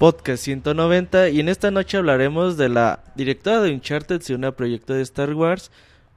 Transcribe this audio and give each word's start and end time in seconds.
podcast 0.00 0.44
190 0.44 1.28
y 1.28 1.40
en 1.40 1.50
esta 1.50 1.70
noche 1.70 1.98
hablaremos 1.98 2.56
de 2.56 2.70
la 2.70 3.04
directora 3.16 3.60
de 3.60 3.70
Uncharted 3.70 4.22
y 4.26 4.32
una 4.32 4.52
proyecto 4.52 4.94
de 4.94 5.02
Star 5.02 5.34
Wars, 5.34 5.70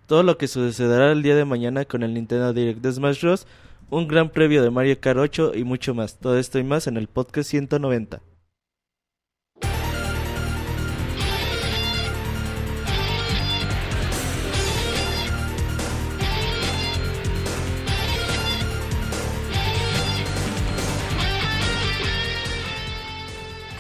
todo 0.08 0.24
lo 0.24 0.38
que 0.38 0.48
sucederá 0.48 1.12
el 1.12 1.22
día 1.22 1.36
de 1.36 1.44
mañana 1.44 1.84
con 1.84 2.02
el 2.02 2.14
Nintendo 2.14 2.54
Direct 2.54 2.80
de 2.80 2.94
Smash 2.94 3.22
Bros, 3.22 3.46
un 3.90 4.08
gran 4.08 4.30
previo 4.30 4.64
de 4.64 4.70
Mario 4.70 5.02
Kart 5.02 5.20
8 5.20 5.52
y 5.56 5.66
mucho 5.66 5.94
más. 5.94 6.18
Todo 6.18 6.40
esto 6.40 6.60
y 6.60 6.64
más 6.64 6.88
en 6.88 6.96
el 6.96 7.10
podcast 7.10 7.50
190. 7.50 8.22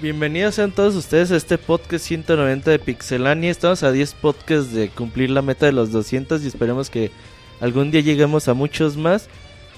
Bienvenidos 0.00 0.56
sean 0.56 0.72
todos 0.72 0.94
ustedes 0.94 1.30
a 1.32 1.36
este 1.36 1.56
podcast 1.56 2.04
190 2.04 2.70
de 2.70 2.78
Pixelania. 2.78 3.50
Estamos 3.50 3.82
a 3.82 3.92
10 3.92 4.14
podcasts 4.14 4.72
de 4.72 4.90
cumplir 4.90 5.30
la 5.30 5.40
meta 5.40 5.66
de 5.66 5.72
los 5.72 5.90
200 5.90 6.42
y 6.42 6.46
esperemos 6.48 6.90
que 6.90 7.10
algún 7.60 7.90
día 7.90 8.02
lleguemos 8.02 8.46
a 8.48 8.54
muchos 8.54 8.96
más. 8.96 9.28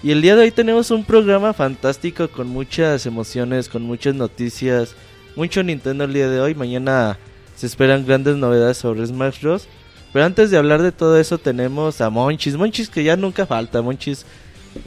Y 0.02 0.10
el 0.10 0.20
día 0.22 0.34
de 0.34 0.42
hoy 0.42 0.50
tenemos 0.50 0.90
un 0.90 1.04
programa 1.04 1.52
fantástico 1.52 2.28
con 2.28 2.48
muchas 2.48 3.06
emociones, 3.06 3.68
con 3.68 3.82
muchas 3.82 4.14
noticias, 4.16 4.94
mucho 5.36 5.62
Nintendo 5.62 6.04
el 6.04 6.12
día 6.12 6.28
de 6.28 6.40
hoy. 6.40 6.54
Mañana 6.54 7.16
se 7.56 7.66
esperan 7.66 8.04
grandes 8.04 8.36
novedades 8.36 8.76
sobre 8.78 9.06
Smash 9.06 9.40
Bros. 9.40 9.68
Pero 10.12 10.24
antes 10.24 10.50
de 10.50 10.56
hablar 10.56 10.82
de 10.82 10.90
todo 10.90 11.18
eso 11.18 11.38
tenemos 11.38 12.00
a 12.00 12.10
Monchis. 12.10 12.56
Monchis 12.56 12.88
que 12.88 13.04
ya 13.04 13.16
nunca 13.16 13.46
falta, 13.46 13.82
Monchis. 13.82 14.26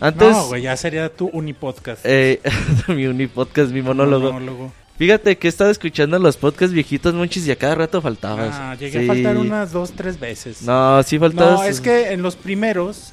Antes, 0.02 0.32
No, 0.32 0.48
güey, 0.48 0.64
ya 0.64 0.76
sería 0.76 1.10
tu 1.10 1.28
unipodcast. 1.28 2.06
eh, 2.06 2.42
mi 2.90 3.06
unipodcast, 3.06 3.72
mi 3.72 3.82
monólogo. 3.82 4.34
Monólogo. 4.34 4.74
Fíjate 5.02 5.36
que 5.36 5.48
he 5.48 5.50
estado 5.50 5.72
escuchando 5.72 6.20
los 6.20 6.38
podcasts 6.38 6.76
viejitos, 6.76 7.16
Monchis, 7.16 7.48
y 7.48 7.52
a 7.52 7.56
cada 7.56 7.74
rato 7.74 8.04
faltabas. 8.04 8.54
Ah, 8.54 8.76
llegué 8.80 9.00
Sí. 9.00 9.06
a 9.06 9.14
faltar 9.14 9.36
unas 9.38 9.72
dos, 9.72 9.94
tres 9.94 10.20
veces. 10.20 10.62
No, 10.62 11.02
sí 11.02 11.18
faltabas. 11.18 11.60
No, 11.60 11.64
es 11.64 11.82
que 11.82 12.12
en 12.12 12.22
los 12.22 12.36
primeros 12.36 13.12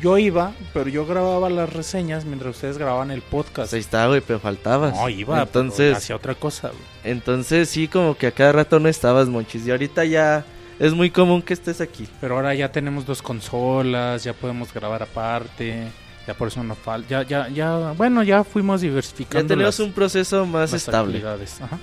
yo 0.00 0.16
iba, 0.16 0.54
pero 0.72 0.88
yo 0.88 1.04
grababa 1.04 1.50
las 1.50 1.70
reseñas 1.70 2.24
mientras 2.24 2.54
ustedes 2.56 2.78
grababan 2.78 3.10
el 3.10 3.20
podcast. 3.20 3.74
ahí 3.74 3.80
está, 3.80 4.06
güey, 4.06 4.22
pero 4.22 4.40
faltabas. 4.40 4.94
No, 4.94 5.06
iba, 5.10 5.42
Entonces, 5.42 5.88
pero 5.88 5.96
hacía 5.98 6.16
otra 6.16 6.34
cosa. 6.34 6.68
güey. 6.68 6.80
entonces 7.04 7.68
sí, 7.68 7.86
como 7.86 8.16
que 8.16 8.28
a 8.28 8.32
cada 8.32 8.52
rato 8.52 8.80
no 8.80 8.88
estabas, 8.88 9.28
Monchis. 9.28 9.66
Y 9.66 9.70
ahorita 9.72 10.06
ya 10.06 10.46
es 10.78 10.94
muy 10.94 11.10
común 11.10 11.42
que 11.42 11.52
estés 11.52 11.82
aquí. 11.82 12.08
Pero 12.22 12.36
ahora 12.36 12.54
ya 12.54 12.72
tenemos 12.72 13.04
dos 13.04 13.20
consolas, 13.20 14.24
ya 14.24 14.32
podemos 14.32 14.72
grabar 14.72 15.02
aparte. 15.02 15.88
Ya 16.26 16.34
por 16.34 16.48
eso 16.48 16.62
no 16.62 16.74
falta. 16.74 17.08
Ya, 17.08 17.22
ya, 17.22 17.48
ya, 17.48 17.92
bueno, 17.96 18.22
ya 18.22 18.44
fuimos 18.44 18.80
diversificando. 18.82 19.42
Ya 19.42 19.48
tenemos 19.48 19.78
las- 19.78 19.86
un 19.86 19.92
proceso 19.92 20.46
más 20.46 20.72
estable. 20.72 21.22
Ajá. 21.60 21.78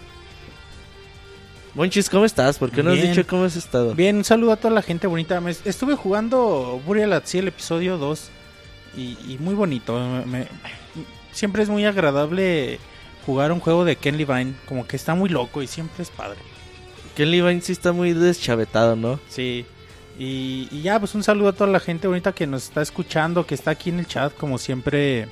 Monchis, 1.73 2.09
¿cómo 2.09 2.25
estás? 2.25 2.57
¿Por 2.57 2.71
qué 2.71 2.81
no 2.81 2.91
has 2.91 2.97
dicho 3.01 3.27
cómo 3.27 3.43
has 3.43 3.55
estado? 3.55 3.93
Bien, 3.93 4.15
un 4.17 4.23
saludo 4.23 4.51
a 4.53 4.55
toda 4.55 4.73
la 4.73 4.81
gente 4.81 5.05
bonita. 5.05 5.39
Me- 5.41 5.51
estuve 5.65 5.95
jugando 5.95 6.81
Burial 6.85 7.13
at 7.13 7.23
Sea, 7.25 7.41
el 7.41 7.49
episodio 7.49 7.97
2 7.97 8.29
y, 8.95 9.17
y 9.27 9.37
muy 9.39 9.53
bonito. 9.53 9.99
Me- 9.99 10.25
me- 10.25 10.47
siempre 11.31 11.61
es 11.61 11.69
muy 11.69 11.85
agradable 11.85 12.79
jugar 13.27 13.51
un 13.51 13.59
juego 13.59 13.85
de 13.85 13.95
Ken 13.95 14.17
Levine, 14.17 14.53
como 14.65 14.87
que 14.87 14.95
está 14.95 15.13
muy 15.13 15.29
loco 15.29 15.61
y 15.61 15.67
siempre 15.67 16.01
es 16.01 16.09
padre. 16.09 16.39
Ken 17.15 17.29
Levine 17.29 17.61
sí 17.61 17.73
está 17.73 17.91
muy 17.91 18.13
deschavetado, 18.13 18.95
¿no? 18.95 19.19
Sí. 19.29 19.65
Y, 20.17 20.67
y 20.72 20.81
ya, 20.81 21.00
pues 21.00 21.13
un 21.16 21.23
saludo 21.23 21.50
a 21.50 21.53
toda 21.53 21.69
la 21.69 21.79
gente 21.79 22.07
bonita 22.07 22.31
que 22.33 22.47
nos 22.47 22.63
está 22.63 22.81
escuchando, 22.81 23.45
que 23.45 23.53
está 23.55 23.72
aquí 23.72 23.89
en 23.89 24.00
el 24.00 24.07
chat, 24.07 24.33
como 24.33 24.57
siempre, 24.57 25.28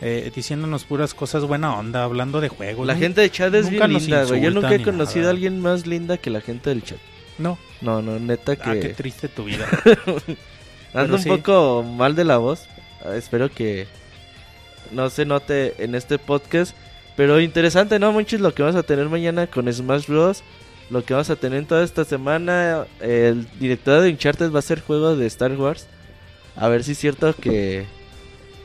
eh, 0.00 0.30
diciéndonos 0.34 0.84
puras 0.84 1.12
cosas 1.12 1.44
buena 1.44 1.76
onda, 1.76 2.04
hablando 2.04 2.40
de 2.40 2.48
juegos. 2.48 2.86
La 2.86 2.94
gente 2.94 3.20
de 3.20 3.30
chat 3.30 3.52
es 3.54 3.70
nunca 3.70 3.86
bien 3.86 4.00
linda, 4.00 4.24
güey. 4.24 4.40
Yo 4.40 4.50
nunca 4.50 4.74
he 4.74 4.82
conocido 4.82 5.22
nada. 5.22 5.30
a 5.30 5.32
alguien 5.32 5.60
más 5.60 5.86
linda 5.86 6.18
que 6.18 6.30
la 6.30 6.40
gente 6.40 6.70
del 6.70 6.84
chat. 6.84 6.98
No, 7.38 7.58
No, 7.80 8.02
no, 8.02 8.18
neta 8.18 8.56
que... 8.56 8.70
ah, 8.70 8.78
qué 8.78 8.90
triste 8.90 9.28
tu 9.28 9.44
vida. 9.44 9.66
Ando 10.94 11.16
un 11.16 11.22
sí. 11.22 11.28
poco 11.28 11.82
mal 11.82 12.14
de 12.14 12.24
la 12.24 12.38
voz. 12.38 12.68
Espero 13.14 13.50
que 13.50 13.86
no 14.92 15.10
se 15.10 15.24
note 15.24 15.74
en 15.82 15.94
este 15.94 16.18
podcast. 16.18 16.76
Pero 17.16 17.40
interesante, 17.40 17.98
¿no, 17.98 18.12
Monchis? 18.12 18.40
Lo 18.40 18.54
que 18.54 18.62
vamos 18.62 18.76
a 18.76 18.82
tener 18.82 19.08
mañana 19.08 19.46
con 19.46 19.72
Smash 19.72 20.06
Bros. 20.06 20.42
Lo 20.92 21.02
que 21.02 21.14
vamos 21.14 21.30
a 21.30 21.36
tener 21.36 21.64
toda 21.64 21.84
esta 21.84 22.04
semana. 22.04 22.84
El 23.00 23.48
director 23.58 24.02
de 24.02 24.10
Uncharted 24.10 24.52
va 24.52 24.56
a 24.56 24.58
hacer 24.58 24.82
juego 24.82 25.16
de 25.16 25.26
Star 25.26 25.52
Wars. 25.52 25.86
A 26.54 26.68
ver 26.68 26.84
si 26.84 26.92
es 26.92 26.98
cierto 26.98 27.34
que, 27.34 27.86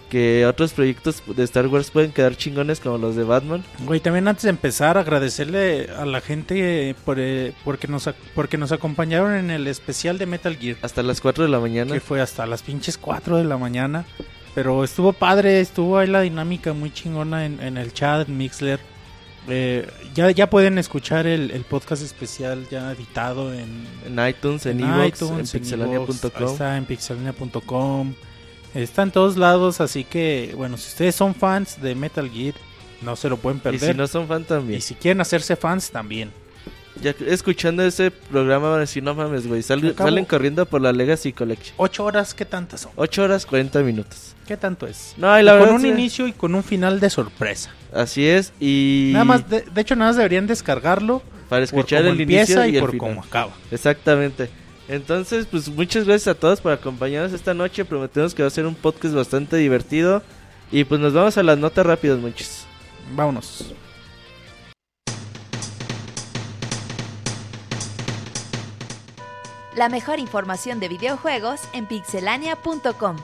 que 0.10 0.46
otros 0.46 0.74
proyectos 0.74 1.24
de 1.26 1.42
Star 1.46 1.68
Wars 1.68 1.90
pueden 1.90 2.12
quedar 2.12 2.36
chingones 2.36 2.82
como 2.82 2.98
los 2.98 3.16
de 3.16 3.24
Batman. 3.24 3.64
Güey, 3.86 4.02
también 4.02 4.28
antes 4.28 4.44
de 4.44 4.50
empezar, 4.50 4.98
agradecerle 4.98 5.90
a 5.98 6.06
la 6.06 6.20
gente 6.20 6.96
por, 7.06 7.18
eh, 7.18 7.54
porque, 7.64 7.88
nos, 7.88 8.10
porque 8.36 8.58
nos 8.58 8.74
acompañaron 8.74 9.34
en 9.34 9.50
el 9.50 9.66
especial 9.68 10.18
de 10.18 10.26
Metal 10.26 10.58
Gear, 10.58 10.76
Hasta 10.82 11.04
las 11.04 11.22
4 11.22 11.46
de 11.46 11.50
la 11.50 11.62
mañana. 11.62 11.94
que 11.94 12.02
fue 12.02 12.20
hasta 12.20 12.46
las 12.46 12.62
pinches 12.62 12.98
4 12.98 13.38
de 13.38 13.46
la 13.46 13.58
mañana. 13.58 14.04
Pero 14.54 14.84
estuvo 14.84 15.14
padre, 15.14 15.62
estuvo 15.62 15.98
ahí 15.98 16.08
la 16.08 16.20
dinámica 16.20 16.74
muy 16.74 16.92
chingona 16.92 17.46
en, 17.46 17.62
en 17.62 17.78
el 17.78 17.94
chat, 17.94 18.28
en 18.28 18.38
Mixler. 18.38 18.82
Eh, 19.50 19.88
ya, 20.14 20.30
ya 20.32 20.50
pueden 20.50 20.78
escuchar 20.78 21.26
el, 21.26 21.52
el 21.52 21.64
podcast 21.64 22.04
especial 22.04 22.68
ya 22.70 22.92
editado 22.92 23.54
en, 23.54 23.88
En 24.06 24.28
iTunes, 24.28 24.66
en 24.66 24.82
en 24.82 25.06
iTunes, 25.06 25.54
en 25.54 25.62
pixelania.com. 25.62 26.48
Está 26.48 26.78
en 26.78 26.86
pixelania.com. 26.86 28.14
Está 28.74 29.04
en 29.04 29.12
todos 29.12 29.38
lados, 29.38 29.80
así 29.82 30.04
que, 30.04 30.54
bueno, 30.56 30.78
si 30.78 30.90
ustedes 30.90 31.16
son 31.16 31.34
fans 31.34 31.82
de 31.82 31.96
Metal 31.96 32.30
Gear, 32.30 32.54
no 33.02 33.16
se 33.16 33.30
lo 33.30 33.38
pueden 33.38 33.58
Y 33.60 33.62
perder. 33.62 33.92
si 33.94 33.98
no 33.98 34.08
son 34.08 34.28
fan 34.28 34.44
también. 34.44 34.80
Y 34.80 34.82
si 34.82 34.96
quieren 34.96 35.22
hacerse 35.22 35.56
fans, 35.56 35.90
también. 35.92 36.32
Ya 37.02 37.14
escuchando 37.28 37.84
ese 37.84 38.12
programa 38.12 38.70
van 38.70 38.78
a 38.78 38.82
decir, 38.82 39.04
no 39.04 39.14
mames, 39.16 39.48
güey, 39.48 39.62
sal- 39.64 39.96
salen 39.98 40.26
corriendo 40.26 40.66
por 40.66 40.82
la 40.82 40.92
Legacy 40.92 41.34
Collection. 41.34 41.74
Ocho 41.78 42.04
horas, 42.06 42.34
¿qué 42.34 42.46
tantas 42.46 42.82
son? 42.82 42.92
8 42.96 43.24
horas 43.24 43.46
40 43.46 43.80
minutos. 43.82 44.36
¿Qué 44.48 44.56
tanto 44.58 44.88
es? 44.88 45.14
No, 45.18 45.38
y 45.40 45.44
la 45.44 45.52
con 45.54 45.60
verdad 45.62 45.76
un 45.76 45.82
sí, 45.82 45.88
inicio 45.90 46.28
y 46.28 46.32
con 46.34 46.56
un 46.56 46.64
final 46.64 47.00
de 47.00 47.10
sorpresa. 47.10 47.72
Así 47.94 48.28
es, 48.28 48.54
y 48.60 49.10
Nada 49.14 49.26
más, 49.26 49.50
de, 49.50 49.62
de 49.62 49.82
hecho, 49.82 49.96
nada 49.96 50.10
más 50.12 50.18
deberían 50.18 50.48
descargarlo 50.48 51.22
para 51.50 51.64
escuchar 51.64 52.06
el 52.06 52.20
inicio 52.20 52.66
y, 52.66 52.72
y, 52.72 52.76
el 52.76 52.82
por 52.82 52.92
final. 52.92 53.10
cómo 53.10 53.22
acaba. 53.24 53.52
Exactamente. 53.72 54.50
Entonces, 54.90 55.46
pues 55.50 55.68
muchas 55.70 56.06
gracias 56.06 56.28
a 56.36 56.40
todos 56.40 56.62
por 56.62 56.72
acompañarnos 56.72 57.34
esta 57.34 57.54
noche. 57.54 57.84
Prometemos 57.86 58.34
que 58.34 58.42
va 58.42 58.48
a 58.48 58.52
ser 58.52 58.66
un 58.66 58.76
podcast 58.76 59.14
bastante 59.14 59.58
divertido. 59.58 60.22
Y 60.72 60.84
pues 60.84 61.00
nos 61.00 61.14
vamos 61.14 61.38
a 61.38 61.44
las 61.44 61.58
notas 61.58 61.86
rápidas, 61.86 62.20
muchos. 62.20 62.66
Vámonos. 63.16 63.74
La 69.78 69.90
mejor 69.90 70.20
información 70.20 70.80
de 70.80 70.88
videojuegos 70.90 71.62
en 71.72 71.86
pixelania.com. 71.86 73.16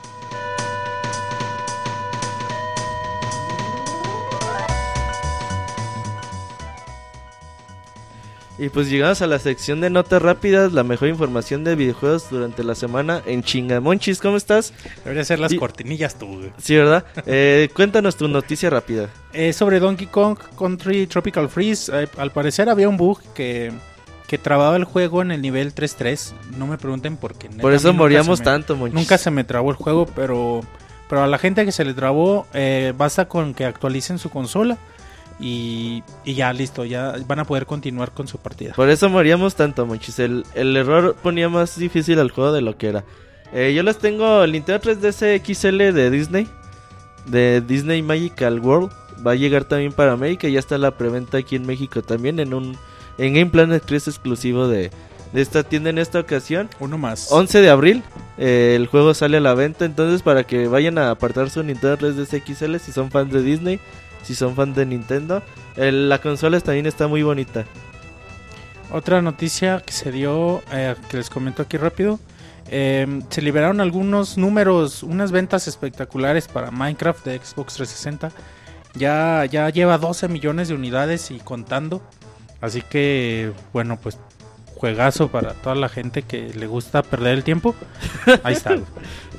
Y 8.56 8.68
pues 8.68 8.88
llegamos 8.88 9.20
a 9.20 9.26
la 9.26 9.40
sección 9.40 9.80
de 9.80 9.90
notas 9.90 10.22
rápidas, 10.22 10.72
la 10.72 10.84
mejor 10.84 11.08
información 11.08 11.64
de 11.64 11.74
videojuegos 11.74 12.30
durante 12.30 12.62
la 12.62 12.76
semana 12.76 13.20
en 13.26 13.42
Chingamonchis. 13.42 14.20
¿Cómo 14.20 14.36
estás? 14.36 14.72
Debería 15.02 15.24
ser 15.24 15.40
las 15.40 15.50
Y- 15.52 15.56
cortinillas 15.58 16.16
tú. 16.16 16.26
güey. 16.38 16.52
Sí, 16.58 16.76
¿verdad? 16.76 17.04
Eh, 17.26 17.68
cuéntanos 17.74 18.14
tu 18.16 18.28
noticia 18.28 18.70
rápida. 18.70 19.08
Eh, 19.32 19.52
sobre 19.52 19.80
Donkey 19.80 20.06
Kong 20.06 20.38
Country 20.56 21.08
Tropical 21.08 21.48
Freeze, 21.48 22.04
eh, 22.04 22.08
al 22.16 22.30
parecer 22.30 22.68
había 22.68 22.88
un 22.88 22.96
bug 22.96 23.20
que, 23.34 23.72
que 24.26 24.38
trababa 24.38 24.76
el 24.76 24.84
juego 24.84 25.22
en 25.22 25.30
el 25.30 25.42
nivel 25.42 25.74
3.3. 25.74 26.32
No 26.56 26.66
me 26.66 26.78
pregunten 26.78 27.16
por 27.16 27.34
qué. 27.34 27.48
Por 27.50 27.72
eso 27.72 27.92
moríamos 27.92 28.38
me- 28.40 28.44
tanto, 28.44 28.76
Monchis. 28.76 28.94
Nunca 28.94 29.18
se 29.18 29.30
me 29.30 29.44
trabó 29.44 29.70
el 29.70 29.76
juego, 29.76 30.06
pero, 30.06 30.62
pero 31.08 31.22
a 31.22 31.26
la 31.26 31.38
gente 31.38 31.64
que 31.64 31.72
se 31.72 31.84
le 31.84 31.94
trabó, 31.94 32.46
eh, 32.54 32.92
basta 32.96 33.26
con 33.28 33.52
que 33.54 33.64
actualicen 33.64 34.18
su 34.18 34.30
consola 34.30 34.78
y, 35.40 36.02
y 36.24 36.34
ya 36.34 36.52
listo, 36.52 36.84
ya 36.84 37.14
van 37.26 37.40
a 37.40 37.44
poder 37.44 37.66
continuar 37.66 38.12
con 38.12 38.28
su 38.28 38.38
partida. 38.38 38.72
Por 38.74 38.88
eso 38.88 39.08
moríamos 39.10 39.54
tanto, 39.56 39.84
Monchis. 39.84 40.18
El, 40.20 40.44
el 40.54 40.76
error 40.76 41.16
ponía 41.22 41.48
más 41.48 41.76
difícil 41.78 42.18
al 42.18 42.30
juego 42.30 42.52
de 42.52 42.62
lo 42.62 42.76
que 42.78 42.88
era. 42.88 43.04
Eh, 43.52 43.72
yo 43.74 43.82
les 43.82 43.98
tengo 43.98 44.42
el 44.42 44.52
Nintendo 44.52 44.80
3DS 44.80 45.42
XL 45.44 45.92
de 45.92 46.10
Disney. 46.10 46.48
De 47.26 47.60
Disney 47.60 48.02
Magical 48.02 48.58
World. 48.60 48.90
Va 49.26 49.32
a 49.32 49.34
llegar 49.36 49.64
también 49.64 49.92
para 49.92 50.12
América. 50.12 50.48
Ya 50.48 50.58
está 50.58 50.76
la 50.78 50.92
preventa 50.96 51.38
aquí 51.38 51.56
en 51.56 51.66
México 51.66 52.02
también. 52.02 52.40
En 52.40 52.52
un 52.54 52.76
en 53.18 53.34
Game 53.34 53.50
Planet 53.50 53.82
3 53.84 54.08
exclusivo 54.08 54.68
de, 54.68 54.90
de 55.32 55.40
esta 55.42 55.62
tienda 55.62 55.90
en 55.90 55.98
esta 55.98 56.20
ocasión. 56.20 56.68
Uno 56.80 56.98
más. 56.98 57.30
11 57.30 57.60
de 57.60 57.70
abril 57.70 58.02
eh, 58.36 58.74
el 58.76 58.86
juego 58.88 59.14
sale 59.14 59.36
a 59.36 59.40
la 59.40 59.54
venta, 59.54 59.84
entonces 59.84 60.22
para 60.22 60.44
que 60.44 60.66
vayan 60.66 60.98
a 60.98 61.10
apartar 61.10 61.50
su 61.50 61.62
Nintendo 61.62 61.96
3DS 61.98 62.42
XL 62.44 62.76
si 62.78 62.90
son 62.90 63.10
fans 63.10 63.32
de 63.32 63.42
Disney, 63.42 63.78
si 64.22 64.34
son 64.34 64.56
fans 64.56 64.74
de 64.74 64.86
Nintendo. 64.86 65.42
La 65.76 66.20
consola 66.20 66.58
también 66.60 66.86
está 66.86 67.06
muy 67.06 67.22
bonita. 67.22 67.64
Otra 68.90 69.22
noticia 69.22 69.80
que 69.84 69.92
se 69.92 70.12
dio, 70.12 70.62
eh, 70.72 70.94
que 71.08 71.16
les 71.16 71.30
comento 71.30 71.62
aquí 71.62 71.76
rápido. 71.76 72.18
eh, 72.70 73.06
se 73.28 73.42
liberaron 73.42 73.80
algunos 73.80 74.38
números, 74.38 75.02
unas 75.02 75.30
ventas 75.32 75.68
espectaculares 75.68 76.48
para 76.48 76.70
Minecraft 76.70 77.24
de 77.26 77.38
Xbox 77.38 77.74
360. 77.74 78.30
Ya, 78.94 79.44
ya 79.46 79.68
lleva 79.70 79.98
12 79.98 80.28
millones 80.28 80.68
de 80.68 80.74
unidades 80.74 81.30
y 81.30 81.38
contando. 81.38 82.02
Así 82.64 82.80
que, 82.80 83.52
bueno, 83.74 83.98
pues 84.02 84.18
juegazo 84.76 85.28
para 85.28 85.52
toda 85.52 85.74
la 85.74 85.88
gente 85.90 86.22
que 86.22 86.48
le 86.54 86.66
gusta 86.66 87.02
perder 87.02 87.34
el 87.34 87.44
tiempo. 87.44 87.74
Ahí 88.42 88.54
está. 88.54 88.76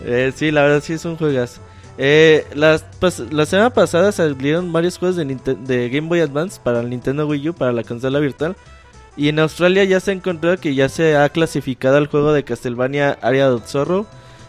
Eh, 0.08 0.32
sí, 0.36 0.52
la 0.52 0.62
verdad 0.62 0.84
sí 0.84 0.94
es 0.94 1.04
un 1.06 1.16
juegazo. 1.18 1.62
Eh, 1.98 2.46
las 2.54 2.86
pas- 3.00 3.28
la 3.32 3.48
semana 3.48 3.72
pasada 3.72 4.12
salieron 4.12 4.72
varios 4.72 5.00
juegos 5.00 5.16
de, 5.16 5.26
de 5.26 5.90
Game 5.90 6.08
Boy 6.08 6.20
Advance 6.20 6.60
para 6.64 6.82
el 6.82 6.90
Nintendo 6.92 7.26
Wii 7.26 7.50
U, 7.50 7.54
para 7.56 7.72
la 7.72 7.82
consola 7.84 8.20
virtual. 8.20 8.56
Y 9.18 9.30
en 9.30 9.40
Australia 9.40 9.84
ya 9.86 10.00
se 10.00 10.12
encontró 10.12 10.60
que 10.60 10.76
ya 10.76 10.90
se 10.90 11.16
ha 11.18 11.28
clasificado 11.30 11.98
al 11.98 12.06
juego 12.08 12.34
de 12.34 12.44
Castlevania 12.44 13.18
Area 13.22 13.52
of 13.52 13.66
Zorro 13.66 14.06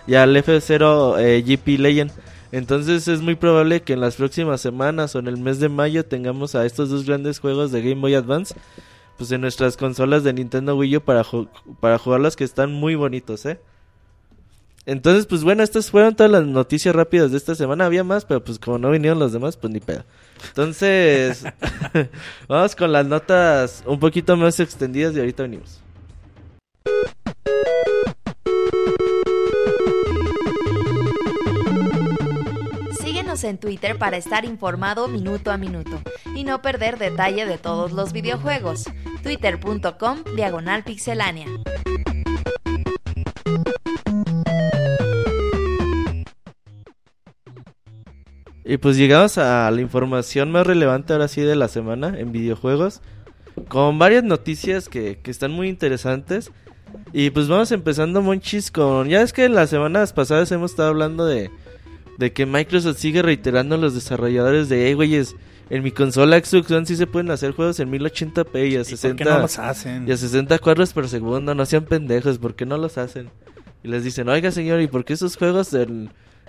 y 0.07 0.17
al 0.17 0.37
F0 0.37 1.17
eh, 1.21 1.43
GP 1.47 1.79
Legend. 1.81 2.11
Entonces 2.57 3.07
es 3.07 3.21
muy 3.21 3.35
probable 3.35 3.83
que 3.83 3.93
en 3.93 4.01
las 4.01 4.17
próximas 4.17 4.63
semanas 4.63 5.15
o 5.15 5.19
en 5.19 5.27
el 5.27 5.37
mes 5.37 5.61
de 5.61 5.69
mayo 5.69 6.07
tengamos 6.07 6.55
a 6.55 6.65
estos 6.65 6.89
dos 6.89 7.05
grandes 7.05 7.39
juegos 7.39 7.71
de 7.71 7.83
Game 7.83 8.01
Boy 8.01 8.15
Advance 8.15 8.55
pues 9.19 9.31
en 9.31 9.43
nuestras 9.43 9.77
consolas 9.77 10.25
de 10.25 10.33
Nintendo 10.33 10.75
Wii 10.75 10.97
U 10.97 11.01
para, 11.03 11.23
ju- 11.23 11.49
para 11.81 11.99
jugarlos 11.99 12.35
que 12.35 12.45
están 12.45 12.73
muy 12.73 12.95
bonitos, 12.95 13.45
¿eh? 13.45 13.59
Entonces, 14.87 15.27
pues 15.27 15.43
bueno, 15.43 15.63
estas 15.63 15.91
fueron 15.91 16.15
todas 16.15 16.31
las 16.33 16.47
noticias 16.47 16.95
rápidas 16.95 17.31
de 17.31 17.37
esta 17.39 17.55
semana. 17.55 17.87
Había 17.87 18.05
más, 18.05 18.25
pero 18.25 18.43
pues 18.45 18.59
como 18.59 18.79
no 18.79 18.91
vinieron 18.91 19.19
los 19.19 19.33
demás, 19.33 19.57
pues 19.57 19.73
ni 19.73 19.81
pedo. 19.81 20.05
Entonces, 20.49 21.45
vamos 22.49 22.75
con 22.77 22.91
las 22.93 23.07
notas 23.07 23.83
un 23.87 23.99
poquito 24.01 24.37
más 24.37 24.61
extendidas 24.61 25.15
y 25.15 25.19
ahorita 25.21 25.43
venimos. 25.43 25.81
En 33.45 33.59
Twitter 33.59 33.99
para 33.99 34.17
estar 34.17 34.47
informado 34.47 35.09
minuto 35.09 35.51
a 35.51 35.59
minuto 35.59 36.01
y 36.35 36.45
no 36.45 36.63
perder 36.63 36.99
detalle 36.99 37.45
de 37.45 37.59
todos 37.59 37.93
los 37.93 38.15
videojuegos. 38.15 38.85
Twitter.com 39.23 40.25
Diagonal 40.35 40.85
Pixelánea. 40.85 41.47
Y 48.65 48.79
pues 48.79 48.97
llegamos 48.97 49.37
a 49.37 49.71
la 49.71 49.81
información 49.83 50.51
más 50.51 50.67
relevante 50.67 51.13
ahora 51.13 51.29
sí 51.29 51.43
de 51.43 51.57
la 51.57 51.69
semana 51.69 52.19
en 52.19 52.33
videojuegos. 52.33 53.03
Con 53.69 53.99
varias 53.99 54.25
noticias 54.25 54.89
que, 54.89 55.19
que 55.23 55.31
están 55.31 55.51
muy 55.51 55.69
interesantes. 55.69 56.53
Y 57.13 57.31
pues 57.31 57.49
vamos 57.49 57.71
empezando, 57.71 58.23
Monchis, 58.23 58.71
con... 58.71 59.09
Ya 59.09 59.21
es 59.21 59.35
que 59.35 59.45
en 59.45 59.55
las 59.55 59.69
semanas 59.69 60.15
pasadas 60.15 60.51
hemos 60.53 60.71
estado 60.71 60.89
hablando 60.89 61.27
de, 61.27 61.51
de 62.19 62.33
que 62.33 62.47
Microsoft 62.47 62.99
sigue 62.99 63.23
reiterando 63.23 63.75
a 63.75 63.79
los 63.79 63.95
desarrolladores 63.95 64.69
de, 64.69 64.87
hey, 64.87 64.95
güeyes, 64.95 65.37
en 65.69 65.83
mi 65.83 65.91
consola 65.91 66.39
Xbox 66.39 66.71
One 66.71 66.87
sí 66.87 66.97
se 66.97 67.07
pueden 67.07 67.31
hacer 67.31 67.53
juegos 67.53 67.81
en 67.81 67.91
1080p 67.91 68.71
y 68.71 68.77
a 68.77 68.81
¿Y 68.81 68.85
60... 68.85 69.09
¿Por 69.09 69.17
qué 69.17 69.25
no 69.25 69.39
los 69.41 69.59
hacen? 69.59 70.09
Y 70.09 70.13
a 70.13 70.17
60 70.17 70.59
cuadros 70.61 70.93
por 70.93 71.09
segundo, 71.09 71.55
no 71.55 71.67
sean 71.67 71.85
pendejos, 71.85 72.39
¿por 72.39 72.55
qué 72.55 72.65
no 72.65 72.79
los 72.79 72.99
hacen? 72.99 73.31
Y 73.83 73.89
les 73.89 74.05
dicen, 74.05 74.29
oiga 74.29 74.51
señor, 74.51 74.81
¿y 74.81 74.87
por 74.87 75.05
qué 75.05 75.17
sus 75.17 75.37
juegos 75.37 75.71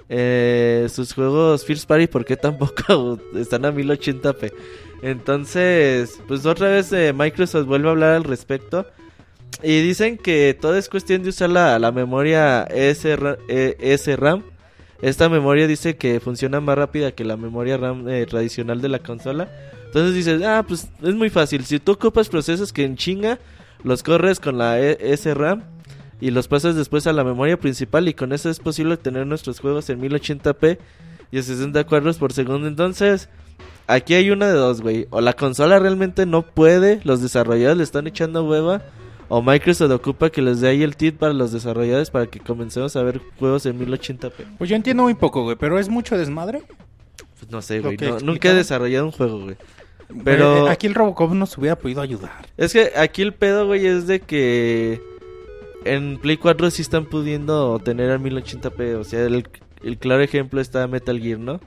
eh, 0.09 0.87
sus 0.89 1.13
juegos 1.13 1.65
First 1.65 1.87
Party, 1.87 2.07
por 2.07 2.25
qué 2.25 2.37
tampoco 2.37 3.19
están 3.35 3.65
a 3.65 3.71
1080p? 3.71 4.51
Entonces, 5.01 6.19
pues 6.27 6.45
otra 6.45 6.69
vez 6.69 6.91
eh, 6.93 7.13
Microsoft 7.13 7.65
vuelve 7.65 7.87
a 7.87 7.91
hablar 7.91 8.15
al 8.15 8.23
respecto. 8.23 8.85
Y 9.63 9.81
dicen 9.81 10.17
que 10.17 10.55
todo 10.59 10.75
es 10.75 10.87
cuestión 10.87 11.23
de 11.23 11.29
usar 11.29 11.49
la, 11.49 11.79
la 11.79 11.91
memoria 11.91 12.63
ESR 12.63 13.39
eh, 13.47 13.97
SRAM. 13.97 14.43
Esta 15.01 15.29
memoria 15.29 15.67
dice 15.67 15.95
que 15.95 16.19
funciona 16.19 16.59
más 16.59 16.77
rápida 16.77 17.11
que 17.11 17.23
la 17.23 17.37
memoria 17.37 17.77
RAM 17.77 18.07
eh, 18.09 18.25
tradicional 18.25 18.81
de 18.81 18.89
la 18.89 18.99
consola. 18.99 19.47
Entonces 19.85 20.13
dices, 20.15 20.41
ah, 20.43 20.63
pues 20.67 20.89
es 21.01 21.13
muy 21.15 21.29
fácil. 21.29 21.63
Si 21.65 21.79
tú 21.79 21.93
ocupas 21.93 22.29
procesos 22.29 22.73
que 22.73 22.83
en 22.83 22.97
chinga, 22.97 23.39
los 23.83 24.01
corres 24.03 24.39
con 24.39 24.57
la 24.57 24.79
E- 24.81 25.15
SRAM 25.15 25.63
y 26.19 26.31
los 26.31 26.47
pasas 26.47 26.75
después 26.75 27.05
a 27.07 27.13
la 27.13 27.23
memoria 27.23 27.57
principal 27.59 28.07
y 28.07 28.13
con 28.13 28.33
eso 28.33 28.49
es 28.49 28.59
posible 28.59 28.97
tener 28.97 29.27
nuestros 29.27 29.59
juegos 29.59 29.89
en 29.89 30.01
1080p 30.01 30.77
y 31.31 31.37
a 31.37 31.43
60 31.43 31.83
cuadros 31.85 32.17
por 32.17 32.33
segundo. 32.33 32.67
Entonces, 32.67 33.29
aquí 33.85 34.15
hay 34.15 34.31
una 34.31 34.47
de 34.47 34.53
dos, 34.53 34.81
güey. 34.81 35.07
O 35.11 35.21
la 35.21 35.33
consola 35.33 35.77
realmente 35.77 36.25
no 36.25 36.41
puede, 36.41 37.01
los 37.03 37.21
desarrolladores 37.21 37.77
le 37.77 37.83
están 37.83 38.07
echando 38.07 38.43
hueva. 38.45 38.81
O 39.29 39.41
Microsoft 39.41 39.91
ocupa 39.91 40.29
que 40.29 40.41
les 40.41 40.61
dé 40.61 40.69
ahí 40.69 40.83
el 40.83 40.95
tip 40.95 41.17
para 41.17 41.33
los 41.33 41.51
desarrolladores 41.51 42.09
para 42.11 42.27
que 42.27 42.39
comencemos 42.39 42.95
a 42.95 43.03
ver 43.03 43.19
juegos 43.39 43.65
en 43.65 43.77
1080p. 43.79 44.31
Pues 44.57 44.69
yo 44.69 44.75
entiendo 44.75 45.03
muy 45.03 45.15
poco, 45.15 45.43
güey, 45.43 45.57
pero 45.57 45.77
es 45.79 45.89
mucho 45.89 46.17
desmadre. 46.17 46.61
Pues 47.39 47.51
no 47.51 47.61
sé, 47.61 47.81
güey. 47.81 47.97
no- 47.97 48.19
nunca 48.19 48.49
he 48.49 48.53
desarrollado 48.53 49.05
un 49.05 49.11
juego, 49.11 49.39
güey. 49.41 49.57
Pero- 50.23 50.67
Eh, 50.67 50.71
aquí 50.71 50.87
el 50.87 50.95
Robocop 50.95 51.33
nos 51.33 51.57
hubiera 51.57 51.77
podido 51.77 52.01
ayudar. 52.01 52.47
Es 52.55 52.71
que 52.71 52.93
aquí 52.95 53.21
el 53.21 53.33
pedo, 53.33 53.67
güey, 53.67 53.85
es 53.85 54.07
de 54.07 54.21
que 54.21 55.01
en 55.83 56.17
Play 56.19 56.37
4 56.37 56.71
sí 56.71 56.81
están 56.81 57.05
pudiendo 57.05 57.79
tener 57.79 58.11
a 58.11 58.17
1080p. 58.17 58.95
O 58.95 59.03
sea, 59.03 59.25
el, 59.25 59.45
el 59.83 59.97
claro 59.97 60.21
ejemplo 60.23 60.61
está 60.61 60.87
Metal 60.87 61.19
Gear, 61.19 61.39
¿no? 61.39 61.59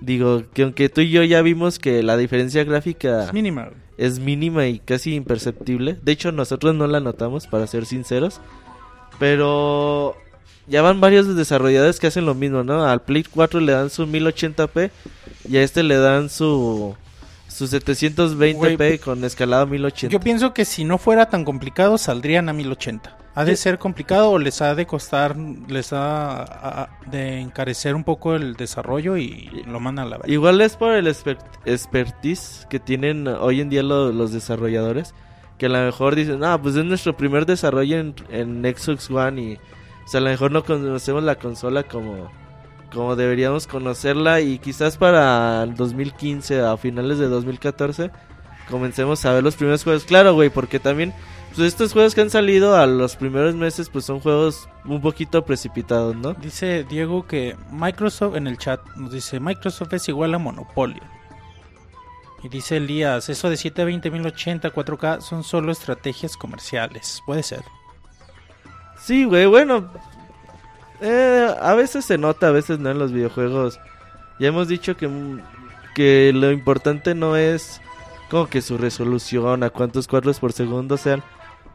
Digo, 0.00 0.42
que 0.52 0.62
aunque 0.64 0.88
tú 0.88 1.00
y 1.00 1.10
yo 1.10 1.22
ya 1.22 1.42
vimos 1.42 1.78
que 1.78 2.02
la 2.02 2.16
diferencia 2.16 2.62
gráfica 2.64 3.24
Es 3.24 3.32
mínima. 3.32 3.64
güey. 3.66 3.87
Es 3.98 4.20
mínima 4.20 4.66
y 4.66 4.78
casi 4.78 5.14
imperceptible. 5.14 5.98
De 6.02 6.12
hecho, 6.12 6.32
nosotros 6.32 6.74
no 6.74 6.86
la 6.86 7.00
notamos, 7.00 7.46
para 7.46 7.66
ser 7.66 7.84
sinceros. 7.84 8.40
Pero 9.18 10.16
ya 10.68 10.82
van 10.82 11.00
varios 11.00 11.34
desarrolladores 11.34 11.98
que 11.98 12.06
hacen 12.06 12.24
lo 12.24 12.34
mismo, 12.34 12.62
¿no? 12.62 12.84
Al 12.84 13.02
Play 13.02 13.24
4 13.24 13.60
le 13.60 13.72
dan 13.72 13.90
su 13.90 14.06
1080p 14.06 14.90
y 15.48 15.56
a 15.56 15.62
este 15.62 15.82
le 15.82 15.96
dan 15.96 16.30
su, 16.30 16.94
su 17.48 17.66
720p 17.66 18.76
Güey, 18.76 18.98
con 18.98 19.24
escalado 19.24 19.66
1080. 19.66 20.12
Yo 20.12 20.20
pienso 20.20 20.54
que 20.54 20.64
si 20.64 20.84
no 20.84 20.98
fuera 20.98 21.28
tan 21.28 21.44
complicado, 21.44 21.98
saldrían 21.98 22.48
a 22.48 22.52
1080. 22.52 23.16
¿Ha 23.40 23.44
de 23.44 23.54
ser 23.56 23.78
complicado 23.78 24.30
o 24.32 24.38
les 24.38 24.60
ha 24.62 24.74
de 24.74 24.84
costar, 24.86 25.36
les 25.36 25.92
ha 25.92 26.88
de 27.06 27.38
encarecer 27.40 27.94
un 27.94 28.02
poco 28.02 28.34
el 28.34 28.54
desarrollo 28.56 29.16
y 29.16 29.62
lo 29.66 29.78
mandan 29.78 30.06
a 30.06 30.08
la 30.10 30.18
verga? 30.18 30.32
Igual 30.32 30.60
es 30.60 30.76
por 30.76 30.92
el 30.92 31.06
expert- 31.06 31.44
expertise 31.64 32.66
que 32.68 32.80
tienen 32.80 33.28
hoy 33.28 33.60
en 33.60 33.70
día 33.70 33.82
lo- 33.82 34.12
los 34.12 34.32
desarrolladores. 34.32 35.14
Que 35.56 35.66
a 35.66 35.68
lo 35.68 35.78
mejor 35.78 36.14
dicen, 36.14 36.42
ah, 36.44 36.60
pues 36.60 36.76
es 36.76 36.84
nuestro 36.84 37.16
primer 37.16 37.46
desarrollo 37.46 37.98
en, 37.98 38.14
en 38.30 38.62
Xbox 38.76 39.10
One. 39.10 39.40
Y, 39.42 39.54
o 40.04 40.08
sea, 40.08 40.18
a 40.18 40.22
lo 40.24 40.30
mejor 40.30 40.50
no 40.52 40.64
conocemos 40.64 41.22
la 41.22 41.34
consola 41.36 41.82
como, 41.84 42.30
como 42.92 43.16
deberíamos 43.16 43.66
conocerla. 43.66 44.40
Y 44.40 44.58
quizás 44.58 44.96
para 44.96 45.62
el 45.64 45.74
2015 45.74 46.60
a 46.60 46.76
finales 46.76 47.18
de 47.18 47.26
2014 47.28 48.10
comencemos 48.70 49.24
a 49.24 49.32
ver 49.32 49.42
los 49.42 49.56
primeros 49.56 49.82
juegos. 49.84 50.04
Claro, 50.04 50.34
güey, 50.34 50.50
porque 50.50 50.78
también 50.78 51.12
pues 51.58 51.72
estos 51.72 51.92
juegos 51.92 52.14
que 52.14 52.20
han 52.20 52.30
salido 52.30 52.76
a 52.76 52.86
los 52.86 53.16
primeros 53.16 53.56
meses, 53.56 53.88
pues 53.88 54.04
son 54.04 54.20
juegos 54.20 54.68
un 54.84 55.00
poquito 55.00 55.44
precipitados, 55.44 56.14
¿no? 56.14 56.34
Dice 56.34 56.84
Diego 56.84 57.26
que 57.26 57.56
Microsoft 57.72 58.36
en 58.36 58.46
el 58.46 58.58
chat 58.58 58.80
nos 58.94 59.10
dice 59.10 59.40
Microsoft 59.40 59.92
es 59.92 60.08
igual 60.08 60.34
a 60.34 60.38
monopolio. 60.38 61.02
Y 62.44 62.48
dice 62.48 62.76
Elías, 62.76 63.28
eso 63.28 63.50
de 63.50 63.56
720, 63.56 64.08
1080, 64.08 64.72
4K 64.72 65.20
son 65.20 65.42
solo 65.42 65.72
estrategias 65.72 66.36
comerciales. 66.36 67.24
Puede 67.26 67.42
ser. 67.42 67.64
Sí, 68.96 69.24
güey, 69.24 69.46
bueno. 69.46 69.90
eh, 71.00 71.52
a 71.60 71.74
veces 71.74 72.04
se 72.04 72.18
nota, 72.18 72.46
a 72.46 72.52
veces 72.52 72.78
no 72.78 72.90
en 72.90 73.00
los 73.00 73.10
videojuegos. 73.10 73.80
Ya 74.38 74.46
hemos 74.46 74.68
dicho 74.68 74.96
que, 74.96 75.08
mm, 75.08 75.40
que 75.96 76.30
lo 76.32 76.52
importante 76.52 77.16
no 77.16 77.36
es 77.36 77.80
como 78.30 78.46
que 78.46 78.62
su 78.62 78.78
resolución, 78.78 79.64
a 79.64 79.70
cuántos 79.70 80.06
cuadros 80.06 80.38
por 80.38 80.52
segundo 80.52 80.96
sean. 80.96 81.24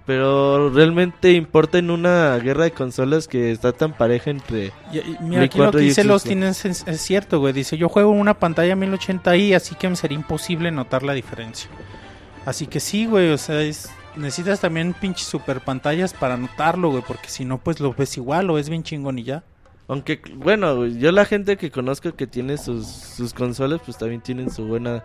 Pero 0.05 0.69
realmente 0.69 1.31
importa 1.31 1.77
en 1.77 1.89
una 1.89 2.37
guerra 2.37 2.65
de 2.65 2.71
consolas 2.71 3.29
que 3.29 3.51
está 3.51 3.71
tan 3.71 3.93
pareja 3.93 4.31
entre... 4.31 4.73
Y, 4.91 4.97
y 4.99 5.17
mira, 5.21 5.43
aquí 5.43 5.57
lo 5.57 5.65
4 5.65 5.79
que 5.79 5.85
dice 5.85 6.03
los 6.03 6.23
tienes 6.23 6.65
es, 6.65 6.83
es 6.87 6.99
cierto, 7.01 7.39
güey. 7.39 7.53
Dice, 7.53 7.77
yo 7.77 7.87
juego 7.87 8.11
en 8.13 8.19
una 8.19 8.33
pantalla 8.37 8.75
1080i, 8.75 9.55
así 9.55 9.75
que 9.75 9.87
me 9.87 9.95
sería 9.95 10.17
imposible 10.17 10.71
notar 10.71 11.03
la 11.03 11.13
diferencia. 11.13 11.69
Así 12.45 12.67
que 12.67 12.81
sí, 12.81 13.05
güey, 13.05 13.29
o 13.31 13.37
sea, 13.37 13.61
es- 13.61 13.89
necesitas 14.17 14.59
también 14.59 14.93
pinches 14.93 15.25
super 15.25 15.61
pantallas 15.61 16.13
para 16.13 16.35
notarlo, 16.35 16.89
güey, 16.91 17.03
porque 17.07 17.29
si 17.29 17.45
no, 17.45 17.57
pues 17.59 17.79
lo 17.79 17.93
ves 17.93 18.17
igual 18.17 18.49
o 18.49 18.57
es 18.59 18.67
bien 18.67 18.83
chingón 18.83 19.19
y 19.19 19.23
ya. 19.23 19.43
Aunque, 19.87 20.21
bueno, 20.35 20.85
yo 20.85 21.11
la 21.11 21.25
gente 21.25 21.57
que 21.57 21.69
conozco 21.69 22.15
que 22.15 22.25
tiene 22.25 22.57
sus, 22.57 22.87
sus 22.87 23.33
consolas, 23.33 23.81
pues 23.83 23.97
también 23.97 24.21
tienen 24.21 24.49
su 24.49 24.65
buena 24.65 25.03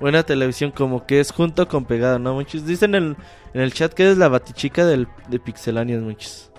buena 0.00 0.22
televisión, 0.24 0.70
como 0.72 1.06
que 1.06 1.20
es 1.20 1.30
junto 1.30 1.68
con 1.68 1.84
pegado, 1.84 2.18
¿no? 2.18 2.34
Muchos 2.34 2.66
dicen 2.66 2.94
en 2.96 3.02
el, 3.04 3.16
en 3.54 3.60
el 3.60 3.72
chat 3.72 3.92
que 3.92 4.02
eres 4.04 4.18
la 4.18 4.28
batichica 4.28 4.84
del, 4.84 5.06
de 5.28 5.38
Pixelanias, 5.38 6.02
muchos. 6.02 6.50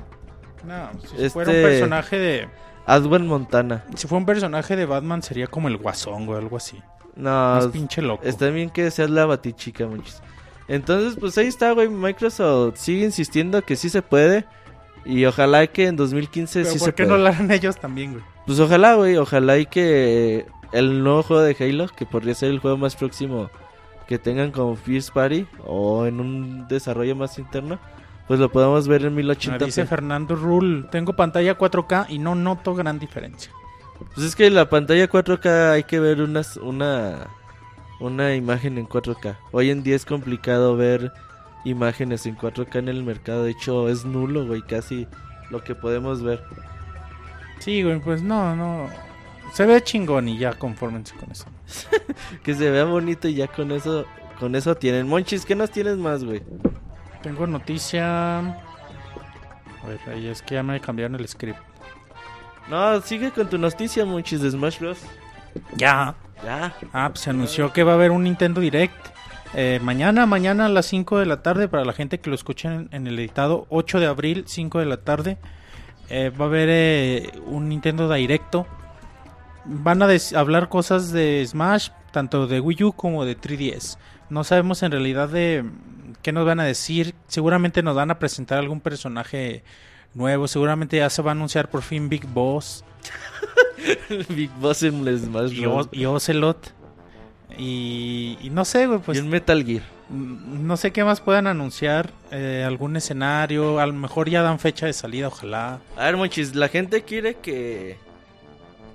No, 0.66 0.90
si 1.02 1.16
Este- 1.16 1.30
fuera 1.32 1.52
un 1.52 1.62
personaje 1.62 2.18
de... 2.18 2.50
Adwen 2.86 3.28
Montana. 3.28 3.84
Si 3.96 4.08
fuera 4.08 4.20
un 4.20 4.26
personaje 4.26 4.76
de 4.76 4.86
Batman 4.86 5.22
sería 5.22 5.48
como 5.48 5.68
el 5.68 5.78
Guasón 5.78 6.28
o 6.28 6.36
algo 6.36 6.58
así. 6.58 6.82
No, 7.16 7.30
Más 7.30 7.68
pinche 7.68 8.02
loco. 8.02 8.24
está 8.26 8.48
bien 8.50 8.70
que 8.70 8.90
seas 8.90 9.10
la 9.10 9.26
batichica, 9.26 9.86
muchos. 9.86 10.22
Entonces, 10.68 11.18
pues 11.20 11.38
ahí 11.38 11.48
está, 11.48 11.72
güey. 11.74 11.88
Microsoft 11.90 12.78
sigue 12.78 13.04
insistiendo 13.06 13.62
que 13.64 13.76
sí 13.76 13.90
se 13.90 14.02
puede. 14.02 14.46
Y 15.06 15.26
ojalá 15.26 15.66
que 15.68 15.88
en 15.88 15.96
2015 15.96 16.60
Pero 16.62 16.74
sí 16.74 16.80
¿por 16.80 16.86
se 16.88 16.94
qué 16.94 17.04
pueda. 17.06 17.18
no 17.18 17.24
lo 17.24 17.30
harán 17.30 17.52
ellos 17.52 17.78
también, 17.78 18.12
güey? 18.14 18.24
Pues 18.46 18.60
ojalá, 18.60 18.96
güey, 18.96 19.18
ojalá 19.18 19.58
y 19.58 19.66
que 19.66 20.46
el 20.72 21.04
nuevo 21.04 21.24
juego 21.24 21.42
de 21.44 21.56
Halo, 21.60 21.88
que 21.88 22.06
podría 22.06 22.36
ser 22.36 22.50
el 22.52 22.60
juego 22.60 22.78
más 22.78 22.96
próximo 22.96 23.50
que 24.08 24.18
tengan 24.20 24.52
como 24.52 24.76
First 24.76 25.12
Party 25.14 25.46
o 25.66 26.06
en 26.06 26.20
un 26.20 26.68
desarrollo 26.68 27.16
más 27.16 27.38
interno, 27.38 27.80
pues 28.28 28.40
lo 28.40 28.52
podamos 28.52 28.88
ver 28.88 29.06
en 29.06 29.14
Ah, 29.18 29.22
1080p. 29.22 29.66
Dice 29.66 29.86
Fernando 29.86 30.36
Rule, 30.36 30.86
tengo 30.92 31.14
pantalla 31.16 31.58
4K 31.58 32.08
y 32.10 32.20
no 32.20 32.36
noto 32.36 32.74
gran 32.76 32.98
diferencia. 33.00 33.52
Pues 34.16 34.28
es 34.28 34.36
que 34.36 34.50
la 34.50 34.70
pantalla 34.70 35.10
4K 35.10 35.72
hay 35.72 35.84
que 35.84 36.00
ver 36.00 36.22
unas, 36.22 36.58
una 36.58 37.28
una 38.00 38.34
imagen 38.34 38.78
en 38.78 38.88
4K. 38.88 39.38
Hoy 39.52 39.70
en 39.72 39.84
día 39.84 39.96
es 39.96 40.06
complicado 40.06 40.76
ver 40.78 41.12
imágenes 41.64 42.26
en 42.26 42.38
4K 42.38 42.80
en 42.80 42.90
el 42.90 43.04
mercado, 43.04 43.44
de 43.44 43.52
hecho 43.52 43.90
es 43.90 44.06
nulo, 44.06 44.46
güey, 44.46 44.62
casi 44.62 45.08
lo 45.50 45.64
que 45.64 45.76
podemos 45.76 46.22
ver. 46.22 46.44
Sí, 47.60 47.84
güey, 47.84 48.00
pues 48.00 48.22
no, 48.22 48.56
no. 48.56 48.88
Se 49.54 49.66
ve 49.66 49.82
chingón 49.84 50.28
y 50.30 50.38
ya 50.38 50.54
confórmense 50.54 51.16
con 51.16 51.32
eso. 51.32 51.46
Que 52.44 52.54
se 52.54 52.70
vea 52.70 52.86
bonito 52.86 53.28
y 53.28 53.36
ya 53.36 53.48
con 53.48 53.72
eso 53.72 54.06
con 54.40 54.56
eso 54.56 54.76
tienen. 54.76 55.08
Monchis, 55.08 55.46
¿qué 55.46 55.54
nos 55.54 55.70
tienes 55.70 55.98
más, 55.98 56.24
güey? 56.24 56.42
Tengo 57.22 57.46
noticia. 57.46 58.40
A 58.40 59.88
ver, 59.88 60.00
ahí 60.08 60.28
es 60.28 60.42
que 60.42 60.56
ya 60.56 60.64
me 60.64 60.80
cambiaron 60.80 61.16
el 61.16 61.28
script. 61.28 61.60
No, 62.70 63.02
sigue 63.02 63.32
con 63.32 63.50
tu 63.50 63.58
noticia, 63.58 64.06
Monchis, 64.06 64.42
de 64.42 64.52
Smash 64.52 64.80
Bros. 64.80 65.00
Ya. 65.76 66.16
Ya. 66.44 66.74
Ah, 66.94 67.10
pues 67.10 67.22
se 67.22 67.32
anunció 67.32 67.74
que 67.74 67.84
va 67.84 67.94
a 67.94 67.96
haber 67.96 68.12
un 68.12 68.24
Nintendo 68.24 68.62
Direct. 68.62 68.96
Eh, 69.56 69.80
mañana, 69.82 70.26
mañana 70.26 70.68
a 70.68 70.70
las 70.70 70.86
5 70.88 71.20
de 71.20 71.26
la 71.26 71.42
tarde, 71.42 71.68
para 71.68 71.86
la 71.86 71.94
gente 71.94 72.20
que 72.20 72.30
lo 72.30 72.36
escuchen 72.36 72.72
en, 72.72 72.90
en 72.92 73.08
el 73.08 73.20
editado, 73.20 73.66
8 73.70 74.00
de 74.00 74.06
abril, 74.06 74.44
5 74.48 74.80
de 74.80 74.86
la 74.86 74.98
tarde, 74.98 75.38
eh, 76.10 76.32
va 76.32 76.46
a 76.46 76.48
haber 76.48 76.70
eh, 76.72 77.32
un 77.46 77.70
Nintendo 77.70 78.12
Directo. 78.12 78.66
Van 79.66 80.02
a 80.02 80.08
hablar 80.36 80.70
cosas 80.70 81.12
de 81.12 81.46
Smash, 81.46 81.90
tanto 82.12 82.48
de 82.48 82.60
Wii 82.60 82.84
U 82.84 82.94
como 82.94 83.26
de 83.26 83.38
3DS. 83.38 83.98
No 84.30 84.44
sabemos 84.44 84.82
en 84.82 84.92
realidad 84.92 85.30
de 85.30 85.64
mm, 85.64 86.14
qué 86.22 86.32
nos 86.32 86.46
van 86.46 86.60
a 86.60 86.64
decir. 86.64 87.14
Seguramente 87.28 87.84
nos 87.84 87.96
van 87.96 88.10
a 88.10 88.18
presentar 88.18 88.58
algún 88.58 88.82
personaje 88.82 89.64
nuevo. 90.16 90.48
Seguramente 90.48 90.98
ya 90.98 91.10
se 91.10 91.22
va 91.22 91.32
a 91.32 91.34
anunciar 91.34 91.70
por 91.70 91.84
fin 91.84 92.10
Big 92.10 92.26
Boss. 92.28 92.84
Big 94.30 94.52
Boss 94.60 94.82
en 94.84 95.08
el 95.08 95.20
Smash 95.20 95.54
y 95.92 96.06
Ocelot. 96.06 96.79
Y, 97.58 98.38
y 98.42 98.50
no 98.52 98.64
sé, 98.66 98.88
güey, 98.88 99.00
pues 99.00 99.18
y 99.18 99.22
un 99.22 99.30
Metal 99.30 99.64
Gear. 99.66 99.84
mm, 100.10 100.66
no 100.68 100.78
sé 100.78 100.92
qué 100.92 101.04
más 101.04 101.20
puedan 101.22 101.48
anunciar. 101.48 102.12
eh, 102.32 102.64
algún 102.66 102.96
escenario, 102.96 103.80
a 103.80 103.86
lo 103.88 103.94
mejor 103.94 104.30
ya 104.30 104.42
dan 104.42 104.60
fecha 104.60 104.86
de 104.86 104.94
salida, 104.94 105.28
ojalá. 105.28 105.80
A 105.98 106.06
ver, 106.06 106.18
Monchis, 106.18 106.56
la 106.56 106.68
gente 106.70 107.04
quiere 107.04 107.36
que 107.36 107.98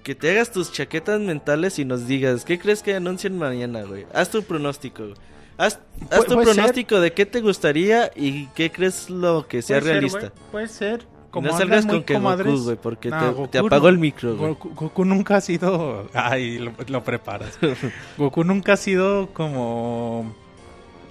que 0.05 0.15
te 0.15 0.31
hagas 0.33 0.53
tus 0.53 0.71
chaquetas 0.71 1.19
mentales 1.19 1.79
y 1.79 1.87
nos 1.87 2.07
digas, 2.07 2.45
¿qué 2.45 2.59
crees 2.59 2.83
que 2.83 2.95
anuncien 2.95 3.39
mañana, 3.39 3.85
güey? 3.85 4.05
Haz 4.13 4.29
tu 4.31 4.43
pronóstico. 4.43 5.03
güey. 5.05 5.15
Haz, 5.57 5.79
haz 6.11 6.27
tu 6.27 6.35
ser. 6.35 6.43
pronóstico 6.43 7.01
de 7.01 7.13
qué 7.15 7.25
te 7.25 7.41
gustaría 7.41 8.11
y 8.15 8.47
qué 8.49 8.71
crees 8.71 9.09
lo 9.09 9.47
que 9.49 9.63
sea 9.63 9.81
Puede 9.81 9.93
realista. 9.93 10.33
puede 10.53 10.69
ser. 10.69 11.07
Como 11.35 11.49
no 11.49 11.59
salgas 11.59 11.85
con 11.85 12.05
que 12.05 12.14
comadres. 12.14 12.53
Goku, 12.53 12.64
güey, 12.64 12.76
porque 12.76 13.11
No, 13.11 13.19
te, 13.19 13.26
Goku 13.26 13.49
te 13.49 13.59
apagó 13.59 13.83
no. 13.83 13.88
el 13.88 13.99
micro, 13.99 14.37
güey. 14.37 14.50
Goku, 14.50 14.71
Goku 14.75 15.05
nunca 15.05 15.37
ha 15.37 15.41
sido. 15.41 16.09
Ay, 16.14 16.59
lo, 16.59 16.73
lo 16.87 17.03
preparas. 17.05 17.59
Goku 18.17 18.45
nunca 18.45 18.75
ha 18.75 18.76
sido 18.76 19.31
como. 19.35 20.33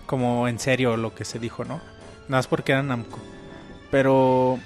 Como 0.05 0.47
en 0.47 0.59
serio 0.59 0.95
lo 0.97 1.13
que 1.13 1.25
se 1.25 1.39
dijo, 1.39 1.65
¿no? 1.65 1.75
Nada 2.29 2.39
más 2.39 2.47
porque 2.47 2.71
era 2.71 2.81
Namco. 2.83 3.19
Pero. 3.91 4.59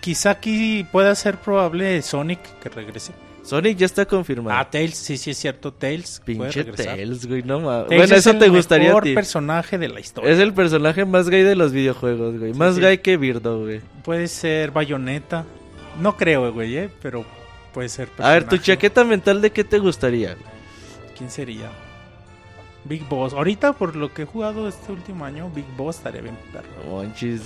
Quizá 0.00 0.30
aquí 0.30 0.86
pueda 0.90 1.14
ser 1.14 1.36
probable 1.38 2.00
Sonic 2.00 2.40
que 2.60 2.68
regrese. 2.70 3.12
Sonic 3.42 3.78
ya 3.78 3.86
está 3.86 4.06
confirmado. 4.06 4.58
Ah, 4.58 4.68
Tails, 4.68 4.96
sí, 4.96 5.16
sí 5.16 5.30
es 5.30 5.38
cierto. 5.38 5.72
Tails. 5.72 6.20
Pinche. 6.24 6.64
Tails, 6.64 7.26
güey, 7.26 7.42
no 7.42 7.60
mames. 7.60 7.86
Bueno, 7.88 8.04
es 8.04 8.12
eso 8.12 8.30
el 8.30 8.38
te 8.38 8.48
gustaría 8.48 8.86
a 8.86 8.90
mejor 8.90 9.04
ti. 9.04 9.14
personaje 9.14 9.78
de 9.78 9.88
la 9.88 10.00
historia. 10.00 10.30
Es 10.30 10.38
el 10.38 10.52
personaje 10.52 11.04
más 11.04 11.28
gay 11.28 11.42
de 11.42 11.56
los 11.56 11.72
videojuegos, 11.72 12.38
güey. 12.38 12.52
Sí, 12.52 12.58
más 12.58 12.74
sí. 12.76 12.80
gay 12.80 12.98
que 12.98 13.16
Birdo, 13.16 13.60
güey. 13.60 13.80
Puede 14.04 14.28
ser 14.28 14.70
Bayonetta. 14.70 15.44
No 16.00 16.16
creo, 16.16 16.52
güey, 16.52 16.76
¿eh? 16.76 16.90
Pero 17.02 17.24
puede 17.72 17.88
ser. 17.88 18.08
A 18.18 18.30
ver, 18.30 18.44
tu 18.44 18.50
personaje. 18.50 18.66
chaqueta 18.72 19.04
mental 19.04 19.40
de 19.42 19.50
qué 19.50 19.64
te 19.64 19.78
gustaría. 19.78 20.36
¿Quién 21.16 21.30
sería? 21.30 21.70
Big 22.84 23.06
Boss. 23.08 23.32
Ahorita, 23.32 23.72
por 23.72 23.96
lo 23.96 24.12
que 24.12 24.22
he 24.22 24.24
jugado 24.26 24.68
este 24.68 24.92
último 24.92 25.24
año, 25.24 25.50
Big 25.54 25.66
Boss 25.76 25.96
estaría 25.96 26.20
bien 26.22 26.36
perro. 26.52 26.68
Monchis. 26.88 27.42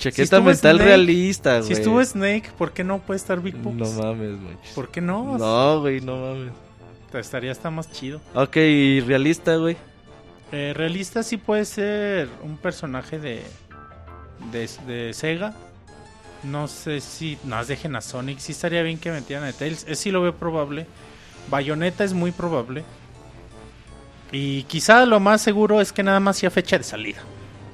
Si 0.00 0.04
Chaqueta 0.10 0.22
estuvo 0.36 0.42
mental 0.50 0.76
Snake- 0.76 0.84
realista, 0.84 1.56
güey. 1.58 1.66
Si 1.66 1.72
estuvo 1.74 2.04
Snake, 2.04 2.50
¿por 2.56 2.72
qué 2.72 2.84
no 2.84 2.98
puede 2.98 3.18
estar 3.18 3.40
Big 3.40 3.56
Boss? 3.56 3.74
No 3.74 4.02
mames, 4.02 4.30
Monchis. 4.38 4.72
¿Por 4.74 4.90
qué 4.90 5.00
no? 5.00 5.36
No, 5.38 5.80
güey, 5.80 6.00
no 6.00 6.16
mames. 6.16 6.52
Estaría 7.12 7.52
hasta 7.52 7.70
más 7.70 7.90
chido. 7.92 8.20
Ok, 8.34 8.56
y 8.56 9.00
realista, 9.00 9.56
güey. 9.56 9.76
Eh, 10.52 10.72
realista 10.74 11.22
sí 11.22 11.36
puede 11.36 11.64
ser 11.64 12.28
un 12.42 12.56
personaje 12.56 13.18
de, 13.18 13.42
de, 14.52 14.68
de 14.86 15.12
Sega. 15.12 15.54
No 16.42 16.66
sé 16.68 17.00
si 17.00 17.36
nos 17.44 17.68
dejen 17.68 17.94
a 17.96 18.00
Sonic. 18.00 18.38
Sí 18.38 18.52
estaría 18.52 18.82
bien 18.82 18.96
que 18.98 19.10
metieran 19.10 19.44
a 19.44 19.52
Tails. 19.52 19.84
Es 19.88 19.98
sí 19.98 20.10
lo 20.10 20.22
veo 20.22 20.34
probable. 20.34 20.86
Bayonetta 21.50 22.02
es 22.04 22.14
muy 22.14 22.30
probable. 22.32 22.84
Y 24.32 24.62
quizá 24.64 25.04
lo 25.06 25.20
más 25.20 25.42
seguro 25.42 25.80
es 25.80 25.92
que 25.92 26.02
nada 26.02 26.20
más 26.20 26.38
sea 26.38 26.50
fecha 26.50 26.78
de 26.78 26.84
salida. 26.84 27.18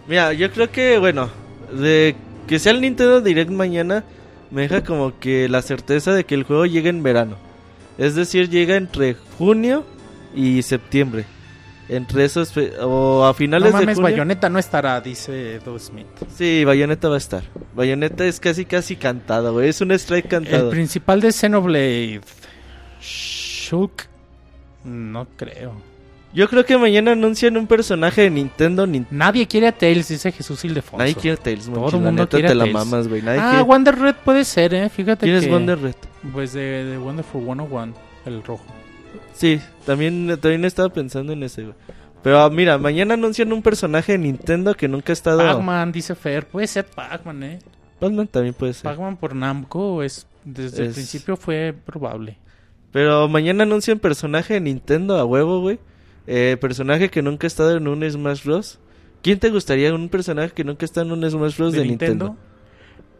Mira, 0.08 0.32
yo 0.32 0.50
creo 0.50 0.70
que, 0.70 0.98
bueno, 0.98 1.28
de 1.72 2.16
que 2.46 2.58
sea 2.58 2.72
el 2.72 2.80
Nintendo 2.80 3.20
Direct 3.20 3.50
mañana, 3.50 4.04
me 4.50 4.62
deja 4.62 4.84
como 4.84 5.18
que 5.18 5.48
la 5.48 5.62
certeza 5.62 6.12
de 6.12 6.24
que 6.24 6.34
el 6.34 6.44
juego 6.44 6.66
llegue 6.66 6.88
en 6.88 7.02
verano. 7.02 7.36
Es 7.98 8.14
decir, 8.14 8.48
llega 8.50 8.76
entre 8.76 9.14
junio 9.38 9.84
y 10.34 10.62
septiembre. 10.62 11.24
Entre 11.88 12.24
esos, 12.24 12.52
o 12.80 13.24
a 13.24 13.28
No 13.28 13.34
finales 13.34 13.72
de 13.72 13.72
mames, 13.72 13.96
junio. 13.96 14.10
Bayonetta 14.10 14.48
no 14.48 14.58
estará, 14.58 15.00
dice 15.00 15.60
Do 15.64 15.78
Smith. 15.78 16.06
Sí, 16.34 16.64
Bayonetta 16.64 17.08
va 17.08 17.14
a 17.14 17.18
estar. 17.18 17.44
Bayonetta 17.76 18.24
es 18.24 18.40
casi 18.40 18.64
casi 18.64 18.96
cantado, 18.96 19.52
güey. 19.52 19.68
Es 19.68 19.80
un 19.80 19.92
strike 19.92 20.28
cantado. 20.28 20.64
El 20.64 20.70
principal 20.70 21.20
de 21.20 21.30
Xenoblade. 21.30 22.20
Shulk. 23.00 24.08
No 24.84 25.26
creo. 25.36 25.95
Yo 26.32 26.48
creo 26.48 26.64
que 26.66 26.76
mañana 26.76 27.12
anuncian 27.12 27.56
un 27.56 27.66
personaje 27.66 28.22
de 28.22 28.30
Nintendo. 28.30 28.86
Nin- 28.86 29.06
Nadie 29.10 29.46
quiere 29.46 29.68
a 29.68 29.72
Tails, 29.72 30.08
dice 30.08 30.30
Jesús 30.32 30.64
Ildefonso. 30.64 30.98
Nadie 30.98 31.14
quiere 31.14 31.36
Tails, 31.38 31.64
Todo 31.66 31.80
Monchis, 31.80 31.94
el 31.94 32.04
la 32.04 32.10
mundo 32.10 32.28
quiere 32.28 32.48
te 32.48 32.54
la 32.54 32.64
Tails. 32.64 32.74
mamas, 32.74 33.08
güey. 33.08 33.22
Nadie 33.22 33.40
Ah, 33.40 33.48
quiere- 33.50 33.64
Wonder 33.64 33.98
Red 33.98 34.14
puede 34.24 34.44
ser, 34.44 34.74
eh. 34.74 34.88
Fíjate 34.90 35.24
¿Quién 35.26 35.38
que... 35.40 35.46
es 35.46 35.50
Wonder 35.50 35.80
Red? 35.80 35.94
Pues 36.32 36.52
de, 36.52 36.84
de 36.84 36.98
Wonderful 36.98 37.42
101, 37.42 37.94
el 38.26 38.42
rojo. 38.42 38.64
Sí, 39.32 39.60
también, 39.86 40.36
también 40.40 40.64
estaba 40.66 40.88
pensando 40.90 41.32
en 41.32 41.42
ese, 41.42 41.62
güey. 41.62 41.74
Pero 42.22 42.40
ah, 42.40 42.50
mira, 42.50 42.76
mañana 42.76 43.14
anuncian 43.14 43.52
un 43.52 43.62
personaje 43.62 44.12
de 44.12 44.18
Nintendo 44.18 44.74
que 44.74 44.88
nunca 44.88 45.12
ha 45.12 45.14
estado. 45.14 45.38
Pac-Man, 45.38 45.92
dice 45.92 46.14
Fer. 46.14 46.46
Puede 46.46 46.66
ser 46.66 46.84
Pac-Man, 46.86 47.42
eh. 47.44 47.58
Pac-Man 48.00 48.26
también 48.26 48.52
puede 48.52 48.74
ser. 48.74 48.82
Pac-Man 48.82 49.16
por 49.16 49.34
Namco 49.34 50.02
es... 50.02 50.26
Desde 50.44 50.84
el 50.86 50.92
principio 50.92 51.36
fue 51.36 51.74
probable. 51.84 52.36
Pero 52.92 53.26
mañana 53.28 53.64
anuncian 53.64 53.98
personaje 53.98 54.54
de 54.54 54.60
Nintendo 54.60 55.16
a 55.16 55.24
huevo, 55.24 55.60
güey. 55.60 55.78
Eh, 56.26 56.56
personaje 56.60 57.08
que 57.10 57.22
nunca 57.22 57.46
ha 57.46 57.48
estado 57.48 57.76
en 57.76 57.86
un 57.88 58.08
Smash 58.08 58.44
Bros. 58.44 58.78
¿Quién 59.22 59.38
te 59.38 59.50
gustaría 59.50 59.94
un 59.94 60.08
personaje 60.08 60.50
que 60.54 60.64
nunca 60.64 60.84
está 60.84 61.02
en 61.02 61.12
un 61.12 61.28
Smash 61.30 61.56
Bros 61.56 61.72
de, 61.72 61.84
Nintendo? 61.84 62.36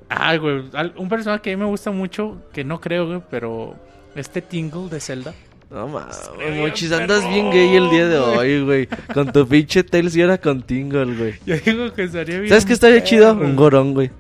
Ah, 0.09 0.37
güey. 0.37 0.63
Un 0.97 1.09
personaje 1.09 1.43
que 1.43 1.53
a 1.53 1.57
mí 1.57 1.63
me 1.63 1.69
gusta 1.69 1.91
mucho, 1.91 2.43
que 2.53 2.65
no 2.65 2.81
creo, 2.81 3.07
güey, 3.07 3.23
pero... 3.31 3.75
Este 4.15 4.41
Tingle 4.41 4.89
de 4.89 4.99
Zelda. 5.01 5.35
No 5.69 5.89
mames, 5.89 6.31
bien 6.39 6.61
Mochis, 6.61 6.93
andas 6.93 7.29
bien 7.29 7.51
gay 7.51 7.75
el 7.75 7.91
día 7.91 8.07
de 8.07 8.19
hoy, 8.19 8.63
güey. 8.65 8.89
Con 9.13 9.33
tu 9.33 9.47
pinche 9.49 9.83
Tails 9.83 10.15
y 10.17 10.23
ahora 10.23 10.39
con 10.39 10.63
Tingle, 10.63 11.15
güey. 11.17 11.35
Yo 11.47 11.57
digo 11.59 11.93
que 11.93 12.05
estaría 12.05 12.37
bien. 12.39 12.49
¿Sabes 12.49 12.65
qué 12.65 12.73
estaría 12.73 13.03
chido? 13.03 13.33
Un 13.35 13.57
gorón, 13.57 13.93
güey. 13.95 14.11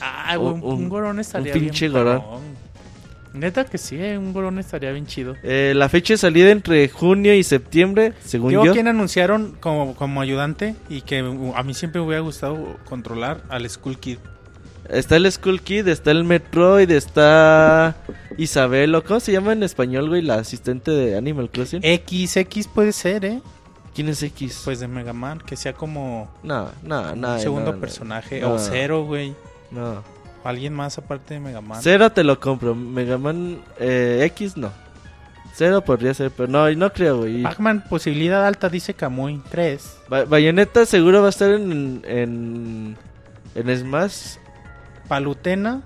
Ah, 0.00 0.36
güey, 0.36 0.52
un, 0.52 0.62
Un- 0.62 0.72
un 0.84 0.88
gorón 0.90 1.18
estaría 1.18 1.52
un 1.54 1.58
bien. 1.58 1.64
pinche 1.70 1.88
gorón. 1.88 2.22
Neta 3.32 3.64
que 3.64 3.78
sí, 3.78 3.96
eh, 3.96 4.18
un 4.18 4.32
gorón 4.32 4.58
estaría 4.58 4.90
bien 4.90 5.06
chido. 5.06 5.36
Eh, 5.42 5.72
la 5.76 5.88
fecha 5.88 6.14
de 6.14 6.18
salida 6.18 6.50
entre 6.50 6.88
junio 6.88 7.34
y 7.34 7.44
septiembre, 7.44 8.12
según 8.24 8.50
Digo, 8.50 8.64
yo. 8.64 8.72
quien 8.72 8.88
anunciaron 8.88 9.56
como, 9.60 9.94
como 9.94 10.20
ayudante 10.20 10.74
y 10.88 11.02
que 11.02 11.22
uh, 11.22 11.54
a 11.54 11.62
mí 11.62 11.74
siempre 11.74 12.00
me 12.00 12.08
hubiera 12.08 12.22
gustado 12.22 12.76
controlar 12.84 13.42
al 13.48 13.68
Skull 13.68 13.98
Kid. 13.98 14.18
Está 14.88 15.16
el 15.16 15.30
Skull 15.30 15.60
Kid, 15.60 15.86
está 15.86 16.10
el 16.10 16.24
Metroid, 16.24 16.90
está 16.90 17.96
Isabelo. 18.36 19.04
¿Cómo 19.04 19.20
se 19.20 19.30
llama 19.30 19.52
en 19.52 19.62
español, 19.62 20.08
güey? 20.08 20.22
La 20.22 20.34
asistente 20.34 20.90
de 20.90 21.16
Animal 21.16 21.50
Crossing. 21.50 21.80
X, 21.84 22.36
X 22.36 22.66
puede 22.66 22.90
ser, 22.90 23.24
¿eh? 23.24 23.40
¿Quién 23.94 24.08
es 24.08 24.22
X? 24.22 24.62
Pues 24.64 24.80
de 24.80 24.88
Mega 24.88 25.12
Man, 25.12 25.40
que 25.44 25.56
sea 25.56 25.72
como 25.72 26.28
no, 26.42 26.68
no, 26.82 27.14
no. 27.14 27.34
un 27.34 27.40
segundo 27.40 27.70
no, 27.70 27.72
no. 27.74 27.80
personaje. 27.80 28.40
No. 28.40 28.54
O 28.54 28.58
Cero, 28.58 29.04
güey. 29.04 29.34
No. 29.70 30.02
Alguien 30.44 30.72
más 30.74 30.96
aparte 30.98 31.34
de 31.34 31.40
Mega 31.40 31.60
Man. 31.60 31.80
Cero 31.82 32.10
te 32.12 32.24
lo 32.24 32.40
compro. 32.40 32.74
Mega 32.74 33.18
Man 33.18 33.58
eh, 33.78 34.22
X 34.32 34.56
no. 34.56 34.70
Cero 35.54 35.82
podría 35.84 36.14
ser, 36.14 36.30
pero 36.30 36.48
no, 36.48 36.70
no 36.70 36.92
creo, 36.92 37.18
güey. 37.18 37.42
Pac-Man, 37.42 37.84
posibilidad 37.90 38.46
alta, 38.46 38.68
dice 38.68 38.94
Kamui. 38.94 39.42
3. 39.50 39.98
Ba- 40.08 40.24
Bayonetta 40.24 40.86
seguro 40.86 41.20
va 41.20 41.26
a 41.26 41.30
estar 41.30 41.50
en, 41.50 42.02
en, 42.06 42.96
en 43.54 43.78
Smash. 43.78 44.36
Palutena, 45.08 45.82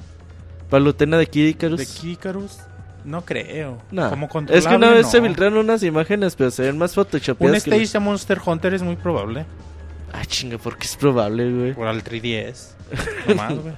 Palutena 0.69 1.17
de 1.17 1.27
Kid 1.27 1.47
Icarus. 1.49 1.79
de 1.79 1.87
Kikarus. 1.87 2.59
No 3.05 3.23
creo. 3.25 3.83
Como 3.91 4.29
Es 4.49 4.67
que 4.67 4.77
una 4.77 4.91
vez 4.91 5.07
no. 5.07 5.11
se 5.11 5.21
filtraron 5.23 5.59
unas 5.59 5.83
imágenes, 5.83 6.37
pero 6.37 6.51
se 6.51 6.63
ven 6.63 6.79
más 6.79 6.93
Un 6.93 7.05
photoshopeadas 7.05 7.65
que 7.65 7.71
stage 7.71 7.93
de 7.93 7.99
Monster 8.01 8.41
Hunter 8.45 8.75
es 8.75 8.83
muy 8.83 8.97
probable. 8.97 9.45
Ah, 10.13 10.25
chinga, 10.25 10.59
porque 10.59 10.87
es 10.87 10.97
probable, 10.97 11.51
güey. 11.53 11.75
Por 11.75 11.87
al 11.87 12.03
3DS. 12.05 12.69
No 13.29 13.35
más, 13.35 13.55
güey. 13.59 13.75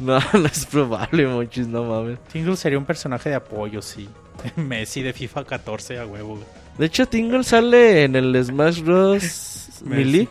No, 0.04 0.18
no 0.32 0.46
es 0.46 0.64
probable, 0.64 1.26
monchis, 1.26 1.68
no 1.68 1.84
mames. 1.84 2.18
Tingle 2.32 2.56
sería 2.56 2.78
un 2.78 2.86
personaje 2.86 3.28
de 3.28 3.34
apoyo, 3.34 3.82
sí. 3.82 4.08
Messi 4.56 5.02
de 5.02 5.12
FIFA 5.12 5.44
14 5.44 5.98
a 5.98 6.06
huevo. 6.06 6.42
De 6.78 6.86
hecho, 6.86 7.06
Tingle 7.06 7.44
sale 7.44 8.04
en 8.04 8.16
el 8.16 8.42
Smash 8.42 8.80
Bros. 8.80 9.68
Melee. 9.84 10.26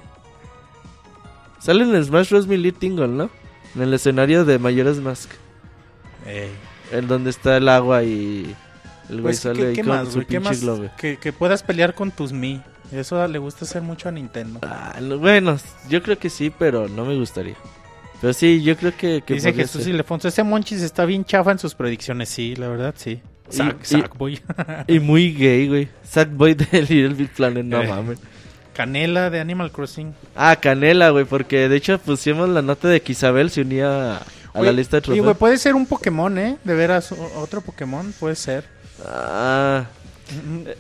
Sale 1.59 1.83
en 1.83 1.93
el 1.93 2.03
Smash 2.03 2.29
Bros. 2.31 2.47
Melee 2.47 2.71
Tingle, 2.71 3.07
¿no? 3.09 3.29
En 3.75 3.83
el 3.83 3.93
escenario 3.93 4.43
de 4.45 4.57
Mayoras 4.57 4.97
Mask. 4.97 5.29
Ey. 6.25 6.49
En 6.91 7.07
donde 7.07 7.29
está 7.29 7.57
el 7.57 7.69
agua 7.69 8.03
y... 8.03 8.55
El 9.09 9.21
güey 9.21 9.33
Pues, 9.33 9.39
sale 9.39 9.59
¿qué, 9.59 9.67
ahí 9.67 9.75
qué 9.75 9.81
con 9.83 9.89
más, 9.89 10.07
su? 10.09 10.19
¿Qué 10.25 10.41
pinche 10.41 10.55
globe. 10.61 10.91
Que, 10.97 11.17
que 11.17 11.31
puedas 11.33 11.61
pelear 11.61 11.93
con 11.93 12.09
tus 12.11 12.31
Mi. 12.31 12.61
Eso 12.91 13.27
le 13.27 13.38
gusta 13.38 13.65
hacer 13.65 13.83
mucho 13.83 14.09
a 14.09 14.11
Nintendo. 14.11 14.59
Ah, 14.63 14.97
no, 14.99 15.19
bueno, 15.19 15.57
yo 15.88 16.01
creo 16.01 16.17
que 16.17 16.31
sí, 16.31 16.49
pero 16.49 16.88
no 16.88 17.05
me 17.05 17.15
gustaría. 17.15 17.55
Pero 18.21 18.33
sí, 18.33 18.61
yo 18.61 18.75
creo 18.75 18.95
que... 18.95 19.21
que 19.25 19.35
Dice 19.35 19.53
Jesús 19.53 19.83
ser. 19.83 19.91
Ese 20.27 20.43
Monchis 20.43 20.81
está 20.81 21.05
bien 21.05 21.23
chafa 21.25 21.51
en 21.51 21.59
sus 21.59 21.73
predicciones. 21.75 22.29
Sí, 22.29 22.55
la 22.55 22.67
verdad, 22.67 22.93
sí. 22.97 23.21
Y- 23.51 23.55
Sack, 23.55 23.77
y- 23.81 23.85
Sackboy. 23.85 24.41
Y 24.88 24.99
muy 24.99 25.33
gay, 25.33 25.67
güey. 25.67 25.88
Sackboy 26.03 26.53
de 26.53 26.65
Little 26.81 27.09
Big 27.15 27.29
Planet, 27.33 27.63
no 27.65 27.81
Eh. 27.81 27.88
mames. 27.88 28.19
Canela 28.73 29.29
de 29.29 29.39
Animal 29.39 29.71
Crossing. 29.71 30.13
Ah, 30.35 30.55
Canela, 30.55 31.09
güey, 31.09 31.25
porque 31.25 31.67
de 31.67 31.75
hecho 31.75 31.97
pusimos 31.99 32.47
la 32.49 32.61
nota 32.61 32.88
de 32.88 33.01
que 33.01 33.11
Isabel 33.11 33.49
se 33.49 33.61
unía 33.61 34.17
a, 34.53 34.61
la 34.61 34.71
lista 34.71 34.97
de 34.97 35.01
trofeos. 35.01 35.23
güey, 35.25 35.35
puede 35.35 35.57
ser 35.57 35.75
un 35.75 35.85
Pokémon, 35.85 36.38
¿eh? 36.38 36.57
De 36.63 36.75
veras, 36.75 37.11
otro 37.11 37.59
Pokémon, 37.61 38.13
puede 38.19 38.35
ser. 38.35 38.63
Ah, 39.05 39.85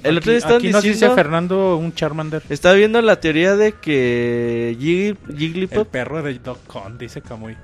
El 0.03 0.17
otro 0.17 0.31
día 0.31 0.37
aquí, 0.37 0.43
estaban 0.45 0.57
aquí 0.57 0.69
nos 0.71 0.83
dice 0.83 1.09
Fernando 1.11 1.77
un 1.77 1.93
Charmander. 1.93 2.43
estaba 2.49 2.75
viendo 2.75 3.01
la 3.01 3.19
teoría 3.19 3.55
de 3.55 3.73
que 3.73 4.75
Jiggy- 4.79 5.67
El 5.71 5.85
perro 5.87 6.21
de 6.21 6.39
Doc 6.39 6.59
Con, 6.67 6.97
dice 6.97 7.21
Kamui. 7.21 7.55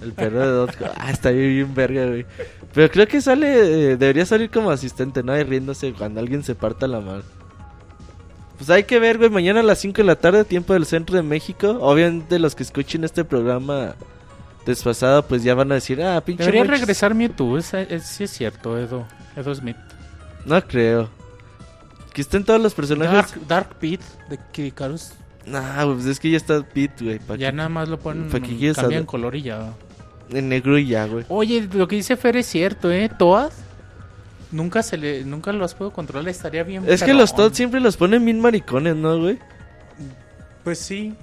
el, 0.00 0.12
perro 0.12 0.40
de 0.40 0.46
Dot, 0.46 0.76
ah, 0.96 1.10
está 1.10 1.30
bien, 1.30 1.48
bien 1.54 1.74
verga, 1.74 2.06
güey. 2.06 2.26
Pero 2.74 2.90
creo 2.90 3.06
que 3.06 3.20
sale, 3.20 3.92
eh, 3.92 3.96
debería 3.96 4.26
salir 4.26 4.50
como 4.50 4.70
asistente, 4.70 5.22
¿no? 5.22 5.38
Y 5.38 5.42
riéndose 5.44 5.92
cuando 5.92 6.20
alguien 6.20 6.42
se 6.42 6.54
parta 6.54 6.86
la 6.86 7.00
mano. 7.00 7.22
Pues 8.58 8.70
hay 8.70 8.84
que 8.84 8.98
ver, 8.98 9.18
güey, 9.18 9.30
mañana 9.30 9.60
a 9.60 9.62
las 9.64 9.78
5 9.80 9.96
de 9.98 10.04
la 10.04 10.16
tarde, 10.16 10.44
tiempo 10.44 10.72
del 10.74 10.86
centro 10.86 11.16
de 11.16 11.22
México. 11.22 11.76
Obviamente 11.80 12.38
los 12.38 12.54
que 12.54 12.62
escuchen 12.62 13.02
este 13.04 13.24
programa 13.24 13.94
desfasado, 14.66 15.26
pues 15.26 15.42
ya 15.42 15.54
van 15.54 15.72
a 15.72 15.76
decir, 15.76 16.02
ah, 16.02 16.20
pinche 16.24 16.42
Debería 16.44 16.62
Monchis". 16.64 16.80
regresar 16.80 17.14
Mewtwo, 17.14 17.58
es, 17.58 17.74
es, 17.74 18.04
sí 18.06 18.24
es 18.24 18.30
cierto, 18.30 18.78
Edo. 18.78 19.06
Edo 19.36 19.54
Smith. 19.54 19.76
No 20.44 20.62
creo. 20.66 21.08
Que 22.12 22.20
estén 22.22 22.44
todos 22.44 22.60
los 22.60 22.74
personajes. 22.74 23.12
Dark, 23.32 23.46
Dark 23.48 23.74
Pit 23.78 24.00
de 24.30 24.38
Kid 24.52 24.64
Icarus. 24.66 25.12
Nah, 25.46 25.84
pues 25.84 26.06
es 26.06 26.20
que 26.20 26.30
ya 26.30 26.36
está 26.36 26.62
Pete, 26.62 27.04
güey. 27.04 27.18
¿pa' 27.18 27.36
Ya 27.36 27.52
nada 27.52 27.68
más 27.68 27.88
lo 27.88 27.98
ponen, 27.98 28.30
¿Para 28.30 28.44
quieres 28.44 28.76
cambian 28.76 29.00
saber? 29.02 29.06
color 29.06 29.36
y 29.36 29.42
ya. 29.42 29.72
En 30.30 30.48
negro 30.48 30.78
y 30.78 30.86
ya, 30.86 31.06
güey. 31.06 31.24
Oye, 31.28 31.68
lo 31.72 31.86
que 31.86 31.96
dice 31.96 32.16
Fer 32.16 32.36
es 32.38 32.46
cierto, 32.46 32.90
¿eh? 32.90 33.10
Toad. 33.18 33.50
Nunca 34.52 34.82
se 34.82 34.96
le, 34.96 35.24
nunca 35.24 35.52
los 35.52 35.74
puedo 35.74 35.90
controlar, 35.90 36.28
estaría 36.28 36.62
bien. 36.62 36.84
Es 36.86 37.02
que 37.02 37.12
los. 37.12 37.34
Todd 37.34 37.52
siempre 37.52 37.80
los 37.80 37.96
ponen 37.96 38.24
bien 38.24 38.40
maricones, 38.40 38.94
¿no, 38.96 39.18
güey? 39.18 39.38
Pues 40.62 40.78
sí. 40.78 41.14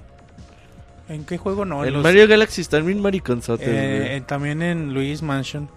¿En 1.08 1.24
qué 1.24 1.36
juego 1.38 1.64
no? 1.64 1.84
en 1.84 1.94
Los- 1.94 2.02
Mario 2.02 2.28
Galaxy 2.28 2.60
están 2.60 2.86
bien 2.86 3.00
mariconzotes, 3.00 3.66
eh, 3.66 3.72
güey. 4.04 4.16
eh, 4.18 4.20
también 4.20 4.62
en 4.62 4.94
Luis 4.94 5.20
Mansion. 5.22 5.68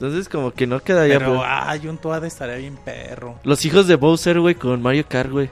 Entonces, 0.00 0.30
como 0.30 0.50
que 0.52 0.66
no 0.66 0.80
queda 0.80 1.06
ya, 1.06 1.18
Pero, 1.18 1.36
pues. 1.36 1.48
ay, 1.50 1.86
un 1.86 1.98
Toad 1.98 2.24
estaría 2.24 2.56
bien 2.56 2.78
perro. 2.82 3.38
Los 3.44 3.64
hijos 3.66 3.86
de 3.86 3.96
Bowser, 3.96 4.40
güey, 4.40 4.54
con 4.54 4.80
Mario 4.80 5.04
Kart, 5.06 5.30
güey. 5.30 5.50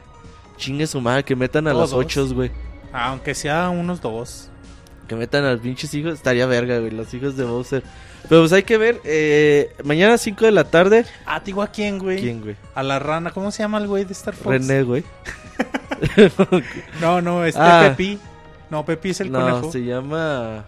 Chingue 0.56 0.86
su 0.86 1.02
madre, 1.02 1.22
que 1.22 1.36
metan 1.36 1.68
a 1.68 1.74
los 1.74 1.92
ochos, 1.92 2.32
güey. 2.32 2.50
Aunque 2.92 3.34
sea 3.34 3.68
unos 3.68 4.00
dos. 4.00 4.48
Que 5.06 5.16
metan 5.16 5.44
a 5.44 5.52
los 5.52 5.60
pinches 5.60 5.92
hijos. 5.92 6.14
Estaría 6.14 6.46
verga, 6.46 6.78
güey, 6.78 6.90
los 6.92 7.12
hijos 7.12 7.36
de 7.36 7.44
Bowser. 7.44 7.82
Pero 8.28 8.40
pues 8.42 8.52
hay 8.54 8.62
que 8.62 8.78
ver. 8.78 9.00
Eh, 9.04 9.70
mañana 9.84 10.14
a 10.14 10.18
5 10.18 10.44
de 10.46 10.50
la 10.52 10.64
tarde. 10.64 11.04
Ah, 11.26 11.40
¿te 11.40 11.46
digo 11.46 11.62
a 11.62 11.68
quién, 11.68 11.98
güey? 11.98 12.18
¿Quién, 12.20 12.40
güey? 12.40 12.56
A 12.74 12.82
la 12.82 12.98
rana. 12.98 13.30
¿Cómo 13.32 13.50
se 13.50 13.62
llama 13.62 13.76
el 13.78 13.86
güey 13.86 14.04
de 14.06 14.12
Star 14.12 14.34
Fox? 14.34 14.48
René, 14.48 14.82
güey. 14.82 15.04
No, 17.00 17.20
no, 17.20 17.44
este 17.44 17.60
Ah. 17.62 17.88
Pepi. 17.88 18.18
No, 18.70 18.84
Pepi 18.84 19.10
es 19.10 19.20
el 19.20 19.30
no, 19.32 19.40
conejo. 19.40 19.72
se 19.72 19.84
llama. 19.84 20.64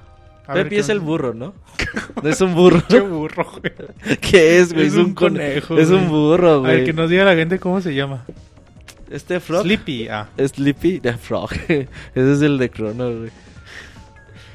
Pepi 0.55 0.71
¿qué 0.71 0.79
es 0.81 0.89
el 0.89 1.01
burro, 1.01 1.35
¿no? 1.35 1.55
No 2.23 2.29
es 2.29 2.41
un 2.41 2.55
burro. 2.55 2.83
Qué 2.89 3.01
burro, 3.01 3.47
güey. 3.51 4.19
¿Qué 4.21 4.59
es, 4.59 4.73
güey? 4.73 4.87
Es 4.87 4.93
Es, 4.93 4.99
un 4.99 5.05
un, 5.07 5.15
con- 5.15 5.33
conejo, 5.35 5.79
Es 5.79 5.89
un 5.91 6.09
güey. 6.09 6.09
burro, 6.09 6.51
A 6.51 6.61
ver, 6.61 6.77
güey. 6.77 6.85
que 6.85 6.93
nos 6.93 7.09
diga 7.11 7.25
la 7.25 7.35
gente 7.35 7.59
cómo 7.59 7.81
se 7.81 7.95
llama. 7.95 8.25
Este 9.11 9.41
Frog. 9.41 9.63
Sleepy, 9.63 10.09
ah. 10.09 10.29
Sleepy 10.39 11.01
the 11.01 11.15
Frog. 11.15 11.51
Ese 11.69 11.89
es 12.15 12.43
el 12.43 12.59
de 12.59 12.71
Chrono, 12.71 13.11
güey. 13.19 13.31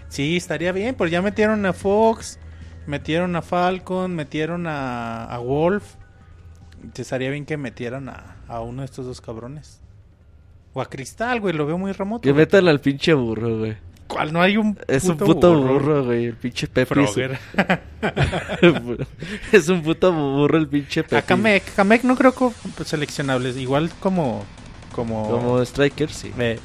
Sí, 0.09 0.37
estaría 0.37 0.71
bien, 0.71 0.95
pues 0.95 1.11
ya 1.11 1.21
metieron 1.21 1.65
a 1.65 1.73
Fox, 1.73 2.39
metieron 2.87 3.35
a 3.35 3.41
Falcon, 3.41 4.15
metieron 4.15 4.65
a, 4.67 5.25
a 5.25 5.37
Wolf. 5.39 5.95
Estaría 6.95 7.29
bien 7.31 7.45
que 7.45 7.57
metieran 7.57 8.07
a, 8.09 8.37
a 8.47 8.61
uno 8.61 8.81
de 8.81 8.85
estos 8.85 9.05
dos 9.05 9.19
cabrones. 9.19 9.81
O 10.73 10.81
a 10.81 10.85
Cristal, 10.89 11.41
güey, 11.41 11.53
lo 11.53 11.65
veo 11.65 11.77
muy 11.77 11.91
remoto. 11.91 12.21
Que 12.21 12.31
güey. 12.31 12.43
metan 12.43 12.67
al 12.67 12.79
pinche 12.79 13.13
burro, 13.13 13.57
güey. 13.59 13.75
¿Cuál? 14.07 14.31
No 14.33 14.41
hay 14.41 14.57
un 14.57 14.77
Es 14.87 15.05
un 15.05 15.17
puto 15.17 15.59
burro, 15.59 16.05
güey. 16.05 16.25
El 16.25 16.35
pinche 16.35 16.67
Pepe. 16.67 17.05
Es 19.51 19.67
un 19.67 19.81
puto 19.83 20.13
burro 20.13 20.57
el 20.57 20.67
pinche 20.67 21.03
Pepe. 21.03 21.17
A 21.17 21.21
Kamek, 21.23 21.73
Kamek 21.75 22.03
no 22.03 22.15
creo 22.15 22.33
que 22.33 22.49
pues, 22.75 22.89
seleccionables, 22.89 23.57
igual 23.57 23.91
como... 23.99 24.45
Como... 24.93 25.29
Como 25.29 25.61
Striker, 25.61 26.09
sí. 26.11 26.31
Eh, 26.37 26.59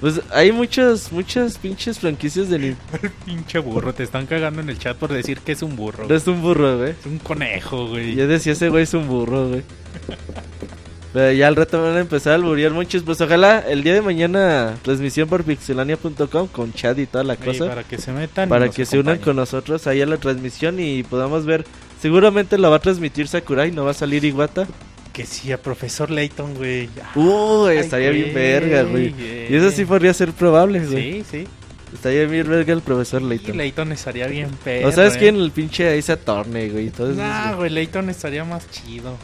Pues 0.00 0.20
hay 0.30 0.52
muchas, 0.52 1.12
muchas 1.12 1.58
pinches 1.58 1.98
franquicias 1.98 2.48
de 2.48 2.58
Nintendo. 2.58 3.10
pinche 3.26 3.58
burro, 3.58 3.92
te 3.92 4.04
están 4.04 4.26
cagando 4.26 4.62
en 4.62 4.70
el 4.70 4.78
chat 4.78 4.96
por 4.96 5.12
decir 5.12 5.40
que 5.40 5.52
es 5.52 5.62
un 5.62 5.76
burro. 5.76 6.12
Es 6.14 6.26
un 6.26 6.40
burro, 6.40 6.78
güey. 6.78 6.90
Es 6.90 7.04
un 7.06 7.18
conejo, 7.18 7.88
güey. 7.88 8.14
Yo 8.14 8.28
decía, 8.28 8.52
ese 8.52 8.68
güey 8.68 8.84
es 8.84 8.94
un 8.94 9.08
burro, 9.08 9.48
güey. 9.48 9.62
Pero 11.14 11.30
ya 11.30 11.46
al 11.46 11.54
rato 11.54 11.80
van 11.80 11.96
a 11.96 12.00
empezar 12.00 12.32
a 12.32 12.34
alburear 12.34 12.72
muchos. 12.72 13.04
Pues 13.04 13.20
ojalá 13.20 13.60
el 13.60 13.84
día 13.84 13.94
de 13.94 14.02
mañana 14.02 14.74
transmisión 14.82 15.28
por 15.28 15.44
pixelania.com 15.44 16.48
con 16.48 16.72
chat 16.72 16.98
y 16.98 17.06
toda 17.06 17.22
la 17.22 17.36
cosa. 17.36 17.68
para 17.68 17.84
que 17.84 17.98
se 17.98 18.10
metan. 18.10 18.48
y 18.48 18.50
para 18.50 18.68
que 18.68 18.84
se 18.84 18.98
unan 18.98 19.18
con 19.18 19.36
nosotros 19.36 19.86
ahí 19.86 20.02
a 20.02 20.06
la 20.06 20.16
transmisión 20.16 20.80
y 20.80 21.04
podamos 21.04 21.46
ver. 21.46 21.64
Seguramente 22.02 22.58
la 22.58 22.68
va 22.68 22.76
a 22.76 22.78
transmitir 22.80 23.28
Sakurai, 23.28 23.70
no 23.70 23.84
va 23.84 23.92
a 23.92 23.94
salir 23.94 24.24
Iwata. 24.24 24.66
Que 25.12 25.24
sí, 25.24 25.52
a 25.52 25.62
profesor 25.62 26.10
Layton, 26.10 26.54
güey. 26.54 26.88
Uy, 27.14 27.70
Ay, 27.70 27.78
estaría 27.78 28.10
bien 28.10 28.34
verga, 28.34 28.82
güey. 28.82 29.14
Y 29.48 29.54
eso 29.54 29.70
sí 29.70 29.84
podría 29.84 30.12
ser 30.12 30.32
probable, 30.32 30.80
güey. 30.80 31.22
Sí, 31.22 31.24
sí. 31.30 31.46
Estaría 31.94 32.26
bien 32.26 32.48
verga 32.48 32.72
el 32.72 32.82
profesor 32.82 33.22
Y 33.22 33.26
Layton. 33.26 33.56
Layton 33.56 33.92
estaría 33.92 34.26
bien 34.26 34.50
perro. 34.64 34.88
¿O 34.88 34.92
sabes 34.92 35.14
eh. 35.14 35.18
quién? 35.20 35.36
El 35.36 35.52
pinche 35.52 35.96
Ace 35.96 36.10
Attorney, 36.10 36.70
güey. 36.70 36.88
Entonces, 36.88 37.16
Nah, 37.16 37.54
güey, 37.54 37.70
Layton 37.70 38.10
estaría 38.10 38.44
más 38.44 38.68
chido. 38.68 39.16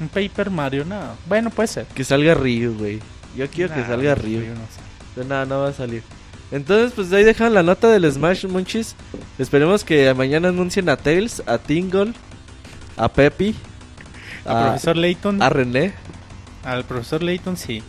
Un 0.00 0.08
Paper 0.08 0.50
Mario, 0.50 0.84
no. 0.84 1.00
Bueno, 1.26 1.50
puede 1.50 1.68
ser. 1.68 1.86
que 1.86 2.04
salga 2.04 2.34
Ryu, 2.34 2.74
güey. 2.76 3.00
Yo 3.36 3.48
quiero 3.48 3.74
que 3.74 3.84
salga 3.84 4.14
Ryu. 4.14 4.40
yo 4.40 4.54
no 4.54 4.60
sé. 4.60 4.80
Pero 5.14 5.28
nada, 5.28 5.44
no 5.44 5.60
va 5.60 5.68
a 5.68 5.72
salir. 5.72 6.02
Entonces, 6.50 6.92
pues 6.94 7.12
ahí 7.12 7.22
dejan 7.22 7.54
la 7.54 7.62
nota 7.62 7.88
del 7.88 8.10
Smash 8.10 8.46
Munchies. 8.46 8.96
Esperemos 9.38 9.84
que 9.84 10.12
mañana 10.14 10.48
anuncien 10.48 10.88
a 10.88 10.96
Tails, 10.96 11.42
a 11.46 11.58
Tingle, 11.58 12.12
a 12.96 13.08
Peppy, 13.08 13.54
A 14.44 14.64
profesor 14.64 14.96
Layton, 14.96 15.42
a 15.42 15.48
René 15.48 15.94
al 16.64 16.84
profesor 16.84 17.22
Layton 17.22 17.56
sí. 17.56 17.82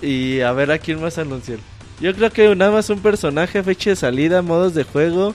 y 0.00 0.40
a 0.40 0.52
ver 0.52 0.70
a 0.70 0.78
quién 0.78 1.00
más 1.00 1.18
anuncian. 1.18 1.58
Yo 2.00 2.14
creo 2.14 2.30
que 2.30 2.54
nada 2.56 2.70
más 2.72 2.90
un 2.90 3.00
personaje, 3.00 3.62
fecha 3.62 3.90
de 3.90 3.96
salida, 3.96 4.42
modos 4.42 4.74
de 4.74 4.84
juego. 4.84 5.34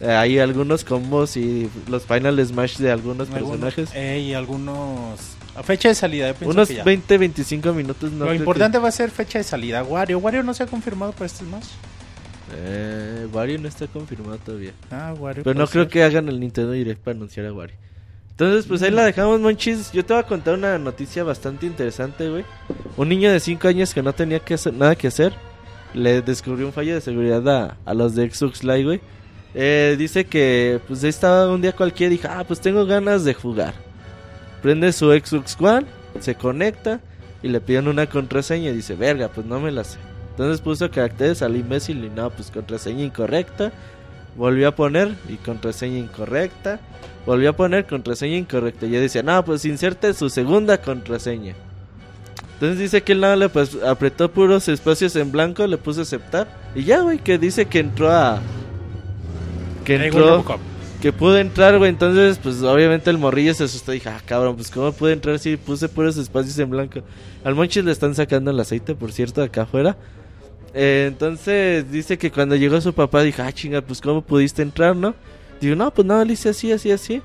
eh, 0.00 0.10
hay 0.10 0.38
algunos 0.38 0.84
combos 0.84 1.36
y 1.36 1.70
los 1.88 2.04
final 2.04 2.44
Smash 2.44 2.78
de 2.78 2.90
algunos 2.90 3.28
personajes. 3.28 3.90
Eh, 3.94 4.18
y 4.18 4.34
algunos. 4.34 5.36
A 5.56 5.62
fecha 5.62 5.88
de 5.88 5.94
salida, 5.94 6.28
yo 6.28 6.34
pienso 6.34 6.50
Unos 6.54 6.68
que 6.68 6.76
ya. 6.76 6.84
20, 6.84 7.18
25 7.18 7.72
minutos. 7.72 8.12
No 8.12 8.26
Lo 8.26 8.34
importante 8.34 8.78
va 8.78 8.88
a 8.88 8.92
ser 8.92 9.10
fecha 9.10 9.38
de 9.38 9.44
salida. 9.44 9.82
Wario. 9.82 10.18
Wario 10.18 10.42
no 10.42 10.54
se 10.54 10.62
ha 10.62 10.66
confirmado 10.66 11.12
para 11.12 11.26
este 11.26 11.44
Smash. 11.44 11.66
Eh, 12.56 13.26
Wario 13.32 13.58
no 13.58 13.68
está 13.68 13.86
confirmado 13.86 14.38
todavía. 14.38 14.72
Ah, 14.90 15.14
Wario. 15.18 15.42
Pero 15.44 15.58
no 15.58 15.66
creo 15.66 15.88
que 15.88 16.02
hagan 16.02 16.28
el 16.28 16.40
Nintendo 16.40 16.72
Direct 16.72 17.02
para 17.02 17.16
anunciar 17.16 17.46
a 17.46 17.52
Wario. 17.52 17.76
Entonces, 18.30 18.66
pues 18.66 18.80
ahí 18.82 18.90
la 18.90 19.04
dejamos, 19.04 19.38
Monchis. 19.40 19.92
Yo 19.92 20.04
te 20.04 20.14
voy 20.14 20.22
a 20.22 20.26
contar 20.26 20.54
una 20.54 20.78
noticia 20.78 21.22
bastante 21.24 21.66
interesante, 21.66 22.28
güey. 22.30 22.44
Un 22.96 23.08
niño 23.08 23.30
de 23.30 23.38
5 23.38 23.68
años 23.68 23.92
que 23.92 24.02
no 24.02 24.14
tenía 24.14 24.40
que 24.40 24.54
hacer, 24.54 24.72
nada 24.72 24.94
que 24.96 25.08
hacer, 25.08 25.34
le 25.92 26.22
descubrió 26.22 26.66
un 26.66 26.72
fallo 26.72 26.94
de 26.94 27.00
seguridad 27.02 27.46
a, 27.48 27.76
a 27.84 27.92
los 27.92 28.14
de 28.14 28.30
Xbox 28.30 28.64
Live, 28.64 28.84
güey. 28.84 29.00
Eh, 29.54 29.96
dice 29.98 30.24
que, 30.24 30.80
pues 30.88 31.02
ahí 31.02 31.10
estaba 31.10 31.52
un 31.52 31.60
día 31.60 31.72
cualquiera 31.72 32.14
y 32.14 32.16
dijo, 32.16 32.28
ah, 32.30 32.44
pues 32.46 32.60
tengo 32.60 32.86
ganas 32.86 33.24
de 33.24 33.34
jugar. 33.34 33.74
Prende 34.62 34.92
su 34.92 35.10
Xbox 35.10 35.56
One, 35.60 35.86
se 36.20 36.34
conecta 36.34 37.00
y 37.42 37.48
le 37.48 37.60
piden 37.60 37.88
una 37.88 38.06
contraseña 38.06 38.70
y 38.70 38.74
dice, 38.74 38.94
verga, 38.94 39.28
pues 39.28 39.46
no 39.46 39.60
me 39.60 39.70
la 39.70 39.84
sé. 39.84 39.98
Entonces 40.30 40.60
puso 40.60 40.90
caracteres 40.90 41.42
al 41.42 41.56
imbécil 41.56 42.04
y 42.04 42.10
no, 42.10 42.30
pues 42.30 42.50
contraseña 42.50 43.04
incorrecta. 43.04 43.72
Volvió 44.36 44.68
a 44.68 44.74
poner 44.74 45.14
y 45.28 45.36
contraseña 45.36 45.98
incorrecta. 45.98 46.80
Volvió 47.26 47.50
a 47.50 47.52
poner 47.52 47.86
contraseña 47.86 48.36
incorrecta. 48.36 48.86
Y 48.86 48.90
ya 48.90 49.00
decía, 49.00 49.22
no, 49.22 49.44
pues 49.44 49.64
inserte 49.64 50.14
su 50.14 50.30
segunda 50.30 50.80
contraseña. 50.80 51.54
Entonces 52.54 52.78
dice 52.78 53.02
que 53.02 53.12
él 53.12 53.20
nada 53.20 53.36
le 53.36 53.48
pues 53.48 53.76
apretó 53.82 54.30
puros 54.30 54.68
espacios 54.68 55.16
en 55.16 55.32
blanco, 55.32 55.66
le 55.66 55.78
puso 55.78 56.02
aceptar. 56.02 56.46
Y 56.74 56.84
ya, 56.84 57.00
güey, 57.00 57.18
que 57.18 57.38
dice 57.38 57.66
que 57.66 57.80
entró 57.80 58.10
a. 58.10 58.40
Que 59.84 59.96
entró. 59.96 60.44
Que 61.00 61.12
pudo 61.14 61.38
entrar, 61.38 61.78
güey. 61.78 61.88
Entonces, 61.88 62.38
pues 62.38 62.62
obviamente 62.62 63.08
el 63.08 63.16
morrillo 63.16 63.54
se 63.54 63.64
asustó. 63.64 63.92
Y 63.92 63.96
dije, 63.96 64.10
ah, 64.10 64.20
cabrón, 64.24 64.56
pues 64.56 64.70
cómo 64.70 64.92
pude 64.92 65.14
entrar 65.14 65.38
si 65.38 65.56
puse 65.56 65.88
puros 65.88 66.16
espacios 66.18 66.58
en 66.58 66.68
blanco. 66.68 67.00
Al 67.42 67.54
Monchis 67.54 67.84
le 67.84 67.92
están 67.92 68.14
sacando 68.14 68.50
el 68.50 68.60
aceite, 68.60 68.94
por 68.94 69.10
cierto, 69.10 69.42
acá 69.42 69.62
afuera. 69.62 69.96
Eh, 70.74 71.06
entonces 71.08 71.90
dice 71.90 72.18
que 72.18 72.30
cuando 72.30 72.54
llegó 72.54 72.80
su 72.80 72.92
papá, 72.92 73.22
dijo, 73.22 73.42
ah, 73.42 73.50
chinga, 73.50 73.80
pues 73.80 74.00
cómo 74.00 74.20
pudiste 74.20 74.60
entrar, 74.60 74.94
¿no? 74.94 75.14
Digo, 75.60 75.74
no, 75.74 75.90
pues 75.90 76.06
no, 76.06 76.22
le 76.22 76.34
hice 76.34 76.50
así, 76.50 76.70
así, 76.70 76.90
así. 76.90 77.22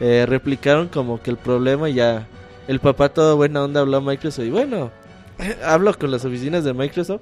Eh, 0.00 0.24
replicaron 0.26 0.88
como 0.88 1.20
que 1.22 1.30
el 1.30 1.36
problema 1.36 1.90
ya. 1.90 2.26
El 2.68 2.80
papá, 2.80 3.10
todo 3.10 3.36
buena 3.36 3.62
onda, 3.62 3.80
habló 3.80 3.98
a 3.98 4.00
Microsoft. 4.00 4.46
Y 4.46 4.50
bueno, 4.50 4.90
hablo 5.64 5.96
con 5.98 6.10
las 6.10 6.24
oficinas 6.24 6.64
de 6.64 6.72
Microsoft. 6.72 7.20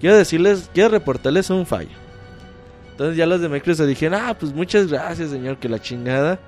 Quiero 0.00 0.16
decirles, 0.16 0.70
quiero 0.72 0.90
reportarles 0.90 1.50
un 1.50 1.66
fallo. 1.66 2.01
Entonces 2.92 3.16
ya 3.16 3.26
los 3.26 3.40
de 3.40 3.48
Microsoft 3.48 3.88
dijeron, 3.88 4.20
ah, 4.22 4.36
pues 4.38 4.52
muchas 4.52 4.86
gracias, 4.86 5.30
señor, 5.30 5.56
que 5.56 5.68
la 5.68 5.80
chingada. 5.80 6.38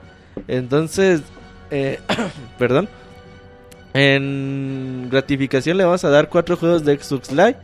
Entonces, 0.46 1.22
eh, 1.70 1.98
perdón. 2.58 2.88
En 3.94 5.08
gratificación 5.08 5.76
le 5.76 5.84
vamos 5.84 6.04
a 6.04 6.10
dar 6.10 6.28
cuatro 6.28 6.56
juegos 6.56 6.84
de 6.84 6.98
Xbox 6.98 7.30
Live. 7.30 7.56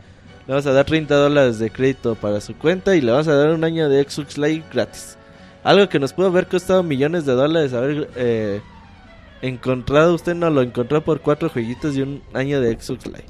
Le 0.47 0.53
vamos 0.53 0.65
a 0.65 0.71
dar 0.71 0.85
30 0.85 1.13
dólares 1.13 1.59
de 1.59 1.69
crédito 1.69 2.15
para 2.15 2.41
su 2.41 2.55
cuenta 2.55 2.95
y 2.95 3.01
le 3.01 3.11
vamos 3.11 3.27
a 3.27 3.35
dar 3.35 3.49
un 3.49 3.63
año 3.63 3.89
de 3.89 4.03
Xbox 4.03 4.37
Live 4.37 4.63
gratis. 4.73 5.17
Algo 5.63 5.87
que 5.89 5.99
nos 5.99 6.13
pudo 6.13 6.27
haber 6.27 6.47
costado 6.47 6.83
millones 6.83 7.25
de 7.25 7.33
dólares 7.33 7.73
haber 7.73 8.09
eh, 8.15 8.61
encontrado. 9.41 10.15
Usted 10.15 10.33
no 10.33 10.49
lo 10.49 10.61
encontró 10.61 11.03
por 11.03 11.21
cuatro 11.21 11.49
jueguitos 11.49 11.95
y 11.97 12.01
un 12.01 12.23
año 12.33 12.61
de 12.61 12.79
Xbox 12.79 13.05
Live. 13.05 13.25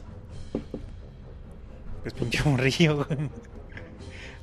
Pues 2.03 2.13
pinche 2.13 2.41
morrillo, 2.45 2.97
güey. 2.97 3.29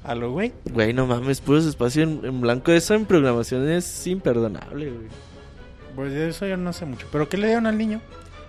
A 0.09 0.14
lo 0.14 0.33
güey. 0.33 0.55
Güey, 0.64 0.94
no 0.94 1.07
mames, 1.07 1.42
puros 1.42 1.66
espacios 1.66 2.09
en, 2.09 2.25
en 2.25 2.40
blanco. 2.40 2.73
Eso 2.73 2.94
en 2.94 3.05
programación 3.05 3.68
es 3.68 4.07
imperdonable, 4.07 4.90
güey. 4.90 5.07
Pues 5.94 6.12
de 6.12 6.31
eso 6.31 6.47
yo 6.47 6.57
no 6.57 6.73
sé 6.73 6.87
mucho. 6.87 7.07
¿Pero 7.12 7.29
qué 7.29 7.37
le 7.37 7.49
dieron 7.49 7.66
al 7.66 7.77
niño? 7.77 8.01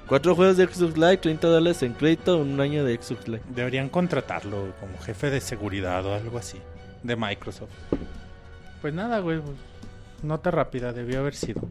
Cuatro 0.07 0.35
juegos 0.35 0.55
de 0.55 0.67
Xbox 0.67 0.97
Live, 0.97 1.17
30 1.17 1.47
dólares 1.49 1.83
en 1.83 1.93
crédito, 1.93 2.37
un 2.37 2.61
año 2.61 2.85
de 2.85 2.95
Xbox 2.95 3.27
Live. 3.27 3.41
Deberían 3.53 3.89
contratarlo 3.89 4.73
como 4.79 4.97
jefe 4.99 5.29
de 5.29 5.41
seguridad 5.41 6.05
o 6.05 6.15
algo 6.15 6.37
así. 6.37 6.59
De 7.03 7.17
Microsoft. 7.17 7.71
Pues 8.81 8.93
nada, 8.93 9.19
güey. 9.19 9.41
pues, 9.41 9.57
nota 10.23 10.51
rápida, 10.51 10.93
debió 10.93 11.19
haber 11.19 11.35
sido. 11.35 11.61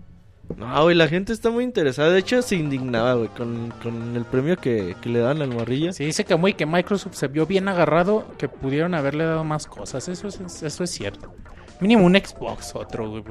No, 0.56 0.82
güey, 0.82 0.96
la 0.96 1.08
gente 1.08 1.32
está 1.32 1.50
muy 1.50 1.62
interesada. 1.64 2.10
De 2.10 2.18
hecho, 2.18 2.40
se 2.42 2.56
indignaba, 2.56 3.14
güey, 3.14 3.28
con, 3.28 3.72
con 3.82 4.16
el 4.16 4.24
premio 4.24 4.56
que, 4.56 4.96
que 5.00 5.08
le 5.08 5.20
dan 5.20 5.42
al 5.42 5.48
morrillo. 5.50 5.92
Se 5.92 6.04
dice 6.04 6.24
que 6.24 6.36
muy 6.36 6.54
que 6.54 6.66
Microsoft 6.66 7.14
se 7.14 7.28
vio 7.28 7.46
bien 7.46 7.68
agarrado, 7.68 8.24
que 8.38 8.48
pudieron 8.48 8.94
haberle 8.94 9.24
dado 9.24 9.44
más 9.44 9.66
cosas. 9.66 10.08
Eso 10.08 10.28
es, 10.28 10.40
eso 10.62 10.84
es 10.84 10.90
cierto. 10.90 11.32
Mínimo 11.80 12.04
un 12.06 12.16
Xbox, 12.16 12.74
otro, 12.74 13.08
güey. 13.10 13.22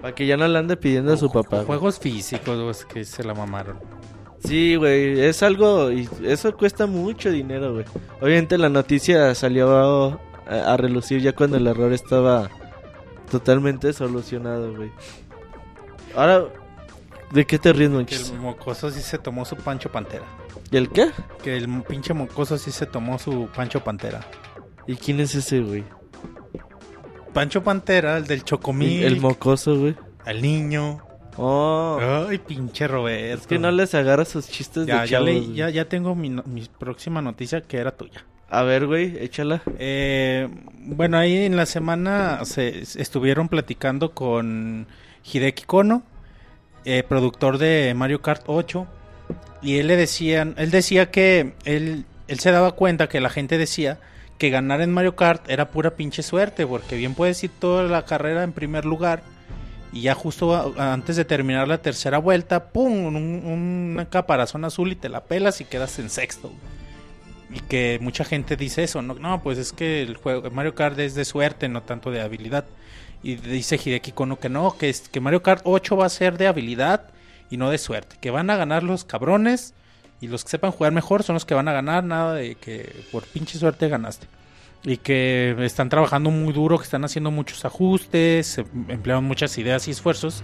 Para 0.00 0.14
que 0.14 0.26
ya 0.26 0.36
no 0.36 0.46
le 0.46 0.58
ande 0.58 0.76
pidiendo 0.76 1.14
a 1.14 1.16
su 1.16 1.30
papá. 1.30 1.56
güey. 1.58 1.66
Juegos 1.66 1.98
físicos, 1.98 2.60
güey, 2.60 2.92
que 2.92 3.04
se 3.04 3.24
la 3.24 3.34
mamaron. 3.34 3.78
Sí, 4.44 4.76
güey, 4.76 5.20
es 5.20 5.42
algo. 5.42 5.90
Y 5.90 6.06
eso 6.24 6.54
cuesta 6.54 6.86
mucho 6.86 7.30
dinero, 7.30 7.72
güey. 7.72 7.86
Obviamente 8.20 8.58
la 8.58 8.68
noticia 8.68 9.34
salió 9.34 10.18
a, 10.46 10.72
a 10.72 10.76
relucir 10.76 11.22
ya 11.22 11.34
cuando 11.34 11.56
el 11.56 11.66
error 11.66 11.92
estaba 11.94 12.50
totalmente 13.30 13.92
solucionado, 13.94 14.74
güey. 14.76 14.90
Ahora, 16.14 16.44
¿de 17.34 17.44
qué 17.46 17.58
te 17.58 17.72
ríes, 17.72 17.90
Que 17.90 17.94
Monchis? 17.96 18.30
el 18.30 18.38
mocoso 18.38 18.90
sí 18.90 19.00
se 19.02 19.18
tomó 19.18 19.44
su 19.44 19.56
Pancho 19.56 19.90
Pantera. 19.92 20.24
¿Y 20.70 20.76
el 20.78 20.88
qué? 20.88 21.10
Que 21.42 21.56
el 21.56 21.68
pinche 21.82 22.14
mocoso 22.14 22.56
sí 22.56 22.70
se 22.72 22.86
tomó 22.86 23.18
su 23.18 23.48
Pancho 23.54 23.84
Pantera. 23.84 24.20
¿Y 24.86 24.96
quién 24.96 25.20
es 25.20 25.34
ese, 25.34 25.60
güey? 25.60 25.84
Pancho 27.32 27.62
Pantera, 27.62 28.16
el 28.16 28.26
del 28.26 28.44
Chocomil. 28.44 29.02
El 29.04 29.20
mocoso, 29.20 29.76
güey. 29.78 29.96
El 30.24 30.40
niño. 30.42 31.00
Oh, 31.36 31.98
Ay, 32.28 32.38
pinche 32.38 32.86
Roberto. 32.86 33.40
es 33.42 33.46
que 33.48 33.58
no 33.58 33.72
les 33.72 33.92
agarra 33.94 34.24
sus 34.24 34.48
chistes 34.48 34.86
ya, 34.86 35.02
de 35.02 35.08
ya, 35.08 35.18
chavos. 35.18 35.30
güey. 35.30 35.54
ya, 35.54 35.68
ya 35.68 35.88
tengo 35.88 36.14
mi, 36.14 36.28
no- 36.28 36.44
mi 36.46 36.64
próxima 36.78 37.20
noticia 37.22 37.60
que 37.62 37.78
era 37.78 37.90
tuya. 37.96 38.24
A 38.48 38.62
ver, 38.62 38.86
güey, 38.86 39.16
échala. 39.18 39.60
Eh, 39.80 40.48
bueno, 40.84 41.18
ahí 41.18 41.38
en 41.44 41.56
la 41.56 41.66
semana 41.66 42.44
se 42.44 42.82
estuvieron 43.00 43.48
platicando 43.48 44.12
con 44.12 44.86
Hideki 45.24 45.64
Kono, 45.64 46.04
eh, 46.84 47.02
productor 47.02 47.58
de 47.58 47.92
Mario 47.94 48.22
Kart 48.22 48.42
8, 48.46 48.86
y 49.62 49.78
él 49.78 49.86
le 49.86 49.96
decían, 49.96 50.54
él 50.58 50.70
decía 50.70 51.10
que 51.10 51.54
él, 51.64 52.04
él 52.28 52.38
se 52.40 52.50
daba 52.50 52.72
cuenta 52.72 53.08
que 53.08 53.20
la 53.20 53.30
gente 53.30 53.58
decía 53.58 53.98
que 54.38 54.50
ganar 54.50 54.80
en 54.80 54.92
Mario 54.92 55.16
Kart 55.16 55.48
era 55.48 55.70
pura 55.70 55.96
pinche 55.96 56.22
suerte, 56.22 56.66
porque 56.66 56.96
bien 56.96 57.14
puedes 57.14 57.42
ir 57.44 57.50
toda 57.58 57.84
la 57.84 58.04
carrera 58.04 58.42
en 58.42 58.52
primer 58.52 58.84
lugar 58.84 59.22
y 59.94 60.02
ya 60.02 60.14
justo 60.14 60.74
antes 60.76 61.14
de 61.14 61.24
terminar 61.24 61.68
la 61.68 61.78
tercera 61.78 62.18
vuelta, 62.18 62.70
pum, 62.70 63.06
un, 63.06 63.16
un 63.16 64.06
caparazón 64.10 64.64
azul 64.64 64.90
y 64.90 64.96
te 64.96 65.08
la 65.08 65.22
pelas 65.22 65.60
y 65.60 65.64
quedas 65.64 65.98
en 66.00 66.10
sexto. 66.10 66.52
Y 67.48 67.60
que 67.60 67.98
mucha 68.02 68.24
gente 68.24 68.56
dice 68.56 68.82
eso, 68.82 69.02
no, 69.02 69.14
no, 69.14 69.40
pues 69.40 69.56
es 69.56 69.72
que 69.72 70.02
el 70.02 70.16
juego 70.16 70.50
Mario 70.50 70.74
Kart 70.74 70.98
es 70.98 71.14
de 71.14 71.24
suerte, 71.24 71.68
no 71.68 71.82
tanto 71.82 72.10
de 72.10 72.20
habilidad. 72.20 72.64
Y 73.24 73.36
dice 73.36 73.80
Hideki 73.82 74.12
Kono 74.12 74.38
que 74.38 74.50
no, 74.50 74.76
que, 74.76 74.90
es, 74.90 75.08
que 75.08 75.18
Mario 75.18 75.42
Kart 75.42 75.62
8 75.64 75.96
va 75.96 76.04
a 76.04 76.10
ser 76.10 76.36
de 76.36 76.46
habilidad 76.46 77.06
y 77.48 77.56
no 77.56 77.70
de 77.70 77.78
suerte. 77.78 78.16
Que 78.20 78.30
van 78.30 78.50
a 78.50 78.56
ganar 78.56 78.82
los 78.82 79.04
cabrones 79.04 79.72
y 80.20 80.28
los 80.28 80.44
que 80.44 80.50
sepan 80.50 80.72
jugar 80.72 80.92
mejor 80.92 81.22
son 81.22 81.32
los 81.32 81.46
que 81.46 81.54
van 81.54 81.66
a 81.66 81.72
ganar, 81.72 82.04
nada 82.04 82.34
de 82.34 82.54
que 82.54 83.04
por 83.10 83.24
pinche 83.24 83.58
suerte 83.58 83.88
ganaste. 83.88 84.26
Y 84.82 84.98
que 84.98 85.56
están 85.60 85.88
trabajando 85.88 86.30
muy 86.30 86.52
duro, 86.52 86.76
que 86.76 86.84
están 86.84 87.02
haciendo 87.06 87.30
muchos 87.30 87.64
ajustes, 87.64 88.58
emplean 88.88 89.24
muchas 89.24 89.56
ideas 89.56 89.88
y 89.88 89.92
esfuerzos 89.92 90.42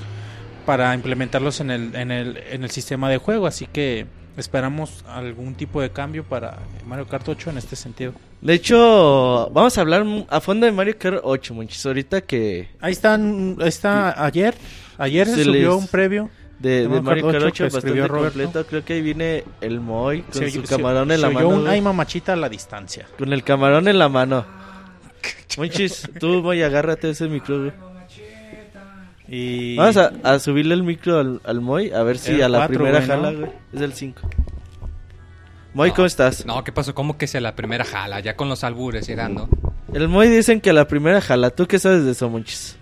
para 0.64 0.94
implementarlos 0.94 1.60
en 1.60 1.70
el, 1.70 1.94
en 1.94 2.10
el, 2.10 2.38
en 2.50 2.64
el 2.64 2.70
sistema 2.70 3.10
de 3.10 3.18
juego. 3.18 3.46
Así 3.46 3.66
que 3.66 4.06
esperamos 4.38 5.04
algún 5.06 5.54
tipo 5.54 5.82
de 5.82 5.90
cambio 5.90 6.24
para 6.24 6.58
Mario 6.86 7.06
Kart 7.06 7.28
8 7.28 7.50
en 7.50 7.58
este 7.58 7.76
sentido. 7.76 8.14
De 8.40 8.54
hecho, 8.54 9.50
vamos 9.52 9.76
a 9.76 9.80
hablar 9.82 10.06
a 10.28 10.40
fondo 10.40 10.64
de 10.66 10.72
Mario 10.72 10.94
Kart 10.98 11.20
8, 11.22 11.54
Monchis. 11.54 11.84
Ahorita 11.84 12.22
que 12.22 12.68
Ahí 12.80 12.92
están, 12.92 13.56
ahí 13.60 13.68
está 13.68 14.24
ayer, 14.24 14.54
ayer 14.96 15.26
se, 15.26 15.34
Se 15.36 15.44
subió 15.44 15.74
les- 15.74 15.78
un 15.82 15.86
previo. 15.88 16.30
de, 16.58 16.82
de 16.82 16.88
Mario 16.88 17.02
Mario 17.02 17.22
Kart 17.24 17.34
Kart 17.34 17.44
8 17.44 17.64
8 17.64 17.70
que 17.72 17.76
escribió 17.78 18.02
bastante 18.04 18.24
completo. 18.24 18.66
Creo 18.66 18.84
que 18.84 18.92
ahí 18.94 19.02
viene 19.02 19.44
el 19.60 19.80
Moy 19.80 20.22
con 20.22 20.32
Se 20.34 20.50
su 20.50 20.58
oyó- 20.60 20.66
se- 20.66 20.74
camarón 20.76 21.10
en 21.12 21.20
la 21.20 21.30
mano. 21.30 21.48
un 21.48 21.68
ay 21.68 21.80
mamachita 21.82 22.32
a 22.32 22.36
la 22.36 22.48
distancia. 22.48 23.06
Con 23.18 23.32
el 23.32 23.44
camarón 23.44 23.88
en 23.88 23.98
la 23.98 24.08
mano. 24.08 24.44
Monchis, 25.58 26.08
tú, 26.18 26.42
Moy, 26.42 26.62
agárrate 26.62 27.10
ese 27.10 27.28
micro, 27.28 27.58
güey. 27.60 27.72
Y 29.32 29.76
Vamos 29.76 29.96
a, 29.96 30.12
a 30.24 30.38
subirle 30.40 30.74
el 30.74 30.82
micro 30.82 31.18
al, 31.20 31.40
al 31.44 31.60
Moy, 31.60 31.92
a 31.92 32.02
ver 32.02 32.18
si 32.18 32.32
El 32.32 32.42
a 32.44 32.48
la 32.48 32.66
primera 32.68 32.98
güey, 32.98 33.08
¿no? 33.08 33.14
jala, 33.14 33.32
güey. 33.32 33.50
Es 33.72 33.80
el 33.80 33.92
5. 33.92 34.20
Moy, 35.72 35.92
¿cómo 35.92 36.06
estás? 36.06 36.44
No, 36.46 36.64
¿qué 36.64 36.72
pasó? 36.72 36.94
¿Cómo 36.94 37.16
que 37.16 37.26
sea 37.26 37.40
la 37.40 37.54
primera 37.54 37.84
jala? 37.84 38.20
Ya 38.20 38.34
con 38.36 38.48
los 38.48 38.64
albures 38.64 39.06
llegando. 39.06 39.48
El 39.92 40.08
Moy 40.08 40.28
dicen 40.28 40.60
que 40.60 40.70
a 40.70 40.72
la 40.72 40.88
primera 40.88 41.20
jala. 41.20 41.50
¿Tú 41.50 41.66
qué 41.66 41.78
sabes 41.78 42.04
de 42.04 42.12
eso, 42.12 42.28
Monchis? 42.28 42.76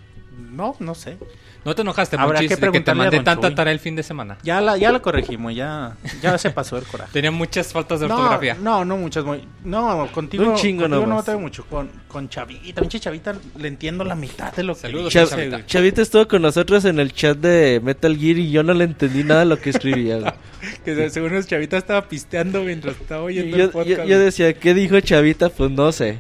no, 0.51 0.75
no 0.81 0.95
sé. 0.95 1.17
¿No 1.65 1.75
te 1.75 1.83
enojaste, 1.83 2.17
Habrá 2.17 2.41
Monchis, 2.41 2.57
que 2.57 2.67
de 2.67 2.73
que 2.73 2.81
te 2.81 2.95
mandé 2.95 3.21
tanta 3.21 3.55
tarea 3.55 3.73
el 3.73 3.81
fin 3.81 3.95
de 3.97 4.03
semana? 4.03 4.39
Ya 4.43 4.61
la, 4.61 4.77
ya 4.79 4.91
la 4.93 5.01
corregimos, 5.01 5.55
ya, 5.55 5.97
ya 6.23 6.39
se 6.39 6.51
pasó 6.51 6.79
el 6.79 6.85
coraje. 6.85 7.11
Tenía 7.13 7.31
muchas 7.31 7.73
faltas 7.73 8.01
de 8.01 8.09
No, 8.09 8.15
ortografía. 8.17 8.57
no, 8.61 8.85
no 8.85 8.97
muchas. 8.97 9.25
muy- 9.25 9.45
No, 9.65 10.09
contigo, 10.13 10.45
Un 10.51 10.55
chingo 10.57 10.83
contigo 10.85 11.07
no 11.07 11.23
tengo 11.23 11.41
mucho. 11.41 11.65
Con, 11.67 11.91
con 12.07 12.29
Chavita, 12.29 12.81
pinche 12.81 13.01
Chavita, 13.01 13.35
le 13.59 13.69
entiendo 13.69 14.05
la 14.05 14.15
mitad 14.15 14.53
de 14.55 14.63
lo 14.63 14.75
que 14.75 14.81
Saludos, 14.81 15.13
Chav- 15.15 15.29
Chavita. 15.29 15.67
Chavita 15.67 16.03
estuvo 16.03 16.27
con 16.29 16.43
nosotros 16.43 16.85
en 16.87 17.01
el 17.01 17.13
chat 17.13 17.37
de 17.37 17.81
Metal 17.83 18.17
Gear 18.17 18.39
y 18.39 18.51
yo 18.51 18.63
no 18.63 18.73
le 18.73 18.85
entendí 18.85 19.25
nada 19.25 19.41
de 19.41 19.47
lo 19.47 19.59
que 19.59 19.71
escribía. 19.71 20.35
Que 20.85 20.95
se- 20.95 21.11
según 21.11 21.33
los 21.35 21.47
Chavita 21.47 21.77
estaba 21.77 22.09
pisteando 22.09 22.63
mientras 22.63 22.97
estaba 23.01 23.23
oyendo 23.23 23.57
yo, 23.57 23.65
el 23.65 23.71
podcast. 23.71 23.99
yo- 24.01 24.05
yo 24.07 24.19
decía, 24.19 24.53
¿qué 24.55 24.75
dijo 24.75 24.99
Chavita? 25.01 25.51
Pues 25.51 25.71
no 25.71 25.93
sé. 25.93 26.19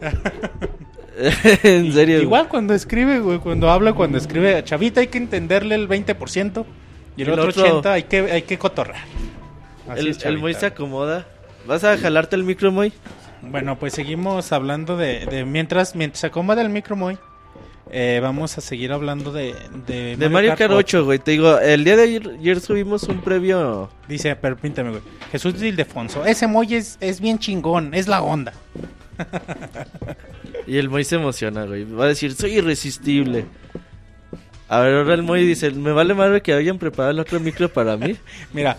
en 1.62 1.92
serio. 1.92 2.20
Igual 2.22 2.48
cuando 2.48 2.74
escribe, 2.74 3.20
güey, 3.20 3.38
cuando 3.38 3.70
habla, 3.70 3.92
cuando 3.92 4.18
escribe, 4.18 4.62
Chavita 4.64 5.00
hay 5.00 5.08
que 5.08 5.18
entenderle 5.18 5.74
el 5.74 5.88
20% 5.88 6.64
y 7.16 7.22
el, 7.22 7.28
El 7.28 7.32
otro, 7.34 7.48
otro- 7.50 7.62
80 7.64 7.92
hay 7.92 8.02
que, 8.04 8.18
hay 8.32 8.42
que 8.42 8.58
cotorrear. 8.58 9.02
Así 9.88 10.00
El, 10.00 10.08
es, 10.08 10.24
el. 10.24 10.38
Moy 10.38 10.54
se 10.54 10.66
acomoda. 10.66 11.26
¿Vas 11.66 11.84
a 11.84 11.96
jalarte 11.98 12.36
el 12.36 12.44
micro, 12.44 12.70
Moy? 12.72 12.92
Bueno, 13.42 13.78
pues 13.78 13.92
seguimos 13.94 14.52
hablando 14.52 14.96
de, 14.96 15.26
de- 15.26 15.44
mientras 15.44 15.94
mientras 15.94 16.20
se 16.20 16.26
acomoda 16.28 16.60
el 16.62 16.70
micro 16.70 16.96
muy 16.96 17.16
eh, 17.90 18.18
vamos 18.22 18.58
a 18.58 18.60
seguir 18.60 18.92
hablando 18.92 19.32
de 19.32 19.54
de, 19.86 20.16
De 20.16 20.28
Mario 20.28 20.54
Kart 20.56 20.72
8, 20.72 21.04
güey. 21.06 21.18
Te 21.20 21.30
digo, 21.30 21.58
el 21.58 21.84
día 21.84 21.96
de 21.96 22.02
ayer, 22.02 22.30
ayer 22.38 22.60
subimos 22.60 23.04
un 23.04 23.22
previo. 23.22 23.88
Dice, 24.06 24.36
permítame, 24.36 24.90
güey. 24.90 25.02
Jesús 25.32 25.62
Ildefonso, 25.62 26.26
ese 26.26 26.46
Moy 26.46 26.74
es, 26.74 26.98
es 27.00 27.18
bien 27.20 27.38
chingón, 27.38 27.94
es 27.94 28.06
la 28.06 28.20
onda. 28.22 28.52
Y 30.66 30.76
el 30.76 30.90
Moy 30.90 31.02
se 31.02 31.16
emociona, 31.16 31.64
güey. 31.64 31.84
Va 31.84 32.04
a 32.04 32.08
decir, 32.08 32.34
soy 32.34 32.58
irresistible. 32.58 33.46
A 34.68 34.80
ver, 34.80 34.96
ahora 34.96 35.14
el 35.14 35.22
Moy 35.22 35.46
dice, 35.46 35.70
me 35.70 35.92
vale 35.92 36.12
madre 36.12 36.42
que 36.42 36.52
hayan 36.52 36.78
preparado 36.78 37.12
el 37.12 37.20
otro 37.20 37.40
micro 37.40 37.70
para 37.70 37.96
mí. 37.96 38.16
Mira, 38.52 38.76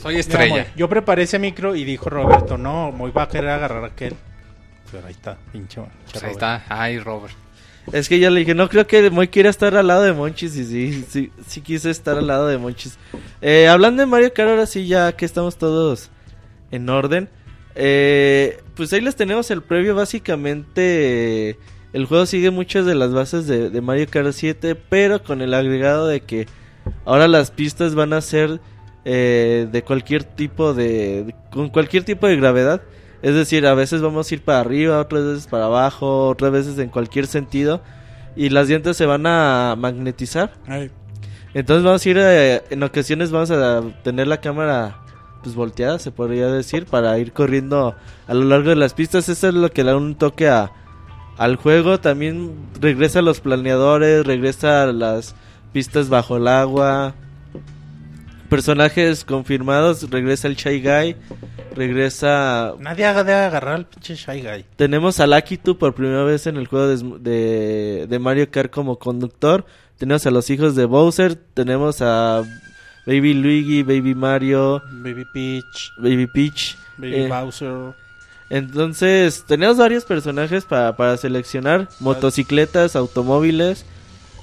Soy 0.00 0.14
mira, 0.14 0.20
estrella. 0.20 0.54
Moy, 0.54 0.72
yo 0.76 0.88
preparé 0.88 1.24
ese 1.24 1.40
micro 1.40 1.74
y 1.74 1.84
dijo 1.84 2.08
Roberto, 2.08 2.56
no, 2.56 2.92
Moy 2.92 3.10
va 3.10 3.24
a 3.24 3.28
querer 3.28 3.50
agarrar 3.50 3.84
aquel. 3.84 4.14
Pero 4.92 5.04
ahí 5.04 5.12
está, 5.12 5.36
pinche, 5.50 5.80
pinche 5.80 5.90
Pues 6.12 6.22
ahí 6.22 6.30
está. 6.30 6.64
Ay, 6.68 7.00
Robert. 7.00 7.34
Es 7.90 8.08
que 8.08 8.20
ya 8.20 8.30
le 8.30 8.40
dije, 8.40 8.54
no 8.54 8.68
creo 8.68 8.86
que 8.86 9.10
Moy 9.10 9.26
quiera 9.26 9.50
estar 9.50 9.74
al 9.76 9.88
lado 9.88 10.02
de 10.02 10.12
Monchis. 10.12 10.54
Y 10.54 10.64
sí, 10.64 11.04
sí, 11.08 11.32
sí 11.44 11.60
quise 11.60 11.90
estar 11.90 12.16
al 12.16 12.28
lado 12.28 12.46
de 12.46 12.58
Monchis. 12.58 12.96
Eh, 13.40 13.66
hablando 13.66 14.02
de 14.02 14.06
Mario 14.06 14.32
Kart, 14.32 14.50
ahora 14.50 14.66
sí, 14.66 14.86
ya 14.86 15.10
que 15.16 15.24
estamos 15.24 15.56
todos 15.56 16.10
en 16.70 16.88
orden. 16.88 17.28
Eh, 17.74 18.60
pues 18.76 18.92
ahí 18.92 19.00
les 19.00 19.16
tenemos 19.16 19.50
el 19.50 19.62
previo. 19.62 19.94
Básicamente, 19.94 21.58
el 21.92 22.06
juego 22.06 22.26
sigue 22.26 22.50
muchas 22.50 22.86
de 22.86 22.94
las 22.94 23.12
bases 23.12 23.46
de, 23.46 23.70
de 23.70 23.80
Mario 23.80 24.06
Kart 24.10 24.32
7, 24.32 24.74
pero 24.74 25.22
con 25.22 25.40
el 25.42 25.54
agregado 25.54 26.06
de 26.06 26.20
que 26.20 26.46
ahora 27.04 27.28
las 27.28 27.50
pistas 27.50 27.94
van 27.94 28.12
a 28.12 28.20
ser 28.20 28.60
eh, 29.04 29.66
de 29.70 29.82
cualquier 29.82 30.24
tipo 30.24 30.74
de, 30.74 31.24
de- 31.24 31.34
con 31.50 31.68
cualquier 31.68 32.04
tipo 32.04 32.26
de 32.26 32.36
gravedad. 32.36 32.82
Es 33.22 33.34
decir, 33.34 33.66
a 33.66 33.74
veces 33.74 34.00
vamos 34.00 34.30
a 34.30 34.34
ir 34.34 34.42
para 34.42 34.60
arriba, 34.60 34.98
otras 34.98 35.24
veces 35.24 35.46
para 35.46 35.66
abajo, 35.66 36.28
otras 36.28 36.50
veces 36.50 36.78
en 36.78 36.88
cualquier 36.88 37.26
sentido. 37.26 37.80
Y 38.34 38.48
las 38.48 38.68
llantas 38.68 38.96
se 38.96 39.06
van 39.06 39.26
a 39.26 39.76
magnetizar. 39.78 40.52
Ay, 40.66 40.90
Entonces 41.54 41.84
vamos 41.84 42.04
a 42.04 42.08
ir, 42.08 42.16
eh, 42.18 42.62
en 42.70 42.82
ocasiones 42.82 43.30
vamos 43.30 43.50
a 43.50 43.82
tener 44.02 44.26
la 44.26 44.40
cámara 44.40 45.01
pues 45.42 45.54
volteada, 45.54 45.98
se 45.98 46.10
podría 46.10 46.48
decir, 46.48 46.86
para 46.86 47.18
ir 47.18 47.32
corriendo 47.32 47.94
a 48.26 48.34
lo 48.34 48.44
largo 48.44 48.70
de 48.70 48.76
las 48.76 48.94
pistas. 48.94 49.28
Eso 49.28 49.48
es 49.48 49.54
lo 49.54 49.70
que 49.70 49.84
le 49.84 49.90
da 49.90 49.96
un 49.96 50.14
toque 50.14 50.48
a, 50.48 50.70
al 51.36 51.56
juego. 51.56 51.98
También 52.00 52.54
regresa 52.80 53.22
los 53.22 53.40
planeadores, 53.40 54.24
regresa 54.26 54.86
las 54.92 55.34
pistas 55.72 56.08
bajo 56.08 56.36
el 56.36 56.48
agua. 56.48 57.14
Personajes 58.48 59.24
confirmados, 59.24 60.10
regresa 60.10 60.46
el 60.46 60.56
Shy 60.56 60.82
Guy, 60.82 61.16
regresa... 61.74 62.74
nadie 62.80 63.06
haga 63.06 63.24
de 63.24 63.32
agarrar 63.32 63.76
al 63.76 63.86
pinche 63.86 64.14
Shy 64.14 64.42
Guy. 64.42 64.66
Tenemos 64.76 65.20
a 65.20 65.26
Lakitu 65.26 65.78
por 65.78 65.94
primera 65.94 66.22
vez 66.24 66.46
en 66.46 66.58
el 66.58 66.66
juego 66.66 66.86
de, 66.88 67.18
de- 67.30 68.06
de 68.06 68.18
Mario 68.18 68.50
Kart 68.50 68.70
como 68.70 68.98
conductor. 68.98 69.64
Tenemos 69.96 70.26
a 70.26 70.30
los 70.30 70.50
hijos 70.50 70.74
de 70.76 70.84
Bowser. 70.84 71.34
Tenemos 71.34 72.02
a 72.02 72.42
Baby 73.06 73.34
Luigi, 73.34 73.82
Baby 73.82 74.14
Mario, 74.14 74.82
Baby 74.90 75.24
Peach, 75.24 75.92
Baby 75.96 76.26
Peach. 76.26 76.76
Baby 76.96 77.14
Eh, 77.16 77.28
Bowser. 77.28 77.94
entonces, 78.50 79.44
tenemos 79.46 79.76
varios 79.78 80.04
personajes 80.04 80.64
para, 80.64 80.94
para 80.96 81.16
seleccionar. 81.16 81.88
Motocicletas, 82.00 82.94
automóviles, 82.96 83.84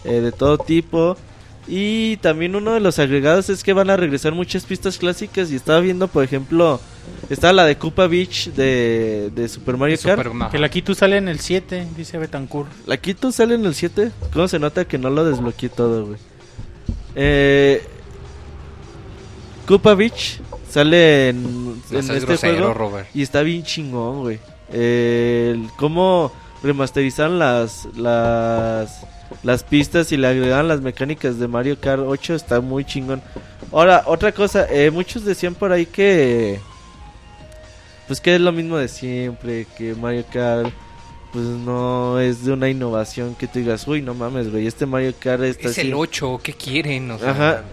eh, 0.04 0.20
de 0.22 0.32
todo 0.32 0.58
tipo. 0.58 1.16
Y 1.68 2.18
también 2.18 2.56
uno 2.56 2.74
de 2.74 2.80
los 2.80 2.98
agregados 2.98 3.50
es 3.52 3.64
que 3.64 3.74
van 3.74 3.92
a 3.92 3.96
regresar 3.98 4.34
muchas 4.34 4.66
pistas 4.66 4.98
clásicas. 4.98 5.52
Y 5.52 5.56
estaba 5.56 5.80
viendo, 5.82 6.08
por 6.08 6.24
ejemplo, 6.24 6.82
está 7.30 7.54
la 7.54 7.66
de 7.66 7.78
Koopa 7.78 8.08
Beach 8.08 8.50
de, 8.54 9.30
de 9.36 9.48
Super 9.48 9.78
Mario 9.78 9.98
Kart. 10.04 10.24
Super. 10.24 10.50
Que 10.50 10.58
la 10.58 10.70
Kitu 10.70 10.96
sale 10.96 11.18
en 11.18 11.28
el 11.28 11.40
7, 11.40 11.88
dice 11.96 12.18
Betancourt. 12.18 12.72
La 12.88 12.98
Quito 12.98 13.32
sale 13.32 13.54
en 13.54 13.66
el 13.68 13.76
7. 13.76 14.12
¿Cómo 14.34 14.48
se 14.48 14.58
nota 14.58 14.86
que 14.86 14.98
no 14.98 15.12
lo 15.12 15.24
desbloqueé 15.24 15.70
todo, 15.70 16.08
güey? 16.08 16.18
Eh, 17.16 17.84
Beach 19.78 20.40
sale 20.70 21.30
en, 21.30 21.66
No 21.66 21.72
en 21.92 21.98
este 22.00 22.20
grosero, 22.20 22.58
juego. 22.58 22.74
Robert. 22.74 23.08
Y 23.14 23.22
está 23.22 23.42
bien 23.42 23.64
chingón, 23.64 24.22
güey. 24.22 24.40
Eh, 24.72 25.62
cómo 25.78 26.32
remasterizaron 26.62 27.40
las, 27.40 27.88
las, 27.96 29.06
las 29.44 29.64
pistas 29.64 30.12
y 30.12 30.18
le 30.18 30.28
agregaron 30.28 30.68
las 30.68 30.82
mecánicas 30.82 31.40
de 31.40 31.48
Mario 31.48 31.80
Kart 31.80 32.04
8 32.06 32.36
está 32.36 32.62
muy 32.62 32.84
chingón. 32.86 33.22
Ahora, 33.72 34.04
otra 34.06 34.32
cosa, 34.32 34.68
eh, 34.70 34.92
muchos 34.92 35.24
decían 35.26 35.56
por 35.56 35.72
ahí 35.72 35.86
que... 35.86 36.60
Pues 38.08 38.20
que 38.22 38.34
es 38.36 38.42
lo 38.42 38.52
mismo 38.52 38.78
de 38.78 38.88
siempre, 38.88 39.68
que 39.78 39.94
Mario 39.94 40.26
Kart 40.34 40.72
pues 41.32 41.46
no 41.46 42.20
es 42.20 42.44
de 42.44 42.54
una 42.54 42.68
innovación 42.70 43.36
que 43.36 43.46
tú 43.48 43.60
digas, 43.60 43.88
uy, 43.88 44.02
no 44.02 44.16
mames, 44.16 44.50
güey, 44.52 44.66
este 44.66 44.88
Mario 44.88 45.14
Kart 45.20 45.44
está 45.44 45.68
Es 45.70 45.78
así". 45.78 45.82
el 45.88 45.94
8, 45.94 46.40
¿qué 46.42 46.54
quieren? 46.54 47.12
O 47.12 47.20
sea, 47.20 47.30
Ajá. 47.30 47.64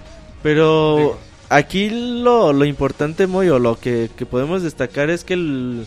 Pero 0.43 0.97
Digo. 0.99 1.19
Aquí 1.49 1.91
lo, 1.91 2.53
lo 2.53 2.65
importante, 2.65 3.27
Moy, 3.27 3.49
o 3.49 3.59
lo 3.59 3.79
que, 3.79 4.11
que 4.17 4.27
podemos 4.27 4.63
destacar 4.63 5.11
es 5.11 5.25
que 5.25 5.35
el 5.35 5.87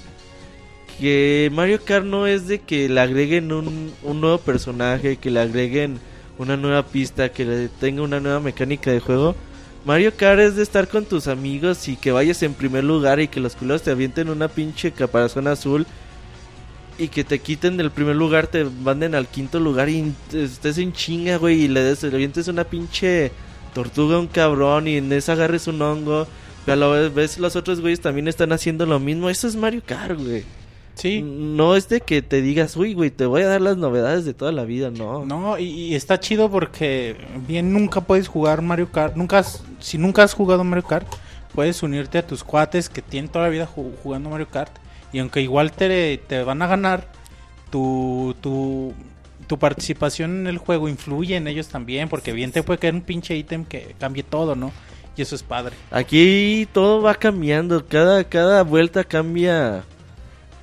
que 1.00 1.50
Mario 1.54 1.80
Kart 1.84 2.06
no 2.06 2.28
es 2.28 2.48
de 2.48 2.60
que 2.60 2.90
le 2.90 3.00
agreguen 3.00 3.54
un, 3.54 3.94
un 4.04 4.22
nuevo 4.22 4.38
personaje, 4.38 5.16
que 5.16 5.32
le 5.32 5.40
agreguen 5.40 5.98
una 6.38 6.58
nueva 6.58 6.86
pista, 6.86 7.30
que 7.30 7.46
le 7.46 7.70
tenga 7.70 8.02
una 8.02 8.20
nueva 8.20 8.40
mecánica 8.42 8.92
de 8.92 9.00
juego. 9.00 9.36
Mario 9.86 10.12
Kart 10.16 10.40
es 10.42 10.56
de 10.58 10.64
estar 10.64 10.90
con 10.90 11.06
tus 11.06 11.28
amigos 11.28 11.88
y 11.88 11.96
que 11.96 12.12
vayas 12.12 12.44
en 12.44 12.54
primer 12.54 12.84
lugar 12.84 13.22
y 13.22 13.30
que 13.30 13.40
los 13.40 13.56
culos 13.56 13.82
te 13.82 13.92
avienten 13.92 14.30
una 14.30 14.50
pinche 14.50 14.92
caparazón 14.92 15.48
azul 15.48 15.88
y 16.98 17.08
que 17.08 17.24
te 17.24 17.40
quiten 17.40 17.78
del 17.78 17.92
primer 17.92 18.18
lugar, 18.18 18.48
te 18.48 18.66
manden 18.66 19.16
al 19.16 19.28
quinto 19.28 19.60
lugar 19.62 19.88
y 19.88 20.14
estés 20.34 20.78
en 20.80 20.92
chinga, 20.92 21.38
güey, 21.38 21.62
y 21.64 21.68
le, 21.70 21.82
des, 21.82 22.04
le 22.04 22.14
avientes 22.14 22.50
una 22.50 22.66
pinche 22.66 23.32
tortuga 23.70 24.20
un 24.20 24.28
cabrón 24.28 24.88
y 24.88 24.98
en 24.98 25.12
esa 25.14 25.34
agarres 25.34 25.68
un 25.68 25.82
hongo. 25.82 26.28
Pero 26.66 26.74
a 26.74 26.76
la 26.76 26.88
vez 26.88 27.14
ves 27.14 27.40
los 27.40 27.56
otros 27.56 27.82
güeyes 27.82 28.02
también 28.02 28.28
están 28.28 28.52
haciendo 28.52 28.86
lo 28.86 29.00
mismo. 29.00 29.30
Eso 29.30 29.48
es 29.48 29.56
Mario 29.56 29.82
Kart, 29.86 30.20
güey. 30.20 30.44
Sí. 30.96 31.22
No 31.24 31.78
es 31.78 31.88
de 31.88 32.02
que 32.02 32.22
te 32.22 32.42
digas, 32.42 32.76
uy, 32.76 32.94
güey, 32.94 33.10
te 33.10 33.26
voy 33.26 33.44
a 33.44 33.48
dar 33.48 33.62
las 33.62 33.78
novedades 33.78 34.26
de 34.26 34.34
toda 34.34 34.52
la 34.52 34.66
vida, 34.66 34.92
no. 34.92 35.26
No, 35.26 35.58
y, 35.58 35.64
y 35.64 35.96
está 35.96 36.20
chido 36.20 36.52
porque 36.52 37.16
bien 37.48 37.72
nunca 37.72 38.02
puedes 38.02 38.28
jugar 38.28 38.62
Mario 38.62 38.92
Kart. 38.92 39.16
Nunca 39.16 39.40
has- 39.40 39.64
si 39.80 39.98
nunca 39.98 40.24
has 40.24 40.34
jugado 40.34 40.66
Mario 40.66 40.84
Kart, 40.86 41.08
puedes 41.56 41.82
unirte 41.84 42.18
a 42.18 42.28
tus 42.28 42.44
cuates 42.44 42.90
que 42.90 43.02
tienen 43.02 43.32
toda 43.32 43.46
la 43.46 43.50
vida 43.52 43.66
ju- 43.74 43.94
jugando 44.04 44.30
Mario 44.30 44.50
Kart. 44.50 44.74
Y 45.14 45.20
aunque 45.20 45.42
igual 45.42 45.72
te, 45.72 46.18
te 46.28 46.44
van 46.44 46.62
a 46.62 46.68
ganar, 46.68 47.08
tu, 47.72 48.36
tu, 48.42 48.94
tu 49.50 49.58
participación 49.58 50.42
en 50.42 50.48
el 50.48 50.60
juego 50.60 50.88
influye 50.88 51.36
en 51.36 51.48
ellos 51.48 51.68
también. 51.70 52.08
Porque 52.08 52.32
bien 52.34 52.52
te 52.52 52.62
puede 52.62 52.78
caer 52.78 52.94
un 52.94 53.02
pinche 53.02 53.36
ítem 53.36 53.66
que 53.66 53.96
cambie 54.00 54.22
todo, 54.22 54.56
¿no? 54.56 54.72
Y 55.18 55.24
eso 55.24 55.36
es 55.36 55.42
padre. 55.42 55.76
Aquí 55.92 56.68
todo 56.72 57.02
va 57.02 57.16
cambiando, 57.16 57.86
cada, 57.86 58.24
cada 58.24 58.64
vuelta 58.64 59.04
cambia. 59.04 59.84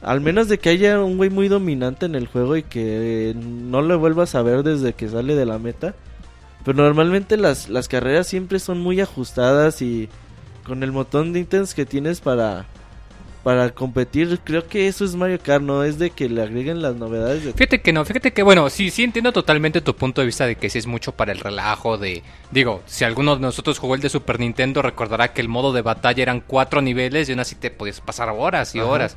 Al 0.03 0.21
menos 0.21 0.49
de 0.49 0.59
que 0.59 0.69
haya 0.69 1.03
un 1.03 1.17
güey 1.17 1.31
muy 1.31 1.49
dominante 1.49 2.07
en 2.07 2.15
el 2.15 2.29
juego 2.29 2.57
y 2.57 2.63
que 2.63 3.35
no 3.37 3.83
lo 3.83 3.99
vuelvas 3.99 4.37
a 4.37 4.43
ver 4.43 4.63
desde 4.63 4.93
que 4.93 5.09
sale 5.09 5.35
de 5.35 5.47
la 5.47 5.59
meta. 5.59 5.97
Pero 6.65 6.79
normalmente 6.79 7.37
las, 7.37 7.69
las 7.69 7.89
carreras 7.89 8.29
siempre 8.29 8.61
son 8.61 8.81
muy 8.81 9.01
ajustadas 9.01 9.83
y 9.83 10.09
con 10.65 10.85
el 10.85 10.93
montón 10.93 11.33
de 11.33 11.41
ítems 11.41 11.75
que 11.75 11.87
tienes 11.87 12.21
para, 12.21 12.67
para 13.47 13.71
competir, 13.71 14.41
creo 14.43 14.67
que 14.67 14.89
eso 14.89 15.05
es 15.05 15.15
Mario 15.15 15.39
Kart, 15.41 15.63
no 15.63 15.85
es 15.85 16.01
de 16.01 16.11
que 16.11 16.29
le 16.29 16.43
agreguen 16.43 16.83
las 16.83 16.97
novedades 16.97 17.45
de... 17.45 17.53
Fíjate 17.53 17.81
que 17.81 17.93
no, 17.93 18.05
fíjate 18.05 18.33
que 18.33 18.43
bueno, 18.43 18.69
sí, 18.71 18.91
sí 18.91 19.05
entiendo 19.05 19.33
totalmente 19.33 19.81
tu 19.81 19.95
punto 19.95 20.21
de 20.21 20.27
vista 20.27 20.49
de 20.49 20.57
que 20.57 20.69
sí 20.69 20.79
es 20.79 20.89
mucho 20.89 21.13
para 21.13 21.31
el 21.31 21.39
relajo 21.39 21.97
de... 21.97 22.25
Digo, 22.51 22.83
si 22.87 23.05
alguno 23.05 23.37
de 23.37 23.43
nosotros 23.43 23.79
jugó 23.79 23.95
el 23.95 24.01
de 24.01 24.09
Super 24.09 24.41
Nintendo 24.41 24.83
recordará 24.83 25.33
que 25.33 25.43
el 25.43 25.49
modo 25.49 25.73
de 25.73 25.83
batalla 25.83 26.25
eran 26.25 26.41
cuatro 26.41 26.83
niveles 26.83 27.29
y 27.29 27.33
aún 27.35 27.39
así 27.39 27.55
te 27.55 27.71
podías 27.71 28.01
pasar 28.01 28.31
horas 28.31 28.75
y 28.75 28.81
Ajá. 28.81 28.89
horas. 28.89 29.17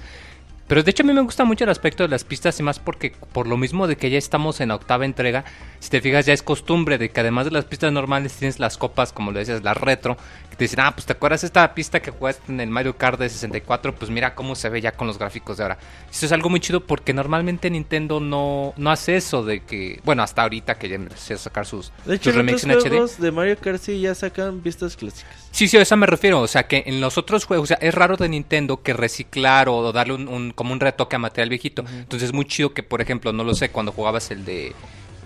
Pero 0.68 0.84
de 0.84 0.92
hecho 0.92 1.02
a 1.02 1.08
mí 1.08 1.14
me 1.14 1.22
gusta 1.22 1.46
mucho 1.46 1.64
el 1.64 1.72
aspecto 1.72 2.04
de 2.04 2.10
las 2.10 2.24
pistas 2.24 2.60
y 2.60 2.62
más 2.62 2.78
porque 2.78 3.12
por 3.34 3.48
lo 3.48 3.58
mismo 3.58 3.88
de 3.88 3.98
que 3.98 4.12
ya 4.12 4.20
estamos 4.20 4.62
en 4.62 4.68
la 4.68 4.76
octava 4.76 5.06
entrega, 5.06 5.44
si 5.80 5.90
te 5.90 6.00
fijas 6.00 6.28
ya 6.28 6.34
es 6.34 6.44
costumbre 6.44 7.00
de 7.00 7.10
que 7.10 7.20
además 7.20 7.46
de 7.46 7.52
las 7.52 7.66
pistas 7.66 7.92
normales 7.92 8.34
tienes 8.34 8.60
las 8.60 8.78
copas, 8.78 9.12
como 9.12 9.32
lo 9.32 9.40
decías, 9.40 9.64
las 9.64 9.76
retro, 9.76 10.18
dicen, 10.66 10.80
ah, 10.82 10.92
pues 10.94 11.06
te 11.06 11.14
acuerdas 11.14 11.44
esta 11.44 11.74
pista 11.74 12.02
que 12.02 12.12
jugaste 12.12 12.52
en 12.52 12.60
el 12.60 12.70
Mario 12.70 12.98
Kart 12.98 13.20
de 13.20 13.30
64, 13.30 13.96
pues 13.96 14.12
mira 14.12 14.36
cómo 14.36 14.56
se 14.56 14.70
ve 14.70 14.82
ya 14.82 14.92
con 14.92 15.08
los 15.08 15.18
gráficos 15.18 15.58
de 15.58 15.64
ahora. 15.64 15.78
Eso 16.12 16.26
es 16.26 16.32
algo 16.32 16.50
muy 16.50 16.60
chido 16.60 16.82
porque 16.82 17.14
normalmente 17.14 17.70
Nintendo 17.70 18.20
no, 18.20 18.74
no 18.78 18.92
hace 18.92 19.16
eso 19.18 19.44
de 19.44 19.62
que, 19.62 20.00
bueno, 20.04 20.24
hasta 20.24 20.42
ahorita 20.44 20.76
que 20.78 20.90
ya 20.90 20.96
empecé 20.96 21.36
a 21.36 21.38
sacar 21.38 21.66
sus, 21.66 21.92
De 22.06 22.16
hecho, 22.16 22.32
sus 22.32 22.40
otros 22.42 22.64
en 22.64 22.72
HD. 22.72 22.90
juegos 22.90 23.20
de 23.20 23.32
Mario 23.32 23.58
Kart 23.58 23.82
sí 23.82 24.00
ya 24.02 24.16
sacan 24.16 24.60
pistas 24.60 24.96
clásicas. 24.96 25.48
Sí, 25.52 25.68
sí, 25.68 25.78
a 25.78 25.82
eso 25.82 25.98
me 25.98 26.06
refiero. 26.06 26.42
O 26.42 26.48
sea, 26.48 26.68
que 26.68 26.84
en 26.86 27.02
los 27.02 27.18
otros 27.18 27.46
juegos, 27.46 27.64
o 27.64 27.68
sea, 27.68 27.78
es 27.82 27.94
raro 27.94 28.18
de 28.18 28.30
Nintendo 28.30 28.82
que 28.84 28.94
reciclar 28.94 29.68
o 29.70 29.92
darle 29.92 30.14
un, 30.14 30.28
un- 30.28 30.52
como 30.52 30.74
un 30.74 30.80
retoque 30.80 31.16
a 31.16 31.20
material 31.20 31.50
viejito. 31.50 31.84
Entonces 31.90 32.30
es 32.30 32.34
muy 32.34 32.46
chido 32.46 32.74
que, 32.74 32.84
por 32.84 33.02
ejemplo, 33.02 33.34
no 33.34 33.44
lo 33.44 33.54
sé, 33.56 33.70
cuando 33.70 33.92
jugabas 33.92 34.30
el 34.32 34.46
de 34.46 34.74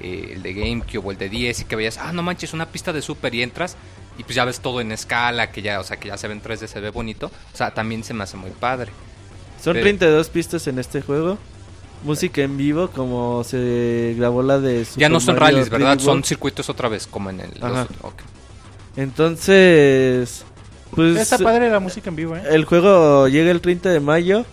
eh, 0.03 0.33
el 0.35 0.43
de 0.43 0.53
GameCube 0.53 1.01
o 1.07 1.11
el 1.11 1.17
de 1.17 1.29
10 1.29 1.61
y 1.61 1.65
que 1.65 1.75
veías, 1.75 1.97
ah, 1.97 2.11
no 2.13 2.21
manches, 2.23 2.53
una 2.53 2.67
pista 2.67 2.93
de 2.93 3.01
Super 3.01 3.33
y 3.33 3.41
entras 3.41 3.75
y 4.17 4.23
pues 4.23 4.35
ya 4.35 4.45
ves 4.45 4.59
todo 4.59 4.79
en 4.81 4.91
escala, 4.91 5.51
que 5.51 5.61
ya, 5.63 5.79
o 5.79 5.83
sea, 5.83 5.97
que 5.97 6.09
ya 6.09 6.17
se 6.17 6.27
ve 6.27 6.33
en 6.33 6.41
3D, 6.43 6.67
se 6.67 6.79
ve 6.79 6.91
bonito. 6.91 7.31
O 7.53 7.57
sea, 7.57 7.73
también 7.73 8.03
se 8.03 8.13
me 8.13 8.23
hace 8.23 8.37
muy 8.37 8.51
padre. 8.51 8.91
Son 9.63 9.73
Pero- 9.73 9.83
32 9.85 10.29
pistas 10.29 10.67
en 10.67 10.77
este 10.77 11.01
juego. 11.01 11.37
Música 12.03 12.41
en 12.41 12.57
vivo, 12.57 12.89
como 12.89 13.45
se 13.45 14.13
grabó 14.17 14.43
la 14.43 14.59
de 14.59 14.83
Super 14.83 14.99
ya 15.01 15.07
no 15.09 15.19
son 15.21 15.35
Mario 15.35 15.47
rallies, 15.59 15.69
¿verdad? 15.69 15.97
3D 15.97 16.01
Son 16.03 16.23
circuitos 16.23 16.69
otra 16.69 16.89
vez, 16.89 17.07
como 17.07 17.29
en 17.29 17.39
el... 17.39 17.49
los- 17.59 17.63
Ajá. 17.63 17.87
ok. 18.01 18.13
Entonces, 18.97 20.43
pues 20.93 21.17
Está 21.17 21.37
padre 21.37 21.69
la 21.69 21.79
música 21.79 22.09
en 22.09 22.15
vivo, 22.15 22.35
¿eh? 22.35 22.43
el 22.51 22.65
juego 22.65 23.27
llega 23.27 23.51
el 23.51 23.61
30 23.61 23.89
de 23.89 23.99
mayo. 23.99 24.45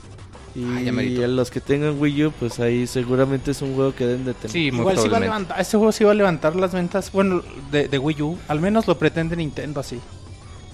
Y 0.54 0.64
Ah, 0.64 1.26
los 1.28 1.50
que 1.50 1.60
tengan 1.60 2.00
Wii 2.00 2.24
U, 2.26 2.32
pues 2.32 2.58
ahí 2.58 2.86
seguramente 2.86 3.52
es 3.52 3.62
un 3.62 3.74
juego 3.74 3.94
que 3.94 4.06
deben 4.06 4.24
de 4.24 4.34
tener. 4.34 4.50
Sí, 4.50 4.66
Igual 4.66 4.98
sí 4.98 5.08
va 5.08 5.18
a 5.18 5.20
levantar, 5.20 5.60
este 5.60 5.76
juego 5.76 5.92
sí 5.92 6.04
va 6.04 6.10
a 6.10 6.14
levantar 6.14 6.56
las 6.56 6.72
ventas, 6.72 7.12
bueno, 7.12 7.42
de, 7.70 7.88
de 7.88 7.98
Wii 7.98 8.22
U. 8.22 8.38
Al 8.48 8.60
menos 8.60 8.86
lo 8.88 8.98
pretende 8.98 9.36
Nintendo 9.36 9.80
así. 9.80 10.00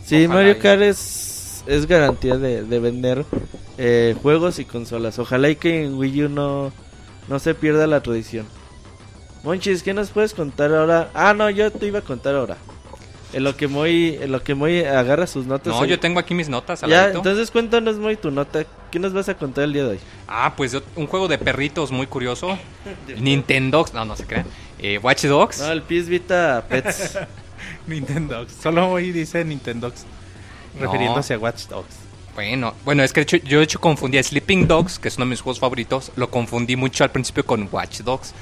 Sí, 0.04 0.24
Ojalá 0.24 0.34
Mario 0.34 0.58
Kart 0.58 0.82
es, 0.82 1.62
es 1.66 1.86
garantía 1.86 2.38
de, 2.38 2.62
de 2.62 2.78
vender 2.78 3.24
eh, 3.76 4.16
juegos 4.22 4.58
y 4.58 4.64
consolas. 4.64 5.18
Ojalá 5.18 5.50
y 5.50 5.56
que 5.56 5.84
en 5.84 5.98
Wii 5.98 6.24
U 6.24 6.28
no, 6.30 6.72
no 7.28 7.38
se 7.38 7.54
pierda 7.54 7.86
la 7.86 8.02
tradición. 8.02 8.46
Monchis, 9.44 9.82
¿qué 9.82 9.94
nos 9.94 10.10
puedes 10.10 10.32
contar 10.34 10.72
ahora? 10.74 11.10
Ah, 11.14 11.34
no, 11.34 11.50
yo 11.50 11.70
te 11.70 11.86
iba 11.86 11.98
a 12.00 12.02
contar 12.02 12.34
ahora. 12.34 12.56
En 13.32 13.42
lo 13.44 13.56
que 13.56 13.66
Moy, 13.68 14.18
en 14.20 14.30
lo 14.32 14.42
que 14.42 14.54
Moy 14.54 14.84
agarra 14.84 15.26
sus 15.26 15.46
notas. 15.46 15.74
No, 15.74 15.82
ahí. 15.82 15.88
yo 15.90 15.98
tengo 16.00 16.20
aquí 16.20 16.32
mis 16.32 16.48
notas. 16.48 16.82
al 16.82 16.90
Ya, 16.90 17.02
ladito. 17.02 17.18
entonces 17.18 17.50
cuéntanos 17.50 17.96
Moy 17.96 18.16
tu 18.16 18.30
nota. 18.30 18.64
¿Qué 18.90 18.98
nos 18.98 19.12
vas 19.12 19.28
a 19.28 19.34
contar 19.36 19.64
el 19.64 19.72
día 19.72 19.82
de 19.84 19.90
hoy? 19.90 19.98
Ah, 20.28 20.54
pues 20.56 20.72
yo- 20.72 20.82
un 20.94 21.06
juego 21.06 21.26
de 21.28 21.36
perritos 21.38 21.90
muy 21.90 22.06
curioso. 22.06 22.56
Nintendo, 23.18 23.84
no, 23.92 24.04
no 24.04 24.16
se 24.16 24.24
crean. 24.26 24.46
Eh, 24.78 24.98
Watch 25.02 25.24
Dogs. 25.24 25.58
No, 25.60 25.72
el 25.72 25.82
PS 25.82 26.08
Vita 26.08 26.64
Pets. 26.68 27.18
Nintendo. 27.86 28.46
Solo 28.62 28.90
hoy 28.90 29.12
dice 29.12 29.44
Nintendo. 29.44 29.92
No. 30.74 30.80
Refiriéndose 30.82 31.34
a 31.34 31.38
Watch 31.38 31.66
Dogs. 31.66 31.94
Bueno, 32.34 32.74
bueno, 32.84 33.02
es 33.02 33.12
que 33.14 33.20
de 33.20 33.22
hecho, 33.22 33.36
yo 33.38 33.58
de 33.58 33.64
hecho 33.64 33.80
confundí 33.80 34.18
a 34.18 34.22
Sleeping 34.22 34.68
Dogs, 34.68 34.98
que 34.98 35.08
es 35.08 35.16
uno 35.16 35.24
de 35.24 35.30
mis 35.30 35.40
juegos 35.40 35.58
favoritos, 35.58 36.12
lo 36.16 36.28
confundí 36.30 36.76
mucho 36.76 37.02
al 37.02 37.10
principio 37.10 37.46
con 37.46 37.66
Watch 37.72 38.00
Dogs. 38.00 38.34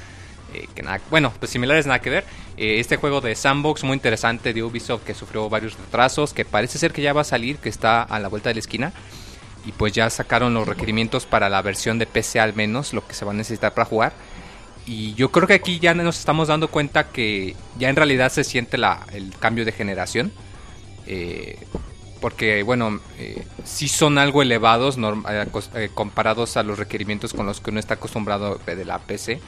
Eh, 0.63 0.99
bueno, 1.09 1.33
pues 1.39 1.51
similares 1.51 1.85
nada 1.85 1.99
que 1.99 2.09
ver. 2.09 2.25
Eh, 2.57 2.79
este 2.79 2.97
juego 2.97 3.21
de 3.21 3.35
sandbox 3.35 3.83
muy 3.83 3.93
interesante 3.93 4.53
de 4.53 4.63
Ubisoft 4.63 5.03
que 5.03 5.13
sufrió 5.13 5.49
varios 5.49 5.77
retrasos, 5.77 6.33
que 6.33 6.45
parece 6.45 6.77
ser 6.77 6.93
que 6.93 7.01
ya 7.01 7.13
va 7.13 7.21
a 7.21 7.25
salir, 7.25 7.57
que 7.57 7.69
está 7.69 8.03
a 8.03 8.19
la 8.19 8.27
vuelta 8.27 8.49
de 8.49 8.55
la 8.55 8.59
esquina. 8.59 8.93
Y 9.65 9.71
pues 9.71 9.93
ya 9.93 10.09
sacaron 10.09 10.53
los 10.53 10.67
requerimientos 10.67 11.25
para 11.25 11.49
la 11.49 11.61
versión 11.61 11.97
de 11.97 12.05
PC 12.05 12.39
al 12.39 12.53
menos, 12.53 12.93
lo 12.93 13.05
que 13.05 13.15
se 13.15 13.25
va 13.25 13.31
a 13.31 13.35
necesitar 13.35 13.73
para 13.73 13.85
jugar. 13.85 14.13
Y 14.85 15.15
yo 15.15 15.31
creo 15.31 15.47
que 15.47 15.55
aquí 15.55 15.79
ya 15.79 15.95
nos 15.95 16.19
estamos 16.19 16.47
dando 16.47 16.67
cuenta 16.67 17.09
que 17.09 17.55
ya 17.79 17.89
en 17.89 17.95
realidad 17.95 18.31
se 18.31 18.43
siente 18.43 18.77
la, 18.77 19.05
el 19.13 19.33
cambio 19.39 19.65
de 19.65 19.71
generación. 19.71 20.31
Eh, 21.07 21.57
porque, 22.21 22.63
bueno, 22.63 23.01
eh, 23.17 23.45
son 23.65 24.17
algo 24.17 24.41
elevados 24.41 24.97
comparados 25.93 26.57
a 26.57 26.63
los 26.63 26.79
requerimientos 26.79 27.33
con 27.33 27.45
los 27.45 27.59
que 27.59 27.71
uno 27.71 27.79
está 27.79 27.95
acostumbrado 27.95 28.59
de 28.65 28.85
la 28.85 28.99
PC. 28.99 29.41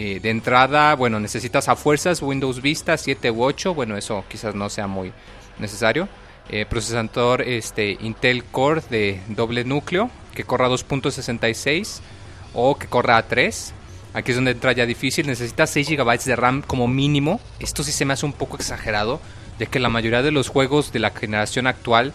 Eh, 0.00 0.20
de 0.22 0.30
entrada, 0.30 0.94
bueno, 0.94 1.18
necesitas 1.18 1.68
a 1.68 1.74
fuerzas 1.74 2.22
Windows 2.22 2.62
Vista 2.62 2.96
7 2.96 3.32
u 3.32 3.42
8. 3.42 3.74
Bueno, 3.74 3.96
eso 3.96 4.24
quizás 4.28 4.54
no 4.54 4.70
sea 4.70 4.86
muy 4.86 5.12
necesario. 5.58 6.08
Eh, 6.48 6.66
procesador 6.66 7.42
este, 7.42 7.98
Intel 8.00 8.44
Core 8.44 8.80
de 8.90 9.20
doble 9.26 9.64
núcleo 9.64 10.08
que 10.36 10.44
corra 10.44 10.68
2.66 10.68 11.98
o 12.54 12.78
que 12.78 12.86
corra 12.86 13.16
a 13.16 13.26
3. 13.26 13.74
Aquí 14.14 14.30
es 14.30 14.36
donde 14.36 14.52
entra 14.52 14.70
ya 14.70 14.86
difícil. 14.86 15.26
Necesitas 15.26 15.70
6 15.70 15.88
GB 15.88 16.22
de 16.22 16.36
RAM 16.36 16.62
como 16.62 16.86
mínimo. 16.86 17.40
Esto 17.58 17.82
sí 17.82 17.90
se 17.90 18.04
me 18.04 18.12
hace 18.12 18.24
un 18.24 18.34
poco 18.34 18.56
exagerado, 18.56 19.20
ya 19.58 19.66
que 19.66 19.80
la 19.80 19.88
mayoría 19.88 20.22
de 20.22 20.30
los 20.30 20.48
juegos 20.48 20.92
de 20.92 21.00
la 21.00 21.10
generación 21.10 21.66
actual 21.66 22.12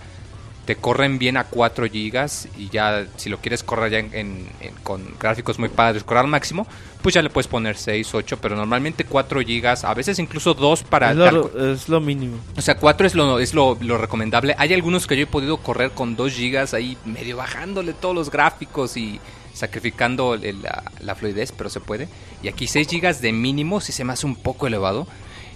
te 0.65 0.77
corren 0.77 1.19
bien 1.19 1.35
a 1.35 1.43
4 1.43 1.87
GB 1.87 2.29
y 2.57 2.69
ya 2.69 3.05
si 3.17 3.29
lo 3.29 3.39
quieres 3.39 3.63
correr 3.63 3.91
ya 3.91 3.99
en- 3.99 4.13
en- 4.13 4.47
en- 4.61 4.73
con 4.83 5.03
gráficos 5.19 5.59
muy 5.59 5.67
padres, 5.69 6.03
correr 6.05 6.21
al 6.21 6.27
máximo, 6.29 6.65
pues 7.01 7.13
ya 7.15 7.21
le 7.21 7.29
puedes 7.29 7.47
poner 7.49 7.75
6, 7.75 8.13
8, 8.15 8.37
pero 8.41 8.55
normalmente 8.55 9.03
4 9.03 9.41
GB, 9.41 9.83
a 9.85 9.93
veces 9.93 10.19
incluso 10.19 10.53
2 10.53 10.83
para... 10.83 11.11
es, 11.11 11.17
tal- 11.17 11.35
lo, 11.35 11.73
es 11.73 11.89
lo 11.89 11.99
mínimo. 11.99 12.37
o 12.55 12.61
sea, 12.61 12.77
4 12.77 13.05
es 13.07 13.13
lo, 13.13 13.39
es 13.39 13.53
lo, 13.53 13.77
lo 13.81 13.97
recomendable. 13.97 14.55
Hay 14.57 14.73
algunos 14.73 15.05
que 15.05 15.17
yo 15.17 15.23
he 15.23 15.27
podido 15.27 15.57
correr 15.57 15.91
con 15.91 16.15
2 16.15 16.33
GB 16.37 16.73
ahí, 16.75 16.97
medio 17.03 17.35
bajándole 17.35 17.91
todos 17.91 18.15
los 18.15 18.31
gráficos 18.31 18.95
y 18.95 19.19
sacrificando 19.53 20.33
el- 20.35 20.61
la, 20.61 20.83
la 21.01 21.15
fluidez, 21.15 21.51
pero 21.51 21.69
se 21.69 21.79
puede. 21.79 22.07
Y 22.41 22.47
aquí 22.47 22.67
6 22.67 22.87
GB 22.89 23.19
de 23.19 23.31
mínimo 23.33 23.81
sí 23.81 23.91
se 23.91 24.03
me 24.03 24.13
hace 24.13 24.25
un 24.25 24.35
poco 24.35 24.67
elevado. 24.67 25.07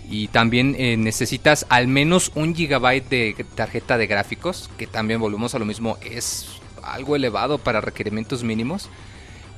Y 0.09 0.29
también 0.29 0.75
eh, 0.77 0.95
necesitas 0.97 1.65
al 1.69 1.87
menos 1.87 2.31
un 2.35 2.55
gigabyte 2.55 3.09
de 3.09 3.45
tarjeta 3.55 3.97
de 3.97 4.07
gráficos, 4.07 4.69
que 4.77 4.87
también 4.87 5.19
volvemos 5.19 5.53
a 5.53 5.59
lo 5.59 5.65
mismo, 5.65 5.97
es 6.01 6.47
algo 6.81 7.15
elevado 7.15 7.57
para 7.57 7.81
requerimientos 7.81 8.43
mínimos. 8.43 8.89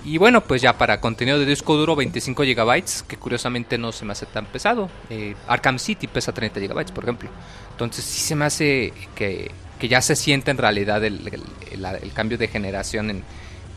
Y 0.05 0.17
bueno, 0.17 0.41
pues 0.41 0.61
ya 0.61 0.77
para 0.77 1.01
contenido 1.01 1.37
de 1.37 1.45
disco 1.45 1.75
duro 1.75 1.95
25 1.95 2.43
GB, 2.43 2.83
que 3.07 3.17
curiosamente 3.17 3.77
no 3.77 3.91
se 3.91 4.05
me 4.05 4.13
hace 4.13 4.25
tan 4.25 4.45
pesado. 4.45 4.89
Eh, 5.09 5.35
Arkham 5.47 5.77
City 5.77 6.07
pesa 6.07 6.31
30 6.31 6.59
GB, 6.61 6.93
por 6.93 7.03
ejemplo. 7.03 7.29
Entonces 7.71 8.05
sí 8.05 8.21
se 8.21 8.35
me 8.35 8.45
hace 8.45 8.93
que, 9.15 9.51
que 9.77 9.87
ya 9.89 10.01
se 10.01 10.15
siente 10.15 10.51
en 10.51 10.57
realidad 10.57 11.03
el, 11.03 11.27
el- 11.27 11.85
el- 12.01 12.13
cambio 12.13 12.37
de 12.37 12.47
generación 12.47 13.09
en, 13.09 13.23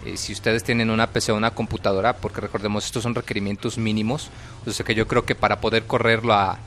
eh, 0.05 0.17
si 0.17 0.33
ustedes 0.33 0.65
tienen 0.65 0.91
una 0.91 1.09
PC 1.09 1.33
o 1.33 1.37
una 1.37 1.53
computadora, 1.53 2.15
porque 2.17 2.41
recordemos, 2.41 2.85
estos 2.85 3.03
son 3.03 3.15
requerimientos 3.15 3.79
mínimos. 3.79 4.31
O 4.67 4.71
sea 4.71 4.85
que 4.85 4.95
yo 4.95 5.07
creo 5.07 5.25
que 5.25 5.35
para 5.35 5.61
poder 5.61 5.85
correrlo 5.85 6.35
a, 6.35 6.59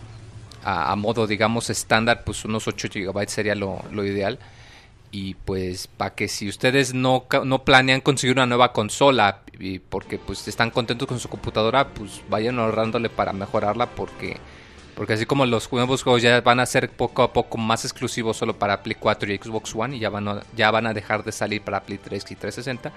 a, 0.64 0.96
modo, 0.96 1.28
digamos, 1.28 1.70
estándar, 1.70 2.24
pues 2.24 2.46
unos 2.46 2.68
8 2.68 2.88
GB 2.92 3.28
sería 3.30 3.56
lo, 3.56 3.84
lo 3.92 4.06
ideal. 4.06 4.40
Y 5.12 5.36
pues 5.36 5.88
para 5.88 6.14
que 6.14 6.28
si 6.28 6.50
ustedes 6.50 6.94
no, 6.94 7.26
no 7.46 7.64
planean 7.64 8.02
conseguir 8.02 8.36
una 8.36 8.48
nueva 8.48 8.74
consola 8.74 9.42
y 9.58 9.80
porque 9.80 10.18
pues 10.18 10.46
están 10.48 10.72
contentos 10.72 11.08
con 11.08 11.20
su 11.20 11.30
computadora, 11.30 11.90
pues 11.90 12.22
vayan 12.30 12.60
ahorrándole 12.60 13.10
para 13.10 13.32
mejorarla 13.32 13.86
porque 13.86 14.38
porque 14.96 15.14
así 15.14 15.26
como 15.26 15.46
los 15.46 15.72
nuevos 15.72 16.04
juegos 16.04 16.22
ya 16.22 16.42
van 16.42 16.60
a 16.60 16.66
ser 16.66 16.90
poco 16.90 17.22
a 17.24 17.34
poco 17.34 17.58
más 17.58 17.84
exclusivos 17.86 18.38
solo 18.38 18.58
para 18.58 18.82
Play 18.82 18.96
4 19.00 19.32
y 19.34 19.38
Xbox 19.38 19.76
One 19.76 19.98
y 19.98 20.00
ya 20.00 20.10
van 20.10 20.28
a, 20.28 20.42
ya 20.56 20.72
van 20.72 20.88
a 20.88 20.94
dejar 20.94 21.24
de 21.24 21.32
salir 21.32 21.62
para 21.62 21.82
Play 21.84 21.98
3 21.98 22.24
y 22.32 22.36
360, 22.36 22.92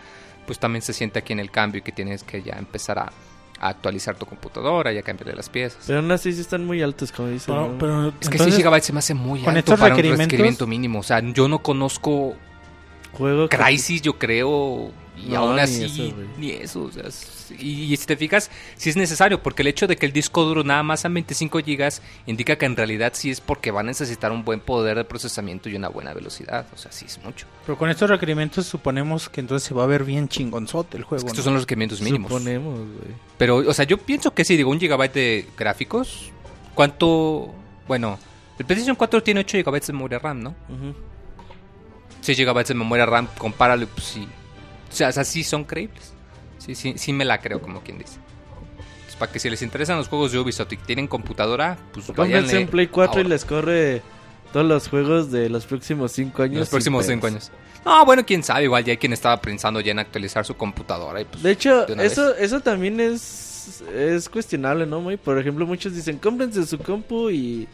pues 0.47 0.59
también 0.59 0.83
se 0.83 0.93
siente 0.93 1.19
aquí 1.19 1.33
en 1.33 1.41
el 1.41 1.51
cambio 1.51 1.81
y 1.81 1.83
que 1.83 1.93
tienes 1.93 2.23
que 2.23 2.43
ya 2.43 2.55
empezar 2.55 2.99
a, 3.01 3.13
a 3.61 3.69
actualizar 3.69 4.15
tu 4.17 4.25
computadora 4.27 4.93
y 4.93 4.99
a 4.99 5.03
cambiarle 5.03 5.35
las 5.35 5.49
piezas. 5.49 5.83
Pero 5.87 5.99
aún 5.99 6.11
así 6.13 6.33
sí 6.33 6.41
están 6.41 6.65
muy 6.65 6.81
altos, 6.83 7.11
como 7.13 7.29
dicen. 7.29 7.53
Pero, 7.55 7.69
¿no? 7.69 7.79
pero 7.79 8.09
Es 8.21 8.29
que 8.29 8.37
entonces, 8.37 8.55
6 8.55 8.65
GB 8.67 8.81
se 8.83 8.93
me 8.93 8.99
hace 9.01 9.15
muy 9.15 9.45
alto 9.45 9.77
para 9.77 9.95
un 9.97 10.01
requerimiento 10.03 10.67
mínimo. 10.67 11.01
O 11.01 11.03
sea, 11.03 11.21
yo 11.21 11.49
no 11.49 11.59
conozco 11.61 12.35
Juego 13.13 13.49
que- 13.49 13.57
Crisis, 13.57 14.03
yo 14.03 14.19
creo, 14.19 14.93
y 15.27 15.31
No, 15.31 15.39
aún 15.39 15.57
ni 15.57 15.61
así, 15.63 15.85
eso, 15.85 16.15
ni 16.39 16.51
eso. 16.51 16.83
o 16.85 16.93
sea, 16.93 17.05
es- 17.09 17.35
y, 17.59 17.93
y 17.93 17.97
si 17.97 18.07
te 18.07 18.17
fijas, 18.17 18.51
sí 18.77 18.91
es 18.91 18.97
necesario, 18.97 19.43
porque 19.43 19.63
el 19.63 19.69
hecho 19.69 19.87
de 19.87 19.97
que 19.97 20.05
el 20.07 20.13
disco 20.13 20.45
duro 20.45 20.65
nada 20.65 20.83
más 20.83 21.05
a 21.05 21.09
25 21.09 21.59
GB 21.61 22.01
indica 22.27 22.57
que 22.57 22.67
en 22.67 22.77
realidad 22.77 23.13
sí 23.15 23.31
es 23.31 23.41
porque 23.41 23.71
va 23.71 23.81
a 23.81 23.83
necesitar 23.85 24.33
un 24.33 24.45
buen 24.45 24.61
poder 24.61 24.97
de 24.99 25.05
procesamiento 25.05 25.69
y 25.71 25.75
una 25.77 25.89
buena 25.89 26.13
velocidad. 26.13 26.67
O 26.75 26.77
sea, 26.77 26.93
sí 26.93 27.07
es 27.07 27.19
mucho. 27.25 27.47
pero 27.65 27.79
con 27.79 27.89
estos 27.91 28.11
requerimientos 28.11 28.67
suponemos 28.67 29.29
que 29.29 29.41
entonces 29.41 29.67
se 29.67 29.75
va 29.75 29.85
a 29.85 29.87
ver 29.87 30.05
bien 30.05 30.29
chingonzote 30.29 30.97
el 30.99 31.05
juego. 31.05 31.27
Estos 31.27 31.39
¿no? 31.39 31.45
son 31.45 31.55
los 31.55 31.63
requerimientos 31.63 32.01
mínimos. 32.03 32.31
Suponemos, 32.31 32.75
güey. 32.79 33.15
Pero, 33.39 33.57
o 33.57 33.73
sea, 33.73 33.85
yo 33.87 33.97
pienso 33.99 34.33
que 34.35 34.45
si 34.45 34.57
digo 34.57 34.71
un 34.71 34.79
gigabyte 34.81 35.15
de 35.15 35.47
gráficos, 35.57 36.31
¿cuánto? 36.75 37.55
Bueno, 37.87 38.19
el 38.59 38.67
PlayStation 38.67 38.95
4 38.97 39.23
tiene 39.23 39.41
8 39.41 39.59
GB 39.65 39.81
de 39.87 39.93
memoria 39.95 40.19
RAM, 40.19 40.43
¿no? 40.43 40.51
Ujú. 40.69 40.95
6 42.21 42.39
GB 42.39 42.65
de 42.67 42.75
memoria 42.75 43.07
RAM, 43.07 43.29
compáralo, 43.39 43.87
pues 43.87 44.05
sí. 44.07 44.29
O 44.91 44.95
sea, 44.95 45.09
o 45.09 45.13
sea, 45.13 45.25
sí 45.25 45.45
son 45.45 45.65
creíbles. 45.65 46.13
Sí, 46.59 46.75
sí, 46.75 46.95
sí 46.97 47.13
me 47.13 47.25
la 47.25 47.41
creo, 47.41 47.61
como 47.61 47.83
quien 47.83 47.99
dice. 47.99 48.19
Entonces, 48.97 49.17
para 49.17 49.33
que 49.33 49.39
si 49.39 49.49
les 49.49 49.63
interesan 49.63 49.97
los 49.97 50.09
juegos 50.09 50.33
de 50.33 50.39
Ubisoft 50.39 50.73
y 50.73 50.77
tienen 50.77 51.07
computadora, 51.07 51.79
pues 51.93 52.07
Cómprense 52.07 52.61
en 52.61 52.69
Play 52.69 52.89
4 52.89 53.21
y 53.21 53.25
les 53.25 53.45
corre 53.45 54.03
todos 54.53 54.67
los 54.67 54.89
juegos 54.89 55.31
de 55.31 55.49
los 55.49 55.67
próximos 55.67 56.13
5 56.13 56.43
años. 56.43 56.59
los 56.61 56.69
próximos 56.69 57.07
pedos. 57.07 57.21
5 57.23 57.27
años. 57.27 57.53
No, 57.85 58.05
bueno, 58.05 58.25
quién 58.27 58.43
sabe, 58.43 58.65
igual 58.65 58.85
ya 58.85 58.93
hay 58.93 58.97
quien 58.97 59.13
estaba 59.13 59.41
pensando 59.41 59.81
ya 59.81 59.93
en 59.93 59.99
actualizar 59.99 60.45
su 60.45 60.57
computadora 60.57 61.21
y 61.21 61.25
pues... 61.25 61.43
De 61.43 61.51
hecho, 61.53 61.87
de 61.87 62.05
eso, 62.05 62.35
eso 62.35 62.61
también 62.61 62.99
es, 63.01 63.83
es 63.95 64.29
cuestionable, 64.29 64.85
¿no, 64.85 65.01
muy? 65.01 65.17
Por 65.17 65.39
ejemplo, 65.39 65.65
muchos 65.65 65.95
dicen, 65.95 66.19
cómprense 66.19 66.67
su 66.67 66.79
compu 66.79 67.31
y 67.31 67.69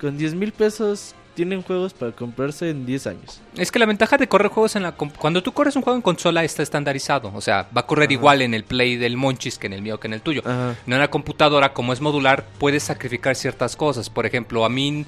con 0.00 0.18
10 0.18 0.34
mil 0.34 0.52
pesos 0.52 1.14
tienen 1.38 1.62
juegos 1.62 1.94
para 1.94 2.10
comprarse 2.10 2.68
en 2.68 2.84
10 2.84 3.06
años. 3.06 3.40
Es 3.56 3.70
que 3.70 3.78
la 3.78 3.86
ventaja 3.86 4.16
de 4.16 4.26
correr 4.26 4.48
juegos 4.48 4.74
en 4.74 4.82
la... 4.82 4.90
Cuando 4.90 5.40
tú 5.40 5.52
corres 5.52 5.76
un 5.76 5.82
juego 5.82 5.94
en 5.94 6.02
consola 6.02 6.42
está 6.42 6.64
estandarizado. 6.64 7.30
O 7.32 7.40
sea, 7.40 7.68
va 7.76 7.82
a 7.82 7.86
correr 7.86 8.10
igual 8.10 8.42
en 8.42 8.54
el 8.54 8.64
Play 8.64 8.96
del 8.96 9.16
Monchis 9.16 9.56
que 9.56 9.68
en 9.68 9.74
el 9.74 9.80
mío 9.80 10.00
que 10.00 10.08
en 10.08 10.14
el 10.14 10.20
tuyo. 10.20 10.42
Ajá. 10.44 10.74
En 10.84 10.94
una 10.94 11.06
computadora, 11.06 11.72
como 11.72 11.92
es 11.92 12.00
modular, 12.00 12.44
puedes 12.58 12.82
sacrificar 12.82 13.36
ciertas 13.36 13.76
cosas. 13.76 14.10
Por 14.10 14.26
ejemplo, 14.26 14.64
a 14.64 14.68
mí 14.68 15.06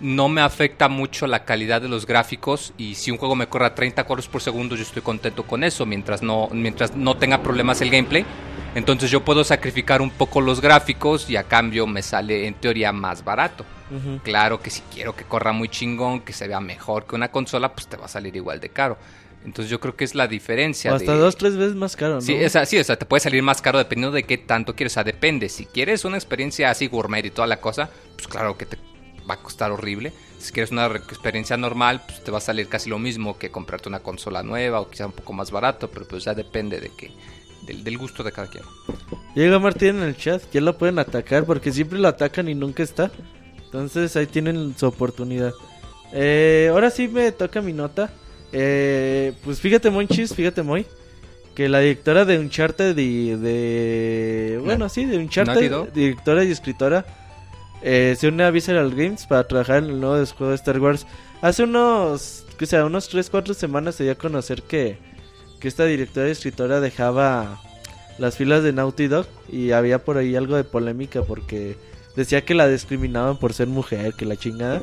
no 0.00 0.28
me 0.28 0.40
afecta 0.40 0.88
mucho 0.88 1.28
la 1.28 1.44
calidad 1.44 1.80
de 1.80 1.88
los 1.88 2.06
gráficos 2.06 2.72
y 2.76 2.96
si 2.96 3.12
un 3.12 3.18
juego 3.18 3.36
me 3.36 3.46
corre 3.46 3.66
a 3.66 3.76
30 3.76 4.02
cuadros 4.02 4.26
por 4.26 4.42
segundo, 4.42 4.74
yo 4.74 4.82
estoy 4.82 5.02
contento 5.02 5.44
con 5.44 5.62
eso 5.62 5.86
mientras 5.86 6.24
no, 6.24 6.48
mientras 6.50 6.96
no 6.96 7.16
tenga 7.16 7.40
problemas 7.40 7.80
el 7.82 7.90
gameplay. 7.90 8.26
Entonces 8.74 9.10
yo 9.10 9.24
puedo 9.24 9.44
sacrificar 9.44 10.00
un 10.02 10.10
poco 10.10 10.40
los 10.40 10.60
gráficos 10.60 11.28
y 11.30 11.36
a 11.36 11.44
cambio 11.44 11.86
me 11.86 12.02
sale 12.02 12.46
en 12.46 12.54
teoría 12.54 12.92
más 12.92 13.24
barato. 13.24 13.64
Claro 14.22 14.60
que 14.60 14.68
si 14.68 14.82
quiero 14.92 15.16
que 15.16 15.24
corra 15.24 15.52
muy 15.52 15.68
chingón, 15.70 16.20
que 16.20 16.34
se 16.34 16.46
vea 16.46 16.60
mejor 16.60 17.06
que 17.06 17.14
una 17.14 17.30
consola, 17.30 17.72
pues 17.72 17.86
te 17.86 17.96
va 17.96 18.04
a 18.04 18.08
salir 18.08 18.36
igual 18.36 18.60
de 18.60 18.68
caro. 18.68 18.98
Entonces 19.44 19.70
yo 19.70 19.80
creo 19.80 19.96
que 19.96 20.04
es 20.04 20.14
la 20.14 20.26
diferencia. 20.28 20.92
O 20.92 20.96
hasta 20.96 21.12
de- 21.12 21.18
dos, 21.18 21.36
tres 21.36 21.56
veces 21.56 21.74
más 21.74 21.96
caro, 21.96 22.16
¿no? 22.16 22.20
Sí, 22.20 22.34
o 22.44 22.50
sea, 22.50 22.66
sí, 22.66 22.76
o 22.78 22.84
sea, 22.84 22.96
te 22.98 23.06
puede 23.06 23.20
salir 23.20 23.42
más 23.42 23.62
caro 23.62 23.78
dependiendo 23.78 24.14
de 24.14 24.24
qué 24.24 24.36
tanto 24.36 24.74
quieres. 24.76 24.92
O 24.92 24.94
sea, 24.94 25.04
depende. 25.04 25.48
Si 25.48 25.64
quieres 25.64 26.04
una 26.04 26.16
experiencia 26.18 26.70
así 26.70 26.86
gourmet 26.88 27.24
y 27.24 27.30
toda 27.30 27.46
la 27.48 27.58
cosa, 27.60 27.88
pues 28.16 28.28
claro 28.28 28.58
que 28.58 28.66
te 28.66 28.76
va 29.28 29.34
a 29.34 29.38
costar 29.38 29.70
horrible. 29.72 30.12
Si 30.38 30.52
quieres 30.52 30.70
una 30.70 30.86
experiencia 30.86 31.56
normal, 31.56 32.02
pues 32.06 32.22
te 32.22 32.30
va 32.30 32.38
a 32.38 32.42
salir 32.42 32.68
casi 32.68 32.90
lo 32.90 32.98
mismo 32.98 33.38
que 33.38 33.50
comprarte 33.50 33.88
una 33.88 34.00
consola 34.00 34.42
nueva 34.42 34.80
o 34.80 34.90
quizá 34.90 35.06
un 35.06 35.12
poco 35.12 35.32
más 35.32 35.50
barato, 35.50 35.88
pero 35.88 36.06
pues 36.06 36.24
ya 36.24 36.34
depende 36.34 36.78
de 36.80 36.90
que 36.90 37.10
del, 37.68 37.84
del 37.84 37.96
gusto 37.96 38.24
de 38.24 38.32
cada 38.32 38.48
quien. 38.48 38.64
Llega 39.34 39.58
Martín 39.60 39.98
en 39.98 40.02
el 40.02 40.16
chat, 40.16 40.42
ya 40.52 40.60
lo 40.60 40.76
pueden 40.76 40.98
atacar 40.98 41.44
porque 41.44 41.70
siempre 41.70 41.98
lo 41.98 42.08
atacan 42.08 42.48
y 42.48 42.54
nunca 42.54 42.82
está. 42.82 43.10
Entonces 43.64 44.16
ahí 44.16 44.26
tienen 44.26 44.74
su 44.76 44.86
oportunidad. 44.86 45.52
Eh, 46.12 46.68
ahora 46.72 46.90
sí 46.90 47.06
me 47.06 47.30
toca 47.32 47.60
mi 47.60 47.72
nota. 47.72 48.10
Eh, 48.52 49.34
pues 49.44 49.60
fíjate 49.60 49.90
Monchis, 49.90 50.34
fíjate 50.34 50.62
Moy, 50.62 50.86
que 51.54 51.68
la 51.68 51.80
directora 51.80 52.24
de 52.24 52.38
Uncharted 52.38 52.96
y 52.96 53.36
de... 53.36 54.60
Bueno, 54.64 54.88
sí, 54.88 55.04
de 55.04 55.18
Uncharted, 55.18 55.92
directora 55.92 56.44
y 56.44 56.50
escritora, 56.50 57.04
eh, 57.82 58.16
se 58.18 58.28
une 58.28 58.44
a 58.44 58.50
Visceral 58.50 58.90
Games 58.90 59.26
para 59.26 59.46
trabajar 59.46 59.84
en 59.84 59.90
el 59.90 60.00
nuevo 60.00 60.24
juego 60.26 60.50
de 60.50 60.56
Star 60.56 60.80
Wars. 60.80 61.06
Hace 61.42 61.64
unos, 61.64 62.46
que 62.58 62.66
sea, 62.66 62.86
unos 62.86 63.14
3-4 63.14 63.54
semanas 63.54 63.96
se 63.96 64.04
dio 64.04 64.12
a 64.12 64.16
conocer 64.16 64.62
que, 64.62 64.98
que 65.60 65.68
esta 65.68 65.84
directora 65.84 66.28
y 66.28 66.32
escritora 66.32 66.80
dejaba 66.80 67.60
las 68.18 68.36
filas 68.36 68.62
de 68.62 68.72
Naughty 68.72 69.08
Dog 69.08 69.26
y 69.50 69.72
había 69.72 70.04
por 70.04 70.18
ahí 70.18 70.36
algo 70.36 70.56
de 70.56 70.64
polémica 70.64 71.22
porque 71.22 71.76
decía 72.16 72.44
que 72.44 72.54
la 72.54 72.68
discriminaban 72.68 73.38
por 73.38 73.52
ser 73.52 73.68
mujer, 73.68 74.14
que 74.14 74.24
la 74.24 74.36
chingada. 74.36 74.82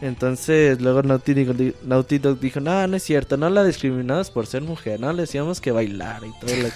Entonces 0.00 0.80
luego 0.80 1.02
Naughty, 1.02 1.74
Naughty 1.84 2.18
Dog 2.18 2.40
dijo, 2.40 2.60
no, 2.60 2.86
no 2.86 2.96
es 2.96 3.02
cierto, 3.04 3.36
no 3.36 3.48
la 3.50 3.64
discriminamos 3.64 4.30
por 4.30 4.46
ser 4.46 4.62
mujer, 4.62 4.98
no, 4.98 5.12
le 5.12 5.22
decíamos 5.22 5.60
que 5.60 5.70
bailar 5.70 6.22
y 6.24 6.40
toda 6.40 6.56
la, 6.56 6.70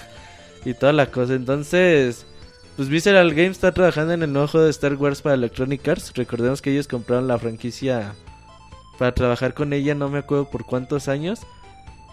y 0.63 0.73
toda 0.73 0.93
la 0.93 1.11
cosa. 1.11 1.33
Entonces, 1.33 2.25
pues 2.77 2.89
Visceral 2.89 3.33
Games 3.33 3.51
está 3.57 3.73
trabajando 3.73 4.13
en 4.13 4.23
el 4.23 4.31
nuevo 4.31 4.47
juego 4.47 4.65
de 4.65 4.71
Star 4.71 4.95
Wars 4.95 5.21
para 5.21 5.35
Electronic 5.35 5.85
Arts. 5.87 6.13
Recordemos 6.15 6.61
que 6.61 6.71
ellos 6.71 6.87
compraron 6.87 7.27
la 7.27 7.37
franquicia 7.37 8.15
para 8.97 9.13
trabajar 9.13 9.53
con 9.53 9.73
ella, 9.73 9.93
no 9.93 10.09
me 10.09 10.19
acuerdo 10.19 10.49
por 10.49 10.65
cuántos 10.65 11.07
años. 11.07 11.41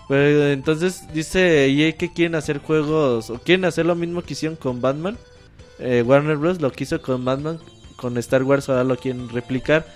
Pero 0.08 0.48
entonces 0.48 1.04
dice 1.12 1.66
EA 1.66 1.92
que 1.96 2.12
quieren 2.12 2.34
hacer 2.34 2.58
juegos, 2.58 3.30
o 3.30 3.38
quieren 3.38 3.64
hacer 3.64 3.86
lo 3.86 3.94
mismo 3.94 4.22
que 4.22 4.34
hicieron 4.34 4.56
con 4.56 4.80
Batman. 4.80 5.16
Eh, 5.78 6.02
Warner 6.06 6.36
Bros. 6.36 6.60
lo 6.60 6.70
que 6.70 6.84
hizo 6.84 7.00
con 7.02 7.24
Batman, 7.24 7.58
con 7.96 8.16
Star 8.18 8.42
Wars 8.42 8.68
ahora 8.68 8.84
lo 8.84 8.96
quieren 8.96 9.28
replicar. 9.28 9.86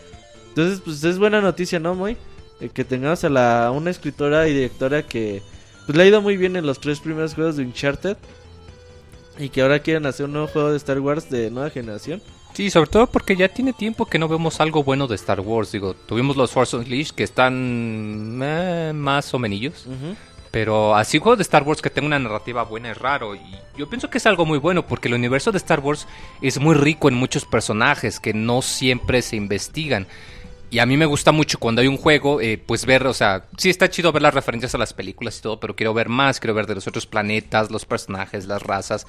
Entonces, 0.49 0.81
pues 0.85 1.05
es 1.05 1.19
buena 1.19 1.41
noticia, 1.41 1.79
¿no, 1.79 1.95
Moy? 1.95 2.17
Eh, 2.61 2.71
que 2.71 2.85
tengamos 2.85 3.23
a 3.25 3.29
la, 3.29 3.71
una 3.75 3.91
escritora 3.91 4.49
y 4.49 4.55
directora 4.55 5.03
que 5.03 5.43
pues, 5.87 5.97
le 5.97 6.03
ha 6.03 6.07
ido 6.07 6.21
muy 6.21 6.37
bien 6.37 6.57
en 6.57 6.67
los 6.67 6.81
tres 6.81 7.01
primeros 7.01 7.35
juegos 7.35 7.57
de 7.57 7.65
Uncharted. 7.65 8.17
Y 9.39 9.51
que 9.51 9.63
ahora 9.63 9.79
quieren 9.79 10.07
hacer 10.07 10.27
un 10.27 10.33
nuevo 10.33 10.49
juego 10.49 10.71
de 10.71 10.79
Star 10.79 10.99
Wars 10.99 11.31
de 11.31 11.51
nueva 11.51 11.71
generación. 11.71 12.21
Sí, 12.55 12.71
sobre 12.71 12.91
todo 12.91 13.07
porque 13.07 13.37
ya 13.37 13.49
tiene 13.49 13.73
tiempo 13.73 14.07
que 14.07 14.19
no 14.19 14.27
vemos 14.27 14.61
algo 14.61 14.83
bueno 14.83 15.07
de 15.07 15.15
Star 15.15 15.41
Wars. 15.41 15.73
Digo, 15.73 15.95
tuvimos 15.95 16.37
los 16.37 16.51
Force 16.51 16.77
Unleashed 16.77 17.15
que 17.15 17.23
están 17.23 18.41
eh, 18.43 18.93
más 18.95 19.33
o 19.33 19.39
menillos. 19.39 19.87
Pero 20.51 20.97
así 20.97 21.19
un 21.19 21.25
juego 21.25 21.37
de 21.37 21.43
Star 21.43 21.63
Wars 21.63 21.83
que 21.83 21.91
tenga 21.91 22.07
una 22.07 22.19
narrativa 22.19 22.65
buena 22.65 22.91
es 22.91 22.99
raro. 22.99 23.35
Y 23.35 23.41
yo 23.77 23.89
pienso 23.89 24.11
que 24.11 24.19
es 24.19 24.27
algo 24.27 24.47
muy 24.47 24.59
bueno 24.59 24.87
porque 24.87 25.09
el 25.09 25.15
universo 25.15 25.53
de 25.53 25.59
Star 25.59 25.81
Wars 25.81 26.07
es 26.41 26.59
muy 26.59 26.75
rico 26.75 27.09
en 27.09 27.15
muchos 27.15 27.45
personajes 27.45 28.19
que 28.19 28.33
no 28.33 28.63
siempre 28.63 29.23
se 29.23 29.37
investigan. 29.37 30.07
Y 30.71 30.81
a 30.81 30.87
mí 30.87 30.99
me 30.99 31.07
gusta 31.07 31.33
mucho 31.33 31.59
cuando 31.59 31.81
hay 31.81 31.89
un 31.89 31.97
juego, 31.97 32.43
eh, 32.43 32.63
pues 32.65 32.85
ver, 32.85 33.07
o 33.07 33.15
sea, 33.15 33.47
sí 33.57 33.71
está 33.71 33.89
chido 33.89 34.13
ver 34.13 34.21
las 34.21 34.35
referencias 34.35 34.75
a 34.75 34.79
las 34.79 34.93
películas 34.93 35.39
y 35.39 35.43
todo, 35.43 35.59
pero 35.59 35.75
quiero 35.75 35.95
ver 35.95 36.11
más, 36.11 36.41
quiero 36.41 36.53
ver 36.53 36.67
de 36.67 36.75
los 36.75 36.87
otros 36.87 37.07
planetas, 37.07 37.71
los 37.71 37.87
personajes, 37.87 38.45
las 38.45 38.63
razas. 38.63 39.07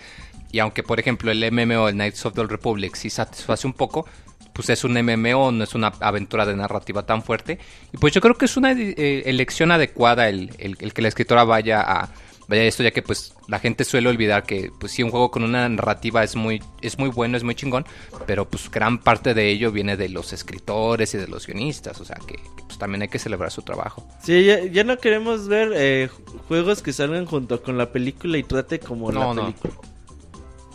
Y 0.51 0.59
aunque, 0.59 0.83
por 0.83 0.99
ejemplo, 0.99 1.31
el 1.31 1.51
MMO, 1.51 1.89
el 1.89 1.95
Knights 1.95 2.25
of 2.25 2.33
the 2.33 2.43
Republic, 2.45 2.95
sí 2.95 3.09
satisface 3.09 3.67
un 3.67 3.73
poco, 3.73 4.05
pues 4.53 4.69
es 4.69 4.83
un 4.83 4.93
MMO, 4.93 5.51
no 5.51 5.63
es 5.63 5.75
una 5.75 5.87
aventura 5.99 6.45
de 6.45 6.55
narrativa 6.55 7.05
tan 7.05 7.21
fuerte. 7.23 7.59
Y 7.93 7.97
pues 7.97 8.13
yo 8.13 8.21
creo 8.21 8.35
que 8.35 8.45
es 8.45 8.57
una 8.57 8.71
eh, 8.71 9.23
elección 9.25 9.71
adecuada 9.71 10.27
el, 10.27 10.51
el- 10.57 10.75
el 10.79 10.93
que 10.93 11.01
la 11.01 11.07
escritora 11.07 11.43
vaya 11.43 11.81
a 11.81 12.09
vaya 12.47 12.63
a 12.63 12.65
esto, 12.65 12.81
ya 12.81 12.89
que 12.89 13.03
pues 13.03 13.35
la 13.47 13.59
gente 13.59 13.83
suele 13.83 14.09
olvidar 14.09 14.41
que 14.41 14.71
pues 14.79 14.91
sí 14.91 15.03
un 15.03 15.11
juego 15.11 15.29
con 15.29 15.43
una 15.43 15.69
narrativa 15.69 16.23
es 16.23 16.35
muy 16.35 16.63
es 16.81 16.97
muy 16.97 17.09
bueno, 17.09 17.37
es 17.37 17.43
muy 17.43 17.53
chingón, 17.53 17.85
pero 18.25 18.49
pues 18.49 18.71
gran 18.71 18.97
parte 18.97 19.35
de 19.35 19.49
ello 19.51 19.71
viene 19.71 19.95
de 19.97 20.09
los 20.09 20.33
escritores 20.33 21.13
y 21.13 21.19
de 21.19 21.27
los 21.27 21.45
guionistas, 21.45 22.01
o 22.01 22.05
sea 22.05 22.17
que, 22.27 22.37
que, 22.37 22.63
pues 22.65 22.79
también 22.79 23.03
hay 23.03 23.07
que 23.07 23.19
celebrar 23.19 23.51
su 23.51 23.61
trabajo. 23.61 24.03
Sí, 24.23 24.45
ya, 24.45 24.65
ya 24.65 24.83
no 24.83 24.97
queremos 24.97 25.47
ver 25.47 25.73
eh, 25.75 26.09
juegos 26.47 26.81
que 26.81 26.91
salgan 26.91 27.27
junto 27.27 27.61
con 27.61 27.77
la 27.77 27.91
película 27.91 28.35
y 28.39 28.41
trate 28.43 28.79
como 28.79 29.11
No, 29.11 29.19
la 29.29 29.33
no. 29.35 29.41
película. 29.45 29.73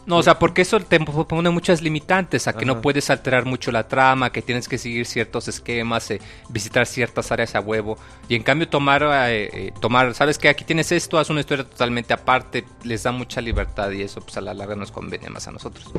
No, 0.06 0.18
o 0.18 0.22
sea, 0.22 0.38
porque 0.38 0.62
eso 0.62 0.78
te 0.80 1.00
pone 1.00 1.48
muchas 1.50 1.80
limitantes, 1.80 2.46
a 2.46 2.52
que 2.52 2.64
Ajá. 2.64 2.66
no 2.66 2.80
puedes 2.82 3.08
alterar 3.08 3.46
mucho 3.46 3.72
la 3.72 3.88
trama, 3.88 4.30
que 4.30 4.42
tienes 4.42 4.68
que 4.68 4.76
seguir 4.76 5.06
ciertos 5.06 5.48
esquemas, 5.48 6.10
eh, 6.10 6.20
visitar 6.50 6.86
ciertas 6.86 7.32
áreas 7.32 7.54
a 7.54 7.60
huevo. 7.60 7.96
Y 8.28 8.34
en 8.34 8.42
cambio 8.42 8.68
tomar, 8.68 9.02
eh, 9.02 9.48
eh, 9.52 9.72
tomar, 9.80 10.14
sabes 10.14 10.36
que 10.38 10.48
aquí 10.48 10.64
tienes 10.64 10.92
esto, 10.92 11.18
haz 11.18 11.30
una 11.30 11.40
historia 11.40 11.64
totalmente 11.64 12.12
aparte, 12.12 12.64
les 12.82 13.02
da 13.02 13.12
mucha 13.12 13.40
libertad 13.40 13.90
y 13.92 14.02
eso 14.02 14.20
pues 14.20 14.36
a 14.36 14.42
la 14.42 14.52
larga 14.52 14.76
nos 14.76 14.92
conviene 14.92 15.30
más 15.30 15.48
a 15.48 15.52
nosotros. 15.52 15.90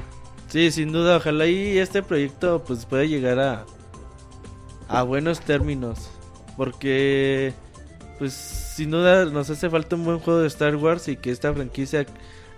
Sí, 0.49 0.71
sin 0.71 0.91
duda, 0.91 1.17
ojalá 1.17 1.47
y 1.47 1.79
este 1.79 2.03
proyecto 2.03 2.63
pues 2.63 2.85
pueda 2.85 3.05
llegar 3.05 3.39
a 3.39 3.65
a 4.87 5.03
buenos 5.03 5.41
términos, 5.41 6.09
porque 6.57 7.53
pues 8.19 8.33
sin 8.33 8.91
duda 8.91 9.25
nos 9.25 9.49
hace 9.49 9.69
falta 9.69 9.95
un 9.95 10.05
buen 10.05 10.19
juego 10.19 10.41
de 10.41 10.47
Star 10.47 10.75
Wars 10.75 11.07
y 11.07 11.17
que 11.17 11.31
esta 11.31 11.53
franquicia 11.53 12.05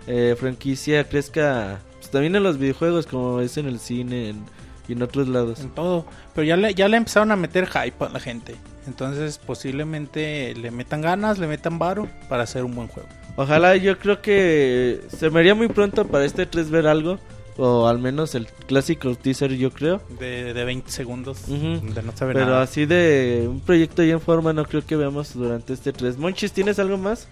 eh, 0.08 0.34
franquicia 0.38 1.04
crezca 1.08 1.78
pues, 1.98 2.10
también 2.10 2.34
en 2.34 2.42
los 2.42 2.58
videojuegos 2.58 3.06
como 3.06 3.40
es 3.40 3.56
en 3.58 3.66
el 3.66 3.78
cine 3.78 4.30
en- 4.30 4.44
y 4.88 4.92
en 4.94 5.02
otros 5.02 5.28
lados. 5.28 5.60
En 5.60 5.68
todo. 5.68 6.06
Pero 6.34 6.46
ya 6.46 6.56
le, 6.56 6.74
ya 6.74 6.88
le 6.88 6.96
empezaron 6.96 7.30
a 7.30 7.36
meter 7.36 7.66
hype 7.66 8.02
a 8.04 8.08
la 8.08 8.18
gente. 8.20 8.56
Entonces 8.86 9.36
posiblemente 9.38 10.54
le 10.54 10.70
metan 10.70 11.02
ganas, 11.02 11.38
le 11.38 11.46
metan 11.46 11.78
varo 11.78 12.08
para 12.30 12.44
hacer 12.44 12.64
un 12.64 12.74
buen 12.74 12.88
juego. 12.88 13.06
Ojalá 13.36 13.76
yo 13.76 13.98
creo 13.98 14.22
que 14.22 15.02
se 15.08 15.28
me 15.30 15.40
haría 15.40 15.54
muy 15.54 15.68
pronto 15.68 16.06
para 16.06 16.24
este 16.24 16.46
3 16.46 16.70
ver 16.70 16.86
algo 16.86 17.18
o 17.58 17.86
al 17.86 17.98
menos 17.98 18.34
el 18.34 18.46
clásico 18.66 19.14
teaser 19.14 19.52
yo 19.56 19.70
creo. 19.72 20.00
De, 20.18 20.54
de 20.54 20.64
20 20.64 20.90
segundos. 20.90 21.46
De 21.46 22.02
no 22.02 22.16
saber 22.16 22.34
Pero 22.34 22.46
nada. 22.46 22.62
así 22.62 22.86
de 22.86 23.44
un 23.46 23.60
proyecto 23.60 24.02
ya 24.02 24.14
en 24.14 24.20
forma 24.22 24.54
no 24.54 24.64
creo 24.64 24.86
que 24.86 24.96
veamos 24.96 25.34
durante 25.34 25.74
este 25.74 25.92
3. 25.92 26.16
Monchis, 26.16 26.52
¿tienes 26.52 26.78
algo 26.78 26.96
más? 26.96 27.28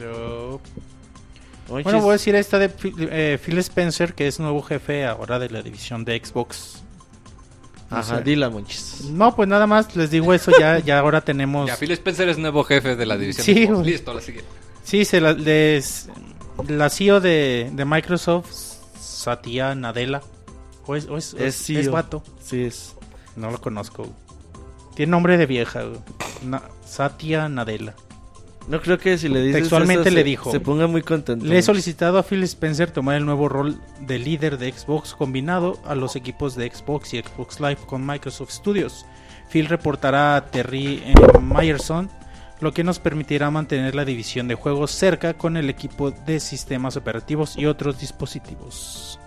No. 0.00 0.58
Bueno, 1.68 2.00
voy 2.00 2.10
a 2.10 2.12
decir 2.12 2.34
esta 2.34 2.58
de 2.58 2.68
Phil, 2.68 2.94
eh, 3.10 3.38
Phil 3.42 3.58
Spencer, 3.58 4.14
que 4.14 4.26
es 4.26 4.38
nuevo 4.38 4.62
jefe 4.62 5.06
ahora 5.06 5.38
de 5.38 5.48
la 5.50 5.62
división 5.62 6.04
de 6.04 6.20
Xbox. 6.22 6.82
No 7.90 7.98
Ajá, 7.98 8.20
dila, 8.20 8.50
Monchis. 8.50 9.04
No, 9.10 9.34
pues 9.36 9.48
nada 9.48 9.66
más 9.66 9.94
les 9.96 10.10
digo 10.10 10.34
eso, 10.34 10.52
ya, 10.58 10.78
ya 10.84 10.98
ahora 10.98 11.20
tenemos... 11.20 11.66
Ya, 11.68 11.76
Phil 11.76 11.90
Spencer 11.92 12.28
es 12.28 12.38
nuevo 12.38 12.64
jefe 12.64 12.96
de 12.96 13.06
la 13.06 13.16
división. 13.16 13.44
Sí, 13.44 13.54
de 13.54 13.66
Xbox. 13.66 13.86
Listo, 13.86 14.14
la 14.14 14.20
siguiente. 14.20 14.50
Sí, 14.82 15.04
se 15.04 15.20
la, 15.20 15.32
les, 15.32 16.08
la 16.68 16.90
CEO 16.90 17.20
de, 17.20 17.70
de 17.72 17.84
Microsoft, 17.84 18.50
Satya 19.00 19.74
Nadella. 19.74 20.20
¿O 20.86 20.96
es, 20.96 21.06
o 21.08 21.16
es, 21.16 21.32
Es 21.34 21.56
CEO. 21.56 21.80
es 21.80 21.90
vato? 21.90 22.22
Sí, 22.42 22.64
es. 22.64 22.94
No 23.36 23.50
lo 23.50 23.58
conozco. 23.60 24.06
Tiene 24.94 25.10
nombre 25.10 25.38
de 25.38 25.46
vieja. 25.46 25.82
güey. 25.84 26.00
Na- 26.42 26.62
Satya 26.84 27.48
Nadella. 27.48 27.94
No 28.68 28.80
creo 28.80 28.98
que 28.98 29.18
si 29.18 29.28
le 29.28 29.42
dices 29.42 29.60
Textualmente 29.62 30.08
eso 30.08 30.10
le 30.14 30.20
se- 30.20 30.24
dijo. 30.24 30.50
Se 30.50 30.60
ponga 30.60 30.86
muy 30.86 31.02
contento. 31.02 31.44
Le 31.44 31.58
he 31.58 31.62
solicitado 31.62 32.16
a 32.18 32.22
Phil 32.22 32.42
Spencer 32.44 32.90
tomar 32.90 33.16
el 33.16 33.26
nuevo 33.26 33.48
rol 33.48 33.78
de 34.00 34.18
líder 34.18 34.56
de 34.56 34.72
Xbox 34.72 35.14
combinado 35.14 35.78
a 35.84 35.94
los 35.94 36.16
equipos 36.16 36.54
de 36.56 36.70
Xbox 36.70 37.12
y 37.14 37.20
Xbox 37.20 37.60
Live 37.60 37.78
con 37.86 38.06
Microsoft 38.06 38.50
Studios. 38.52 39.04
Phil 39.50 39.66
reportará 39.66 40.36
a 40.36 40.46
Terry 40.46 41.02
Myerson, 41.42 42.08
lo 42.60 42.72
que 42.72 42.84
nos 42.84 42.98
permitirá 42.98 43.50
mantener 43.50 43.94
la 43.94 44.06
división 44.06 44.48
de 44.48 44.54
juegos 44.54 44.90
cerca 44.92 45.34
con 45.34 45.58
el 45.58 45.68
equipo 45.68 46.10
de 46.10 46.40
sistemas 46.40 46.96
operativos 46.96 47.58
y 47.58 47.66
otros 47.66 48.00
dispositivos. 48.00 49.18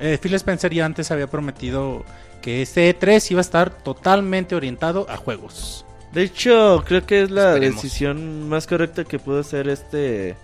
Eh, 0.00 0.16
Phil 0.22 0.34
Spencer 0.34 0.72
ya 0.72 0.84
antes 0.84 1.10
había 1.10 1.26
prometido 1.26 2.04
que 2.40 2.62
este 2.62 2.96
E3 2.96 3.32
iba 3.32 3.40
a 3.40 3.42
estar 3.42 3.70
totalmente 3.70 4.54
orientado 4.54 5.06
a 5.10 5.16
juegos. 5.16 5.84
De 6.12 6.22
hecho, 6.22 6.82
creo 6.86 7.04
que 7.04 7.22
es 7.22 7.30
la 7.30 7.54
Esperemos. 7.54 7.82
decisión 7.82 8.48
más 8.48 8.66
correcta 8.66 9.04
que 9.04 9.18
pudo 9.18 9.40
hacer 9.40 9.68
este. 9.68 10.36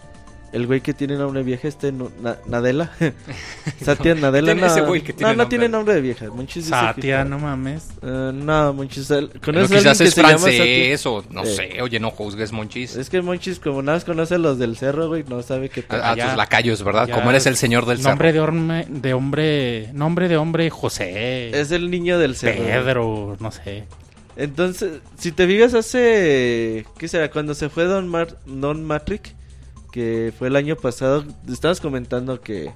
El 0.52 0.68
güey 0.68 0.80
que 0.80 0.94
tiene 0.94 1.16
nombre 1.16 1.42
vieja, 1.42 1.66
este 1.66 1.90
no- 1.90 2.12
Na- 2.22 2.36
Nadella. 2.46 2.88
Satya 3.82 4.14
Nadella. 4.20 4.46
tiene 4.52 4.60
no, 4.60 4.66
ese 4.68 4.80
güey 4.82 5.00
que 5.00 5.12
tiene 5.12 5.32
no, 5.32 5.36
no 5.36 5.42
nombre? 5.42 5.58
tiene 5.58 5.68
nombre 5.68 5.94
de 5.94 6.00
vieja. 6.00 6.26
Monchis 6.30 6.66
Satya, 6.66 7.24
que- 7.24 7.28
no 7.28 7.40
mames. 7.40 7.88
Eh, 8.02 8.30
no, 8.32 8.72
Monchis. 8.72 9.10
el- 9.10 9.30
Pero 9.30 9.40
¿Conoces 9.40 9.70
a 9.72 9.76
alguien 9.78 9.82
quizás 9.82 9.98
que 9.98 10.04
es 10.04 10.14
se 10.14 10.22
llama 10.22 10.38
francés 10.38 11.06
o 11.06 11.24
no 11.30 11.42
Eh. 11.42 11.46
sé, 11.46 11.82
oye, 11.82 11.98
no 11.98 12.12
juzgues, 12.12 12.52
Monchis. 12.52 12.94
Es 12.94 13.10
que 13.10 13.20
Monchis, 13.20 13.58
como 13.58 13.82
nada 13.82 13.96
más 13.96 14.04
conoce 14.04 14.36
a 14.36 14.38
los 14.38 14.56
del 14.60 14.76
cerro, 14.76 15.08
güey, 15.08 15.24
no 15.28 15.42
sabe 15.42 15.70
qué 15.70 15.84
A, 15.88 16.12
a 16.12 16.16
ya- 16.16 16.28
tus 16.28 16.36
lacayos, 16.36 16.84
¿verdad? 16.84 17.08
ya 17.08 17.14
Como 17.16 17.30
eres 17.30 17.46
el 17.46 17.56
señor 17.56 17.84
del 17.86 18.00
Nombre 18.02 18.28
cerro. 18.32 18.52
de 18.52 18.58
hombre, 18.58 18.86
de 18.88 19.12
hombre, 19.14 19.88
nombre 19.92 20.28
de 20.28 20.36
hombre 20.36 20.70
José, 20.70 21.58
Es 21.58 21.72
el 21.72 21.90
niño 21.90 22.16
del 22.20 22.36
cerro. 22.36 22.62
Pedro, 22.62 23.36
no 23.40 23.50
sé. 23.50 23.86
Entonces, 24.36 25.00
si 25.16 25.32
te 25.32 25.46
fijas 25.46 25.74
hace... 25.74 26.86
¿Qué 26.98 27.08
será? 27.08 27.30
Cuando 27.30 27.54
se 27.54 27.68
fue 27.68 27.84
Don, 27.84 28.08
Mar 28.08 28.36
Don 28.46 28.84
Matrix, 28.84 29.34
que 29.92 30.32
fue 30.36 30.48
el 30.48 30.56
año 30.56 30.76
pasado, 30.76 31.24
estabas 31.48 31.80
comentando 31.80 32.40
que 32.40 32.72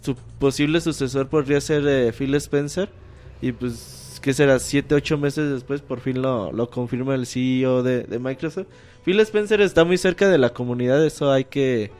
su 0.00 0.14
posible 0.38 0.80
sucesor 0.80 1.28
podría 1.28 1.60
ser 1.60 1.86
eh, 1.86 2.12
Phil 2.12 2.34
Spencer. 2.36 2.88
Y 3.42 3.52
pues, 3.52 4.20
¿qué 4.22 4.32
será? 4.32 4.58
Siete, 4.58 4.94
ocho 4.94 5.18
meses 5.18 5.50
después 5.50 5.80
por 5.80 6.00
fin 6.00 6.22
lo, 6.22 6.52
lo 6.52 6.70
confirma 6.70 7.14
el 7.14 7.26
CEO 7.26 7.82
de, 7.82 8.04
de 8.04 8.18
Microsoft. 8.18 8.68
Phil 9.04 9.18
Spencer 9.20 9.60
está 9.60 9.84
muy 9.84 9.98
cerca 9.98 10.28
de 10.28 10.38
la 10.38 10.50
comunidad, 10.50 11.04
eso 11.04 11.32
hay 11.32 11.44
que... 11.44 11.90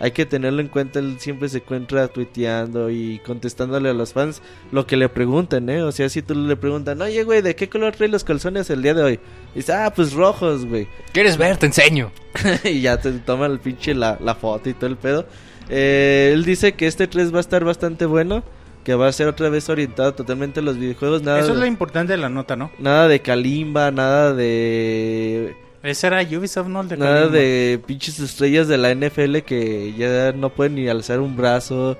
Hay 0.00 0.12
que 0.12 0.26
tenerlo 0.26 0.60
en 0.60 0.68
cuenta, 0.68 1.00
él 1.00 1.16
siempre 1.18 1.48
se 1.48 1.58
encuentra 1.58 2.06
tuiteando 2.08 2.88
y 2.90 3.20
contestándole 3.26 3.88
a 3.88 3.94
los 3.94 4.12
fans 4.12 4.42
lo 4.70 4.86
que 4.86 4.96
le 4.96 5.08
pregunten, 5.08 5.68
¿eh? 5.70 5.82
O 5.82 5.90
sea, 5.90 6.08
si 6.08 6.22
tú 6.22 6.34
le 6.34 6.56
preguntan, 6.56 7.02
oye, 7.02 7.24
güey, 7.24 7.42
¿de 7.42 7.56
qué 7.56 7.68
color 7.68 7.96
trae 7.96 8.08
los 8.08 8.22
calzones 8.22 8.70
el 8.70 8.82
día 8.82 8.94
de 8.94 9.02
hoy? 9.02 9.20
Y 9.54 9.58
dice, 9.58 9.72
ah, 9.72 9.92
pues 9.94 10.12
rojos, 10.12 10.66
güey. 10.66 10.86
¿Quieres 11.12 11.36
ver? 11.36 11.56
Te 11.56 11.66
enseño. 11.66 12.12
y 12.64 12.80
ya 12.80 13.00
te 13.00 13.10
toma 13.12 13.46
el 13.46 13.58
pinche 13.58 13.94
la, 13.94 14.18
la 14.20 14.34
foto 14.34 14.68
y 14.68 14.74
todo 14.74 14.86
el 14.86 14.96
pedo. 14.96 15.26
Eh, 15.68 16.30
él 16.32 16.44
dice 16.44 16.72
que 16.72 16.86
este 16.86 17.06
3 17.06 17.32
va 17.32 17.38
a 17.38 17.40
estar 17.40 17.64
bastante 17.64 18.06
bueno, 18.06 18.42
que 18.84 18.94
va 18.94 19.08
a 19.08 19.12
ser 19.12 19.28
otra 19.28 19.48
vez 19.48 19.68
orientado 19.68 20.14
totalmente 20.14 20.60
a 20.60 20.62
los 20.62 20.78
videojuegos, 20.78 21.22
nada, 21.22 21.40
Eso 21.40 21.50
es 21.50 21.56
lo 21.56 21.62
de, 21.62 21.68
importante 21.68 22.12
de 22.12 22.18
la 22.18 22.28
nota, 22.28 22.56
¿no? 22.56 22.70
nada 22.78 23.08
de 23.08 23.20
Kalimba, 23.20 23.90
nada 23.90 24.32
de... 24.32 25.56
Ese 25.82 26.06
era 26.08 26.22
Ubisoft, 26.22 26.68
¿no? 26.68 26.80
El 26.80 26.88
de 26.88 26.96
Nada 26.96 27.28
de 27.28 27.80
pinches 27.86 28.18
estrellas 28.18 28.66
de 28.68 28.78
la 28.78 28.94
NFL 28.94 29.38
que 29.38 29.94
ya 29.96 30.32
no 30.32 30.50
pueden 30.50 30.74
ni 30.74 30.88
alzar 30.88 31.20
un 31.20 31.36
brazo. 31.36 31.96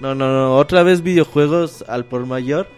No, 0.00 0.14
no, 0.14 0.32
no. 0.32 0.56
Otra 0.56 0.82
vez 0.82 1.02
videojuegos 1.02 1.84
al 1.88 2.04
por 2.04 2.26
mayor. 2.26 2.68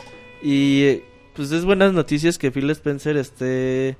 Y 0.43 1.03
pues 1.35 1.53
es 1.53 1.65
buenas 1.65 1.93
noticias 1.93 2.39
que 2.39 2.51
Phil 2.51 2.71
Spencer 2.71 3.17
esté 3.17 3.97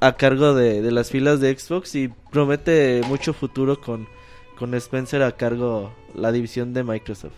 a 0.00 0.12
cargo 0.14 0.54
de, 0.54 0.82
de 0.82 0.90
las 0.90 1.10
filas 1.10 1.40
de 1.40 1.56
Xbox 1.56 1.94
y 1.94 2.08
promete 2.08 3.00
mucho 3.06 3.32
futuro 3.32 3.80
con, 3.80 4.08
con 4.58 4.74
Spencer 4.74 5.22
a 5.22 5.36
cargo 5.36 5.94
la 6.14 6.32
división 6.32 6.74
de 6.74 6.84
Microsoft. 6.84 7.34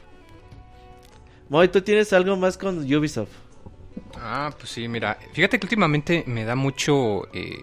Moy, 1.49 1.69
¿tú 1.69 1.83
tienes 1.83 2.13
algo 2.13 2.37
más 2.37 2.57
con 2.57 2.79
Ubisoft? 2.79 3.29
Ah, 4.17 4.51
pues 4.57 4.71
sí, 4.71 4.89
mira. 4.89 5.19
Fíjate 5.33 5.59
que 5.59 5.67
últimamente 5.67 6.25
me 6.27 6.45
da 6.45 6.55
mucho 6.55 7.29
eh, 7.35 7.59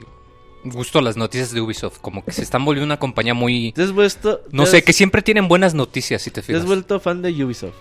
gusto 0.64 1.02
las 1.02 1.18
noticias 1.18 1.52
de 1.52 1.62
Ubisoft. 1.62 2.00
Como 2.00 2.24
que 2.24 2.32
se 2.32 2.42
están 2.44 2.64
volviendo 2.66 2.86
una 2.86 3.00
compañía 3.00 3.34
muy... 3.34 3.72
¿Te 3.74 3.84
has 3.84 3.92
vuelto, 3.92 4.42
No 4.52 4.64
te 4.66 4.70
sé, 4.72 4.84
que 4.84 4.94
siempre 4.94 5.22
tienen 5.22 5.48
buenas 5.48 5.74
noticias, 5.74 6.22
si 6.22 6.30
te 6.32 6.42
te 6.42 6.48
fijas. 6.48 6.62
has 6.62 6.68
vuelto 6.68 7.00
fan 7.00 7.22
de 7.22 7.44
Ubisoft? 7.44 7.74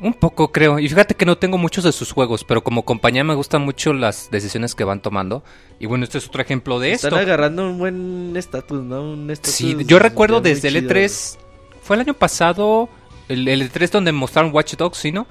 Un 0.00 0.12
poco, 0.12 0.50
creo. 0.50 0.78
Y 0.80 0.88
fíjate 0.88 1.14
que 1.14 1.24
no 1.24 1.38
tengo 1.38 1.56
muchos 1.56 1.84
de 1.84 1.92
sus 1.92 2.10
juegos, 2.12 2.44
pero 2.44 2.64
como 2.64 2.84
compañía 2.84 3.22
me 3.24 3.34
gustan 3.34 3.62
mucho 3.62 3.92
las 3.92 4.28
decisiones 4.30 4.74
que 4.74 4.82
van 4.84 5.00
tomando. 5.00 5.44
Y 5.78 5.86
bueno, 5.86 6.04
este 6.04 6.18
es 6.18 6.26
otro 6.26 6.42
ejemplo 6.42 6.80
de 6.80 6.92
Están 6.92 7.12
esto. 7.12 7.20
agarrando 7.22 7.70
un 7.70 7.78
buen 7.78 8.36
estatus, 8.36 8.82
¿no? 8.82 9.02
Un 9.12 9.30
estatus 9.30 9.54
Sí, 9.54 9.76
yo 9.86 9.98
recuerdo 10.00 10.40
desde 10.40 10.68
el 10.68 10.74
chido, 10.80 10.90
E3, 10.90 11.36
fue 11.80 11.96
el 11.96 12.00
año 12.02 12.14
pasado, 12.14 12.88
el, 13.28 13.46
el 13.46 13.70
E3 13.70 13.88
donde 13.90 14.10
mostraron 14.12 14.52
Watch 14.52 14.74
Dogs, 14.74 14.98
¿sí, 14.98 15.12
no? 15.12 15.26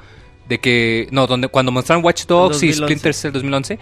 De 0.48 0.60
que, 0.60 1.08
no, 1.12 1.28
donde 1.28 1.50
cuando 1.50 1.72
mostraron 1.74 2.04
Watch 2.04 2.26
Dogs 2.26 2.64
y 2.64 2.68
2011. 2.68 2.84
Splinter 2.86 3.14
Cell 3.14 3.32
2011, 3.34 3.80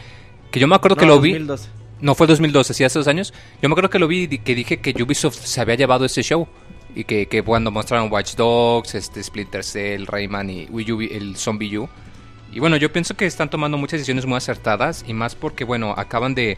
que 0.51 0.59
yo 0.59 0.67
me 0.67 0.75
acuerdo 0.75 0.95
No, 0.95 0.99
que 0.99 1.05
lo 1.05 1.21
vi, 1.21 1.31
2012. 1.33 1.69
No 2.01 2.15
fue 2.15 2.27
2012, 2.27 2.73
sí, 2.73 2.83
hace 2.83 2.99
dos 2.99 3.07
años, 3.07 3.33
yo 3.61 3.69
me 3.69 3.73
acuerdo 3.73 3.89
que 3.89 3.99
lo 3.99 4.07
vi 4.07 4.27
y 4.29 4.37
que 4.39 4.55
dije 4.55 4.79
que 4.79 5.01
Ubisoft 5.01 5.37
se 5.37 5.61
había 5.61 5.75
llevado 5.75 6.05
ese 6.05 6.23
show. 6.23 6.47
Y 6.93 7.05
que, 7.05 7.43
cuando 7.43 7.71
mostraron 7.71 8.11
Watch 8.11 8.35
Dogs, 8.35 8.95
este 8.95 9.23
Splinter 9.23 9.63
Cell, 9.63 10.07
Rayman 10.07 10.49
y 10.49 10.65
Wii 10.69 10.91
U, 10.91 11.01
el 11.01 11.37
Zombie 11.37 11.77
U. 11.77 11.87
Y 12.51 12.59
bueno, 12.59 12.75
yo 12.75 12.91
pienso 12.91 13.15
que 13.15 13.25
están 13.25 13.49
tomando 13.49 13.77
muchas 13.77 13.99
decisiones 13.99 14.25
muy 14.25 14.35
acertadas 14.35 15.05
y 15.07 15.13
más 15.13 15.35
porque, 15.35 15.63
bueno, 15.63 15.93
acaban 15.95 16.35
de, 16.35 16.57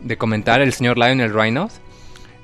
de 0.00 0.16
comentar 0.16 0.62
el 0.62 0.72
señor 0.72 0.96
Lionel 0.96 1.34
Reynolds. 1.34 1.80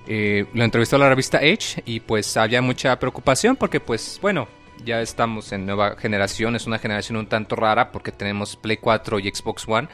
Eh, 0.06 0.46
lo 0.52 0.64
entrevistó 0.64 0.98
la 0.98 1.08
revista 1.08 1.40
Edge 1.40 1.82
y 1.86 2.00
pues 2.00 2.36
había 2.36 2.60
mucha 2.60 2.98
preocupación 2.98 3.54
porque 3.54 3.80
pues 3.80 4.18
bueno, 4.20 4.48
ya 4.84 5.00
estamos 5.02 5.52
en 5.52 5.66
nueva 5.66 5.94
generación, 5.96 6.56
es 6.56 6.66
una 6.66 6.78
generación 6.78 7.18
un 7.18 7.26
tanto 7.26 7.54
rara 7.54 7.92
porque 7.92 8.10
tenemos 8.10 8.56
Play 8.56 8.78
4 8.78 9.18
y 9.20 9.30
Xbox 9.30 9.68
One, 9.68 9.88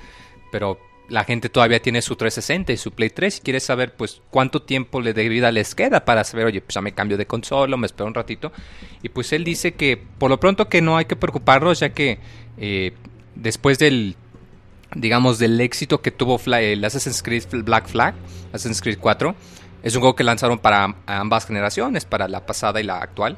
pero 0.51 0.79
la 1.09 1.25
gente 1.25 1.49
todavía 1.49 1.81
tiene 1.81 2.03
su 2.03 2.17
360 2.17 2.73
y 2.73 2.77
su 2.77 2.93
Play 2.93 3.11
3 3.11 3.39
y 3.39 3.41
quiere 3.41 3.61
saber 3.61 3.95
pues 3.95 4.23
cuánto 4.31 4.63
tiempo 4.63 5.03
de 5.03 5.29
vida 5.29 5.53
les 5.53 5.75
queda 5.75 6.05
para 6.05 6.25
saber, 6.25 6.47
oye, 6.47 6.61
pues 6.61 6.75
ya 6.75 6.81
me 6.81 6.93
cambio 6.93 7.17
de 7.17 7.27
consola, 7.27 7.77
me 7.77 7.87
espero 7.87 8.07
un 8.07 8.15
ratito. 8.15 8.53
Y 9.03 9.09
pues 9.11 9.33
él 9.33 9.45
dice 9.45 9.75
que 9.75 9.97
por 9.97 10.31
lo 10.31 10.41
pronto 10.41 10.69
que 10.69 10.83
no 10.83 10.97
hay 10.97 11.05
que 11.05 11.17
preocuparnos 11.17 11.81
ya 11.81 11.91
que 11.91 12.19
eh, 12.59 12.93
después 13.35 13.79
del 13.79 14.17
digamos 14.95 15.39
del 15.39 15.61
éxito 15.61 16.01
que 16.01 16.11
tuvo 16.11 16.41
el 16.47 16.85
Assassin's 16.85 17.23
Creed 17.23 17.45
Black 17.65 17.87
Flag, 17.89 18.15
Assassin's 18.53 18.81
Creed 18.81 18.99
4, 19.01 19.35
es 19.83 19.95
un 19.95 20.01
juego 20.01 20.17
que 20.17 20.25
lanzaron 20.25 20.59
para 20.59 20.97
ambas 21.07 21.47
generaciones, 21.47 22.05
para 22.05 22.29
la 22.29 22.47
pasada 22.47 22.81
y 22.81 22.85
la 22.85 22.99
actual. 22.99 23.37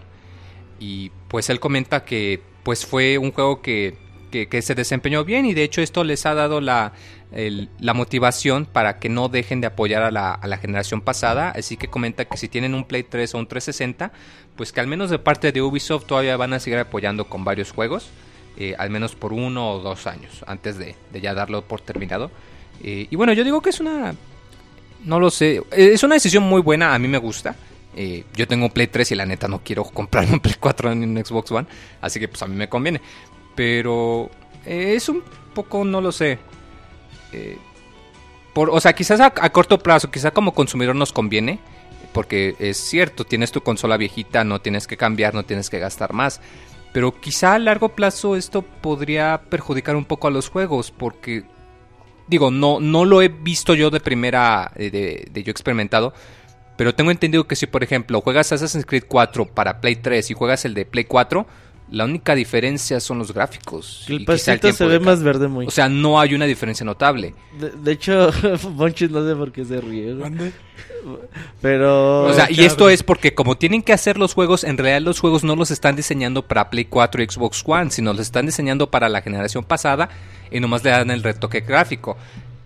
Y 0.78 1.10
pues 1.28 1.50
él 1.50 1.60
comenta 1.60 2.04
que 2.04 2.40
pues 2.62 2.86
fue 2.86 3.18
un 3.18 3.32
juego 3.32 3.60
que, 3.60 3.96
que 4.30 4.62
se 4.62 4.74
desempeñó 4.74 5.24
bien 5.24 5.46
y 5.46 5.54
de 5.54 5.64
hecho 5.64 5.80
esto 5.80 6.04
les 6.04 6.26
ha 6.26 6.34
dado 6.34 6.60
la, 6.60 6.92
la 7.30 7.94
motivación 7.94 8.64
para 8.66 8.98
que 8.98 9.08
no 9.08 9.28
dejen 9.28 9.60
de 9.60 9.66
apoyar 9.66 10.02
a 10.02 10.10
la, 10.10 10.56
generación 10.58 11.00
pasada. 11.02 11.50
Así 11.50 11.76
que 11.76 11.88
comenta 11.88 12.24
que 12.24 12.36
si 12.36 12.48
tienen 12.48 12.74
un 12.74 12.84
Play 12.84 13.02
3 13.02 13.34
o 13.34 13.38
un 13.38 13.46
360, 13.46 14.12
pues 14.56 14.72
que 14.72 14.80
al 14.80 14.86
menos 14.86 15.10
de 15.10 15.18
parte 15.18 15.52
de 15.52 15.60
Ubisoft 15.62 16.06
todavía 16.06 16.36
van 16.36 16.52
a 16.54 16.60
seguir 16.60 16.78
apoyando 16.78 17.28
con 17.28 17.44
varios 17.44 17.70
juegos. 17.72 18.10
eh, 18.60 18.74
al 18.76 18.90
menos 18.90 19.14
por 19.14 19.32
uno 19.32 19.70
o 19.74 19.78
dos 19.78 20.06
años 20.08 20.42
antes 20.48 20.78
de, 20.78 20.96
ya 21.22 21.32
darlo 21.34 21.62
por 21.62 21.80
terminado. 21.80 22.30
Eh, 22.82 23.06
y 23.08 23.14
bueno, 23.16 23.32
yo 23.32 23.44
digo 23.44 23.60
que 23.60 23.70
es 23.70 23.78
una... 23.80 24.14
No 25.04 25.20
lo 25.20 25.30
sé. 25.30 25.58
eh, 25.70 25.90
Es 25.94 26.02
una 26.02 26.14
decisión 26.16 26.42
muy 26.42 26.60
buena, 26.60 26.92
a 26.94 26.98
mí 26.98 27.06
me 27.08 27.18
gusta. 27.18 27.54
Yo 28.34 28.46
tengo 28.48 28.66
un 28.66 28.70
Play 28.72 28.86
3 28.88 29.10
y 29.12 29.14
la 29.16 29.26
neta 29.26 29.48
no 29.48 29.60
quiero 29.64 29.84
comprarme 29.84 30.32
un 30.32 30.40
Play 30.40 30.54
4 30.58 30.92
en 30.92 31.02
un 31.04 31.24
Xbox 31.24 31.50
One. 31.52 31.66
Así 32.00 32.18
que 32.20 32.28
pues 32.28 32.42
a 32.42 32.46
mí 32.46 32.54
me 32.56 32.68
conviene. 32.68 33.00
Pero 33.54 34.30
es 34.64 35.08
un 35.08 35.22
poco, 35.54 35.84
no 35.84 36.00
lo 36.00 36.12
sé. 36.12 36.38
Eh, 37.32 37.58
por, 38.52 38.70
o 38.70 38.80
sea, 38.80 38.92
quizás 38.92 39.20
a, 39.20 39.30
corto 39.30 39.78
plazo, 39.78 40.10
quizás 40.10 40.32
como 40.32 40.54
consumidor 40.54 40.96
nos 40.96 41.12
conviene. 41.12 41.58
Porque 42.12 42.56
es 42.58 42.78
cierto, 42.78 43.24
tienes 43.24 43.52
tu 43.52 43.60
consola 43.60 43.96
viejita, 43.96 44.42
no 44.42 44.60
tienes 44.60 44.86
que 44.86 44.96
cambiar, 44.96 45.34
no 45.34 45.44
tienes 45.44 45.68
que 45.70 45.78
gastar 45.78 46.14
más. 46.14 46.40
Pero 46.92 47.20
quizá 47.20 47.54
a 47.54 47.58
largo 47.58 47.90
plazo 47.90 48.34
esto 48.34 48.62
podría 48.62 49.42
perjudicar 49.50 49.94
un 49.94 50.06
poco 50.06 50.26
a 50.26 50.30
los 50.30 50.48
juegos. 50.48 50.90
Porque 50.90 51.44
digo, 52.28 52.50
no, 52.50 52.80
no 52.80 53.04
lo 53.04 53.22
he 53.22 53.28
visto 53.28 53.74
yo 53.74 53.90
de 53.90 54.00
primera, 54.00 54.72
eh, 54.76 54.90
de, 54.90 55.28
de 55.30 55.42
yo 55.42 55.50
experimentado, 55.50 56.14
pero 56.78 56.94
tengo 56.94 57.10
entendido 57.10 57.48
que 57.48 57.56
si, 57.56 57.66
por 57.66 57.82
ejemplo, 57.82 58.20
juegas 58.20 58.52
Assassin's 58.52 58.86
Creed 58.86 59.04
4 59.08 59.46
para 59.46 59.80
Play 59.80 59.96
3 59.96 60.30
y 60.30 60.34
juegas 60.34 60.64
el 60.64 60.74
de 60.74 60.84
Play 60.84 61.04
4, 61.04 61.44
la 61.90 62.04
única 62.04 62.34
diferencia 62.34 63.00
son 63.00 63.18
los 63.18 63.32
gráficos. 63.32 64.04
El 64.08 64.24
pastito 64.24 64.72
se 64.72 64.86
ve 64.86 64.94
de 64.94 65.00
más 65.00 65.22
verde 65.22 65.48
muy. 65.48 65.66
O 65.66 65.70
sea, 65.70 65.88
no 65.88 66.20
hay 66.20 66.34
una 66.34 66.44
diferencia 66.44 66.84
notable. 66.84 67.34
de, 67.58 67.70
de 67.70 67.92
hecho, 67.92 68.30
Monchis 68.74 69.10
no 69.10 69.26
sé 69.26 69.34
por 69.34 69.52
qué 69.52 69.64
se 69.64 69.80
ríe. 69.80 70.14
güey. 70.14 70.52
Pero... 71.60 72.24
O 72.24 72.32
sea, 72.32 72.50
y 72.50 72.64
esto 72.64 72.88
es 72.90 73.02
porque 73.02 73.34
como 73.34 73.56
tienen 73.56 73.82
que 73.82 73.92
hacer 73.92 74.18
los 74.18 74.34
juegos, 74.34 74.64
en 74.64 74.76
realidad 74.76 75.00
los 75.00 75.20
juegos 75.20 75.44
no 75.44 75.56
los 75.56 75.70
están 75.70 75.96
diseñando 75.96 76.46
para 76.46 76.70
Play 76.70 76.84
4 76.84 77.22
y 77.22 77.26
Xbox 77.26 77.62
One, 77.66 77.90
sino 77.90 78.12
los 78.12 78.22
están 78.22 78.46
diseñando 78.46 78.90
para 78.90 79.08
la 79.08 79.22
generación 79.22 79.64
pasada 79.64 80.08
y 80.50 80.60
nomás 80.60 80.84
le 80.84 80.90
dan 80.90 81.10
el 81.10 81.22
retoque 81.22 81.60
gráfico. 81.60 82.16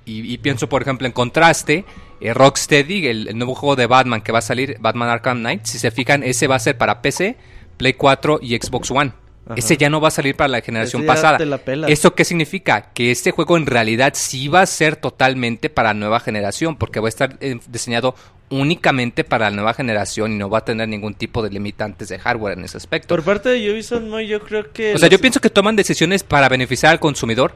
Y, 0.05 0.33
y 0.33 0.39
pienso, 0.39 0.68
por 0.68 0.83
ejemplo, 0.83 1.07
en 1.07 1.12
contraste, 1.12 1.85
eh, 2.20 2.35
Rocksteady, 2.35 3.07
el, 3.07 3.29
el 3.29 3.39
nuevo 3.39 3.55
juego 3.55 3.77
de 3.77 3.87
Batman 3.87 4.20
que 4.20 4.33
va 4.33 4.41
a 4.41 4.43
salir, 4.43 4.77
Batman 4.81 5.09
Arkham 5.09 5.39
Knight, 5.39 5.64
si 5.64 5.79
se 5.79 5.91
fijan, 5.91 6.23
ese 6.23 6.49
va 6.49 6.57
a 6.57 6.61
ser 6.61 6.77
para 6.77 7.03
PC, 7.03 7.37
Play 7.83 7.95
4 7.95 8.39
y 8.43 8.57
Xbox 8.57 8.91
One. 8.93 9.12
Ajá. 9.45 9.55
ese 9.57 9.76
ya 9.76 9.91
no 9.91 10.01
va 10.01 10.07
a 10.07 10.12
salir 10.12 10.37
para 10.37 10.47
la 10.47 10.61
generación 10.61 11.05
pasada. 11.05 11.37
la. 11.45 11.89
¿Esto 11.89 12.14
qué 12.14 12.24
significa? 12.24 12.93
Que 12.95 13.11
este 13.11 13.33
juego 13.33 13.57
en 13.57 13.66
realidad 13.66 14.12
sí 14.14 14.47
va 14.47 14.61
a 14.61 14.66
ser 14.66 14.95
totalmente 14.95 15.68
para 15.68 15.95
nueva 15.95 16.20
generación, 16.20 16.76
porque 16.76 17.01
va 17.01 17.09
a 17.09 17.09
estar 17.09 17.39
eh, 17.41 17.59
diseñado 17.66 18.14
únicamente 18.51 19.24
para 19.24 19.51
la 19.51 19.57
nueva 19.57 19.74
generación 19.74 20.30
y 20.33 20.37
no 20.37 20.49
va 20.49 20.59
a 20.59 20.64
tener 20.64 20.89
ningún 20.89 21.14
tipo 21.14 21.43
de 21.43 21.51
limitantes 21.51 22.09
de 22.09 22.18
hardware 22.20 22.57
en 22.57 22.64
ese 22.66 22.76
aspecto. 22.76 23.09
Por 23.16 23.24
parte 23.24 23.49
de 23.49 23.72
Ubisoft, 23.72 24.03
Moy, 24.05 24.28
yo 24.28 24.41
creo 24.41 24.70
que... 24.72 24.95
O 24.95 24.99
sea, 24.99 25.09
los- 25.09 25.11
yo 25.11 25.18
pienso 25.20 25.41
que 25.41 25.51
toman 25.51 25.74
decisiones 25.74 26.22
para 26.22 26.49
beneficiar 26.49 26.93
al 26.93 27.01
consumidor, 27.01 27.53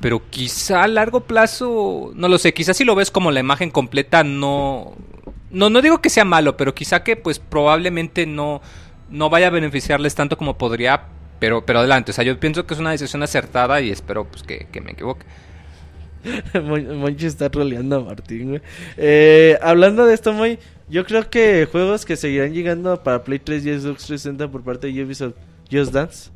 pero 0.00 0.22
quizá 0.28 0.82
a 0.82 0.88
largo 0.88 1.20
plazo, 1.20 2.10
no 2.14 2.28
lo 2.28 2.36
sé, 2.38 2.52
quizá 2.52 2.74
si 2.74 2.84
lo 2.84 2.94
ves 2.94 3.10
como 3.10 3.30
la 3.30 3.40
imagen 3.40 3.70
completa, 3.70 4.24
no... 4.24 4.94
No, 5.52 5.68
no 5.70 5.82
digo 5.82 6.00
que 6.00 6.10
sea 6.10 6.24
malo, 6.24 6.56
pero 6.56 6.74
quizá 6.74 7.02
que 7.02 7.16
pues 7.16 7.38
probablemente 7.40 8.24
no, 8.26 8.60
no 9.10 9.30
vaya 9.30 9.48
a 9.48 9.50
beneficiarles 9.50 10.14
tanto 10.14 10.36
como 10.38 10.56
podría, 10.58 11.02
pero, 11.38 11.64
pero 11.66 11.80
adelante. 11.80 12.10
O 12.10 12.14
sea, 12.14 12.24
yo 12.24 12.38
pienso 12.38 12.66
que 12.66 12.74
es 12.74 12.80
una 12.80 12.90
decisión 12.92 13.22
acertada 13.22 13.80
y 13.80 13.90
espero 13.90 14.24
pues 14.24 14.42
que, 14.42 14.66
que 14.70 14.80
me 14.80 14.92
equivoque. 14.92 15.26
Mon- 16.62 16.98
Monchi 16.98 17.26
está 17.26 17.48
roleando 17.48 17.96
a 17.96 18.00
Martín, 18.04 18.48
güey. 18.50 18.62
Eh, 18.96 19.58
hablando 19.62 20.04
de 20.06 20.14
esto, 20.14 20.32
Moy, 20.32 20.58
yo 20.88 21.04
creo 21.06 21.30
que 21.30 21.66
juegos 21.70 22.04
que 22.04 22.16
seguirán 22.16 22.52
llegando 22.52 23.02
para 23.02 23.24
Play 23.24 23.38
3 23.38 23.64
y 23.66 23.68
Xbox 23.78 24.06
360 24.06 24.48
por 24.48 24.62
parte 24.62 24.88
de 24.92 25.02
Ubisoft, 25.04 25.34
Just 25.70 25.92
Dance. 25.92 26.30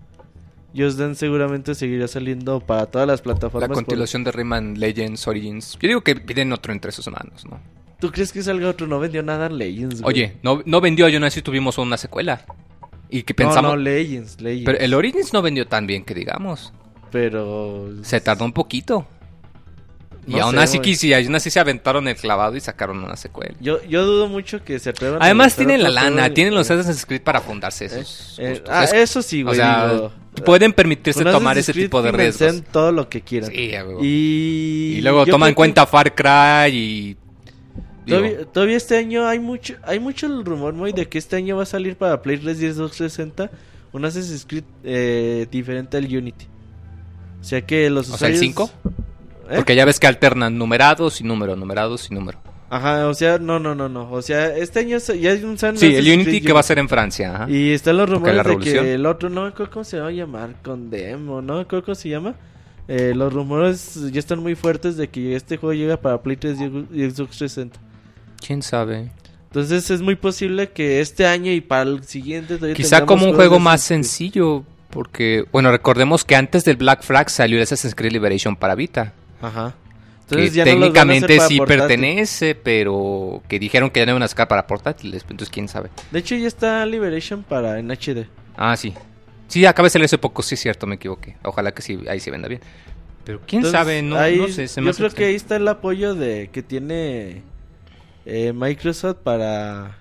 Just 0.76 0.98
Dance 0.98 1.20
seguramente 1.20 1.74
seguirá 1.74 2.08
saliendo 2.08 2.60
para 2.60 2.86
todas 2.86 3.06
las 3.06 3.20
La 3.20 3.24
plataformas. 3.24 3.68
por- 3.68 3.76
continuación 3.76 4.24
de 4.24 4.32
Rayman 4.32 4.80
Legends, 4.80 5.28
Origins. 5.28 5.78
Yo 5.80 5.88
digo 5.88 6.00
que 6.00 6.16
piden 6.16 6.52
otro 6.52 6.72
entre 6.72 6.90
sus 6.90 7.06
manos, 7.08 7.44
¿no? 7.44 7.60
¿Tú 8.04 8.12
crees 8.12 8.32
que 8.32 8.42
salga 8.42 8.68
otro? 8.68 8.86
No 8.86 8.98
vendió 9.00 9.22
nada 9.22 9.48
Legends, 9.48 10.02
güey. 10.02 10.14
Oye, 10.14 10.36
no, 10.42 10.60
no 10.66 10.82
vendió, 10.82 11.08
yo 11.08 11.18
no 11.18 11.24
sé 11.30 11.36
si 11.36 11.42
tuvimos 11.42 11.78
una 11.78 11.96
secuela. 11.96 12.44
Y 13.08 13.22
que 13.22 13.32
No, 13.32 13.36
pensamos... 13.36 13.70
no, 13.70 13.76
Legends, 13.78 14.42
Legends. 14.42 14.66
pero 14.66 14.78
el 14.78 14.92
Origins 14.92 15.32
no 15.32 15.40
vendió 15.40 15.66
tan 15.66 15.86
bien 15.86 16.04
que 16.04 16.12
digamos. 16.12 16.70
Pero... 17.10 17.88
Se 18.02 18.20
tardó 18.20 18.44
un 18.44 18.52
poquito. 18.52 19.06
Y 20.26 20.32
No 20.34 20.42
aún 20.42 20.54
sé, 20.56 20.60
así 20.60 20.78
güey. 20.78 20.90
quisi- 20.92 21.14
aún 21.24 21.34
así 21.34 21.48
se 21.50 21.60
aventaron 21.60 22.06
el 22.08 22.16
clavado 22.16 22.54
y 22.56 22.60
sacaron 22.60 23.02
una 23.02 23.16
secuela. 23.16 23.54
Yo, 23.58 23.82
yo 23.84 24.04
dudo 24.04 24.28
mucho 24.28 24.62
que 24.62 24.78
se 24.78 24.90
atrevan 24.90 25.22
Además 25.22 25.56
tienen 25.56 25.82
la 25.82 25.88
lana, 25.88 26.28
tienen 26.34 26.54
los 26.54 26.70
Assassin's 26.70 27.06
Creed 27.06 27.22
para 27.22 27.40
fundarse 27.40 27.86
Eh, 27.86 27.88
esos 27.88 28.38
eh, 28.38 28.62
ah, 28.68 28.84
Es- 28.84 28.92
eso 28.92 29.22
sí, 29.22 29.42
güey. 29.42 29.54
o 29.54 29.56
sea, 29.56 29.88
digo, 29.94 30.12
pueden 30.44 30.74
permitirse 30.74 31.24
tomar 31.24 31.56
ese 31.56 31.72
tipo 31.72 32.02
de 32.02 32.12
riesgos. 32.12 32.62
todo 32.70 32.92
lo 32.92 33.08
que 33.08 33.22
quieran. 33.22 33.50
Sí. 33.50 33.70
Y, 34.02 34.96
Y 34.98 35.00
luego 35.00 35.24
yo 35.24 35.30
toma 35.32 35.46
creo 35.46 35.48
en 35.48 35.52
que 35.52 35.56
cuenta 35.56 35.86
Far 35.86 36.14
Cry 36.14 36.76
y... 36.76 37.16
Todavía, 38.06 38.44
todavía 38.46 38.76
este 38.76 38.96
año 38.98 39.26
hay 39.26 39.38
mucho 39.38 39.74
hay 39.82 39.98
mucho 40.00 40.26
el 40.26 40.44
rumor 40.44 40.74
muy 40.74 40.92
de 40.92 41.06
que 41.08 41.18
este 41.18 41.36
año 41.36 41.56
va 41.56 41.62
a 41.62 41.66
salir 41.66 41.96
para 41.96 42.20
Play 42.22 42.38
3 42.38 42.62
y 42.62 42.72
Xbox 42.72 42.96
360 42.96 43.50
un 43.92 44.04
Assassin's 44.04 44.44
Creed 44.46 44.64
eh, 44.82 45.46
diferente 45.50 45.96
al 45.96 46.04
Unity. 46.04 46.46
O 47.40 47.44
sea 47.44 47.60
que 47.64 47.88
los 47.90 48.10
O 48.10 48.16
sea, 48.16 48.28
el 48.28 48.34
usuarios- 48.34 48.40
5? 48.40 48.70
¿Eh? 49.50 49.56
Porque 49.56 49.76
ya 49.76 49.84
ves 49.84 50.00
que 50.00 50.06
alternan 50.06 50.56
numerados 50.58 51.20
y 51.20 51.24
número, 51.24 51.54
numerados 51.56 52.10
y 52.10 52.14
número. 52.14 52.38
Ajá, 52.70 53.06
o 53.08 53.14
sea, 53.14 53.38
no, 53.38 53.60
no, 53.60 53.74
no, 53.74 53.88
no. 53.88 54.10
O 54.10 54.20
sea, 54.22 54.56
este 54.56 54.80
año 54.80 54.98
ya 54.98 55.30
hay 55.30 55.44
un 55.44 55.56
San 55.58 55.76
Sí, 55.76 55.94
el 55.94 56.10
Unity 56.10 56.40
que 56.40 56.52
va 56.52 56.60
a 56.60 56.64
ser 56.64 56.78
en 56.78 56.88
Francia. 56.88 57.34
ajá. 57.42 57.50
Y 57.50 57.70
están 57.70 57.96
los 57.98 58.08
rumores 58.08 58.42
de 58.44 58.58
que 58.58 58.94
el 58.94 59.06
otro, 59.06 59.28
no 59.30 59.42
me 59.42 59.48
acuerdo 59.48 59.70
cómo 59.72 59.84
se 59.84 60.00
va 60.00 60.08
a 60.08 60.10
llamar, 60.10 60.56
con 60.64 60.90
demo, 60.90 61.40
¿no? 61.42 61.56
me 61.56 61.60
acuerdo 61.60 61.84
cómo 61.84 61.94
se 61.94 62.08
llama. 62.08 62.34
Eh, 62.88 63.12
los 63.14 63.32
rumores 63.32 63.98
ya 64.10 64.18
están 64.18 64.40
muy 64.40 64.54
fuertes 64.56 64.96
de 64.96 65.08
que 65.08 65.36
este 65.36 65.56
juego 65.56 65.72
llega 65.74 65.96
para 65.98 66.20
Play 66.22 66.36
3 66.36 66.58
y 66.60 66.64
Xbox 67.10 67.36
360. 67.38 67.78
¿Quién 68.44 68.62
sabe? 68.62 69.10
Entonces 69.46 69.88
es 69.90 70.00
muy 70.02 70.16
posible 70.16 70.70
que 70.70 71.00
este 71.00 71.26
año 71.26 71.52
y 71.52 71.60
para 71.60 71.82
el 71.88 72.04
siguiente 72.04 72.58
Quizá 72.74 73.06
como 73.06 73.26
un 73.26 73.34
juego 73.34 73.58
más 73.58 73.82
sencillo. 73.82 74.64
Porque, 74.90 75.44
bueno, 75.50 75.70
recordemos 75.72 76.24
que 76.24 76.36
antes 76.36 76.64
del 76.64 76.76
Black 76.76 77.02
Flag 77.02 77.28
salió 77.30 77.56
el 77.56 77.62
Assassin's 77.64 77.94
Creed 77.94 78.12
Liberation 78.12 78.54
para 78.56 78.74
Vita. 78.74 79.12
Ajá. 79.42 79.74
que 80.30 80.48
ya 80.50 80.64
técnicamente 80.64 81.38
sí 81.40 81.58
portátil. 81.58 81.78
pertenece, 81.86 82.54
pero 82.54 83.42
que 83.48 83.58
dijeron 83.58 83.90
que 83.90 84.00
ya 84.00 84.06
no 84.06 84.12
iban 84.12 84.22
a 84.22 84.28
sacar 84.28 84.48
para 84.48 84.66
portátiles, 84.66 85.22
entonces 85.22 85.50
quién 85.50 85.68
sabe. 85.68 85.90
De 86.10 86.18
hecho 86.20 86.34
ya 86.36 86.46
está 86.48 86.86
Liberation 86.86 87.42
para 87.42 87.78
en 87.78 87.90
HD. 87.90 88.26
Ah, 88.56 88.76
sí. 88.76 88.94
Sí, 89.48 89.66
acaba 89.66 89.86
de 89.86 89.90
salir 89.90 90.06
hace 90.06 90.16
poco, 90.18 90.42
sí 90.42 90.54
es 90.54 90.60
cierto, 90.60 90.86
me 90.86 90.94
equivoqué. 90.94 91.36
Ojalá 91.42 91.72
que 91.72 91.82
sí, 91.82 91.98
ahí 92.08 92.20
se 92.20 92.30
venda 92.30 92.48
bien. 92.48 92.60
Pero 93.24 93.40
quién 93.46 93.60
Entonces, 93.60 93.78
sabe, 93.78 94.00
no, 94.02 94.16
ahí- 94.16 94.38
no 94.38 94.48
sé. 94.48 94.66
se 94.68 94.80
me 94.80 94.86
yo 94.92 94.96
creo 94.96 95.10
que 95.10 95.24
ahí 95.26 95.34
está 95.34 95.56
el 95.56 95.66
apoyo 95.68 96.14
de 96.14 96.48
que 96.52 96.62
tiene 96.62 97.42
eh, 98.26 98.52
Microsoft 98.52 99.18
para 99.22 99.98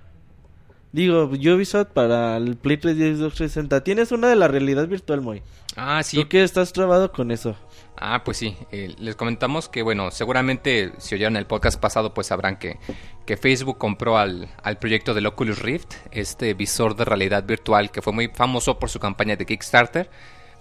digo 0.93 1.23
Ubisoft 1.25 1.87
para 1.87 2.37
el 2.37 2.55
Play 2.55 2.77
3 2.77 2.95
y 2.95 3.15
Xbox 3.15 3.35
360. 3.35 3.83
Tienes 3.83 4.11
una 4.13 4.29
de 4.29 4.37
la 4.37 4.47
realidad 4.47 4.87
virtual, 4.87 5.19
muy. 5.19 5.41
Ah, 5.75 6.01
sí. 6.03 6.17
¿Tú 6.17 6.29
que 6.29 6.43
estás 6.43 6.71
trabado 6.71 7.11
con 7.11 7.31
eso? 7.31 7.57
Ah, 7.97 8.23
pues 8.23 8.37
sí. 8.37 8.55
eh, 8.71 8.95
les 8.99 9.15
comentamos 9.15 9.67
que, 9.67 9.81
bueno, 9.81 10.11
seguramente 10.11 10.93
si 10.99 11.15
oyeron 11.15 11.35
el 11.35 11.47
podcast 11.47 11.79
pasado, 11.79 12.13
pues 12.13 12.27
sabrán 12.27 12.57
que, 12.57 12.77
que 13.25 13.37
Facebook 13.37 13.77
compró 13.77 14.17
al, 14.17 14.49
al 14.61 14.77
proyecto 14.77 15.13
del 15.13 15.25
Oculus 15.25 15.59
Rift, 15.59 15.95
este 16.11 16.53
visor 16.53 16.95
de 16.95 17.05
realidad 17.05 17.43
virtual 17.43 17.91
que 17.91 18.01
fue 18.01 18.13
muy 18.13 18.27
famoso 18.29 18.77
por 18.79 18.89
su 18.89 18.99
campaña 18.99 19.35
de 19.35 19.45
Kickstarter. 19.45 20.09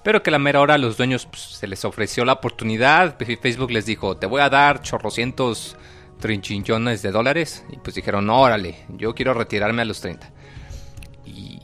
Pero 0.02 0.22
que 0.22 0.30
a 0.30 0.32
la 0.32 0.38
mera 0.40 0.60
hora 0.60 0.74
a 0.74 0.78
los 0.78 0.96
dueños 0.96 1.26
pues, 1.26 1.42
se 1.42 1.68
les 1.68 1.84
ofreció 1.84 2.24
la 2.24 2.32
oportunidad. 2.32 3.16
Facebook 3.40 3.70
les 3.70 3.86
dijo, 3.86 4.16
te 4.16 4.26
voy 4.26 4.40
a 4.40 4.48
dar 4.48 4.80
chorrocientos 4.80 5.76
trinchinchones 6.22 7.02
de 7.02 7.10
dólares. 7.10 7.64
Y 7.70 7.76
pues 7.76 7.94
dijeron, 7.96 8.24
no, 8.24 8.40
órale, 8.40 8.76
yo 8.96 9.14
quiero 9.14 9.34
retirarme 9.34 9.82
a 9.82 9.84
los 9.84 10.00
30. 10.00 10.30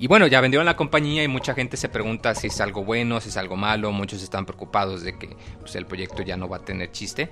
Y, 0.00 0.06
bueno, 0.06 0.28
ya 0.28 0.40
vendieron 0.40 0.64
la 0.66 0.76
compañía 0.76 1.24
y 1.24 1.28
mucha 1.28 1.54
gente 1.54 1.76
se 1.76 1.88
pregunta 1.88 2.32
si 2.36 2.46
es 2.46 2.60
algo 2.60 2.84
bueno, 2.84 3.20
si 3.20 3.30
es 3.30 3.36
algo 3.36 3.56
malo. 3.56 3.90
Muchos 3.90 4.22
están 4.22 4.46
preocupados 4.46 5.02
de 5.02 5.18
que 5.18 5.36
pues, 5.58 5.74
el 5.74 5.86
proyecto 5.86 6.22
ya 6.22 6.36
no 6.36 6.48
va 6.48 6.58
a 6.58 6.64
tener 6.64 6.92
chiste. 6.92 7.30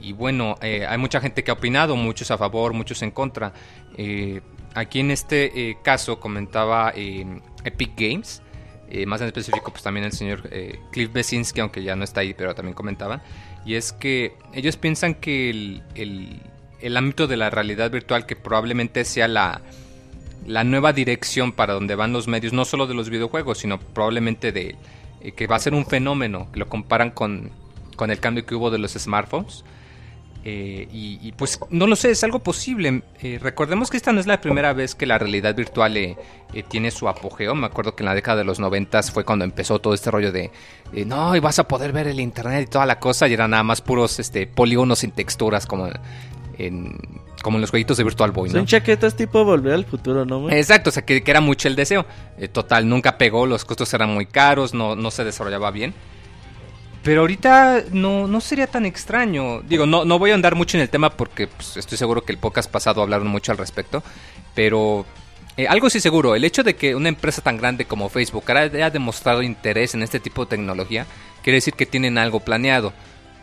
Y 0.00 0.12
bueno, 0.12 0.54
eh, 0.60 0.86
hay 0.88 0.98
mucha 0.98 1.20
gente 1.20 1.42
que 1.42 1.50
ha 1.50 1.54
opinado, 1.54 1.96
muchos 1.96 2.30
a 2.30 2.38
favor, 2.38 2.72
muchos 2.72 3.02
en 3.02 3.10
contra. 3.10 3.52
Eh, 3.96 4.40
aquí 4.74 5.00
en 5.00 5.10
este 5.10 5.70
eh, 5.70 5.78
caso 5.82 6.20
comentaba 6.20 6.92
Epic 6.94 7.92
Games, 7.96 8.42
más 9.06 9.20
en 9.20 9.26
específico 9.26 9.72
pues 9.72 9.82
también 9.82 10.04
el 10.06 10.12
señor 10.12 10.48
Cliff 10.92 11.12
Besinski, 11.12 11.60
aunque 11.60 11.82
ya 11.82 11.96
no 11.96 12.04
está 12.04 12.20
ahí, 12.20 12.32
pero 12.34 12.54
también 12.54 12.74
comentaban. 12.74 13.20
Y 13.64 13.74
es 13.74 13.92
que 13.92 14.36
ellos 14.52 14.76
piensan 14.76 15.14
que 15.14 15.50
el- 15.50 16.42
el 16.84 16.96
ámbito 16.96 17.26
de 17.26 17.36
la 17.36 17.50
realidad 17.50 17.90
virtual, 17.90 18.26
que 18.26 18.36
probablemente 18.36 19.04
sea 19.04 19.26
la, 19.26 19.62
la 20.46 20.64
nueva 20.64 20.92
dirección 20.92 21.52
para 21.52 21.74
donde 21.74 21.94
van 21.94 22.12
los 22.12 22.28
medios, 22.28 22.52
no 22.52 22.64
solo 22.64 22.86
de 22.86 22.94
los 22.94 23.10
videojuegos, 23.10 23.58
sino 23.58 23.78
probablemente 23.78 24.52
de 24.52 24.76
eh, 25.22 25.32
que 25.32 25.46
va 25.46 25.56
a 25.56 25.58
ser 25.58 25.74
un 25.74 25.86
fenómeno, 25.86 26.48
que 26.52 26.58
lo 26.58 26.68
comparan 26.68 27.10
con, 27.10 27.50
con 27.96 28.10
el 28.10 28.20
cambio 28.20 28.44
que 28.44 28.54
hubo 28.54 28.70
de 28.70 28.78
los 28.78 28.92
smartphones. 28.92 29.64
Eh, 30.46 30.86
y, 30.92 31.32
pues 31.32 31.58
no 31.70 31.86
lo 31.86 31.96
sé, 31.96 32.10
es 32.10 32.22
algo 32.22 32.40
posible. 32.40 33.02
Eh, 33.22 33.38
recordemos 33.40 33.88
que 33.88 33.96
esta 33.96 34.12
no 34.12 34.20
es 34.20 34.26
la 34.26 34.42
primera 34.42 34.74
vez 34.74 34.94
que 34.94 35.06
la 35.06 35.16
realidad 35.16 35.54
virtual 35.54 36.18
tiene 36.68 36.90
su 36.90 37.08
apogeo. 37.08 37.54
Me 37.54 37.64
acuerdo 37.64 37.96
que 37.96 38.02
en 38.02 38.08
la 38.08 38.14
década 38.14 38.36
de 38.36 38.44
los 38.44 38.60
noventas 38.60 39.10
fue 39.10 39.24
cuando 39.24 39.46
empezó 39.46 39.78
todo 39.78 39.94
este 39.94 40.10
rollo 40.10 40.32
de 40.32 40.50
no, 41.06 41.34
y 41.34 41.40
vas 41.40 41.58
a 41.60 41.66
poder 41.66 41.92
ver 41.92 42.08
el 42.08 42.20
internet 42.20 42.66
y 42.68 42.70
toda 42.70 42.84
la 42.84 43.00
cosa. 43.00 43.26
Y 43.26 43.32
eran 43.32 43.52
nada 43.52 43.62
más 43.62 43.80
puros 43.80 44.20
este, 44.20 44.46
polígonos 44.46 44.98
sin 44.98 45.12
texturas 45.12 45.64
como 45.64 45.88
en, 46.58 46.98
como 47.42 47.56
en 47.56 47.62
los 47.62 47.70
jueguitos 47.70 47.96
de 47.96 48.04
Virtual 48.04 48.30
Boy. 48.30 48.48
¿no? 48.48 48.56
Son 48.56 48.66
chaquetas 48.66 49.16
tipo 49.16 49.44
Volver 49.44 49.74
al 49.74 49.84
Futuro, 49.84 50.24
¿no? 50.24 50.50
Exacto, 50.50 50.90
o 50.90 50.92
sea, 50.92 51.04
que, 51.04 51.22
que 51.22 51.30
era 51.30 51.40
mucho 51.40 51.68
el 51.68 51.76
deseo. 51.76 52.06
Eh, 52.38 52.48
total, 52.48 52.88
nunca 52.88 53.18
pegó, 53.18 53.46
los 53.46 53.64
costos 53.64 53.92
eran 53.94 54.10
muy 54.10 54.26
caros, 54.26 54.74
no, 54.74 54.96
no 54.96 55.10
se 55.10 55.24
desarrollaba 55.24 55.70
bien. 55.70 55.94
Pero 57.04 57.20
ahorita 57.20 57.84
no, 57.92 58.26
no 58.26 58.40
sería 58.40 58.66
tan 58.66 58.86
extraño. 58.86 59.60
Digo, 59.60 59.84
no, 59.84 60.06
no 60.06 60.18
voy 60.18 60.30
a 60.30 60.34
andar 60.34 60.54
mucho 60.54 60.78
en 60.78 60.82
el 60.82 60.88
tema 60.88 61.10
porque 61.10 61.46
pues, 61.48 61.76
estoy 61.76 61.98
seguro 61.98 62.24
que 62.24 62.32
el 62.32 62.38
podcast 62.38 62.70
pasado 62.70 63.02
hablaron 63.02 63.26
mucho 63.26 63.52
al 63.52 63.58
respecto. 63.58 64.02
Pero 64.54 65.04
eh, 65.58 65.68
algo 65.68 65.90
sí 65.90 66.00
seguro, 66.00 66.34
el 66.34 66.44
hecho 66.44 66.62
de 66.62 66.76
que 66.76 66.94
una 66.94 67.10
empresa 67.10 67.42
tan 67.42 67.58
grande 67.58 67.84
como 67.84 68.08
Facebook 68.08 68.50
haya 68.50 68.90
demostrado 68.90 69.42
interés 69.42 69.94
en 69.94 70.02
este 70.02 70.18
tipo 70.18 70.44
de 70.44 70.50
tecnología, 70.50 71.06
quiere 71.42 71.58
decir 71.58 71.74
que 71.74 71.84
tienen 71.84 72.16
algo 72.16 72.40
planeado. 72.40 72.94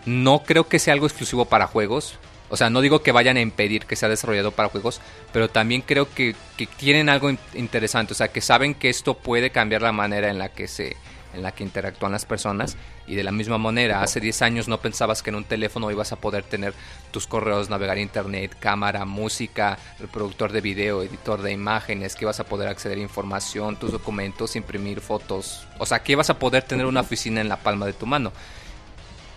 No 0.07 0.41
creo 0.43 0.67
que 0.67 0.79
sea 0.79 0.93
algo 0.93 1.05
exclusivo 1.05 1.45
para 1.45 1.67
juegos. 1.67 2.17
O 2.51 2.57
sea, 2.57 2.69
no 2.69 2.81
digo 2.81 3.01
que 3.01 3.11
vayan 3.11 3.37
a 3.37 3.41
impedir 3.41 3.85
que 3.87 3.95
sea 3.95 4.09
desarrollado 4.09 4.51
para 4.51 4.69
juegos, 4.69 5.01
pero 5.33 5.49
también 5.49 5.81
creo 5.81 6.13
que, 6.13 6.35
que 6.57 6.67
tienen 6.67 7.09
algo 7.09 7.29
in- 7.31 7.39
interesante. 7.55 8.13
O 8.13 8.15
sea, 8.15 8.27
que 8.27 8.41
saben 8.41 8.75
que 8.75 8.89
esto 8.89 9.15
puede 9.15 9.49
cambiar 9.49 9.81
la 9.81 9.91
manera 9.93 10.29
en 10.29 10.37
la 10.37 10.49
que 10.49 10.67
se 10.67 10.95
en 11.33 11.43
la 11.43 11.53
que 11.53 11.63
interactúan 11.63 12.11
las 12.11 12.25
personas 12.25 12.75
y 13.07 13.15
de 13.15 13.23
la 13.23 13.31
misma 13.31 13.57
manera 13.57 14.01
hace 14.03 14.19
10 14.19 14.41
años 14.41 14.67
no 14.67 14.81
pensabas 14.81 15.23
que 15.23 15.29
en 15.29 15.37
un 15.37 15.45
teléfono 15.45 15.89
ibas 15.89 16.11
a 16.11 16.17
poder 16.17 16.43
tener 16.43 16.73
tus 17.11 17.25
correos, 17.25 17.69
navegar 17.69 17.97
internet, 17.99 18.53
cámara, 18.59 19.05
música, 19.05 19.77
reproductor 20.01 20.51
de 20.51 20.59
video, 20.59 21.01
editor 21.03 21.41
de 21.41 21.53
imágenes, 21.53 22.17
que 22.17 22.25
ibas 22.25 22.41
a 22.41 22.43
poder 22.43 22.67
acceder 22.67 22.97
a 22.97 23.01
información, 23.01 23.77
tus 23.77 23.93
documentos, 23.93 24.57
imprimir 24.57 24.99
fotos, 24.99 25.65
o 25.77 25.85
sea, 25.85 25.99
que 26.03 26.11
ibas 26.11 26.29
a 26.29 26.37
poder 26.37 26.63
tener 26.63 26.85
una 26.85 26.99
oficina 26.99 27.39
en 27.39 27.47
la 27.47 27.55
palma 27.55 27.85
de 27.85 27.93
tu 27.93 28.05
mano. 28.05 28.33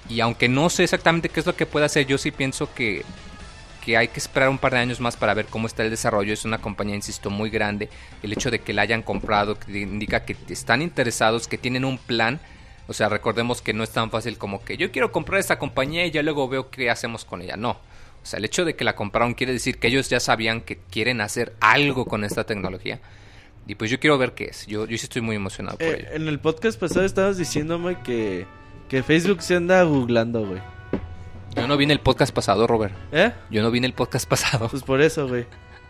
Y 0.08 0.20
aunque 0.20 0.48
no 0.48 0.68
sé 0.70 0.84
exactamente 0.84 1.28
qué 1.28 1.40
es 1.40 1.46
lo 1.46 1.56
que 1.56 1.66
puede 1.66 1.86
hacer, 1.86 2.06
yo 2.06 2.18
sí 2.18 2.30
pienso 2.30 2.72
que, 2.74 3.02
que 3.84 3.96
hay 3.96 4.08
que 4.08 4.20
esperar 4.20 4.48
un 4.50 4.58
par 4.58 4.72
de 4.72 4.78
años 4.78 5.00
más 5.00 5.16
para 5.16 5.32
ver 5.34 5.46
cómo 5.46 5.66
está 5.66 5.82
el 5.82 5.90
desarrollo. 5.90 6.32
Es 6.32 6.44
una 6.44 6.58
compañía, 6.58 6.94
insisto, 6.94 7.30
muy 7.30 7.48
grande. 7.50 7.88
El 8.22 8.32
hecho 8.32 8.50
de 8.50 8.58
que 8.60 8.72
la 8.74 8.82
hayan 8.82 9.02
comprado 9.02 9.58
que 9.58 9.78
indica 9.80 10.24
que 10.24 10.36
están 10.48 10.82
interesados, 10.82 11.48
que 11.48 11.56
tienen 11.58 11.84
un 11.84 11.98
plan. 11.98 12.40
O 12.86 12.92
sea, 12.92 13.08
recordemos 13.08 13.62
que 13.62 13.72
no 13.72 13.82
es 13.82 13.90
tan 13.90 14.10
fácil 14.10 14.36
como 14.36 14.62
que 14.62 14.76
yo 14.76 14.92
quiero 14.92 15.10
comprar 15.10 15.40
esta 15.40 15.58
compañía 15.58 16.04
y 16.04 16.10
ya 16.10 16.22
luego 16.22 16.48
veo 16.48 16.70
qué 16.70 16.90
hacemos 16.90 17.24
con 17.24 17.40
ella. 17.40 17.56
No. 17.56 17.70
O 17.70 18.26
sea, 18.26 18.38
el 18.38 18.44
hecho 18.44 18.64
de 18.66 18.76
que 18.76 18.84
la 18.84 18.94
compraron 18.94 19.32
quiere 19.34 19.54
decir 19.54 19.78
que 19.78 19.88
ellos 19.88 20.10
ya 20.10 20.20
sabían 20.20 20.60
que 20.60 20.76
quieren 20.90 21.20
hacer 21.22 21.54
algo 21.60 22.04
con 22.04 22.24
esta 22.24 22.44
tecnología. 22.44 23.00
Y 23.66 23.74
pues 23.76 23.90
yo 23.90 23.98
quiero 23.98 24.18
ver 24.18 24.32
qué 24.32 24.44
es. 24.44 24.66
Yo, 24.66 24.86
yo 24.86 24.98
sí 24.98 25.04
estoy 25.04 25.22
muy 25.22 25.36
emocionado 25.36 25.78
por 25.78 25.86
Eh, 25.86 26.00
ello. 26.00 26.08
en 26.12 26.28
el 26.28 26.38
podcast 26.40 26.78
pasado 26.78 27.06
estabas 27.06 27.38
diciéndome 27.38 27.96
que, 28.02 28.46
que 28.94 29.02
Facebook 29.02 29.42
se 29.42 29.56
anda 29.56 29.82
googlando, 29.82 30.46
güey. 30.46 30.60
Yo 31.56 31.66
no 31.66 31.76
vi 31.76 31.82
en 31.82 31.90
el 31.90 31.98
podcast 31.98 32.32
pasado, 32.32 32.64
Robert. 32.68 32.94
¿Eh? 33.10 33.32
Yo 33.50 33.60
no 33.60 33.72
vi 33.72 33.78
en 33.78 33.84
el 33.86 33.92
podcast 33.92 34.28
pasado. 34.28 34.68
Pues 34.68 34.84
por 34.84 35.02
eso, 35.02 35.26
güey. 35.26 35.46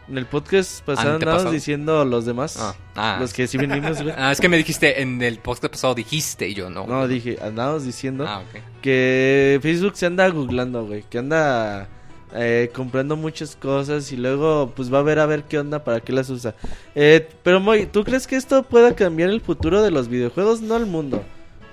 En 0.08 0.16
el 0.16 0.24
podcast 0.24 0.82
pasado 0.82 1.10
¿Antepasado? 1.10 1.32
andábamos 1.32 1.52
diciendo 1.52 2.02
los 2.06 2.24
demás. 2.24 2.56
Ah, 2.58 2.74
ah. 2.96 3.18
Los 3.20 3.34
que 3.34 3.46
sí 3.46 3.58
vinimos, 3.58 4.02
güey. 4.02 4.14
Ah, 4.16 4.32
es 4.32 4.40
que 4.40 4.48
me 4.48 4.56
dijiste 4.56 5.02
en 5.02 5.20
el 5.20 5.36
podcast 5.36 5.70
pasado 5.74 5.94
dijiste 5.94 6.48
y 6.48 6.54
yo 6.54 6.70
no. 6.70 6.86
No, 6.86 7.06
dije, 7.06 7.36
andábamos 7.42 7.84
diciendo 7.84 8.24
Ah, 8.26 8.42
que 8.80 9.58
Facebook 9.60 9.98
se 9.98 10.06
anda 10.06 10.26
googlando, 10.30 10.86
güey. 10.86 11.02
Que 11.02 11.18
anda 11.18 11.88
eh, 12.34 12.70
comprando 12.74 13.16
muchas 13.16 13.54
cosas 13.54 14.10
y 14.12 14.16
luego 14.16 14.72
pues 14.74 14.90
va 14.90 15.00
a 15.00 15.02
ver 15.02 15.18
a 15.18 15.26
ver 15.26 15.44
qué 15.44 15.58
onda, 15.58 15.84
para 15.84 16.00
qué 16.00 16.14
las 16.14 16.30
usa. 16.30 16.54
Eh, 16.94 17.28
pero 17.42 17.60
Moy, 17.60 17.84
¿tú 17.84 18.02
crees 18.02 18.26
que 18.26 18.36
esto 18.36 18.62
pueda 18.62 18.94
cambiar 18.94 19.28
el 19.28 19.42
futuro 19.42 19.82
de 19.82 19.90
los 19.90 20.08
videojuegos? 20.08 20.62
No 20.62 20.78
el 20.78 20.86
mundo. 20.86 21.22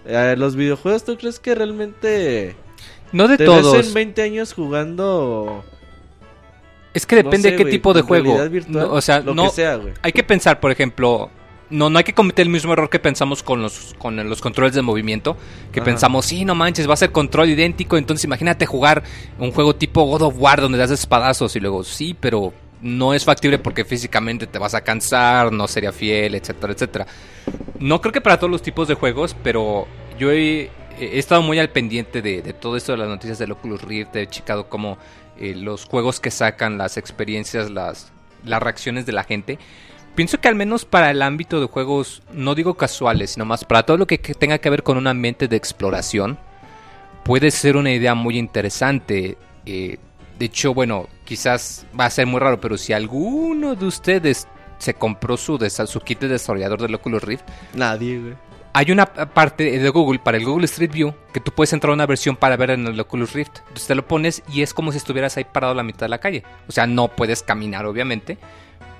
Eh, 0.05 0.35
los 0.37 0.55
videojuegos, 0.55 1.03
¿tú 1.03 1.17
crees 1.17 1.39
que 1.39 1.53
realmente 1.55 2.55
No 3.11 3.27
de 3.27 3.37
te 3.37 3.45
todos. 3.45 3.73
ves 3.73 3.87
en 3.87 3.93
20 3.93 4.21
años 4.23 4.53
jugando? 4.53 5.63
Es 6.93 7.05
que 7.05 7.15
depende 7.15 7.37
no 7.37 7.43
sé, 7.43 7.51
de 7.51 7.57
qué 7.57 7.65
tipo 7.71 7.93
de 7.93 8.01
juego. 8.01 8.25
realidad 8.33 8.49
virtual? 8.49 8.87
No, 8.87 8.93
o 8.93 9.01
sea, 9.01 9.19
lo 9.21 9.33
no. 9.33 9.43
que 9.45 9.49
sea. 9.51 9.79
Hay 10.01 10.11
que 10.11 10.23
pensar, 10.23 10.59
por 10.59 10.71
ejemplo. 10.71 11.29
No, 11.69 11.89
no 11.89 11.97
hay 11.99 12.03
que 12.03 12.13
cometer 12.13 12.43
el 12.45 12.49
mismo 12.51 12.73
error 12.73 12.89
que 12.89 12.99
pensamos 12.99 13.43
con 13.43 13.61
los, 13.61 13.95
con 13.97 14.17
los 14.27 14.41
controles 14.41 14.73
de 14.75 14.81
movimiento. 14.81 15.37
Que 15.71 15.79
Ajá. 15.79 15.85
pensamos, 15.85 16.25
sí, 16.25 16.43
no 16.43 16.53
manches, 16.53 16.89
va 16.89 16.95
a 16.95 16.97
ser 16.97 17.13
control 17.13 17.47
idéntico. 17.49 17.95
Entonces 17.95 18.25
imagínate 18.25 18.65
jugar 18.65 19.03
un 19.39 19.51
juego 19.53 19.73
tipo 19.73 20.03
God 20.03 20.23
of 20.23 20.35
War 20.37 20.59
donde 20.59 20.77
das 20.77 20.91
espadazos. 20.91 21.55
Y 21.55 21.61
luego, 21.61 21.85
sí, 21.85 22.13
pero 22.19 22.51
no 22.81 23.13
es 23.13 23.23
factible 23.23 23.57
porque 23.57 23.85
físicamente 23.85 24.47
te 24.47 24.59
vas 24.59 24.73
a 24.73 24.81
cansar, 24.81 25.53
no 25.53 25.65
sería 25.69 25.93
fiel, 25.93 26.35
etcétera, 26.35 26.73
etcétera. 26.73 27.07
No 27.81 27.99
creo 27.99 28.13
que 28.13 28.21
para 28.21 28.37
todos 28.37 28.51
los 28.51 28.61
tipos 28.61 28.87
de 28.87 28.93
juegos, 28.93 29.35
pero 29.43 29.87
yo 30.17 30.31
he, 30.31 30.69
estado 30.99 31.41
muy 31.41 31.57
al 31.57 31.71
pendiente 31.71 32.21
de, 32.21 32.43
de 32.43 32.53
todo 32.53 32.77
esto 32.77 32.91
de 32.91 32.99
las 32.99 33.07
noticias 33.07 33.39
del 33.39 33.51
Oculus 33.51 33.81
Rift. 33.81 34.15
He 34.15 34.27
checado 34.27 34.69
como 34.69 34.99
eh, 35.39 35.55
los 35.55 35.85
juegos 35.85 36.19
que 36.19 36.29
sacan, 36.29 36.77
las 36.77 36.97
experiencias, 36.97 37.71
las, 37.71 38.13
las 38.45 38.61
reacciones 38.61 39.07
de 39.07 39.13
la 39.13 39.23
gente. 39.23 39.57
Pienso 40.13 40.39
que 40.39 40.47
al 40.47 40.53
menos 40.53 40.85
para 40.85 41.09
el 41.09 41.23
ámbito 41.23 41.59
de 41.59 41.65
juegos, 41.65 42.21
no 42.31 42.53
digo 42.53 42.75
casuales, 42.75 43.31
sino 43.31 43.45
más 43.45 43.65
para 43.65 43.83
todo 43.83 43.97
lo 43.97 44.05
que, 44.05 44.19
que 44.19 44.35
tenga 44.35 44.59
que 44.59 44.69
ver 44.69 44.83
con 44.83 44.97
un 44.97 45.07
ambiente 45.07 45.47
de 45.47 45.55
exploración, 45.55 46.37
puede 47.23 47.49
ser 47.49 47.77
una 47.77 47.91
idea 47.91 48.13
muy 48.13 48.37
interesante. 48.37 49.37
Eh, 49.65 49.97
de 50.37 50.45
hecho, 50.45 50.75
bueno, 50.75 51.07
quizás 51.23 51.87
va 51.99 52.05
a 52.05 52.09
ser 52.11 52.27
muy 52.27 52.39
raro, 52.39 52.61
pero 52.61 52.77
si 52.77 52.93
alguno 52.93 53.73
de 53.73 53.85
ustedes 53.85 54.47
se 54.81 54.93
compró 54.95 55.37
su, 55.37 55.57
su 55.87 55.99
kit 56.01 56.19
de 56.19 56.27
desarrollador 56.27 56.81
del 56.81 56.95
Oculus 56.95 57.23
Rift, 57.23 57.43
Nadie, 57.73 58.19
güey. 58.19 58.33
hay 58.73 58.91
una 58.91 59.05
parte 59.05 59.77
de 59.79 59.89
Google 59.89 60.19
para 60.19 60.37
el 60.37 60.45
Google 60.45 60.65
Street 60.65 60.91
View 60.91 61.13
que 61.33 61.39
tú 61.39 61.51
puedes 61.51 61.71
entrar 61.73 61.91
a 61.91 61.93
una 61.93 62.05
versión 62.05 62.35
para 62.35 62.57
ver 62.57 62.71
en 62.71 62.87
el 62.87 62.99
Oculus 62.99 63.33
Rift. 63.33 63.59
Entonces 63.59 63.87
te 63.87 63.95
lo 63.95 64.07
pones 64.07 64.41
y 64.51 64.61
es 64.61 64.73
como 64.73 64.91
si 64.91 64.97
estuvieras 64.97 65.37
ahí 65.37 65.43
parado 65.45 65.73
a 65.73 65.75
la 65.75 65.83
mitad 65.83 66.05
de 66.05 66.09
la 66.09 66.17
calle. 66.19 66.43
O 66.67 66.71
sea, 66.71 66.87
no 66.87 67.07
puedes 67.09 67.43
caminar, 67.43 67.85
obviamente. 67.85 68.37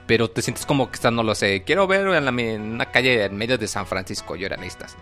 Pero 0.08 0.30
te 0.30 0.42
sientes 0.42 0.66
como 0.66 0.90
que 0.90 0.96
estás, 0.96 1.14
no 1.14 1.24
lo 1.24 1.34
sé, 1.36 1.64
quiero 1.64 1.88
ver 1.88 2.06
en, 2.08 2.26
la- 2.26 2.42
en 2.42 2.62
una 2.74 2.86
calle 2.92 3.24
en 3.26 3.38
medio 3.38 3.58
de 3.58 3.68
San 3.68 3.86
Francisco, 3.86 4.36
y 4.36 4.44
ahora 4.44 4.58
necesitas. 4.58 4.98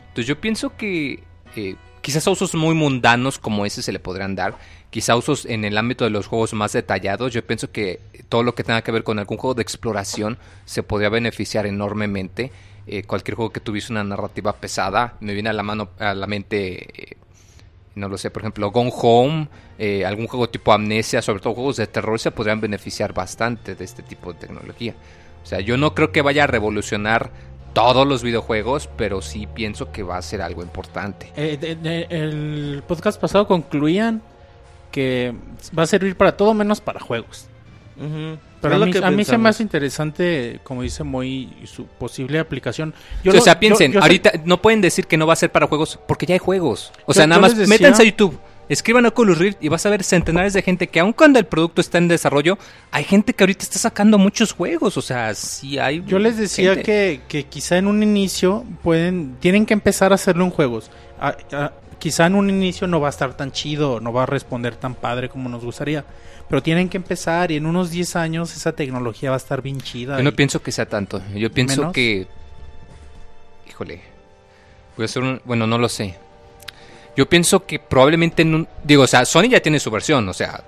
Entonces 0.00 0.26
yo 0.26 0.40
pienso 0.40 0.76
que 0.76 1.24
eh, 1.56 1.74
quizás 2.00 2.26
a 2.28 2.30
usos 2.30 2.54
muy 2.54 2.74
mundanos 2.74 3.38
como 3.38 3.66
ese 3.66 3.82
se 3.82 3.92
le 3.92 3.98
podrán 3.98 4.36
dar. 4.36 4.54
Quizá 4.92 5.16
usos 5.16 5.46
en 5.46 5.64
el 5.64 5.78
ámbito 5.78 6.04
de 6.04 6.10
los 6.10 6.26
juegos 6.26 6.52
más 6.52 6.74
detallados. 6.74 7.32
Yo 7.32 7.42
pienso 7.46 7.72
que 7.72 7.98
todo 8.28 8.42
lo 8.42 8.54
que 8.54 8.62
tenga 8.62 8.82
que 8.82 8.92
ver 8.92 9.04
con 9.04 9.18
algún 9.18 9.38
juego 9.38 9.54
de 9.54 9.62
exploración 9.62 10.36
se 10.66 10.82
podría 10.82 11.08
beneficiar 11.08 11.64
enormemente. 11.64 12.52
Eh, 12.86 13.02
cualquier 13.04 13.36
juego 13.36 13.52
que 13.52 13.60
tuviese 13.60 13.90
una 13.90 14.04
narrativa 14.04 14.52
pesada. 14.52 15.14
Me 15.20 15.32
viene 15.32 15.48
a 15.48 15.54
la 15.54 15.62
mano 15.62 15.88
a 15.98 16.12
la 16.12 16.26
mente 16.26 16.88
eh, 16.92 17.16
no 17.94 18.10
lo 18.10 18.18
sé, 18.18 18.30
por 18.30 18.42
ejemplo, 18.42 18.70
Gone 18.70 18.92
Home, 18.94 19.48
eh, 19.78 20.04
algún 20.04 20.26
juego 20.26 20.50
tipo 20.50 20.74
Amnesia, 20.74 21.22
sobre 21.22 21.40
todo 21.40 21.54
juegos 21.54 21.78
de 21.78 21.86
terror, 21.86 22.20
se 22.20 22.30
podrían 22.30 22.60
beneficiar 22.60 23.14
bastante 23.14 23.74
de 23.74 23.84
este 23.84 24.02
tipo 24.02 24.34
de 24.34 24.40
tecnología. 24.40 24.94
O 25.42 25.46
sea, 25.46 25.60
yo 25.60 25.78
no 25.78 25.94
creo 25.94 26.12
que 26.12 26.20
vaya 26.20 26.44
a 26.44 26.46
revolucionar 26.46 27.30
todos 27.72 28.06
los 28.06 28.22
videojuegos, 28.22 28.90
pero 28.96 29.22
sí 29.22 29.46
pienso 29.46 29.90
que 29.90 30.02
va 30.02 30.18
a 30.18 30.22
ser 30.22 30.42
algo 30.42 30.62
importante. 30.62 31.32
El 31.34 32.82
podcast 32.86 33.18
pasado 33.18 33.46
concluían 33.46 34.22
que 34.92 35.34
va 35.76 35.82
a 35.82 35.86
servir 35.86 36.14
para 36.16 36.36
todo 36.36 36.54
menos 36.54 36.80
para 36.80 37.00
juegos. 37.00 37.46
Pero 38.60 38.76
Es 38.76 38.82
a 38.82 38.86
mí, 38.86 38.92
a 39.06 39.10
mí 39.10 39.24
se 39.24 39.36
me 39.38 39.48
hace 39.48 39.62
interesante, 39.62 40.60
como 40.62 40.82
dice 40.82 41.02
Moy, 41.02 41.52
su 41.64 41.84
posible 41.86 42.38
aplicación. 42.38 42.94
o 43.26 43.30
lo- 43.32 43.40
sea, 43.40 43.58
piensen, 43.58 43.92
yo 43.92 44.00
ahorita 44.00 44.32
no 44.44 44.62
pueden 44.62 44.80
decir 44.80 45.06
que 45.06 45.16
no 45.16 45.26
va 45.26 45.32
a 45.32 45.36
ser 45.36 45.50
para 45.50 45.66
juegos, 45.66 45.98
porque 46.06 46.26
ya 46.26 46.34
hay 46.34 46.38
juegos. 46.38 46.92
O 47.06 47.12
sea, 47.12 47.24
Yo- 47.24 47.28
nada 47.28 47.38
yo 47.40 47.42
más 47.42 47.56
decía- 47.56 47.74
métanse 47.74 48.02
a 48.02 48.04
YouTube. 48.04 48.38
Escriban 48.68 49.04
Oculus 49.04 49.36
Rift 49.38 49.58
y 49.60 49.68
vas 49.68 49.84
a 49.84 49.90
ver 49.90 50.02
centenares 50.04 50.52
de 50.54 50.62
gente 50.62 50.86
que 50.86 51.00
aun 51.00 51.12
cuando 51.12 51.38
el 51.40 51.44
producto 51.44 51.80
está 51.80 51.98
en 51.98 52.06
desarrollo, 52.08 52.56
hay 52.92 53.04
gente 53.04 53.34
que 53.34 53.42
ahorita 53.42 53.64
está 53.64 53.78
sacando 53.78 54.16
muchos 54.18 54.52
juegos, 54.52 54.96
o 54.96 55.02
sea, 55.02 55.34
sí 55.34 55.78
hay 55.78 56.02
Yo 56.06 56.18
les 56.20 56.38
decía 56.38 56.80
que, 56.82 57.20
que 57.28 57.44
quizá 57.44 57.76
en 57.76 57.88
un 57.88 58.02
inicio 58.02 58.64
pueden 58.82 59.34
tienen 59.40 59.66
que 59.66 59.74
empezar 59.74 60.12
a 60.12 60.14
hacerlo 60.14 60.44
en 60.44 60.50
juegos. 60.50 60.90
Ah, 61.20 61.36
quizá 62.02 62.26
en 62.26 62.34
un 62.34 62.50
inicio 62.50 62.88
no 62.88 62.98
va 62.98 63.06
a 63.06 63.10
estar 63.10 63.36
tan 63.36 63.52
chido, 63.52 64.00
no 64.00 64.12
va 64.12 64.24
a 64.24 64.26
responder 64.26 64.74
tan 64.74 64.96
padre 64.96 65.28
como 65.28 65.48
nos 65.48 65.64
gustaría. 65.64 66.04
Pero 66.48 66.60
tienen 66.60 66.88
que 66.88 66.96
empezar 66.96 67.52
y 67.52 67.56
en 67.58 67.64
unos 67.64 67.92
10 67.92 68.16
años 68.16 68.56
esa 68.56 68.72
tecnología 68.72 69.30
va 69.30 69.36
a 69.36 69.38
estar 69.38 69.62
bien 69.62 69.80
chida. 69.80 70.16
Yo 70.16 70.24
no 70.24 70.32
pienso 70.32 70.60
que 70.60 70.72
sea 70.72 70.86
tanto. 70.86 71.22
Yo 71.32 71.48
pienso 71.52 71.76
¿Menos? 71.82 71.92
que. 71.92 72.26
Híjole. 73.68 74.00
Voy 74.96 75.04
a 75.04 75.06
hacer 75.06 75.22
un. 75.22 75.40
Bueno, 75.44 75.68
no 75.68 75.78
lo 75.78 75.88
sé. 75.88 76.16
Yo 77.16 77.28
pienso 77.28 77.64
que 77.66 77.78
probablemente. 77.78 78.42
en 78.42 78.56
un- 78.56 78.68
Digo, 78.82 79.04
o 79.04 79.06
sea, 79.06 79.24
Sony 79.24 79.44
ya 79.48 79.60
tiene 79.60 79.78
su 79.78 79.88
versión, 79.92 80.28
o 80.28 80.32
sea. 80.32 80.64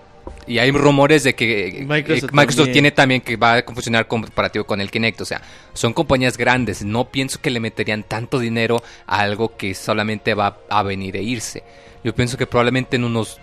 Y 0.47 0.59
hay 0.59 0.71
rumores 0.71 1.25
de 1.25 1.35
que 1.35 1.69
eh, 1.69 1.87
Microsoft 1.87 2.31
eh, 2.31 2.37
Microsoft 2.37 2.57
también. 2.57 2.73
tiene 2.73 2.91
también 2.91 3.21
que 3.21 3.37
va 3.37 3.59
a 3.59 3.63
funcionar 3.63 4.07
comparativo 4.07 4.65
con 4.65 4.81
el 4.81 4.91
Kinect. 4.91 5.21
O 5.21 5.25
sea, 5.25 5.41
son 5.73 5.93
compañías 5.93 6.37
grandes. 6.37 6.85
No 6.85 7.07
pienso 7.07 7.41
que 7.41 7.51
le 7.51 7.61
meterían 7.61 8.03
tanto 8.03 8.39
dinero 8.39 8.83
a 9.07 9.21
algo 9.21 9.57
que 9.57 9.75
solamente 9.75 10.35
va 10.35 10.59
a 10.69 10.83
venir 10.83 11.17
e 11.17 11.23
irse. 11.23 11.63
Yo 12.03 12.15
pienso 12.15 12.37
que 12.37 12.47
probablemente 12.47 12.97
en 12.97 13.05
unos 13.05 13.41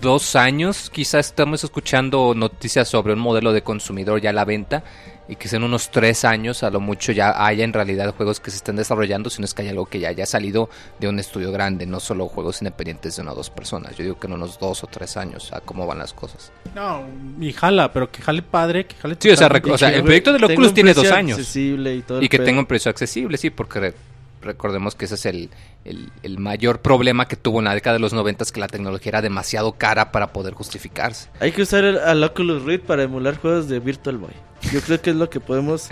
dos 0.00 0.34
años 0.34 0.90
quizás 0.90 1.26
estamos 1.26 1.62
escuchando 1.62 2.34
noticias 2.34 2.88
sobre 2.88 3.12
un 3.12 3.20
modelo 3.20 3.52
de 3.52 3.62
consumidor 3.62 4.20
ya 4.20 4.30
a 4.30 4.32
la 4.32 4.44
venta 4.44 4.82
y 5.28 5.36
que 5.36 5.48
en 5.56 5.62
unos 5.64 5.90
tres 5.90 6.24
años 6.24 6.62
a 6.62 6.70
lo 6.70 6.80
mucho 6.80 7.10
ya 7.12 7.46
haya 7.46 7.64
en 7.64 7.72
realidad 7.72 8.14
juegos 8.14 8.40
que 8.40 8.50
se 8.50 8.58
estén 8.58 8.76
desarrollando, 8.76 9.30
sino 9.30 9.44
es 9.46 9.54
que 9.54 9.62
hay 9.62 9.68
algo 9.68 9.86
que 9.86 9.98
ya 10.00 10.08
haya 10.08 10.26
salido 10.26 10.68
de 11.00 11.08
un 11.08 11.18
estudio 11.18 11.50
grande, 11.50 11.86
no 11.86 11.98
solo 12.00 12.28
juegos 12.28 12.60
independientes 12.60 13.16
de 13.16 13.22
una 13.22 13.32
o 13.32 13.34
dos 13.34 13.48
personas. 13.50 13.96
Yo 13.96 14.04
digo 14.04 14.18
que 14.18 14.26
en 14.26 14.34
unos 14.34 14.58
dos 14.58 14.84
o 14.84 14.86
tres 14.86 15.16
años 15.16 15.52
a 15.52 15.60
cómo 15.60 15.86
van 15.86 15.98
las 15.98 16.12
cosas. 16.12 16.52
No, 16.74 17.04
y 17.40 17.52
jala, 17.52 17.92
pero 17.92 18.10
que 18.10 18.20
jale 18.20 18.42
padre, 18.42 18.86
que 18.86 18.96
jale 18.96 19.16
Sí, 19.18 19.30
o 19.30 19.36
sea, 19.36 19.48
o 19.48 19.78
sea, 19.78 19.88
el 19.90 20.02
proyecto 20.02 20.32
del 20.32 20.40
Tenga 20.42 20.52
Oculus 20.54 20.68
un 20.70 20.74
tiene 20.74 20.92
precio 20.94 21.08
dos 21.10 21.18
años. 21.18 21.38
accesible 21.38 21.94
y 21.94 22.02
todo 22.02 22.18
el 22.18 22.24
Y 22.24 22.28
que 22.28 22.36
pedo. 22.38 22.46
tenga 22.46 22.60
un 22.60 22.66
precio 22.66 22.90
accesible, 22.90 23.38
sí, 23.38 23.48
porque 23.50 23.80
re- 23.80 23.94
recordemos 24.42 24.94
que 24.94 25.06
ese 25.06 25.14
es 25.14 25.24
el, 25.26 25.48
el- 25.86 26.10
el 26.22 26.38
mayor 26.38 26.80
problema 26.82 27.26
que 27.28 27.36
tuvo 27.36 27.60
en 27.60 27.64
la 27.64 27.74
década 27.74 27.94
de 27.94 28.00
los 28.00 28.12
noventas, 28.12 28.52
que 28.52 28.60
la 28.60 28.68
tecnología 28.68 29.08
era 29.10 29.22
demasiado 29.22 29.72
cara 29.72 30.12
para 30.12 30.34
poder 30.34 30.52
justificarse. 30.52 31.30
Hay 31.40 31.52
que 31.52 31.62
usar 31.62 31.84
el, 31.84 31.98
al 31.98 32.22
Oculus 32.22 32.62
Rift 32.64 32.84
para 32.84 33.04
emular 33.04 33.38
juegos 33.38 33.68
de 33.68 33.78
Virtual 33.80 34.18
Boy. 34.18 34.32
Yo 34.72 34.80
creo 34.80 35.00
que 35.00 35.10
es 35.10 35.16
lo 35.16 35.28
que 35.30 35.40
podemos 35.40 35.88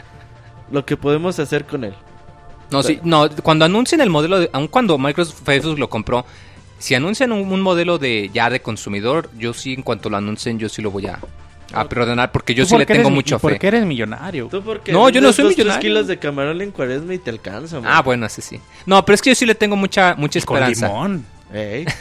lo 0.71 0.85
que 0.87 0.97
podemos 0.97 1.39
hacer 1.39 1.65
con 1.67 1.85
él. 1.85 1.95
No, 2.71 2.83
sí, 2.83 2.99
no, 3.05 3.29
cuando 3.43 3.65
anuncien 3.67 4.01
el 4.01 4.09
modelo, 4.09 4.41
de, 4.41 4.49
aun 4.53 4.67
cuando 4.69 4.97
Microsoft 4.97 5.43
Facebook 5.45 5.79
lo 5.79 5.91
compró, 5.91 6.25
si 6.79 6.95
anuncian 6.95 7.31
un, 7.33 7.53
un 7.53 7.61
modelo 7.61 7.99
de 7.99 8.31
ya 8.33 8.49
de 8.49 8.63
consumidor, 8.63 9.29
yo 9.37 9.53
sí, 9.53 9.75
en 9.75 9.83
cuanto 9.83 10.09
lo 10.09 10.17
anuncien, 10.17 10.59
yo 10.59 10.71
sí 10.71 10.81
lo 10.81 10.91
voy 10.91 11.07
a, 11.07 11.19
a 11.75 11.89
preordenar 11.89 12.33
porque 12.33 12.55
yo 12.55 12.65
sí 12.65 12.77
le 12.79 12.87
tengo 12.87 13.03
eres- 13.03 13.13
mucha 13.13 13.37
y 13.37 13.39
Porque 13.39 13.59
fe. 13.59 13.67
eres 13.69 13.85
millonario. 13.85 14.49
Tú 14.51 14.63
porque 14.63 14.91
No, 14.93 15.11
yo 15.11 15.21
no 15.21 15.33
soy 15.35 15.45
dos, 15.45 15.55
tres 15.55 15.59
millonario. 15.67 15.81
kilos 15.83 16.07
de 16.07 16.19
camarón 16.19 16.63
en 16.63 16.71
cuaresma 16.71 17.13
y 17.13 17.19
te 17.19 17.29
alcanza, 17.29 17.79
man. 17.81 17.91
Ah, 17.95 18.01
bueno, 18.01 18.27
sí, 18.31 18.41
sí. 18.41 18.59
No, 18.87 19.05
pero 19.05 19.15
es 19.15 19.21
que 19.23 19.31
yo 19.31 19.35
sí 19.35 19.45
le 19.45 19.55
tengo 19.55 19.77
mucha 19.77 20.15
mucha 20.17 20.41
Con 20.41 20.57
esperanza. 20.57 20.87
limón. 20.89 21.27
Ey. 21.53 21.85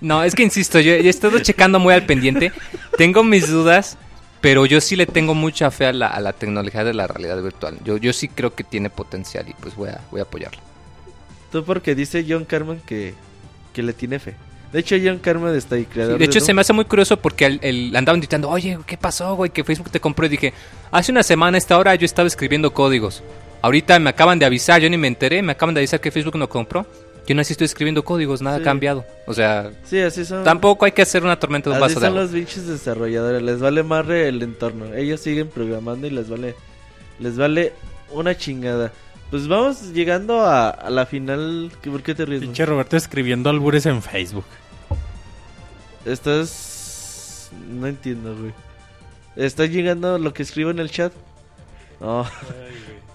No, 0.00 0.24
es 0.24 0.34
que 0.34 0.42
insisto, 0.42 0.80
yo, 0.80 0.96
yo 0.96 1.04
he 1.04 1.08
estado 1.08 1.38
checando 1.38 1.78
muy 1.78 1.94
al 1.94 2.04
pendiente. 2.04 2.50
Tengo 2.98 3.22
mis 3.22 3.48
dudas, 3.48 3.96
pero 4.42 4.66
yo 4.66 4.82
sí 4.82 4.96
le 4.96 5.06
tengo 5.06 5.34
mucha 5.34 5.70
fe 5.70 5.86
a 5.86 5.92
la, 5.94 6.08
a 6.08 6.20
la 6.20 6.34
tecnología 6.34 6.84
de 6.84 6.92
la 6.92 7.06
realidad 7.06 7.40
virtual. 7.42 7.78
Yo, 7.84 7.96
yo 7.96 8.12
sí 8.12 8.28
creo 8.28 8.54
que 8.54 8.64
tiene 8.64 8.90
potencial 8.90 9.48
y 9.48 9.54
pues 9.54 9.74
voy 9.74 9.88
a, 9.88 10.00
voy 10.10 10.20
a 10.20 10.24
apoyarla. 10.24 10.60
Tú 11.50 11.64
porque 11.64 11.94
dice 11.94 12.26
John 12.28 12.44
Carman 12.44 12.80
que, 12.84 13.14
que 13.72 13.82
le 13.82 13.94
tiene 13.94 14.18
fe. 14.18 14.34
De 14.72 14.80
hecho, 14.80 14.96
John 15.02 15.18
Carmen 15.18 15.54
está 15.54 15.74
ahí, 15.76 15.84
creador. 15.84 16.14
Sí, 16.14 16.18
de 16.18 16.24
hecho, 16.24 16.40
se 16.40 16.54
me 16.54 16.62
hace 16.62 16.72
muy 16.72 16.86
curioso 16.86 17.18
porque 17.18 17.44
el, 17.46 17.60
el- 17.62 17.94
andaban 17.96 18.22
oye, 18.46 18.78
¿qué 18.86 18.96
pasó, 18.96 19.34
güey? 19.36 19.50
Que 19.50 19.64
Facebook 19.64 19.90
te 19.90 20.00
compró. 20.00 20.26
Y 20.26 20.30
dije, 20.30 20.54
hace 20.90 21.12
una 21.12 21.22
semana 21.22 21.56
a 21.56 21.58
esta 21.58 21.78
hora 21.78 21.94
yo 21.94 22.06
estaba 22.06 22.26
escribiendo 22.26 22.72
códigos. 22.72 23.22
Ahorita 23.60 23.98
me 23.98 24.10
acaban 24.10 24.38
de 24.38 24.46
avisar, 24.46 24.80
yo 24.80 24.88
ni 24.90 24.96
me 24.96 25.08
enteré, 25.08 25.42
me 25.42 25.52
acaban 25.52 25.74
de 25.74 25.80
avisar 25.82 26.00
que 26.00 26.10
Facebook 26.10 26.36
no 26.36 26.48
compró. 26.48 26.86
Yo 27.26 27.34
no 27.36 27.40
así 27.40 27.52
estoy 27.52 27.66
escribiendo 27.66 28.04
códigos, 28.04 28.42
nada 28.42 28.56
Sí. 28.56 28.62
ha 28.62 28.64
cambiado. 28.64 29.04
O 29.26 29.34
sea, 29.34 29.70
Sí, 29.84 30.00
así 30.00 30.24
son. 30.24 30.42
tampoco 30.44 30.84
hay 30.84 30.92
que 30.92 31.02
hacer 31.02 31.22
una 31.22 31.38
tormenta 31.38 31.70
de 31.70 31.76
un 31.76 31.82
Así 31.82 31.94
vaso 31.94 32.00
de 32.00 32.06
son 32.06 32.14
agua. 32.16 32.22
los 32.22 32.32
bichos 32.32 32.66
desarrolladores. 32.66 33.42
Les 33.42 33.60
vale 33.60 33.82
madre 33.84 34.28
el 34.28 34.42
entorno. 34.42 34.92
Ellos 34.94 35.20
siguen 35.20 35.48
programando 35.48 36.06
y 36.06 36.10
les 36.10 36.28
vale. 36.28 36.54
Les 37.20 37.36
vale 37.36 37.72
una 38.10 38.36
chingada. 38.36 38.92
Pues 39.30 39.46
vamos 39.48 39.92
llegando 39.92 40.42
a, 40.42 40.68
a 40.70 40.90
la 40.90 41.06
final. 41.06 41.70
¿Qué- 41.80 41.90
¿Por 41.90 42.02
qué 42.02 42.14
te 42.14 42.24
ríes? 42.26 42.40
Pinche 42.42 42.66
Roberto 42.66 42.96
escribiendo 42.96 43.48
albures 43.50 43.86
en 43.86 44.02
Facebook. 44.02 44.44
Estás. 46.04 47.50
No 47.70 47.86
entiendo, 47.86 48.36
güey. 48.36 48.52
¿Estás 49.36 49.70
llegando 49.70 50.18
lo 50.18 50.34
que 50.34 50.42
escribo 50.42 50.70
en 50.70 50.78
el 50.78 50.90
chat? 50.90 51.12
No. 52.02 52.26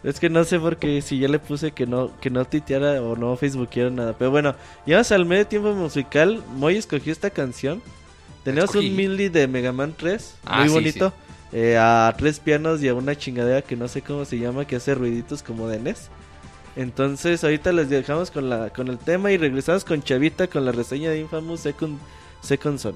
Es 0.04 0.20
que 0.20 0.30
no 0.30 0.44
sé 0.46 0.60
por 0.60 0.78
qué 0.78 1.02
si 1.02 1.20
ya 1.20 1.28
le 1.28 1.40
puse 1.40 1.72
que 1.72 1.86
no 1.86 2.12
que 2.22 2.30
no 2.30 2.46
tuiteara 2.46 3.02
o 3.02 3.16
no 3.18 3.36
facebookeara 3.36 3.90
nada. 3.90 4.14
Pero 4.18 4.32
bueno, 4.32 4.56
llegamos 4.86 5.12
al 5.12 5.26
medio 5.26 5.46
tiempo 5.46 5.74
musical. 5.74 6.42
Moy 6.56 6.78
escogió 6.78 7.12
esta 7.12 7.30
canción. 7.30 7.82
Tenemos 8.46 8.70
Escogí. 8.70 8.90
un 8.92 8.96
medley 8.96 9.28
de 9.30 9.48
Mega 9.48 9.74
Man 9.74 9.94
3. 9.98 10.36
Ah, 10.46 10.60
muy 10.60 10.70
sí, 10.70 10.74
bonito. 10.74 11.14
eh, 11.52 11.78
a 11.78 12.14
tres 12.18 12.40
pianos 12.40 12.82
y 12.82 12.88
a 12.88 12.94
una 12.94 13.16
chingadera 13.18 13.62
que 13.62 13.76
no 13.76 13.88
sé 13.90 14.02
cómo 14.02 14.24
se 14.24 14.40
llama. 14.40 14.66
Que 14.66 14.78
hace 14.78 14.96
ruiditos 14.96 15.44
como 15.44 15.68
de 15.68 15.80
NES. 15.80 16.10
Entonces 16.78 17.44
ahorita 17.44 17.74
les 17.74 17.90
dejamos 17.90 18.32
con, 18.32 18.50
la, 18.50 18.70
con 18.70 18.88
el 18.88 19.00
tema 19.00 19.32
y 19.32 19.38
regresamos 19.38 19.84
con 19.84 20.02
Chavita 20.04 20.48
con 20.48 20.64
la 20.64 20.72
reseña 20.72 21.10
de 21.10 21.20
Infamous 21.20 21.60
Second, 21.62 21.98
Second 22.42 22.78
Son. 22.80 22.96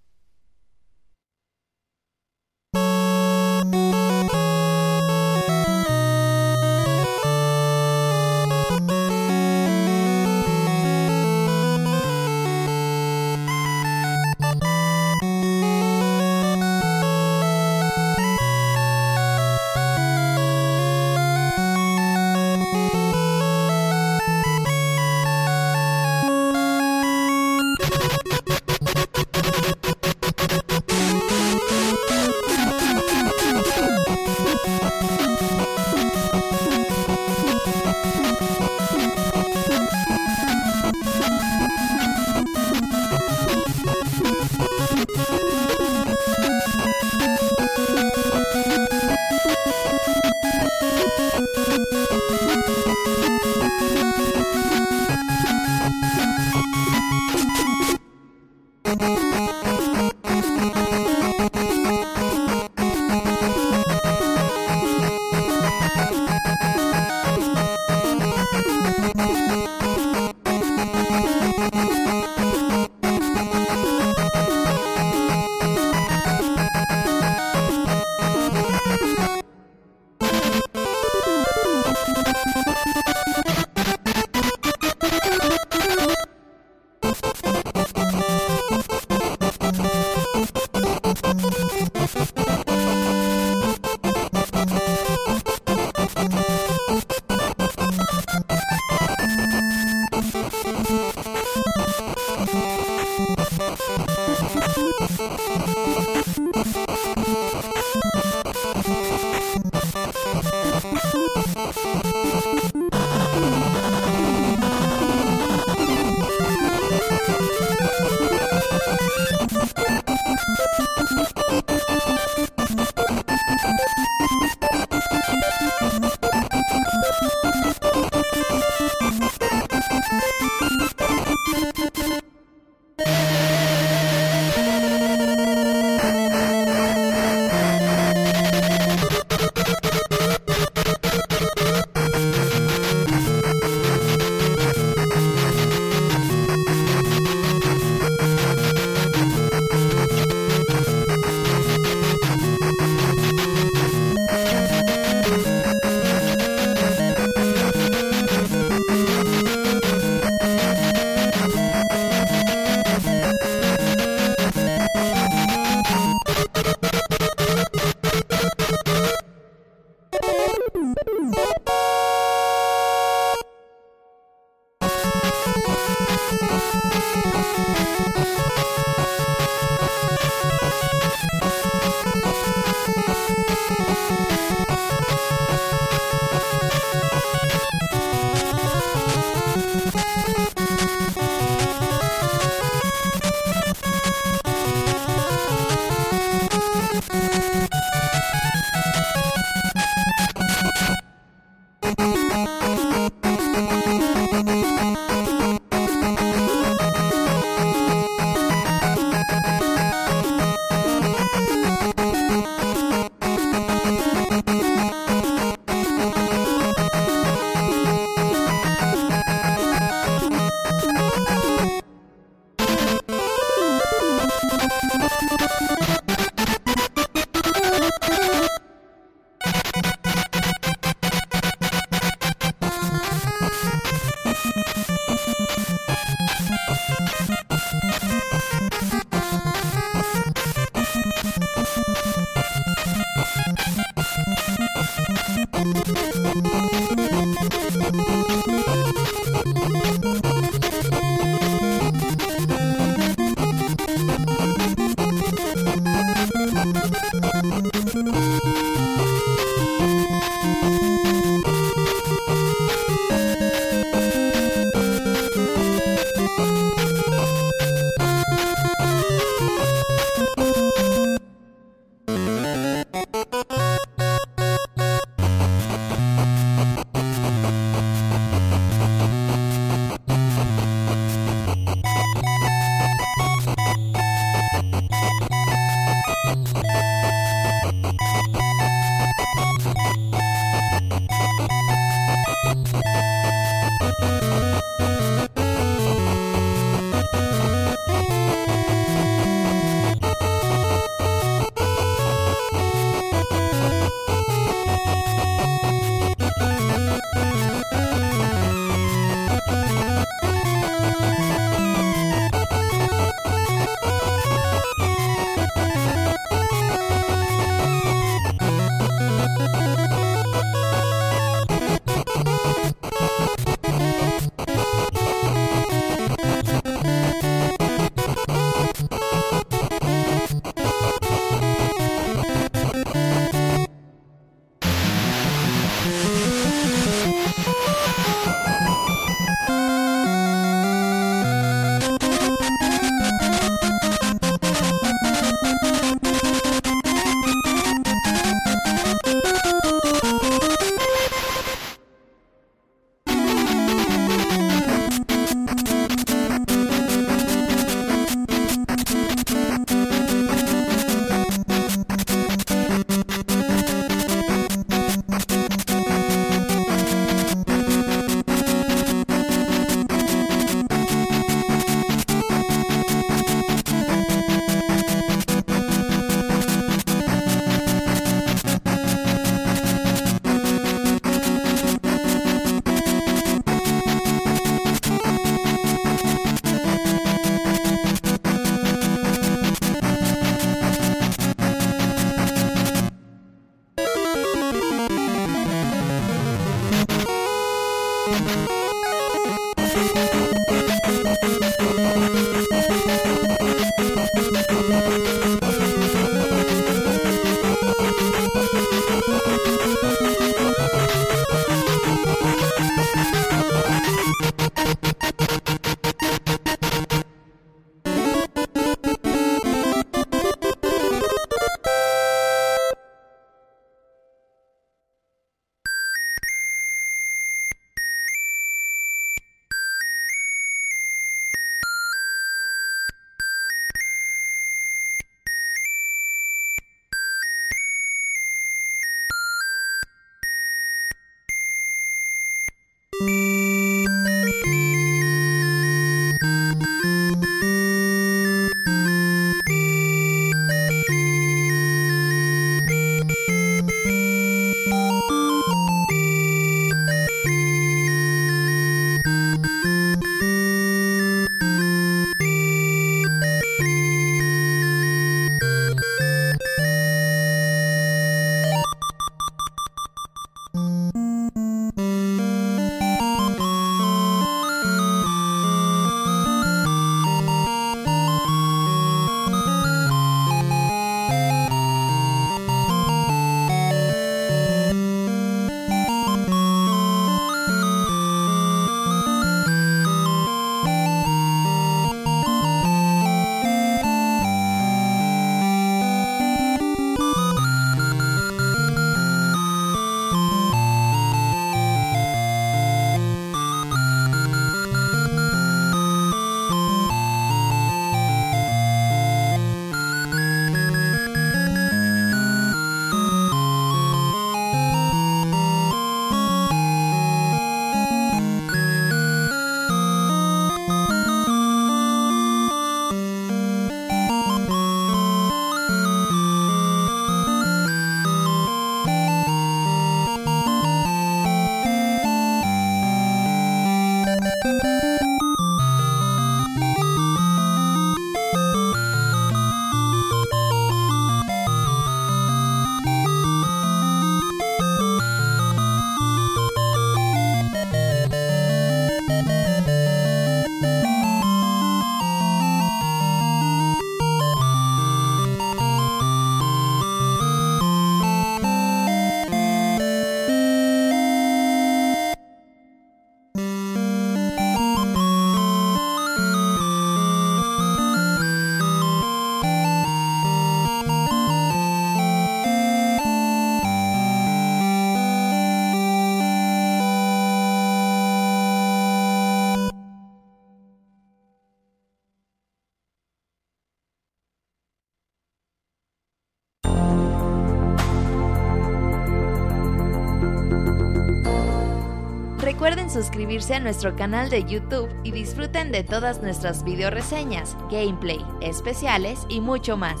Suscribirse 592.88 593.54
a 593.54 593.60
nuestro 593.60 593.94
canal 593.96 594.30
de 594.30 594.44
YouTube 594.44 594.88
y 595.04 595.10
disfruten 595.10 595.70
de 595.72 595.84
todas 595.84 596.22
nuestras 596.22 596.64
video 596.64 596.90
reseñas, 596.90 597.54
gameplay, 597.70 598.24
especiales 598.40 599.20
y 599.28 599.42
mucho 599.42 599.76
más. 599.76 600.00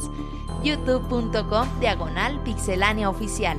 youtube.com 0.64 1.68
diagonal 1.80 2.42
pixelánea 2.44 3.10
oficial. 3.10 3.58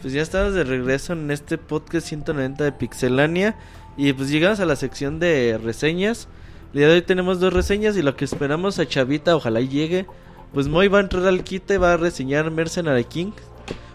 Pues 0.00 0.12
ya 0.12 0.20
estamos 0.20 0.54
de 0.54 0.64
regreso 0.64 1.14
en 1.14 1.30
este 1.30 1.58
podcast 1.58 2.06
190 2.06 2.62
de 2.62 2.72
Pixelania. 2.72 3.56
Y 3.96 4.12
pues 4.12 4.28
llegamos 4.28 4.60
a 4.60 4.66
la 4.66 4.76
sección 4.76 5.18
de 5.18 5.58
reseñas. 5.58 6.28
El 6.74 6.78
día 6.80 6.88
de 6.88 6.94
hoy 6.94 7.02
tenemos 7.02 7.38
dos 7.38 7.52
reseñas 7.52 7.96
y 7.96 8.02
lo 8.02 8.16
que 8.16 8.24
esperamos 8.24 8.80
a 8.80 8.88
Chavita, 8.88 9.36
ojalá 9.36 9.60
llegue. 9.60 10.06
Pues 10.52 10.66
Moy 10.66 10.88
va 10.88 10.98
a 10.98 11.02
entrar 11.02 11.24
al 11.24 11.44
quite, 11.44 11.78
va 11.78 11.92
a 11.92 11.96
reseñar 11.96 12.50
Mercenary 12.50 13.04
King. 13.04 13.30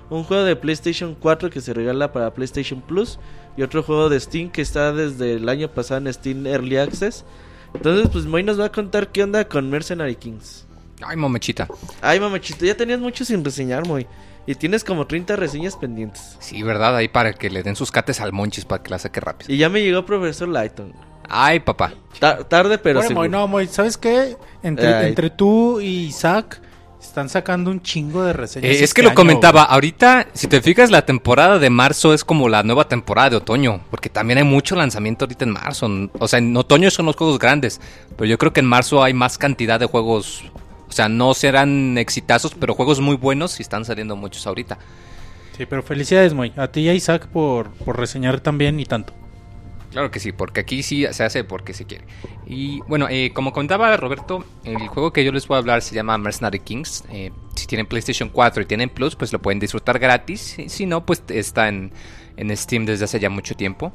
Un 0.09 0.23
juego 0.23 0.45
de 0.45 0.55
PlayStation 0.55 1.13
4 1.13 1.49
que 1.49 1.59
se 1.59 1.73
regala 1.73 2.13
para 2.13 2.33
PlayStation 2.33 2.79
Plus. 2.79 3.19
Y 3.57 3.63
otro 3.63 3.83
juego 3.83 4.07
de 4.07 4.17
Steam 4.17 4.49
que 4.49 4.61
está 4.61 4.93
desde 4.93 5.33
el 5.33 5.49
año 5.49 5.67
pasado 5.67 6.07
en 6.07 6.13
Steam 6.13 6.47
Early 6.47 6.77
Access. 6.77 7.25
Entonces 7.73 8.07
pues 8.09 8.25
Moy 8.25 8.43
nos 8.43 8.57
va 8.57 8.67
a 8.67 8.71
contar 8.71 9.11
qué 9.11 9.23
onda 9.23 9.45
con 9.45 9.69
Mercenary 9.69 10.15
Kings. 10.15 10.65
Ay, 11.01 11.17
mamechita. 11.17 11.67
Ay, 12.01 12.21
mamachito, 12.21 12.63
ya 12.63 12.77
tenías 12.77 13.01
mucho 13.01 13.25
sin 13.25 13.43
reseñar, 13.43 13.85
Moy. 13.85 14.07
Y 14.47 14.55
tienes 14.55 14.85
como 14.85 15.05
30 15.05 15.35
reseñas 15.35 15.75
pendientes. 15.75 16.37
Sí, 16.39 16.63
¿verdad? 16.63 16.95
Ahí 16.95 17.09
para 17.09 17.33
que 17.33 17.49
le 17.49 17.61
den 17.61 17.75
sus 17.75 17.91
cates 17.91 18.21
al 18.21 18.31
monchis 18.31 18.63
para 18.63 18.81
que 18.81 18.89
la 18.89 18.99
saque 18.99 19.19
rápido. 19.19 19.53
Y 19.53 19.57
ya 19.57 19.67
me 19.67 19.81
llegó 19.81 20.05
Profesor 20.05 20.47
Lighton. 20.47 21.08
Ay, 21.29 21.59
papá. 21.59 21.93
Ta- 22.19 22.43
tarde, 22.43 22.77
pero 22.77 22.99
Bueno. 22.99 23.15
Moy, 23.15 23.29
no, 23.29 23.47
Moy, 23.47 23.67
¿sabes 23.67 23.97
qué? 23.97 24.35
Entre, 24.63 25.07
entre 25.07 25.29
tú 25.29 25.79
y 25.79 26.07
Isaac 26.07 26.61
están 26.99 27.29
sacando 27.29 27.71
un 27.71 27.81
chingo 27.81 28.23
de 28.23 28.33
reseñas. 28.33 28.69
Eh, 28.71 28.75
es 28.75 28.81
este 28.81 28.95
que 28.95 29.03
lo 29.03 29.09
año, 29.09 29.15
comentaba, 29.15 29.63
ahorita, 29.63 30.27
si 30.33 30.47
te 30.47 30.61
fijas, 30.61 30.91
la 30.91 31.05
temporada 31.05 31.57
de 31.57 31.69
marzo 31.69 32.13
es 32.13 32.23
como 32.25 32.49
la 32.49 32.61
nueva 32.63 32.87
temporada 32.87 33.31
de 33.31 33.35
otoño, 33.37 33.81
porque 33.89 34.09
también 34.09 34.37
hay 34.37 34.43
mucho 34.43 34.75
lanzamiento 34.75 35.25
ahorita 35.25 35.45
en 35.45 35.51
marzo. 35.51 35.89
O 36.19 36.27
sea, 36.27 36.39
en 36.39 36.55
otoño 36.57 36.91
son 36.91 37.05
los 37.05 37.15
juegos 37.15 37.39
grandes, 37.39 37.79
pero 38.17 38.25
yo 38.25 38.37
creo 38.37 38.51
que 38.53 38.59
en 38.59 38.65
marzo 38.65 39.01
hay 39.03 39.13
más 39.13 39.37
cantidad 39.37 39.79
de 39.79 39.85
juegos. 39.85 40.43
O 40.87 40.91
sea, 40.91 41.07
no 41.07 41.33
serán 41.33 41.97
exitazos, 41.97 42.53
pero 42.59 42.73
juegos 42.73 42.99
muy 42.99 43.15
buenos 43.15 43.59
y 43.59 43.63
están 43.63 43.85
saliendo 43.85 44.15
muchos 44.15 44.45
ahorita. 44.45 44.77
Sí, 45.57 45.65
pero 45.65 45.83
felicidades, 45.83 46.33
Moy. 46.33 46.51
A 46.57 46.67
ti 46.69 46.81
y 46.81 46.89
a 46.89 46.93
Isaac 46.93 47.27
por, 47.27 47.69
por 47.71 47.97
reseñar 47.97 48.39
también 48.39 48.79
y 48.79 48.85
tanto. 48.85 49.13
Claro 49.91 50.11
que 50.11 50.19
sí, 50.19 50.31
porque 50.31 50.59
aquí 50.59 50.83
sí 50.83 51.05
se 51.11 51.23
hace 51.23 51.43
porque 51.43 51.73
se 51.73 51.85
quiere. 51.85 52.05
Y 52.45 52.79
bueno, 52.87 53.07
eh, 53.09 53.31
como 53.33 53.51
comentaba 53.51 53.95
Roberto, 53.97 54.45
el 54.63 54.87
juego 54.87 55.11
que 55.11 55.23
yo 55.23 55.31
les 55.31 55.47
voy 55.47 55.55
a 55.55 55.57
hablar 55.59 55.81
se 55.81 55.95
llama 55.95 56.15
Mercenary 56.19 56.59
Kings. 56.59 57.03
Eh, 57.11 57.31
si 57.55 57.65
tienen 57.65 57.87
PlayStation 57.87 58.29
4 58.29 58.61
y 58.63 58.65
tienen 58.65 58.89
Plus, 58.89 59.15
pues 59.15 59.33
lo 59.33 59.41
pueden 59.41 59.59
disfrutar 59.59 59.97
gratis. 59.97 60.57
Si 60.67 60.85
no, 60.85 61.05
pues 61.05 61.23
está 61.29 61.69
en, 61.69 61.91
en 62.37 62.55
Steam 62.55 62.85
desde 62.85 63.05
hace 63.05 63.19
ya 63.19 63.29
mucho 63.31 63.55
tiempo. 63.55 63.91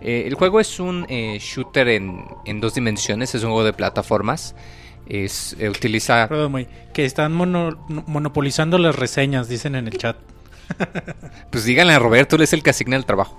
Eh, 0.00 0.24
el 0.26 0.34
juego 0.34 0.58
es 0.58 0.80
un 0.80 1.04
eh, 1.10 1.38
shooter 1.40 1.88
en, 1.88 2.24
en 2.46 2.60
dos 2.60 2.74
dimensiones, 2.74 3.34
es 3.34 3.42
un 3.42 3.50
juego 3.50 3.64
de 3.64 3.72
plataformas. 3.74 4.54
Es, 5.06 5.54
eh, 5.58 5.68
utiliza... 5.68 6.28
Perdón. 6.28 6.66
Que 6.94 7.04
están 7.04 7.34
mono- 7.34 7.76
monopolizando 8.06 8.78
las 8.78 8.96
reseñas, 8.96 9.48
dicen 9.48 9.74
en 9.74 9.86
el 9.86 9.98
chat. 9.98 10.16
Pues 11.50 11.64
díganle 11.64 11.92
a 11.92 11.98
Roberto, 11.98 12.36
él 12.36 12.42
es 12.42 12.52
el 12.52 12.62
que 12.62 12.70
asigna 12.70 12.96
el 12.96 13.04
trabajo. 13.06 13.36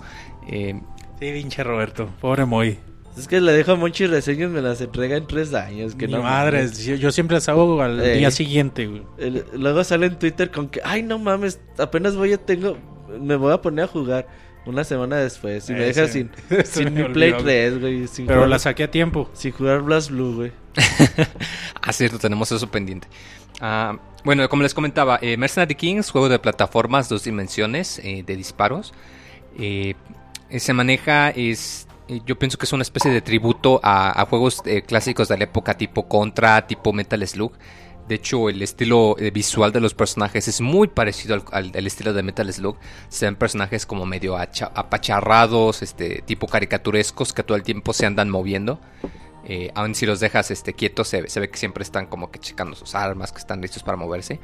Eh, 0.47 0.79
Sí, 1.19 1.31
pinche 1.31 1.63
Roberto. 1.63 2.09
Pobre 2.21 2.45
Moy. 2.45 2.77
Es 3.17 3.27
que 3.27 3.41
le 3.41 3.51
dejo 3.51 3.71
a 3.71 3.75
Monchi 3.75 4.05
reseñas, 4.05 4.51
me 4.51 4.61
las 4.61 4.79
entrega 4.79 5.17
en 5.17 5.25
tres 5.25 5.51
años. 5.55 5.95
Que 5.95 6.05
Mi 6.07 6.13
no 6.13 6.21
madre, 6.21 6.69
yo, 6.71 6.93
yo 6.95 7.11
siempre 7.11 7.35
las 7.37 7.49
hago 7.49 7.81
al 7.81 7.99
día 8.13 8.29
siguiente, 8.29 8.85
güey. 8.85 9.01
El- 9.17 9.43
luego 9.53 9.83
sale 9.83 10.05
en 10.05 10.19
Twitter 10.19 10.51
con 10.51 10.69
que, 10.69 10.81
ay, 10.83 11.01
no 11.01 11.17
mames, 11.17 11.59
apenas 11.79 12.15
voy 12.15 12.33
a 12.33 12.37
tengo, 12.37 12.77
me 13.19 13.35
voy 13.35 13.53
a 13.53 13.61
poner 13.61 13.85
a 13.85 13.87
jugar 13.87 14.27
una 14.67 14.83
semana 14.83 15.15
después. 15.15 15.67
Y 15.69 15.73
me 15.73 15.79
deja 15.79 16.03
Ese- 16.03 16.13
sin, 16.13 16.31
sin 16.65 16.93
me 16.93 17.03
mi 17.07 17.13
Play 17.13 17.31
olvidó, 17.31 17.43
3, 17.45 17.79
güey. 17.79 18.07
Sin, 18.07 18.27
Pero 18.27 18.37
jugar, 18.41 18.49
la 18.49 18.59
saqué 18.59 18.83
a 18.83 18.91
tiempo. 18.91 19.27
sin 19.33 19.51
jugar 19.51 19.81
Blast 19.81 20.11
Blue, 20.11 20.35
güey. 20.35 20.51
Ah, 21.81 21.93
cierto, 21.93 22.19
tenemos 22.19 22.51
eso 22.51 22.69
pendiente. 22.69 23.07
Ah, 23.61 23.97
bueno, 24.25 24.47
como 24.49 24.61
les 24.61 24.73
comentaba, 24.73 25.17
eh, 25.21 25.37
Mercenary 25.37 25.73
Kings, 25.73 26.11
juego 26.11 26.27
de 26.29 26.37
plataformas, 26.37 27.07
dos 27.09 27.23
dimensiones, 27.23 27.99
eh, 28.03 28.23
de 28.27 28.35
disparos. 28.35 28.93
Eh, 29.57 29.93
eh, 29.93 29.95
se 30.59 30.73
maneja, 30.73 31.29
es, 31.29 31.87
eh, 32.07 32.21
yo 32.25 32.37
pienso 32.39 32.57
que 32.57 32.65
es 32.65 32.73
una 32.73 32.83
especie 32.83 33.11
de 33.11 33.21
tributo 33.21 33.79
a, 33.83 34.25
juegos 34.25 34.61
eh, 34.65 34.81
clásicos 34.81 35.27
de 35.27 35.37
la 35.37 35.43
época 35.45 35.77
tipo 35.77 36.07
Contra, 36.07 36.65
tipo 36.67 36.93
Metal 36.93 37.25
Slug. 37.27 37.51
De 38.07 38.15
hecho, 38.15 38.47
el 38.47 38.61
estilo 38.61 39.17
eh, 39.19 39.31
visual 39.31 39.73
de 39.73 39.81
los 39.81 39.93
personajes 39.93 40.47
es 40.47 40.61
muy 40.61 40.87
parecido 40.87 41.35
al, 41.51 41.71
al- 41.75 41.85
estilo 41.87 42.13
de 42.13 42.23
Metal 42.23 42.51
Slug. 42.53 42.77
Se 43.09 43.25
ven 43.25 43.35
personajes 43.35 43.85
como 43.85 44.05
medio 44.05 44.37
acha- 44.37 44.71
apacharrados, 44.73 45.81
este, 45.81 46.21
tipo 46.25 46.47
caricaturescos 46.47 47.33
que 47.33 47.43
todo 47.43 47.57
el 47.57 47.63
tiempo 47.63 47.91
se 47.91 48.05
andan 48.05 48.29
moviendo. 48.29 48.79
Eh, 49.43 49.71
si 49.93 50.05
los 50.05 50.21
dejas 50.21 50.51
este, 50.51 50.73
quietos, 50.73 51.09
se, 51.09 51.29
se 51.29 51.39
ve 51.41 51.49
que 51.49 51.57
siempre 51.57 51.83
están 51.83 52.05
como 52.07 52.31
que 52.31 52.39
checando 52.39 52.75
sus 52.77 52.95
armas, 52.95 53.33
que 53.33 53.39
están 53.39 53.59
listos 53.59 53.83
para 53.83 53.97
moverse. 53.97 54.39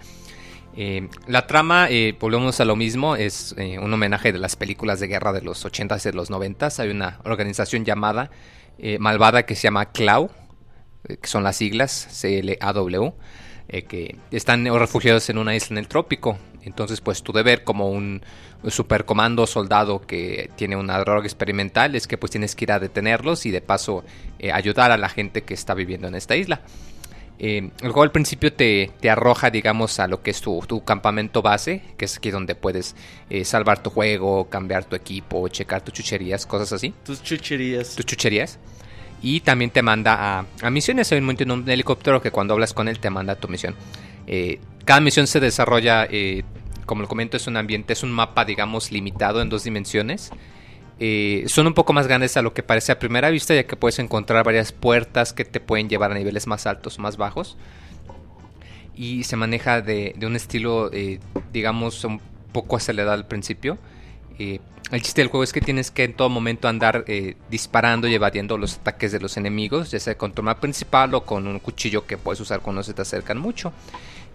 Eh, 0.76 1.08
la 1.28 1.46
trama, 1.46 1.88
eh, 1.90 2.16
volvemos 2.20 2.60
a 2.60 2.66
lo 2.66 2.76
mismo, 2.76 3.16
es 3.16 3.54
eh, 3.58 3.78
un 3.78 3.94
homenaje 3.94 4.32
de 4.32 4.40
las 4.40 4.56
películas 4.56 5.00
de 5.00 5.08
guerra 5.08 5.32
de 5.32 5.42
los 5.42 5.66
80s 5.66 6.02
y 6.02 6.10
de 6.10 6.14
los 6.14 6.32
90s. 6.32 6.80
Hay 6.80 6.90
una 6.90 7.20
organización 7.26 7.86
llamada 7.86 8.32
eh, 8.80 8.98
malvada 8.98 9.46
que 9.46 9.56
se 9.56 9.64
llama 9.64 9.92
CLAW, 9.92 10.32
eh, 11.08 11.18
que 11.18 11.28
son 11.28 11.44
las 11.44 11.58
siglas 11.58 11.92
C-L-A-W, 11.92 13.14
que 13.88 14.18
están 14.30 14.66
refugiados 14.66 15.30
en 15.30 15.38
una 15.38 15.56
isla 15.56 15.76
en 15.76 15.78
el 15.80 15.88
trópico. 15.88 16.38
Entonces, 16.64 17.02
pues 17.02 17.24
tu 17.24 17.32
deber 17.32 17.64
como 17.64 17.90
un 17.90 18.22
supercomando 18.68 19.48
soldado 19.48 20.02
que 20.02 20.50
tiene 20.56 20.76
una 20.76 21.00
droga 21.00 21.24
experimental 21.24 21.96
es 21.96 22.06
que 22.06 22.18
pues 22.18 22.32
tienes 22.32 22.56
que 22.56 22.66
ir 22.66 22.72
a 22.72 22.80
detenerlos 22.80 23.46
y 23.46 23.52
de 23.52 23.62
paso 23.62 24.04
ayudar 24.54 24.92
a 24.92 24.98
la 24.98 25.10
gente 25.10 25.44
que 25.44 25.54
está 25.54 25.74
viviendo 25.74 26.08
en 26.08 26.16
esta 26.16 26.36
isla. 26.36 26.62
Eh, 27.40 27.58
el 27.82 27.90
juego 27.92 28.04
al 28.04 28.12
principio 28.12 28.54
te, 28.54 28.92
te 29.00 29.10
arroja, 29.10 29.50
digamos, 29.50 30.00
a 30.00 30.08
lo 30.08 30.22
que 30.22 30.32
es 30.32 30.40
tu, 30.40 30.62
tu 30.68 30.84
campamento 30.84 31.42
base, 31.42 31.82
que 31.98 32.06
es 32.06 32.18
aquí 32.18 32.32
donde 32.32 32.56
puedes 32.56 32.96
eh, 33.30 33.44
salvar 33.44 33.82
tu 33.84 33.90
juego, 33.90 34.50
cambiar 34.50 34.86
tu 34.86 34.96
equipo, 34.96 35.48
checar 35.50 35.82
tus 35.84 35.94
chucherías, 35.94 36.46
cosas 36.46 36.72
así 36.74 36.94
Tus 37.04 37.22
chucherías. 37.24 37.96
tus 37.96 38.06
chucherías. 38.06 38.60
Y 39.22 39.40
también 39.40 39.72
te 39.72 39.82
manda 39.82 40.40
a, 40.40 40.46
a 40.62 40.70
misiones. 40.70 41.12
Hay 41.12 41.18
un 41.20 41.26
momento 41.26 41.44
en 41.44 41.52
un 41.52 41.70
helicóptero 41.70 42.22
que 42.22 42.32
cuando 42.32 42.54
hablas 42.54 42.74
con 42.74 42.88
él 42.88 43.00
te 43.00 43.10
manda 43.10 43.34
a 43.34 43.36
tu 43.38 43.48
misión. 43.48 43.76
Eh, 44.28 44.60
cada 44.86 45.00
misión 45.00 45.28
se 45.28 45.40
desarrolla, 45.40 46.08
como 46.86 47.02
lo 47.04 47.08
comento, 47.08 47.38
es 47.38 47.48
un 47.48 47.56
ambiente, 47.56 47.94
es 47.94 48.04
un 48.04 48.12
mapa, 48.12 48.44
digamos, 48.44 48.92
limitado 48.92 49.42
en 49.42 49.48
dos 49.50 49.64
dimensiones. 49.64 50.30
Eh, 51.06 51.44
son 51.50 51.68
un 51.68 51.74
poco 51.74 51.92
más 51.92 52.08
grandes 52.08 52.38
a 52.38 52.42
lo 52.42 52.54
que 52.54 52.64
parece 52.64 52.94
a 52.94 52.98
primera 52.98 53.30
vista, 53.30 53.54
ya 53.54 53.66
que 53.66 53.76
puedes 53.76 54.00
encontrar 54.00 54.46
varias 54.46 54.72
puertas 54.72 55.34
que 55.34 55.44
te 55.44 55.60
pueden 55.60 55.90
llevar 55.90 56.14
a 56.14 56.16
niveles 56.16 56.48
más 56.48 56.66
altos 56.66 56.98
o 56.98 57.02
más 57.02 57.18
bajos. 57.18 57.58
Y 58.96 59.26
se 59.26 59.36
maneja 59.36 59.82
de, 59.82 60.16
un 60.26 60.38
estilo, 60.38 60.90
eh, 60.94 61.20
digamos, 61.52 62.06
un 62.06 62.22
poco 62.54 62.78
acelerado 62.78 63.12
al 63.12 63.28
principio. 63.28 63.78
Eh, 64.40 64.62
el 64.92 65.02
chiste 65.02 65.20
del 65.20 65.28
juego 65.28 65.44
es 65.44 65.52
que 65.52 65.60
tienes 65.60 65.92
que 65.92 66.06
en 66.06 66.14
todo 66.14 66.30
momento 66.30 66.70
andar 66.70 67.04
disparando 67.50 68.08
y 68.08 68.14
evadiendo 68.14 68.58
los 68.58 68.78
ataques 68.78 69.12
de 69.12 69.20
los 69.20 69.36
enemigos, 69.36 69.92
ya 69.92 70.00
sea 70.00 70.18
con 70.18 70.32
tu 70.32 70.42
arma 70.42 70.62
principal 70.62 71.14
o 71.16 71.26
con 71.26 71.48
un 71.48 71.60
cuchillo 71.60 72.08
que 72.08 72.18
puedes 72.18 72.40
usar 72.40 72.62
cuando 72.62 72.82
se 72.82 72.94
te 72.94 73.02
acercan 73.02 73.40
mucho. 73.40 73.74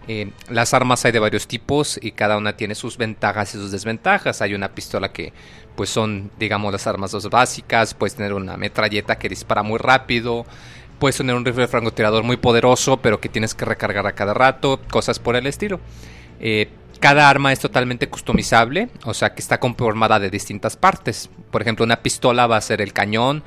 Eh, 0.07 0.31
las 0.49 0.73
armas 0.73 1.05
hay 1.05 1.11
de 1.11 1.19
varios 1.19 1.47
tipos 1.47 1.99
y 2.01 2.11
cada 2.11 2.37
una 2.37 2.57
tiene 2.57 2.73
sus 2.73 2.97
ventajas 2.97 3.53
y 3.53 3.57
sus 3.57 3.71
desventajas. 3.71 4.41
Hay 4.41 4.53
una 4.53 4.69
pistola 4.69 5.11
que 5.11 5.33
pues 5.75 5.89
son 5.89 6.31
digamos 6.39 6.71
las 6.71 6.87
armas 6.87 7.11
dos 7.11 7.29
básicas, 7.29 7.93
puedes 7.93 8.15
tener 8.15 8.33
una 8.33 8.57
metralleta 8.57 9.17
que 9.17 9.29
dispara 9.29 9.63
muy 9.63 9.77
rápido, 9.77 10.45
puedes 10.99 11.17
tener 11.17 11.35
un 11.35 11.45
rifle 11.45 11.67
francotirador 11.67 12.23
muy 12.23 12.37
poderoso 12.37 12.97
pero 12.97 13.21
que 13.21 13.29
tienes 13.29 13.53
que 13.53 13.65
recargar 13.65 14.05
a 14.07 14.13
cada 14.13 14.33
rato, 14.33 14.81
cosas 14.89 15.19
por 15.19 15.35
el 15.35 15.47
estilo. 15.47 15.79
Eh, 16.39 16.69
cada 16.99 17.29
arma 17.29 17.53
es 17.53 17.59
totalmente 17.59 18.09
customizable, 18.09 18.89
o 19.05 19.13
sea 19.13 19.33
que 19.33 19.41
está 19.41 19.59
conformada 19.59 20.19
de 20.19 20.29
distintas 20.29 20.75
partes. 20.75 21.29
Por 21.49 21.61
ejemplo, 21.61 21.85
una 21.85 22.01
pistola 22.01 22.45
va 22.45 22.57
a 22.57 22.61
ser 22.61 22.81
el 22.81 22.91
cañón, 22.91 23.43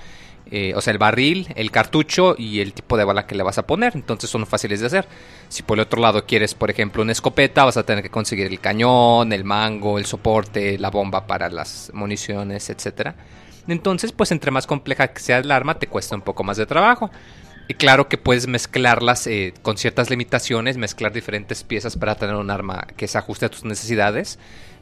eh, 0.51 0.75
o 0.75 0.81
sea, 0.81 0.93
el 0.93 0.99
barril, 0.99 1.49
el 1.57 1.71
cartucho 1.71 2.35
y 2.37 2.61
el 2.61 2.75
tipo 2.75 2.97
de 2.97 3.05
bala 3.05 3.27
que 3.27 3.35
le 3.35 3.43
vas 3.43 3.59
a 3.59 3.67
poner. 3.67 3.93
Entonces 3.95 4.29
son 4.29 4.47
fáciles 4.47 4.81
de 4.81 4.87
hacer. 4.87 5.07
Si 5.49 5.63
por 5.63 5.79
el 5.79 5.83
otro 5.83 6.01
lado 6.01 6.27
quieres, 6.27 6.55
por 6.55 6.71
ejemplo, 6.71 7.03
una 7.03 7.13
escopeta, 7.13 7.65
vas 7.65 7.77
a 7.77 7.85
tener 7.85 8.03
que 8.03 8.11
conseguir 8.11 8.47
el 8.47 8.61
cañón, 8.61 9.33
el 9.33 9.45
mango, 9.45 9.99
el 9.99 10.07
soporte, 10.07 10.79
la 10.79 10.91
bomba 10.91 11.27
para 11.27 11.49
las 11.49 11.91
municiones, 11.95 12.69
etcétera. 12.71 13.15
Entonces, 13.69 14.13
pues 14.13 14.33
entre 14.33 14.51
más 14.51 14.67
compleja 14.67 15.09
que 15.09 15.21
sea 15.21 15.39
el 15.39 15.51
arma, 15.51 15.79
te 15.79 15.87
cuesta 15.87 16.15
un 16.15 16.23
poco 16.23 16.45
más 16.45 16.57
de 16.57 16.67
trabajo. 16.67 17.11
Y 17.69 17.75
claro 17.75 18.09
que 18.09 18.19
puedes 18.19 18.49
mezclarlas 18.49 19.27
eh, 19.27 19.55
con 19.63 19.79
ciertas 19.79 20.11
limitaciones, 20.11 20.77
mezclar 20.77 21.13
diferentes 21.13 21.63
piezas 21.63 21.97
para 21.97 22.17
tener 22.17 22.35
un 22.35 22.51
arma 22.51 22.87
que 22.97 23.07
se 23.07 23.19
ajuste 23.19 23.47
a 23.47 23.49
tus 23.49 23.65
necesidades. 23.65 24.39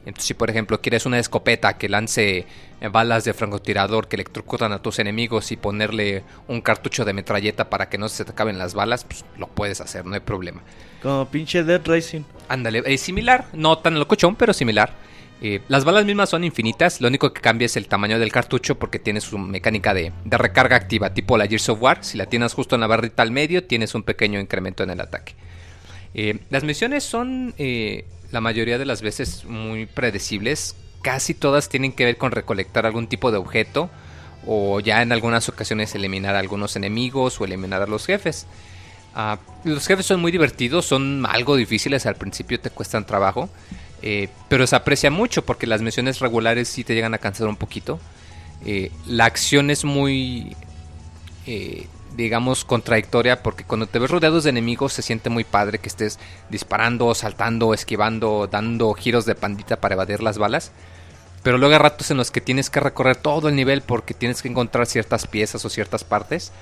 Entonces, 0.07 0.25
si 0.25 0.35
por 0.35 0.51
ejemplo 0.51 0.81
quieres 0.81 1.07
una 1.07 1.19
escopeta 1.19 1.77
que 1.77 1.89
lance 1.89 2.47
eh, 2.81 2.89
balas 2.89 3.25
de 3.25 3.35
francotirador 3.35 4.09
que 4.09 4.17
electrocutan 4.17 4.73
a 4.73 4.81
tus 4.81 4.99
enemigos 4.99 5.53
y 5.53 5.57
ponerle 5.57 6.25
un 6.49 6.61
cartucho 6.61 7.05
de 7.05 7.13
metralleta 7.13 7.69
para 7.69 7.89
que 7.89 7.99
no 7.99 8.09
se 8.09 8.25
te 8.25 8.33
acaben 8.33 8.59
las 8.59 8.75
balas, 8.75 9.05
pues 9.05 9.25
lo 9.37 9.47
puedes 9.47 9.81
hacer, 9.81 10.07
no 10.07 10.15
hay 10.15 10.21
problema. 10.21 10.63
Como 11.03 11.27
pinche 11.27 11.65
Dead 11.65 11.83
Rising. 11.85 12.23
Ándale, 12.49 12.83
es 12.87 13.01
similar, 13.01 13.47
no 13.53 13.79
tan 13.79 13.99
locochón, 13.99 14.37
pero 14.37 14.53
similar. 14.53 14.95
Eh, 15.43 15.61
las 15.69 15.85
balas 15.85 16.05
mismas 16.05 16.29
son 16.29 16.45
infinitas, 16.45 17.01
lo 17.01 17.09
único 17.09 17.33
que 17.33 17.41
cambia 17.41 17.65
es 17.67 17.77
el 17.77 17.89
tamaño 17.89 18.19
del 18.19 18.31
cartucho 18.31 18.79
porque 18.79 18.99
tiene 18.99 19.23
su 19.23 19.39
mecánica 19.39 19.95
de, 19.95 20.13
de, 20.25 20.39
recarga 20.39 20.77
activa, 20.77 21.15
tipo 21.15 21.39
la 21.39 21.47
Gears 21.47 21.71
of 21.71 21.81
War. 21.81 22.05
Si 22.05 22.19
la 22.19 22.27
tienes 22.27 22.53
justo 22.53 22.75
en 22.75 22.83
la 22.83 22.87
barrita 22.87 23.23
al 23.23 23.31
medio, 23.31 23.65
tienes 23.65 23.95
un 23.95 24.03
pequeño 24.03 24.39
incremento 24.39 24.83
en 24.83 24.91
el 24.91 25.01
ataque. 25.01 25.35
Eh, 26.13 26.39
las 26.51 26.65
misiones 26.65 27.05
son 27.05 27.55
eh, 27.57 28.05
la 28.31 28.41
mayoría 28.41 28.79
de 28.79 28.87
las 28.87 29.03
veces 29.03 29.45
muy 29.45 29.87
predecibles. 29.87 30.77
Casi 31.03 31.35
todas 31.35 31.69
tienen 31.69 31.93
que 31.93 32.05
ver 32.05 32.17
con 32.17 32.33
recolectar 32.33 32.87
algún 32.87 33.07
tipo 33.07 33.31
de 33.31 33.39
objeto 33.39 33.91
o 34.47 34.81
ya 34.81 35.03
en 35.03 35.13
algunas 35.13 35.49
ocasiones 35.49 35.95
eliminar 35.95 36.35
a 36.37 36.39
algunos 36.39 36.77
enemigos 36.77 37.41
o 37.41 37.45
eliminar 37.45 37.83
a 37.83 37.87
los 37.87 38.07
jefes. 38.07 38.47
Uh, 39.15 39.37
los 39.69 39.87
jefes 39.87 40.07
son 40.07 40.21
muy 40.21 40.31
divertidos, 40.31 40.87
son 40.87 41.27
algo 41.27 41.57
difíciles, 41.57 42.07
al 42.07 42.15
principio 42.15 42.61
te 42.61 42.71
cuestan 42.71 43.07
trabajo. 43.07 43.51
Eh, 44.03 44.29
pero 44.49 44.67
se 44.67 44.77
aprecia 44.77 45.11
mucho 45.11 45.45
porque 45.45 45.67
las 45.67 45.83
misiones 45.83 46.21
regulares 46.21 46.69
sí 46.69 46.85
te 46.85 46.95
llegan 46.95 47.15
a 47.15 47.19
cansar 47.19 47.49
un 47.49 47.57
poquito. 47.57 48.01
Eh, 48.65 48.91
la 49.07 49.27
acción 49.27 49.71
es 49.71 49.85
muy, 49.85 50.57
eh, 51.47 51.87
digamos, 52.21 52.65
contradictoria 52.65 53.43
porque 53.43 53.65
cuando 53.65 53.87
te 53.87 53.99
ves 53.99 54.11
rodeados 54.11 54.45
de 54.45 54.51
enemigos 54.51 54.93
se 54.93 55.03
siente 55.03 55.31
muy 55.31 55.45
padre 55.45 55.79
que 55.79 55.89
estés 55.89 56.19
disparando, 56.51 57.15
saltando, 57.15 57.75
esquivando, 57.75 58.49
dando 58.51 58.93
giros 58.95 59.25
de 59.25 59.35
pandita 59.35 59.81
para 59.81 59.95
evadir 59.95 60.23
las 60.23 60.39
balas. 60.39 60.71
Pero 61.43 61.57
luego 61.57 61.75
hay 61.75 61.81
ratos 61.81 62.11
en 62.11 62.19
los 62.19 62.31
que 62.31 62.41
tienes 62.41 62.69
que 62.69 62.81
recorrer 62.81 63.17
todo 63.17 63.49
el 63.49 63.57
nivel 63.57 63.81
porque 63.81 64.15
tienes 64.15 64.43
que 64.43 64.49
encontrar 64.49 64.87
ciertas 64.87 65.27
piezas 65.27 65.65
o 65.65 65.71
ciertas 65.71 66.05
partes. 66.05 66.53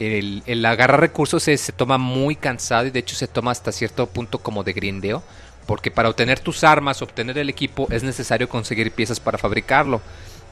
El, 0.00 0.42
el 0.46 0.64
agarrar 0.64 1.00
recursos 1.00 1.42
se, 1.42 1.56
se 1.56 1.72
toma 1.72 1.98
muy 1.98 2.34
cansado 2.34 2.86
y 2.86 2.90
de 2.90 3.00
hecho 3.00 3.16
se 3.16 3.28
toma 3.28 3.50
hasta 3.50 3.72
cierto 3.72 4.06
punto 4.06 4.38
como 4.38 4.64
de 4.64 4.72
grindeo 4.72 5.22
porque 5.68 5.90
para 5.90 6.08
obtener 6.08 6.40
tus 6.40 6.64
armas, 6.64 7.02
obtener 7.02 7.36
el 7.36 7.50
equipo, 7.50 7.88
es 7.90 8.02
necesario 8.02 8.48
conseguir 8.48 8.90
piezas 8.90 9.20
para 9.20 9.36
fabricarlo. 9.36 10.00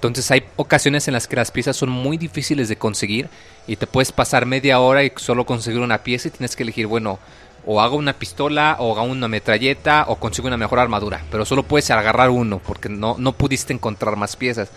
Entonces 0.07 0.31
hay 0.31 0.45
ocasiones 0.57 1.09
en 1.09 1.15
las 1.15 1.27
que 1.27 1.37
las 1.37 1.51
piezas 1.51 1.77
son 1.77 1.91
muy 1.91 2.17
difíciles 2.17 2.69
de 2.69 2.77
conseguir 2.77 3.29
y 3.67 3.77
te 3.77 3.87
puedes 3.87 4.13
pasar 4.13 4.47
media 4.47 4.81
hora 4.81 5.05
y 5.05 5.13
solo 5.17 5.47
conseguir 5.47 5.81
una 5.81 6.03
pieza 6.03 6.29
y 6.29 6.31
tienes 6.33 6.57
que 6.57 6.63
elegir, 6.63 6.87
bueno, 6.87 7.19
o 7.67 7.81
hago 7.81 7.97
una 7.97 8.13
pistola, 8.13 8.77
o 8.79 8.97
hago 8.97 9.11
una 9.11 9.29
metralleta, 9.29 10.05
o 10.09 10.17
consigo 10.17 10.47
una 10.47 10.57
mejor 10.57 10.79
armadura. 10.79 11.23
Pero 11.31 11.45
solo 11.45 11.65
puedes 11.65 11.91
agarrar 11.91 12.31
uno 12.31 12.61
porque 12.65 12.89
no, 12.89 13.17
no 13.19 13.33
pudiste 13.33 13.73
encontrar 13.73 14.17
más 14.17 14.37
piezas. 14.37 14.71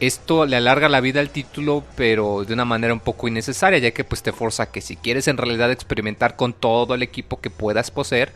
Esto 0.00 0.46
le 0.46 0.56
alarga 0.56 0.88
la 0.88 1.00
vida 1.00 1.20
al 1.20 1.30
título, 1.30 1.82
pero 1.96 2.44
de 2.44 2.54
una 2.54 2.64
manera 2.64 2.92
un 2.92 3.00
poco 3.00 3.28
innecesaria, 3.28 3.78
ya 3.78 3.90
que 3.90 4.04
pues 4.04 4.22
te 4.22 4.32
forza 4.32 4.70
que 4.70 4.80
si 4.80 4.96
quieres 4.96 5.28
en 5.28 5.36
realidad 5.36 5.70
experimentar 5.70 6.36
con 6.36 6.52
todo 6.52 6.94
el 6.94 7.02
equipo 7.02 7.40
que 7.40 7.50
puedas 7.50 7.90
poseer, 7.90 8.32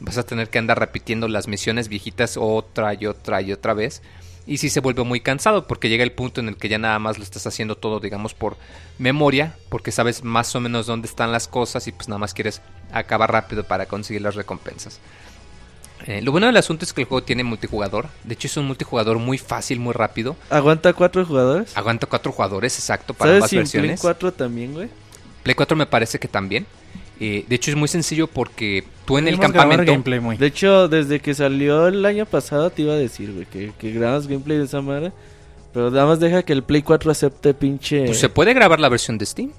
vas 0.00 0.18
a 0.18 0.22
tener 0.24 0.48
que 0.48 0.58
andar 0.58 0.78
repitiendo 0.78 1.26
las 1.28 1.48
misiones 1.48 1.88
viejitas 1.88 2.36
otra 2.36 2.94
y 2.94 3.06
otra 3.06 3.40
y 3.42 3.52
otra 3.52 3.74
vez. 3.74 4.02
Y 4.48 4.56
sí 4.56 4.70
se 4.70 4.80
vuelve 4.80 5.04
muy 5.04 5.20
cansado 5.20 5.66
porque 5.66 5.90
llega 5.90 6.02
el 6.02 6.12
punto 6.12 6.40
en 6.40 6.48
el 6.48 6.56
que 6.56 6.70
ya 6.70 6.78
nada 6.78 6.98
más 6.98 7.18
lo 7.18 7.22
estás 7.22 7.46
haciendo 7.46 7.76
todo, 7.76 8.00
digamos, 8.00 8.32
por 8.32 8.56
memoria, 8.98 9.54
porque 9.68 9.92
sabes 9.92 10.24
más 10.24 10.56
o 10.56 10.60
menos 10.60 10.86
dónde 10.86 11.06
están 11.06 11.32
las 11.32 11.46
cosas 11.46 11.86
y 11.86 11.92
pues 11.92 12.08
nada 12.08 12.18
más 12.18 12.32
quieres 12.32 12.62
acabar 12.90 13.30
rápido 13.30 13.64
para 13.64 13.84
conseguir 13.84 14.22
las 14.22 14.36
recompensas. 14.36 15.00
Eh, 16.06 16.22
lo 16.22 16.32
bueno 16.32 16.46
del 16.46 16.56
asunto 16.56 16.86
es 16.86 16.94
que 16.94 17.02
el 17.02 17.06
juego 17.06 17.22
tiene 17.22 17.44
multijugador. 17.44 18.08
De 18.24 18.32
hecho, 18.32 18.46
es 18.46 18.56
un 18.56 18.66
multijugador 18.66 19.18
muy 19.18 19.36
fácil, 19.36 19.80
muy 19.80 19.92
rápido. 19.92 20.34
¿Aguanta 20.48 20.94
cuatro 20.94 21.26
jugadores? 21.26 21.76
Aguanta 21.76 22.06
cuatro 22.06 22.32
jugadores, 22.32 22.78
exacto, 22.78 23.12
para 23.12 23.32
¿Sabes 23.32 23.42
ambas 23.42 23.50
si 23.50 23.56
versiones. 23.58 24.00
Play 24.00 24.12
4 24.14 24.32
también, 24.32 24.72
güey? 24.72 24.88
Play 25.42 25.54
4 25.54 25.76
me 25.76 25.84
parece 25.84 26.18
que 26.18 26.28
también. 26.28 26.66
Eh, 27.20 27.44
de 27.48 27.54
hecho, 27.56 27.70
es 27.70 27.76
muy 27.76 27.88
sencillo 27.88 28.26
porque 28.28 28.84
tú 29.04 29.18
en 29.18 29.26
el 29.28 29.38
campamento. 29.38 29.84
gameplay 29.84 30.20
muy. 30.20 30.36
De 30.36 30.46
hecho, 30.46 30.88
desde 30.88 31.20
que 31.20 31.34
salió 31.34 31.88
el 31.88 32.04
año 32.04 32.26
pasado 32.26 32.70
te 32.70 32.82
iba 32.82 32.92
a 32.94 32.96
decir, 32.96 33.32
güey, 33.32 33.46
que, 33.46 33.72
que 33.78 33.90
grabas 33.92 34.26
gameplay 34.28 34.58
de 34.58 34.64
esa 34.64 34.80
madre. 34.80 35.12
Pero 35.72 35.90
nada 35.90 36.06
más 36.06 36.18
deja 36.18 36.42
que 36.42 36.52
el 36.52 36.62
Play 36.62 36.82
4 36.82 37.10
acepte 37.10 37.52
pinche... 37.54 38.06
Pues 38.06 38.18
se 38.18 38.28
puede 38.28 38.54
grabar 38.54 38.80
la 38.80 38.88
versión 38.88 39.18
de 39.18 39.26
Steam. 39.26 39.52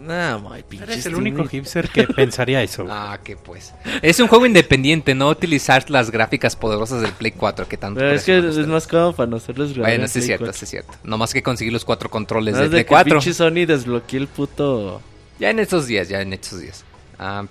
Nah, 0.00 0.38
muy 0.38 0.62
pinche 0.62 0.84
Eres 0.84 1.04
el 1.06 1.16
único 1.16 1.44
hipster 1.46 1.88
que 1.88 2.04
pensaría 2.16 2.62
eso. 2.62 2.84
güey. 2.84 2.94
Ah, 2.96 3.18
que 3.22 3.36
pues. 3.36 3.74
Es 4.00 4.20
un 4.20 4.28
juego 4.28 4.46
independiente, 4.46 5.14
no 5.14 5.28
utilizar 5.28 5.90
las 5.90 6.10
gráficas 6.10 6.54
poderosas 6.54 7.02
del 7.02 7.10
Play 7.12 7.32
4 7.32 7.66
que 7.68 7.76
tanto. 7.76 7.98
Pero 7.98 8.12
es 8.12 8.24
que 8.24 8.38
es 8.38 8.66
más 8.68 8.86
cómodo 8.86 9.14
para 9.14 9.28
nosotros 9.28 9.74
grabar 9.74 9.90
Bueno, 9.90 10.04
en 10.04 10.08
sí 10.08 10.20
es 10.20 10.26
cierto, 10.26 10.44
4. 10.44 10.58
sí 10.58 10.64
es 10.64 10.70
cierto. 10.70 10.92
No 11.02 11.18
más 11.18 11.32
que 11.34 11.42
conseguir 11.42 11.72
los 11.72 11.84
cuatro 11.84 12.08
controles 12.08 12.54
Nada 12.54 12.64
de 12.64 12.68
más 12.68 12.72
Play 12.74 12.84
que 12.84 12.88
4. 12.88 13.14
pinche 13.16 13.34
Sony 13.34 13.66
desbloqueó 13.66 14.20
el 14.20 14.28
puto... 14.28 15.02
Ya 15.40 15.50
en 15.50 15.58
estos 15.58 15.86
días, 15.86 16.08
ya 16.08 16.20
en 16.20 16.32
estos 16.32 16.60
días. 16.60 16.84
Ah, 17.18 17.44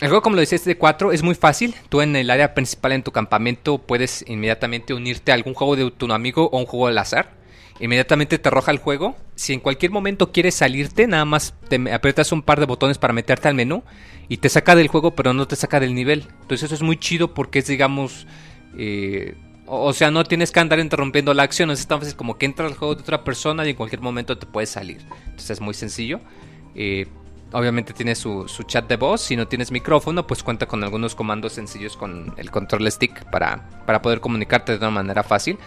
el 0.00 0.08
juego, 0.08 0.22
como 0.22 0.36
lo 0.36 0.40
decía, 0.40 0.56
este 0.56 0.70
de 0.70 0.78
4 0.78 1.12
es 1.12 1.22
muy 1.22 1.34
fácil. 1.34 1.74
Tú 1.90 2.00
en 2.00 2.16
el 2.16 2.30
área 2.30 2.54
principal 2.54 2.92
en 2.92 3.02
tu 3.02 3.12
campamento 3.12 3.78
puedes 3.78 4.24
inmediatamente 4.26 4.94
unirte 4.94 5.30
a 5.30 5.34
algún 5.34 5.52
juego 5.52 5.76
de 5.76 5.90
tu 5.90 6.10
amigo 6.10 6.48
o 6.50 6.58
un 6.58 6.66
juego 6.66 6.86
al 6.86 6.96
azar. 6.96 7.34
Inmediatamente 7.80 8.38
te 8.38 8.48
arroja 8.48 8.70
el 8.70 8.78
juego. 8.78 9.16
Si 9.34 9.52
en 9.52 9.60
cualquier 9.60 9.90
momento 9.90 10.32
quieres 10.32 10.54
salirte, 10.54 11.06
nada 11.06 11.26
más 11.26 11.54
te 11.68 11.92
aprietas 11.92 12.32
un 12.32 12.42
par 12.42 12.60
de 12.60 12.66
botones 12.66 12.96
para 12.96 13.12
meterte 13.12 13.48
al 13.48 13.54
menú 13.54 13.82
y 14.28 14.38
te 14.38 14.48
saca 14.48 14.74
del 14.74 14.88
juego, 14.88 15.14
pero 15.14 15.34
no 15.34 15.46
te 15.46 15.56
saca 15.56 15.80
del 15.80 15.94
nivel. 15.94 16.26
Entonces 16.42 16.64
eso 16.64 16.74
es 16.74 16.82
muy 16.82 16.96
chido 16.96 17.34
porque 17.34 17.58
es, 17.58 17.66
digamos, 17.66 18.26
eh, 18.78 19.34
o 19.66 19.92
sea, 19.92 20.10
no 20.10 20.24
tienes 20.24 20.50
que 20.50 20.60
andar 20.60 20.78
interrumpiendo 20.78 21.34
la 21.34 21.42
acción. 21.42 21.70
Es 21.70 21.86
tan 21.86 21.98
fácil 21.98 22.16
como 22.16 22.38
que 22.38 22.46
entra 22.46 22.66
al 22.66 22.74
juego 22.74 22.94
de 22.94 23.02
otra 23.02 23.22
persona 23.22 23.66
y 23.66 23.70
en 23.70 23.76
cualquier 23.76 24.00
momento 24.00 24.38
te 24.38 24.46
puedes 24.46 24.70
salir. 24.70 24.98
Entonces 25.26 25.50
es 25.50 25.60
muy 25.60 25.74
sencillo. 25.74 26.20
Eh, 26.74 27.06
obviamente 27.52 27.92
tiene 27.92 28.14
su, 28.14 28.46
su 28.48 28.62
chat 28.64 28.88
de 28.88 28.96
voz. 28.96 29.20
Si 29.22 29.36
no 29.36 29.48
tienes 29.48 29.70
micrófono, 29.70 30.26
pues 30.26 30.42
cuenta 30.42 30.66
con 30.66 30.82
algunos 30.84 31.14
comandos 31.14 31.52
sencillos 31.52 31.96
con 31.96 32.34
el 32.36 32.50
control 32.50 32.90
stick 32.90 33.24
para, 33.30 33.68
para 33.86 34.02
poder 34.02 34.20
comunicarte 34.20 34.72
de 34.72 34.78
una 34.78 34.90
manera 34.90 35.22
fácil. 35.22 35.58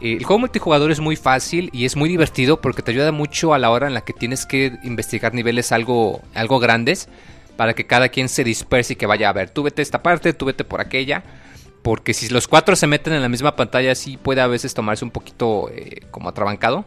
Eh, 0.00 0.14
el 0.14 0.24
juego 0.24 0.38
multijugador 0.40 0.90
es 0.90 1.00
muy 1.00 1.16
fácil 1.16 1.70
y 1.72 1.84
es 1.84 1.96
muy 1.96 2.08
divertido 2.08 2.60
porque 2.60 2.82
te 2.82 2.92
ayuda 2.92 3.12
mucho 3.12 3.54
a 3.54 3.58
la 3.58 3.70
hora 3.70 3.86
en 3.88 3.94
la 3.94 4.02
que 4.02 4.12
tienes 4.12 4.46
que 4.46 4.78
investigar 4.84 5.34
niveles 5.34 5.72
algo, 5.72 6.22
algo 6.34 6.58
grandes 6.58 7.08
para 7.56 7.74
que 7.74 7.86
cada 7.86 8.08
quien 8.08 8.28
se 8.28 8.44
disperse 8.44 8.92
y 8.92 8.96
que 8.96 9.06
vaya 9.06 9.28
a 9.28 9.32
ver, 9.32 9.50
tú 9.50 9.64
vete 9.64 9.82
esta 9.82 10.00
parte, 10.00 10.32
tú 10.32 10.46
vete 10.46 10.64
por 10.64 10.80
aquella. 10.80 11.24
Porque 11.82 12.12
si 12.12 12.28
los 12.28 12.48
cuatro 12.48 12.76
se 12.76 12.86
meten 12.86 13.14
en 13.14 13.22
la 13.22 13.28
misma 13.28 13.56
pantalla, 13.56 13.94
sí 13.94 14.16
puede 14.16 14.40
a 14.40 14.46
veces 14.46 14.74
tomarse 14.74 15.04
un 15.04 15.10
poquito 15.10 15.70
eh, 15.72 16.02
como 16.10 16.28
atrabancado. 16.28 16.84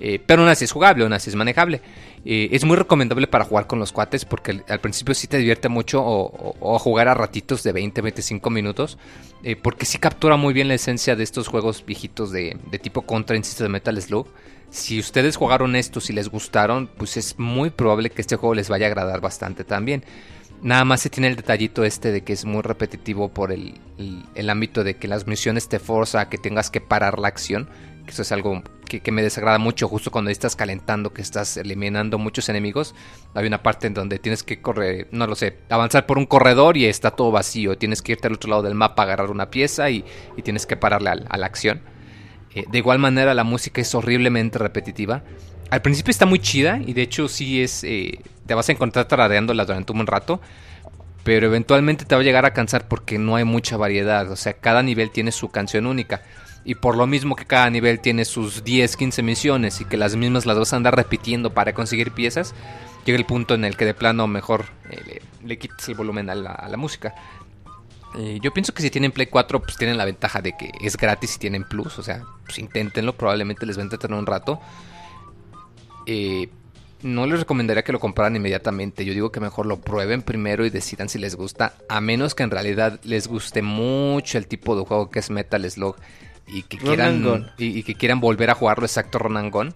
Eh, 0.00 0.20
pero 0.24 0.42
aún 0.42 0.50
así 0.50 0.64
es 0.64 0.72
jugable, 0.72 1.02
aún 1.04 1.12
así 1.12 1.30
es 1.30 1.36
manejable. 1.36 1.80
Eh, 2.30 2.50
es 2.54 2.62
muy 2.66 2.76
recomendable 2.76 3.26
para 3.26 3.44
jugar 3.46 3.66
con 3.66 3.78
los 3.78 3.90
cuates 3.90 4.26
porque 4.26 4.60
al, 4.68 4.80
principio 4.80 5.14
sí 5.14 5.28
te 5.28 5.38
divierte 5.38 5.70
mucho 5.70 6.02
o, 6.04 6.54
o- 6.60 6.78
jugar 6.78 7.08
a 7.08 7.14
ratitos 7.14 7.62
de 7.62 7.72
20, 7.72 8.02
25 8.02 8.50
minutos. 8.50 8.98
eh, 9.42 9.56
porque 9.56 9.86
sí 9.86 9.96
captura 9.98 10.36
muy 10.36 10.52
bien 10.52 10.68
la 10.68 10.74
esencia 10.74 11.16
de 11.16 11.24
estos 11.24 11.48
juegos 11.48 11.82
viejitos 11.86 12.30
de, 12.30 12.58
de 12.70 12.78
tipo 12.78 13.02
contra, 13.02 13.34
insisto, 13.36 13.62
de 13.62 13.70
Metal 13.70 14.00
Slug. 14.02 14.26
Si 14.70 14.98
ustedes 14.98 15.36
jugaron 15.36 15.74
estos 15.74 16.10
y 16.10 16.12
les 16.12 16.28
gustaron, 16.28 16.90
pues 16.98 17.16
es 17.16 17.38
muy 17.38 17.70
probable 17.70 18.10
que 18.10 18.20
este 18.20 18.36
juego 18.36 18.54
les 18.54 18.68
vaya 18.68 18.84
a 18.86 18.88
agradar 18.90 19.22
bastante 19.22 19.64
también. 19.64 20.04
Nada 20.60 20.84
más 20.84 21.00
se 21.00 21.08
tiene 21.08 21.28
el 21.28 21.36
detallito 21.36 21.82
este 21.84 22.10
de 22.12 22.22
que 22.22 22.32
es 22.34 22.44
muy 22.44 22.60
repetitivo 22.60 23.28
por 23.30 23.52
el, 23.52 23.80
el- 23.96 24.24
el 24.34 24.50
ámbito 24.50 24.84
de 24.84 24.96
que 24.96 25.08
las 25.08 25.26
misiones 25.26 25.68
te 25.68 25.78
forza 25.78 26.20
a 26.20 26.28
que 26.28 26.36
tengas 26.36 26.68
que 26.70 26.82
parar 26.82 27.18
la 27.18 27.28
acción. 27.28 27.70
Eso 28.08 28.22
es 28.22 28.32
algo 28.32 28.62
que, 28.88 29.12
me 29.12 29.22
desagrada 29.22 29.58
mucho 29.58 29.86
justo 29.86 30.10
cuando 30.10 30.30
estás 30.30 30.56
calentando, 30.56 31.12
que 31.12 31.20
estás 31.20 31.56
eliminando 31.56 32.18
muchos 32.18 32.48
enemigos. 32.48 32.94
Hay 33.34 33.46
una 33.46 33.62
parte 33.62 33.86
en 33.86 33.94
donde 33.94 34.18
tienes 34.18 34.42
que 34.42 34.60
correr, 34.62 35.08
no 35.12 35.26
lo 35.26 35.34
sé, 35.34 35.58
avanzar 35.68 36.06
por 36.06 36.18
un 36.18 36.26
corredor 36.26 36.76
y 36.76 36.86
está 36.86 37.10
todo 37.10 37.30
vacío. 37.30 37.76
Tienes 37.76 38.00
que 38.00 38.12
irte 38.12 38.28
al 38.28 38.34
otro 38.34 38.50
lado 38.50 38.62
del 38.62 38.74
mapa, 38.74 39.02
agarrar 39.02 39.30
una 39.30 39.50
pieza 39.50 39.90
y, 39.90 40.04
y 40.36 40.42
tienes 40.42 40.66
que 40.66 40.76
pararle 40.76 41.10
a, 41.10 41.36
la 41.36 41.46
acción. 41.46 41.82
Eh, 42.54 42.64
de 42.70 42.78
igual 42.78 42.98
manera 42.98 43.34
la 43.34 43.44
música 43.44 43.80
es 43.80 43.94
horriblemente 43.94 44.58
repetitiva. 44.58 45.22
Al 45.70 45.82
principio 45.82 46.10
está 46.10 46.24
muy 46.24 46.38
chida 46.38 46.80
y 46.84 46.94
de 46.94 47.02
hecho 47.02 47.28
sí 47.28 47.62
es... 47.62 47.84
eh, 47.84 48.20
te 48.46 48.54
vas 48.54 48.68
a 48.70 48.72
encontrar 48.72 49.06
tarareándola 49.06 49.66
durante 49.66 49.92
un 49.92 50.06
rato. 50.06 50.40
Pero 51.24 51.46
eventualmente 51.46 52.06
te 52.06 52.14
va 52.14 52.22
a 52.22 52.24
llegar 52.24 52.46
a 52.46 52.54
cansar 52.54 52.88
porque 52.88 53.18
no 53.18 53.36
hay 53.36 53.44
mucha 53.44 53.76
variedad. 53.76 54.30
O 54.30 54.36
sea, 54.36 54.54
cada 54.54 54.82
nivel 54.82 55.10
tiene 55.10 55.30
su 55.30 55.50
canción 55.50 55.86
única. 55.86 56.22
Y 56.68 56.74
por 56.74 56.98
lo 56.98 57.06
mismo 57.06 57.34
que 57.34 57.46
cada 57.46 57.70
nivel 57.70 57.98
tiene 57.98 58.26
sus 58.26 58.62
10, 58.62 58.98
15 58.98 59.22
misiones 59.22 59.80
y 59.80 59.86
que 59.86 59.96
las 59.96 60.16
mismas 60.16 60.44
las 60.44 60.58
vas 60.58 60.74
a 60.74 60.76
andar 60.76 60.94
repitiendo 60.94 61.54
para 61.54 61.72
conseguir 61.72 62.12
piezas, 62.12 62.54
llega 63.06 63.16
el 63.16 63.24
punto 63.24 63.54
en 63.54 63.64
el 63.64 63.74
que 63.74 63.86
de 63.86 63.94
plano 63.94 64.26
mejor 64.26 64.66
eh, 64.90 65.22
le, 65.42 65.56
quitas 65.56 65.88
el 65.88 65.94
volumen 65.94 66.28
a 66.28 66.34
la, 66.34 66.50
a 66.50 66.68
la 66.68 66.76
música. 66.76 67.14
Eh, 68.18 68.38
yo 68.42 68.52
pienso 68.52 68.74
que 68.74 68.82
si 68.82 68.90
tienen 68.90 69.12
Play 69.12 69.28
4, 69.28 69.62
pues 69.62 69.78
tienen 69.78 69.96
la 69.96 70.04
ventaja 70.04 70.42
de 70.42 70.58
que 70.58 70.70
es 70.82 70.98
gratis 70.98 71.36
y 71.36 71.38
tienen 71.38 71.64
Plus. 71.64 71.98
O 71.98 72.02
sea, 72.02 72.26
pues 72.44 72.58
inténtenlo, 72.58 73.16
probablemente 73.16 73.64
les 73.64 73.78
va 73.78 73.80
a 73.80 73.84
entretener 73.84 74.18
un 74.18 74.26
rato. 74.26 74.60
Eh, 76.04 76.50
no 77.00 77.26
les 77.26 77.40
recomendaría 77.40 77.82
que 77.82 77.92
lo 77.92 77.98
compraran 77.98 78.36
inmediatamente. 78.36 79.06
Yo 79.06 79.14
digo 79.14 79.32
que 79.32 79.40
mejor 79.40 79.64
lo 79.64 79.80
prueben 79.80 80.20
primero 80.20 80.66
y 80.66 80.70
decidan 80.70 81.08
si 81.08 81.18
les 81.18 81.34
gusta. 81.34 81.76
A 81.88 82.02
menos 82.02 82.34
que 82.34 82.42
en 82.42 82.50
realidad 82.50 83.00
les 83.04 83.26
guste 83.26 83.62
mucho 83.62 84.36
el 84.36 84.46
tipo 84.46 84.76
de 84.76 84.84
juego 84.84 85.10
que 85.10 85.20
es 85.20 85.30
Metal 85.30 85.70
Slug 85.70 85.96
y 86.48 86.62
que 86.62 86.78
quieran 86.78 87.52
y, 87.58 87.82
que 87.82 87.94
quieran 87.94 88.20
volver 88.20 88.50
a 88.50 88.54
jugarlo 88.54 88.86
exacto 88.86 89.18
Ron 89.18 89.74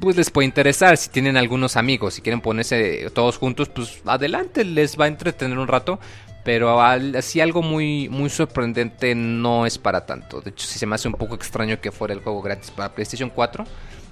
Pues 0.00 0.16
les 0.16 0.30
puede 0.30 0.46
interesar 0.46 0.96
si 0.96 1.10
tienen 1.10 1.36
algunos 1.36 1.76
amigos, 1.76 2.14
si 2.14 2.22
quieren 2.22 2.40
ponerse 2.40 3.10
todos 3.14 3.38
juntos, 3.38 3.68
pues 3.68 4.00
adelante, 4.04 4.64
les 4.64 4.98
va 4.98 5.04
a 5.04 5.08
entretener 5.08 5.58
un 5.58 5.68
rato. 5.68 5.98
Pero 6.44 6.78
así 6.82 7.40
algo 7.40 7.62
muy, 7.62 8.10
muy 8.10 8.28
sorprendente 8.28 9.14
no 9.14 9.64
es 9.64 9.78
para 9.78 10.04
tanto. 10.04 10.42
De 10.42 10.50
hecho, 10.50 10.66
si 10.66 10.78
se 10.78 10.84
me 10.84 10.94
hace 10.94 11.08
un 11.08 11.14
poco 11.14 11.34
extraño 11.34 11.80
que 11.80 11.90
fuera 11.90 12.12
el 12.12 12.20
juego 12.20 12.42
gratis 12.42 12.70
para 12.70 12.94
PlayStation 12.94 13.30
4. 13.30 13.64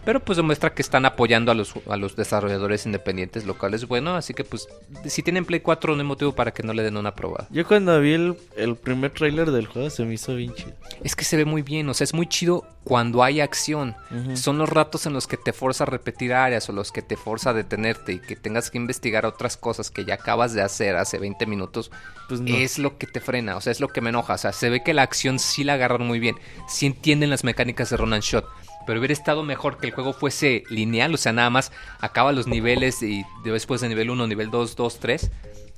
Pero 0.04 0.20
pues 0.20 0.36
demuestra 0.36 0.74
que 0.74 0.82
están 0.82 1.06
apoyando 1.06 1.52
a 1.52 1.54
los, 1.54 1.74
a 1.88 1.96
los 1.96 2.16
desarrolladores 2.16 2.86
independientes 2.86 3.46
locales. 3.46 3.86
Bueno, 3.86 4.16
así 4.16 4.34
que 4.34 4.42
pues 4.42 4.68
si 5.06 5.22
tienen 5.22 5.44
Play 5.44 5.60
4 5.60 5.94
no 5.94 6.00
hay 6.00 6.06
motivo 6.06 6.32
para 6.32 6.52
que 6.52 6.62
no 6.62 6.72
le 6.72 6.82
den 6.82 6.96
una 6.96 7.14
prueba. 7.14 7.46
Yo 7.50 7.66
cuando 7.66 8.00
vi 8.00 8.14
el, 8.14 8.76
primer 8.76 9.12
tráiler 9.12 9.52
del 9.52 9.66
juego 9.66 9.90
se 9.90 10.04
me 10.04 10.14
hizo 10.14 10.34
bien 10.34 10.54
chido. 10.54 10.72
Es 11.04 11.14
que 11.14 11.24
se 11.24 11.36
ve 11.36 11.44
muy 11.44 11.62
bien, 11.62 11.88
o 11.88 11.94
sea, 11.94 12.04
es 12.04 12.14
muy 12.14 12.26
chido 12.26 12.64
cuando 12.84 13.22
hay 13.22 13.40
acción. 13.40 13.94
Son 14.34 14.58
los 14.58 14.68
ratos 14.68 15.06
en 15.06 15.12
los 15.12 15.26
que 15.26 15.36
te 15.36 15.52
forza 15.52 15.84
a 15.84 15.86
repetir 15.86 16.34
áreas 16.34 16.68
o 16.68 16.72
los 16.72 16.90
que 16.90 17.02
te 17.02 17.16
forza 17.16 17.50
a 17.50 17.54
detenerte 17.54 18.14
y 18.14 18.18
que 18.18 18.34
tengas 18.34 18.70
que 18.70 18.78
investigar 18.78 19.24
otras 19.24 19.56
cosas 19.56 19.90
que 19.90 20.04
ya 20.04 20.14
acabas 20.14 20.52
de 20.52 20.62
hacer 20.62 20.96
hace 20.96 21.18
20 21.18 21.46
minutos. 21.46 21.92
Pues 22.28 22.40
Es 22.46 22.78
lo 22.78 22.98
que 22.98 23.06
te 23.06 23.20
frena, 23.20 23.56
o 23.56 23.60
sea, 23.60 23.70
es 23.70 23.80
lo 23.80 23.88
que 23.88 24.00
me 24.00 24.10
enoja. 24.10 24.34
O 24.34 24.38
sea, 24.38 24.52
se 24.52 24.68
ve 24.68 24.82
que 24.82 24.94
la 24.94 25.02
acción 25.02 25.38
sí 25.38 25.62
la 25.62 25.74
agarran 25.74 26.06
muy 26.06 26.18
bien. 26.18 26.36
Sí 26.68 26.86
entienden 26.86 27.30
las 27.30 27.44
mecánicas 27.44 27.90
de 27.90 27.96
Ronan 27.96 28.20
Shot 28.20 28.46
pero 28.86 28.98
hubiera 28.98 29.12
estado 29.12 29.42
mejor 29.42 29.78
que 29.78 29.86
el 29.86 29.92
juego 29.92 30.12
fuese 30.12 30.64
lineal, 30.68 31.14
o 31.14 31.16
sea, 31.16 31.32
nada 31.32 31.50
más 31.50 31.72
acaba 32.00 32.32
los 32.32 32.46
niveles 32.46 33.02
y 33.02 33.24
después 33.44 33.80
de 33.80 33.88
nivel 33.88 34.10
1, 34.10 34.26
nivel 34.26 34.50
2, 34.50 34.76
2, 34.76 34.98
3, 34.98 35.30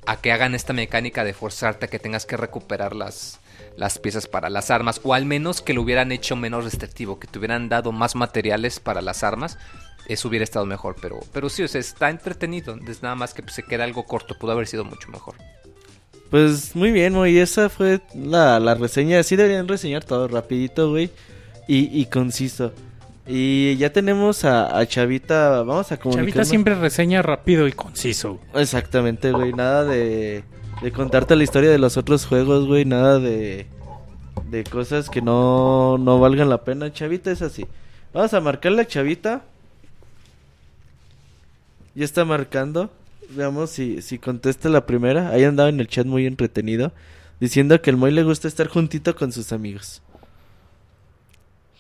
a 0.07 0.17
que 0.17 0.33
hagan 0.33 0.55
esta 0.55 0.73
mecánica 0.73 1.25
de 1.25 1.35
forzarte 1.35 1.87
a 1.87 1.89
que 1.89 1.99
tengas 1.99 2.27
que 2.27 2.37
recuperar 2.37 2.95
las, 2.95 3.41
las 3.77 3.99
piezas 3.99 4.27
para 4.27 4.51
las 4.51 4.71
armas, 4.71 5.01
o 5.03 5.15
al 5.15 5.25
menos 5.25 5.63
que 5.63 5.75
lo 5.75 5.83
hubieran 5.83 6.13
hecho 6.13 6.37
menos 6.37 6.65
restrictivo, 6.65 7.19
que 7.19 7.27
te 7.27 7.39
hubieran 7.39 7.69
dado 7.69 7.93
más 7.93 8.15
materiales 8.15 8.81
para 8.81 9.03
las 9.03 9.23
armas, 9.23 9.59
eso 10.07 10.29
hubiera 10.29 10.45
estado 10.45 10.67
mejor, 10.67 10.97
pero, 11.01 11.21
pero 11.33 11.49
sí, 11.49 11.63
o 11.63 11.69
sea, 11.69 11.81
está 11.81 12.11
entretenido, 12.11 12.77
es 12.87 13.03
nada 13.03 13.15
más 13.15 13.35
que 13.35 13.43
pues, 13.43 13.55
se 13.55 13.63
queda 13.63 13.85
algo 13.85 14.05
corto, 14.05 14.37
pudo 14.39 14.53
haber 14.53 14.67
sido 14.67 14.85
mucho 14.85 15.09
mejor. 15.09 15.35
Pues 16.31 16.75
muy 16.75 16.91
bien, 16.91 17.15
güey, 17.15 17.39
esa 17.39 17.69
fue 17.69 18.01
la, 18.15 18.59
la 18.61 18.75
reseña, 18.75 19.21
así 19.21 19.37
deberían 19.37 19.69
reseñar 19.69 20.05
todo 20.05 20.29
rapidito, 20.29 20.91
güey, 20.91 21.11
y, 21.69 22.01
y 22.01 22.07
conciso. 22.07 22.73
Y 23.27 23.77
ya 23.77 23.91
tenemos 23.91 24.45
a, 24.45 24.85
Chavita, 24.87 25.63
vamos 25.63 25.91
a 25.93 25.97
comunicar. 25.97 26.25
Chavita 26.27 26.45
siempre 26.45 26.75
reseña 26.75 27.23
rápido 27.23 27.67
y 27.67 27.73
conciso. 27.73 28.39
Exactamente, 28.55 29.33
güey, 29.33 29.53
nada 29.55 29.85
de, 29.85 30.45
de 30.83 30.93
contarte 30.93 31.35
la 31.35 31.45
historia 31.45 31.71
de 31.71 31.79
los 31.79 31.97
otros 31.97 32.27
juegos, 32.27 32.67
güey, 32.67 32.85
nada 32.85 33.19
de, 33.19 33.67
de 34.51 34.65
cosas 34.65 35.09
que 35.09 35.23
no, 35.23 35.97
no 35.97 36.21
valgan 36.21 36.51
la 36.51 36.65
pena. 36.65 36.93
Chavita 36.93 37.31
es 37.31 37.41
así. 37.41 37.67
Vamos 38.13 38.35
a 38.35 38.41
marcarle 38.41 38.83
a 38.83 38.87
Chavita. 38.87 39.43
Ya 41.95 42.05
está 42.05 42.25
marcando. 42.25 42.91
Veamos 43.31 43.71
si, 43.71 44.03
si 44.03 44.19
contesta 44.19 44.69
la 44.69 44.85
primera. 44.85 45.31
Ahí 45.31 45.45
andaba 45.45 45.71
en 45.71 45.81
el 45.81 45.89
chat 45.89 46.07
muy 46.07 46.27
entretenido. 46.27 46.93
Diciendo 47.41 47.81
que 47.81 47.91
el 47.91 47.97
Moy 47.97 48.11
le 48.11 48.23
gusta 48.23 48.49
estar 48.49 48.69
juntito 48.69 49.17
con 49.17 49.33
sus 49.33 49.53
amigos. 49.53 50.03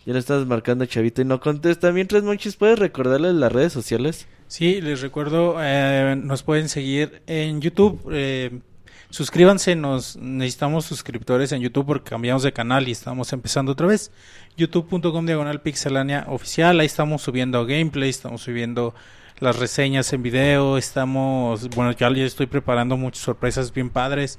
Ya 0.06 0.12
le 0.12 0.18
estás 0.18 0.46
marcando 0.46 0.84
Chavito 0.84 1.22
y 1.22 1.24
no 1.24 1.40
contesta. 1.40 1.90
Mientras, 1.90 2.22
Monchis, 2.22 2.56
¿puedes 2.56 2.78
recordarles 2.78 3.34
las 3.34 3.50
redes 3.50 3.72
sociales? 3.72 4.26
Sí, 4.48 4.82
les 4.82 5.00
recuerdo, 5.00 5.56
eh, 5.60 6.14
nos 6.22 6.42
pueden 6.42 6.68
seguir 6.68 7.22
en 7.26 7.62
YouTube. 7.62 8.10
Eh, 8.12 8.60
suscríbanse, 9.08 9.76
nos 9.76 10.16
necesitamos 10.16 10.84
suscriptores 10.84 11.52
en 11.52 11.62
YouTube 11.62 11.86
porque 11.86 12.10
cambiamos 12.10 12.42
de 12.42 12.52
canal 12.52 12.86
y 12.86 12.92
estamos 12.92 13.32
empezando 13.32 13.72
otra 13.72 13.86
vez. 13.86 14.12
youtube.com 14.58 15.24
diagonal 15.24 15.62
pixelania 15.62 16.26
oficial. 16.28 16.80
Ahí 16.80 16.86
estamos 16.86 17.22
subiendo 17.22 17.64
gameplay, 17.64 18.10
estamos 18.10 18.42
subiendo 18.42 18.94
las 19.40 19.58
reseñas 19.58 20.12
en 20.12 20.22
video. 20.22 20.76
Estamos, 20.76 21.70
bueno, 21.70 21.92
ya 21.92 22.08
estoy 22.08 22.46
preparando 22.46 22.98
muchas 22.98 23.24
sorpresas 23.24 23.72
bien 23.72 23.88
padres. 23.88 24.38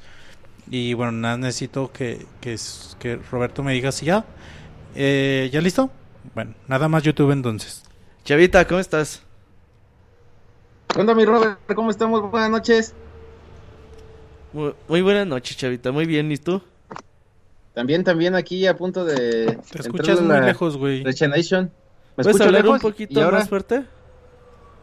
Y 0.70 0.94
bueno, 0.94 1.12
nada, 1.12 1.38
necesito 1.38 1.92
que, 1.92 2.26
que, 2.40 2.56
que 3.00 3.16
Roberto 3.32 3.64
me 3.64 3.74
diga 3.74 3.92
si 3.92 4.06
ya. 4.06 4.26
Eh, 4.96 5.50
¿Ya 5.52 5.60
listo? 5.60 5.90
Bueno, 6.34 6.54
nada 6.68 6.88
más 6.88 7.04
YouTube 7.04 7.32
entonces. 7.32 7.84
Chavita, 8.24 8.66
¿cómo 8.66 8.80
estás? 8.80 9.22
¿Qué 10.88 11.00
onda, 11.00 11.14
mi 11.14 11.26
Robert? 11.26 11.60
¿Cómo 11.76 11.92
estamos? 11.92 12.32
Buenas 12.32 12.50
noches. 12.50 12.94
Muy, 14.54 15.02
buenas 15.02 15.28
noches, 15.28 15.58
Chavita. 15.58 15.92
Muy 15.92 16.06
bien, 16.06 16.32
¿y 16.32 16.38
tú? 16.38 16.62
También, 17.74 18.06
también 18.06 18.36
aquí 18.36 18.66
a 18.68 18.78
punto 18.78 19.04
de. 19.04 19.60
Te 19.70 19.80
escuchas 19.80 20.22
muy 20.22 20.40
lejos, 20.40 20.78
güey. 20.78 21.04
¿Me 21.04 21.14
¿Puedes 22.24 22.40
hablar 22.40 22.66
un 22.66 22.80
poquito 22.80 23.32
más 23.32 23.50
fuerte? 23.50 23.84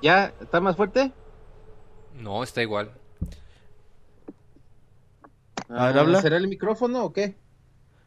¿Ya? 0.02 0.34
¿Está 0.42 0.60
más 0.60 0.76
fuerte? 0.76 1.10
No, 2.20 2.42
está 2.42 2.60
igual. 2.60 2.90
Ah, 5.70 5.88
habla. 5.88 6.20
¿Será 6.20 6.36
el 6.36 6.48
micrófono 6.48 7.02
o 7.02 7.12
qué? 7.14 7.34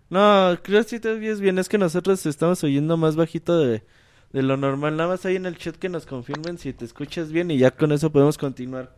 No, 0.10 0.58
creo 0.62 0.84
que 0.84 0.90
si 0.90 1.00
te 1.00 1.10
oyes 1.10 1.40
bien. 1.40 1.58
Es 1.58 1.70
que 1.70 1.78
nosotros 1.78 2.26
estamos 2.26 2.64
oyendo 2.64 2.98
más 2.98 3.16
bajito 3.16 3.60
de, 3.60 3.84
lo 4.32 4.58
normal. 4.58 4.98
Nada 4.98 5.10
más 5.10 5.26
ahí 5.26 5.36
en 5.36 5.46
el 5.46 5.58
chat 5.58 5.76
que 5.76 5.90
nos 5.90 6.06
confirmen 6.06 6.58
si 6.58 6.74
te 6.74 6.86
escuchas 6.86 7.32
bien 7.32 7.52
y 7.52 7.58
ya 7.58 7.72
con 7.72 7.92
eso 7.92 8.12
podemos 8.12 8.38
continuar. 8.38 8.94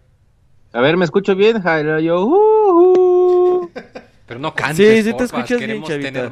A 0.73 0.81
ver, 0.81 0.97
¿me 0.97 1.05
escucho 1.05 1.35
bien, 1.35 1.61
Jairo? 1.61 1.99
Yo, 1.99 2.25
uh, 2.25 3.61
uh. 3.61 3.69
Pero 4.27 4.39
no 4.41 4.53
cantes, 4.53 5.05
Sí, 5.05 5.09
sí 5.09 5.17
te 5.17 5.23
escuchas 5.23 5.57
bien, 5.59 5.81
chavita. 5.83 6.29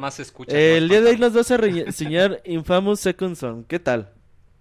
el 0.48 0.88
día 0.88 1.00
de 1.00 1.10
hoy 1.10 1.18
nos 1.18 1.32
vas 1.32 1.50
a 1.50 1.54
enseñar 1.54 2.42
Infamous 2.44 3.00
Second 3.00 3.36
Son. 3.36 3.64
¿Qué 3.64 3.78
tal? 3.78 4.10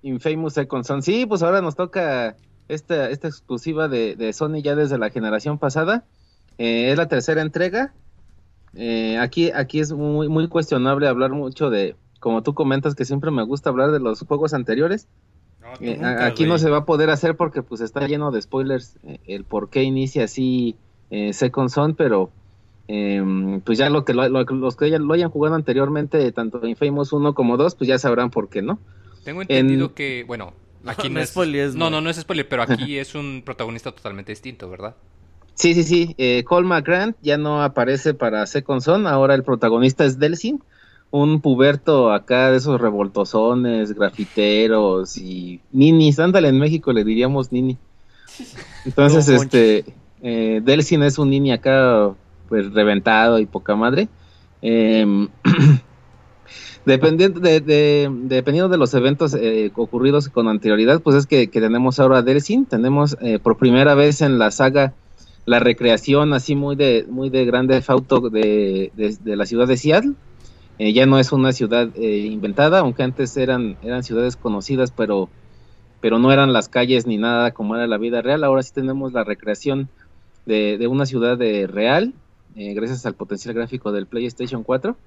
Infamous 0.01 0.53
Second 0.53 0.85
Son. 0.85 1.03
Sí, 1.03 1.25
pues 1.25 1.43
ahora 1.43 1.61
nos 1.61 1.75
toca 1.75 2.37
esta, 2.69 3.09
esta 3.09 3.27
exclusiva 3.27 3.89
de, 3.89 4.15
de 4.15 4.31
Sony 4.31 4.61
ya 4.63 4.75
desde 4.75 4.97
la 4.97 5.09
generación 5.09 5.59
pasada. 5.59 6.05
Eh, 6.57 6.91
es 6.91 6.97
la 6.97 7.09
tercera 7.09 7.41
entrega. 7.41 7.93
Eh, 8.76 9.18
aquí, 9.18 9.52
aquí 9.52 9.80
es 9.80 9.91
muy, 9.91 10.27
muy 10.27 10.47
cuestionable 10.47 11.07
hablar 11.07 11.31
mucho 11.31 11.69
de, 11.69 11.95
como 12.19 12.43
tú 12.43 12.53
comentas, 12.53 12.95
que 12.95 13.06
siempre 13.06 13.31
me 13.31 13.43
gusta 13.43 13.69
hablar 13.69 13.91
de 13.91 13.99
los 13.99 14.22
juegos 14.22 14.53
anteriores. 14.53 15.07
Eh, 15.81 15.99
aquí 16.03 16.45
no 16.45 16.57
se 16.57 16.69
va 16.69 16.80
a 16.80 16.85
poder 16.85 17.10
hacer 17.10 17.35
porque 17.35 17.64
pues 17.64 17.81
está 17.81 18.07
lleno 18.07 18.31
de 18.31 18.41
spoilers 18.41 18.97
eh, 19.03 19.19
el 19.26 19.43
por 19.43 19.69
qué 19.69 19.84
inicia 19.84 20.26
así 20.26 20.76
Second 21.31 21.69
Son, 21.69 21.95
pero 21.95 22.30
em, 22.88 23.61
pues 23.61 23.77
ya 23.77 23.89
lo 23.89 24.06
que 24.06 24.14
los 24.14 24.76
que 24.76 24.89
ya 24.89 24.99
lo 24.99 25.14
hayan 25.14 25.31
jugado 25.31 25.56
anteriormente, 25.56 26.31
tanto 26.31 26.65
Infamous 26.68 27.14
1 27.14 27.34
como 27.34 27.57
2, 27.57 27.76
pues 27.76 27.88
ya 27.88 27.97
sabrán 27.97 28.30
por 28.30 28.49
qué, 28.49 28.61
¿no? 28.61 28.80
Tengo 29.23 29.41
entendido 29.41 29.93
que, 29.95 30.23
bueno, 30.27 30.53
aquí 30.85 31.10
no, 31.10 31.19
es, 31.19 31.35
no, 31.76 31.89
no, 31.89 31.99
no 31.99 32.10
es 32.10 32.18
spoiler, 32.18 32.47
pero 32.47 32.61
aquí 32.61 32.97
es 32.99 33.15
un 33.15 33.41
protagonista 33.43 33.91
totalmente 33.91 34.31
distinto, 34.31 34.69
¿verdad? 34.69 34.95
Sí, 35.56 35.73
sí, 35.73 35.84
sí. 35.84 36.15
Eh, 36.18 36.44
McGrant 36.64 37.15
ya 37.22 37.38
no 37.38 37.64
aparece 37.64 38.14
para 38.14 38.45
Second 38.45 38.82
Son. 38.82 39.07
Ahora 39.07 39.36
el 39.36 39.44
protagonista 39.44 40.03
es 40.03 40.19
Delsin, 40.19 40.61
un 41.11 41.40
puberto 41.40 42.11
acá 42.11 42.52
de 42.52 42.57
esos 42.57 42.80
revoltosones, 42.80 43.94
grafiteros 43.94 45.18
y 45.18 45.61
ninis. 45.72 46.19
Ándale, 46.19 46.49
en 46.49 46.60
México 46.60 46.91
le 46.91 47.06
diríamos 47.06 47.53
nini. 47.53 47.77
Entonces, 48.86 49.30
este, 49.30 49.86
eh, 50.22 50.61
Delsin 50.64 51.03
es 51.03 51.18
un 51.18 51.30
nini 51.30 51.53
acá, 51.53 52.11
pues 52.49 52.73
reventado 52.73 53.40
y 53.40 53.45
poca 53.45 53.76
madre. 53.77 54.10
Em, 54.61 55.30
dependiendo, 56.86 57.40
de, 57.40 58.10
dependiendo 58.23 58.68
de 58.68 58.77
los 58.77 58.94
eventos 58.94 59.34
eh, 59.36 59.72
ocurridos 59.73 60.27
con 60.27 60.49
anterioridad, 60.49 61.02
pues 61.02 61.15
es 61.15 61.27
que, 61.27 61.48
tenemos 61.48 61.98
ahora 62.02 62.18
a 62.18 62.22
Delsin. 62.23 62.65
Tenemos 62.65 63.15
eh, 63.22 63.40
por 63.40 63.56
primera 63.57 63.95
vez 63.95 64.22
en 64.22 64.38
la 64.38 64.52
saga 64.52 64.94
la 65.45 65.59
recreación 65.59 66.34
así 66.34 66.55
muy 66.55 66.76
de 66.76 67.05
muy 67.07 67.30
de 67.30 67.45
grande 67.45 67.81
fauto 67.81 68.30
de, 68.30 68.91
de, 68.95 69.35
la 69.35 69.45
ciudad 69.45 69.67
de 69.67 69.77
Seattle. 69.77 70.13
Eh, 70.77 70.91
ya 70.91 71.05
no 71.05 71.19
es 71.19 71.31
una 71.31 71.53
ciudad 71.53 71.89
eh, 71.95 72.17
inventada, 72.17 72.80
aunque 72.80 73.03
antes 73.03 73.38
eran, 73.38 73.77
eran 73.81 74.03
ciudades 74.03 74.35
conocidas, 74.35 74.91
pero, 74.91 75.30
pero 76.01 76.19
no 76.19 76.34
eran 76.34 76.51
las 76.51 76.67
calles 76.67 77.07
ni 77.07 77.17
nada 77.17 77.51
como 77.51 77.76
era 77.76 77.88
la 77.88 77.97
vida 77.97 78.22
real. 78.22 78.43
Ahora 78.43 78.63
sí 78.63 78.73
tenemos 78.73 79.13
la 79.13 79.23
recreación 79.23 79.88
de, 80.45 80.77
de 80.77 80.88
una 80.88 81.05
ciudad 81.05 81.38
de 81.38 81.67
real, 81.67 82.13
eh, 82.55 82.73
gracias 82.73 83.05
al 83.05 83.13
potencial 83.15 83.55
gráfico 83.55 83.91
del 83.91 84.07
PlayStation 84.07 84.63
4. 84.63 84.97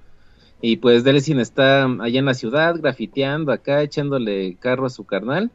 Y 0.60 0.78
pues 0.78 1.04
Delsin 1.04 1.38
está 1.38 1.84
allá 1.84 2.18
en 2.18 2.24
la 2.24 2.34
ciudad, 2.34 2.76
grafiteando 2.80 3.52
acá, 3.52 3.82
echándole 3.82 4.56
carro 4.58 4.86
a 4.86 4.90
su 4.90 5.04
carnal 5.04 5.50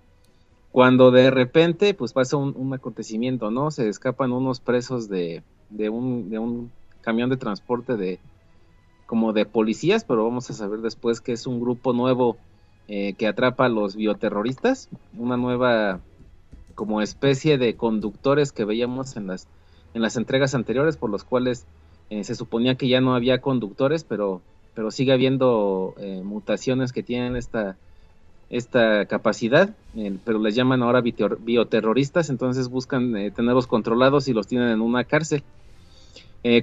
cuando 0.74 1.12
de 1.12 1.30
repente 1.30 1.94
pues 1.94 2.14
pasa 2.14 2.36
un, 2.36 2.74
acontecimiento, 2.74 3.52
¿no? 3.52 3.70
Se 3.70 3.88
escapan 3.88 4.32
unos 4.32 4.60
presos 4.60 5.08
de, 5.08 5.44
un, 5.70 6.32
de 6.32 6.40
un 6.40 6.72
camión 7.02 7.30
de 7.30 7.38
transporte 7.38 7.96
de 7.96 8.20
como 9.06 9.34
de 9.34 9.46
policías, 9.46 10.04
pero 10.04 10.24
vamos 10.24 10.50
a 10.50 10.54
saber 10.54 10.80
después 10.80 11.22
que 11.22 11.32
es 11.32 11.46
un 11.46 11.62
grupo 11.62 11.94
nuevo 11.94 12.38
eh, 12.88 13.14
que 13.14 13.28
atrapa 13.28 13.66
a 13.66 13.70
los 13.70 13.96
bioterroristas, 13.96 14.90
una 15.16 15.38
nueva 15.38 16.00
como 16.74 17.04
especie 17.04 17.60
de 17.60 17.76
conductores 17.76 18.52
que 18.52 18.66
veíamos 18.66 19.16
en 19.16 19.28
las, 19.28 19.48
en 19.94 20.02
las 20.02 20.18
entregas 20.18 20.56
anteriores, 20.56 20.98
por 20.98 21.12
los 21.12 21.24
cuales 21.24 21.68
eh, 22.10 22.24
se 22.24 22.34
suponía 22.34 22.74
que 22.74 22.88
ya 22.88 23.00
no 23.00 23.14
había 23.14 23.42
conductores, 23.42 24.04
pero, 24.04 24.42
pero 24.74 24.90
sigue 24.90 25.14
habiendo 25.14 25.94
eh, 26.00 26.24
mutaciones 26.24 26.92
que 26.94 27.04
tienen 27.04 27.36
esta, 27.36 27.78
esta 28.56 29.06
capacidad, 29.06 29.76
eh, 29.96 30.18
pero 30.24 30.40
les 30.40 30.56
llaman 30.56 30.84
ahora 30.84 31.02
bioterroristas, 31.02 32.30
entonces 32.30 32.70
buscan 32.70 33.14
tenerlos 33.34 33.68
controlados 33.68 34.28
y 34.28 34.34
los 34.34 34.48
tienen 34.48 34.70
en 34.70 34.82
una 34.82 35.04
cárcel. 35.04 35.44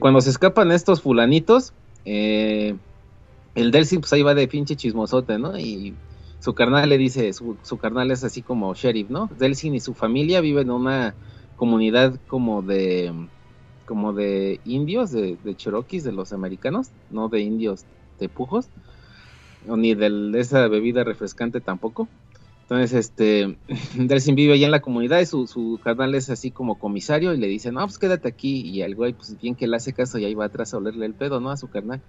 cuando 0.00 0.20
se 0.20 0.30
escapan 0.30 0.72
estos 0.72 1.00
fulanitos, 1.00 1.72
el 2.04 3.70
Delsin 3.70 4.00
pues 4.00 4.12
ahí 4.12 4.22
va 4.22 4.34
de 4.34 4.48
pinche 4.48 4.76
chismosote, 4.76 5.38
¿no? 5.38 5.58
Y 5.58 5.94
su 6.40 6.54
carnal 6.54 6.88
le 6.88 6.98
dice, 6.98 7.32
su, 7.32 7.56
su 7.62 7.76
carnal 7.76 8.10
es 8.10 8.24
así 8.24 8.42
como 8.42 8.74
sheriff, 8.74 9.10
¿no? 9.10 9.28
Delsin 9.38 9.74
y 9.74 9.80
su 9.80 9.94
familia 9.94 10.40
viven 10.40 10.68
en 10.68 10.72
una 10.72 11.14
comunidad 11.56 12.18
como 12.26 12.62
de 12.62 13.12
como 13.84 14.12
de 14.12 14.60
indios, 14.64 15.10
de, 15.10 15.36
de 15.42 15.56
cherokees, 15.56 16.04
de 16.04 16.12
los 16.12 16.32
americanos, 16.32 16.90
no 17.10 17.28
de 17.28 17.40
indios 17.40 17.84
de 18.20 18.28
pujos, 18.28 18.68
ni 19.66 19.94
de 19.94 20.32
esa 20.40 20.68
bebida 20.68 21.04
refrescante 21.04 21.60
tampoco. 21.60 22.08
Entonces, 22.62 22.92
este, 22.92 23.58
Delsin 23.96 24.36
vive 24.36 24.54
allá 24.54 24.66
en 24.66 24.70
la 24.72 24.80
comunidad 24.80 25.20
y 25.20 25.26
su, 25.26 25.46
su 25.48 25.80
carnal 25.82 26.14
es 26.14 26.30
así 26.30 26.52
como 26.52 26.78
comisario 26.78 27.34
y 27.34 27.38
le 27.38 27.48
dice, 27.48 27.72
no, 27.72 27.80
pues 27.80 27.98
quédate 27.98 28.28
aquí. 28.28 28.60
Y 28.60 28.82
el 28.82 28.94
güey, 28.94 29.12
pues 29.12 29.36
bien 29.40 29.56
que 29.56 29.66
le 29.66 29.76
hace 29.76 29.92
caso 29.92 30.18
y 30.18 30.24
ahí 30.24 30.34
va 30.34 30.46
atrás 30.46 30.72
a 30.72 30.78
olerle 30.78 31.06
el 31.06 31.14
pedo, 31.14 31.40
¿no? 31.40 31.50
A 31.50 31.56
su 31.56 31.68
carnal. 31.68 32.00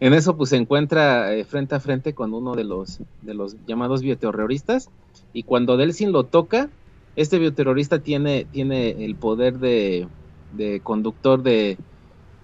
En 0.00 0.12
eso, 0.12 0.36
pues 0.36 0.50
se 0.50 0.56
encuentra 0.56 1.32
eh, 1.34 1.44
frente 1.44 1.74
a 1.74 1.80
frente 1.80 2.14
con 2.14 2.34
uno 2.34 2.54
de 2.54 2.64
los, 2.64 2.98
de 3.20 3.34
los 3.34 3.56
llamados 3.64 4.02
bioterroristas. 4.02 4.88
Y 5.32 5.44
cuando 5.44 5.76
Delsin 5.76 6.12
lo 6.12 6.26
toca, 6.26 6.70
este 7.14 7.38
bioterrorista 7.38 8.02
tiene, 8.02 8.44
tiene 8.44 9.04
el 9.04 9.16
poder 9.16 9.58
de, 9.58 10.08
de 10.50 10.80
conductor 10.82 11.42
de, 11.42 11.78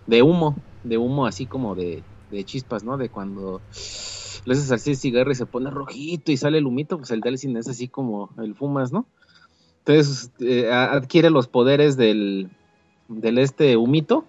de 0.07 0.23
humo, 0.23 0.57
de 0.83 0.99
humo 0.99 1.27
así 1.27 1.47
como 1.47 1.75
de, 1.75 2.07
de 2.31 2.45
chispas, 2.45 2.85
¿no? 2.85 2.97
De 2.97 3.11
cuando 3.11 3.65
le 4.45 4.55
haces 4.55 4.73
así 4.73 4.91
el 4.91 4.97
cigarro 4.97 5.31
y 5.31 5.35
se 5.35 5.47
pone 5.47 5.71
rojito 5.71 6.33
y 6.33 6.37
sale 6.37 6.59
el 6.59 6.67
humito, 6.67 6.99
pues 6.99 7.11
el 7.11 7.21
Delsin 7.21 7.57
es 7.57 7.69
así 7.69 7.89
como 7.89 8.31
el 8.43 8.55
fumas, 8.55 8.93
¿no? 8.93 9.07
Entonces 9.79 10.31
eh, 10.41 10.71
adquiere 10.71 11.31
los 11.31 11.49
poderes 11.49 11.97
del, 11.97 12.51
del 13.09 13.39
este 13.39 13.77
humito 13.77 14.25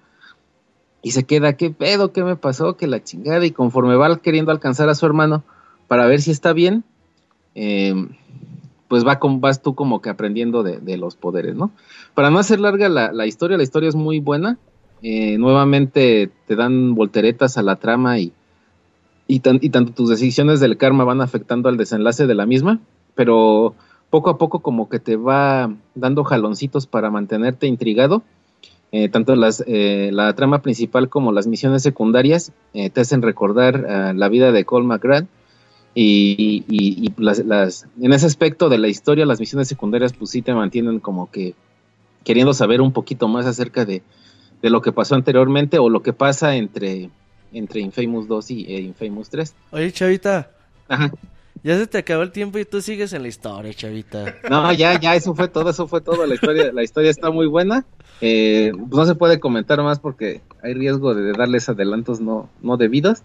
y 1.02 1.11
se 1.11 1.26
queda, 1.26 1.53
¿qué 1.53 1.69
pedo? 1.69 2.11
¿Qué 2.11 2.23
me 2.23 2.35
pasó? 2.35 2.77
Que 2.77 2.88
la 2.88 3.03
chingada 3.03 3.45
y 3.45 3.52
conforme 3.52 3.95
va 3.95 4.18
queriendo 4.18 4.52
alcanzar 4.52 4.90
a 4.90 4.95
su 4.95 5.06
hermano 5.06 5.44
para 5.88 6.07
ver 6.07 6.22
si 6.22 6.31
está 6.31 6.53
bien, 6.53 6.84
eh, 7.56 7.94
pues 8.88 9.06
va 9.06 9.19
vas 9.22 9.61
tú 9.61 9.76
como 9.76 10.02
que 10.02 10.10
aprendiendo 10.10 10.64
de, 10.64 10.98
los 10.98 11.15
poderes, 11.15 11.56
¿no? 11.56 11.72
Para 12.14 12.30
no 12.30 12.40
hacer 12.40 12.60
larga 12.60 12.90
la, 12.90 13.26
historia, 13.26 13.57
la 13.57 13.64
historia 13.64 13.90
es 13.90 13.95
muy 13.95 14.19
buena. 14.19 14.57
Eh, 15.02 15.38
nuevamente 15.38 16.31
te 16.48 16.56
dan 16.56 16.95
volteretas 16.95 17.57
a 17.57 17.64
la 17.64 17.76
trama 17.76 18.19
y, 18.19 18.31
y, 19.28 19.40
tanto 19.40 19.94
tus 19.94 20.10
decisiones 20.10 20.60
del 20.60 20.78
karma 20.78 21.04
van 21.04 21.22
afectando 21.22 21.70
al 21.70 21.78
desenlace 21.78 22.28
de 22.28 22.36
la 22.36 22.45
misma, 22.45 22.80
pero 23.16 23.76
poco 24.10 24.30
a 24.30 24.38
poco 24.38 24.60
como 24.60 24.90
que 24.90 25.00
te 25.00 25.16
va 25.16 25.74
dando 25.95 26.24
jaloncitos 26.24 26.88
para 26.88 27.10
mantenerte 27.10 27.68
intrigado. 27.68 28.24
Eh, 28.91 29.10
tanto 29.10 29.36
las, 29.36 29.64
eh, 29.66 30.12
la 30.14 30.34
trama 30.34 30.62
principal 30.62 31.10
como 31.10 31.32
las 31.32 31.48
misiones 31.48 31.82
secundarias 31.82 32.52
te 32.74 33.02
hacen 33.02 33.24
recordar 33.24 34.14
la 34.16 34.30
vida 34.30 34.52
de 34.52 34.66
Cole 34.66 34.86
McGrath 34.86 35.26
y, 35.95 36.64
y, 36.68 37.14
las, 37.18 37.88
en 38.02 38.14
ese 38.14 38.26
aspecto 38.26 38.70
de 38.70 38.78
la 38.78 38.88
historia, 38.88 39.26
las 39.26 39.40
misiones 39.40 39.68
secundarias, 39.68 40.14
pues 40.14 40.32
sí 40.32 40.41
te 40.41 40.54
mantienen 40.54 41.00
como 41.00 41.30
que 41.30 41.56
queriendo 42.24 42.54
saber 42.54 42.82
un 42.82 42.91
poquito 42.91 43.28
más 43.28 43.45
acerca 43.45 43.86
de, 43.86 44.02
lo 44.62 44.82
que 44.82 44.94
pasó 44.94 45.16
anteriormente 45.16 45.78
o 45.78 45.90
lo 45.90 46.02
que 46.02 46.14
pasa 46.14 46.56
entre, 46.56 47.10
entre 47.54 47.82
Infamous 47.82 48.28
2 48.28 48.52
y 48.52 48.66
eh, 48.74 48.82
Infamous 48.82 49.30
3. 49.30 49.54
Oye, 49.72 49.92
Chavita. 49.92 50.52
Ajá. 50.88 51.12
Ya 51.64 51.78
se 51.78 51.88
te 51.88 52.00
acabó 52.00 52.24
el 52.24 52.32
tiempo 52.32 52.60
y 52.60 52.66
tú 52.66 52.82
sigues 52.82 53.14
en 53.14 53.22
la 53.22 53.30
historia, 53.30 53.74
Chavita. 53.74 54.36
No, 54.50 54.74
ya, 54.74 55.00
ya, 55.00 55.16
eso 55.16 55.34
fue 55.34 55.48
todo, 55.48 55.70
eso 55.70 55.88
fue 55.88 56.02
todo. 56.02 56.26
La 56.26 56.36
historia, 56.36 56.74
la 56.74 56.84
historia 56.84 57.10
está 57.10 57.32
muy 57.32 57.48
buena. 57.48 57.86
Eh, 58.20 58.72
pues 58.76 58.92
no 58.92 59.06
se 59.06 59.16
puede 59.16 59.40
comentar 59.40 59.82
más 59.82 60.00
porque 60.00 60.42
hay 60.62 60.74
riesgo 60.74 61.16
de 61.16 61.32
darles 61.32 61.70
adelantos 61.70 62.22
no, 62.22 62.50
no 62.62 62.78
debidos 62.78 63.24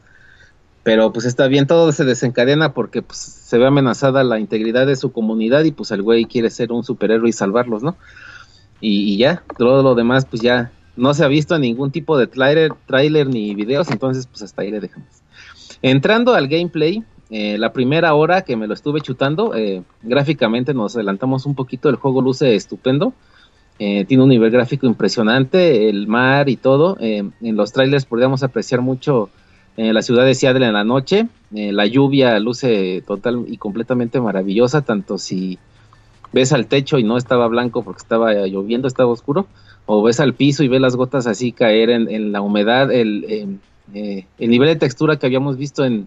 pero 0.89 1.13
pues 1.13 1.27
está 1.27 1.49
bien, 1.49 1.67
todo 1.67 1.93
se 1.93 2.07
desencadena 2.07 2.73
porque 2.73 3.03
pues, 3.03 3.19
se 3.19 3.59
ve 3.59 3.67
amenazada 3.67 4.25
la 4.25 4.39
integridad 4.39 4.87
de 4.87 4.97
su 4.97 5.13
comunidad 5.13 5.65
y 5.65 5.71
pues 5.71 5.91
el 5.91 6.01
güey 6.01 6.25
quiere 6.25 6.49
ser 6.49 6.73
un 6.73 6.83
superhéroe 6.83 7.29
y 7.29 7.33
salvarlos, 7.33 7.83
¿no? 7.83 7.99
Y, 8.81 9.19
ya, 9.19 9.43
todo 9.59 9.83
lo 9.83 9.95
demás 9.95 10.25
pues 10.25 10.41
ya 10.41 10.73
no 10.99 11.15
se 11.15 11.25
ha 11.25 11.29
visto 11.29 11.59
ningún 11.59 11.91
tipo 11.91 12.19
de 12.19 12.27
trailer, 12.27 13.27
ni 13.27 13.55
videos, 13.55 13.91
entonces 13.91 14.27
pues 14.27 14.43
hasta 14.43 14.63
ahí 14.63 14.71
le 14.71 14.81
dejamos. 14.81 15.09
Entrando 15.81 16.35
al 16.35 16.49
gameplay, 16.49 17.03
eh, 17.31 17.57
la 17.59 17.73
primera 17.73 18.15
hora 18.15 18.43
que 18.43 18.57
me 18.57 18.67
lo 18.67 18.75
estuve 18.75 19.01
chutando, 19.01 19.55
eh, 19.55 19.83
gráficamente 20.03 20.75
nos 20.75 20.97
adelantamos 20.97 21.47
un 21.47 21.55
poquito, 21.55 21.89
el 21.89 21.97
juego 21.97 22.21
luce 22.21 22.55
estupendo, 22.55 23.13
eh, 23.79 24.05
tiene 24.07 24.25
un 24.25 24.29
nivel 24.29 24.51
gráfico 24.51 24.87
impresionante, 24.87 25.89
el 25.89 26.09
mar 26.09 26.49
y 26.49 26.57
todo, 26.57 26.97
en 27.01 27.33
los 27.41 27.73
trailers 27.73 28.05
podríamos 28.05 28.43
apreciar 28.43 28.81
mucho 28.81 29.31
en 29.79 29.95
la 29.95 30.03
ciudad 30.03 30.27
de 30.27 30.35
Seattle 30.35 30.67
en 30.67 30.73
la 30.73 30.85
noche. 30.85 31.29
Eh, 31.55 31.73
la 31.73 31.87
lluvia 31.87 32.39
luce 32.41 33.03
total 33.07 33.45
y 33.47 33.57
completamente 33.57 34.21
maravillosa, 34.21 34.83
tanto 34.83 35.19
si 35.19 35.59
ves 36.33 36.53
al 36.53 36.67
techo 36.67 36.99
y 36.99 37.05
no 37.05 37.17
estaba 37.17 37.47
blanco 37.47 37.83
porque 37.83 38.03
estaba 38.03 38.33
lloviendo, 38.47 38.89
estaba 38.89 39.11
oscuro, 39.11 39.47
o 39.91 40.03
ves 40.03 40.21
al 40.21 40.35
piso 40.35 40.63
y 40.63 40.69
ves 40.69 40.83
las 40.83 40.97
gotas 40.97 41.27
así 41.27 41.51
caer 41.51 41.89
en, 41.89 42.31
la 42.31 42.43
humedad, 42.43 42.93
el, 42.93 43.25
em, 43.27 43.59
eh, 43.95 44.27
el, 44.39 44.51
nivel 44.51 44.69
de 44.69 44.77
textura 44.77 45.19
que 45.19 45.25
habíamos 45.25 45.57
visto 45.57 45.83
en, 45.83 46.07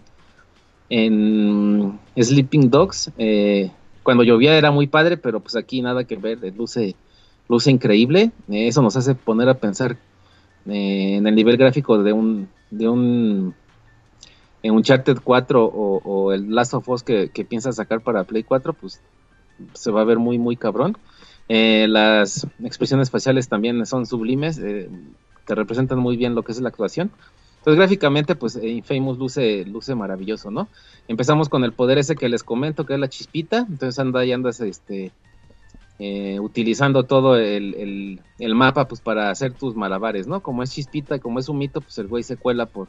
en 0.88 2.00
Sleeping 2.16 2.70
Dogs, 2.70 3.12
eh, 3.18 3.72
cuando 4.04 4.24
llovía 4.24 4.56
era 4.56 4.70
muy 4.70 4.86
padre, 4.86 5.18
pero 5.18 5.40
pues 5.40 5.56
aquí 5.56 5.82
nada 5.82 6.04
que 6.04 6.16
ver, 6.16 6.38
luce, 6.56 6.96
luce 7.50 7.72
increíble, 7.72 8.32
eso 8.52 8.84
nos 8.84 8.96
hace 8.98 9.16
poner 9.16 9.50
a 9.50 9.56
pensar 9.56 9.98
en 10.68 11.26
el 11.26 11.34
nivel 11.34 11.58
gráfico 11.58 12.04
de 12.04 12.14
un, 12.14 12.50
de 12.70 12.88
un 12.88 13.56
en 14.62 14.74
Uncharted 14.76 15.18
4 15.24 15.66
o, 15.66 16.02
o 16.04 16.34
el 16.34 16.54
Last 16.54 16.76
of 16.76 16.88
Us 16.88 17.02
que, 17.02 17.30
que 17.30 17.46
piensa 17.46 17.72
sacar 17.72 18.02
para 18.02 18.26
Play 18.26 18.44
4, 18.44 18.74
pues 18.74 19.02
se 19.74 19.90
va 19.90 20.02
a 20.02 20.06
ver 20.06 20.20
muy, 20.20 20.38
muy 20.38 20.56
cabrón. 20.56 20.98
Eh, 21.54 21.86
las 21.90 22.48
expresiones 22.64 23.12
faciales 23.12 23.50
también 23.50 23.86
son 23.86 24.06
sublimes, 24.06 24.58
eh, 24.58 24.90
te 25.46 25.54
representan 25.54 26.00
muy 26.00 26.16
bien 26.16 26.34
lo 26.34 26.44
que 26.44 26.54
es 26.54 26.62
la 26.62 26.70
actuación. 26.70 27.12
Entonces 27.58 27.78
gráficamente, 27.78 28.36
pues 28.36 28.56
eh, 28.56 28.70
Infamous 28.70 29.18
luce, 29.18 29.66
luce 29.66 29.94
maravilloso, 29.94 30.50
¿no? 30.50 30.70
Empezamos 31.10 31.50
con 31.50 31.66
el 31.66 31.74
poder 31.74 31.98
ese 31.98 32.16
que 32.16 32.30
les 32.30 32.44
comento, 32.44 32.86
que 32.86 32.94
es 32.94 33.00
la 33.02 33.10
chispita. 33.10 33.66
Entonces 33.70 34.00
anda 34.00 34.24
y 34.24 34.32
andas 34.32 34.62
este, 34.62 35.12
utilizando 36.40 37.04
todo 37.04 37.36
el, 37.36 38.22
el, 38.40 38.56
mapa 38.56 38.88
pues 38.88 39.02
para 39.02 39.30
hacer 39.30 39.52
tus 39.52 39.76
malabares, 39.76 40.28
¿no? 40.28 40.42
Como 40.42 40.64
es 40.64 40.72
chispita, 40.72 41.20
como 41.20 41.40
es 41.40 41.50
un 41.50 41.58
mito, 41.58 41.82
pues 41.82 41.98
el 41.98 42.08
güey 42.08 42.24
se 42.24 42.38
cuela 42.38 42.66
por, 42.66 42.88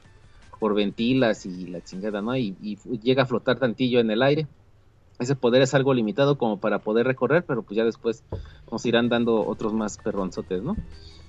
por 0.61 0.77
ventilas 0.77 1.47
y 1.47 1.67
la 1.67 1.83
chingada, 1.83 2.23
¿no? 2.23 2.37
Y, 2.37 2.55
llega 3.03 3.25
a 3.25 3.27
flotar 3.27 3.59
tantillo 3.59 3.99
en 3.99 4.13
el 4.13 4.23
aire. 4.23 4.47
Ese 5.23 5.37
poder 5.37 5.63
es 5.63 5.75
algo 5.75 5.95
limitado 5.95 6.37
como 6.37 6.59
para 6.59 6.81
poder 6.81 7.07
recorrer, 7.07 7.45
pero 7.45 7.63
pues 7.63 7.77
ya 7.77 7.85
después 7.85 8.25
nos 8.71 8.85
irán 8.87 9.09
dando 9.09 9.47
otros 9.47 9.73
más 9.73 9.99
perronzotes, 9.99 10.63
¿no? 10.63 10.77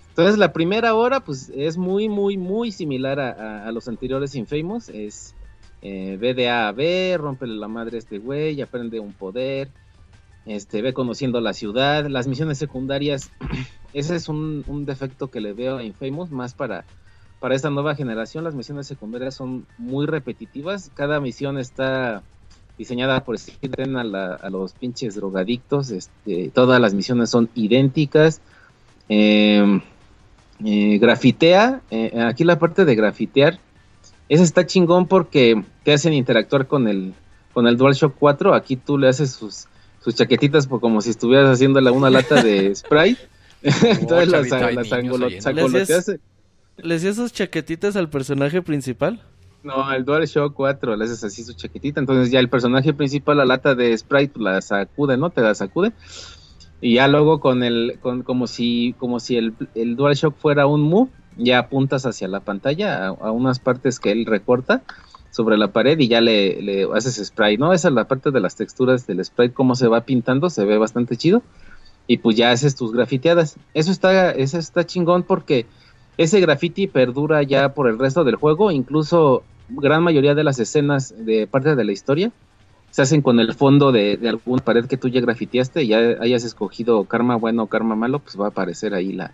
Entonces 0.09 0.37
la 0.37 0.53
primera 0.53 0.93
hora 0.93 1.21
pues 1.21 1.51
es 1.55 1.77
muy, 1.77 2.09
muy, 2.09 2.37
muy 2.37 2.71
similar 2.71 3.19
a, 3.19 3.71
los 3.71 3.87
anteriores 3.87 4.35
Infamous. 4.35 4.89
Es 4.89 5.35
eh, 5.81 6.17
ve 6.19 6.33
de 6.33 6.49
A 6.49 6.67
a 6.67 6.71
B, 6.71 7.15
rompele 7.17 7.55
la 7.55 7.67
madre 7.67 7.97
a 7.97 7.99
este 7.99 8.19
güey, 8.19 8.61
aprende 8.61 8.99
un 8.99 9.13
poder, 9.13 9.69
este, 10.45 10.81
ve 10.81 10.93
conociendo 10.93 11.41
la 11.41 11.53
ciudad. 11.53 12.05
Las 12.07 12.27
misiones 12.27 12.57
secundarias, 12.57 13.31
ese 13.93 14.15
es 14.15 14.29
un, 14.29 14.63
un 14.67 14.85
defecto 14.85 15.31
que 15.31 15.41
le 15.41 15.53
veo 15.53 15.77
a 15.77 15.83
Infamous, 15.83 16.29
más 16.31 16.53
para 16.53 16.85
para 17.43 17.55
esta 17.55 17.69
nueva 17.69 17.93
generación 17.93 18.45
las 18.45 18.55
misiones 18.55 18.87
secundarias 18.87 19.35
son 19.35 19.67
muy 19.77 20.05
repetitivas. 20.05 20.89
Cada 20.93 21.19
misión 21.19 21.57
está 21.57 22.23
diseñada 22.77 23.23
por 23.23 23.37
Steven 23.37 23.97
a, 23.97 24.01
a 24.35 24.49
los 24.49 24.73
pinches 24.73 25.15
drogadictos. 25.15 25.91
Este, 25.91 26.49
todas 26.53 26.79
las 26.79 26.93
misiones 26.93 27.29
son 27.29 27.49
idénticas. 27.55 28.41
Em, 29.09 29.81
eh, 30.63 30.97
grafitea, 30.97 31.81
eh, 31.91 32.21
aquí 32.25 32.43
la 32.43 32.57
parte 32.57 32.85
de 32.85 32.95
grafitear, 32.95 33.59
esa 34.29 34.43
está 34.43 34.65
chingón 34.65 35.07
porque 35.07 35.61
te 35.83 35.93
hacen 35.93 36.13
interactuar 36.13 36.67
con 36.67 36.87
el, 36.87 37.13
con 37.53 37.67
el 37.67 37.77
DualShock 37.77 38.15
4. 38.17 38.53
Aquí 38.53 38.77
tú 38.77 38.97
le 38.97 39.09
haces 39.09 39.31
sus, 39.31 39.67
sus 40.01 40.15
chaquetitas 40.15 40.67
como 40.67 41.01
si 41.01 41.09
estuvieras 41.09 41.49
haciéndole 41.49 41.91
una 41.91 42.09
lata 42.09 42.41
de 42.41 42.73
spray. 42.75 43.17
Entonces 43.61 44.27
las, 44.29 44.49
las, 44.49 46.19
¿Le 46.77 47.13
sus 47.13 47.31
chaquetitas 47.31 47.95
al 47.95 48.09
personaje 48.09 48.61
principal? 48.61 49.21
No, 49.63 49.91
el 49.93 50.03
DualShock 50.03 50.53
4 50.53 50.97
le 50.97 51.05
haces 51.05 51.23
así 51.23 51.41
su 51.43 51.53
chaquetita, 51.53 52.01
entonces 52.01 52.31
ya 52.31 52.39
el 52.39 52.49
personaje 52.49 52.93
principal, 52.93 53.37
la 53.37 53.45
lata 53.45 53.75
de 53.75 53.97
Sprite, 53.97 54.37
la 54.39 54.61
sacude, 54.61 55.15
¿no? 55.15 55.29
Te 55.29 55.41
la 55.41 55.55
sacude. 55.55 55.93
Y 56.81 56.95
ya 56.95 57.07
luego 57.07 57.39
con 57.39 57.63
el, 57.63 57.97
con, 58.01 58.23
como 58.23 58.45
si, 58.45 58.93
como 58.99 59.21
si 59.21 59.37
el, 59.37 59.53
el 59.73 59.95
DualShock 59.95 60.35
fuera 60.35 60.67
un 60.67 60.81
move, 60.81 61.09
ya 61.37 61.59
apuntas 61.59 62.05
hacia 62.05 62.27
la 62.27 62.41
pantalla 62.41 63.07
a, 63.07 63.31
unas 63.31 63.59
partes 63.59 64.01
que 64.01 64.11
él 64.11 64.25
recorta 64.25 64.83
sobre 65.31 65.57
la 65.57 65.71
pared 65.71 65.97
y 65.97 66.09
ya 66.09 66.19
le, 66.19 66.61
le, 66.61 66.87
haces 66.93 67.25
spray, 67.25 67.57
¿no? 67.57 67.71
Esa 67.71 67.87
es 67.87 67.93
la 67.93 68.07
parte 68.09 68.31
de 68.31 68.41
las 68.41 68.57
texturas 68.57 69.07
del 69.07 69.23
spray, 69.23 69.51
cómo 69.51 69.75
se 69.75 69.87
va 69.87 70.01
pintando, 70.01 70.49
se 70.49 70.65
ve 70.65 70.77
bastante 70.77 71.15
chido. 71.15 71.41
Y 72.05 72.17
pues 72.17 72.35
ya 72.35 72.51
haces 72.51 72.75
tus 72.75 72.91
grafiteadas. 72.91 73.55
Eso 73.73 73.91
está, 73.91 74.31
eso 74.31 74.57
está 74.57 74.85
chingón 74.85 75.23
porque 75.23 75.65
ese 76.17 76.41
graffiti 76.41 76.87
perdura 76.87 77.41
ya 77.43 77.73
por 77.73 77.87
el 77.87 77.97
resto 77.97 78.25
del 78.25 78.35
juego, 78.35 78.71
incluso 78.71 79.43
gran 79.69 80.03
mayoría 80.03 80.35
de 80.35 80.43
las 80.43 80.59
escenas 80.59 81.13
de 81.25 81.47
parte 81.47 81.75
de 81.75 81.83
la 81.83 81.91
historia 81.91 82.31
se 82.91 83.01
hacen 83.01 83.21
con 83.23 83.39
el 83.39 83.53
fondo 83.53 83.91
de, 83.91 84.17
de 84.17 84.29
alguna 84.29 84.63
pared 84.63 84.85
que 84.85 84.97
tú 84.97 85.07
ya 85.07 85.19
grafiteaste 85.19 85.81
y 85.81 85.87
ya 85.87 85.97
hayas 86.21 86.43
escogido 86.43 87.03
karma 87.05 87.37
bueno 87.37 87.63
o 87.63 87.67
karma 87.67 87.95
malo, 87.95 88.19
pues 88.19 88.39
va 88.39 88.45
a 88.45 88.49
aparecer 88.49 88.93
ahí 88.93 89.13
la, 89.13 89.33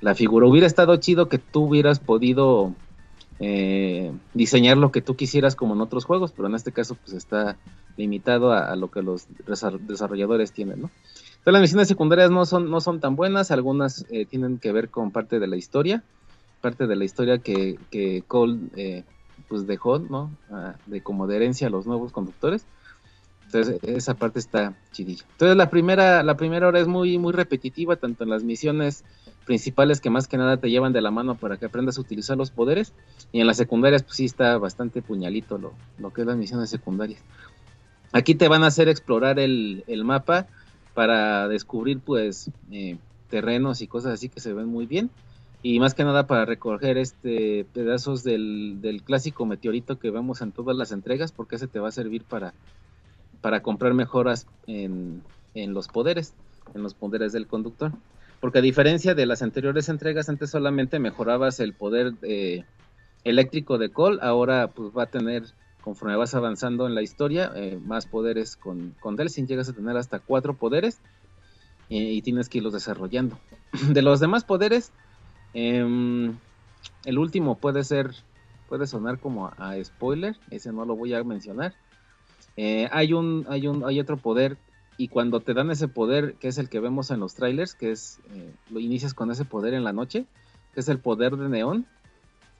la 0.00 0.14
figura. 0.14 0.46
Hubiera 0.46 0.66
estado 0.66 0.96
chido 0.96 1.28
que 1.28 1.36
tú 1.36 1.64
hubieras 1.64 2.00
podido 2.00 2.74
eh, 3.40 4.12
diseñar 4.34 4.76
lo 4.76 4.92
que 4.92 5.02
tú 5.02 5.16
quisieras 5.16 5.56
como 5.56 5.74
en 5.74 5.80
otros 5.80 6.04
juegos, 6.04 6.32
pero 6.32 6.48
en 6.48 6.54
este 6.54 6.72
caso 6.72 6.94
pues 6.94 7.12
está 7.14 7.56
limitado 7.96 8.52
a, 8.52 8.74
lo 8.76 8.90
que 8.90 9.02
los 9.02 9.26
desarrolladores 9.46 10.52
tienen, 10.52 10.82
¿no? 10.82 10.90
Entonces 11.30 11.52
las 11.52 11.60
misiones 11.60 11.88
secundarias 11.88 12.30
no 12.30 12.46
son, 12.46 12.70
no 12.70 12.80
son 12.80 13.00
tan 13.00 13.16
buenas, 13.16 13.50
algunas 13.50 14.06
eh, 14.10 14.26
tienen 14.26 14.58
que 14.58 14.72
ver 14.72 14.90
con 14.90 15.10
parte 15.10 15.40
de 15.40 15.46
la 15.46 15.56
historia, 15.56 16.04
parte 16.60 16.86
de 16.86 16.96
la 16.96 17.04
historia 17.04 17.38
que, 17.38 17.78
que 17.90 18.22
Cole 18.26 18.60
eh, 18.76 19.04
pues 19.48 19.66
dejó, 19.66 19.98
¿no? 19.98 20.30
Ah, 20.50 20.74
de 20.86 21.02
como 21.02 21.26
de 21.26 21.36
herencia 21.36 21.66
a 21.66 21.70
los 21.70 21.86
nuevos 21.86 22.12
conductores. 22.12 22.64
Entonces, 23.46 23.80
esa 23.82 24.14
parte 24.14 24.38
está 24.38 24.74
chidilla. 24.92 25.24
Entonces, 25.32 25.56
la 25.56 25.68
primera, 25.68 26.22
la 26.22 26.36
primera 26.38 26.68
hora 26.68 26.80
es 26.80 26.86
muy, 26.86 27.18
muy 27.18 27.34
repetitiva, 27.34 27.96
tanto 27.96 28.24
en 28.24 28.30
las 28.30 28.44
misiones 28.44 29.04
principales 29.44 30.00
que 30.00 30.08
más 30.08 30.26
que 30.26 30.38
nada 30.38 30.56
te 30.56 30.70
llevan 30.70 30.94
de 30.94 31.02
la 31.02 31.10
mano 31.10 31.34
para 31.34 31.58
que 31.58 31.66
aprendas 31.66 31.98
a 31.98 32.00
utilizar 32.00 32.38
los 32.38 32.50
poderes, 32.50 32.94
y 33.30 33.40
en 33.40 33.46
las 33.46 33.58
secundarias, 33.58 34.04
pues 34.04 34.16
sí 34.16 34.24
está 34.24 34.56
bastante 34.56 35.02
puñalito 35.02 35.58
lo, 35.58 35.74
lo 35.98 36.12
que 36.12 36.22
es 36.22 36.26
las 36.26 36.36
misiones 36.36 36.70
secundarias. 36.70 37.20
Aquí 38.12 38.34
te 38.34 38.48
van 38.48 38.64
a 38.64 38.68
hacer 38.68 38.88
explorar 38.88 39.38
el, 39.38 39.84
el 39.86 40.04
mapa 40.04 40.46
para 40.94 41.46
descubrir, 41.48 42.00
pues, 42.00 42.50
eh, 42.70 42.96
terrenos 43.28 43.82
y 43.82 43.86
cosas 43.86 44.14
así 44.14 44.30
que 44.30 44.40
se 44.40 44.54
ven 44.54 44.66
muy 44.66 44.86
bien 44.86 45.10
y 45.62 45.78
más 45.78 45.94
que 45.94 46.04
nada 46.04 46.26
para 46.26 46.44
recoger 46.44 46.98
este 46.98 47.64
pedazos 47.72 48.24
del, 48.24 48.80
del, 48.80 49.02
clásico 49.02 49.46
meteorito 49.46 49.98
que 49.98 50.10
vemos 50.10 50.42
en 50.42 50.52
todas 50.52 50.76
las 50.76 50.92
entregas 50.92 51.30
porque 51.32 51.56
ese 51.56 51.68
te 51.68 51.78
va 51.78 51.88
a 51.88 51.92
servir 51.92 52.24
para, 52.24 52.52
para 53.40 53.62
comprar 53.62 53.94
mejoras 53.94 54.46
en, 54.66 55.22
en 55.54 55.74
los 55.74 55.88
poderes, 55.88 56.34
en 56.74 56.82
los 56.82 56.94
poderes 56.94 57.32
del 57.32 57.46
conductor. 57.46 57.92
Porque 58.40 58.58
a 58.58 58.62
diferencia 58.62 59.14
de 59.14 59.26
las 59.26 59.42
anteriores 59.42 59.88
entregas, 59.88 60.28
antes 60.28 60.50
solamente 60.50 60.98
mejorabas 60.98 61.60
el 61.60 61.74
poder 61.74 62.14
eh, 62.22 62.64
eléctrico 63.22 63.78
de 63.78 63.90
Cole, 63.90 64.18
ahora 64.20 64.68
pues 64.68 64.90
va 64.96 65.04
a 65.04 65.06
tener, 65.06 65.44
conforme 65.80 66.16
vas 66.16 66.34
avanzando 66.34 66.86
en 66.88 66.94
la 66.94 67.02
historia, 67.02 67.52
eh, 67.54 67.78
más 67.84 68.06
poderes 68.06 68.56
con, 68.56 68.96
con 69.00 69.14
Delsin, 69.14 69.46
llegas 69.46 69.68
a 69.68 69.72
tener 69.72 69.96
hasta 69.96 70.18
cuatro 70.18 70.54
poderes 70.54 70.98
eh, 71.88 71.98
y 71.98 72.22
tienes 72.22 72.48
que 72.48 72.58
irlos 72.58 72.72
desarrollando. 72.72 73.38
De 73.92 74.02
los 74.02 74.18
demás 74.18 74.42
poderes, 74.42 74.92
Em, 75.54 76.36
el 77.04 77.18
último 77.18 77.58
puede 77.58 77.84
ser, 77.84 78.12
puede 78.68 78.86
sonar 78.86 79.18
como 79.18 79.48
a, 79.48 79.74
spoiler, 79.82 80.36
ese 80.50 80.72
no 80.72 80.84
lo 80.84 80.96
voy 80.96 81.14
a 81.14 81.22
mencionar. 81.24 81.74
Eh, 82.56 82.88
hay 82.92 83.12
un, 83.12 83.46
hay 83.48 83.66
un, 83.66 83.84
hay 83.84 84.00
otro 84.00 84.16
poder 84.16 84.58
y 84.96 85.08
cuando 85.08 85.40
te 85.40 85.54
dan 85.54 85.70
ese 85.70 85.88
poder, 85.88 86.34
que 86.34 86.48
es 86.48 86.58
el 86.58 86.68
que 86.68 86.80
vemos 86.80 87.10
en 87.10 87.20
los 87.20 87.34
trailers, 87.34 87.74
que 87.74 87.90
es, 87.90 88.20
eh, 88.34 88.54
lo 88.70 88.78
inicias 88.78 89.14
con 89.14 89.30
ese 89.30 89.44
poder 89.44 89.74
en 89.74 89.84
la 89.84 89.92
noche, 89.92 90.26
que 90.74 90.80
es 90.80 90.88
el 90.88 90.98
poder 90.98 91.36
de 91.36 91.48
neón. 91.48 91.86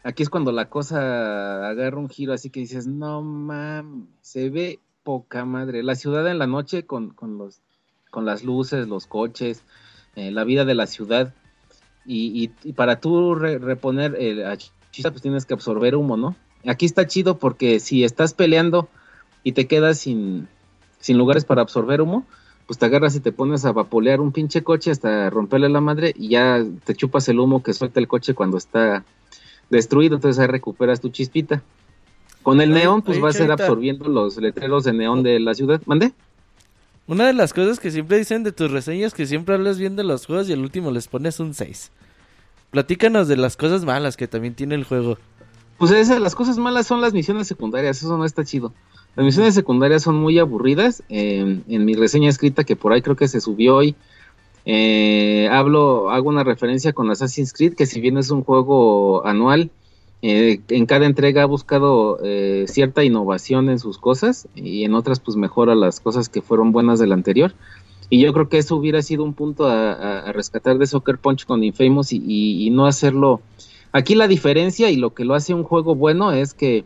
Aquí 0.02 0.22
es 0.22 0.30
cuando 0.30 0.50
la 0.50 0.68
cosa 0.68 1.68
agarra 1.68 1.98
un 1.98 2.08
giro 2.08 2.32
así 2.32 2.50
que 2.50 2.60
dices, 2.60 2.86
no 2.86 3.22
mames, 3.22 4.08
se 4.20 4.50
ve 4.50 4.80
poca 5.04 5.44
madre. 5.44 5.82
La 5.82 5.94
ciudad 5.94 6.26
en 6.28 6.38
la 6.38 6.46
noche 6.46 6.84
con, 6.84 7.10
con 7.10 7.38
los, 7.38 7.60
con 8.10 8.24
las 8.24 8.42
luces, 8.42 8.88
los 8.88 9.06
coches, 9.06 9.62
eh, 10.16 10.30
la 10.30 10.44
vida 10.44 10.64
de 10.64 10.74
la 10.74 10.86
ciudad 10.86 11.34
y, 12.04 12.48
para 12.74 13.00
tú 13.00 13.34
reponer 13.34 14.16
el 14.18 14.44
chista, 14.90 15.10
pues 15.10 15.22
tienes 15.22 15.46
que 15.46 15.54
absorber 15.54 15.96
humo, 15.96 16.16
¿no? 16.16 16.36
Aquí 16.66 16.86
está 16.86 17.06
chido 17.06 17.38
porque 17.38 17.80
si 17.80 18.04
estás 18.04 18.34
peleando 18.34 18.88
y 19.42 19.52
te 19.52 19.66
quedas 19.66 19.98
sin, 19.98 20.48
sin 21.00 21.18
lugares 21.18 21.44
para 21.44 21.62
absorber 21.62 22.00
humo, 22.00 22.24
pues 22.66 22.78
te 22.78 22.86
agarras 22.86 23.16
y 23.16 23.20
te 23.20 23.32
pones 23.32 23.64
a 23.64 23.72
vapolear 23.72 24.20
un 24.20 24.32
pinche 24.32 24.62
coche 24.62 24.90
hasta 24.90 25.28
romperle 25.30 25.68
la 25.68 25.80
madre 25.80 26.14
y 26.16 26.28
ya 26.28 26.64
te 26.84 26.94
chupas 26.94 27.28
el 27.28 27.40
humo 27.40 27.62
que 27.62 27.72
suelta 27.72 28.00
el 28.00 28.08
coche 28.08 28.34
cuando 28.34 28.56
está 28.56 29.04
destruido, 29.70 30.16
entonces 30.16 30.38
ahí 30.40 30.46
recuperas 30.46 31.00
tu 31.00 31.08
chispita. 31.08 31.62
Con 32.42 32.60
el 32.60 32.70
neón, 32.70 33.02
pues 33.02 33.20
vas 33.20 33.40
a 33.40 33.44
ir 33.44 33.52
absorbiendo 33.52 34.08
los 34.08 34.36
letreros 34.36 34.84
de 34.84 34.92
neón 34.92 35.22
de 35.22 35.38
la 35.38 35.54
ciudad. 35.54 35.80
¿Mande? 35.86 36.12
Una 37.12 37.26
de 37.26 37.34
las 37.34 37.52
cosas 37.52 37.78
que 37.78 37.90
siempre 37.90 38.16
dicen 38.16 38.42
de 38.42 38.52
tus 38.52 38.70
reseñas 38.70 39.12
que 39.12 39.26
siempre 39.26 39.54
hablas 39.54 39.78
bien 39.78 39.96
de 39.96 40.02
los 40.02 40.24
juegos 40.24 40.48
y 40.48 40.54
al 40.54 40.60
último 40.60 40.90
les 40.90 41.08
pones 41.08 41.40
un 41.40 41.52
6. 41.52 41.90
Platícanos 42.70 43.28
de 43.28 43.36
las 43.36 43.58
cosas 43.58 43.84
malas 43.84 44.16
que 44.16 44.26
también 44.26 44.54
tiene 44.54 44.76
el 44.76 44.84
juego. 44.84 45.18
Pues 45.76 45.90
esas, 45.90 46.22
las 46.22 46.34
cosas 46.34 46.56
malas 46.56 46.86
son 46.86 47.02
las 47.02 47.12
misiones 47.12 47.46
secundarias, 47.46 47.98
eso 48.02 48.16
no 48.16 48.24
está 48.24 48.46
chido. 48.46 48.72
Las 49.14 49.26
misiones 49.26 49.54
secundarias 49.54 50.02
son 50.02 50.14
muy 50.14 50.38
aburridas. 50.38 51.02
en 51.10 51.84
mi 51.84 51.92
reseña 51.96 52.30
escrita, 52.30 52.64
que 52.64 52.76
por 52.76 52.94
ahí 52.94 53.02
creo 53.02 53.14
que 53.14 53.28
se 53.28 53.42
subió 53.42 53.76
hoy, 53.76 53.94
eh, 54.64 55.50
hablo, 55.52 56.08
hago 56.08 56.30
una 56.30 56.44
referencia 56.44 56.94
con 56.94 57.10
Assassin's 57.10 57.52
Creed, 57.52 57.74
que 57.74 57.84
si 57.84 58.00
bien 58.00 58.16
es 58.16 58.30
un 58.30 58.42
juego 58.42 59.26
anual, 59.26 59.70
eh, 60.24 60.60
en 60.68 60.86
cada 60.86 61.06
entrega 61.06 61.42
ha 61.42 61.46
buscado 61.46 62.20
eh, 62.22 62.66
cierta 62.68 63.02
innovación 63.02 63.68
en 63.68 63.80
sus 63.80 63.98
cosas 63.98 64.46
y 64.54 64.84
en 64.84 64.94
otras 64.94 65.18
pues 65.18 65.36
mejora 65.36 65.74
las 65.74 65.98
cosas 65.98 66.28
que 66.28 66.40
fueron 66.40 66.70
buenas 66.70 67.00
del 67.00 67.12
anterior. 67.12 67.54
Y 68.08 68.20
yo 68.20 68.32
creo 68.32 68.48
que 68.48 68.58
eso 68.58 68.76
hubiera 68.76 69.02
sido 69.02 69.24
un 69.24 69.34
punto 69.34 69.66
a, 69.66 70.30
rescatar 70.32 70.78
de 70.78 70.86
Soccer 70.86 71.18
Punch 71.18 71.44
con 71.44 71.64
Infamous 71.64 72.12
y, 72.12 72.70
no 72.70 72.86
hacerlo. 72.86 73.40
Aquí 73.90 74.14
la 74.14 74.28
diferencia 74.28 74.90
y 74.90 74.96
lo 74.96 75.12
que 75.12 75.24
lo 75.24 75.34
hace 75.34 75.54
un 75.54 75.64
juego 75.64 75.94
bueno 75.94 76.30
es 76.30 76.54
que, 76.54 76.84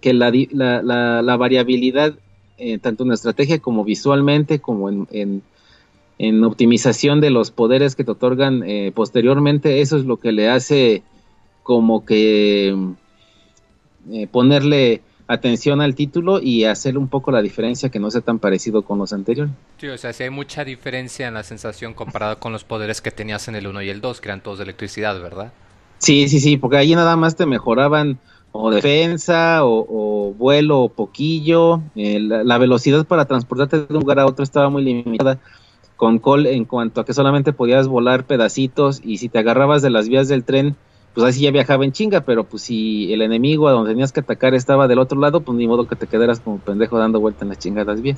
que 0.00 0.14
la, 0.14 0.30
la, 0.32 1.36
variabilidad, 1.36 2.14
eh, 2.58 2.78
tanto 2.78 3.04
en 3.04 3.12
estrategia 3.12 3.58
como 3.58 3.84
visualmente, 3.84 4.60
como 4.60 4.88
en, 4.88 5.42
en, 6.18 6.44
optimización 6.44 7.20
de 7.20 7.30
los 7.30 7.50
poderes 7.50 7.96
que 7.96 8.04
te 8.04 8.12
otorgan 8.12 8.62
posteriormente, 8.94 9.80
eso 9.80 9.96
es 9.96 10.04
lo 10.04 10.16
que 10.16 10.32
le 10.32 10.48
hace 10.48 11.02
como 11.62 12.04
que 12.04 12.76
eh, 14.10 14.26
ponerle 14.28 15.02
atención 15.30 15.80
al 15.80 15.94
título 15.94 16.40
y 16.42 16.64
hacer 16.64 16.98
un 16.98 17.06
poco 17.06 17.30
la 17.30 17.40
diferencia 17.40 17.88
que 17.88 18.00
no 18.00 18.10
sea 18.10 18.20
tan 18.20 18.40
parecido 18.40 18.82
con 18.82 18.98
los 18.98 19.12
anteriores. 19.12 19.52
Sí, 19.78 19.86
o 19.86 19.96
sea, 19.96 20.12
si 20.12 20.24
hay 20.24 20.30
mucha 20.30 20.64
diferencia 20.64 21.28
en 21.28 21.34
la 21.34 21.44
sensación 21.44 21.94
comparada 21.94 22.36
con 22.36 22.52
los 22.52 22.64
poderes 22.64 23.00
que 23.00 23.12
tenías 23.12 23.46
en 23.46 23.54
el 23.54 23.68
1 23.68 23.82
y 23.82 23.90
el 23.90 24.00
2, 24.00 24.20
que 24.20 24.28
eran 24.28 24.42
todos 24.42 24.58
de 24.58 24.64
electricidad, 24.64 25.20
¿verdad? 25.20 25.52
Sí, 25.98 26.28
sí, 26.28 26.40
sí, 26.40 26.56
porque 26.56 26.78
ahí 26.78 26.94
nada 26.94 27.14
más 27.14 27.36
te 27.36 27.46
mejoraban 27.46 28.18
o 28.52 28.72
defensa 28.72 29.60
o, 29.62 30.34
vuelo 30.36 30.80
o 30.80 30.88
poquillo, 30.88 31.80
eh, 31.94 32.18
la, 32.18 32.58
velocidad 32.58 33.06
para 33.06 33.26
transportarte 33.26 33.78
de 33.78 33.86
un 33.88 34.00
lugar 34.00 34.18
a 34.18 34.26
otro 34.26 34.42
estaba 34.42 34.68
muy 34.68 34.82
limitada 34.82 35.38
con 35.96 36.18
Cole 36.18 36.54
en 36.54 36.64
cuanto 36.64 37.00
a 37.00 37.04
que 37.04 37.12
solamente 37.12 37.52
podías 37.52 37.86
volar 37.86 38.24
pedacitos 38.24 39.00
y 39.04 39.18
si 39.18 39.28
te 39.28 39.38
agarrabas 39.38 39.82
de 39.82 39.90
las 39.90 40.08
vías 40.08 40.26
del 40.26 40.42
tren 40.42 40.74
pues 41.14 41.26
así 41.26 41.42
ya 41.42 41.50
viajaba 41.50 41.84
en 41.84 41.92
chinga, 41.92 42.20
pero 42.20 42.44
pues 42.44 42.62
si 42.62 43.12
el 43.12 43.22
enemigo 43.22 43.68
a 43.68 43.72
donde 43.72 43.90
tenías 43.90 44.12
que 44.12 44.20
atacar 44.20 44.54
estaba 44.54 44.86
del 44.86 44.98
otro 44.98 45.18
lado, 45.18 45.40
pues 45.40 45.56
ni 45.56 45.66
modo 45.66 45.86
que 45.86 45.96
te 45.96 46.06
quedaras 46.06 46.40
como 46.40 46.58
pendejo 46.58 46.98
dando 46.98 47.20
vuelta 47.20 47.44
en 47.44 47.48
las 47.48 47.58
chingadas 47.58 48.00
bien. 48.00 48.16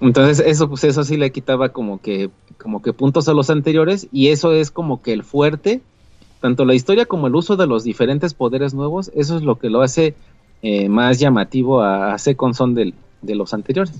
Entonces 0.00 0.44
eso 0.44 0.68
pues 0.68 0.84
eso 0.84 1.04
sí 1.04 1.16
le 1.16 1.30
quitaba 1.30 1.68
como 1.68 2.00
que 2.00 2.30
como 2.58 2.82
que 2.82 2.92
puntos 2.92 3.28
a 3.28 3.34
los 3.34 3.50
anteriores 3.50 4.08
y 4.12 4.28
eso 4.28 4.52
es 4.52 4.70
como 4.70 5.02
que 5.02 5.12
el 5.12 5.22
fuerte, 5.22 5.80
tanto 6.40 6.64
la 6.64 6.74
historia 6.74 7.06
como 7.06 7.26
el 7.26 7.34
uso 7.34 7.56
de 7.56 7.66
los 7.66 7.84
diferentes 7.84 8.34
poderes 8.34 8.72
nuevos, 8.74 9.10
eso 9.14 9.36
es 9.36 9.42
lo 9.42 9.58
que 9.58 9.68
lo 9.70 9.82
hace 9.82 10.14
eh, 10.62 10.88
más 10.88 11.18
llamativo 11.18 11.82
a, 11.82 12.14
a 12.14 12.18
Second 12.18 12.54
Son 12.54 12.74
de 12.74 12.94
los 13.34 13.52
anteriores. 13.52 13.92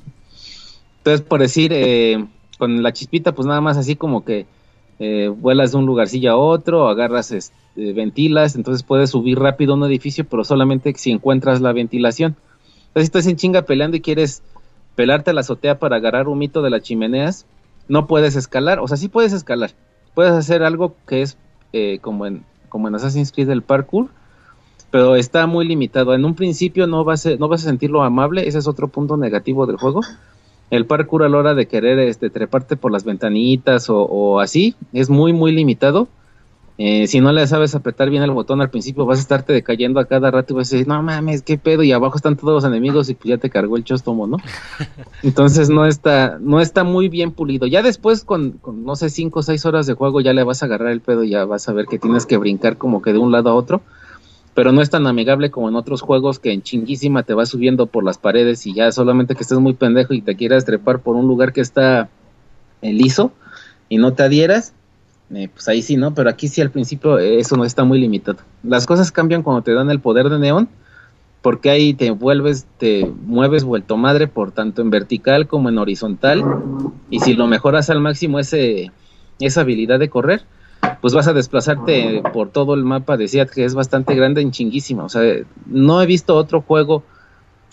Entonces 0.98 1.20
por 1.20 1.40
decir, 1.40 1.73
eh, 1.74 2.24
con 2.59 2.82
la 2.82 2.93
chispita 2.93 3.32
pues 3.32 3.47
nada 3.47 3.60
más 3.60 3.77
así 3.77 3.97
como 3.97 4.24
que 4.24 4.47
eh, 5.04 5.26
vuelas 5.26 5.72
de 5.72 5.78
un 5.78 5.86
lugarcillo 5.86 6.30
a 6.30 6.36
otro, 6.36 6.86
agarras, 6.86 7.32
este, 7.32 7.92
ventilas, 7.92 8.54
entonces 8.54 8.84
puedes 8.84 9.10
subir 9.10 9.36
rápido 9.36 9.72
a 9.72 9.76
un 9.76 9.82
edificio, 9.82 10.24
pero 10.24 10.44
solamente 10.44 10.94
si 10.94 11.10
encuentras 11.10 11.60
la 11.60 11.72
ventilación. 11.72 12.36
Entonces, 12.86 13.02
si 13.02 13.04
estás 13.06 13.26
en 13.26 13.34
chinga 13.34 13.62
peleando 13.62 13.96
y 13.96 14.00
quieres 14.00 14.44
pelarte 14.94 15.30
a 15.30 15.32
la 15.32 15.40
azotea 15.40 15.80
para 15.80 15.96
agarrar 15.96 16.28
un 16.28 16.38
mito 16.38 16.62
de 16.62 16.70
las 16.70 16.82
chimeneas, 16.82 17.46
no 17.88 18.06
puedes 18.06 18.36
escalar, 18.36 18.78
o 18.78 18.86
sea, 18.86 18.96
sí 18.96 19.08
puedes 19.08 19.32
escalar, 19.32 19.72
puedes 20.14 20.34
hacer 20.34 20.62
algo 20.62 20.94
que 21.08 21.22
es 21.22 21.36
eh, 21.72 21.98
como, 22.00 22.24
en, 22.24 22.44
como 22.68 22.86
en 22.86 22.94
Assassin's 22.94 23.32
Creed 23.32 23.50
el 23.50 23.62
parkour, 23.62 24.08
pero 24.92 25.16
está 25.16 25.48
muy 25.48 25.66
limitado. 25.66 26.14
En 26.14 26.24
un 26.24 26.36
principio 26.36 26.86
no 26.86 27.02
vas 27.02 27.26
a, 27.26 27.34
no 27.34 27.48
vas 27.48 27.62
a 27.62 27.70
sentirlo 27.70 28.04
amable, 28.04 28.46
ese 28.46 28.58
es 28.58 28.68
otro 28.68 28.86
punto 28.86 29.16
negativo 29.16 29.66
del 29.66 29.78
juego 29.78 30.02
el 30.73 30.86
parkour 30.86 31.23
a 31.23 31.28
la 31.28 31.36
hora 31.36 31.55
de 31.55 31.66
querer 31.66 31.99
este, 31.99 32.31
treparte 32.31 32.78
por 32.78 32.93
las 32.93 33.05
ventanitas 33.05 33.89
o, 33.90 34.40
así 34.40 34.74
es 34.94 35.11
muy, 35.11 35.35
muy 35.35 35.53
limitado. 35.53 36.09
Eh, 36.78 37.07
si 37.09 37.20
no 37.20 37.31
le 37.31 37.47
sabes 37.47 37.74
apretar 37.74 38.09
bien 38.09 38.23
el 38.23 38.31
botón 38.31 38.62
al 38.62 38.70
principio, 38.70 39.05
vas 39.05 39.19
a 39.19 39.20
estarte 39.20 39.53
decayendo 39.53 40.01
a 40.01 40.07
cada 40.07 40.31
rato 40.31 40.55
y 40.55 40.57
vas 40.57 40.73
a 40.73 40.77
decir, 40.77 40.89
no 40.89 41.03
mames, 41.03 41.43
qué 41.43 41.59
pedo, 41.59 41.82
y 41.82 41.93
abajo 41.93 42.16
están 42.16 42.39
todos 42.39 42.55
los 42.55 42.65
enemigos 42.65 43.11
y 43.11 43.15
pues 43.15 43.28
ya 43.28 43.36
te 43.36 43.51
cargó 43.51 43.77
el 43.77 43.85
chostomo, 43.85 44.27
¿no? 44.27 44.39
Entonces 45.23 45.69
no 45.69 45.85
está, 45.85 46.39
no 46.40 46.59
está 46.59 46.85
muy 46.85 47.11
bien 47.11 47.32
pulido. 47.32 47.66
Ya 47.66 47.82
después, 47.82 48.24
con, 48.24 48.53
con 48.53 48.82
no 48.82 48.97
sé, 48.97 49.11
cinco 49.11 49.40
o 49.40 49.43
seis 49.43 49.66
horas 49.66 49.86
de 49.86 49.93
juego, 49.93 50.23
ya 50.23 50.32
le 50.32 50.43
vas 50.43 50.62
a 50.62 50.66
agarrar 50.66 50.89
el 50.89 51.03
pedo 51.03 51.23
y 51.23 51.31
ya 51.31 51.44
vas 51.44 51.69
a 51.69 51.74
ver 51.74 51.85
que 51.85 51.99
tienes 51.99 52.24
que 52.24 52.39
brincar 52.39 52.78
como 52.78 53.03
que 53.03 53.12
de 53.12 53.19
un 53.19 53.31
lado 53.31 53.51
a 53.51 53.55
otro 53.55 53.82
pero 54.54 54.72
no 54.72 54.82
es 54.82 54.90
tan 54.90 55.06
amigable 55.06 55.50
como 55.50 55.68
en 55.68 55.76
otros 55.76 56.02
juegos 56.02 56.38
que 56.38 56.52
en 56.52 56.62
chinguísima 56.62 57.22
te 57.22 57.34
vas 57.34 57.48
subiendo 57.48 57.86
por 57.86 58.04
las 58.04 58.18
paredes 58.18 58.66
y 58.66 58.74
ya 58.74 58.92
solamente 58.92 59.34
que 59.34 59.42
estés 59.42 59.58
muy 59.58 59.74
pendejo 59.74 60.12
y 60.12 60.20
te 60.20 60.36
quieras 60.36 60.64
trepar 60.64 61.00
por 61.00 61.16
un 61.16 61.26
lugar 61.26 61.52
que 61.52 61.62
está 61.62 62.08
eh, 62.82 62.92
liso 62.92 63.32
y 63.88 63.98
no 63.98 64.12
te 64.12 64.22
adhieras, 64.22 64.74
eh, 65.34 65.48
pues 65.52 65.68
ahí 65.68 65.80
sí, 65.82 65.96
¿no? 65.96 66.14
Pero 66.14 66.28
aquí 66.28 66.48
sí 66.48 66.60
al 66.60 66.70
principio 66.70 67.18
eh, 67.18 67.38
eso 67.38 67.56
no 67.56 67.64
está 67.64 67.84
muy 67.84 67.98
limitado. 67.98 68.38
Las 68.62 68.86
cosas 68.86 69.10
cambian 69.10 69.42
cuando 69.42 69.62
te 69.62 69.72
dan 69.72 69.90
el 69.90 70.00
poder 70.00 70.28
de 70.28 70.38
neón, 70.38 70.68
porque 71.40 71.70
ahí 71.70 71.94
te 71.94 72.10
vuelves, 72.10 72.66
te 72.78 73.10
mueves 73.26 73.64
vuelto 73.64 73.96
madre 73.96 74.28
por 74.28 74.52
tanto 74.52 74.82
en 74.82 74.90
vertical 74.90 75.46
como 75.46 75.68
en 75.68 75.78
horizontal, 75.78 76.44
y 77.10 77.20
si 77.20 77.34
lo 77.34 77.46
mejoras 77.46 77.90
al 77.90 78.00
máximo 78.00 78.38
ese, 78.38 78.92
esa 79.40 79.62
habilidad 79.62 79.98
de 79.98 80.10
correr, 80.10 80.42
pues 81.02 81.14
vas 81.14 81.26
a 81.26 81.32
desplazarte 81.32 82.22
por 82.32 82.50
todo 82.50 82.74
el 82.74 82.84
mapa 82.84 83.16
de 83.16 83.26
Seattle, 83.26 83.52
que 83.52 83.64
es 83.64 83.74
bastante 83.74 84.14
grande 84.14 84.40
en 84.40 84.52
chinguísima. 84.52 85.02
O 85.02 85.08
sea, 85.08 85.20
no 85.66 86.00
he 86.00 86.06
visto 86.06 86.36
otro 86.36 86.62
juego 86.62 87.02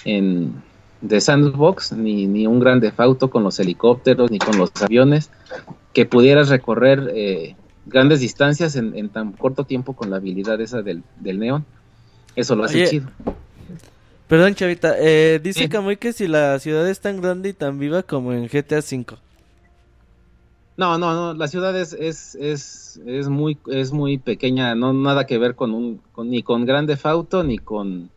en, 0.04 0.56
de 1.02 1.22
Sandbox, 1.22 1.92
ni, 1.92 2.26
ni 2.26 2.48
un 2.48 2.60
grande 2.60 2.92
fauto 2.92 3.30
con 3.30 3.44
los 3.44 3.60
helicópteros, 3.60 4.32
ni 4.32 4.40
con 4.40 4.58
los 4.58 4.72
aviones, 4.82 5.30
que 5.94 6.08
pudieras 6.08 6.50
recorrer 6.50 7.12
eh, 7.14 7.56
grandes 7.86 8.20
distancias 8.20 8.76
en, 8.76 9.10
tan 9.10 9.34
corto 9.34 9.64
tiempo 9.64 9.94
con 9.94 10.10
la 10.10 10.18
habilidad 10.18 10.60
esa 10.60 10.82
del, 10.82 11.04
del 11.20 11.38
neón. 11.38 11.66
Eso 12.36 12.56
lo 12.56 12.64
hace 12.64 12.88
chido. 12.88 13.12
Perdón, 14.28 14.56
Chavita, 14.56 14.96
eh, 14.98 15.40
dice 15.42 15.70
Camuy 15.70 15.98
que 15.98 16.14
si 16.14 16.28
la 16.28 16.58
ciudad 16.58 16.90
es 16.90 17.00
tan 17.00 17.22
grande 17.22 17.50
y 17.50 17.54
tan 17.54 17.78
viva 17.78 18.02
como 18.02 18.34
en 18.34 18.48
GTA 18.48 18.80
V. 18.80 19.29
No, 20.80 20.98
no, 20.98 21.14
no, 21.14 21.34
la 21.34 21.50
ciudad 21.50 21.78
es, 21.78 21.92
es, 21.92 22.36
es, 22.36 23.02
es, 23.06 23.28
muy, 23.28 23.58
es 23.68 23.92
muy 23.92 24.18
pequeña, 24.18 24.76
no 24.76 24.94
nada 24.94 25.26
que 25.26 25.38
ver 25.38 25.56
con 25.56 25.74
un, 25.74 26.00
ni 26.24 26.42
con 26.42 26.64
Grande 26.64 26.96
Fauto 26.96 27.44
ni 27.44 27.58
con 27.58 28.10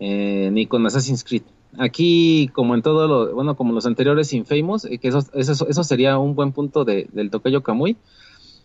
eh, 0.00 0.50
ni 0.50 0.66
con 0.66 0.84
Assassin's 0.84 1.22
Creed. 1.22 1.44
Aquí, 1.78 2.50
como 2.54 2.74
en 2.74 2.82
todo 2.82 3.06
lo, 3.06 3.32
bueno, 3.36 3.54
como 3.54 3.72
los 3.72 3.86
anteriores 3.86 4.32
Infamous, 4.32 4.84
eh, 4.84 4.98
que 4.98 5.06
eso, 5.06 5.20
eso, 5.32 5.68
eso, 5.68 5.84
sería 5.84 6.18
un 6.18 6.34
buen 6.34 6.50
punto 6.50 6.84
de, 6.84 7.08
del 7.12 7.30
Tokayo 7.30 7.62
Kamui. 7.62 7.96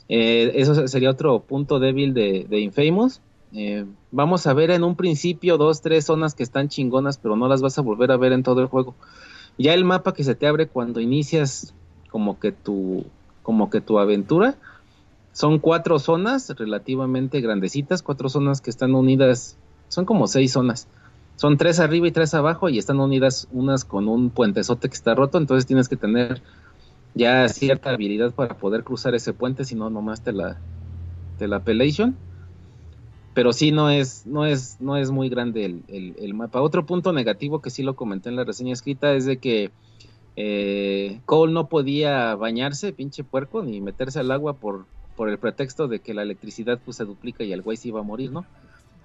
Eh, 0.10 0.54
eso 0.56 0.88
sería 0.88 1.12
otro 1.12 1.42
punto 1.42 1.78
débil 1.78 2.16
de 2.16 2.60
Infamous. 2.60 3.22
vamos 4.10 4.48
a 4.48 4.54
ver 4.56 4.72
en 4.72 4.84
un 4.84 4.96
principio 4.96 5.60
dos, 5.60 5.84
tres 5.84 6.06
zonas 6.06 6.34
que 6.34 6.42
están 6.42 6.70
chingonas, 6.70 7.20
pero 7.20 7.36
no 7.36 7.48
las 7.48 7.62
vas 7.62 7.78
a 7.78 7.84
volver 7.84 8.12
a 8.12 8.18
ver 8.18 8.32
en 8.32 8.42
todo 8.42 8.62
el 8.62 8.66
juego. 8.68 8.96
Ya 9.60 9.76
el 9.76 9.86
mapa 9.86 10.16
que 10.16 10.24
se 10.24 10.34
te 10.34 10.48
abre 10.48 10.66
cuando 10.66 11.02
inicias 11.02 11.76
como 12.16 12.40
que 12.40 12.54
tu, 12.54 13.04
como 13.44 13.70
que 13.70 13.82
tu 13.82 14.00
aventura. 14.00 14.56
Son 15.34 15.60
cuatro 15.60 16.00
zonas 16.00 16.50
relativamente 16.58 17.42
grandecitas, 17.42 18.02
cuatro 18.02 18.30
zonas 18.30 18.62
que 18.62 18.70
están 18.70 18.96
unidas, 18.96 19.58
son 19.90 20.06
como 20.06 20.26
seis 20.28 20.54
zonas. 20.54 20.88
Son 21.36 21.58
tres 21.58 21.82
arriba 21.82 22.08
y 22.08 22.14
tres 22.14 22.34
abajo 22.34 22.70
y 22.70 22.78
están 22.78 23.02
unidas 23.02 23.50
unas 23.52 23.84
con 23.84 24.08
un 24.08 24.30
puentezote 24.30 24.88
que 24.88 24.94
está 24.94 25.14
roto, 25.14 25.38
entonces 25.38 25.66
tienes 25.66 25.90
que 25.90 25.98
tener 25.98 26.42
ya 27.16 27.50
cierta 27.50 27.90
habilidad 27.90 28.34
para 28.34 28.56
poder 28.56 28.86
cruzar 28.86 29.14
ese 29.14 29.34
puente, 29.34 29.66
si 29.66 29.76
no 29.76 29.90
nomás 29.90 30.22
te 30.22 30.32
la 30.32 30.56
te 31.38 31.50
la 31.50 31.66
pelation. 31.66 32.16
Pero 33.34 33.52
sí 33.52 33.74
no 33.74 33.90
es, 33.90 34.26
no 34.26 34.46
es, 34.46 34.78
no 34.80 34.96
es 34.96 35.12
muy 35.12 35.28
grande 35.28 35.66
el, 35.66 36.16
el 36.18 36.34
mapa. 36.34 36.62
Otro 36.62 36.86
punto 36.86 37.12
negativo 37.12 37.62
que 37.62 37.72
sí 37.72 37.84
lo 37.84 37.98
comenté 37.98 38.30
en 38.30 38.38
la 38.38 38.46
reseña 38.46 38.72
escrita 38.72 39.12
es 39.12 39.26
de 39.26 39.36
que 39.36 39.74
eh, 40.36 41.22
Cole 41.26 41.54
no 41.54 41.68
podía 41.70 42.36
bañarse, 42.36 42.94
pinche 42.94 43.24
puerco, 43.24 43.64
ni 43.64 43.80
meterse 43.82 44.20
al 44.20 44.32
agua 44.32 44.54
por, 44.54 44.86
por 45.16 45.30
el 45.30 45.38
pretexto 45.38 45.88
de 45.88 46.00
que 46.00 46.14
la 46.14 46.24
electricidad 46.24 46.80
pues 46.84 46.98
se 46.98 47.06
duplica 47.06 47.44
y 47.44 47.54
el 47.54 47.62
güey 47.62 47.78
se 47.78 47.88
iba 47.88 48.02
a 48.02 48.04
morir, 48.04 48.32
¿no? 48.32 48.46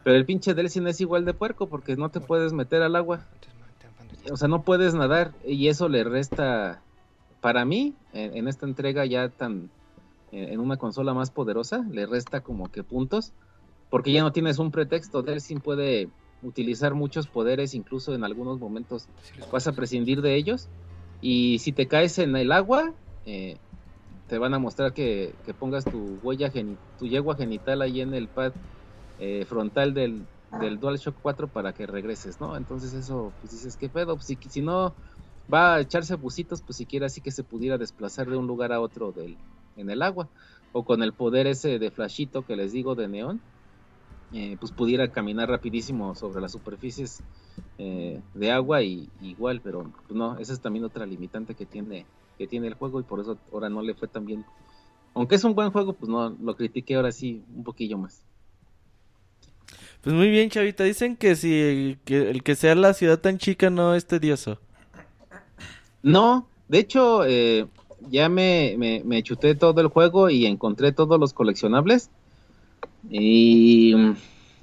Pero 0.02 0.16
el 0.16 0.24
pinche 0.24 0.54
Delsin 0.54 0.86
es 0.88 1.00
igual 1.00 1.24
de 1.24 1.34
puerco 1.34 1.66
porque 1.68 1.96
no 1.96 2.08
te 2.08 2.20
puedes 2.20 2.52
meter 2.52 2.82
al 2.82 2.96
agua. 2.96 3.26
O 4.30 4.36
sea, 4.36 4.48
no 4.48 4.62
puedes 4.62 4.94
nadar 4.94 5.32
y 5.46 5.68
eso 5.68 5.88
le 5.88 6.04
resta, 6.04 6.82
para 7.40 7.64
mí, 7.64 7.94
en, 8.12 8.48
esta 8.48 8.66
entrega 8.66 9.04
ya 9.06 9.28
tan, 9.28 9.70
en, 10.32 10.58
una 10.58 10.78
consola 10.78 11.14
más 11.14 11.30
poderosa, 11.30 11.84
le 11.90 12.06
resta 12.06 12.40
como 12.40 12.70
que 12.70 12.82
puntos 12.82 13.32
porque 13.88 14.12
ya 14.12 14.22
no 14.22 14.32
tienes 14.32 14.58
un 14.58 14.70
pretexto. 14.70 15.22
Delsin 15.22 15.60
puede 15.60 16.08
utilizar 16.42 16.94
muchos 16.94 17.26
poderes, 17.26 17.74
incluso 17.74 18.14
en 18.14 18.24
algunos 18.24 18.58
momentos 18.58 19.06
vas 19.52 19.66
a 19.66 19.72
prescindir 19.72 20.22
de 20.22 20.36
ellos 20.36 20.68
y 21.20 21.58
si 21.58 21.72
te 21.72 21.88
caes 21.88 22.18
en 22.18 22.36
el 22.36 22.52
agua, 22.52 22.94
eh, 23.24 23.58
te 24.26 24.38
van 24.38 24.54
a 24.54 24.58
mostrar 24.58 24.92
que, 24.94 25.38
pongas 25.58 25.88
tu 25.88 26.18
huella, 26.22 26.52
tu 26.96 27.06
yegua 27.06 27.36
genital 27.36 27.82
ahí 27.82 28.00
en 28.00 28.14
el 28.14 28.28
pad 28.28 28.54
eh, 29.18 29.44
frontal 29.44 29.92
del, 29.94 30.28
del 30.60 30.78
DualShock 30.80 31.18
4 31.20 31.50
para 31.50 31.72
que 31.72 31.86
regreses, 31.86 32.40
¿no? 32.40 32.56
Entonces 32.56 32.94
eso, 32.94 33.34
pues 33.40 33.52
dices, 33.52 33.76
¿qué 33.76 33.88
pedo? 33.90 34.16
Pues, 34.16 34.26
si, 34.26 34.36
si 34.48 34.62
no 34.62 34.96
va 35.52 35.74
a 35.74 35.80
echarse 35.80 36.14
bucitos, 36.16 36.62
pues 36.62 36.76
siquiera 36.78 37.06
así 37.06 37.20
que 37.20 37.30
se 37.30 37.44
pudiera 37.44 37.76
desplazar 37.78 38.28
de 38.30 38.36
un 38.36 38.46
lugar 38.46 38.72
a 38.72 38.80
otro 38.80 39.12
del, 39.12 39.38
en 39.76 39.90
el 39.90 40.02
agua. 40.02 40.30
O 40.72 40.84
con 40.84 41.02
el 41.02 41.14
poder 41.14 41.46
ese 41.48 41.78
de 41.78 41.90
flashito 41.90 42.44
que 42.44 42.56
les 42.56 42.72
digo 42.72 42.94
de 42.94 43.08
neón, 43.08 43.42
eh, 44.32 44.56
pues 44.60 44.70
pudiera 44.72 45.10
caminar 45.10 45.48
rapidísimo 45.48 46.14
sobre 46.14 46.40
las 46.40 46.52
superficies 46.52 47.22
eh, 47.78 48.20
de 48.34 48.52
agua 48.52 48.82
y 48.82 49.08
igual, 49.22 49.60
pero 49.62 49.90
pues 50.06 50.16
no, 50.16 50.38
esa 50.38 50.52
es 50.52 50.60
también 50.60 50.84
otra 50.84 51.04
limitante 51.06 51.54
que 51.54 51.66
tiene 51.66 52.06
que 52.38 52.46
tiene 52.46 52.68
el 52.68 52.74
juego 52.74 53.00
y 53.00 53.02
por 53.02 53.20
eso 53.20 53.36
ahora 53.52 53.68
no 53.68 53.82
le 53.82 53.92
fue 53.94 54.08
tan 54.08 54.24
bien. 54.24 54.46
Aunque 55.14 55.34
es 55.34 55.44
un 55.44 55.54
buen 55.54 55.70
juego, 55.72 55.92
pues 55.92 56.08
no, 56.08 56.30
lo 56.30 56.56
critiqué 56.56 56.94
ahora 56.94 57.12
sí 57.12 57.42
un 57.54 57.64
poquillo 57.64 57.98
más. 57.98 58.22
Pues 60.00 60.14
muy 60.14 60.30
bien, 60.30 60.48
Chavita, 60.48 60.84
dicen 60.84 61.16
que 61.16 61.36
si 61.36 61.98
que 62.04 62.30
el 62.30 62.42
que 62.42 62.54
sea 62.54 62.74
la 62.74 62.94
ciudad 62.94 63.18
tan 63.20 63.36
chica 63.36 63.68
no 63.68 63.94
es 63.94 64.06
tedioso. 64.06 64.58
No, 66.02 66.48
de 66.68 66.78
hecho, 66.78 67.26
eh, 67.26 67.66
ya 68.08 68.30
me, 68.30 68.76
me, 68.78 69.02
me 69.04 69.22
chuté 69.22 69.54
todo 69.54 69.80
el 69.82 69.88
juego 69.88 70.30
y 70.30 70.46
encontré 70.46 70.92
todos 70.92 71.20
los 71.20 71.34
coleccionables. 71.34 72.10
Y, 73.08 73.94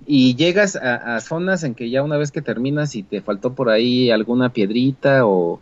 llegas 0.06 0.76
a, 0.76 1.19
zonas 1.19 1.64
en 1.64 1.76
que 1.76 1.89
ya 1.89 2.03
una 2.03 2.18
vez 2.18 2.31
que 2.31 2.41
terminas 2.41 2.95
y 2.95 3.03
te 3.03 3.22
faltó 3.22 3.53
por 3.53 3.69
ahí 3.69 4.10
alguna 4.10 4.49
piedrita 4.49 5.26
o, 5.26 5.60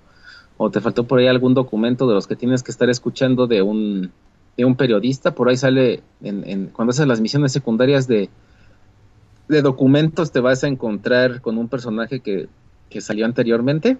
te 0.71 0.81
faltó 0.81 1.05
por 1.05 1.19
ahí 1.19 1.27
algún 1.27 1.53
documento 1.53 2.07
de 2.07 2.13
los 2.13 2.27
que 2.27 2.35
tienes 2.35 2.63
que 2.63 2.71
estar 2.71 2.89
escuchando 2.89 3.47
de 3.47 3.61
un, 3.61 4.11
de 4.55 4.65
un 4.65 4.75
periodista, 4.75 5.33
por 5.33 5.49
ahí 5.49 5.57
sale, 5.57 6.01
en, 6.21 6.67
cuando 6.67 6.91
haces 6.91 7.07
las 7.07 7.21
misiones 7.21 7.51
secundarias 7.51 8.07
de, 8.07 8.29
de 9.47 9.61
documentos, 9.61 10.31
te 10.31 10.39
vas 10.39 10.63
a 10.63 10.67
encontrar 10.67 11.41
con 11.41 11.57
un 11.57 11.67
personaje 11.67 12.19
que, 12.19 12.47
que 12.89 13.01
salió 13.01 13.25
anteriormente 13.25 13.97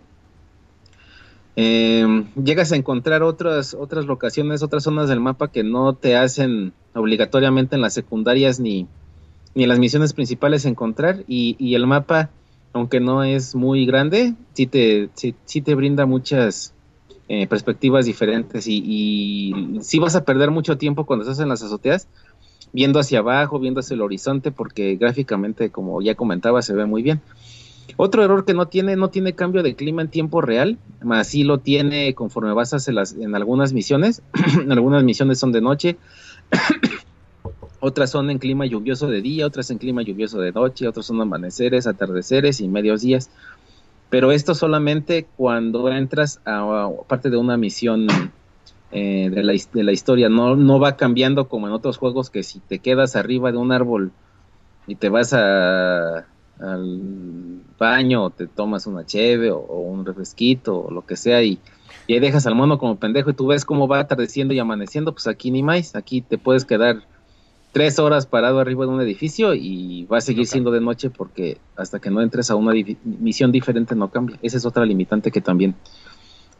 eh, 1.55 2.25
llegas 2.41 2.71
a 2.71 2.75
encontrar 2.75 3.23
otras, 3.23 3.73
otras 3.73 4.05
locaciones, 4.05 4.61
otras 4.63 4.83
zonas 4.83 5.07
del 5.07 5.19
mapa 5.19 5.49
que 5.49 5.63
no 5.63 5.93
te 5.93 6.15
hacen 6.15 6.73
obligatoriamente 6.93 7.75
en 7.75 7.81
las 7.81 7.93
secundarias 7.93 8.59
ni, 8.59 8.87
ni 9.53 9.63
en 9.63 9.69
las 9.69 9.79
misiones 9.79 10.13
principales 10.13 10.65
encontrar 10.65 11.23
y, 11.27 11.75
el 11.75 11.87
mapa, 11.87 12.29
aunque 12.73 12.99
no 12.99 13.23
es 13.23 13.55
muy 13.55 13.85
grande, 13.85 14.33
sí 14.53 14.67
te, 14.67 15.09
sí, 15.15 15.61
te 15.61 15.75
brinda 15.75 16.05
muchas 16.05 16.73
eh, 17.29 17.47
perspectivas 17.47 18.05
diferentes 18.05 18.67
y, 18.67 18.83
y 18.85 19.79
sí 19.81 19.99
vas 19.99 20.15
a 20.15 20.25
perder 20.25 20.51
mucho 20.51 20.77
tiempo 20.77 21.05
cuando 21.05 21.23
estás 21.23 21.39
en 21.39 21.49
las 21.49 21.63
azoteas 21.63 22.07
viendo 22.75 22.99
hacia 22.99 23.19
abajo, 23.19 23.57
viendo 23.57 23.79
hacia 23.79 23.95
el 23.95 24.01
horizonte 24.01 24.51
porque 24.51 24.97
gráficamente, 24.97 25.69
como 25.69 26.01
ya 26.01 26.15
comentaba, 26.15 26.61
se 26.61 26.73
ve 26.73 26.85
muy 26.85 27.01
bien. 27.01 27.21
Otro 27.97 28.23
error 28.23 28.45
que 28.45 28.53
no 28.53 28.67
tiene, 28.67 28.95
no 28.95 29.09
tiene 29.09 29.33
cambio 29.33 29.63
de 29.63 29.75
clima 29.75 30.01
en 30.01 30.09
tiempo 30.09 30.41
real, 30.41 30.77
más 31.01 31.27
sí 31.27 31.43
lo 31.43 31.59
tiene 31.59 32.13
conforme 32.13 32.53
vas 32.53 32.73
a 32.73 32.91
las, 32.91 33.13
en 33.13 33.35
algunas 33.35 33.73
misiones. 33.73 34.21
algunas 34.69 35.03
misiones 35.03 35.39
son 35.39 35.51
de 35.51 35.61
noche, 35.61 35.97
otras 37.79 38.11
son 38.11 38.29
en 38.29 38.39
clima 38.39 38.65
lluvioso 38.65 39.07
de 39.07 39.21
día, 39.21 39.45
otras 39.45 39.69
en 39.71 39.77
clima 39.77 40.01
lluvioso 40.01 40.39
de 40.39 40.51
noche, 40.51 40.87
otras 40.87 41.05
son 41.05 41.21
amaneceres, 41.21 41.87
atardeceres 41.87 42.59
y 42.59 42.67
medios 42.67 43.01
días. 43.01 43.29
Pero 44.09 44.31
esto 44.31 44.55
solamente 44.55 45.27
cuando 45.37 45.89
entras 45.89 46.41
a, 46.45 46.89
parte 47.07 47.29
de 47.29 47.37
una 47.37 47.57
misión 47.57 48.07
eh, 48.91 49.29
de, 49.31 49.43
la, 49.43 49.53
de, 49.53 49.83
la, 49.83 49.91
historia, 49.91 50.29
no, 50.29 50.55
no 50.55 50.79
va 50.79 50.97
cambiando 50.97 51.47
como 51.47 51.67
en 51.67 51.73
otros 51.73 51.97
juegos 51.97 52.29
que 52.29 52.43
si 52.43 52.59
te 52.59 52.79
quedas 52.79 53.15
arriba 53.15 53.51
de 53.51 53.57
un 53.57 53.71
árbol 53.71 54.11
y 54.87 54.95
te 54.95 55.09
vas 55.09 55.33
a 55.33 56.27
al 56.59 57.61
baño 57.77 58.23
o 58.23 58.29
te 58.29 58.47
tomas 58.47 58.87
una 58.87 59.05
cheve 59.05 59.51
o, 59.51 59.59
un 59.59 60.05
refresquito 60.05 60.85
o 60.85 60.91
lo 60.91 61.05
que 61.05 61.15
sea 61.15 61.43
y, 61.43 61.59
y 62.07 62.13
ahí 62.13 62.19
dejas 62.19 62.45
al 62.47 62.55
mono 62.55 62.77
como 62.77 62.97
pendejo 62.97 63.29
y 63.29 63.33
tú 63.33 63.47
ves 63.47 63.65
cómo 63.65 63.87
va 63.87 63.99
atardeciendo 63.99 64.53
y 64.53 64.59
amaneciendo, 64.59 65.13
pues 65.13 65.27
aquí 65.27 65.51
ni 65.51 65.63
más, 65.63 65.95
aquí 65.95 66.21
te 66.21 66.37
puedes 66.37 66.65
quedar 66.65 67.03
tres 67.75 67.99
horas 67.99 68.25
parado 68.25 68.61
arriba 68.61 68.85
de 68.85 68.91
un 68.91 69.01
edificio 69.01 69.53
y 69.53 70.05
va 70.05 70.19
a 70.19 70.21
seguir 70.21 70.47
siendo 70.47 70.71
de 70.71 70.79
noche 70.79 71.09
porque 71.09 71.57
hasta 71.75 71.99
que 71.99 72.09
no 72.09 72.21
entres 72.21 72.49
a 72.49 72.55
una 72.55 72.73
misión 73.03 73.51
diferente 73.51 73.95
no 73.95 74.09
cambia. 74.09 74.39
Esa 74.41 74.55
es 74.55 74.65
otra 74.65 74.85
limitante 74.85 75.29
que 75.29 75.41
también, 75.41 75.75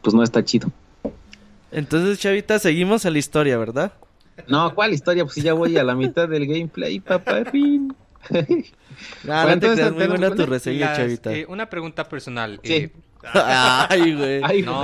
pues 0.02 0.14
no 0.14 0.22
está 0.22 0.44
chido. 0.44 0.70
Entonces, 1.72 2.18
Chavita, 2.18 2.58
seguimos 2.58 3.06
a 3.06 3.10
la 3.10 3.16
historia, 3.16 3.56
¿verdad? 3.56 3.92
No, 4.46 4.74
¿cuál 4.74 4.92
historia? 4.92 5.24
Pues 5.24 5.36
ya 5.36 5.54
voy 5.54 5.78
a 5.78 5.84
la 5.84 5.94
mitad 5.94 6.28
del 6.28 6.46
gameplay, 6.46 7.00
papá. 7.00 7.44
Ah, 9.28 9.56
no 9.60 9.92
muy 9.92 10.06
buena 10.06 10.34
tu 10.34 10.46
reseña, 10.46 10.96
Chavita. 10.96 11.32
Eh, 11.32 11.46
una 11.48 11.68
pregunta 11.68 12.08
personal. 12.08 12.60
Sí. 12.62 12.74
Eh, 12.74 12.92
Ay, 13.34 14.14
güey. 14.14 14.62
no, 14.62 14.82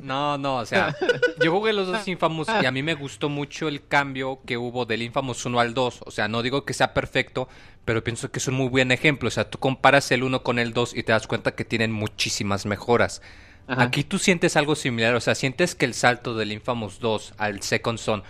No, 0.00 0.38
no, 0.38 0.56
o 0.56 0.66
sea, 0.66 0.94
yo 1.42 1.52
jugué 1.52 1.72
los 1.72 1.86
dos 1.86 2.06
Infamous 2.06 2.48
y 2.62 2.66
a 2.66 2.70
mí 2.70 2.82
me 2.82 2.94
gustó 2.94 3.28
mucho 3.28 3.68
el 3.68 3.86
cambio 3.86 4.40
que 4.44 4.56
hubo 4.56 4.84
del 4.84 5.02
Infamous 5.02 5.44
1 5.46 5.60
al 5.60 5.74
2. 5.74 6.00
O 6.04 6.10
sea, 6.10 6.28
no 6.28 6.42
digo 6.42 6.64
que 6.64 6.74
sea 6.74 6.94
perfecto, 6.94 7.48
pero 7.84 8.04
pienso 8.04 8.30
que 8.30 8.38
es 8.38 8.48
un 8.48 8.54
muy 8.54 8.68
buen 8.68 8.92
ejemplo. 8.92 9.28
O 9.28 9.30
sea, 9.30 9.48
tú 9.48 9.58
comparas 9.58 10.10
el 10.12 10.22
1 10.22 10.42
con 10.42 10.58
el 10.58 10.72
2 10.72 10.96
y 10.96 11.02
te 11.02 11.12
das 11.12 11.26
cuenta 11.26 11.54
que 11.54 11.64
tienen 11.64 11.92
muchísimas 11.92 12.66
mejoras. 12.66 13.22
Aquí 13.66 14.04
tú 14.04 14.18
sientes 14.18 14.58
algo 14.58 14.74
similar, 14.74 15.14
o 15.14 15.20
sea, 15.20 15.34
sientes 15.34 15.74
que 15.74 15.86
el 15.86 15.94
salto 15.94 16.34
del 16.34 16.52
Infamous 16.52 16.98
2 17.00 17.32
al 17.38 17.62
Second 17.62 17.98
Son, 17.98 18.22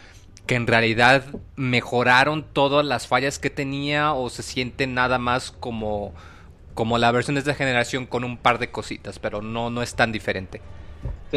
que 0.46 0.56
en 0.56 0.66
realidad 0.66 1.24
mejoraron 1.56 2.44
todas 2.52 2.84
las 2.84 3.06
fallas 3.06 3.38
que 3.38 3.50
tenía 3.50 4.12
o 4.12 4.28
se 4.30 4.42
siente 4.42 4.86
nada 4.86 5.18
más 5.18 5.50
como 5.52 6.12
como 6.74 6.98
la 6.98 7.10
versión 7.12 7.36
de 7.36 7.40
esta 7.40 7.54
generación 7.54 8.06
con 8.06 8.24
un 8.24 8.36
par 8.36 8.58
de 8.58 8.70
cositas, 8.70 9.18
pero 9.18 9.40
no, 9.40 9.70
no 9.70 9.82
es 9.82 9.94
tan 9.94 10.12
diferente. 10.12 10.60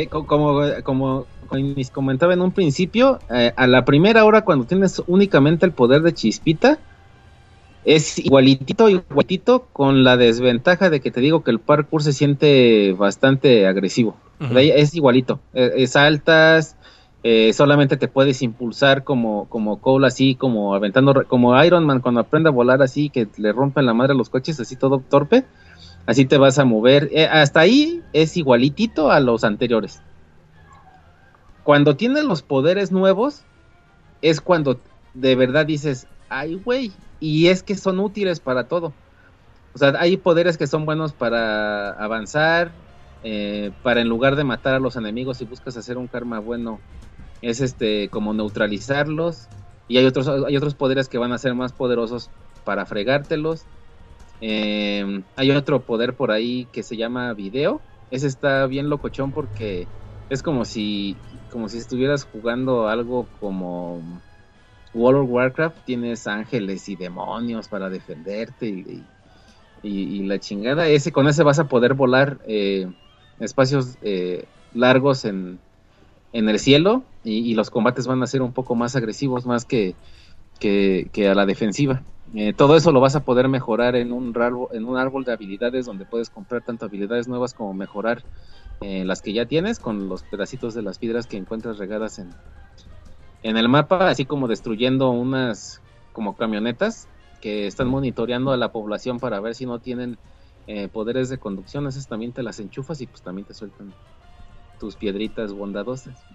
como, 0.09 0.61
como, 0.83 1.25
comentaba 1.93 2.33
en 2.33 2.41
un 2.41 2.51
principio, 2.51 3.19
eh, 3.29 3.53
a 3.55 3.67
la 3.67 3.85
primera 3.85 4.25
hora 4.25 4.41
cuando 4.41 4.65
tienes 4.65 5.01
únicamente 5.07 5.65
el 5.65 5.71
poder 5.71 6.01
de 6.01 6.13
chispita, 6.13 6.79
es 7.85 8.19
igualitito, 8.19 8.89
igualitito, 8.89 9.67
con 9.71 10.03
la 10.03 10.17
desventaja 10.17 10.89
de 10.89 10.99
que 10.99 11.11
te 11.11 11.21
digo 11.21 11.43
que 11.43 11.51
el 11.51 11.59
parkour 11.59 12.03
se 12.03 12.11
siente 12.11 12.93
bastante 12.93 13.65
agresivo. 13.65 14.17
Es 14.39 14.93
igualito, 14.93 15.39
es 15.53 15.95
altas, 15.95 16.75
eh, 17.29 17.51
solamente 17.51 17.97
te 17.97 18.07
puedes 18.07 18.41
impulsar 18.41 19.03
como, 19.03 19.49
como 19.49 19.81
Cole 19.81 20.07
así, 20.07 20.35
como 20.35 20.73
aventando, 20.73 21.25
como 21.27 21.61
Iron 21.61 21.85
Man 21.85 21.99
cuando 21.99 22.21
aprende 22.21 22.47
a 22.47 22.53
volar 22.53 22.81
así, 22.81 23.09
que 23.09 23.27
le 23.35 23.51
rompen 23.51 23.85
la 23.85 23.93
madre 23.93 24.13
a 24.13 24.15
los 24.15 24.29
coches 24.29 24.61
así 24.61 24.77
todo 24.77 24.99
torpe, 24.99 25.43
así 26.05 26.23
te 26.23 26.37
vas 26.37 26.57
a 26.57 26.63
mover. 26.63 27.09
Eh, 27.11 27.25
hasta 27.25 27.59
ahí 27.59 28.01
es 28.13 28.37
igualitito 28.37 29.11
a 29.11 29.19
los 29.19 29.43
anteriores. 29.43 30.01
Cuando 31.65 31.97
tienes 31.97 32.23
los 32.23 32.43
poderes 32.43 32.93
nuevos, 32.93 33.43
es 34.21 34.39
cuando 34.39 34.79
de 35.13 35.35
verdad 35.35 35.65
dices, 35.65 36.07
ay 36.29 36.55
güey, 36.55 36.93
y 37.19 37.47
es 37.47 37.61
que 37.61 37.75
son 37.75 37.99
útiles 37.99 38.39
para 38.39 38.69
todo. 38.69 38.93
O 39.73 39.77
sea, 39.77 39.95
hay 39.99 40.15
poderes 40.15 40.57
que 40.57 40.65
son 40.65 40.85
buenos 40.85 41.11
para 41.11 41.89
avanzar, 41.89 42.71
eh, 43.21 43.71
para 43.83 43.99
en 43.99 44.07
lugar 44.07 44.37
de 44.37 44.45
matar 44.45 44.75
a 44.75 44.79
los 44.79 44.95
enemigos, 44.95 45.39
si 45.39 45.43
buscas 45.43 45.75
hacer 45.75 45.97
un 45.97 46.07
karma 46.07 46.39
bueno, 46.39 46.79
es 47.41 47.61
este 47.61 48.09
como 48.09 48.33
neutralizarlos 48.33 49.47
y 49.87 49.97
hay 49.97 50.05
otros 50.05 50.27
hay 50.27 50.55
otros 50.57 50.75
poderes 50.75 51.07
que 51.07 51.17
van 51.17 51.31
a 51.31 51.37
ser 51.37 51.53
más 51.55 51.71
poderosos 51.71 52.29
para 52.65 52.85
fregártelos. 52.85 53.63
Em, 54.41 55.23
hay 55.35 55.51
otro 55.51 55.81
poder 55.81 56.13
por 56.13 56.31
ahí 56.31 56.67
que 56.71 56.83
se 56.83 56.97
llama 56.97 57.33
video. 57.33 57.81
Ese 58.11 58.27
está 58.27 58.65
bien 58.67 58.89
locochón 58.89 59.31
porque 59.31 59.87
es 60.29 60.43
como 60.43 60.65
si 60.65 61.15
como 61.51 61.69
si 61.69 61.77
estuvieras 61.77 62.25
jugando 62.25 62.87
algo 62.87 63.27
como 63.39 64.01
World 64.93 65.21
of 65.21 65.29
Warcraft. 65.29 65.77
Tienes 65.85 66.27
ángeles 66.27 66.89
y 66.89 66.95
demonios 66.95 67.67
para 67.67 67.89
defenderte 67.89 68.67
y, 68.67 69.03
la 69.83 70.39
chingada. 70.39 70.89
Ese 70.89 71.13
con 71.13 71.27
ese 71.27 71.43
vas 71.43 71.59
a 71.59 71.69
poder 71.69 71.93
volar 71.93 72.39
eh, 72.45 72.91
espacios 73.39 73.97
eh, 74.01 74.45
largos 74.73 75.23
en 75.23 75.59
en 76.33 76.49
el 76.49 76.59
cielo 76.59 77.03
y, 77.27 77.53
los 77.55 77.69
combates 77.69 78.07
van 78.07 78.23
a 78.23 78.27
ser 78.27 78.41
un 78.41 78.53
poco 78.53 78.75
más 78.75 78.95
agresivos, 78.95 79.45
más 79.45 79.65
que, 79.65 79.95
que, 80.59 81.29
a 81.29 81.35
la 81.35 81.45
defensiva. 81.45 82.03
Eh, 82.33 82.53
todo 82.53 82.75
eso 82.75 82.91
lo 82.91 82.99
vas 82.99 83.15
a 83.15 83.23
poder 83.23 83.47
mejorar 83.47 83.95
en 83.95 84.11
un, 84.11 84.33
en 84.71 84.85
un 84.85 84.97
árbol 84.97 85.23
de 85.23 85.33
habilidades 85.33 85.85
donde 85.85 86.05
puedes 86.05 86.29
comprar 86.29 86.61
tanto 86.61 86.85
habilidades 86.85 87.27
nuevas 87.27 87.53
como 87.53 87.73
mejorar 87.73 88.23
eh, 88.81 89.05
las 89.05 89.21
que 89.21 89.33
ya 89.33 89.45
tienes 89.45 89.79
con 89.79 90.09
los 90.09 90.23
pedacitos 90.23 90.73
de 90.73 90.81
las 90.81 90.99
piedras 90.99 91.25
que 91.25 91.37
encuentras 91.37 91.77
regadas 91.77 92.19
en, 92.19 92.29
en 93.43 93.57
el 93.57 93.69
mapa, 93.69 94.09
así 94.09 94.25
como 94.25 94.47
destruyendo 94.47 95.09
unas 95.09 95.81
como 96.11 96.35
camionetas 96.35 97.07
que 97.41 97.67
están 97.67 97.87
monitoreando 97.87 98.51
a 98.51 98.57
la 98.57 98.71
población 98.71 99.19
para 99.19 99.39
ver 99.39 99.55
si 99.55 99.65
no 99.65 99.79
tienen 99.79 100.17
eh, 100.65 100.87
poderes 100.89 101.29
de 101.29 101.37
conducción, 101.37 101.87
esas 101.87 102.07
también 102.07 102.33
te 102.33 102.43
las 102.43 102.59
enchufas 102.59 102.99
y 103.01 103.07
pues 103.07 103.21
también 103.21 103.45
te 103.45 103.53
sueltan 103.53 103.93
tus 104.79 104.95
piedritas 104.95 105.53
bondadosas. 105.53 106.25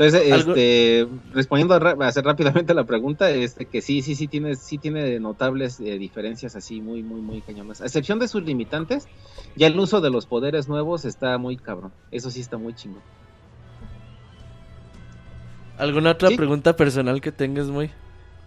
Entonces, 0.00 0.32
este, 0.32 1.06
respondiendo 1.34 1.74
a, 1.74 2.06
hacer 2.06 2.24
rápidamente 2.24 2.72
la 2.72 2.84
pregunta, 2.84 3.28
este, 3.28 3.66
que 3.66 3.82
sí, 3.82 4.00
sí, 4.00 4.14
sí 4.14 4.28
tiene, 4.28 4.56
sí 4.56 4.78
tiene 4.78 5.20
notables 5.20 5.78
eh, 5.78 5.98
diferencias 5.98 6.56
así 6.56 6.80
muy, 6.80 7.02
muy, 7.02 7.20
muy 7.20 7.42
cañonas. 7.42 7.82
A 7.82 7.84
excepción 7.84 8.18
de 8.18 8.26
sus 8.26 8.42
limitantes, 8.42 9.08
ya 9.56 9.66
el 9.66 9.78
uso 9.78 10.00
de 10.00 10.08
los 10.08 10.24
poderes 10.24 10.68
nuevos 10.68 11.04
está 11.04 11.36
muy 11.36 11.58
cabrón. 11.58 11.92
Eso 12.10 12.30
sí 12.30 12.40
está 12.40 12.56
muy 12.56 12.74
chingo. 12.74 13.02
¿Alguna 15.76 16.12
otra 16.12 16.30
pregunta 16.30 16.74
personal 16.76 17.20
que 17.20 17.30
tengas, 17.30 17.66
muy? 17.66 17.90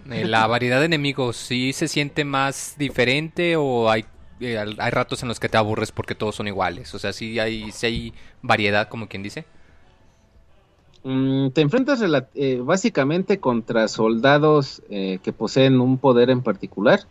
Eh, 0.10 0.26
la 0.26 0.48
variedad 0.48 0.80
de 0.80 0.88
enemigos, 0.88 1.38
¿sí 1.38 1.72
se 1.72 1.88
siente 1.88 2.26
más 2.26 2.74
diferente 2.80 3.58
o 3.58 3.92
hay 3.92 4.06
eh, 4.40 4.58
hay 4.58 4.90
ratos 4.90 5.22
en 5.22 5.30
los 5.30 5.40
que 5.40 5.50
te 5.50 5.58
aburres 5.58 5.92
porque 5.92 6.16
todos 6.16 6.34
son 6.34 6.48
iguales. 6.48 6.96
O 6.96 7.00
sea, 7.00 7.14
si 7.14 7.38
hay, 7.38 7.72
hay 7.84 8.12
variedad, 8.42 8.90
como 8.90 9.08
quien 9.08 9.22
dice. 9.22 9.46
Mm, 11.04 11.50
te 11.50 11.62
enfrentas 11.62 12.02
eh, 12.36 12.62
básicamente 12.64 13.40
contra 13.40 13.88
soldados 13.88 14.82
eh, 14.90 15.20
que 15.22 15.34
poseen 15.34 15.82
un 15.82 15.98
poder 15.98 16.30
en 16.30 16.42
particular. 16.42 17.02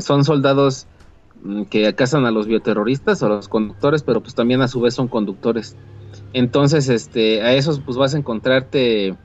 son 0.00 0.24
soldados 0.24 0.86
mm, 1.42 1.64
que 1.64 1.94
cazan 1.94 2.26
a 2.26 2.30
los 2.30 2.46
bioterroristas 2.46 3.22
o 3.22 3.26
a 3.26 3.28
los 3.30 3.48
conductores, 3.48 4.02
pero 4.02 4.20
pues 4.20 4.34
también 4.34 4.62
a 4.62 4.68
su 4.68 4.80
vez 4.80 4.94
son 4.94 5.08
conductores. 5.08 5.76
Entonces, 6.32 6.88
este, 6.88 7.42
a 7.42 7.54
esos 7.54 7.80
pues 7.80 7.96
vas 7.96 8.14
a 8.14 8.18
encontrarte 8.18 9.16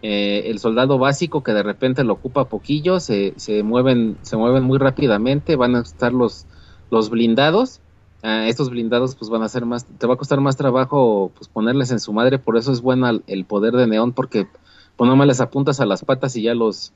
el 0.00 0.58
soldado 0.60 0.96
básico 0.98 1.42
que 1.42 1.52
de 1.52 1.64
repente 1.64 2.04
lo 2.04 2.12
ocupa 2.12 2.48
poquillo, 2.48 3.00
se, 3.00 3.34
se, 3.36 3.64
mueven, 3.64 4.16
se 4.22 4.36
mueven 4.36 4.62
muy 4.62 4.78
rápidamente, 4.78 5.56
van 5.56 5.74
a 5.74 5.80
estar 5.80 6.12
los 6.12 6.46
los 6.90 7.10
blindados, 7.10 7.80
estos 8.22 8.70
blindados 8.70 9.14
pues 9.14 9.30
van 9.30 9.42
a 9.42 9.48
ser 9.48 9.64
más, 9.64 9.84
te 9.84 10.06
va 10.06 10.14
a 10.14 10.16
costar 10.16 10.40
más 10.40 10.56
trabajo 10.56 11.30
pues 11.36 11.48
ponerles 11.48 11.90
en 11.90 12.00
su 12.00 12.12
madre, 12.12 12.38
por 12.38 12.56
eso 12.56 12.72
es 12.72 12.80
bueno 12.80 13.08
el 13.26 13.44
poder 13.44 13.74
de 13.74 13.86
neón, 13.86 14.12
porque 14.12 14.48
pues 14.98 15.08
nomás 15.08 15.28
les 15.28 15.40
apuntas 15.40 15.78
a 15.78 15.86
las 15.86 16.04
patas 16.04 16.34
y 16.34 16.42
ya 16.42 16.54
los, 16.54 16.92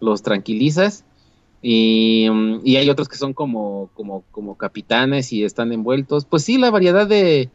los 0.00 0.22
tranquilizas. 0.22 1.04
Y, 1.60 2.28
mm, 2.30 2.60
y, 2.64 2.76
hay 2.76 2.88
otros 2.88 3.08
que 3.08 3.16
son 3.16 3.34
como, 3.34 3.90
como, 3.94 4.22
como 4.30 4.56
capitanes 4.56 5.32
y 5.32 5.44
están 5.44 5.72
envueltos. 5.72 6.24
Pues 6.24 6.44
sí, 6.44 6.56
la 6.56 6.70
variedad 6.70 7.06
de, 7.06 7.50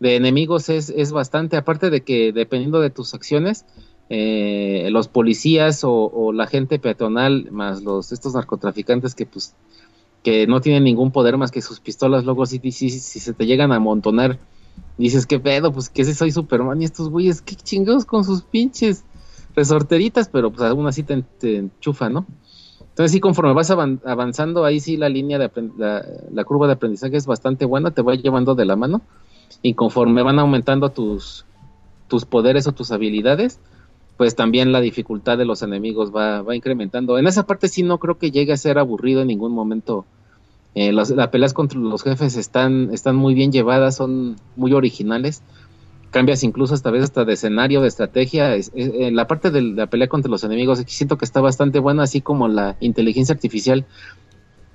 de 0.00 0.16
enemigos 0.16 0.68
es, 0.68 0.90
es, 0.90 1.12
bastante, 1.12 1.56
aparte 1.56 1.88
de 1.90 2.00
que 2.02 2.32
dependiendo 2.32 2.80
de 2.80 2.90
tus 2.90 3.14
acciones, 3.14 3.64
eh, 4.10 4.88
los 4.90 5.06
policías 5.06 5.84
o, 5.84 5.92
o, 5.92 6.32
la 6.32 6.48
gente 6.48 6.80
peatonal, 6.80 7.48
más 7.52 7.82
los 7.82 8.10
estos 8.10 8.34
narcotraficantes 8.34 9.14
que 9.14 9.26
pues 9.26 9.54
que 10.22 10.46
no 10.46 10.60
tienen 10.60 10.84
ningún 10.84 11.10
poder 11.10 11.36
más 11.36 11.50
que 11.50 11.62
sus 11.62 11.80
pistolas, 11.80 12.24
luego 12.24 12.46
si, 12.46 12.58
si, 12.58 12.90
si 12.90 13.20
se 13.20 13.32
te 13.32 13.46
llegan 13.46 13.72
a 13.72 13.76
amontonar, 13.76 14.38
dices, 14.96 15.26
¿qué 15.26 15.38
pedo? 15.38 15.72
Pues 15.72 15.88
que 15.88 16.02
ese 16.02 16.14
soy 16.14 16.32
Superman 16.32 16.82
y 16.82 16.84
estos 16.84 17.08
güeyes, 17.08 17.42
qué 17.42 17.54
chingados 17.54 18.04
con 18.04 18.24
sus 18.24 18.42
pinches 18.42 19.04
resorteritas, 19.54 20.28
pero 20.28 20.50
pues 20.50 20.62
aún 20.68 20.86
así 20.86 21.02
te, 21.02 21.24
enchufa, 21.42 22.08
¿no? 22.08 22.26
Entonces 22.80 23.12
sí, 23.12 23.20
conforme 23.20 23.52
vas 23.54 23.70
avanzando, 23.70 24.64
ahí 24.64 24.80
sí 24.80 24.96
la 24.96 25.08
línea 25.08 25.38
de 25.38 25.50
la, 26.32 26.44
curva 26.44 26.66
de 26.66 26.72
aprendizaje 26.72 27.16
es 27.16 27.26
bastante 27.26 27.64
buena, 27.64 27.92
te 27.92 28.02
va 28.02 28.14
llevando 28.14 28.56
de 28.56 28.64
la 28.64 28.74
mano 28.74 29.02
y 29.62 29.74
conforme 29.74 30.22
van 30.22 30.40
aumentando 30.40 30.90
tus, 30.90 31.46
tus 32.08 32.24
poderes 32.24 32.66
o 32.66 32.72
tus 32.72 32.90
habilidades, 32.90 33.60
pues 34.18 34.34
también 34.34 34.72
la 34.72 34.80
dificultad 34.80 35.38
de 35.38 35.44
los 35.44 35.62
enemigos 35.62 36.14
va, 36.14 36.42
va 36.42 36.56
incrementando. 36.56 37.18
En 37.18 37.28
esa 37.28 37.46
parte 37.46 37.68
sí 37.68 37.84
no 37.84 37.98
creo 37.98 38.18
que 38.18 38.32
llegue 38.32 38.52
a 38.52 38.56
ser 38.56 38.78
aburrido 38.78 39.22
en 39.22 39.28
ningún 39.28 39.52
momento. 39.52 40.04
Eh, 40.74 40.92
las, 40.92 41.12
peleas 41.30 41.54
contra 41.54 41.78
los 41.78 42.02
jefes 42.02 42.36
están, 42.36 42.90
están 42.92 43.14
muy 43.14 43.34
bien 43.34 43.52
llevadas, 43.52 43.94
son 43.94 44.34
muy 44.56 44.72
originales. 44.72 45.42
Cambias 46.10 46.42
incluso 46.42 46.74
esta 46.74 46.90
vez 46.90 47.04
hasta 47.04 47.24
de 47.24 47.34
escenario, 47.34 47.80
de 47.80 47.86
estrategia. 47.86 48.56
Eh, 48.56 49.10
la 49.12 49.28
parte 49.28 49.52
de 49.52 49.62
la 49.62 49.86
pelea 49.86 50.08
contra 50.08 50.30
los 50.30 50.42
enemigos 50.42 50.82
siento 50.88 51.16
que 51.16 51.24
está 51.24 51.40
bastante 51.40 51.78
buena, 51.78 52.02
así 52.02 52.20
como 52.20 52.48
la 52.48 52.76
inteligencia 52.80 53.34
artificial 53.34 53.86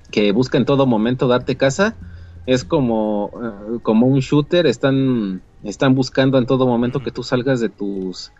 que 0.09 0.31
busca 0.31 0.57
en 0.57 0.63
todo 0.63 0.85
momento 0.85 1.27
darte 1.27 1.57
casa. 1.57 1.97
es 2.45 2.63
como, 2.63 3.29
eh, 3.43 3.79
como 3.81 4.07
un 4.07 4.19
shooter, 4.19 4.67
están, 4.67 5.41
están 5.65 5.95
buscando 5.95 6.37
en 6.37 6.45
todo 6.45 6.65
momento 6.65 7.01
que 7.01 7.11
tú 7.11 7.23
salgas 7.23 7.59
de 7.59 7.67
tus 7.67 8.31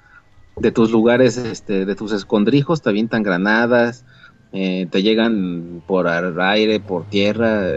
de 0.56 0.72
tus 0.72 0.92
lugares, 0.92 1.38
este, 1.38 1.86
de 1.86 1.96
tus 1.96 2.12
escondrijos, 2.12 2.82
te 2.82 2.90
avientan 2.90 3.24
granadas, 3.24 4.06
eh, 4.52 4.88
te 4.92 5.02
llegan 5.02 5.82
por 5.88 6.08
aire, 6.08 6.80
por 6.80 7.06
tierra. 7.06 7.68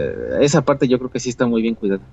Esa 0.41 0.63
parte 0.63 0.87
yo 0.87 0.99
creo 0.99 1.11
que 1.11 1.19
sí 1.19 1.29
está 1.29 1.47
muy 1.47 1.61
bien 1.61 1.75
cuidada. 1.75 2.03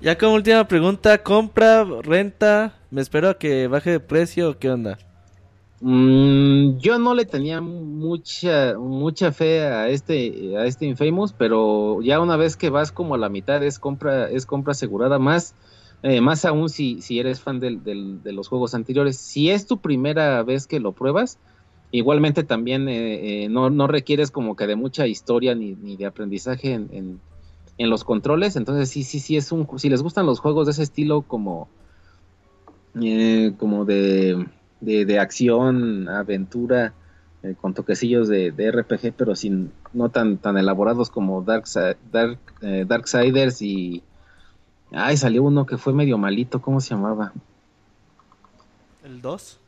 Ya 0.00 0.16
como 0.16 0.34
última 0.34 0.66
pregunta, 0.66 1.22
¿compra, 1.22 1.84
renta? 2.02 2.74
¿Me 2.90 3.02
espero 3.02 3.28
a 3.28 3.34
que 3.34 3.66
baje 3.66 3.90
de 3.90 4.00
precio 4.00 4.50
o 4.50 4.58
qué 4.58 4.70
onda? 4.70 4.98
Mm, 5.82 6.78
yo 6.78 6.98
no 6.98 7.14
le 7.14 7.24
tenía 7.24 7.60
mucha 7.60 8.74
mucha 8.78 9.32
fe 9.32 9.62
a 9.62 9.88
este 9.88 10.56
a 10.56 10.66
este 10.66 10.86
Infamous, 10.86 11.32
pero 11.32 12.02
ya 12.02 12.20
una 12.20 12.36
vez 12.36 12.56
que 12.56 12.68
vas 12.68 12.92
como 12.92 13.14
a 13.14 13.18
la 13.18 13.30
mitad 13.30 13.62
es 13.62 13.78
compra 13.78 14.28
es 14.30 14.44
compra 14.44 14.72
asegurada 14.72 15.18
más 15.18 15.54
eh, 16.02 16.20
más 16.20 16.44
aún 16.44 16.68
si, 16.68 17.02
si 17.02 17.18
eres 17.18 17.40
fan 17.40 17.60
de 17.60 18.32
los 18.32 18.48
juegos 18.48 18.74
anteriores. 18.74 19.16
Si 19.16 19.50
es 19.50 19.66
tu 19.66 19.78
primera 19.78 20.42
vez 20.42 20.66
que 20.66 20.80
lo 20.80 20.92
pruebas, 20.92 21.38
igualmente 21.90 22.44
también 22.44 22.88
eh, 22.88 23.44
eh, 23.44 23.48
no, 23.48 23.70
no, 23.70 23.86
requieres 23.86 24.30
como 24.30 24.56
que 24.56 24.66
de 24.66 24.76
mucha 24.76 25.06
historia 25.06 25.54
ni, 25.54 25.74
ni 25.74 25.96
de 25.96 26.06
aprendizaje 26.06 26.72
en, 26.72 27.20
en, 27.78 27.90
los 27.90 28.04
controles. 28.04 28.56
Entonces 28.56 28.90
sí, 28.90 29.02
sí, 29.02 29.20
sí 29.20 29.36
es 29.36 29.52
un... 29.52 29.66
Si 29.78 29.88
les 29.88 30.02
gustan 30.02 30.26
los 30.26 30.40
juegos 30.40 30.66
de 30.66 30.72
ese 30.72 30.82
estilo 30.82 31.22
como... 31.22 31.68
como 33.58 33.84
de 33.84 34.46
de, 34.80 35.18
acción, 35.18 36.08
aventura, 36.08 36.94
eh, 37.42 37.54
con 37.60 37.74
toquecillos 37.74 38.28
de, 38.28 38.50
RPG, 38.50 39.12
pero 39.16 39.34
sin 39.34 39.72
no 39.92 40.08
tan 40.08 40.38
tan 40.38 40.56
elaborados 40.56 41.10
como 41.10 41.42
Dark, 41.42 41.64
Dark 42.12 42.38
eh, 42.62 42.84
Darksiders 42.86 43.62
y 43.62 44.02
ay 44.92 45.16
salió 45.16 45.42
uno 45.42 45.66
que 45.66 45.78
fue 45.78 45.92
medio 45.92 46.18
malito, 46.18 46.60
¿cómo 46.60 46.80
se 46.80 46.90
llamaba? 46.90 47.32
¿El 49.04 49.20
2? 49.20 49.58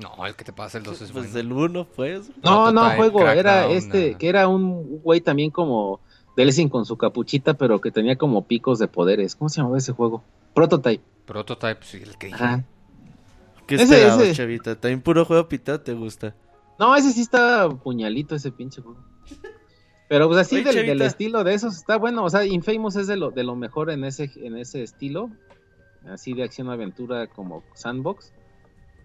No, 0.00 0.26
el 0.26 0.34
que 0.34 0.44
te 0.44 0.52
pasa 0.52 0.78
el 0.78 0.84
2 0.84 1.02
es 1.02 1.12
Pues 1.12 1.34
el 1.34 1.52
1 1.52 1.86
pues. 1.94 2.30
No, 2.42 2.72
no, 2.72 2.90
juego, 2.92 3.28
era 3.28 3.66
este, 3.66 4.14
que 4.14 4.28
era 4.28 4.48
un 4.48 5.00
güey 5.02 5.20
también 5.20 5.50
como 5.50 6.00
Delsin 6.36 6.68
con 6.68 6.86
su 6.86 6.96
capuchita, 6.96 7.54
pero 7.54 7.80
que 7.80 7.90
tenía 7.90 8.16
como 8.16 8.44
picos 8.46 8.78
de 8.78 8.88
poderes. 8.88 9.36
¿Cómo 9.36 9.48
se 9.48 9.58
llamaba 9.58 9.78
ese 9.78 9.92
juego? 9.92 10.22
Prototype. 10.54 11.02
Prototype, 11.26 11.80
sí, 11.82 11.98
el 12.02 12.16
que 12.16 12.28
dije. 12.28 12.64
¿Qué 13.66 13.74
ese, 13.76 14.32
chavita? 14.34 14.74
¿También 14.74 15.00
puro 15.00 15.24
juego 15.24 15.48
pitado 15.48 15.80
te 15.80 15.92
gusta? 15.92 16.34
No, 16.78 16.96
ese 16.96 17.12
sí 17.12 17.20
está 17.20 17.68
puñalito, 17.68 18.34
ese 18.34 18.50
pinche 18.50 18.80
juego. 18.80 18.98
Pero 20.10 20.26
pues 20.26 20.40
así 20.40 20.60
del, 20.64 21.00
estilo 21.02 21.44
de 21.44 21.54
esos 21.54 21.76
está 21.76 21.96
bueno. 21.96 22.24
O 22.24 22.30
sea, 22.30 22.44
Infamous 22.44 22.96
es 22.96 23.06
de 23.06 23.16
lo, 23.16 23.30
de 23.30 23.44
lo 23.44 23.54
mejor 23.54 23.92
en 23.92 24.02
ese, 24.02 24.28
en 24.42 24.56
ese 24.56 24.82
estilo. 24.82 25.30
Así 26.04 26.34
de 26.34 26.42
acción-aventura 26.42 27.28
como 27.28 27.62
sandbox. 27.74 28.32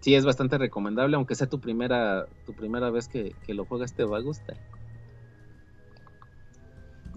Sí, 0.00 0.16
es 0.16 0.24
bastante 0.24 0.58
recomendable, 0.58 1.14
aunque 1.14 1.36
sea 1.36 1.46
tu 1.46 1.60
primera, 1.60 2.26
tu 2.44 2.54
primera 2.54 2.90
vez 2.90 3.06
que, 3.06 3.32
lo 3.46 3.64
juegas, 3.66 3.94
te 3.94 4.02
va 4.02 4.18
a 4.18 4.20
gustar. 4.20 4.56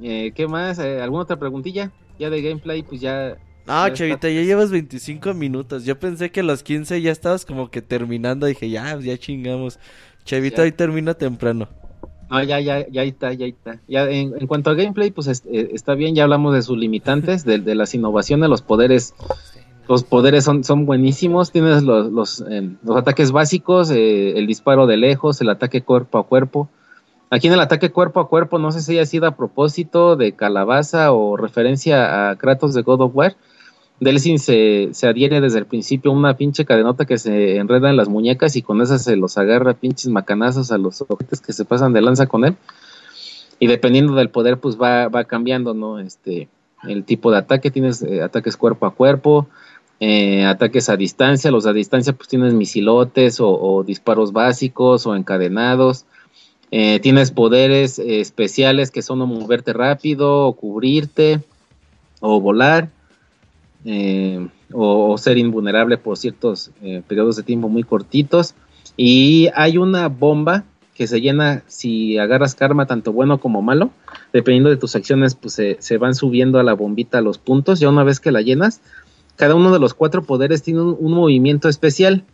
Eh, 0.03 0.33
¿Qué 0.35 0.47
más? 0.47 0.77
Eh, 0.77 1.01
¿Alguna 1.01 1.23
otra 1.23 1.39
preguntilla? 1.39 1.91
Ya 2.19 2.29
de 2.29 2.43
gameplay, 2.43 2.83
pues 2.83 3.01
ya 3.01 3.39
Ah, 3.65 3.89
chavita, 3.91 4.29
ya 4.29 4.43
llevas 4.43 4.69
25 4.69 5.33
minutos. 5.33 5.83
Yo 5.83 5.97
pensé 5.97 6.29
que 6.29 6.41
a 6.41 6.43
los 6.43 6.61
15 6.61 7.01
ya 7.01 7.11
estabas 7.11 7.43
como 7.43 7.71
que 7.71 7.81
terminando. 7.81 8.45
Dije, 8.45 8.69
ya, 8.69 8.99
ya 8.99 9.17
chingamos. 9.17 9.79
Chavita, 10.25 10.61
hoy 10.61 10.73
termina 10.73 11.15
temprano. 11.15 11.78
Ah, 12.29 12.43
ya, 12.43 12.59
ya, 12.59 12.87
ya 12.87 13.03
está, 13.03 13.33
ya 13.33 13.47
está. 13.47 13.79
Ya, 13.87 14.07
en, 14.07 14.45
cuanto 14.47 14.69
a 14.69 14.75
gameplay, 14.75 15.09
pues 15.09 15.27
eh, 15.27 15.69
está 15.73 15.95
bien, 15.95 16.13
ya 16.13 16.23
hablamos 16.23 16.53
de 16.53 16.61
sus 16.61 16.77
limitantes, 16.77 17.43
de, 17.43 17.57
de, 17.57 17.73
las 17.73 17.95
innovaciones, 17.95 18.49
los 18.49 18.61
poderes. 18.61 19.15
Los 19.87 20.03
poderes 20.03 20.43
son, 20.43 20.63
son 20.63 20.85
buenísimos, 20.85 21.51
tienes 21.51 21.81
los, 21.81 22.11
los, 22.11 22.41
em, 22.47 22.77
los 22.83 22.95
ataques 22.95 23.31
básicos, 23.31 23.89
eh, 23.89 24.37
el 24.37 24.45
disparo 24.45 24.85
de 24.85 24.97
lejos, 24.97 25.41
el 25.41 25.49
ataque 25.49 25.81
cuerpo 25.81 26.19
a 26.19 26.27
cuerpo. 26.27 26.69
Aquí 27.31 27.47
en 27.47 27.53
el 27.53 27.59
ataque 27.59 27.89
cuerpo 27.89 28.19
a 28.19 28.27
cuerpo, 28.27 28.59
no 28.59 28.71
sé 28.71 28.81
si 28.81 28.91
haya 28.91 29.07
sido 29.07 29.25
a 29.25 29.35
propósito 29.35 30.15
de 30.15 30.33
Calabaza 30.33 31.11
o 31.11 31.37
referencia 31.37 32.29
a 32.29 32.35
Kratos 32.35 32.75
de 32.75 32.83
God 32.83 33.01
of 33.01 33.15
War, 33.15 33.35
Delsin 33.99 34.39
se, 34.39 34.89
se 34.93 35.07
adhiere 35.07 35.41
desde 35.41 35.59
el 35.59 35.65
principio 35.65 36.11
a 36.11 36.13
una 36.13 36.37
pinche 36.37 36.65
cadenota 36.65 37.05
que 37.05 37.17
se 37.17 37.57
enreda 37.57 37.89
en 37.89 37.97
las 37.97 38.07
muñecas 38.07 38.55
y 38.55 38.61
con 38.61 38.81
esa 38.81 38.97
se 38.97 39.15
los 39.17 39.37
agarra 39.37 39.73
pinches 39.73 40.07
macanazos 40.07 40.71
a 40.71 40.77
los 40.77 41.01
objetos 41.01 41.41
que 41.41 41.51
se 41.51 41.65
pasan 41.65 41.91
de 41.93 42.01
lanza 42.01 42.27
con 42.27 42.45
él. 42.45 42.55
Y 43.59 43.67
dependiendo 43.67 44.15
del 44.15 44.29
poder, 44.29 44.57
pues 44.57 44.77
va, 44.77 45.09
va 45.09 45.25
cambiando, 45.25 45.73
¿no? 45.73 45.99
Este, 45.99 46.47
el 46.87 47.03
tipo 47.03 47.31
de 47.31 47.39
ataque, 47.39 47.71
tienes 47.71 48.01
eh, 48.01 48.21
ataques 48.21 48.55
cuerpo 48.55 48.85
a 48.85 48.91
cuerpo, 48.91 49.47
eh, 49.99 50.45
ataques 50.45 50.87
a 50.87 50.95
distancia, 50.95 51.51
los 51.51 51.65
a 51.65 51.73
distancia 51.73 52.13
pues 52.13 52.29
tienes 52.29 52.53
misilotes 52.53 53.39
o, 53.41 53.83
disparos 53.85 54.31
básicos 54.31 55.05
o 55.05 55.15
encadenados. 55.15 56.05
Eh, 56.71 56.99
tienes 57.01 57.31
poderes 57.31 57.99
especiales 57.99 58.91
que 58.91 59.01
son 59.01 59.21
o 59.21 59.25
moverte 59.25 59.73
rápido, 59.73 60.47
o 60.47 60.53
cubrirte, 60.53 61.41
o 62.21 62.39
volar. 62.39 62.89
Eh, 63.85 64.47
o, 64.71 65.17
ser 65.17 65.37
invulnerable 65.37 65.97
por 65.97 66.17
ciertos 66.17 66.71
eh, 66.81 67.01
periodos 67.07 67.35
de 67.37 67.43
tiempo 67.43 67.69
muy 67.69 67.83
cortitos. 67.83 68.55
Y 68.97 69.49
hay 69.55 69.77
una 69.77 70.07
bomba 70.09 70.65
que 70.93 71.07
se 71.07 71.21
llena 71.21 71.63
si 71.67 72.17
agarras 72.17 72.55
karma 72.55 72.85
tanto 72.85 73.13
bueno 73.13 73.39
como 73.39 73.61
malo. 73.61 73.91
Dependiendo 74.33 74.69
de 74.69 74.77
tus 74.77 74.95
acciones, 74.95 75.33
pues 75.35 75.59
se, 75.79 75.97
van 75.97 76.13
subiendo 76.13 76.59
a 76.59 76.63
la 76.63 76.73
bombita 76.73 77.21
los 77.21 77.37
puntos. 77.37 77.79
Ya 77.79 77.89
una 77.89 78.03
vez 78.03 78.19
que 78.19 78.31
la 78.31 78.41
llenas, 78.41 78.81
cada 79.37 79.55
uno 79.55 79.71
de 79.71 79.79
los 79.79 79.93
cuatro 79.93 80.23
poderes 80.23 80.61
tiene 80.61 80.81
un, 80.81 81.13
movimiento 81.13 81.69
especial. 81.69 82.25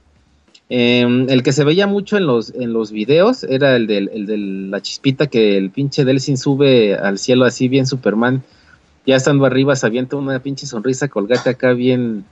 Em, 0.68 1.30
el 1.30 1.44
que 1.44 1.52
se 1.52 1.64
veía 1.64 1.86
mucho 1.86 2.18
en 2.18 2.26
los, 2.26 2.52
en 2.56 2.74
los 2.74 2.92
videos 2.92 3.44
era 3.44 3.76
el 3.76 3.86
de, 3.86 3.98
el 3.98 4.26
de 4.26 4.38
la 4.38 4.82
chispita 4.82 5.28
que 5.28 5.58
el 5.58 5.70
pinche 5.70 6.04
Delsin 6.04 6.38
sube 6.38 6.96
al 6.96 7.20
cielo 7.20 7.46
así 7.46 7.68
bien 7.68 7.86
Superman 7.86 8.44
ya 9.06 9.16
estando 9.16 9.46
arriba 9.46 9.76
se 9.76 9.86
avienta 9.86 10.16
una 10.16 10.40
pinche 10.40 10.66
sonrisa 10.66 11.08
colgate 11.08 11.50
acá 11.50 11.74
bien 11.74 12.26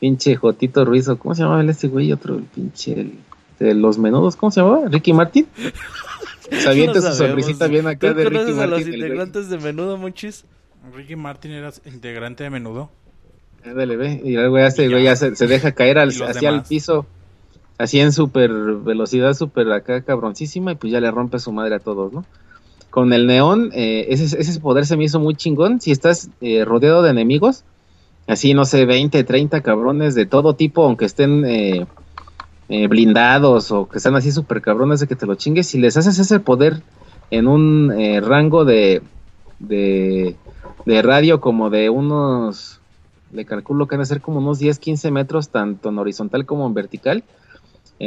pinche 0.00 0.34
Jotito 0.34 0.84
Ruiz, 0.84 1.08
¿cómo 1.18 1.34
se 1.34 1.42
llamaba 1.42 1.62
este 1.62 1.88
güey? 1.88 2.10
Otro, 2.12 2.36
el 2.36 2.44
pinche, 2.44 3.12
de 3.58 3.74
los 3.74 3.98
menudos, 3.98 4.34
¿cómo 4.34 4.50
se 4.50 4.60
llamaba? 4.60 4.88
Ricky 4.88 5.12
Martin. 5.12 5.46
Se 6.50 6.68
avienta 6.68 7.00
su 7.00 7.12
sonrisita 7.12 7.68
bien 7.68 7.86
acá 7.86 8.12
de 8.12 8.24
Ricky 8.24 8.52
Martin. 8.52 8.60
a 8.60 8.66
los 8.66 8.80
integrantes 8.80 9.50
de 9.50 9.58
menudo, 9.58 9.96
Monchis? 9.98 10.46
Ricky 10.94 11.14
Martin 11.14 11.52
era 11.52 11.70
integrante 11.84 12.42
de 12.42 12.50
menudo. 12.50 12.90
Ándale, 13.64 13.96
ve, 13.96 14.22
y 14.24 14.32
luego 14.32 14.58
ya, 14.58 14.70
se, 14.70 14.88
güey, 14.88 15.04
ya 15.04 15.14
se, 15.16 15.30
deja 15.46 15.72
caer 15.72 15.98
al, 15.98 16.08
hacia 16.08 16.48
el 16.48 16.62
piso, 16.62 17.04
así 17.76 18.00
en 18.00 18.10
super 18.10 18.50
velocidad, 18.50 19.34
super 19.34 19.70
acá 19.70 20.00
cabroncísima, 20.00 20.72
y 20.72 20.74
pues 20.76 20.90
ya 20.90 21.00
le 21.00 21.10
rompe 21.10 21.38
su 21.38 21.52
madre 21.52 21.74
a 21.74 21.78
todos, 21.78 22.10
¿no? 22.10 22.24
Con 22.90 23.12
el 23.12 23.26
neón, 23.26 23.70
eh, 23.72 24.06
ese, 24.08 24.38
ese, 24.38 24.60
poder 24.60 24.84
se 24.84 24.96
me 24.96 25.04
hizo 25.04 25.20
muy 25.20 25.34
chingón. 25.34 25.80
Si 25.80 25.92
estás 25.92 26.28
eh, 26.40 26.64
rodeado 26.64 27.02
de 27.02 27.10
enemigos, 27.10 27.64
así 28.26 28.52
no 28.52 28.64
sé, 28.64 28.84
20, 28.84 29.22
30 29.24 29.60
cabrones 29.62 30.14
de 30.14 30.26
todo 30.26 30.54
tipo, 30.54 30.84
aunque 30.84 31.04
estén 31.04 31.44
eh, 31.46 31.86
blindados 32.88 33.70
o 33.70 33.88
que 33.88 33.98
están 33.98 34.16
así 34.16 34.30
súper 34.32 34.60
cabrones 34.60 35.00
de 35.00 35.06
que 35.06 35.16
te 35.16 35.26
lo 35.26 35.34
chingues, 35.36 35.68
si 35.68 35.78
les 35.78 35.96
haces 35.96 36.18
ese 36.18 36.40
poder 36.40 36.82
en 37.30 37.48
un 37.48 37.92
rango 38.22 38.64
de, 38.64 39.02
de, 39.58 40.36
de, 40.84 41.02
radio 41.02 41.40
como 41.40 41.70
de 41.70 41.90
unos, 41.90 42.80
le 43.32 43.44
calculo 43.44 43.86
que 43.86 43.96
van 43.96 44.02
a 44.02 44.06
ser 44.06 44.20
como 44.20 44.38
unos 44.38 44.60
10, 44.60 44.78
15 44.78 45.10
metros, 45.10 45.48
tanto 45.48 45.88
en 45.88 45.98
horizontal 45.98 46.46
como 46.46 46.66
en 46.66 46.74
vertical, 46.74 47.24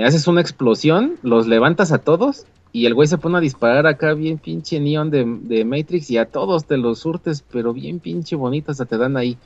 haces 0.06 0.28
una 0.28 0.42
explosión, 0.42 1.16
los 1.24 1.48
levantas 1.48 1.92
a 1.92 2.00
todos 2.00 2.46
y 2.76 2.88
el 2.88 2.96
güey 2.96 3.08
se 3.08 3.20
pone 3.20 3.38
a 3.38 3.40
disparar 3.40 3.86
acá 3.86 4.16
bien 4.16 4.40
pinche 4.40 4.80
neon 4.80 5.12
de, 5.12 5.64
Matrix 5.64 6.10
y 6.10 6.18
a 6.18 6.26
todos 6.26 6.66
te 6.66 6.78
los 6.78 7.00
surtes, 7.00 7.46
pero 7.52 7.72
bien 7.72 8.00
pinche 8.00 8.36
bonitas 8.36 8.78
te 8.90 8.98
dan 8.98 9.16
ahí. 9.16 9.38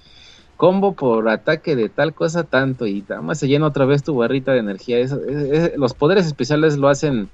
Combo 0.56 0.94
por 0.94 1.28
ataque 1.28 1.76
de 1.76 1.90
tal 1.90 2.14
cosa 2.14 2.46
tanto 2.46 2.88
y 2.88 3.04
nada 3.08 3.22
más 3.22 3.38
se 3.38 3.50
llena 3.50 3.68
otra 3.68 3.84
vez 3.86 4.02
tu 4.02 4.16
barrita 4.16 4.54
de 4.54 4.60
energía. 4.60 4.98
los 5.76 5.94
poderes 5.94 6.26
especiales 6.26 6.78
lo 6.78 6.88
hacen 6.88 7.30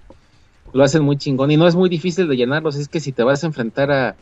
lo 0.73 0.83
hacen 0.83 1.03
muy 1.03 1.17
chingón 1.17 1.51
y 1.51 1.57
no 1.57 1.67
es 1.67 1.75
muy 1.75 1.89
difícil 1.89 2.27
de 2.27 2.37
llenarlos. 2.37 2.75
Es 2.75 2.87
que 2.87 2.99
si 2.99 3.11
te 3.11 3.21
vas 3.21 3.43
a 3.43 3.47
enfrentar 3.47 3.91
a, 3.91 4.15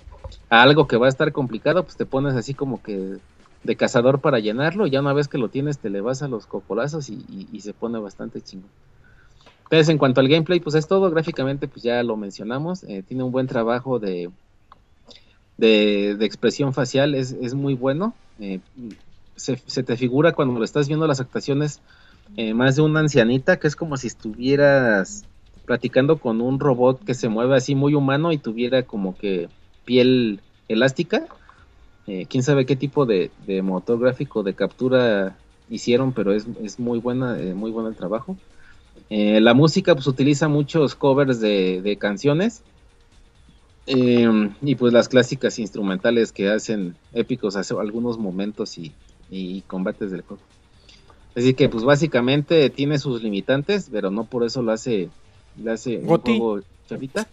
algo 0.49 0.87
que 0.87 0.97
va 0.97 1.05
a 1.05 1.09
estar 1.09 1.31
complicado, 1.31 1.83
pues 1.83 1.95
te 1.95 2.05
pones 2.05 2.35
así 2.35 2.53
como 2.53 2.83
que 2.83 3.17
de 3.63 3.75
cazador 3.77 4.19
para 4.19 4.39
llenarlo. 4.39 4.87
Y 4.87 4.91
ya 4.91 4.99
una 4.99 5.13
vez 5.13 5.29
que 5.29 5.37
lo 5.37 5.47
tienes, 5.47 5.79
te 5.79 5.89
le 5.89 6.01
vas 6.01 6.21
a 6.21 6.27
los 6.27 6.47
cocolazos 6.47 7.09
y, 7.09 7.47
y 7.49 7.61
se 7.61 7.73
pone 7.73 7.97
bastante 7.97 8.41
chingón. 8.41 8.69
Entonces, 9.71 9.87
en 9.87 9.99
cuanto 9.99 10.19
al 10.19 10.27
gameplay, 10.27 10.59
pues 10.59 10.75
es 10.75 10.85
todo. 10.85 11.09
Gráficamente, 11.09 11.65
pues 11.65 11.81
ya 11.81 12.03
lo 12.03 12.17
mencionamos. 12.17 12.83
Eh, 12.83 13.03
tiene 13.07 13.23
un 13.23 13.31
buen 13.31 13.47
trabajo 13.47 13.99
de, 13.99 14.29
de, 15.55 16.17
expresión 16.25 16.73
facial, 16.73 17.15
es, 17.15 17.31
es 17.41 17.53
muy 17.53 17.73
bueno. 17.73 18.13
Eh, 18.41 18.59
se, 19.37 19.55
te 19.55 19.95
figura 19.95 20.33
cuando 20.33 20.59
lo 20.59 20.65
estás 20.65 20.89
viendo 20.89 21.07
las 21.07 21.21
actuaciones 21.21 21.79
eh, 22.35 22.53
más 22.53 22.75
de 22.75 22.81
una 22.81 22.99
ancianita, 22.99 23.59
que 23.59 23.67
es 23.67 23.77
como 23.77 23.95
si 23.95 24.07
estuvieras 24.07 25.23
platicando 25.65 26.17
con 26.17 26.41
un 26.41 26.59
robot 26.59 27.05
que 27.05 27.13
se 27.13 27.29
mueve 27.29 27.55
así 27.55 27.73
muy 27.73 27.93
humano 27.93 28.33
y 28.33 28.37
tuviera 28.37 28.83
como 28.83 29.17
que 29.17 29.47
piel 29.85 30.41
elástica. 30.67 31.27
quién 32.27 32.43
sabe 32.43 32.65
qué 32.65 32.75
tipo 32.75 33.05
de, 33.05 33.31
de 33.47 33.61
motor 33.61 33.99
gráfico 33.99 34.43
de 34.43 34.53
captura 34.53 35.37
hicieron, 35.69 36.11
pero 36.11 36.33
es, 36.33 36.45
es 36.61 36.77
muy 36.77 36.99
buena, 36.99 37.37
muy 37.55 37.71
bueno 37.71 37.87
el 37.87 37.95
trabajo. 37.95 38.35
Eh, 39.13 39.41
la 39.41 39.53
música 39.53 39.93
pues 39.93 40.07
utiliza 40.07 40.47
muchos 40.47 40.95
covers 40.95 41.41
de, 41.41 41.81
de 41.81 41.97
canciones 41.97 42.61
eh, 43.85 44.49
y 44.61 44.75
pues 44.75 44.93
las 44.93 45.09
clásicas 45.09 45.59
instrumentales 45.59 46.31
que 46.31 46.49
hacen 46.49 46.95
épicos 47.11 47.57
hace 47.57 47.75
algunos 47.77 48.17
momentos 48.17 48.77
y, 48.77 48.93
y 49.29 49.63
combates 49.67 50.11
del 50.11 50.21
juego. 50.21 50.41
Así 51.35 51.53
que 51.55 51.67
pues 51.67 51.83
básicamente 51.83 52.69
tiene 52.69 52.99
sus 52.99 53.21
limitantes, 53.21 53.89
pero 53.91 54.11
no 54.11 54.23
por 54.23 54.45
eso 54.45 54.61
lo 54.61 54.71
hace, 54.71 55.09
lo 55.61 55.73
hace 55.73 55.97
un 55.97 56.07
juego 56.17 56.61
chavita. 56.87 57.27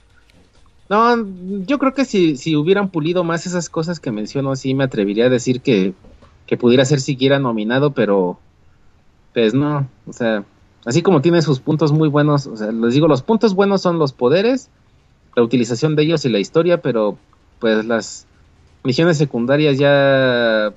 No, 0.89 1.25
yo 1.65 1.79
creo 1.79 1.95
que 1.95 2.05
si, 2.05 2.37
si 2.37 2.57
hubieran 2.57 2.89
pulido 2.89 3.23
más 3.23 3.47
esas 3.47 3.69
cosas 3.71 4.01
que 4.01 4.11
menciono, 4.11 4.57
sí 4.57 4.75
me 4.75 4.83
atrevería 4.83 5.27
a 5.27 5.31
decir 5.31 5.61
que, 5.61 5.95
que 6.45 6.57
pudiera 6.57 6.85
ser 6.85 6.99
siquiera 7.01 7.39
nominado, 7.39 7.93
pero 7.93 8.41
pues 9.33 9.55
no, 9.55 9.89
o 10.09 10.13
sea, 10.13 10.45
así 10.85 11.03
como 11.03 11.21
tiene 11.21 11.43
sus 11.43 11.61
puntos 11.61 11.93
muy 11.93 12.09
buenos, 12.09 12.47
o 12.47 12.57
sea, 12.57 12.73
les 12.73 12.95
digo, 12.95 13.09
los 13.09 13.23
puntos 13.23 13.55
buenos 13.55 13.83
son 13.83 13.99
los 13.99 14.13
poderes, 14.13 14.71
la 15.37 15.43
utilización 15.43 15.97
de 15.97 16.03
ellos 16.05 16.25
y 16.25 16.29
la 16.29 16.39
historia, 16.39 16.81
pero 16.81 17.19
pues 17.59 17.85
las 17.85 18.27
misiones 18.85 19.19
secundarias 19.19 19.79
ya 19.79 20.73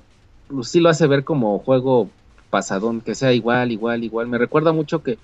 pues, 0.48 0.68
sí 0.68 0.80
lo 0.80 0.88
hace 0.88 1.06
ver 1.06 1.24
como 1.24 1.58
juego 1.58 2.08
pasadón, 2.50 3.00
que 3.00 3.14
sea 3.14 3.32
igual, 3.32 3.72
igual, 3.72 4.04
igual. 4.04 4.28
Me 4.28 4.38
recuerda 4.38 4.72
mucho 4.72 5.02
que 5.02 5.18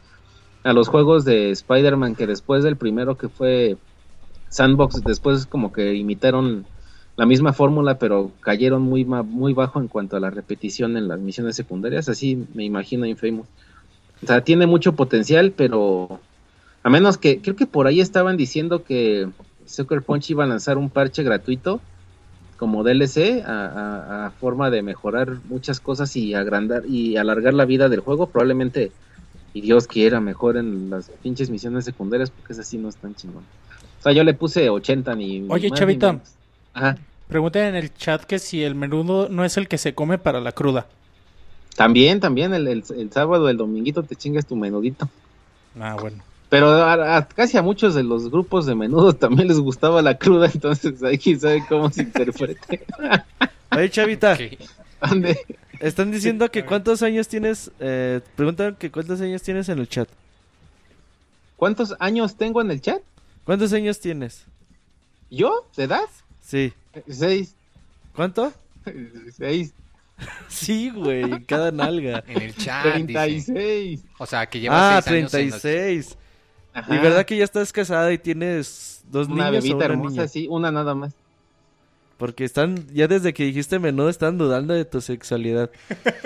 a 0.65 0.73
los 0.73 0.89
juegos 0.89 1.25
de 1.25 1.51
Spider-Man 1.51 2.15
que 2.15 2.27
después 2.27 2.65
del 2.65 2.77
primero 2.77 3.17
que 3.17 3.29
fue 3.29 3.77
Sandbox, 4.49 5.03
después 5.05 5.47
como 5.47 5.73
que 5.73 5.95
imitaron 5.95 6.65
la 7.17 7.27
misma 7.27 7.53
fórmula, 7.53 7.99
pero 7.99 8.31
cayeron 8.41 8.83
muy, 8.83 9.05
muy 9.05 9.53
bajo 9.53 9.81
en 9.81 9.89
cuanto 9.89 10.17
a 10.17 10.21
la 10.21 10.31
repetición 10.31 10.97
en 10.97 11.09
las 11.09 11.19
misiones 11.21 11.57
secundarias. 11.57 12.09
Así 12.09 12.47
me 12.55 12.65
imagino 12.65 13.07
Infamous. 13.07 13.49
O 14.23 14.27
sea, 14.27 14.43
tiene 14.43 14.67
mucho 14.67 14.95
potencial, 14.95 15.53
pero 15.57 16.21
a 16.83 16.91
menos 16.91 17.19
que 17.19 17.41
creo 17.41 17.57
que 17.57 17.67
por 17.67 17.87
ahí 17.87 18.01
estaban 18.01 18.37
diciendo 18.37 18.83
que 18.85 19.29
Sucker 19.67 20.03
Punch 20.03 20.31
iba 20.31 20.45
a 20.45 20.47
lanzar 20.47 20.77
un 20.79 20.91
parche 20.91 21.23
gratuito 21.23 21.81
como 22.57 22.83
DLC 22.83 23.43
a, 23.47 23.67
a- 23.67 24.27
a 24.27 24.31
forma 24.33 24.71
de 24.71 24.83
mejorar 24.83 25.39
muchas 25.49 25.79
cosas 25.81 26.15
y 26.17 26.35
agrandar 26.35 26.83
y 26.87 27.17
alargar 27.17 27.55
la 27.55 27.65
vida 27.65 27.89
del 27.89 28.01
juego. 28.01 28.27
Probablemente, 28.31 28.91
y 29.55 29.61
Dios 29.61 29.87
quiera, 29.87 30.21
mejoren 30.21 30.91
las 30.91 31.11
pinches 31.23 31.51
misiones 31.51 31.85
secundarias 31.85 32.31
porque 32.31 32.53
esas 32.53 32.67
sí 32.67 32.79
no 32.79 32.89
están 32.89 33.15
chingón. 33.15 33.45
O 33.99 34.03
sea, 34.03 34.13
yo 34.13 34.25
le 34.25 34.35
puse 34.35 34.69
80 34.71 35.15
ni. 35.15 35.47
Oye, 35.49 35.69
más 35.71 35.79
ni. 35.81 36.21
Ajá. 36.75 36.99
Pregunten 37.29 37.67
en 37.67 37.75
el 37.77 37.93
chat 37.95 38.25
que 38.25 38.39
si 38.39 38.65
el 38.65 38.75
menudo 38.75 39.29
no 39.29 39.45
es 39.45 39.57
el 39.57 39.69
que 39.69 39.79
se 39.79 39.95
come 39.95 40.19
para 40.19 40.41
la 40.41 40.53
cruda. 40.53 40.87
También, 41.79 42.19
también, 42.19 42.53
el, 42.55 42.67
el, 42.67 42.83
el 42.97 43.13
sábado, 43.13 43.49
el 43.49 43.57
dominguito 43.57 44.03
te 44.03 44.17
chingas 44.17 44.45
tu 44.45 44.57
menudito. 44.57 45.09
Ah, 45.79 45.95
bueno. 45.99 46.25
Pero 46.49 46.71
a- 46.73 47.19
a- 47.19 47.29
casi 47.29 47.57
a 47.57 47.63
muchos 47.63 47.95
de 47.95 48.03
los 48.03 48.31
grupos 48.33 48.67
de 48.67 48.75
menudo 48.75 49.13
también 49.13 49.47
les 49.47 49.61
gustaba 49.61 50.03
la 50.03 50.19
cruda, 50.19 50.51
entonces 50.53 51.01
ahí 51.05 51.19
quién 51.19 51.39
sabe 51.39 51.63
cómo 51.69 51.89
se 51.93 52.03
interprete. 52.03 52.85
Oye, 53.71 53.91
Chavita, 53.91 54.33
Ok. 54.33 54.59
Ande. 55.01 55.39
están 55.79 56.11
diciendo 56.11 56.51
que 56.51 56.65
cuántos 56.65 57.05
años 57.05 57.29
tienes. 57.29 57.71
Eh, 57.79 58.23
preguntan 58.35 58.75
que 58.75 58.91
cuántos 58.91 59.21
años 59.21 59.41
tienes 59.43 59.69
en 59.69 59.79
el 59.79 59.89
chat. 59.89 60.09
¿Cuántos 61.57 61.95
años 62.01 62.35
tengo 62.35 62.61
en 62.61 62.73
el 62.73 62.81
chat? 62.81 63.01
¿Cuántos 63.45 63.73
años 63.73 64.01
tienes? 64.01 64.45
¿Yo? 65.31 65.65
¿De 65.77 65.85
edad? 65.85 66.03
Sí. 66.43 66.73
Seis. 67.09 67.55
¿Cuánto? 68.17 68.53
Seis. 69.37 69.73
Sí, 70.49 70.91
güey, 70.91 71.45
cada 71.45 71.71
nalga. 71.71 72.25
En 72.29 72.43
el 72.43 72.55
chat. 72.57 72.85
dice. 72.97 73.53
36. 73.53 74.05
O 74.19 74.27
sea, 74.27 74.47
que 74.47 74.61
lleva 74.61 74.97
Ah, 74.99 75.03
seis 75.03 75.17
años 75.17 75.35
en 75.35 75.51
los- 75.51 75.61
36. 75.61 76.19
Ajá. 76.75 76.95
¿Y 76.95 76.99
verdad 76.99 77.25
que 77.27 77.37
ya 77.37 77.45
estás 77.45 77.73
casada 77.73 78.13
y 78.13 78.19
tienes 78.19 79.03
dos 79.11 79.27
Una 79.29 79.51
niños 79.51 79.51
o 79.51 79.53
bebita 79.63 79.77
una 79.77 79.85
hermosa, 79.87 80.11
niña? 80.17 80.29
sí, 80.29 80.47
una 80.51 80.71
nada 80.71 80.95
más. 80.95 81.15
Porque 82.19 82.45
están, 82.45 82.87
ya 82.93 83.07
desde 83.07 83.33
que 83.33 83.45
dijiste 83.45 83.79
menudo 83.79 84.09
están 84.09 84.39
dudando 84.39 84.75
de 84.75 84.85
tu 84.85 85.01
sexualidad. 85.01 85.71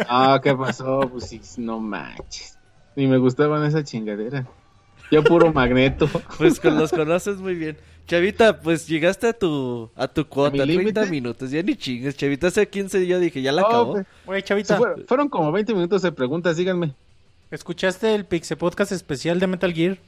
Ah, 0.08 0.40
¿qué 0.42 0.54
pasó? 0.54 1.00
Pues 1.10 1.28
sí, 1.28 1.40
no 1.58 1.80
manches. 1.80 2.58
Ni 2.96 3.06
me 3.06 3.18
gustaban 3.18 3.64
esa 3.64 3.84
chingadera. 3.84 4.46
Yo 5.12 5.22
puro 5.22 5.52
magneto. 5.52 6.08
Pues 6.38 6.58
con 6.58 6.76
los 6.76 6.90
conoces 6.90 7.36
muy 7.38 7.54
bien. 7.54 7.76
Chavita, 8.08 8.60
pues 8.60 8.88
llegaste 8.88 9.28
a 9.28 9.32
tu 9.32 9.88
a 9.94 10.08
tu 10.08 10.26
cuota, 10.26 10.50
mi 10.52 10.58
30 10.58 10.72
límite? 10.80 11.06
minutos. 11.10 11.50
Ya 11.52 11.62
ni 11.62 11.76
chingues, 11.76 12.16
Chavita. 12.16 12.48
Hace 12.48 12.66
15 12.68 13.06
yo 13.06 13.20
dije, 13.20 13.40
ya 13.42 13.52
la 13.52 13.62
Oh, 13.62 13.66
acabó. 13.66 13.92
pues, 14.24 14.38
se 14.38 14.42
Chavita, 14.44 14.76
fueron, 14.76 15.04
fueron 15.06 15.28
como 15.28 15.52
20 15.52 15.72
minutos 15.74 16.02
de 16.02 16.10
preguntas, 16.10 16.56
díganme. 16.56 16.94
¿escuchaste 17.52 18.14
el 18.14 18.24
Pixel 18.24 18.56
Podcast 18.56 18.90
especial 18.92 19.38
de 19.38 19.46
Metal 19.46 19.72
Gear? 19.72 19.98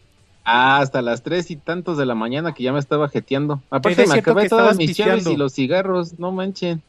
Ah, 0.44 0.78
hasta 0.80 1.02
las 1.02 1.22
tres 1.22 1.50
y 1.50 1.56
tantos 1.56 1.96
de 1.98 2.06
la 2.06 2.14
mañana 2.14 2.52
que 2.54 2.62
ya 2.64 2.72
me 2.72 2.78
estaba 2.78 3.08
jeteando. 3.08 3.62
Aparte 3.70 4.06
me 4.06 4.14
acabé 4.14 4.48
todas 4.48 4.72
estabas 4.72 4.76
mis 4.78 4.96
chaves 4.96 5.14
pisteando. 5.16 5.30
y 5.32 5.36
los 5.36 5.52
cigarros, 5.54 6.18
no 6.18 6.32
manchen. 6.32 6.82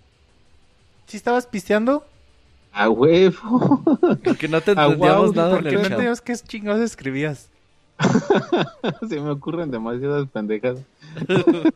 ¿Sí 1.07 1.17
estabas 1.17 1.45
pisteando? 1.45 2.05
A 2.73 2.89
huevo. 2.89 3.81
Porque 4.23 4.47
no 4.47 4.59
te 4.61 4.71
Ah, 4.71 4.85
entendíamos 4.85 4.97
guau, 4.97 5.33
nada 5.33 5.49
en 5.49 5.55
Porque 5.55 5.69
el 5.69 5.75
no 5.75 5.81
chat. 5.83 5.91
entendías 5.91 6.21
qué 6.21 6.35
chingados 6.35 6.81
escribías. 6.81 7.49
Se 9.09 9.19
me 9.19 9.29
ocurren 9.29 9.71
demasiadas 9.71 10.27
pendejadas. 10.29 10.83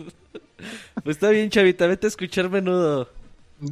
Pues 1.05 1.15
está 1.15 1.29
bien, 1.29 1.49
Chavita, 1.49 1.87
vete 1.87 2.07
a 2.07 2.09
escuchar 2.09 2.49
menudo. 2.49 3.07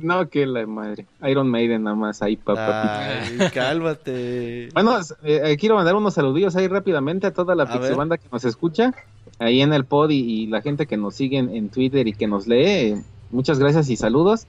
No, 0.02 0.30
que 0.30 0.45
la 0.45 0.65
madre. 0.65 1.06
Iron 1.28 1.49
Maiden 1.49 1.84
nada 1.84 1.95
más, 1.95 2.22
ahí 2.22 2.36
papá. 2.38 3.22
Ay, 3.22 3.38
cálmate. 3.53 4.69
Bueno, 4.74 4.98
eh, 5.24 5.57
quiero 5.60 5.76
mandar 5.76 5.95
unos 5.95 6.14
saludillos 6.14 6.56
ahí 6.56 6.68
rápidamente 6.68 7.28
a 7.28 7.34
toda 7.34 7.56
la 7.56 7.64
A 7.64 7.74
pixebanda 7.74 8.18
que 8.18 8.28
nos 8.32 8.45
escucha, 8.45 8.94
ahí 9.40 9.61
en 9.61 9.74
el 9.74 9.86
pod 9.86 10.10
y, 10.10 10.19
y 10.19 10.48
la 10.48 10.61
gente 10.61 10.88
que 10.88 10.98
nos 10.98 11.15
sigue 11.15 11.38
en, 11.38 11.53
en 11.53 11.69
Twitter 11.69 12.07
y 12.07 12.14
que 12.14 12.28
nos 12.28 12.48
lee. 12.48 12.95
muchas 13.32 13.60
gracias 13.60 13.90
y 13.90 13.95
saludos. 13.95 14.48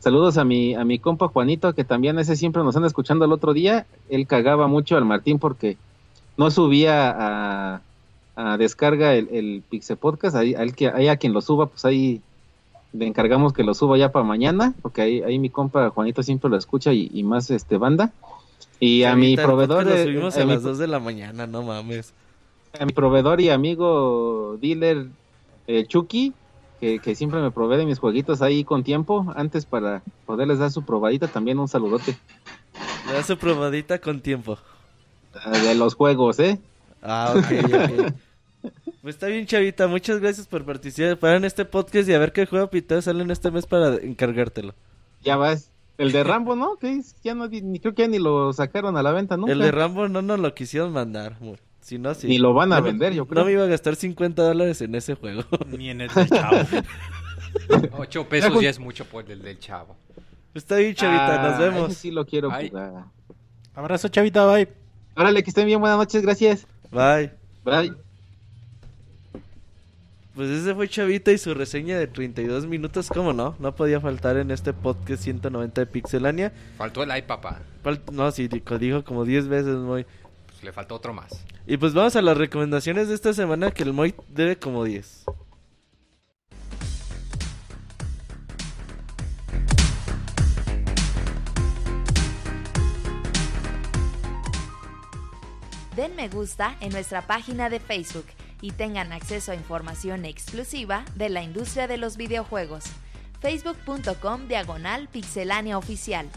Saludos 0.00 0.38
a 0.38 0.44
mi, 0.44 0.74
a 0.74 0.84
mi 0.84 0.98
compa 0.98 1.28
Juanito, 1.28 1.74
que 1.74 1.84
también 1.84 2.18
ese 2.18 2.34
siempre 2.34 2.62
nos 2.62 2.74
anda 2.74 2.88
escuchando 2.88 3.26
el 3.26 3.32
otro 3.32 3.52
día. 3.52 3.86
Él 4.08 4.26
cagaba 4.26 4.66
mucho 4.66 4.96
al 4.96 5.04
Martín 5.04 5.38
porque 5.38 5.76
no 6.40 6.50
subía 6.50 7.10
a, 7.10 7.82
a 8.34 8.56
descarga 8.56 9.14
el, 9.14 9.28
el 9.30 9.62
Pixel 9.68 9.98
Podcast. 9.98 10.34
Ahí, 10.36 10.54
al 10.54 10.74
que, 10.74 10.88
ahí 10.88 11.08
a 11.08 11.16
quien 11.16 11.32
lo 11.34 11.40
suba, 11.42 11.66
pues 11.66 11.84
ahí 11.84 12.22
le 12.92 13.06
encargamos 13.06 13.52
que 13.52 13.62
lo 13.62 13.74
suba 13.74 13.98
ya 13.98 14.10
para 14.10 14.24
mañana, 14.24 14.72
porque 14.82 15.02
ahí, 15.02 15.22
ahí 15.22 15.38
mi 15.38 15.50
compa 15.50 15.90
Juanito 15.90 16.22
siempre 16.22 16.48
lo 16.50 16.56
escucha 16.56 16.92
y, 16.92 17.10
y 17.12 17.22
más 17.24 17.50
este 17.50 17.76
banda. 17.76 18.10
Y 18.80 19.04
a 19.04 19.14
mi 19.14 19.36
proveedor 19.36 19.84
Lo 19.84 19.96
subimos 20.02 20.36
a 20.38 20.42
a 20.42 20.46
mi- 20.46 20.54
las 20.54 20.62
2 20.62 20.78
de 20.78 20.86
la 20.86 20.98
mañana, 20.98 21.46
no 21.46 21.62
mames. 21.62 22.14
a 22.80 22.86
mi 22.86 22.92
proveedor 22.92 23.40
y 23.42 23.50
amigo 23.50 24.56
dealer 24.62 25.06
eh, 25.66 25.84
Chucky, 25.86 26.32
que, 26.80 26.98
que 27.00 27.14
siempre 27.14 27.40
me 27.42 27.50
provee 27.50 27.76
de 27.76 27.84
mis 27.84 27.98
jueguitos 27.98 28.40
ahí 28.40 28.64
con 28.64 28.82
tiempo, 28.82 29.26
antes 29.36 29.66
para 29.66 30.00
poderles 30.24 30.58
dar 30.58 30.70
su 30.70 30.82
probadita, 30.82 31.28
también 31.28 31.58
un 31.58 31.68
saludote 31.68 32.16
Le 33.06 33.12
das 33.12 33.26
su 33.26 33.36
probadita 33.36 33.98
con 33.98 34.20
tiempo. 34.22 34.56
De 35.62 35.74
los 35.74 35.94
juegos, 35.94 36.38
¿eh? 36.38 36.58
Ah, 37.02 37.34
ok, 37.36 37.44
ok. 37.64 38.12
Pues 39.00 39.14
está 39.14 39.28
bien, 39.28 39.46
Chavita. 39.46 39.86
Muchas 39.86 40.20
gracias 40.20 40.46
por 40.46 40.66
participar 40.66 41.36
en 41.36 41.46
este 41.46 41.64
podcast 41.64 42.06
y 42.06 42.12
a 42.12 42.18
ver 42.18 42.32
qué 42.32 42.44
juego 42.44 42.68
pitado 42.68 43.00
sale 43.00 43.22
en 43.22 43.30
este 43.30 43.50
mes 43.50 43.64
para 43.64 43.94
encargártelo. 43.94 44.74
Ya 45.22 45.36
vas. 45.38 45.70
El 45.96 46.12
de 46.12 46.22
Rambo, 46.22 46.54
¿no? 46.54 46.76
Que 46.76 46.96
es- 46.96 47.14
ya 47.24 47.34
no, 47.34 47.48
ni 47.48 47.80
creo 47.80 47.94
que 47.94 48.02
ya 48.02 48.08
ni 48.08 48.18
lo 48.18 48.52
sacaron 48.52 48.98
a 48.98 49.02
la 49.02 49.12
venta 49.12 49.38
nunca. 49.38 49.52
El 49.52 49.60
de 49.60 49.70
Rambo 49.70 50.06
no 50.08 50.20
nos 50.20 50.38
lo 50.38 50.52
quisieron 50.54 50.92
mandar. 50.92 51.38
Si 51.80 51.96
no, 51.98 52.12
sí. 52.12 52.26
Ni 52.28 52.36
lo 52.36 52.52
van 52.52 52.74
a 52.74 52.80
no- 52.80 52.82
vender, 52.84 53.14
yo 53.14 53.26
creo. 53.26 53.40
No 53.40 53.46
me 53.46 53.52
iba 53.52 53.62
a 53.64 53.66
gastar 53.68 53.96
50 53.96 54.42
dólares 54.42 54.82
en 54.82 54.94
ese 54.94 55.14
juego. 55.14 55.44
Ni 55.66 55.88
en 55.88 56.02
el 56.02 56.10
del 56.12 56.28
chavo. 56.28 56.56
Ocho 57.98 58.28
pesos 58.28 58.60
Ya, 58.60 58.68
es 58.68 58.78
mucho 58.78 59.06
por 59.06 59.30
el 59.30 59.40
del 59.40 59.58
chavo. 59.58 59.96
Pues 60.52 60.64
está 60.64 60.76
bien, 60.76 60.94
Chavita. 60.94 61.42
Ah, 61.46 61.48
nos 61.50 61.58
vemos. 61.58 61.90
ese 61.92 62.00
sí 62.00 62.10
lo 62.10 62.26
quiero 62.26 62.50
jugar. 62.50 63.04
Abrazo, 63.74 64.08
Chavita, 64.08 64.44
bye. 64.44 64.68
Órale, 65.16 65.42
que 65.42 65.50
estén 65.50 65.66
bien, 65.66 65.80
buenas 65.80 65.98
noches, 65.98 66.22
gracias. 66.22 66.66
Bye. 66.90 67.30
Bye. 67.64 67.92
Pues 70.34 70.48
ese 70.48 70.74
fue 70.74 70.88
Chavita 70.88 71.32
y 71.32 71.38
su 71.38 71.52
reseña 71.54 71.98
de 71.98 72.06
32 72.06 72.66
minutos. 72.66 73.08
¿Cómo 73.08 73.32
no? 73.32 73.56
No 73.58 73.74
podía 73.74 74.00
faltar 74.00 74.36
en 74.36 74.50
este 74.50 74.72
podcast 74.72 75.22
190 75.22 75.80
de 75.80 75.86
Pixelania. 75.86 76.52
Faltó 76.78 77.02
el 77.02 77.10
ay, 77.10 77.22
papá. 77.22 77.60
Fal- 77.84 78.00
No, 78.12 78.30
sí, 78.30 78.48
dijo, 78.48 78.78
dijo 78.78 79.04
como 79.04 79.24
10 79.24 79.48
veces, 79.48 79.76
muy. 79.76 80.06
Pues 80.46 80.62
le 80.62 80.72
faltó 80.72 80.94
otro 80.94 81.12
más. 81.12 81.44
Y 81.66 81.76
pues 81.76 81.92
vamos 81.92 82.16
a 82.16 82.22
las 82.22 82.36
recomendaciones 82.38 83.08
de 83.08 83.14
esta 83.14 83.32
semana 83.34 83.70
que 83.72 83.82
el 83.82 83.92
Moy 83.92 84.14
debe 84.28 84.56
como 84.56 84.84
10. 84.84 85.24
Den 96.00 96.16
me 96.16 96.30
gusta 96.30 96.78
en 96.80 96.92
nuestra 96.92 97.26
página 97.26 97.68
de 97.68 97.78
Facebook 97.78 98.24
y 98.62 98.70
tengan 98.70 99.12
acceso 99.12 99.52
a 99.52 99.54
información 99.54 100.24
exclusiva 100.24 101.04
de 101.14 101.28
la 101.28 101.42
industria 101.42 101.88
de 101.88 101.98
los 101.98 102.16
videojuegos. 102.16 102.84
facebook.com 103.42 104.48
diagonal 104.48 105.08
pixelania 105.08 105.76
oficial. 105.76 106.30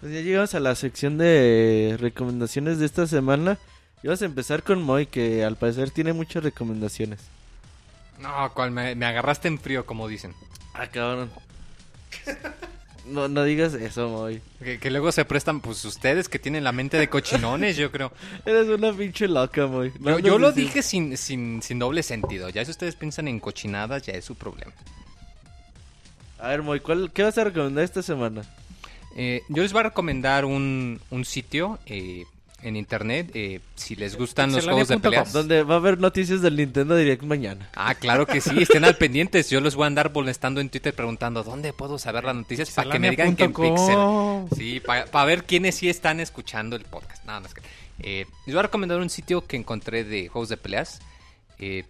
Pues 0.00 0.12
ya 0.12 0.20
llegamos 0.20 0.54
a 0.54 0.60
la 0.60 0.74
sección 0.74 1.16
de 1.16 1.96
recomendaciones 1.98 2.78
de 2.78 2.84
esta 2.84 3.06
semana. 3.06 3.56
Y 4.02 4.08
vamos 4.08 4.20
a 4.20 4.26
empezar 4.26 4.62
con 4.62 4.82
Moy, 4.82 5.06
que 5.06 5.46
al 5.46 5.56
parecer 5.56 5.90
tiene 5.90 6.12
muchas 6.12 6.44
recomendaciones. 6.44 7.39
No, 8.20 8.52
cual 8.52 8.70
me, 8.70 8.94
me 8.94 9.06
agarraste 9.06 9.48
en 9.48 9.58
frío, 9.58 9.86
como 9.86 10.08
dicen. 10.08 10.34
Ah, 10.74 10.86
cabrón. 10.86 11.30
No, 13.06 13.28
no 13.28 13.44
digas 13.44 13.74
eso, 13.74 14.08
Moy. 14.08 14.42
Que, 14.62 14.78
que 14.78 14.90
luego 14.90 15.10
se 15.10 15.24
prestan, 15.24 15.60
pues 15.60 15.84
ustedes 15.84 16.28
que 16.28 16.38
tienen 16.38 16.64
la 16.64 16.72
mente 16.72 16.98
de 16.98 17.08
cochinones, 17.08 17.76
yo 17.76 17.90
creo. 17.90 18.12
Eres 18.44 18.68
una 18.68 18.92
pinche 18.92 19.26
loca, 19.26 19.66
Moy. 19.66 19.92
No 19.98 20.18
Yo, 20.18 20.38
lo 20.38 20.52
dije 20.52 20.82
sin, 20.82 21.16
sin, 21.16 21.62
sin 21.62 21.78
doble 21.78 22.02
sentido. 22.02 22.48
Ya 22.50 22.64
si 22.64 22.70
ustedes 22.70 22.96
piensan 22.96 23.26
en 23.28 23.40
cochinadas, 23.40 24.02
ya 24.02 24.12
es 24.12 24.24
su 24.24 24.34
problema. 24.34 24.72
A 26.38 26.48
ver, 26.48 26.62
Moy, 26.62 26.80
¿cuál, 26.80 27.10
¿qué 27.12 27.22
vas 27.22 27.36
a 27.38 27.44
recomendar 27.44 27.84
esta 27.84 28.02
semana? 28.02 28.42
Eh, 29.16 29.42
yo 29.48 29.62
les 29.62 29.72
voy 29.72 29.80
a 29.80 29.84
recomendar 29.84 30.44
un, 30.44 31.00
un 31.10 31.24
sitio 31.24 31.78
eh, 31.86 32.26
en 32.62 32.76
internet. 32.76 33.30
eh, 33.34 33.60
si 33.74 33.96
les 33.96 34.16
gustan 34.16 34.52
los 34.52 34.64
juegos 34.64 34.88
de 34.88 34.98
peleas. 34.98 35.32
Donde 35.32 35.62
va 35.62 35.74
a 35.74 35.78
haber 35.78 35.98
noticias 35.98 36.42
del 36.42 36.56
Nintendo 36.56 36.96
Direct 36.96 37.22
mañana. 37.22 37.70
Ah, 37.74 37.94
claro 37.94 38.26
que 38.26 38.40
sí, 38.40 38.62
estén 38.62 38.84
al 38.84 38.96
pendientes. 38.96 39.50
Yo 39.50 39.60
los 39.60 39.74
voy 39.74 39.84
a 39.84 39.86
andar 39.86 40.12
molestando 40.12 40.60
en 40.60 40.68
Twitter 40.68 40.94
preguntando 40.94 41.42
dónde 41.42 41.72
puedo 41.72 41.98
saber 41.98 42.24
las 42.24 42.34
noticias 42.34 42.70
para 42.70 42.90
que 42.90 42.98
me 42.98 43.10
digan 43.10 43.36
que 43.36 43.44
en 43.44 43.52
Pixel. 43.52 43.98
Sí, 44.56 44.80
para 44.80 45.24
ver 45.24 45.44
quiénes 45.44 45.76
sí 45.76 45.88
están 45.88 46.20
escuchando 46.20 46.76
el 46.76 46.84
podcast. 46.84 47.24
Nada 47.24 47.40
más 47.40 47.54
que. 47.54 47.62
Eh, 48.02 48.26
les 48.46 48.54
voy 48.54 48.60
a 48.60 48.62
recomendar 48.62 48.98
un 48.98 49.10
sitio 49.10 49.46
que 49.46 49.56
encontré 49.56 50.04
de 50.04 50.28
juegos 50.28 50.48
de 50.48 50.56
peleas. 50.56 51.00
Eh, 51.58 51.84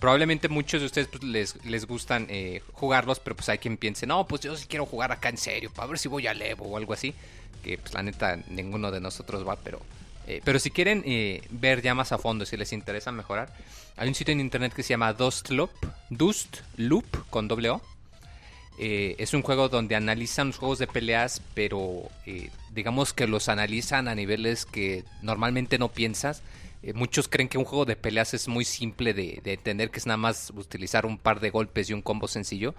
probablemente 0.00 0.48
muchos 0.48 0.80
de 0.80 0.86
ustedes 0.86 1.06
pues, 1.06 1.22
les, 1.22 1.64
les 1.64 1.86
gustan 1.86 2.26
eh, 2.28 2.60
jugarlos, 2.72 3.20
pero 3.20 3.36
pues 3.36 3.48
hay 3.48 3.58
quien 3.58 3.76
piense, 3.76 4.04
no, 4.04 4.26
pues 4.26 4.40
yo 4.40 4.56
sí 4.56 4.66
quiero 4.68 4.84
jugar 4.84 5.12
acá 5.12 5.28
en 5.28 5.36
serio, 5.36 5.70
para 5.72 5.86
ver 5.86 5.98
si 6.00 6.08
voy 6.08 6.26
al 6.26 6.42
Evo 6.42 6.64
o 6.64 6.76
algo 6.76 6.92
así. 6.92 7.14
Que 7.62 7.78
pues 7.78 7.94
la 7.94 8.02
neta 8.02 8.36
ninguno 8.48 8.90
de 8.90 9.00
nosotros 9.00 9.46
va, 9.46 9.54
pero... 9.54 9.80
eh, 10.26 10.40
pero 10.44 10.58
si 10.58 10.70
quieren 10.70 11.02
eh, 11.04 11.42
ver 11.50 11.82
ya 11.82 11.94
más 11.94 12.12
a 12.12 12.18
fondo, 12.18 12.46
si 12.46 12.56
les 12.56 12.72
interesa 12.72 13.10
mejorar, 13.12 13.52
hay 13.96 14.08
un 14.08 14.14
sitio 14.14 14.32
en 14.32 14.40
internet 14.40 14.72
que 14.72 14.82
se 14.82 14.90
llama 14.90 15.12
Dust 15.12 15.50
Loop, 15.50 15.70
Dust 16.10 16.58
Loop 16.76 17.06
con 17.30 17.48
doble 17.48 17.70
O. 17.70 17.82
Eh, 18.78 19.16
es 19.18 19.34
un 19.34 19.42
juego 19.42 19.68
donde 19.68 19.96
analizan 19.96 20.48
los 20.48 20.58
juegos 20.58 20.78
de 20.78 20.86
peleas, 20.86 21.42
pero 21.54 22.08
digamos 22.70 23.12
que 23.12 23.26
los 23.26 23.48
analizan 23.48 24.08
a 24.08 24.14
niveles 24.14 24.64
que 24.64 25.04
normalmente 25.20 25.78
no 25.78 25.88
piensas. 25.88 26.42
Muchos 26.94 27.28
creen 27.28 27.48
que 27.48 27.58
un 27.58 27.64
juego 27.64 27.84
de 27.84 27.94
peleas 27.94 28.34
es 28.34 28.48
muy 28.48 28.64
simple 28.64 29.14
de, 29.14 29.40
de 29.44 29.52
entender, 29.52 29.90
que 29.90 30.00
es 30.00 30.06
nada 30.06 30.16
más 30.16 30.50
utilizar 30.56 31.06
un 31.06 31.18
par 31.18 31.38
de 31.38 31.50
golpes 31.50 31.90
y 31.90 31.92
un 31.92 32.02
combo 32.02 32.26
sencillo. 32.26 32.74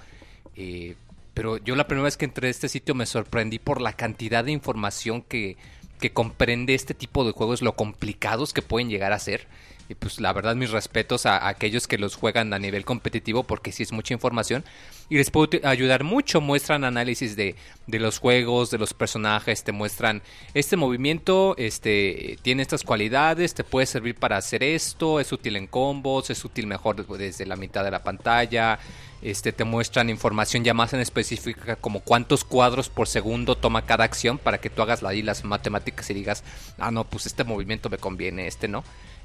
Pero 1.34 1.58
yo 1.58 1.76
la 1.76 1.88
primera 1.88 2.06
vez 2.06 2.18
que 2.18 2.26
entré 2.26 2.48
a 2.48 2.52
este 2.52 2.70
sitio 2.70 2.96
me 2.96 3.06
sorprendí 3.06 3.60
por 3.60 3.80
la 3.80 3.94
cantidad 3.94 4.44
de 4.44 4.52
información 4.52 5.22
que, 5.22 5.58
que 6.04 6.12
comprende 6.12 6.74
este 6.74 6.94
tipo 6.94 7.24
de 7.24 7.32
juegos, 7.32 7.62
lo 7.62 7.78
complicados 7.78 8.52
que 8.52 8.62
pueden 8.62 8.90
llegar 8.90 9.14
a 9.14 9.20
ser. 9.20 9.48
Y 9.90 9.96
pues 9.96 10.20
la 10.20 10.32
verdad 10.32 10.56
mis 10.56 10.72
respetos 10.72 11.26
a, 11.26 11.48
aquellos 11.48 11.88
que 11.88 11.98
los 11.98 12.16
juegan 12.16 12.54
a 12.54 12.60
nivel 12.60 12.86
competitivo 12.86 13.44
porque 13.44 13.72
sí 13.72 13.84
es 13.84 13.92
mucha 13.92 14.14
información 14.14 14.64
y 15.10 15.18
les 15.18 15.30
puede 15.30 15.62
ayudar 15.66 16.04
mucho. 16.04 16.42
Muestran 16.42 16.84
análisis 16.84 17.36
de, 17.36 17.56
de 17.88 18.00
los 18.00 18.20
juegos, 18.20 18.72
de 18.72 18.78
los 18.78 18.94
personajes, 18.94 19.64
te 19.64 19.72
muestran 19.72 20.22
este 20.54 20.78
movimiento, 20.78 21.56
este 21.58 22.38
tiene 22.42 22.62
estas 22.62 22.84
cualidades, 22.84 23.54
te 23.54 23.64
puede 23.64 23.86
servir 23.86 24.16
para 24.16 24.38
hacer 24.38 24.64
esto, 24.64 25.20
es 25.20 25.32
útil 25.32 25.56
en 25.58 25.68
combos, 25.68 26.30
es 26.30 26.44
útil 26.46 26.68
mejor 26.68 27.06
desde 27.18 27.46
la 27.46 27.56
mitad 27.56 27.84
de 27.84 27.92
la 27.92 28.04
pantalla. 28.04 28.80
Este 29.22 29.54
te 29.54 29.64
muestran 29.64 30.10
información 30.10 30.66
ya 30.66 30.74
más 30.74 30.92
en 30.94 31.00
específica 31.00 31.78
como 31.78 32.02
cuántos 32.02 32.44
cuadros 32.44 32.90
por 32.90 33.08
segundo 33.08 33.56
toma 33.56 33.86
cada 33.86 34.04
acción 34.04 34.38
para 34.38 34.58
que 34.58 34.70
tú 34.70 34.82
hagas 34.82 35.02
las 35.02 35.46
matemáticas 35.46 36.10
y 36.10 36.14
digas, 36.14 36.44
ah 36.78 36.92
no, 36.92 37.06
pues 37.06 37.26
este 37.26 37.46
movimiento 37.46 37.90
me 37.90 37.98
conviene, 37.98 38.48
este 38.48 38.68
no. 38.68 38.84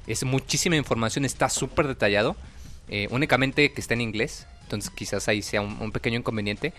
Es 0.09 0.25
muchísima 0.25 0.75
información, 0.75 1.23
está 1.23 1.47
súper 1.49 1.87
detallado. 1.87 2.35
eh, 2.89 3.07
únicamente 3.11 3.71
que 3.71 3.79
está 3.81 3.93
en 3.93 4.01
inglés. 4.01 4.47
Entonces 4.63 4.91
quizás 4.91 5.27
ahí 5.27 5.41
sea 5.41 5.61
un, 5.61 5.77
un 5.79 5.91
pequeño 5.91 6.17
inconveniente. 6.19 6.73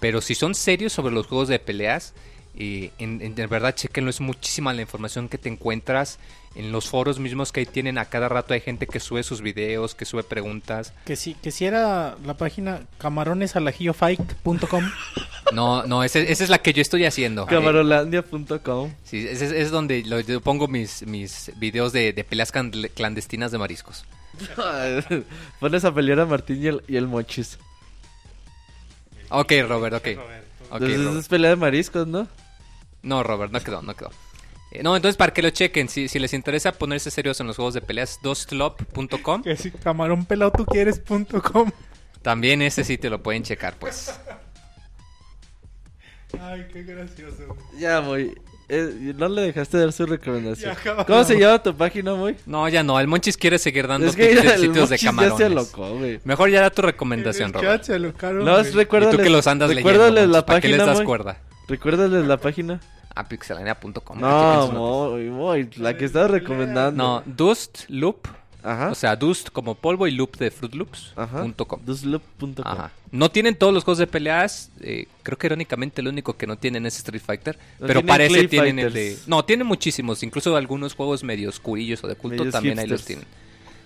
Pero 0.00 0.20
si 0.20 0.34
son 0.34 0.54
serios 0.54 0.92
sobre 0.92 1.14
los 1.14 1.26
juegos 1.26 1.48
de 1.48 1.58
peleas, 1.58 2.14
eh, 2.56 2.90
en, 2.98 3.20
en- 3.22 3.34
de 3.34 3.46
verdad 3.46 3.74
chequenlo. 3.74 4.10
Es 4.10 4.20
muchísima 4.20 4.72
la 4.74 4.82
información 4.82 5.28
que 5.28 5.38
te 5.38 5.48
encuentras 5.48 6.18
en 6.54 6.72
los 6.72 6.88
foros 6.88 7.18
mismos 7.18 7.52
que 7.52 7.60
ahí 7.60 7.66
tienen. 7.66 7.98
A 7.98 8.06
cada 8.06 8.28
rato 8.28 8.54
hay 8.54 8.60
gente 8.60 8.86
que 8.86 8.98
sube 9.00 9.22
sus 9.22 9.42
videos, 9.42 9.94
que 9.94 10.04
sube 10.06 10.22
preguntas. 10.22 10.92
Que 11.04 11.16
si, 11.16 11.34
que 11.34 11.50
si 11.50 11.66
era 11.66 12.16
la 12.24 12.34
página 12.36 12.80
camaronesalajillofight.com. 12.98 14.90
No, 15.52 15.84
no, 15.84 16.02
ese- 16.02 16.32
esa 16.32 16.44
es 16.44 16.50
la 16.50 16.58
que 16.58 16.72
yo 16.72 16.82
estoy 16.82 17.04
haciendo. 17.04 17.46
Camarolandia.com. 17.46 18.92
sí, 19.04 19.26
ese 19.28 19.46
es, 19.46 19.52
es 19.52 19.70
donde 19.70 20.02
lo- 20.04 20.20
yo 20.20 20.40
pongo 20.40 20.66
mis, 20.66 21.06
mis 21.06 21.52
videos 21.56 21.92
de, 21.92 22.12
de 22.12 22.24
peleas 22.24 22.50
clandestinas 22.52 23.52
de 23.52 23.58
mariscos. 23.58 24.04
Pones 25.60 25.84
a 25.84 25.94
pelear 25.94 26.20
a 26.20 26.26
Martín 26.26 26.62
y 26.62 26.66
el, 26.66 26.82
y 26.88 26.96
el 26.96 27.06
Mochis. 27.06 27.58
Ok, 29.28 29.52
Robert, 29.68 29.94
ok. 29.94 30.06
Ok, 30.70 30.80
Entonces 30.82 30.98
Robert. 31.04 31.18
es 31.20 31.28
pelea 31.28 31.50
de 31.50 31.56
mariscos, 31.56 32.06
¿no? 32.06 32.26
No, 33.02 33.22
Robert, 33.22 33.52
no 33.52 33.60
quedó, 33.60 33.82
no 33.82 33.94
quedó. 33.94 34.10
Eh, 34.72 34.82
no, 34.82 34.96
entonces 34.96 35.16
para 35.16 35.32
que 35.32 35.42
lo 35.42 35.50
chequen, 35.50 35.88
si, 35.88 36.08
si 36.08 36.18
les 36.18 36.34
interesa 36.34 36.72
ponerse 36.72 37.10
serios 37.10 37.40
en 37.40 37.46
los 37.46 37.56
juegos 37.56 37.74
de 37.74 37.80
peleas, 37.80 38.18
dostlop.com. 38.22 39.42
que 39.42 39.56
si 39.56 39.70
camaronpelado.com. 39.70 41.70
También 42.22 42.62
ese 42.62 42.82
sitio 42.82 43.10
lo 43.10 43.22
pueden 43.22 43.44
checar, 43.44 43.76
pues. 43.78 44.18
Ay, 46.40 46.66
qué 46.72 46.82
gracioso. 46.82 47.56
Ya, 47.78 48.00
Moy. 48.00 48.34
Eh, 48.68 49.12
no 49.16 49.28
le 49.28 49.42
dejaste 49.42 49.78
dar 49.78 49.92
su 49.92 50.06
recomendación. 50.06 50.74
Ya. 50.84 51.04
¿Cómo 51.04 51.22
se 51.22 51.38
llama 51.38 51.62
tu 51.62 51.72
página, 51.76 52.16
Moy? 52.16 52.36
No, 52.46 52.68
ya 52.68 52.82
no, 52.82 52.98
el 52.98 53.06
Monchis 53.06 53.36
quiere 53.36 53.60
seguir 53.60 53.86
dando 53.86 54.08
Es 54.08 54.16
que 54.16 54.32
el 54.32 54.40
sitios 54.58 54.90
de 54.90 54.96
ya 54.96 54.98
se 54.98 55.06
camarones. 55.06 55.40
alocó, 55.40 55.94
güey. 55.96 56.18
Mejor 56.24 56.50
ya 56.50 56.62
da 56.62 56.70
tu 56.70 56.82
recomendación, 56.82 57.52
Robert. 57.52 57.88
No, 57.88 58.58
es 58.58 58.70
Y 58.70 58.72
recuérdales, 58.72 59.16
tú 59.16 59.22
que 59.22 59.30
los 59.30 59.46
andas 59.46 59.68
leyendo, 59.72 59.96
Monchis, 60.10 60.28
la 60.28 60.44
¿para 60.44 60.60
qué 60.60 60.66
les 60.68 60.78
página, 60.78 60.94
das 60.94 61.04
cuerda? 61.06 61.38
Recuérdales 61.68 62.26
la 62.26 62.36
página. 62.36 62.80
A 63.14 63.26
pixelania.com. 63.28 64.20
No, 64.20 65.16
la 65.78 65.96
que 65.96 66.04
estabas 66.04 66.30
recomendando. 66.30 67.02
No, 67.02 67.22
Dustloop, 67.24 68.26
Ajá. 68.62 68.90
o 68.90 68.94
sea, 68.94 69.16
Dust 69.16 69.48
como 69.50 69.74
polvo 69.74 70.06
y 70.06 70.10
Loop 70.10 70.36
de 70.36 70.50
Fruit 70.50 70.74
Loops, 70.74 71.12
Ajá. 71.16 71.46
com. 71.66 71.80
Dusloop.com. 71.82 72.52
Ajá. 72.66 72.90
No 73.12 73.30
tienen 73.30 73.54
todos 73.54 73.72
los 73.72 73.84
juegos 73.84 73.98
de 73.98 74.06
peleas. 74.06 74.70
eh, 74.80 75.06
creo 75.22 75.38
que 75.38 75.46
irónicamente 75.46 76.02
lo 76.02 76.10
único 76.10 76.36
que 76.36 76.46
no 76.46 76.56
tienen 76.58 76.84
es 76.84 76.98
Street 76.98 77.22
Fighter. 77.24 77.56
No 77.80 77.86
pero 77.86 78.00
tienen 78.00 78.06
parece 78.06 78.34
Clay 78.34 78.48
tienen 78.48 78.78
el 78.80 78.92
de. 78.92 79.16
No, 79.26 79.44
tienen 79.46 79.66
muchísimos. 79.66 80.22
Incluso 80.22 80.54
algunos 80.54 80.94
juegos 80.94 81.24
medio 81.24 81.48
oscurillos 81.48 82.04
o 82.04 82.08
de 82.08 82.16
culto 82.16 82.38
Medios 82.42 82.52
también 82.52 82.78
ahí 82.78 82.86
los 82.86 83.00
hipsters. 83.00 83.20
tienen. 83.24 83.26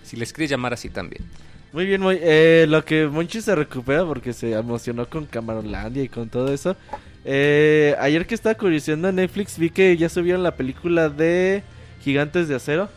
Si 0.03 0.17
les 0.17 0.33
quieres 0.33 0.49
llamar 0.49 0.73
así 0.73 0.89
también. 0.89 1.23
Muy 1.71 1.85
bien, 1.85 2.01
Moy. 2.01 2.17
Eh, 2.19 2.65
lo 2.67 2.83
que 2.83 3.07
Monchi 3.07 3.39
se 3.41 3.55
recupera 3.55 4.03
porque 4.03 4.33
se 4.33 4.51
emocionó 4.51 5.07
con 5.09 5.25
Camarolandia 5.25 6.03
y 6.03 6.09
con 6.09 6.27
todo 6.27 6.53
eso. 6.53 6.75
Eh, 7.23 7.95
ayer 7.99 8.25
que 8.25 8.35
estaba 8.35 8.55
curioseando 8.55 9.09
en 9.09 9.15
Netflix 9.15 9.57
vi 9.57 9.69
que 9.69 9.95
ya 9.95 10.09
subieron 10.09 10.43
la 10.43 10.55
película 10.55 11.09
de 11.09 11.63
Gigantes 12.01 12.47
de 12.47 12.55
Acero. 12.55 12.89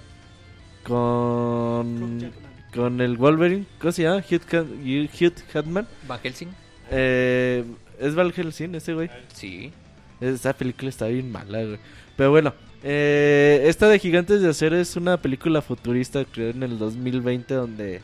Con... 0.84 2.32
Con 2.74 3.00
el 3.00 3.16
Wolverine. 3.16 3.66
¿Cómo 3.78 3.92
se 3.92 4.02
llama? 4.02 4.24
Hugh, 4.28 5.34
Hatman. 5.54 5.86
¿Van 6.08 6.20
Helsing? 6.20 6.48
Eh, 6.90 7.64
es 8.00 8.14
Val 8.14 8.32
Helsing 8.32 8.74
ese 8.74 8.94
güey. 8.94 9.10
Sí. 9.32 9.72
Esa 10.20 10.52
película 10.52 10.88
está 10.88 11.06
bien 11.06 11.30
mala, 11.30 11.62
güey. 11.62 11.78
Pero 12.16 12.30
bueno, 12.30 12.52
eh, 12.82 13.64
esta 13.66 13.88
de 13.88 13.98
Gigantes 13.98 14.40
de 14.42 14.48
Acero 14.48 14.76
es 14.76 14.96
una 14.96 15.16
película 15.20 15.62
futurista 15.62 16.24
creada 16.24 16.52
en 16.52 16.62
el 16.64 16.78
2020 16.78 17.54
donde 17.54 18.00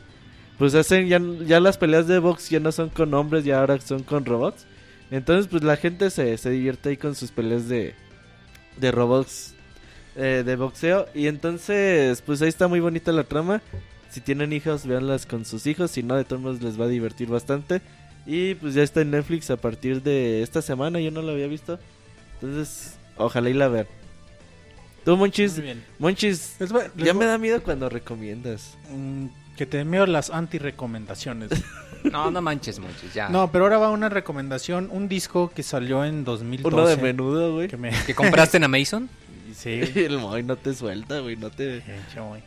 pues 0.56 0.74
hacen 0.74 1.08
ya, 1.08 1.20
ya 1.46 1.58
las 1.58 1.78
peleas 1.78 2.06
de 2.06 2.18
box 2.18 2.50
ya 2.50 2.60
no 2.60 2.70
son 2.70 2.90
con 2.90 3.12
hombres, 3.14 3.44
ya 3.44 3.60
ahora 3.60 3.80
son 3.80 4.02
con 4.02 4.24
robots. 4.24 4.66
Entonces 5.10 5.48
pues 5.48 5.62
la 5.62 5.76
gente 5.76 6.10
se, 6.10 6.36
se 6.38 6.50
divierte 6.50 6.90
ahí 6.90 6.96
con 6.96 7.14
sus 7.14 7.30
peleas 7.30 7.68
de, 7.68 7.94
de 8.76 8.90
robots 8.92 9.54
eh, 10.16 10.42
de 10.44 10.56
boxeo. 10.56 11.06
Y 11.14 11.26
entonces 11.26 12.22
pues 12.22 12.42
ahí 12.42 12.48
está 12.48 12.68
muy 12.68 12.80
bonita 12.80 13.12
la 13.12 13.24
trama. 13.24 13.62
Si 14.10 14.20
tienen 14.20 14.52
hijos, 14.52 14.86
véanlas 14.86 15.26
con 15.26 15.44
sus 15.44 15.66
hijos. 15.66 15.92
Si 15.92 16.02
no, 16.02 16.16
de 16.16 16.24
todos 16.24 16.42
modos 16.42 16.62
les 16.62 16.80
va 16.80 16.84
a 16.84 16.88
divertir 16.88 17.28
bastante. 17.28 17.80
Y 18.26 18.54
pues 18.56 18.74
ya 18.74 18.82
está 18.82 19.00
en 19.00 19.12
Netflix 19.12 19.50
a 19.50 19.56
partir 19.56 20.02
de 20.02 20.42
esta 20.42 20.62
semana. 20.62 21.00
Yo 21.00 21.10
no 21.10 21.22
lo 21.22 21.32
había 21.32 21.46
visto. 21.46 21.78
Entonces, 22.34 22.98
ojalá 23.16 23.50
y 23.50 23.54
la 23.54 23.68
vean. 23.68 23.86
Tú, 25.04 25.16
Monchis. 25.16 25.54
Muy 25.54 25.62
bien. 25.62 25.84
Monchis, 25.98 26.56
Les 26.58 26.70
voy- 26.72 26.84
les 26.96 27.06
ya 27.06 27.12
voy- 27.12 27.20
me 27.20 27.26
da 27.26 27.38
miedo 27.38 27.62
cuando 27.62 27.88
recomiendas. 27.88 28.76
Mm, 28.90 29.26
que 29.56 29.66
te 29.66 29.80
envío 29.80 30.06
las 30.06 30.30
anti-recomendaciones. 30.30 31.50
No, 32.02 32.30
no 32.30 32.40
manches, 32.40 32.78
Monchis, 32.78 33.12
ya. 33.12 33.28
no, 33.28 33.52
pero 33.52 33.64
ahora 33.64 33.76
va 33.76 33.90
una 33.90 34.08
recomendación. 34.08 34.88
Un 34.90 35.06
disco 35.06 35.50
que 35.54 35.62
salió 35.62 36.02
en 36.02 36.24
2012. 36.24 36.74
Uno 36.74 36.86
de 36.86 36.96
menudo, 36.96 37.52
güey. 37.52 37.68
Que 37.68 37.76
me... 37.76 37.90
¿Que 38.06 38.14
compraste 38.14 38.56
en 38.56 38.64
Amazon? 38.64 39.10
Sí, 39.54 39.82
el 39.96 40.16
Moy 40.18 40.42
no 40.42 40.56
te 40.56 40.72
suelta, 40.72 41.18
güey, 41.18 41.36
no 41.36 41.50
te... 41.50 41.82
Moy. 42.16 42.40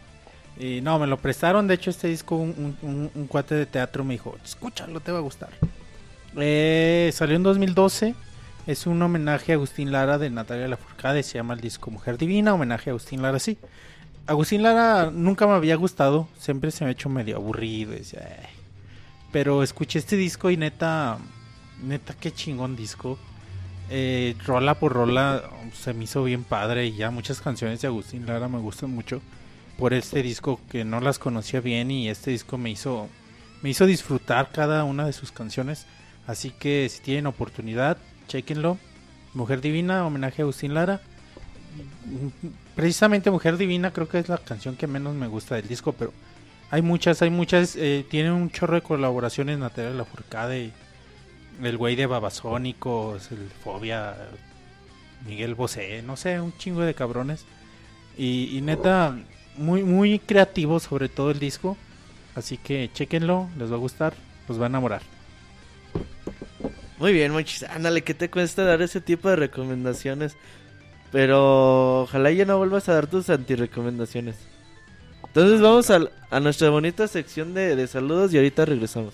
Y 0.58 0.82
no, 0.82 0.98
me 0.98 1.06
lo 1.06 1.18
prestaron. 1.18 1.68
De 1.68 1.76
hecho, 1.76 1.92
este 1.92 2.08
disco, 2.08 2.36
un, 2.36 2.76
un- 2.82 2.90
un- 2.90 3.12
un 3.14 3.28
cuate 3.28 3.54
de 3.54 3.66
teatro 3.68 4.04
me 4.04 4.14
dijo: 4.16 4.36
Escúchalo, 4.44 5.00
te 5.02 5.12
va 5.12 5.20
a 5.20 5.22
gustar. 5.22 5.50
Eh, 6.36 7.12
salió 7.14 7.36
en 7.36 7.44
2012. 7.44 8.16
Es 8.66 8.88
un 8.88 9.02
homenaje 9.02 9.52
a 9.52 9.56
Agustín 9.56 9.92
Lara 9.92 10.18
de 10.18 10.30
Natalia 10.30 10.70
Lafourcade. 10.70 11.22
Se 11.24 11.34
llama 11.34 11.54
el 11.54 11.60
disco 11.60 11.92
Mujer 11.92 12.18
Divina. 12.18 12.54
Homenaje 12.54 12.90
a 12.90 12.94
Agustín 12.94 13.22
Lara, 13.22 13.38
sí. 13.38 13.58
Agustín 14.26 14.64
Lara 14.64 15.12
nunca 15.12 15.46
me 15.46 15.54
había 15.54 15.76
gustado. 15.76 16.30
Siempre 16.38 16.72
se 16.72 16.86
me 16.86 16.90
ha 16.90 16.94
hecho 16.94 17.10
medio 17.10 17.36
aburrido. 17.36 17.94
Pero 19.34 19.64
escuché 19.64 20.00
este 20.00 20.16
disco 20.16 20.50
y 20.50 20.56
neta, 20.56 21.18
neta, 21.84 22.14
qué 22.14 22.32
chingón 22.32 22.78
disco. 22.78 23.20
Eh, 23.90 24.36
rola 24.46 24.80
por 24.80 24.94
rola 24.94 25.44
se 25.74 25.94
me 25.94 26.06
hizo 26.06 26.24
bien 26.24 26.46
padre 26.46 26.88
y 26.88 26.96
ya 26.96 27.12
muchas 27.12 27.42
canciones 27.42 27.82
de 27.82 27.90
Agustín 27.90 28.26
Lara 28.26 28.48
me 28.48 28.60
gustan 28.60 28.92
mucho 28.92 29.22
por 29.78 29.94
este 29.94 30.24
disco 30.24 30.62
que 30.70 30.86
no 30.86 31.02
las 31.02 31.20
conocía 31.20 31.60
bien 31.60 31.92
y 31.92 32.08
este 32.08 32.32
disco 32.32 32.58
me 32.58 32.70
hizo 32.72 33.10
me 33.62 33.72
hizo 33.72 33.86
disfrutar 33.86 34.52
cada 34.54 34.86
una 34.86 35.06
de 35.06 35.12
sus 35.12 35.34
canciones 35.34 35.86
así 36.28 36.52
que 36.52 36.88
si 36.90 37.02
tienen 37.02 37.28
oportunidad 37.28 37.98
chequenlo 38.28 38.78
Mujer 39.34 39.62
Divina 39.62 40.06
homenaje 40.06 40.42
a 40.42 40.46
Agustín 40.46 40.74
Lara 40.74 41.02
precisamente 42.76 43.32
Mujer 43.32 43.58
Divina 43.58 43.92
creo 43.92 44.08
que 44.08 44.20
es 44.20 44.30
la 44.30 44.38
canción 44.38 44.76
que 44.76 44.88
menos 44.88 45.16
me 45.16 45.28
gusta 45.28 45.56
del 45.56 45.68
disco 45.68 45.94
pero 45.94 46.14
hay 46.70 46.82
muchas 46.82 47.22
hay 47.22 47.30
muchas 47.30 47.76
eh, 47.76 48.06
tiene 48.10 48.32
un 48.32 48.50
chorro 48.52 48.76
de 48.76 48.82
colaboraciones 48.82 49.58
Natalia 49.58 49.92
Lafourcade 49.92 50.72
el 51.62 51.78
güey 51.78 51.96
de 51.96 52.06
Babasónicos 52.06 53.32
el 53.32 53.50
Fobia 53.64 54.16
Miguel 55.26 55.56
Bosé 55.56 56.02
no 56.04 56.18
sé 56.18 56.40
un 56.40 56.56
chingo 56.58 56.82
de 56.82 56.94
cabrones 56.94 57.46
y, 58.18 58.58
y 58.58 58.62
neta, 58.62 59.16
muy, 59.58 59.84
muy 59.84 60.20
creativo 60.20 60.80
sobre 60.80 61.10
todo 61.10 61.32
el 61.32 61.40
disco. 61.40 61.78
Así 62.36 62.58
que 62.58 62.90
chequenlo, 62.94 63.50
les 63.58 63.72
va 63.72 63.76
a 63.76 63.80
gustar, 63.80 64.14
los 64.48 64.60
va 64.60 64.66
a 64.66 64.70
enamorar. 64.70 65.02
Muy 67.00 67.14
bien, 67.14 67.32
Monchis. 67.32 67.64
Ándale, 67.64 68.04
¿qué 68.04 68.14
te 68.14 68.30
cuesta 68.30 68.64
dar 68.64 68.82
ese 68.82 69.02
tipo 69.02 69.30
de 69.30 69.36
recomendaciones? 69.36 70.36
Pero 71.12 72.02
ojalá 72.04 72.32
ya 72.32 72.46
no 72.46 72.58
vuelvas 72.58 72.90
a 72.90 72.94
dar 72.94 73.08
tus 73.08 73.30
antirecomendaciones. 73.30 74.36
Entonces 75.28 75.62
vamos 75.62 75.90
al- 75.90 76.12
a, 76.30 76.40
nuestra 76.40 76.70
bonita 76.70 77.08
sección 77.08 77.54
de, 77.54 77.76
de 77.76 77.88
saludos 77.88 78.34
y 78.34 78.38
ahorita 78.38 78.66
regresamos. 78.66 79.14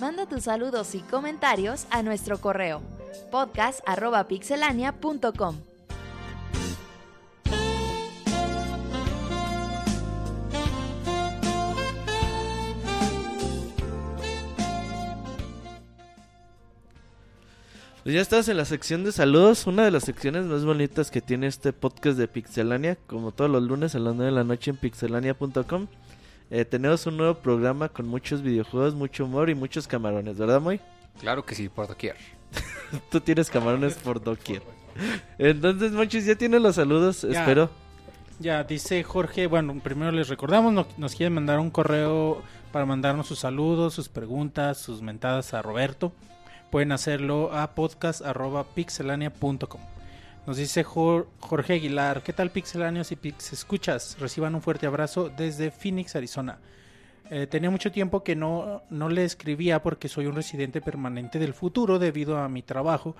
Manda 0.00 0.26
tus 0.26 0.44
saludos 0.44 0.94
y 0.94 1.00
comentarios 1.00 1.86
a 1.90 2.02
nuestro 2.02 2.40
correo 2.40 2.80
podcast@pixelania.com. 3.30 5.56
Pues 18.02 18.14
ya 18.14 18.22
estás 18.22 18.48
en 18.48 18.56
la 18.56 18.64
sección 18.64 19.04
de 19.04 19.12
saludos, 19.12 19.66
una 19.66 19.84
de 19.84 19.90
las 19.90 20.04
secciones 20.04 20.46
más 20.46 20.64
bonitas 20.64 21.10
que 21.10 21.20
tiene 21.20 21.46
este 21.46 21.72
podcast 21.74 22.16
de 22.16 22.28
Pixelania, 22.28 22.96
como 23.06 23.30
todos 23.32 23.50
los 23.50 23.62
lunes 23.62 23.94
a 23.94 23.98
las 23.98 24.14
9 24.14 24.30
de 24.30 24.36
la 24.36 24.44
noche 24.44 24.70
en 24.70 24.78
pixelania.com. 24.78 25.86
Eh, 26.50 26.64
tenemos 26.64 27.06
un 27.06 27.18
nuevo 27.18 27.34
programa 27.34 27.90
con 27.90 28.08
muchos 28.08 28.40
videojuegos, 28.42 28.94
mucho 28.94 29.26
humor 29.26 29.50
y 29.50 29.54
muchos 29.54 29.86
camarones, 29.86 30.38
¿verdad, 30.38 30.60
Moy? 30.62 30.80
Claro 31.20 31.44
que 31.44 31.54
sí, 31.54 31.68
por 31.68 31.88
doquier. 31.88 32.16
Tú 33.10 33.20
tienes 33.20 33.50
camarones 33.50 33.94
por 33.94 34.22
doquier. 34.22 34.62
Entonces, 35.38 35.92
Monchis, 35.92 36.24
ya 36.24 36.34
tienes 36.36 36.62
los 36.62 36.76
saludos, 36.76 37.22
Ya. 37.22 37.40
espero. 37.40 37.70
Ya, 38.40 38.64
dice 38.64 39.04
Jorge, 39.04 39.46
bueno, 39.46 39.78
primero 39.84 40.10
les 40.10 40.28
recordamos, 40.28 40.72
no- 40.72 40.86
nos 40.96 41.14
quieren 41.14 41.34
mandar 41.34 41.58
un 41.60 41.70
correo 41.70 42.42
para 42.72 42.86
mandarnos 42.86 43.26
sus 43.26 43.40
saludos, 43.40 43.92
sus 43.92 44.08
preguntas, 44.08 44.78
sus 44.78 45.02
mentadas 45.02 45.52
a 45.52 45.60
Roberto. 45.60 46.12
Pueden 46.70 46.92
hacerlo 46.92 47.52
a 47.52 47.74
podcast.pixelania.com. 47.74 49.80
Nos 50.46 50.56
dice 50.56 50.84
Jor- 50.84 51.28
Jorge 51.40 51.74
Aguilar, 51.74 52.22
¿qué 52.22 52.32
tal 52.32 52.50
pixelanios 52.50 53.12
y 53.12 53.16
pix 53.16 53.52
escuchas? 53.52 54.16
Reciban 54.18 54.54
un 54.54 54.62
fuerte 54.62 54.86
abrazo 54.86 55.30
desde 55.36 55.70
Phoenix, 55.70 56.16
Arizona. 56.16 56.58
Eh, 57.30 57.46
tenía 57.46 57.70
mucho 57.70 57.92
tiempo 57.92 58.24
que 58.24 58.34
no, 58.36 58.82
no 58.90 59.08
le 59.08 59.24
escribía 59.24 59.82
porque 59.82 60.08
soy 60.08 60.26
un 60.26 60.34
residente 60.34 60.80
permanente 60.80 61.38
del 61.38 61.54
futuro 61.54 61.98
debido 61.98 62.38
a 62.38 62.48
mi 62.48 62.62
trabajo, 62.62 63.14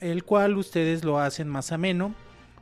el 0.00 0.24
cual 0.24 0.56
ustedes 0.56 1.04
lo 1.04 1.18
hacen 1.20 1.48
más 1.48 1.70
ameno. 1.72 2.14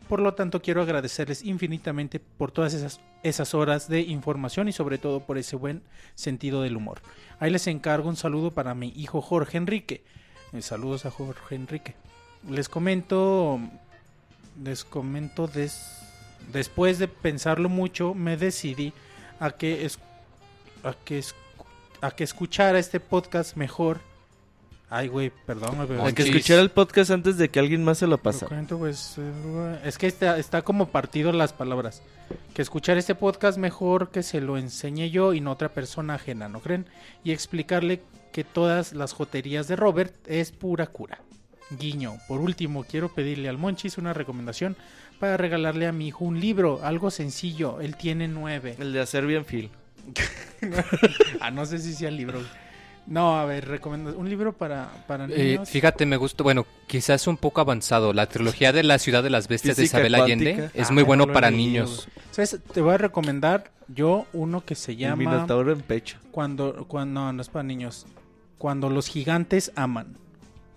Por 0.09 0.21
lo 0.21 0.35
tanto, 0.35 0.63
quiero 0.63 0.83
agradecerles 0.83 1.43
infinitamente 1.43 2.21
por 2.21 2.53
todas 2.53 2.75
esas, 2.75 3.01
esas 3.25 3.55
horas 3.55 3.89
de 3.89 4.01
información 4.03 4.69
y 4.69 4.73
sobre 4.73 4.99
todo 4.99 5.21
por 5.21 5.37
ese 5.37 5.57
buen 5.57 5.83
sentido 6.15 6.63
del 6.63 6.77
humor. 6.77 7.01
Ahí 7.41 7.51
les 7.51 7.67
encargo 7.67 8.09
un 8.09 8.17
saludo 8.17 8.53
para 8.53 8.75
mi 8.75 8.93
hijo 8.97 9.21
Jorge 9.21 9.57
Enrique. 9.59 10.05
Eh, 10.53 10.63
saludos 10.63 11.07
a 11.07 11.11
Jorge 11.11 11.57
Enrique. 11.57 11.97
Les 12.49 12.69
comento, 12.69 13.59
les 14.63 14.85
comento 14.85 15.49
des- 15.49 15.99
después 16.53 17.01
de 17.01 17.09
pensarlo 17.09 17.69
mucho, 17.69 18.15
me 18.15 18.37
decidí 18.37 18.93
a 19.41 19.51
que 19.51 19.85
es, 19.85 19.99
a 20.85 20.95
que 20.95 21.23
a 22.01 22.11
que 22.13 22.23
escuchara 22.25 22.79
este 22.79 23.01
podcast 23.01 23.57
mejor. 23.57 24.01
Ay, 24.89 25.09
güey, 25.09 25.33
perdón, 25.47 25.85
güey, 25.85 26.01
Hay 26.01 26.13
que 26.13 26.23
escuchar 26.23 26.61
el 26.61 26.71
podcast 26.71 27.11
antes 27.11 27.37
de 27.39 27.49
que 27.49 27.59
alguien 27.59 27.83
más 27.83 27.99
se 27.99 28.07
lo 28.07 28.19
pues, 28.19 29.17
eh, 29.19 29.81
es 29.85 29.99
que 29.99 30.07
está, 30.07 30.39
está 30.39 30.63
como 30.63 30.89
partido 30.91 31.33
las 31.33 31.53
palabras. 31.53 32.03
Que 32.55 32.63
escuchar 32.63 32.97
este 32.97 33.17
podcast 33.17 33.59
mejor 33.59 34.11
que 34.11 34.23
se 34.23 34.41
lo 34.41 34.59
enseñe 34.59 35.11
yo 35.11 35.35
y 35.35 35.41
no 35.41 35.51
otra 35.51 35.71
persona 35.71 36.15
ajena, 36.15 36.49
¿no 36.49 36.61
creen? 36.61 36.87
Y 37.25 37.33
explicarle 37.33 38.03
que 38.33 38.45
todas 38.45 38.93
las 38.93 39.13
joterías 39.13 39.67
de 39.67 39.75
Robert 39.75 40.15
es 40.27 40.53
pura 40.53 40.87
cura. 40.87 41.19
Guiño. 41.71 42.19
Por 42.29 42.41
último, 42.41 42.85
quiero 42.85 43.13
pedirle 43.13 43.49
al 43.49 43.59
Monchis 43.59 43.99
una 43.99 44.13
recomendación 44.13 44.77
para 45.19 45.37
regalarle 45.37 45.89
a 45.89 45.93
mi 45.93 46.09
hijo 46.09 46.25
un 46.25 46.39
libro, 46.39 46.81
algo 46.85 47.11
sencillo. 47.11 47.81
Él 47.81 47.97
tiene 47.97 48.29
nueve. 48.29 48.77
El 48.79 48.93
de 48.93 49.01
hacer 49.01 49.27
bien 49.27 49.45
Phil. 49.45 49.71
ah, 51.41 51.51
no 51.51 51.67
sé 51.67 51.79
si 51.79 51.93
sea 51.93 52.09
el 52.09 52.17
libro. 52.17 52.41
No, 53.07 53.39
a 53.39 53.45
ver, 53.45 53.69
recomiendo 53.69 54.17
un 54.19 54.29
libro 54.29 54.53
para, 54.53 54.89
para 55.07 55.27
Eh, 55.27 55.53
niños. 55.53 55.69
fíjate, 55.69 56.07
me 56.07 56.17
gustó, 56.17 56.43
bueno, 56.45 56.67
quizás 56.89 57.27
un 57.29 57.37
poco 57.37 57.61
avanzado. 57.61 58.13
La 58.13 58.27
trilogía 58.27 58.73
de 58.73 58.83
la 58.83 58.99
ciudad 58.99 59.23
de 59.23 59.31
las 59.31 59.47
bestias 59.47 59.77
Física 59.77 59.99
de 59.99 60.07
Isabel 60.09 60.15
Allende 60.23 60.55
cuántica. 60.55 60.81
es 60.83 60.91
Ah, 60.91 60.93
muy 60.93 61.03
no 61.03 61.07
bueno 61.07 61.27
para 61.33 61.51
niños. 61.51 62.09
¿Sabes? 62.33 62.59
Te 62.73 62.81
voy 62.81 62.95
a 62.95 62.99
recomendar 62.99 63.71
yo 63.89 64.27
uno 64.33 64.65
que 64.65 64.75
se 64.75 64.93
El 64.93 64.99
llama 64.99 65.17
Minotauro 65.17 65.73
en 65.73 65.81
pecho. 65.83 66.19
cuando 66.33 66.85
cuando 66.89 67.21
no, 67.21 67.33
no 67.33 67.43
es 67.43 67.49
para 67.49 67.63
niños. 67.63 68.07
Cuando 68.59 68.91
los 68.91 69.07
gigantes 69.07 69.71
aman. 69.77 70.17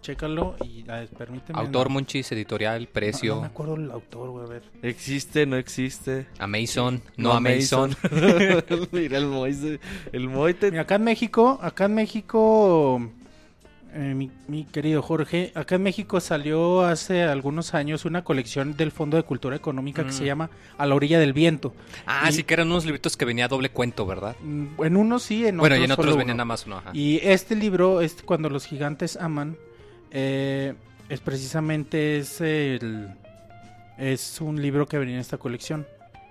Chécalo 0.01 0.55
y 0.63 0.89
a 0.89 0.95
ver, 1.01 1.09
permíteme. 1.09 1.59
Autor 1.59 1.87
no, 1.87 1.93
Monchis, 1.95 2.31
editorial, 2.31 2.81
no, 2.83 2.87
no 2.87 2.93
precio, 2.93 3.41
me 3.41 3.47
acuerdo 3.47 3.75
el 3.75 3.91
autor, 3.91 4.29
güey, 4.29 4.45
a 4.45 4.49
ver. 4.49 4.63
Existe, 4.81 5.45
no 5.45 5.57
existe. 5.57 6.27
Amazon, 6.39 7.01
no 7.17 7.33
Amazon. 7.33 7.95
Mira 8.91 9.17
el 9.17 9.25
Moy. 9.27 9.53
se- 9.53 9.79
El 10.13 10.29
Moy 10.29 10.53
te... 10.53 10.71
Mira, 10.71 10.83
acá 10.83 10.95
en 10.95 11.03
México, 11.03 11.59
acá 11.61 11.85
en 11.85 11.95
México 11.95 13.11
eh, 13.93 14.13
mi, 14.15 14.31
mi 14.47 14.63
querido 14.63 15.01
Jorge, 15.01 15.51
acá 15.53 15.75
en 15.75 15.83
México 15.83 16.19
salió 16.21 16.81
hace 16.83 17.23
algunos 17.23 17.73
años 17.73 18.05
una 18.05 18.23
colección 18.23 18.77
del 18.77 18.91
Fondo 18.91 19.17
de 19.17 19.23
Cultura 19.23 19.55
Económica 19.57 20.03
que 20.03 20.09
Mm. 20.11 20.13
se 20.13 20.25
llama 20.25 20.49
A 20.77 20.85
la 20.85 20.95
orilla 20.95 21.19
del 21.19 21.33
viento. 21.33 21.73
Ah, 22.05 22.27
Y- 22.29 22.33
sí 22.33 22.43
que 22.43 22.53
eran 22.53 22.67
unos 22.67 22.85
libritos 22.85 23.17
que 23.17 23.25
venía 23.25 23.47
doble 23.49 23.69
cuento, 23.69 24.05
¿verdad? 24.05 24.35
Mm, 24.43 24.81
En 24.83 24.95
unos 24.95 25.23
sí, 25.23 25.45
en 25.45 25.57
bueno, 25.57 25.75
otros 25.75 25.81
y 25.81 25.83
en 25.85 25.91
otros 25.91 26.15
venían 26.17 26.37
nada 26.37 26.45
más 26.45 26.65
uno, 26.67 26.77
ajá. 26.77 26.91
Y 26.93 27.19
este 27.23 27.55
libro, 27.55 27.99
este, 28.01 28.23
cuando 28.23 28.49
los 28.49 28.65
gigantes 28.65 29.17
aman, 29.17 29.57
eh, 30.11 30.73
es 31.09 31.19
precisamente 31.19 32.17
es 32.19 32.41
el 32.41 33.09
es 33.97 34.39
un 34.41 34.61
libro 34.61 34.87
que 34.87 34.97
venía 34.97 35.15
en 35.15 35.21
esta 35.21 35.37
colección. 35.37 35.85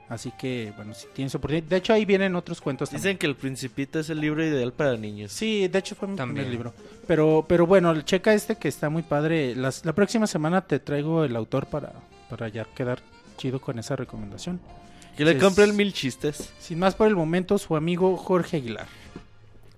Así 0.08 0.32
que, 0.38 0.72
bueno, 0.74 0.94
si 0.94 1.06
tienes 1.08 1.34
oportunidad. 1.34 1.68
De 1.68 1.76
hecho, 1.76 1.92
ahí 1.92 2.06
vienen 2.06 2.34
otros 2.34 2.62
cuentos 2.62 2.88
también. 2.88 3.02
Dicen 3.02 3.18
que 3.18 3.26
el 3.26 3.36
Principito 3.36 3.98
es 4.00 4.08
el 4.08 4.18
libro 4.22 4.42
ideal 4.42 4.72
para 4.72 4.96
niños. 4.96 5.32
Sí, 5.32 5.68
de 5.68 5.78
hecho 5.78 5.94
fue 5.94 6.08
mi 6.08 6.16
También. 6.16 6.46
primer 6.46 6.50
libro. 6.50 6.74
Pero, 7.06 7.44
pero 7.46 7.66
bueno, 7.66 8.00
checa 8.00 8.32
este 8.32 8.56
que 8.56 8.68
está 8.68 8.88
muy 8.88 9.02
padre. 9.02 9.54
Las- 9.54 9.84
la 9.84 9.92
próxima 9.92 10.26
semana 10.26 10.62
te 10.62 10.78
traigo 10.78 11.24
el 11.24 11.36
autor 11.36 11.66
para, 11.66 11.92
para 12.30 12.48
ya 12.48 12.64
quedar 12.64 13.00
chido 13.36 13.60
con 13.60 13.78
esa 13.78 13.96
recomendación. 13.96 14.60
Que 15.14 15.26
le 15.26 15.36
compre 15.36 15.64
el 15.64 15.74
mil 15.74 15.92
chistes. 15.92 16.54
Sin 16.58 16.78
más 16.78 16.94
por 16.94 17.06
el 17.06 17.14
momento, 17.14 17.58
su 17.58 17.76
amigo 17.76 18.16
Jorge 18.16 18.56
Aguilar. 18.56 18.86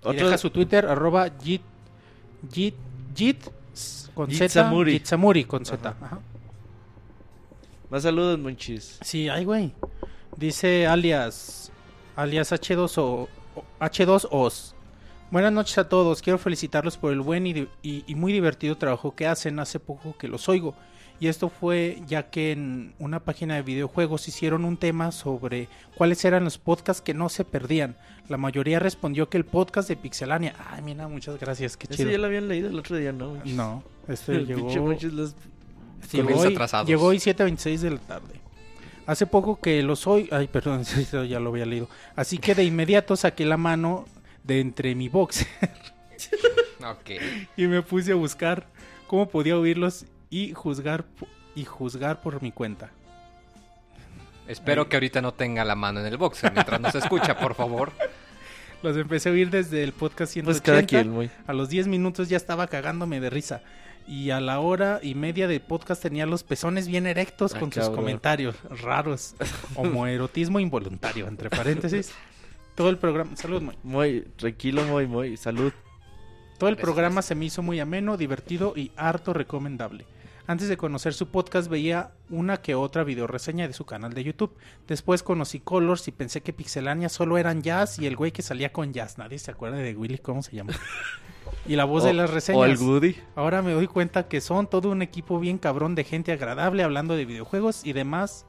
Y 0.05 0.15
deja 0.15 0.37
su 0.37 0.49
Twitter, 0.49 0.85
arroba 0.85 1.29
jit, 1.43 1.61
jit, 2.53 2.75
jit, 3.15 3.37
con 4.13 4.29
Z, 4.29 4.37
Jitsamuri. 4.45 4.91
Jitsamuri 4.93 5.43
con 5.45 5.65
Z. 5.65 5.89
Ajá. 5.89 5.97
ajá. 6.05 6.19
Más 7.89 8.03
saludos, 8.03 8.39
Monchis. 8.39 8.97
Sí, 9.01 9.27
ay, 9.29 9.43
güey. 9.45 9.73
Dice 10.37 10.87
alias, 10.87 11.71
alias 12.15 12.51
H2O, 12.51 13.27
H2Os. 13.79 14.73
Buenas 15.29 15.51
noches 15.51 15.77
a 15.77 15.87
todos. 15.89 16.21
Quiero 16.21 16.37
felicitarlos 16.39 16.97
por 16.97 17.11
el 17.11 17.21
buen 17.21 17.47
y, 17.47 17.67
y- 17.81 18.03
y 18.07 18.15
muy 18.15 18.31
divertido 18.33 18.77
trabajo 18.77 19.15
que 19.15 19.27
hacen. 19.27 19.59
Hace 19.59 19.79
poco 19.79 20.17
que 20.17 20.27
los 20.27 20.47
oigo. 20.49 20.75
Y 21.21 21.27
esto 21.27 21.49
fue 21.49 22.01
ya 22.07 22.31
que 22.31 22.51
en 22.51 22.93
una 22.97 23.19
página 23.19 23.53
de 23.55 23.61
videojuegos 23.61 24.27
hicieron 24.27 24.65
un 24.65 24.75
tema 24.75 25.11
sobre 25.11 25.69
cuáles 25.95 26.25
eran 26.25 26.43
los 26.43 26.57
podcasts 26.57 27.01
que 27.01 27.13
no 27.13 27.29
se 27.29 27.45
perdían. 27.45 27.95
La 28.27 28.37
mayoría 28.37 28.79
respondió 28.79 29.29
que 29.29 29.37
el 29.37 29.45
podcast 29.45 29.87
de 29.87 29.95
Pixelania. 29.97 30.55
Ay, 30.71 30.81
mira, 30.81 31.07
muchas 31.07 31.39
gracias. 31.39 31.77
Qué 31.77 31.85
Ese 31.85 31.97
chido. 31.97 32.11
ya 32.11 32.17
lo 32.17 32.25
habían 32.25 32.47
leído 32.47 32.69
el 32.69 32.79
otro 32.79 32.97
día, 32.97 33.11
¿no? 33.13 33.37
No, 33.45 33.83
este 34.07 34.35
El 34.35 34.47
llegó. 34.47 34.67
los- 35.11 35.35
Llegó 36.11 36.39
hoy, 36.39 36.57
llegó 36.87 37.05
hoy 37.05 37.17
7.26 37.17 37.77
de 37.77 37.91
la 37.91 37.99
tarde. 37.99 38.33
Hace 39.05 39.27
poco 39.27 39.59
que 39.61 39.83
los 39.83 40.07
hoy... 40.07 40.27
Ay, 40.31 40.47
perdón, 40.47 40.81
eso 40.97 41.23
ya 41.23 41.39
lo 41.39 41.49
había 41.51 41.67
leído. 41.67 41.87
Así 42.15 42.39
que 42.39 42.55
de 42.55 42.63
inmediato 42.63 43.15
saqué 43.15 43.45
la 43.45 43.57
mano 43.57 44.05
de 44.43 44.59
entre 44.59 44.95
mi 44.95 45.07
box 45.09 45.45
Ok. 46.79 47.11
y 47.57 47.67
me 47.67 47.83
puse 47.83 48.11
a 48.11 48.15
buscar 48.15 48.65
cómo 49.05 49.29
podía 49.29 49.55
oírlos 49.57 50.05
y 50.31 50.53
juzgar 50.53 51.05
y 51.53 51.65
juzgar 51.65 52.21
por 52.21 52.41
mi 52.41 52.51
cuenta. 52.51 52.89
Espero 54.47 54.89
que 54.89 54.95
ahorita 54.95 55.21
no 55.21 55.33
tenga 55.33 55.63
la 55.63 55.75
mano 55.75 55.99
en 55.99 56.07
el 56.07 56.17
boxer 56.17 56.51
mientras 56.51 56.81
nos 56.81 56.95
escucha, 56.95 57.37
por 57.37 57.53
favor. 57.53 57.91
Los 58.83 58.97
empecé 58.97 59.29
a 59.29 59.31
oír 59.33 59.51
desde 59.51 59.83
el 59.83 59.91
podcast 59.93 60.33
180. 60.33 60.45
Pues 60.45 60.61
cada 60.61 60.87
quien, 60.87 61.11
muy. 61.11 61.29
A 61.45 61.53
los 61.53 61.69
10 61.69 61.85
minutos 61.87 62.29
ya 62.29 62.37
estaba 62.37 62.65
cagándome 62.65 63.19
de 63.19 63.29
risa. 63.29 63.61
Y 64.07 64.31
a 64.31 64.39
la 64.41 64.59
hora 64.59 64.99
y 65.03 65.13
media 65.13 65.47
de 65.47 65.59
podcast 65.59 66.01
tenía 66.01 66.25
los 66.25 66.43
pezones 66.43 66.87
bien 66.87 67.05
erectos 67.05 67.53
Ah, 67.53 67.59
con 67.59 67.71
sus 67.71 67.89
comentarios 67.89 68.55
raros. 68.81 69.35
Homoerotismo 69.75 70.59
involuntario, 70.59 71.27
entre 71.27 71.51
paréntesis. 71.51 72.11
Todo 72.75 72.89
el 72.89 72.97
programa, 72.97 73.35
salud, 73.37 73.61
Moy. 73.61 73.77
Muy 73.83 74.21
tranquilo, 74.35 74.83
muy, 74.85 75.05
muy. 75.05 75.37
Salud. 75.37 75.71
Todo 76.57 76.69
el 76.69 76.75
Gracias. 76.75 76.81
programa 76.83 77.21
se 77.21 77.35
me 77.35 77.45
hizo 77.45 77.61
muy 77.61 77.79
ameno, 77.79 78.17
divertido 78.17 78.73
y 78.75 78.91
harto 78.97 79.33
recomendable. 79.33 80.07
Antes 80.47 80.69
de 80.69 80.77
conocer 80.77 81.13
su 81.13 81.27
podcast 81.27 81.69
veía 81.69 82.11
una 82.29 82.57
que 82.57 82.75
otra 82.75 83.03
videoreseña 83.03 83.67
de 83.67 83.73
su 83.73 83.85
canal 83.85 84.13
de 84.13 84.23
YouTube. 84.23 84.55
Después 84.87 85.23
conocí 85.23 85.59
Colors 85.59 86.07
y 86.07 86.11
pensé 86.11 86.41
que 86.41 86.53
Pixelania 86.53 87.09
solo 87.09 87.37
eran 87.37 87.61
Jazz 87.61 87.99
y 87.99 88.07
el 88.07 88.15
güey 88.15 88.31
que 88.31 88.41
salía 88.41 88.71
con 88.71 88.93
Jazz. 88.93 89.17
Nadie 89.17 89.39
se 89.39 89.51
acuerda 89.51 89.77
de 89.77 89.95
Willy, 89.95 90.17
¿cómo 90.17 90.43
se 90.43 90.55
llama? 90.55 90.73
Y 91.67 91.75
la 91.75 91.85
voz 91.85 92.03
de 92.03 92.13
las 92.13 92.29
reseñas. 92.29 92.59
O 92.59 92.65
el 92.65 92.77
Woody. 92.77 93.15
Ahora 93.35 93.61
me 93.61 93.71
doy 93.71 93.85
cuenta 93.85 94.27
que 94.27 94.41
son 94.41 94.67
todo 94.67 94.89
un 94.89 95.03
equipo 95.03 95.39
bien 95.39 95.59
cabrón 95.59 95.93
de 95.93 96.03
gente 96.03 96.31
agradable 96.31 96.81
hablando 96.81 97.15
de 97.15 97.25
videojuegos 97.25 97.85
y 97.85 97.93
demás. 97.93 98.45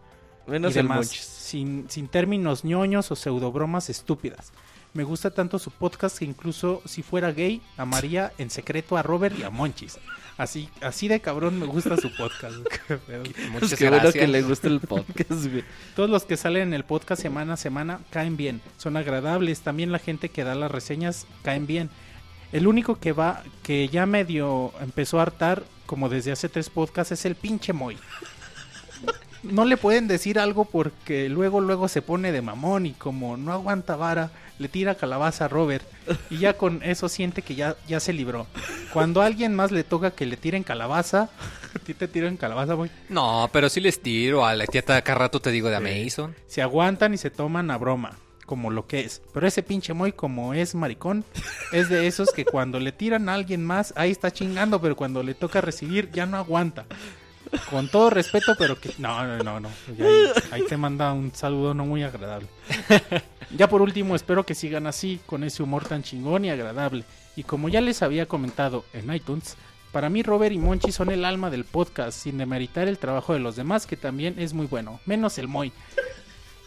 Menos 0.46 0.72
y 0.72 0.76
demás 0.76 1.08
sin, 1.08 1.90
sin 1.90 2.08
términos 2.08 2.64
ñoños 2.64 3.10
o 3.10 3.16
pseudobromas 3.16 3.90
estúpidas. 3.90 4.52
Me 4.94 5.04
gusta 5.04 5.30
tanto 5.30 5.58
su 5.58 5.70
podcast 5.70 6.18
que 6.18 6.24
incluso 6.24 6.82
si 6.84 7.02
fuera 7.02 7.32
gay, 7.32 7.62
amaría 7.76 8.32
en 8.38 8.50
secreto 8.50 8.96
a 8.96 9.02
Robert 9.02 9.38
y 9.38 9.42
a 9.42 9.50
Monchis. 9.50 9.98
Así, 10.42 10.68
así 10.80 11.06
de 11.06 11.20
cabrón 11.20 11.60
me 11.60 11.66
gusta 11.66 11.96
su 11.96 12.12
podcast. 12.16 12.56
Muchas 13.52 13.78
qué 13.78 13.88
bueno 13.88 14.10
que 14.10 14.26
le 14.26 14.42
gusta 14.42 14.66
el 14.66 14.80
podcast, 14.80 15.46
güey. 15.46 15.62
Todos 15.94 16.10
los 16.10 16.24
que 16.24 16.36
salen 16.36 16.62
en 16.62 16.74
el 16.74 16.82
podcast 16.82 17.22
semana 17.22 17.52
a 17.52 17.56
semana 17.56 18.00
caen 18.10 18.36
bien, 18.36 18.60
son 18.76 18.96
agradables. 18.96 19.60
También 19.60 19.92
la 19.92 20.00
gente 20.00 20.30
que 20.30 20.42
da 20.42 20.56
las 20.56 20.72
reseñas 20.72 21.28
caen 21.44 21.68
bien. 21.68 21.90
El 22.50 22.66
único 22.66 22.96
que 22.98 23.12
va, 23.12 23.44
que 23.62 23.88
ya 23.88 24.04
medio 24.04 24.72
empezó 24.80 25.20
a 25.20 25.22
hartar, 25.22 25.62
como 25.86 26.08
desde 26.08 26.32
hace 26.32 26.48
tres 26.48 26.70
podcasts, 26.70 27.12
es 27.12 27.24
el 27.24 27.36
pinche 27.36 27.72
Moy. 27.72 27.96
No 29.42 29.64
le 29.64 29.76
pueden 29.76 30.06
decir 30.06 30.38
algo 30.38 30.64
porque 30.64 31.28
luego, 31.28 31.60
luego 31.60 31.88
se 31.88 32.02
pone 32.02 32.30
de 32.32 32.42
mamón 32.42 32.86
y 32.86 32.92
como 32.92 33.36
no 33.36 33.52
aguanta 33.52 33.96
vara, 33.96 34.30
le 34.58 34.68
tira 34.68 34.94
calabaza 34.94 35.46
a 35.46 35.48
Robert. 35.48 35.84
Y 36.30 36.38
ya 36.38 36.54
con 36.56 36.82
eso 36.82 37.08
siente 37.08 37.42
que 37.42 37.54
ya, 37.54 37.76
ya 37.88 38.00
se 38.00 38.12
libró. 38.12 38.46
Cuando 38.92 39.20
a 39.20 39.26
alguien 39.26 39.54
más 39.54 39.72
le 39.72 39.84
toca 39.84 40.12
que 40.12 40.26
le 40.26 40.36
tiren 40.36 40.62
calabaza, 40.62 41.30
a 41.74 41.78
ti 41.80 41.94
te 41.94 42.08
tiran 42.08 42.36
calabaza, 42.36 42.76
Moy. 42.76 42.90
No, 43.08 43.50
pero 43.52 43.68
sí 43.68 43.80
les 43.80 44.00
tiro. 44.00 44.46
A 44.46 44.54
la 44.54 44.66
tía 44.66 44.82
cada 44.82 45.14
rato 45.14 45.40
te 45.40 45.50
digo 45.50 45.68
de 45.68 45.76
Amazon. 45.76 46.34
se 46.46 46.62
aguantan 46.62 47.14
y 47.14 47.16
se 47.18 47.30
toman 47.30 47.70
a 47.70 47.78
broma, 47.78 48.18
como 48.46 48.70
lo 48.70 48.86
que 48.86 49.00
es. 49.00 49.22
Pero 49.34 49.46
ese 49.46 49.62
pinche 49.62 49.92
Moy, 49.92 50.12
como 50.12 50.54
es 50.54 50.74
maricón, 50.74 51.24
es 51.72 51.88
de 51.88 52.06
esos 52.06 52.30
que 52.30 52.44
cuando 52.44 52.78
le 52.78 52.92
tiran 52.92 53.28
a 53.28 53.34
alguien 53.34 53.64
más, 53.64 53.92
ahí 53.96 54.10
está 54.12 54.30
chingando, 54.30 54.80
pero 54.80 54.94
cuando 54.94 55.22
le 55.22 55.34
toca 55.34 55.60
recibir, 55.60 56.10
ya 56.12 56.26
no 56.26 56.36
aguanta. 56.36 56.86
Con 57.70 57.88
todo 57.88 58.10
respeto, 58.10 58.54
pero 58.58 58.78
que... 58.78 58.90
No, 58.98 59.26
no, 59.26 59.38
no, 59.42 59.60
no. 59.60 59.68
Ahí, 60.00 60.26
ahí 60.50 60.62
te 60.66 60.76
manda 60.76 61.12
un 61.12 61.34
saludo 61.34 61.74
no 61.74 61.84
muy 61.84 62.02
agradable. 62.02 62.48
Ya 63.56 63.68
por 63.68 63.82
último, 63.82 64.16
espero 64.16 64.46
que 64.46 64.54
sigan 64.54 64.86
así, 64.86 65.20
con 65.26 65.44
ese 65.44 65.62
humor 65.62 65.84
tan 65.84 66.02
chingón 66.02 66.46
y 66.46 66.50
agradable. 66.50 67.04
Y 67.36 67.42
como 67.42 67.68
ya 67.68 67.82
les 67.82 68.02
había 68.02 68.24
comentado 68.24 68.84
en 68.94 69.12
iTunes, 69.12 69.56
para 69.92 70.08
mí 70.08 70.22
Robert 70.22 70.54
y 70.54 70.58
Monchi 70.58 70.90
son 70.90 71.10
el 71.10 71.24
alma 71.24 71.50
del 71.50 71.64
podcast, 71.64 72.18
sin 72.18 72.38
demeritar 72.38 72.88
el 72.88 72.96
trabajo 72.96 73.34
de 73.34 73.40
los 73.40 73.54
demás, 73.54 73.86
que 73.86 73.96
también 73.96 74.36
es 74.38 74.54
muy 74.54 74.66
bueno. 74.66 75.00
Menos 75.04 75.36
el 75.36 75.48
Moy. 75.48 75.70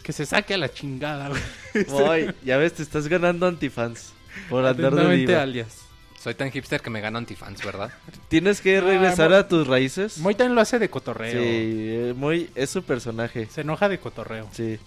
Que 0.04 0.12
se 0.12 0.26
saque 0.26 0.54
a 0.54 0.58
la 0.58 0.72
chingada, 0.72 1.28
güey. 1.28 1.86
Moy, 1.88 2.34
ya 2.44 2.56
ves, 2.56 2.74
te 2.74 2.84
estás 2.84 3.08
ganando 3.08 3.48
antifans. 3.48 4.12
Por 4.48 4.64
andar 4.64 4.94
de 4.94 5.36
alias. 5.36 5.85
Soy 6.26 6.34
tan 6.34 6.50
hipster 6.50 6.80
que 6.80 6.90
me 6.90 7.00
gano 7.00 7.18
antifans, 7.18 7.64
¿verdad? 7.64 7.92
Tienes 8.28 8.60
que 8.60 8.78
Ah, 8.78 8.80
regresar 8.80 9.32
a 9.32 9.46
tus 9.46 9.68
raíces. 9.68 10.18
Moy 10.18 10.34
también 10.34 10.56
lo 10.56 10.60
hace 10.60 10.80
de 10.80 10.86
Sí, 10.86 10.90
cotorreo. 10.90 11.30
eh, 11.40 12.14
Moy 12.16 12.50
es 12.56 12.68
su 12.68 12.82
personaje. 12.82 13.46
Se 13.46 13.60
enoja 13.60 13.88
de 13.88 14.00
cotorreo. 14.00 14.48
Sí. 14.50 14.80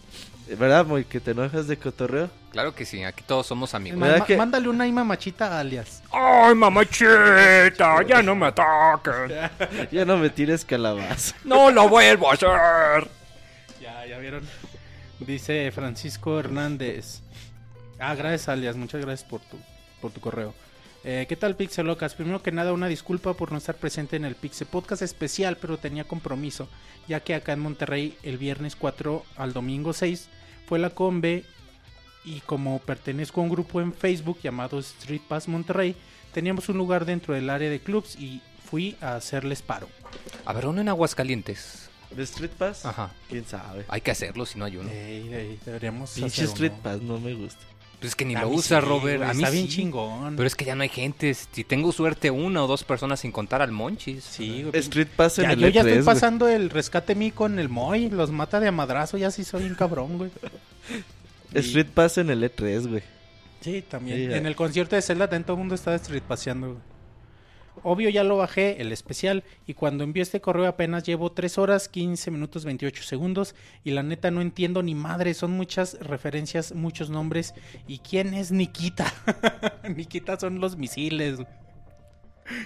¿Verdad, 0.58 0.86
Moy? 0.86 1.06
Que 1.06 1.22
te 1.22 1.32
enojas 1.32 1.68
de 1.70 1.78
cotorreo. 1.78 2.30
Claro 2.52 2.76
que 2.76 2.84
sí, 2.84 3.06
aquí 3.06 3.24
todos 3.26 3.48
somos 3.48 3.74
amigos. 3.74 3.98
más, 3.98 4.08
¿Verdad 4.10 4.20
ma- 4.20 4.26
que- 4.26 4.36
Mándale 4.36 4.68
una 4.68 4.86
ima 4.86 5.06
machita 5.06 5.56
a 5.56 5.62
alias. 5.62 6.04
¡Ay, 6.12 6.56
mamachita! 6.56 8.04
¡Ya 8.06 8.22
no 8.22 8.36
me 8.36 8.48
ataquen! 8.48 9.32
Ya 9.94 10.04
no 10.04 10.18
me 10.18 10.30
tires 10.30 10.66
calabaza. 10.66 11.36
¡No 11.46 11.72
lo 11.72 11.88
vuelvo 11.88 12.30
a 12.32 12.34
hacer! 12.34 13.08
Ya, 13.80 14.06
ya 14.06 14.18
vieron. 14.18 14.44
Dice 15.22 15.72
Francisco 15.72 16.38
Hernández. 16.38 17.22
Ah, 17.98 18.14
gracias 18.14 18.50
alias, 18.50 18.76
muchas 18.76 19.00
gracias 19.06 19.30
por 19.30 19.40
tu, 19.40 19.58
por 20.02 20.12
tu 20.12 20.20
correo. 20.20 20.54
Eh, 21.04 21.26
¿Qué 21.30 21.36
tal 21.38 21.56
Pixelocas? 21.56 22.14
Primero 22.14 22.44
que 22.44 22.52
nada 22.52 22.74
una 22.74 22.88
disculpa 22.88 23.34
por 23.34 23.52
no 23.52 23.58
estar 23.58 23.76
presente 23.76 24.18
en 24.18 24.26
el 24.26 24.36
Pixel 24.36 24.68
Podcast 24.68 25.02
especial, 25.02 25.58
pero 25.58 25.78
tenía 25.78 26.04
compromiso, 26.04 26.68
ya 27.08 27.22
que 27.22 27.36
acá 27.36 27.54
en 27.54 27.62
Monterrey 27.62 28.18
el 28.22 28.38
viernes 28.38 28.76
4 28.76 29.24
al 29.38 29.54
domingo 29.54 29.94
6 29.94 30.28
fue 30.68 30.78
la 30.78 30.90
Combe 30.90 31.46
y 32.26 32.42
como 32.42 32.80
pertenezco 32.80 33.40
a 33.40 33.44
un 33.46 33.50
grupo 33.50 33.80
en 33.80 33.94
Facebook 33.94 34.40
llamado 34.44 34.78
Street 34.80 35.22
Pass 35.28 35.48
Monterrey, 35.48 35.96
teníamos 36.34 36.68
un 36.68 36.78
lugar 36.78 37.06
dentro 37.06 37.34
del 37.34 37.50
área 37.50 37.70
de 37.70 37.80
clubs 37.80 38.18
y 38.18 38.42
fui 38.70 38.98
a 39.00 39.16
hacerles 39.16 39.62
paro. 39.62 39.88
A 40.46 40.52
ver, 40.52 40.68
uno 40.68 40.82
en 40.82 40.90
Aguascalientes. 40.90 41.90
¿De 42.12 42.24
Street 42.24 42.52
Pass? 42.58 42.86
Ajá. 42.86 43.12
¿Quién 43.30 43.46
sabe? 43.46 43.86
Hay 43.88 44.02
que 44.02 44.12
hacerlo 44.12 44.46
si 44.46 44.60
no 44.60 44.66
hay 44.66 44.78
uno. 44.78 44.90
Ey, 44.90 45.34
ey, 45.34 45.60
deberíamos 45.64 46.12
Pinche 46.12 46.28
hacer 46.44 46.46
Street 46.46 46.74
uno. 46.74 46.82
Pass, 46.84 47.02
no 47.02 47.20
me 47.20 47.34
gusta. 47.36 47.62
Pues 48.00 48.12
es 48.12 48.16
que 48.16 48.24
ni 48.24 48.34
A 48.36 48.42
lo 48.44 48.50
usa, 48.50 48.80
sí, 48.80 48.88
Robert. 48.88 49.18
güey, 49.18 49.30
A 49.30 49.34
mí 49.34 49.44
está 49.44 49.50
bien 49.50 49.68
sí. 49.68 49.76
chingón. 49.76 50.36
Pero 50.38 50.48
es 50.48 50.56
que 50.56 50.64
ya 50.64 50.74
no 50.76 50.84
hay 50.84 50.90
gente. 50.90 51.34
Si 51.34 51.64
tengo 51.66 51.92
suerte, 51.92 52.32
una 52.32 52.64
o 52.64 52.68
dos 52.68 52.86
personas 52.86 53.20
sin 53.20 53.32
contar 53.34 53.62
al 53.62 53.72
Monchis. 53.74 54.24
Sí, 54.24 54.64
güey. 54.64 54.80
Street 54.80 55.10
Pass 55.16 55.40
en 55.40 55.44
Ya, 55.46 55.52
el 55.52 55.60
yo 55.60 55.68
ya 55.68 55.82
E3, 55.82 55.86
estoy 55.88 55.92
güey. 56.04 56.06
pasando 56.06 56.48
el 56.48 56.70
rescate 56.70 57.14
mí 57.16 57.32
con 57.32 57.60
el 57.60 57.68
Moy. 57.68 58.10
Los 58.10 58.32
mata 58.32 58.62
de 58.62 58.70
a 58.70 58.72
madrazo. 58.72 59.18
Ya 59.18 59.32
sí 59.32 59.44
soy 59.44 59.64
un 59.66 59.76
cabrón, 59.76 60.18
güey. 60.18 60.32
Y- 61.54 61.60
Street 61.60 61.88
Pass 61.94 62.18
en 62.20 62.30
el 62.30 62.42
E3, 62.44 62.88
güey. 62.88 63.04
Sí, 63.60 63.84
también. 63.90 64.18
Sí, 64.18 64.34
en 64.34 64.46
el 64.46 64.56
concierto 64.56 64.96
de 64.96 65.02
Zelda 65.02 65.28
todo 65.44 65.54
el 65.56 65.60
mundo 65.60 65.76
estaba 65.76 65.98
street 65.98 66.24
paseando. 66.26 66.68
güey. 66.68 66.80
Obvio 67.84 68.10
ya 68.10 68.24
lo 68.24 68.38
bajé, 68.38 68.82
el 68.82 68.92
especial, 68.92 69.44
y 69.66 69.74
cuando 69.74 70.04
envié 70.04 70.24
este 70.24 70.42
correo 70.42 70.68
apenas 70.68 71.04
llevo 71.04 71.32
3 71.32 71.58
horas, 71.58 71.90
15 71.90 72.32
minutos, 72.32 72.66
28 72.66 73.04
segundos, 73.04 73.56
y 73.84 73.92
la 73.92 74.04
neta 74.04 74.32
no 74.32 74.42
entiendo 74.42 74.84
ni 74.84 74.96
madre, 74.96 75.34
son 75.34 75.52
muchas 75.52 75.98
referencias, 76.00 76.74
muchos 76.74 77.10
nombres, 77.10 77.54
y 77.88 78.00
¿quién 78.00 78.34
es 78.34 78.52
Nikita? 78.52 79.12
Nikita 79.96 80.40
son 80.40 80.60
los 80.60 80.78
misiles. 80.78 81.40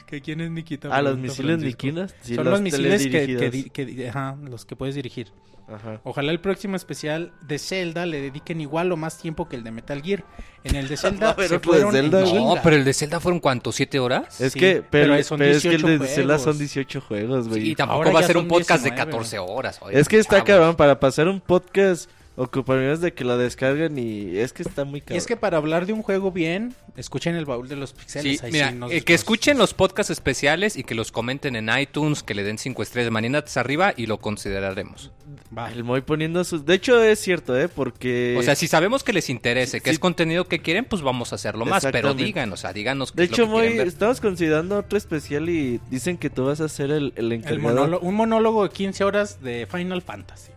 ¿Que 0.07 0.21
¿Quién 0.21 0.39
es 0.41 0.49
Nikita? 0.49 0.89
Ah, 0.91 1.01
los 1.01 1.17
misiles. 1.17 1.75
Sí, 2.21 2.35
son 2.35 2.49
los 2.49 2.61
misiles 2.61 3.05
que, 3.07 3.69
que 3.69 4.09
ajá, 4.09 4.37
los 4.41 4.65
que 4.65 4.75
puedes 4.75 4.95
dirigir. 4.95 5.27
Ajá. 5.67 6.01
Ojalá 6.03 6.31
el 6.31 6.39
próximo 6.39 6.75
especial 6.75 7.31
de 7.41 7.57
Zelda 7.57 8.05
le 8.05 8.21
dediquen 8.21 8.61
igual 8.61 8.91
o 8.91 8.97
más 8.97 9.17
tiempo 9.17 9.47
que 9.47 9.55
el 9.55 9.63
de 9.63 9.71
Metal 9.71 10.01
Gear. 10.01 10.23
En 10.63 10.75
el 10.75 10.87
de 10.87 10.97
Zelda 10.97 11.27
a 11.29 11.31
haber 11.31 11.47
se 11.47 11.53
de 11.55 11.59
fueron 11.59 11.91
Zelda, 11.91 12.21
güey. 12.21 12.33
No, 12.33 12.55
pero 12.61 12.75
el 12.75 12.83
de 12.83 12.93
Zelda 12.93 13.19
fueron 13.19 13.39
cuántos, 13.39 13.75
siete 13.75 13.99
horas. 13.99 14.39
Es 14.41 14.53
Sí, 14.53 14.59
que, 14.59 14.83
pero, 14.89 15.13
pero 15.13 15.23
son 15.23 15.39
pero 15.39 15.51
es 15.51 15.61
que 15.61 15.69
el 15.69 15.81
18 15.81 16.03
de 16.03 16.07
Zelda 16.09 16.37
son 16.37 16.43
juegos. 16.43 16.59
18 16.59 17.01
juegos, 17.01 17.49
güey. 17.49 17.69
y 17.69 17.75
tampoco 17.75 17.97
ahora 17.97 18.11
va 18.11 18.19
a 18.19 18.23
ser 18.23 18.37
un 18.37 18.47
podcast 18.47 18.83
19, 18.83 19.05
de 19.05 19.11
14 19.11 19.39
horas. 19.39 19.79
oye, 19.81 19.99
es 19.99 20.07
que 20.07 20.19
está 20.19 20.43
cabrón 20.43 20.75
para 20.75 20.99
pasar 20.99 21.27
un 21.27 21.39
podcast 21.39 22.09
ocuparíamos 22.35 23.01
de 23.01 23.13
que 23.13 23.23
lo 23.23 23.37
descarguen 23.37 23.97
y 23.99 24.37
es 24.37 24.53
que 24.53 24.63
está 24.63 24.85
muy 24.85 24.99
Y 24.99 25.01
cabrón. 25.01 25.17
es 25.17 25.25
que 25.27 25.37
para 25.37 25.57
hablar 25.57 25.85
de 25.85 25.93
un 25.93 26.01
juego 26.01 26.31
bien, 26.31 26.73
escuchen 26.97 27.35
el 27.35 27.45
baúl 27.45 27.67
de 27.67 27.75
los 27.75 27.93
pixeles. 27.93 28.39
Sí, 28.39 28.45
ahí 28.45 28.51
mira, 28.51 28.69
sí 28.71 28.75
nos- 28.75 28.91
eh, 28.91 29.01
que 29.01 29.13
nos- 29.13 29.21
escuchen 29.21 29.57
los 29.57 29.73
podcasts 29.73 30.09
especiales 30.11 30.75
y 30.77 30.83
que 30.83 30.95
los 30.95 31.11
comenten 31.11 31.55
en 31.55 31.69
iTunes, 31.77 32.23
que 32.23 32.33
le 32.33 32.43
den 32.43 32.57
cinco 32.57 32.81
estrellas 32.83 33.11
manitas 33.11 33.55
arriba 33.57 33.93
y 33.95 34.07
lo 34.07 34.17
consideraremos. 34.19 35.11
Va. 35.55 35.71
El 35.71 35.83
Moy 35.83 36.01
poniendo 36.01 36.43
sus... 36.43 36.65
De 36.65 36.73
hecho 36.73 37.01
es 37.03 37.19
cierto, 37.19 37.57
¿eh? 37.59 37.67
Porque... 37.69 38.35
O 38.39 38.43
sea, 38.43 38.55
si 38.55 38.67
sabemos 38.67 39.03
que 39.03 39.13
les 39.13 39.29
interese, 39.29 39.81
que 39.81 39.89
Sí. 39.91 39.93
es 39.93 39.99
contenido 39.99 40.45
que 40.47 40.59
quieren, 40.59 40.85
pues 40.85 41.01
vamos 41.03 41.31
a 41.31 41.35
hacerlo 41.35 41.65
más. 41.65 41.85
Pero 41.91 42.13
díganos, 42.15 42.59
o 42.59 42.61
sea, 42.61 42.73
díganos 42.73 43.11
qué 43.11 43.17
De 43.17 43.23
es 43.25 43.29
lo 43.29 43.35
hecho, 43.35 43.43
que 43.45 43.49
Moy, 43.51 43.61
quieren 43.61 43.77
ver. 43.77 43.87
estamos 43.87 44.19
considerando 44.19 44.77
otro 44.79 44.97
especial 44.97 45.49
y 45.49 45.79
dicen 45.91 46.17
que 46.17 46.29
tú 46.31 46.45
vas 46.45 46.59
a 46.61 46.69
ser 46.69 46.89
el, 46.91 47.13
el 47.15 47.25
El 47.25 47.31
encargado 47.33 47.61
monólogo- 47.61 47.99
un 48.01 48.15
monólogo 48.15 48.63
de 48.63 48.69
15 48.69 49.03
horas 49.03 49.41
de 49.43 49.67
Final 49.71 50.01
Fantasy. 50.01 50.51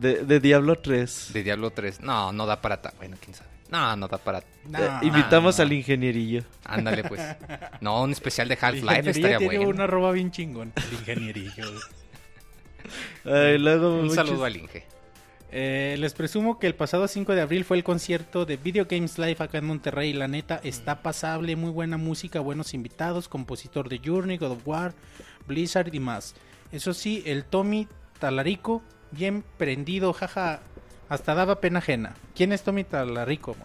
De, 0.00 0.24
de 0.24 0.40
Diablo 0.40 0.76
3. 0.76 1.30
De 1.32 1.42
Diablo 1.42 1.70
3. 1.70 2.00
No, 2.00 2.32
no 2.32 2.46
da 2.46 2.60
para... 2.60 2.80
ta- 2.80 2.94
Bueno, 2.98 3.16
quién 3.20 3.34
sabe. 3.34 3.48
No, 3.70 3.96
no 3.96 4.08
da 4.08 4.16
para... 4.18 4.42
No, 4.66 4.78
Eh, 4.78 4.90
invitamos 5.02 5.58
no. 5.58 5.62
al 5.64 5.72
ingenierillo. 5.72 6.42
Ándale, 6.64 7.04
pues. 7.04 7.20
No, 7.80 8.02
un 8.02 8.12
especial 8.12 8.48
de 8.48 8.56
Half-Life 8.60 9.10
estaría 9.10 9.38
tiene 9.38 9.56
bueno. 9.58 9.70
una 9.70 9.86
roba 9.86 10.12
bien 10.12 10.30
chingón. 10.30 10.72
El 10.76 10.92
ingenierillo. 10.98 11.64
Ay, 13.24 13.58
luego 13.58 13.94
Un 13.94 14.00
muchos- 14.02 14.14
saludo 14.14 14.44
al 14.44 14.56
Inge. 14.56 14.84
Eh, 15.50 15.96
les 15.98 16.12
presumo 16.12 16.58
que 16.58 16.66
el 16.66 16.74
pasado 16.74 17.08
5 17.08 17.34
de 17.34 17.40
abril 17.40 17.64
fue 17.64 17.78
el 17.78 17.84
concierto 17.84 18.44
de 18.44 18.58
Video 18.58 18.86
Games 18.88 19.18
Live 19.18 19.36
acá 19.38 19.56
en 19.58 19.64
Monterrey. 19.64 20.12
La 20.12 20.28
neta 20.28 20.60
está 20.62 21.02
pasable, 21.02 21.56
muy 21.56 21.70
buena 21.70 21.96
música, 21.96 22.40
buenos 22.40 22.74
invitados, 22.74 23.28
compositor 23.28 23.88
de 23.88 23.98
Journey, 24.04 24.36
God 24.36 24.52
of 24.52 24.66
War, 24.68 24.94
Blizzard 25.46 25.94
y 25.94 26.00
más. 26.00 26.34
Eso 26.70 26.92
sí, 26.92 27.22
el 27.24 27.44
Tommy 27.44 27.88
Talarico, 28.18 28.82
bien 29.10 29.44
prendido, 29.56 30.12
jaja, 30.12 30.60
hasta 31.08 31.34
daba 31.34 31.60
pena 31.60 31.78
ajena. 31.78 32.14
¿Quién 32.34 32.52
es 32.52 32.62
Tommy 32.62 32.84
Talarico? 32.84 33.56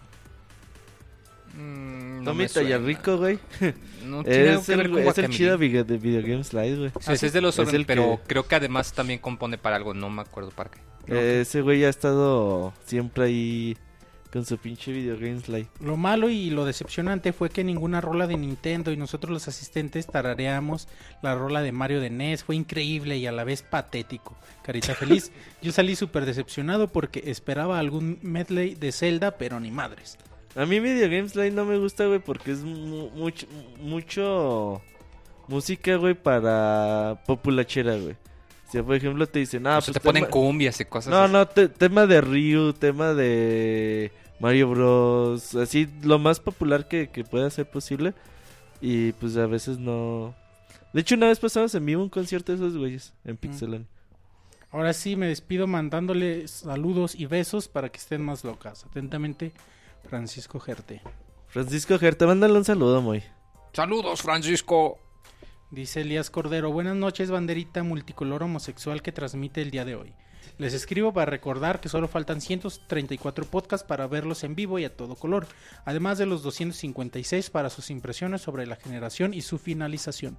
Mm, 1.55 2.23
no 2.23 2.31
Tommy. 2.31 2.47
Tallarrico, 2.47 3.17
güey. 3.17 3.39
No 4.03 4.21
tiene 4.21 4.55
Es 4.55 4.65
que 4.65 4.75
ver 4.75 4.85
el, 4.87 4.91
con 4.91 5.01
es 5.03 5.17
el 5.17 5.29
chido 5.29 5.57
de 5.57 5.97
Video 5.97 6.21
Games 6.21 6.51
Live, 6.53 6.75
güey. 6.77 6.91
Sí, 6.99 7.13
ese 7.13 7.27
es 7.27 7.33
de 7.33 7.39
los 7.39 7.57
Es 7.57 7.71
el 7.71 7.85
pero 7.85 8.19
que- 8.21 8.27
creo 8.27 8.45
que 8.45 8.55
además 8.55 8.91
también 8.91 9.19
compone 9.19 9.57
para 9.57 9.77
algo, 9.77 9.93
no 9.93 10.09
me 10.09 10.21
acuerdo 10.21 10.49
para 10.51 10.69
qué. 10.71 10.79
Eh, 11.07 11.39
ese 11.41 11.61
güey 11.61 11.85
ha 11.85 11.89
estado 11.89 12.73
siempre 12.85 13.25
ahí 13.25 13.77
con 14.33 14.45
su 14.45 14.57
pinche 14.57 14.91
Video 14.91 15.15
Games 15.15 15.47
Live. 15.47 15.67
Lo 15.79 15.95
malo 15.95 16.27
y 16.29 16.49
lo 16.49 16.65
decepcionante 16.65 17.31
fue 17.33 17.51
que 17.51 17.63
ninguna 17.63 18.01
rola 18.01 18.25
de 18.25 18.35
Nintendo 18.35 18.91
y 18.91 18.97
nosotros 18.97 19.31
los 19.31 19.47
asistentes 19.47 20.07
tarareamos 20.07 20.87
la 21.21 21.35
rola 21.35 21.61
de 21.61 21.71
Mario 21.71 22.01
de 22.01 22.09
NES. 22.09 22.43
Fue 22.43 22.55
increíble 22.55 23.17
y 23.17 23.27
a 23.27 23.31
la 23.31 23.43
vez 23.43 23.61
patético. 23.61 24.35
Carita 24.63 24.95
feliz. 24.95 25.31
Yo 25.61 25.71
salí 25.71 25.95
súper 25.95 26.25
decepcionado 26.25 26.87
porque 26.87 27.21
esperaba 27.27 27.77
algún 27.77 28.17
medley 28.23 28.73
de 28.73 28.91
Zelda, 28.91 29.37
pero 29.37 29.59
ni 29.59 29.69
madres. 29.69 30.17
A 30.55 30.65
mí 30.65 30.79
Video 30.79 31.09
Games 31.09 31.35
Live 31.35 31.51
no 31.51 31.65
me 31.65 31.77
gusta, 31.77 32.05
güey, 32.07 32.19
porque 32.19 32.51
es 32.51 32.59
mu- 32.63 33.11
mucho, 33.11 33.45
mucho 33.79 34.81
música, 35.47 35.95
güey, 35.97 36.13
para 36.15 37.21
populachera, 37.27 37.95
güey. 37.97 38.15
Si 38.71 38.81
por 38.81 38.95
ejemplo 38.95 39.27
te 39.27 39.37
dicen, 39.39 39.67
ah, 39.67 39.77
o 39.77 39.81
sea, 39.81 39.93
pues 39.93 40.01
te 40.01 40.07
ponen 40.07 40.25
cumbias 40.25 40.79
y 40.81 40.85
cosas 40.85 41.11
No, 41.11 41.21
así. 41.23 41.33
no, 41.33 41.47
te- 41.47 41.69
tema 41.69 42.07
de 42.07 42.21
Ryu, 42.21 42.73
tema 42.73 43.13
de 43.13 44.11
Mario 44.43 44.67
Bros. 44.67 45.55
Así, 45.55 45.87
lo 46.01 46.19
más 46.19 46.41
popular 46.41 46.89
que, 46.89 47.09
que 47.09 47.23
pueda 47.23 47.49
ser 47.49 47.65
posible. 47.69 48.13
Y 48.81 49.13
pues 49.13 49.37
a 49.37 49.47
veces 49.47 49.79
no. 49.79 50.35
De 50.91 50.99
hecho, 50.99 51.15
una 51.15 51.27
vez 51.27 51.39
pasamos 51.39 51.73
en 51.75 51.85
vivo 51.85 52.03
un 52.03 52.09
concierto 52.09 52.51
de 52.51 52.57
esos 52.57 52.77
güeyes 52.77 53.13
en 53.23 53.37
Pixelan. 53.37 53.87
Ahora 54.69 54.91
sí 54.91 55.15
me 55.15 55.27
despido 55.27 55.65
mandándoles 55.65 56.51
saludos 56.51 57.15
y 57.15 57.25
besos 57.25 57.69
para 57.69 57.87
que 57.87 57.99
estén 57.99 58.21
más 58.21 58.43
locas. 58.43 58.83
Atentamente, 58.83 59.53
Francisco 60.09 60.59
Gerte. 60.59 61.01
Francisco 61.47 61.97
Gerta, 61.97 62.27
mándale 62.27 62.57
un 62.57 62.65
saludo, 62.65 63.01
muy. 63.01 63.23
Saludos, 63.71 64.23
Francisco. 64.23 64.99
Dice 65.71 66.01
Elías 66.01 66.29
Cordero, 66.29 66.69
buenas 66.69 66.97
noches 66.97 67.31
banderita 67.31 67.81
multicolor 67.81 68.43
homosexual 68.43 69.01
que 69.01 69.13
transmite 69.13 69.61
el 69.61 69.71
día 69.71 69.85
de 69.85 69.95
hoy. 69.95 70.13
Les 70.59 70.73
escribo 70.75 71.11
para 71.13 71.31
recordar 71.31 71.81
que 71.81 71.89
solo 71.89 72.07
faltan 72.07 72.39
134 72.39 73.45
podcasts 73.45 73.85
para 73.87 74.05
verlos 74.07 74.43
en 74.43 74.53
vivo 74.53 74.77
y 74.77 74.85
a 74.85 74.95
todo 74.95 75.15
color, 75.15 75.47
además 75.83 76.19
de 76.19 76.27
los 76.27 76.43
256 76.43 77.49
para 77.49 77.71
sus 77.71 77.89
impresiones 77.89 78.41
sobre 78.41 78.67
la 78.67 78.75
generación 78.75 79.33
y 79.33 79.41
su 79.41 79.57
finalización. 79.57 80.37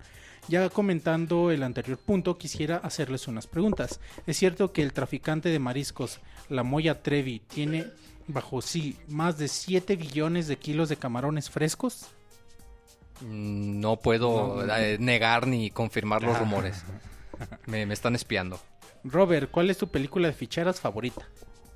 Ya 0.49 0.69
comentando 0.71 1.51
el 1.51 1.63
anterior 1.65 1.99
punto, 1.99 2.39
quisiera 2.39 2.77
hacerles 2.77 3.27
unas 3.27 3.47
preguntas. 3.49 3.99
¿Es 4.27 4.37
cierto 4.37 4.73
que 4.73 4.83
el 4.83 4.93
traficante 4.93 5.49
de 5.49 5.59
mariscos, 5.59 6.21
la 6.49 6.63
Moya 6.63 7.03
Trevi, 7.03 7.41
tiene 7.41 7.87
bajo 8.29 8.63
sí 8.63 8.97
más 9.09 9.37
de 9.37 9.49
7 9.49 9.97
billones 9.97 10.47
de 10.47 10.57
kilos 10.59 10.89
de 10.91 10.97
camarones 10.97 11.51
frescos? 11.51 12.07
Mm, 13.21 13.81
No 13.81 13.97
puedo 13.97 14.59
No, 14.59 14.67
no. 14.67 14.77
eh, 14.77 14.97
negar 14.99 15.47
ni 15.49 15.71
confirmar 15.71 16.23
los 16.23 16.37
Ah. 16.37 16.41
rumores. 16.41 16.83
Me, 17.67 17.85
me 17.85 17.95
están 17.95 18.15
espiando. 18.15 18.61
Robert, 19.05 19.51
¿cuál 19.51 19.71
es 19.71 19.79
tu 19.79 19.89
película 19.89 20.29
de 20.29 20.35
ficheras 20.35 20.81
favorita? 20.81 21.27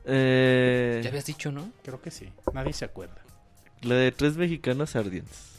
Eh, 0.04 1.00
Ya 1.02 1.10
habías 1.10 1.26
dicho, 1.26 1.52
¿no? 1.52 1.70
Creo 1.84 2.00
que 2.00 2.10
sí. 2.10 2.32
Nadie 2.54 2.72
se 2.72 2.84
acuerda. 2.84 3.22
la 3.82 3.94
de 3.94 4.10
tres 4.12 4.36
mexicanos 4.36 4.96
ardientes. 4.96 5.54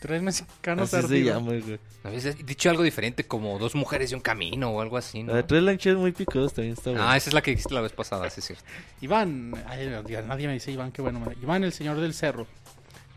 Tres 0.00 0.20
mexicanos 0.20 0.92
Así 0.92 1.00
se 1.06 1.06
ardidos. 1.14 1.36
llama, 1.36 1.52
güey. 1.60 1.78
Habías 2.02 2.44
dicho 2.44 2.68
algo 2.70 2.82
diferente, 2.82 3.24
como 3.24 3.56
dos 3.60 3.76
mujeres 3.76 4.10
y 4.10 4.14
un 4.16 4.20
camino 4.20 4.70
o 4.70 4.80
algo 4.80 4.96
así, 4.96 5.22
¿no? 5.22 5.30
La 5.30 5.36
de 5.38 5.42
tres 5.44 5.62
lancheros 5.62 6.00
muy 6.00 6.10
picados 6.10 6.52
también 6.52 6.74
está 6.74 6.90
buena. 6.90 7.12
Ah, 7.12 7.16
esa 7.16 7.30
es 7.30 7.34
la 7.34 7.40
que 7.42 7.52
dijiste 7.52 7.72
la 7.72 7.80
vez 7.80 7.92
pasada, 7.92 8.28
sí 8.28 8.40
es 8.40 8.46
cierto. 8.46 8.64
Iván, 9.00 9.52
ay, 9.66 9.88
nadie 10.26 10.48
me 10.48 10.54
dice 10.54 10.72
Iván, 10.72 10.90
qué 10.90 11.02
bueno. 11.02 11.22
Iván, 11.40 11.62
el 11.62 11.72
señor 11.72 12.00
del 12.00 12.14
cerro, 12.14 12.48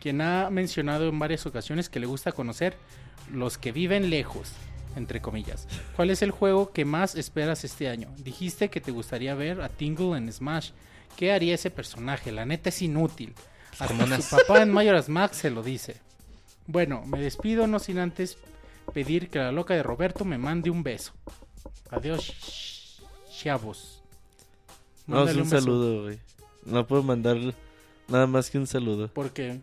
quien 0.00 0.20
ha 0.20 0.48
mencionado 0.50 1.08
en 1.08 1.18
varias 1.18 1.44
ocasiones 1.46 1.88
que 1.88 1.98
le 1.98 2.06
gusta 2.06 2.30
conocer 2.30 2.76
los 3.32 3.58
que 3.58 3.72
viven 3.72 4.08
lejos, 4.08 4.52
entre 4.96 5.20
comillas. 5.20 5.68
¿Cuál 5.94 6.10
es 6.10 6.22
el 6.22 6.30
juego 6.32 6.72
que 6.72 6.84
más 6.84 7.14
esperas 7.14 7.64
este 7.64 7.88
año? 7.88 8.08
Dijiste 8.18 8.68
que 8.70 8.80
te 8.80 8.90
gustaría 8.90 9.34
ver 9.34 9.60
a 9.60 9.68
Tingle 9.68 10.16
en 10.18 10.32
Smash. 10.32 10.70
¿Qué 11.16 11.32
haría 11.32 11.54
ese 11.54 11.70
personaje? 11.70 12.32
La 12.32 12.44
neta 12.44 12.70
es 12.70 12.82
inútil. 12.82 13.34
Hasta 13.72 13.86
como 13.88 14.04
unas- 14.04 14.24
su 14.24 14.36
papá 14.36 14.62
en 14.62 14.72
Majora's 14.72 15.08
Max 15.08 15.36
se 15.38 15.50
lo 15.50 15.62
dice. 15.62 15.96
Bueno, 16.66 17.04
me 17.06 17.20
despido 17.20 17.66
no 17.66 17.78
sin 17.78 17.98
antes 17.98 18.38
pedir 18.92 19.28
que 19.30 19.38
la 19.38 19.52
loca 19.52 19.74
de 19.74 19.82
Roberto 19.82 20.24
me 20.24 20.38
mande 20.38 20.70
un 20.70 20.82
beso. 20.82 21.12
Adiós, 21.90 23.00
chavos. 23.38 24.02
no, 25.06 25.28
es 25.28 25.36
un 25.36 25.46
saludo, 25.48 26.02
güey. 26.04 26.18
No 26.64 26.86
puedo 26.86 27.02
mandar 27.02 27.36
nada 28.08 28.26
más 28.26 28.50
que 28.50 28.58
un 28.58 28.66
saludo. 28.66 29.08
Porque 29.12 29.60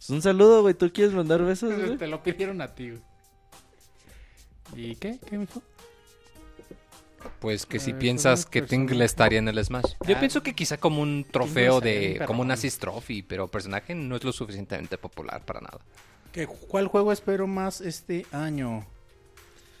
Es 0.00 0.10
un 0.10 0.20
saludo, 0.20 0.60
güey. 0.62 0.74
¿Tú 0.74 0.92
quieres 0.92 1.14
mandar 1.14 1.42
besos, 1.42 1.72
güey? 1.78 1.96
te 1.96 2.06
lo 2.06 2.22
pidieron 2.22 2.60
a 2.60 2.74
ti. 2.74 2.90
güey. 2.90 3.02
¿Y 4.76 4.96
qué? 4.96 5.18
¿Qué 5.28 5.38
me 5.38 5.46
dijo? 5.46 5.62
Pues 7.40 7.64
que 7.66 7.78
si 7.80 7.92
Eh, 7.92 7.94
piensas 7.94 8.44
que. 8.46 8.62
Tingle 8.62 9.04
estaría 9.04 9.38
en 9.38 9.48
el 9.48 9.62
Smash. 9.64 9.92
Yo 10.06 10.16
Ah, 10.16 10.20
pienso 10.20 10.42
que 10.42 10.54
quizá 10.54 10.76
como 10.76 11.00
un 11.00 11.24
trofeo 11.30 11.80
de... 11.80 12.20
como 12.26 12.42
un 12.42 12.50
assist 12.50 12.80
trophy, 12.80 13.22
pero 13.22 13.48
personaje 13.48 13.94
no 13.94 14.16
es 14.16 14.24
lo 14.24 14.32
suficientemente 14.32 14.98
popular 14.98 15.42
para 15.44 15.60
nada. 15.60 15.78
¿Qué- 16.32 16.46
¿Cuál 16.46 16.88
juego 16.88 17.12
espero 17.12 17.46
más 17.46 17.80
este 17.80 18.26
año? 18.32 18.84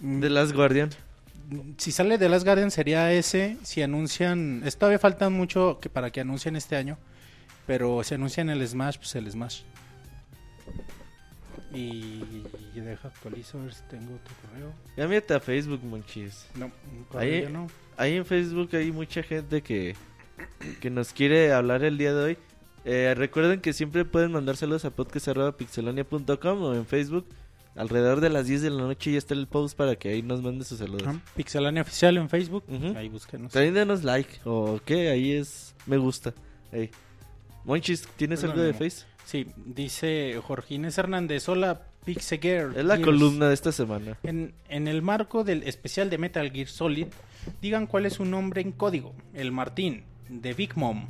Mm, 0.00 0.20
De 0.20 0.30
Last 0.30 0.52
Guardian. 0.54 0.90
Si 1.76 1.92
sale 1.92 2.16
de 2.16 2.28
Last 2.30 2.44
Guardian 2.46 2.70
sería 2.70 3.12
ese. 3.12 3.58
Si 3.62 3.82
anuncian. 3.82 4.62
Todavía 4.78 4.98
faltan 4.98 5.32
mucho 5.34 5.78
que 5.82 5.90
para 5.90 6.10
que 6.10 6.20
anuncien 6.20 6.56
este 6.56 6.76
año. 6.76 6.96
Pero 7.66 8.02
si 8.04 8.14
anuncian 8.14 8.48
el 8.48 8.66
Smash, 8.66 8.96
pues 8.96 9.14
el 9.16 9.30
Smash. 9.30 9.62
Y, 11.74 12.44
y 12.74 12.80
deja 12.80 13.08
actualizo 13.08 13.58
a 13.58 13.62
ver 13.62 13.74
si 13.74 13.82
tengo 13.90 14.14
otro 14.14 14.34
correo. 14.42 14.72
Cámbiate 14.96 15.34
a 15.34 15.40
Facebook, 15.40 15.82
monchis. 15.84 16.46
No, 16.54 16.70
Ahí- 17.18 17.46
no. 17.50 17.66
Ahí 17.96 18.14
en 18.14 18.24
Facebook 18.26 18.70
hay 18.74 18.90
mucha 18.92 19.22
gente 19.22 19.62
que, 19.62 19.94
que 20.80 20.90
nos 20.90 21.12
quiere 21.12 21.52
hablar 21.52 21.84
el 21.84 21.96
día 21.98 22.12
de 22.14 22.24
hoy. 22.24 22.38
Eh, 22.84 23.14
recuerden 23.16 23.60
que 23.60 23.72
siempre 23.72 24.04
pueden 24.04 24.32
mandárselos 24.32 24.84
a 24.84 24.90
podcast.pixelania.com 24.90 26.62
o 26.62 26.74
en 26.74 26.86
Facebook. 26.86 27.26
Alrededor 27.76 28.20
de 28.20 28.30
las 28.30 28.46
10 28.46 28.62
de 28.62 28.70
la 28.70 28.82
noche 28.82 29.10
ya 29.12 29.18
está 29.18 29.34
el 29.34 29.48
post 29.48 29.76
para 29.76 29.96
que 29.96 30.08
ahí 30.10 30.22
nos 30.22 30.42
mande 30.42 30.64
sus 30.64 30.78
saludos. 30.78 31.02
Pixelania 31.34 31.82
Oficial 31.82 32.16
en 32.18 32.28
Facebook. 32.28 32.62
Ujú. 32.68 32.96
Ahí 32.96 33.08
búsquenos. 33.08 33.52
También 33.52 33.74
denos 33.74 34.04
like 34.04 34.38
o 34.44 34.80
qué, 34.84 35.08
ahí 35.10 35.32
es 35.32 35.74
me 35.86 35.96
gusta. 35.96 36.32
Ahí. 36.72 36.90
Monchis, 37.64 38.06
¿tienes 38.16 38.40
Perdón, 38.40 38.58
algo 38.60 38.66
de 38.66 38.72
no. 38.74 38.78
Face? 38.78 39.06
Sí, 39.24 39.46
dice 39.56 40.40
Jorge 40.46 40.74
Inés 40.74 40.98
Hernández. 40.98 41.48
Hola, 41.48 41.82
Pixegirl. 42.04 42.76
Es 42.76 42.84
la 42.84 42.96
Gears. 42.96 43.06
columna 43.06 43.48
de 43.48 43.54
esta 43.54 43.72
semana. 43.72 44.18
En, 44.22 44.54
en 44.68 44.86
el 44.88 45.02
marco 45.02 45.44
del 45.44 45.62
especial 45.62 46.10
de 46.10 46.18
Metal 46.18 46.50
Gear 46.50 46.68
Solid, 46.68 47.06
digan 47.62 47.86
cuál 47.86 48.06
es 48.06 48.14
su 48.14 48.24
nombre 48.24 48.60
en 48.60 48.72
código. 48.72 49.14
El 49.32 49.50
Martín, 49.52 50.04
de 50.28 50.52
Big 50.52 50.76
Mom. 50.76 51.08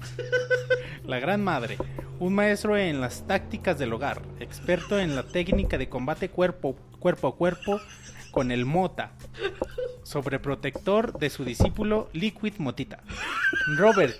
La 1.05 1.19
gran 1.19 1.43
madre. 1.43 1.77
Un 2.21 2.35
maestro 2.35 2.77
en 2.79 3.01
las 3.01 3.27
tácticas 3.27 3.79
del 3.79 3.93
hogar. 3.93 4.23
Experto 4.41 4.99
en 4.99 5.17
la 5.17 5.25
técnica 5.25 5.77
de 5.77 5.89
combate 5.89 6.31
cuerpo, 6.31 6.77
cuerpo 6.99 7.29
a 7.29 7.37
cuerpo 7.37 7.81
con 8.31 8.51
el 8.51 8.65
Mota. 8.65 9.13
Sobreprotector 10.05 11.19
de 11.19 11.29
su 11.29 11.45
discípulo 11.45 12.09
Liquid 12.13 12.55
Motita. 12.59 13.03
Robert, 13.77 14.17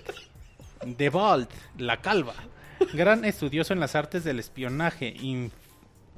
de 0.85 1.09
Vault, 1.09 1.49
la 1.77 2.01
calva. 2.01 2.35
Gran 2.93 3.25
estudioso 3.25 3.73
en 3.73 3.79
las 3.79 3.95
artes 3.95 4.23
del 4.23 4.39
espionaje. 4.39 5.13
inf- 5.17 5.51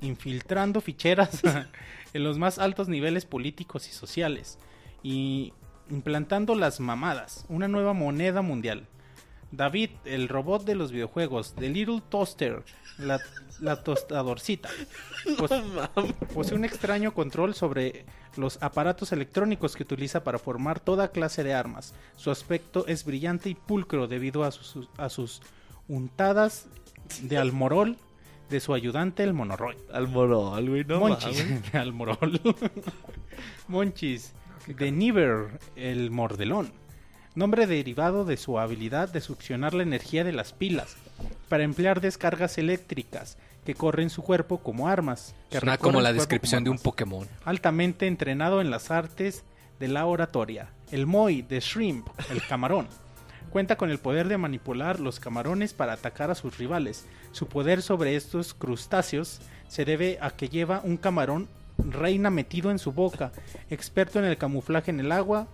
infiltrando 0.01 0.79
ficheras 0.81 1.41
en 2.13 2.23
los 2.23 2.37
más 2.37 2.59
altos 2.59 2.87
niveles 2.87 3.25
políticos 3.25 3.87
y 3.87 3.91
sociales. 3.91 4.59
Y 5.03 5.53
implantando 5.89 6.53
las 6.55 6.79
mamadas, 6.79 7.45
una 7.49 7.67
nueva 7.67 7.93
moneda 7.93 8.41
mundial. 8.41 8.85
David, 9.51 9.91
el 10.03 10.27
robot 10.27 10.65
de 10.65 10.75
los 10.75 10.91
videojuegos, 10.91 11.55
The 11.55 11.69
Little 11.69 12.01
Toaster, 12.09 12.63
la, 12.97 13.21
la 13.61 13.81
tostadorcita, 13.81 14.67
pos- 15.37 15.51
posee 16.33 16.57
un 16.57 16.65
extraño 16.65 17.13
control 17.13 17.55
sobre 17.55 18.05
los 18.35 18.61
aparatos 18.61 19.13
electrónicos 19.13 19.75
que 19.77 19.83
utiliza 19.83 20.23
para 20.25 20.37
formar 20.37 20.81
toda 20.81 21.11
clase 21.13 21.45
de 21.45 21.53
armas. 21.53 21.93
Su 22.17 22.29
aspecto 22.29 22.85
es 22.87 23.05
brillante 23.05 23.49
y 23.49 23.55
pulcro 23.55 24.07
debido 24.09 24.43
a 24.43 24.51
sus, 24.51 24.89
a 24.97 25.07
sus 25.07 25.41
untadas 25.87 26.67
de 27.21 27.37
almorol 27.37 27.97
de 28.49 28.59
su 28.59 28.73
ayudante 28.73 29.23
el 29.23 29.33
monoroid. 29.33 29.77
Al 29.91 30.07
morol, 30.07 30.69
güey, 30.69 30.83
no 30.85 30.99
Monchis, 30.99 31.71
de 31.71 31.77
Almorol. 31.77 32.39
Monchis, 33.67 34.33
de 34.67 34.91
Niver, 34.91 35.59
el 35.75 36.11
mordelón. 36.11 36.71
Nombre 37.35 37.67
derivado 37.67 38.25
de 38.25 38.37
su 38.37 38.57
habilidad 38.57 39.09
de 39.09 39.21
succionar 39.21 39.73
la 39.73 39.83
energía 39.83 40.23
de 40.23 40.31
las 40.31 40.53
pilas 40.53 40.95
para 41.49 41.63
emplear 41.63 42.01
descargas 42.01 42.57
eléctricas 42.57 43.37
que 43.63 43.75
corren 43.75 44.09
su 44.09 44.23
cuerpo 44.23 44.59
como 44.59 44.87
armas. 44.87 45.35
que 45.51 45.59
Suena 45.59 45.77
como 45.77 46.01
la 46.01 46.13
descripción 46.13 46.63
como 46.63 46.73
de 46.73 46.77
un. 46.77 46.83
Pokémon. 46.83 47.27
Altamente 47.45 48.07
entrenado 48.07 48.61
en 48.61 48.71
las 48.71 48.89
artes 48.89 49.43
de 49.79 49.87
la 49.87 50.05
oratoria. 50.05 50.69
El 50.89 51.05
Moi 51.05 51.41
de 51.41 51.59
Shrimp, 51.59 52.07
el 52.31 52.41
camarón. 52.47 52.87
Cuenta 53.49 53.75
con 53.77 53.89
el 53.89 53.97
poder 53.99 54.27
de 54.27 54.37
manipular 54.37 54.99
los 54.99 55.19
camarones 55.19 55.73
para 55.73 55.93
atacar 55.93 56.29
a 56.31 56.35
sus 56.35 56.57
rivales. 56.57 57.05
Su 57.31 57.47
poder 57.47 57.81
sobre 57.81 58.15
estos 58.15 58.53
crustáceos 58.53 59.39
se 59.67 59.85
debe 59.85 60.17
a 60.21 60.31
que 60.31 60.49
lleva 60.49 60.81
un 60.83 60.97
camarón 60.97 61.47
reina 61.77 62.29
metido 62.29 62.71
en 62.71 62.79
su 62.79 62.91
boca, 62.91 63.31
experto 63.69 64.19
en 64.19 64.25
el 64.25 64.37
camuflaje 64.37 64.91
en 64.91 64.99
el 64.99 65.11
agua, 65.11 65.47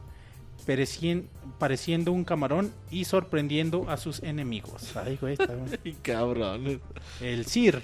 perecien- 0.65 1.27
pareciendo 1.59 2.11
un 2.11 2.23
camarón 2.23 2.71
y 2.91 3.05
sorprendiendo 3.05 3.89
a 3.89 3.97
sus 3.97 4.21
enemigos. 4.23 4.95
Ay, 4.95 5.17
güey, 5.19 5.33
está 5.33 5.53
cabrón. 6.01 6.81
El 7.21 7.45
Sir 7.45 7.81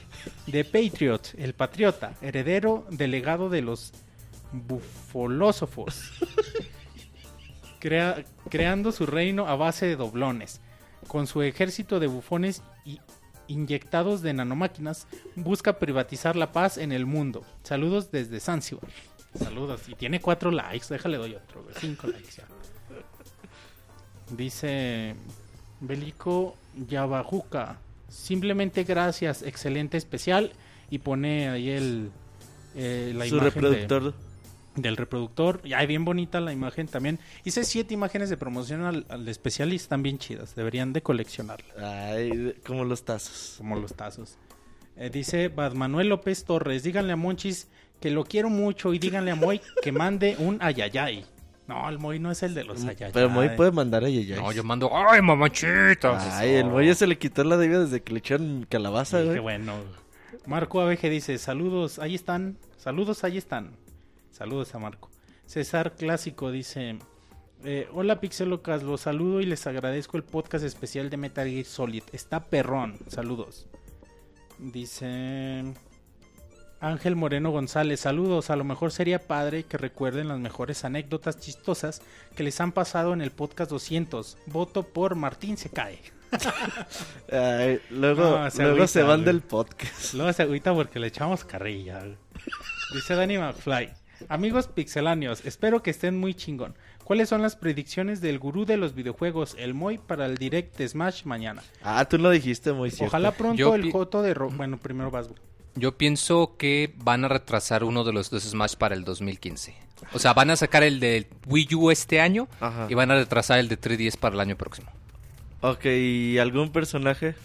de 0.47 0.63
Patriot, 0.65 1.33
el 1.37 1.53
patriota, 1.53 2.13
heredero 2.21 2.85
del 2.89 3.11
legado 3.11 3.49
de 3.49 3.61
los 3.61 3.93
bufolósofos, 4.51 6.11
Crea- 7.79 8.23
creando 8.49 8.91
su 8.91 9.05
reino 9.05 9.47
a 9.47 9.55
base 9.55 9.85
de 9.85 9.95
doblones. 9.95 10.61
Con 11.07 11.27
su 11.27 11.41
ejército 11.41 11.99
de 11.99 12.07
bufones 12.07 12.61
y 12.85 12.99
inyectados 13.47 14.21
de 14.21 14.33
nanomáquinas, 14.33 15.07
busca 15.35 15.79
privatizar 15.79 16.35
la 16.35 16.51
paz 16.51 16.77
en 16.77 16.91
el 16.91 17.05
mundo. 17.05 17.43
Saludos 17.63 18.11
desde 18.11 18.39
Zanzibar. 18.39 18.89
Saludos. 19.37 19.81
Y 19.87 19.95
tiene 19.95 20.19
cuatro 20.19 20.51
likes, 20.51 20.87
déjale 20.89 21.17
doy 21.17 21.35
otro, 21.35 21.65
cinco 21.79 22.07
likes 22.07 22.31
ya. 22.37 22.43
Dice 24.35 25.15
Belico 25.79 26.55
Yabajuca. 26.87 27.77
Simplemente 28.07 28.83
gracias, 28.83 29.41
excelente 29.43 29.97
especial. 29.97 30.51
Y 30.91 30.99
pone 30.99 31.49
ahí 31.49 31.69
el 31.69 32.11
eh, 32.75 33.13
la 33.15 33.25
Su 33.25 33.37
imagen 33.37 33.61
de- 33.61 33.69
reproductor. 33.69 34.13
Del 34.81 34.97
reproductor. 34.97 35.61
Y 35.63 35.73
hay 35.73 35.87
bien 35.87 36.05
bonita 36.05 36.39
la 36.39 36.51
imagen 36.53 36.87
también. 36.87 37.19
Hice 37.43 37.63
siete 37.63 37.93
imágenes 37.93 38.29
de 38.29 38.37
promoción 38.37 38.83
al, 38.83 39.05
al 39.09 39.27
especial 39.27 39.71
y 39.73 39.75
están 39.75 40.03
bien 40.03 40.17
chidas. 40.17 40.55
Deberían 40.55 40.93
de 40.93 41.01
coleccionarlas, 41.01 41.75
Ay, 41.77 42.55
como 42.65 42.83
los 42.85 43.03
tazos. 43.03 43.55
como 43.57 43.75
los 43.77 43.93
tazos. 43.93 44.37
Eh, 44.97 45.09
dice 45.09 45.47
Bad 45.47 45.73
Manuel 45.73 46.09
López 46.09 46.43
Torres. 46.43 46.83
Díganle 46.83 47.13
a 47.13 47.15
Monchis 47.15 47.67
que 48.01 48.11
lo 48.11 48.23
quiero 48.25 48.49
mucho 48.49 48.93
y 48.93 48.99
díganle 48.99 49.31
a 49.31 49.35
Moy 49.35 49.61
que 49.81 49.91
mande 49.91 50.35
un 50.39 50.57
ayayay. 50.61 51.25
No, 51.67 51.87
el 51.87 51.99
Moy 51.99 52.17
no 52.19 52.31
es 52.31 52.41
el 52.41 52.53
de 52.55 52.63
los 52.63 52.83
ayayay. 52.83 53.11
Pero 53.13 53.29
Moy 53.29 53.49
puede 53.55 53.71
mandar 53.71 54.03
a 54.03 54.09
Yayay. 54.09 54.39
No, 54.39 54.51
yo 54.51 54.63
mando, 54.63 54.89
¡ay, 54.91 55.21
mamachitas! 55.21 56.33
Ay, 56.33 56.55
el 56.55 56.65
Moy 56.65 56.87
ya 56.87 56.95
se 56.95 57.05
le 57.05 57.17
quitó 57.17 57.43
la 57.43 57.57
deuda 57.57 57.81
desde 57.81 58.01
que 58.01 58.11
le 58.13 58.19
echaron 58.19 58.65
calabaza, 58.67 59.21
qué 59.21 59.39
bueno. 59.39 59.73
Marco 60.47 60.81
ABG 60.81 61.09
dice, 61.09 61.37
saludos, 61.37 61.99
ahí 61.99 62.15
están. 62.15 62.57
Saludos, 62.77 63.23
ahí 63.23 63.37
están. 63.37 63.71
Saludos 64.31 64.73
a 64.75 64.79
Marco. 64.79 65.09
César 65.45 65.95
Clásico 65.95 66.51
dice, 66.51 66.99
eh, 67.63 67.87
hola 67.93 68.19
Pixelocas, 68.21 68.83
los 68.83 69.01
saludo 69.01 69.41
y 69.41 69.45
les 69.45 69.65
agradezco 69.67 70.17
el 70.17 70.23
podcast 70.23 70.63
especial 70.63 71.09
de 71.09 71.17
Metal 71.17 71.47
Gear 71.49 71.65
Solid. 71.65 72.03
Está 72.13 72.45
perrón. 72.45 72.97
Saludos. 73.07 73.67
Dice 74.59 75.63
Ángel 76.81 77.15
Moreno 77.15 77.49
González, 77.51 78.01
saludos. 78.01 78.49
A 78.49 78.55
lo 78.55 78.63
mejor 78.63 78.91
sería 78.91 79.19
padre 79.27 79.63
que 79.63 79.77
recuerden 79.77 80.27
las 80.27 80.39
mejores 80.39 80.85
anécdotas 80.85 81.39
chistosas 81.39 82.01
que 82.35 82.43
les 82.43 82.59
han 82.61 82.71
pasado 82.71 83.13
en 83.13 83.21
el 83.21 83.31
podcast 83.31 83.71
200. 83.71 84.37
Voto 84.47 84.83
por 84.83 85.15
Martín 85.15 85.57
se 85.57 85.69
cae. 85.69 85.99
Ay, 87.31 87.79
luego 87.89 88.21
No, 88.37 88.51
se 88.51 88.57
luego 88.61 88.75
agüita, 88.75 88.87
se 88.87 89.01
van 89.01 89.21
güey. 89.23 89.25
del 89.25 89.41
podcast. 89.41 90.13
Luego 90.13 90.31
se 90.33 90.43
agüita 90.43 90.73
porque 90.73 90.99
le 90.99 91.07
echamos 91.07 91.43
carrilla. 91.43 92.03
Dice 92.93 93.15
Danny 93.15 93.37
McFly. 93.39 93.91
Amigos 94.27 94.67
pixeláneos, 94.67 95.45
espero 95.45 95.81
que 95.81 95.91
estén 95.91 96.17
muy 96.17 96.33
chingón. 96.33 96.75
¿Cuáles 97.03 97.29
son 97.29 97.41
las 97.41 97.55
predicciones 97.55 98.21
del 98.21 98.37
gurú 98.37 98.65
de 98.65 98.77
los 98.77 98.93
videojuegos, 98.93 99.55
el 99.57 99.73
Moy, 99.73 99.97
para 99.97 100.25
el 100.25 100.37
direct 100.37 100.77
de 100.77 100.87
Smash 100.87 101.23
mañana? 101.25 101.63
Ah, 101.81 102.05
tú 102.05 102.17
lo 102.17 102.29
dijiste 102.29 102.71
muy 102.73 102.91
cierto. 102.91 103.05
Ojalá 103.07 103.31
pronto 103.31 103.57
Yo 103.57 103.73
el 103.75 103.91
Joto 103.91 104.21
de... 104.21 104.33
Ro- 104.33 104.49
Bueno, 104.51 104.77
primero 104.77 105.09
vas. 105.09 105.29
Yo 105.75 105.97
pienso 105.97 106.55
que 106.57 106.93
van 106.97 107.25
a 107.25 107.27
retrasar 107.29 107.83
uno 107.83 108.03
de 108.03 108.13
los 108.13 108.29
dos 108.29 108.43
Smash 108.43 108.75
para 108.75 108.93
el 108.95 109.03
2015. 109.05 109.73
O 110.13 110.19
sea, 110.19 110.33
van 110.33 110.49
a 110.51 110.55
sacar 110.55 110.83
el 110.83 110.99
de 110.99 111.27
Wii 111.47 111.75
U 111.75 111.91
este 111.91 112.21
año 112.21 112.47
Ajá. 112.59 112.87
y 112.89 112.93
van 112.93 113.11
a 113.11 113.15
retrasar 113.15 113.59
el 113.59 113.67
de 113.69 113.79
3DS 113.79 114.17
para 114.17 114.35
el 114.35 114.41
año 114.41 114.55
próximo. 114.57 114.89
Ok, 115.61 115.85
¿y 115.85 116.37
algún 116.37 116.71
personaje 116.71 117.35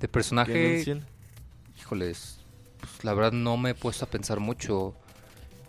De 0.00 0.06
personaje, 0.08 0.84
híjoles, 1.78 2.38
pues, 2.80 3.04
la 3.04 3.14
verdad 3.14 3.32
no 3.32 3.56
me 3.56 3.70
he 3.70 3.74
puesto 3.74 4.04
a 4.04 4.08
pensar 4.10 4.38
mucho. 4.40 4.94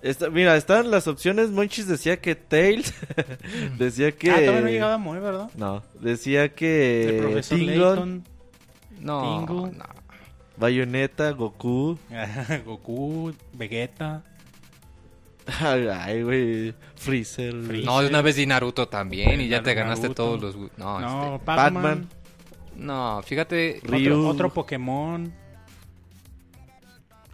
Esta- 0.02 0.30
mira, 0.30 0.56
estaban 0.56 0.92
las 0.92 1.08
opciones. 1.08 1.50
Monchis 1.50 1.88
decía 1.88 2.22
que 2.22 2.36
Tails. 2.36 2.94
decía 3.78 4.12
que. 4.14 4.32
Ah, 4.32 4.36
todavía 4.36 4.62
no 4.62 4.68
llegaba 4.70 4.98
Moy, 4.98 5.20
¿verdad? 5.20 5.50
No, 5.56 5.84
decía 6.00 6.44
el 6.46 6.52
que. 6.54 7.18
profesor 7.22 7.58
Tingon, 7.58 7.76
Layton, 7.78 8.24
No, 9.02 9.46
Tingle. 9.46 9.78
no. 9.78 9.86
Bayonetta, 10.58 11.32
Goku. 11.32 11.98
Goku, 12.66 13.34
Vegeta. 13.54 14.24
Ay, 15.62 16.22
güey. 16.24 16.74
Freezer. 16.96 17.56
Freezer. 17.64 17.86
No, 17.86 18.02
de 18.02 18.08
una 18.10 18.22
vez 18.22 18.36
di 18.36 18.46
Naruto 18.46 18.88
también 18.88 19.42
y 19.42 19.48
ya 19.48 19.64
te 19.64 19.74
Naruto. 19.74 19.84
ganaste 19.84 20.10
todos 20.16 20.42
los... 20.42 20.56
No, 20.78 21.00
No, 21.00 21.36
este. 21.36 21.46
Pac-Man. 21.46 22.08
no, 22.76 23.22
fíjate... 23.26 23.80
Ryu. 23.84 24.12
Otro, 24.14 24.28
otro 24.28 24.54
Pokémon. 24.54 25.34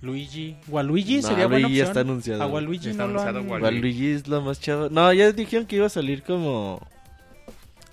Luigi. 0.01 0.55
Waluigi 0.67 1.17
No, 1.21 1.27
sería 1.29 1.47
buena 1.47 1.67
Luigi 1.67 1.77
ya 1.77 1.83
opción. 1.85 1.87
está 1.87 1.99
anunciado, 2.01 2.43
A. 2.43 2.47
Waluigi 2.47 2.85
Ya 2.85 2.91
está 2.91 3.07
no 3.07 3.13
lo 3.13 3.21
han... 3.21 3.27
anunciado 3.29 3.53
Waluigi. 3.53 3.75
Waluigi 3.77 4.07
es 4.11 4.27
lo 4.27 4.41
más 4.41 4.59
chavo. 4.59 4.89
No, 4.89 5.11
ya 5.13 5.31
dijeron 5.31 5.65
que 5.65 5.77
iba 5.77 5.85
a 5.87 5.89
salir 5.89 6.23
como. 6.23 6.85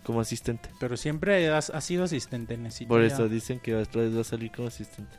Como 0.02 0.20
asistente. 0.20 0.68
Pero 0.80 0.96
siempre 0.96 1.48
has, 1.50 1.70
ha 1.70 1.80
sido 1.80 2.04
asistente. 2.04 2.56
Necesito 2.56 2.88
Por 2.88 3.00
ya- 3.00 3.06
eso 3.14 3.28
dicen 3.28 3.60
que 3.60 3.74
otra 3.76 4.02
vez 4.02 4.16
va 4.16 4.22
a 4.22 4.24
salir 4.24 4.50
como 4.50 4.68
asistente. 4.68 5.16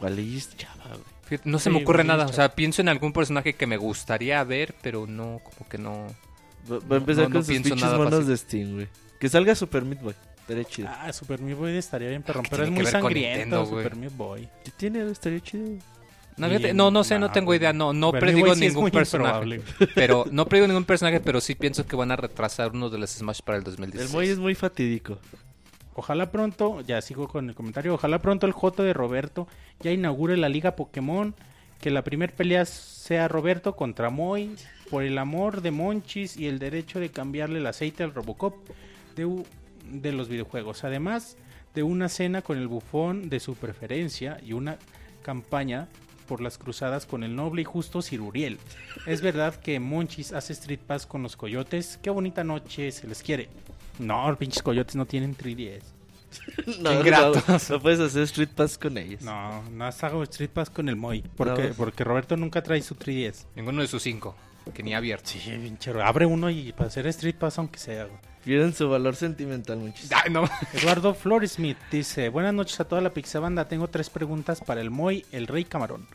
Waluigi 0.00 0.36
es 0.38 0.56
chava, 0.56 0.84
güey. 1.28 1.40
no 1.44 1.58
se 1.58 1.70
Sí, 1.70 1.76
me 1.76 1.82
ocurre 1.82 2.02
nada. 2.04 2.26
O 2.26 2.32
sea, 2.32 2.54
pienso 2.54 2.82
en 2.82 2.88
algún 2.88 3.12
personaje 3.12 3.52
que 3.54 3.66
me 3.66 3.76
gustaría 3.76 4.42
ver, 4.44 4.74
pero 4.82 5.06
no, 5.06 5.40
como 5.44 5.68
que 5.68 5.78
no... 5.78 6.06
Va, 6.70 6.78
va 6.90 6.96
a 6.96 6.98
empezar 6.98 7.24
No, 7.24 7.28
no 7.30 7.34
con 7.36 7.44
sus 7.44 7.54
pinches 7.54 7.80
monos 7.82 8.10
fácil. 8.10 8.26
de 8.26 8.36
Steam, 8.36 8.74
güey. 8.74 8.88
Que 9.20 9.28
salga 9.28 9.54
Super 9.54 9.84
Meat 9.84 10.02
Boy. 10.02 10.14
Estaría 10.50 10.64
chido. 10.64 10.88
Ah, 10.90 11.12
Super 11.12 11.40
Meat 11.40 11.56
Boy 11.56 11.76
estaría 11.76 12.08
bien 12.08 12.22
perrón, 12.24 12.42
¿Qué 12.42 12.50
pero 12.50 12.64
es 12.64 12.70
muy 12.70 12.84
sangriento 12.84 13.38
Nintendo? 13.38 13.66
Super 13.66 13.94
Meat 13.94 14.16
Boy. 14.16 14.48
¿Qué 14.64 14.72
tiene? 14.76 15.08
Estaría 15.08 15.38
chido. 15.38 15.78
No, 16.36 16.48
fíjate, 16.48 16.74
no, 16.74 16.90
no 16.90 17.04
sé, 17.04 17.20
no 17.20 17.30
tengo 17.30 17.54
idea, 17.54 17.72
no, 17.72 17.92
no 17.92 18.08
Super 18.08 18.20
predigo 18.20 18.46
Boy 18.48 18.56
sí 18.56 18.66
ningún 18.66 18.90
personaje. 18.90 19.62
Pero 19.94 20.24
no 20.32 20.46
predigo 20.46 20.66
ningún 20.66 20.84
personaje, 20.84 21.20
pero 21.20 21.40
sí 21.40 21.54
pienso 21.54 21.86
que 21.86 21.94
van 21.94 22.10
a 22.10 22.16
retrasar 22.16 22.72
uno 22.72 22.90
de 22.90 22.98
los 22.98 23.10
Smash 23.10 23.42
para 23.42 23.58
el 23.58 23.64
2016. 23.64 24.10
El 24.10 24.16
Moy 24.16 24.28
es 24.28 24.38
muy 24.38 24.56
fatídico. 24.56 25.18
Ojalá 25.94 26.32
pronto, 26.32 26.80
ya 26.80 27.00
sigo 27.00 27.28
con 27.28 27.48
el 27.48 27.54
comentario, 27.54 27.94
ojalá 27.94 28.18
pronto 28.20 28.46
el 28.46 28.52
Joto 28.52 28.82
de 28.82 28.92
Roberto 28.92 29.46
ya 29.80 29.92
inaugure 29.92 30.36
la 30.36 30.48
Liga 30.48 30.74
Pokémon, 30.74 31.34
que 31.80 31.90
la 31.90 32.02
primer 32.02 32.34
pelea 32.34 32.64
sea 32.64 33.28
Roberto 33.28 33.76
contra 33.76 34.10
Moy, 34.10 34.56
por 34.90 35.04
el 35.04 35.16
amor 35.16 35.62
de 35.62 35.70
Monchis 35.70 36.36
y 36.36 36.48
el 36.48 36.58
derecho 36.58 36.98
de 36.98 37.10
cambiarle 37.10 37.60
el 37.60 37.66
aceite 37.66 38.02
al 38.02 38.14
Robocop 38.14 38.56
de, 39.14 39.44
de 39.90 40.12
los 40.12 40.28
videojuegos. 40.28 40.84
Además 40.84 41.36
de 41.74 41.82
una 41.82 42.08
cena 42.08 42.42
con 42.42 42.58
el 42.58 42.68
bufón 42.68 43.28
de 43.28 43.40
su 43.40 43.54
preferencia 43.54 44.38
y 44.44 44.52
una 44.54 44.78
campaña 45.22 45.88
por 46.26 46.40
las 46.40 46.58
cruzadas 46.58 47.06
con 47.06 47.24
el 47.24 47.34
noble 47.34 47.62
y 47.62 47.64
justo 47.64 48.02
Ciruriel. 48.02 48.58
Es 49.06 49.20
verdad 49.20 49.54
que 49.56 49.80
Monchis 49.80 50.32
hace 50.32 50.52
Street 50.52 50.80
Pass 50.86 51.06
con 51.06 51.22
los 51.22 51.36
coyotes. 51.36 51.98
Qué 52.02 52.10
bonita 52.10 52.44
noche 52.44 52.92
se 52.92 53.06
les 53.08 53.22
quiere. 53.22 53.48
No, 53.98 54.28
los 54.28 54.38
pinches 54.38 54.62
coyotes 54.62 54.94
no 54.96 55.06
tienen 55.06 55.36
3DS. 55.36 55.82
No, 56.80 56.92
ingratos. 56.92 57.48
no, 57.48 57.58
no 57.76 57.82
puedes 57.82 57.98
hacer 57.98 58.22
Street 58.22 58.50
Pass 58.54 58.78
con 58.78 58.96
ellos. 58.96 59.22
No, 59.22 59.62
no 59.70 59.84
hago 59.86 60.22
Street 60.22 60.50
Pass 60.50 60.70
con 60.70 60.88
el 60.88 60.94
Moy. 60.94 61.22
Porque, 61.36 61.70
No. 61.70 61.74
porque 61.74 62.04
Roberto 62.04 62.36
nunca 62.36 62.62
trae 62.62 62.80
su 62.82 62.94
3DS. 62.94 63.46
Ninguno 63.56 63.82
de 63.82 63.88
sus 63.88 64.00
cinco. 64.02 64.36
que 64.72 64.84
ni 64.84 64.94
abierto. 64.94 65.28
Sí, 65.30 65.40
pinche. 65.60 65.90
Abre 66.00 66.26
uno 66.26 66.48
y 66.48 66.70
para 66.72 66.86
hacer 66.86 67.08
Street 67.08 67.34
Pass, 67.34 67.58
aunque 67.58 67.80
sea. 67.80 68.04
güey. 68.04 68.16
Pierden 68.44 68.72
su 68.74 68.88
valor 68.88 69.16
sentimental 69.16 69.78
muchísimo. 69.78 70.18
Ay, 70.24 70.30
no. 70.32 70.48
Eduardo 70.72 71.14
Flores 71.14 71.52
Smith 71.52 71.76
dice: 71.90 72.28
Buenas 72.30 72.54
noches 72.54 72.80
a 72.80 72.84
toda 72.84 73.02
la 73.02 73.10
Pixabanda. 73.10 73.68
Tengo 73.68 73.88
tres 73.88 74.08
preguntas 74.10 74.60
para 74.60 74.80
el 74.80 74.90
Moy, 74.90 75.24
el 75.32 75.46
Rey 75.46 75.64
Camarón. 75.64 76.06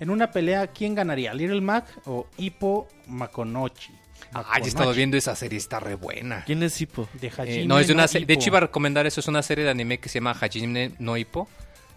En 0.00 0.10
una 0.10 0.30
pelea, 0.30 0.66
¿quién 0.68 0.94
ganaría? 0.94 1.34
¿Little 1.34 1.60
Mac 1.60 1.86
o 2.06 2.26
Hippo 2.36 2.88
Makonochi? 3.06 3.92
Ay, 4.32 4.62
he 4.64 4.68
estado 4.68 4.92
viendo 4.92 5.16
esa 5.16 5.34
serie, 5.34 5.58
está 5.58 5.80
re 5.80 5.94
buena. 5.94 6.44
¿Quién 6.44 6.62
es 6.62 6.80
Hippo? 6.80 7.08
De 7.14 7.28
Eh, 7.28 7.32
Hajime 7.36 7.66
no, 7.66 7.78
es 7.78 7.86
de 7.86 7.94
una 7.94 8.06
no. 8.06 8.26
De 8.26 8.34
hecho, 8.34 8.48
iba 8.50 8.58
a 8.58 8.62
recomendar 8.62 9.06
eso. 9.06 9.20
Es 9.20 9.28
una 9.28 9.42
serie 9.42 9.64
de 9.64 9.70
anime 9.70 9.98
que 9.98 10.08
se 10.08 10.18
llama 10.18 10.36
Hajime 10.38 10.92
no 10.98 11.16
Ippo. 11.16 11.48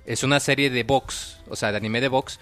Es 0.06 0.24
una 0.24 0.40
serie 0.40 0.70
de 0.70 0.84
box, 0.84 1.40
o 1.48 1.56
sea, 1.56 1.72
de 1.72 1.78
anime 1.78 2.02
de 2.02 2.08
box, 2.08 2.40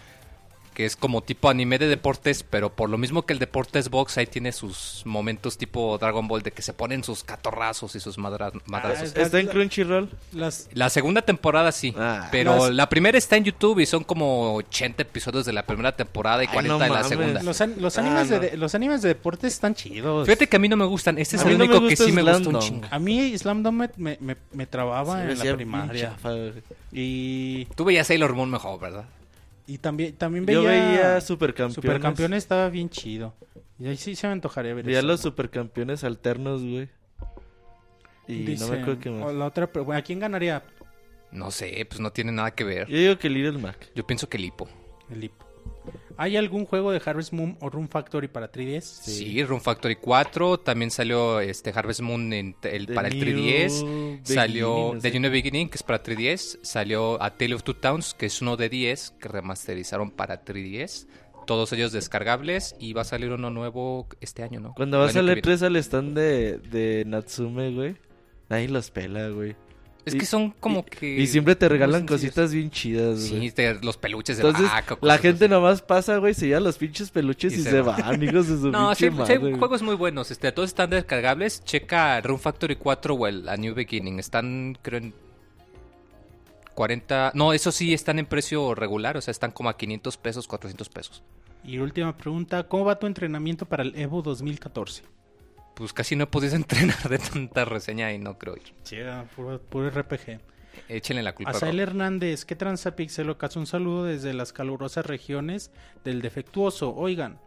que 0.79 0.85
es 0.85 0.95
como 0.95 1.19
tipo 1.21 1.49
anime 1.49 1.77
de 1.77 1.89
deportes, 1.89 2.41
pero 2.49 2.69
por 2.69 2.89
lo 2.89 2.97
mismo 2.97 3.25
que 3.25 3.33
el 3.33 3.39
deporte 3.39 3.79
es 3.79 3.89
box, 3.89 4.17
ahí 4.17 4.27
tiene 4.27 4.53
sus 4.53 5.01
momentos 5.03 5.57
tipo 5.57 5.97
Dragon 5.97 6.25
Ball 6.25 6.41
de 6.41 6.51
que 6.53 6.61
se 6.61 6.71
ponen 6.71 7.03
sus 7.03 7.21
catorrazos 7.25 7.97
y 7.97 7.99
sus 7.99 8.17
madra- 8.17 8.53
madrazos. 8.65 9.09
es- 9.09 9.17
¿Está 9.17 9.41
en 9.41 9.47
Crunchyroll? 9.47 10.09
Las, 10.31 10.69
La 10.71 10.89
segunda 10.89 11.21
temporada 11.21 11.73
sí, 11.73 11.93
Ah. 11.97 12.29
pero 12.31 12.67
Las- 12.67 12.75
la 12.75 12.87
primera 12.87 13.17
está 13.17 13.35
en 13.35 13.43
YouTube 13.43 13.79
y 13.81 13.85
son 13.85 14.05
como 14.05 14.53
80 14.55 15.01
episodios 15.03 15.45
de 15.45 15.51
la 15.51 15.63
primera 15.65 15.91
temporada 15.97 16.45
y 16.45 16.47
Ay, 16.47 16.53
40 16.53 16.73
no 16.77 16.79
de 16.81 16.87
la 16.87 16.93
mames. 16.95 17.07
segunda. 17.09 17.43
los, 17.43 17.59
an- 17.59 17.75
los 17.77 17.97
Ah, 17.97 18.01
animes 18.01 18.29
no. 18.29 18.39
de, 18.39 18.55
los 18.55 18.73
animes 18.73 19.01
de 19.01 19.09
deportes 19.09 19.53
están 19.55 19.75
chidos. 19.75 20.27
Fíjate 20.27 20.47
que 20.47 20.55
a 20.55 20.59
mí 20.59 20.69
no 20.69 20.77
me 20.77 20.85
gustan, 20.85 21.17
este 21.17 21.35
es 21.35 21.41
A 21.41 21.45
el 21.45 21.51
mí 21.51 21.57
no 21.57 21.65
me 21.65 21.77
único 21.77 21.89
que 21.89 21.97
sí 21.97 22.13
me 22.13 22.23
gusta 22.23 22.47
un 22.47 22.59
chingo. 22.59 22.87
A 22.89 22.99
mí 22.99 23.37
Slam 23.37 23.63
Dunk 23.63 23.91
me, 23.97 24.17
me, 24.21 24.37
me 24.53 24.65
trababa 24.65 25.23
en 25.29 25.37
la 25.39 25.55
primaria. 25.55 26.15
Y, 26.93 27.65
Tú 27.75 27.83
veías 27.83 28.07
Sailor 28.07 28.33
Moon 28.33 28.49
mejor, 28.49 28.79
¿verdad? 28.79 29.03
Y 29.69 29.77
también, 29.77 30.15
también 30.15 30.45
veía... 30.45 30.59
Yo 30.59 30.67
veía 30.67 31.21
Supercampeones. 31.21 31.75
Supercampeones 31.75 32.37
estaba 32.39 32.69
bien 32.69 32.89
chido. 32.89 33.35
Y 33.77 33.87
ahí 33.87 33.97
sí 33.97 34.15
se 34.15 34.27
me 34.27 34.33
antojaría 34.33 34.73
ver 34.73 34.85
Veía 34.85 34.99
eso. 34.99 35.07
los 35.07 35.21
supercampeones 35.21 36.03
alternos, 36.03 36.63
güey. 36.63 36.89
Y 38.27 38.43
Dice, 38.43 38.65
no 38.65 38.71
me 38.71 38.81
acuerdo 38.81 38.99
qué 38.99 39.09
o 39.09 39.13
más. 39.13 39.33
La 39.33 39.45
otra, 39.45 39.69
bueno, 39.73 39.93
¿a 39.93 40.01
quién 40.01 40.19
ganaría? 40.19 40.63
No 41.31 41.51
sé, 41.51 41.85
pues 41.87 41.99
no 41.99 42.11
tiene 42.11 42.31
nada 42.31 42.51
que 42.51 42.63
ver. 42.63 42.87
Yo 42.87 42.97
digo 42.97 43.17
que 43.17 43.29
Little 43.29 43.59
Mac. 43.59 43.91
Yo 43.95 44.05
pienso 44.05 44.27
que 44.27 44.37
Lipo. 44.37 44.67
El 45.09 45.23
Hippo. 45.23 45.45
¿Hay 46.21 46.35
algún 46.35 46.65
juego 46.65 46.91
de 46.91 47.01
Harvest 47.03 47.31
Moon 47.31 47.57
o 47.61 47.69
Room 47.69 47.87
Factory 47.87 48.27
para 48.27 48.51
3DS? 48.51 48.81
Sí, 48.83 49.41
Room 49.43 49.61
Factory 49.61 49.95
4, 49.95 50.59
también 50.59 50.91
salió 50.91 51.39
este 51.39 51.71
Harvest 51.73 52.01
Moon 52.01 52.33
en- 52.33 52.55
el- 52.63 52.87
para 52.93 53.07
el 53.07 53.13
New 53.17 53.23
3DS, 53.23 54.19
salió 54.23 54.97
The. 55.01 55.17
New 55.19 55.31
Beginning, 55.31 55.69
que 55.69 55.75
es 55.77 55.83
para 55.83 56.03
3DS, 56.03 56.59
salió 56.61 57.21
A 57.23 57.37
Tale 57.37 57.55
of 57.55 57.63
Two 57.63 57.75
Towns, 57.75 58.13
que 58.13 58.25
es 58.25 58.41
uno 58.41 58.57
de 58.57 58.67
10, 58.69 59.11
que 59.19 59.29
remasterizaron 59.29 60.11
para 60.11 60.43
3DS, 60.43 61.07
todos 61.47 61.71
ellos 61.73 61.91
descargables, 61.93 62.75
y 62.79 62.91
va 62.93 63.01
a 63.03 63.05
salir 63.05 63.31
uno 63.31 63.49
nuevo 63.49 64.07
este 64.19 64.43
año, 64.43 64.59
¿no? 64.59 64.73
Cuando 64.75 64.99
vas 64.99 65.15
al 65.15 65.25
que 65.25 65.35
viene. 65.35 65.41
E3 65.57 65.61
al 65.65 65.75
stand 65.77 66.17
de, 66.17 66.57
de 66.57 67.05
Natsume, 67.07 67.71
güey. 67.73 67.95
Nadie 68.49 68.67
los 68.67 68.91
pela, 68.91 69.29
güey. 69.29 69.55
Es 70.05 70.15
y- 70.15 70.17
que 70.17 70.25
son 70.25 70.51
como 70.59 70.79
y- 70.79 70.83
que... 70.83 71.17
Y 71.19 71.27
siempre 71.27 71.55
te 71.55 71.67
regalan 71.69 72.07
cositas 72.07 72.53
bien 72.53 72.71
chidas, 72.71 73.29
güey. 73.29 73.49
Sí, 73.49 73.55
de- 73.55 73.79
los 73.81 73.97
peluches 73.97 74.37
de 74.37 74.43
Entonces, 74.47 74.71
vaca, 74.71 74.95
la 74.95 74.97
cosas 74.99 75.21
gente 75.21 75.45
así. 75.45 75.51
nomás 75.53 75.81
pasa, 75.81 76.17
güey, 76.17 76.33
se 76.33 76.47
lleva 76.47 76.61
los 76.61 76.77
pinches 76.77 77.11
peluches 77.11 77.53
y, 77.53 77.59
Y 77.59 77.63
se, 77.63 77.69
se 77.71 77.81
van, 77.81 78.23
hijos 78.23 78.47
de 78.47 78.57
su 78.57 78.67
No, 78.71 78.95
sí, 78.95 79.05
sí 79.05 79.09
madre, 79.11 79.37
güey. 79.37 79.57
juegos 79.59 79.81
muy 79.81 79.95
buenos. 79.95 80.31
Este, 80.31 80.51
todos 80.51 80.69
están 80.69 80.89
descargables. 80.89 81.63
Checa 81.65 82.21
Room 82.21 82.39
Factory 82.39 82.75
4 82.77 83.13
o 83.13 83.27
el 83.27 83.47
A 83.49 83.57
New 83.57 83.75
Beginning. 83.75 84.19
Están, 84.19 84.77
creo, 84.81 84.99
en 85.01 85.13
40... 86.75 87.31
No, 87.35 87.53
eso 87.53 87.71
sí, 87.71 87.93
están 87.93 88.19
en 88.19 88.25
precio 88.25 88.73
regular. 88.75 89.17
O 89.17 89.21
sea, 89.21 89.31
están 89.31 89.51
como 89.51 89.69
a 89.69 89.77
500 89.77 90.17
pesos, 90.17 90.47
400 90.47 90.89
pesos. 90.89 91.23
Y 91.63 91.77
última 91.79 92.15
pregunta, 92.15 92.63
¿cómo 92.67 92.85
va 92.85 92.97
tu 92.97 93.05
entrenamiento 93.05 93.65
para 93.65 93.83
el 93.83 93.93
Evo 93.99 94.21
2014? 94.21 95.03
Pues 95.79 95.93
casi 95.93 96.15
no 96.17 96.25
he 96.25 96.27
podido 96.27 96.55
entrenar 96.57 97.09
de 97.09 97.17
tanta 97.17 97.65
reseña 97.65 98.13
y 98.13 98.19
no 98.19 98.37
creo 98.37 98.57
ir. 98.57 98.73
Sí, 98.83 98.97
puro, 99.35 99.59
puro 99.59 99.89
RPG. 99.89 100.39
Échenle 100.89 101.23
la 101.23 101.33
culpa. 101.33 101.51
a 101.51 101.55
Azael 101.55 101.77
Rob. 101.77 101.87
Hernández, 101.87 102.45
¿qué 102.45 102.55
tranza 102.55 102.95
Pixelocas? 102.95 103.55
Un 103.55 103.65
saludo 103.65 104.03
desde 104.03 104.33
las 104.33 104.53
calurosas 104.53 105.05
regiones 105.05 105.71
del 106.03 106.21
defectuoso. 106.21 106.93
Oigan, 106.93 107.39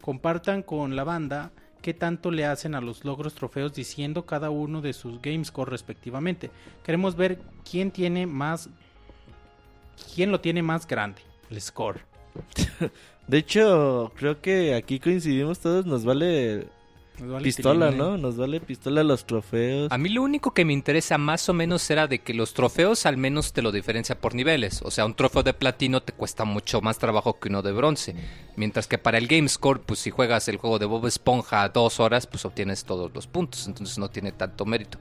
compartan 0.00 0.62
con 0.62 0.96
la 0.96 1.04
banda 1.04 1.50
qué 1.82 1.92
tanto 1.92 2.30
le 2.30 2.46
hacen 2.46 2.74
a 2.74 2.80
los 2.80 3.04
logros 3.04 3.34
trofeos 3.34 3.74
diciendo 3.74 4.24
cada 4.24 4.50
uno 4.50 4.80
de 4.80 4.92
sus 4.92 5.20
gamescore 5.20 5.70
respectivamente. 5.70 6.50
Queremos 6.84 7.16
ver 7.16 7.40
quién 7.68 7.90
tiene 7.90 8.26
más 8.26 8.70
quién 10.14 10.30
lo 10.30 10.40
tiene 10.40 10.62
más 10.62 10.86
grande, 10.86 11.22
el 11.50 11.60
score. 11.60 12.00
De 13.26 13.38
hecho, 13.38 14.12
creo 14.16 14.40
que 14.40 14.74
aquí 14.74 14.98
coincidimos 14.98 15.60
todos. 15.60 15.86
Nos 15.86 16.04
vale 16.04 16.68
vale 17.28 17.44
pistola, 17.44 17.90
tilín, 17.90 18.00
¿eh? 18.00 18.04
¿no? 18.04 18.18
Nos 18.18 18.36
vale 18.36 18.60
pistola 18.60 19.02
los 19.02 19.24
trofeos. 19.24 19.90
A 19.90 19.98
mí 19.98 20.08
lo 20.08 20.22
único 20.22 20.52
que 20.52 20.64
me 20.64 20.72
interesa 20.72 21.18
más 21.18 21.48
o 21.48 21.54
menos 21.54 21.88
era 21.90 22.06
de 22.06 22.20
que 22.20 22.34
los 22.34 22.54
trofeos 22.54 23.06
al 23.06 23.16
menos 23.16 23.52
te 23.52 23.62
lo 23.62 23.72
diferencia 23.72 24.20
por 24.20 24.34
niveles. 24.34 24.80
O 24.82 24.90
sea, 24.90 25.06
un 25.06 25.14
trofeo 25.14 25.42
de 25.42 25.54
platino 25.54 26.02
te 26.02 26.12
cuesta 26.12 26.44
mucho 26.44 26.80
más 26.80 26.98
trabajo 26.98 27.38
que 27.38 27.48
uno 27.48 27.62
de 27.62 27.72
bronce. 27.72 28.14
Mientras 28.56 28.86
que 28.86 28.98
para 28.98 29.18
el 29.18 29.26
Game 29.26 29.48
Score, 29.48 29.80
pues 29.80 30.00
si 30.00 30.10
juegas 30.10 30.48
el 30.48 30.56
juego 30.56 30.78
de 30.78 30.86
Bob 30.86 31.06
Esponja 31.06 31.68
dos 31.68 32.00
horas, 32.00 32.26
pues 32.26 32.44
obtienes 32.44 32.84
todos 32.84 33.10
los 33.14 33.26
puntos. 33.26 33.66
Entonces 33.66 33.98
no 33.98 34.10
tiene 34.10 34.32
tanto 34.32 34.64
mérito. 34.64 34.98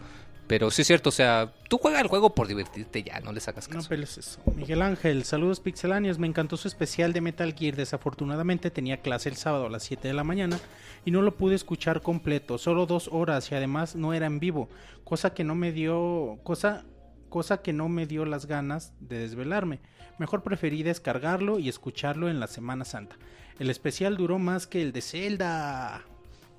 Pero 0.50 0.72
sí 0.72 0.82
es 0.82 0.88
cierto, 0.88 1.10
o 1.10 1.12
sea, 1.12 1.54
tú 1.68 1.78
juega 1.78 2.02
el 2.02 2.08
juego 2.08 2.34
por 2.34 2.48
divertirte 2.48 3.04
ya, 3.04 3.20
no 3.20 3.32
le 3.32 3.40
sacas 3.40 3.70
No 3.70 3.76
caso. 3.76 3.88
peles 3.90 4.18
eso. 4.18 4.42
Miguel 4.56 4.82
Ángel, 4.82 5.24
saludos 5.24 5.60
pixeláneos. 5.60 6.18
Me 6.18 6.26
encantó 6.26 6.58
su 6.58 6.68
especial 6.68 7.14
de 7.14 7.22
Metal 7.22 7.54
Gear. 7.54 7.76
Desafortunadamente 7.76 8.72
tenía 8.72 8.98
clase 8.98 9.30
el 9.30 9.36
sábado 9.36 9.68
a 9.68 9.70
las 9.70 9.84
7 9.84 10.08
de 10.08 10.16
la 10.16 10.24
mañana 10.24 10.60
y 11.06 11.12
no 11.12 11.22
lo 11.22 11.38
pude 11.38 11.54
escuchar 11.54 12.02
completo. 12.02 12.58
Solo 12.58 12.88
dos 12.88 13.10
horas 13.12 13.52
y 13.52 13.56
además 13.56 13.96
no 13.96 14.12
era 14.16 14.26
en 14.26 14.40
vivo. 14.40 14.70
Cosa 15.04 15.36
que 15.36 15.44
no 15.44 15.54
me 15.54 15.72
dio. 15.72 16.40
Cosa, 16.42 16.84
cosa 17.30 17.62
que 17.62 17.72
no 17.72 17.88
me 17.88 18.08
dio 18.08 18.26
las 18.26 18.48
ganas 18.48 18.94
de 19.00 19.20
desvelarme. 19.20 19.82
Mejor 20.18 20.42
preferí 20.42 20.82
descargarlo 20.82 21.60
y 21.60 21.70
escucharlo 21.70 22.28
en 22.28 22.40
la 22.40 22.48
Semana 22.48 22.86
Santa. 22.86 23.18
El 23.60 23.70
especial 23.70 24.18
duró 24.18 24.40
más 24.40 24.66
que 24.66 24.82
el 24.82 24.94
de 24.94 25.04
Zelda. 25.04 26.02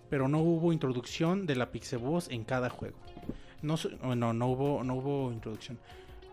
Pero 0.09 0.29
no 0.29 0.39
hubo 0.39 0.73
introducción 0.73 1.45
de 1.47 1.57
la 1.57 1.73
Pixeboss 1.73 2.29
en 2.31 2.45
cada 2.45 2.71
juego. 2.71 2.97
No, 3.63 3.77
so- 3.77 3.91
no, 4.15 4.33
no 4.33 4.47
hubo, 4.49 4.83
no 4.85 4.95
hubo 4.95 5.33
introducción. 5.33 5.79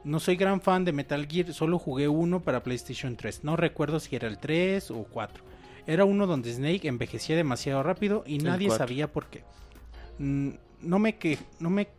No 0.04 0.20
soy 0.20 0.36
gran 0.38 0.62
fan 0.62 0.86
de 0.86 0.94
Metal 0.94 1.28
Gear, 1.30 1.54
solo 1.54 1.80
jugué 1.80 2.08
uno 2.08 2.40
para 2.42 2.64
PlayStation 2.64 3.16
3. 3.18 3.44
No 3.44 3.58
recuerdo 3.58 4.00
si 4.00 4.16
era 4.16 4.28
el 4.28 4.38
3 4.38 4.92
o 4.92 5.04
4. 5.04 5.44
Era 5.86 6.06
uno 6.06 6.28
donde 6.28 6.54
Snake 6.54 6.88
envejecía 6.88 7.36
demasiado 7.36 7.84
rápido 7.84 8.24
y 8.26 8.38
nadie 8.40 8.68
4. 8.68 8.86
sabía 8.86 9.12
por 9.12 9.28
qué. 9.28 9.44
Mm, 10.20 10.50
no 10.82 11.00
me 11.00 11.16
que 11.18 11.38
no 11.60 11.70
me 11.70 11.90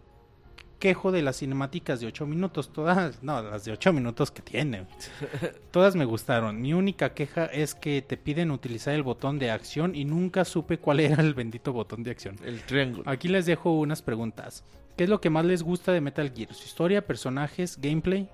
quejo 0.78 1.10
de 1.10 1.23
las 1.23 1.39
cinemáticas 1.39 1.98
de 2.00 2.07
8 2.07 2.24
minutos, 2.26 2.73
todas, 2.73 3.23
no, 3.23 3.42
las 3.42 3.65
de 3.65 3.73
8 3.73 3.92
minutos 3.92 4.31
que 4.31 4.42
tiene. 4.42 4.86
Todas 5.73 5.97
me 5.97 6.05
gustaron. 6.05 6.60
Mi 6.60 6.73
única 6.73 7.15
queja 7.15 7.47
es 7.47 7.74
que 7.74 8.00
te 8.00 8.16
piden 8.16 8.50
utilizar 8.52 8.94
el 8.94 9.02
botón 9.02 9.39
de 9.39 9.50
acción 9.50 9.94
y 9.97 10.05
nunca 10.05 10.44
supe 10.44 10.78
cuál 10.78 11.00
era 11.00 11.20
el 11.20 11.34
bendito 11.34 11.73
botón 11.73 12.05
de 12.05 12.12
acción. 12.12 12.36
El 12.44 12.62
triángulo. 12.62 13.02
Aquí 13.10 13.26
les 13.28 13.44
dejo 13.47 13.73
unas 13.73 14.02
preguntas. 14.02 14.62
¿Qué 14.98 15.04
es 15.04 15.10
lo 15.10 15.20
que 15.20 15.30
más 15.30 15.44
les 15.44 15.62
gusta 15.62 15.92
de 15.92 16.00
Metal 16.00 16.30
Gear? 16.34 16.52
¿Su 16.52 16.64
historia, 16.64 17.06
personajes, 17.06 17.78
gameplay? 17.80 18.28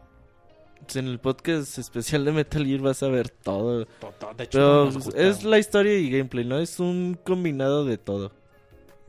En 0.95 1.07
el 1.07 1.19
podcast 1.19 1.79
especial 1.79 2.25
de 2.25 2.33
Metal 2.33 2.65
Gear 2.65 2.81
vas 2.81 3.03
a 3.03 3.09
ver 3.09 3.29
todo. 3.29 3.81
De 3.81 4.45
hecho, 4.45 4.51
Pero 4.59 4.85
nos 4.87 4.95
gusta. 4.95 5.21
es 5.23 5.45
la 5.45 5.59
historia 5.59 5.99
y 5.99 6.11
gameplay, 6.11 6.45
¿no? 6.47 6.59
Es 6.59 6.81
un 6.81 7.19
combinado 7.23 7.85
de 7.85 7.99
todo. 7.99 8.33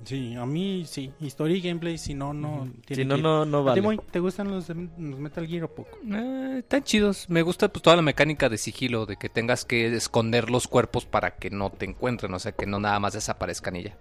Sí, 0.03 0.35
a 0.35 0.45
mí 0.45 0.84
sí. 0.85 1.14
Historia 1.22 1.56
y 1.56 1.61
gameplay, 1.61 1.98
si 1.98 2.14
no, 2.14 2.34
no. 2.34 2.69
tiene 2.85 3.03
Si 3.03 3.08
no, 3.08 3.17
no, 3.17 3.45
no 3.45 3.69
¿A 3.69 3.74
ti, 3.74 3.80
vale. 3.80 4.00
¿Te 4.11 4.19
gustan 4.19 4.51
los, 4.51 4.67
de- 4.67 4.74
los 4.98 5.19
Metal 5.19 5.48
Gear 5.48 5.64
o 5.64 5.74
poco? 5.74 5.98
Eh, 6.14 6.58
están 6.59 6.84
chidos. 6.84 7.30
Me 7.30 7.42
gusta 7.42 7.69
pues 7.69 7.82
toda 7.82 7.95
la 7.95 8.01
mecánica 8.01 8.50
de 8.50 8.58
sigilo, 8.58 9.06
de 9.06 9.16
que 9.16 9.30
tengas 9.30 9.64
que 9.64 9.88
esconder 9.95 10.50
los 10.50 10.67
cuerpos 10.67 11.06
para 11.06 11.38
que 11.38 11.50
no 11.50 11.69
te 11.69 11.85
encuentren, 11.85 12.34
o 12.34 12.40
sea, 12.40 12.51
que 12.51 12.66
no 12.66 12.82
nada 12.82 13.00
más 13.00 13.14
desaparezcan 13.14 13.77
y 13.77 13.84
ya. 13.84 13.98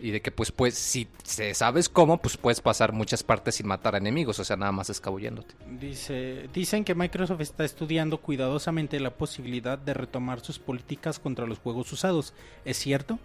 Y 0.00 0.10
de 0.12 0.22
que 0.22 0.30
pues 0.30 0.50
pues 0.50 0.74
si 0.74 1.08
se 1.22 1.52
sabes 1.54 1.88
cómo, 1.88 2.18
pues 2.18 2.36
puedes 2.36 2.60
pasar 2.60 2.92
muchas 2.92 3.22
partes 3.22 3.56
sin 3.56 3.66
matar 3.66 3.94
a 3.94 3.98
enemigos, 3.98 4.38
o 4.38 4.44
sea, 4.44 4.56
nada 4.56 4.72
más 4.72 4.88
escabulléndote. 4.88 5.54
Dice, 5.78 6.48
dicen 6.54 6.84
que 6.84 6.94
Microsoft 6.94 7.40
está 7.40 7.64
estudiando 7.64 8.18
cuidadosamente 8.18 8.98
la 8.98 9.10
posibilidad 9.10 9.78
de 9.78 9.94
retomar 9.94 10.40
sus 10.40 10.58
políticas 10.58 11.18
contra 11.18 11.46
los 11.46 11.58
juegos 11.58 11.92
usados. 11.92 12.32
¿Es 12.64 12.78
cierto? 12.78 13.18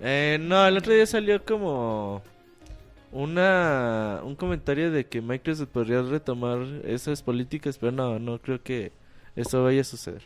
Eh, 0.00 0.38
no, 0.40 0.66
el 0.66 0.76
otro 0.76 0.92
día 0.92 1.06
salió 1.06 1.44
como 1.44 2.22
una 3.10 4.20
un 4.22 4.36
comentario 4.36 4.90
de 4.90 5.06
que 5.06 5.20
Microsoft 5.20 5.70
podría 5.70 6.02
retomar 6.02 6.58
esas 6.84 7.22
políticas, 7.22 7.78
pero 7.78 7.92
no, 7.92 8.18
no 8.18 8.40
creo 8.40 8.62
que 8.62 8.92
eso 9.34 9.64
vaya 9.64 9.80
a 9.80 9.84
suceder. 9.84 10.22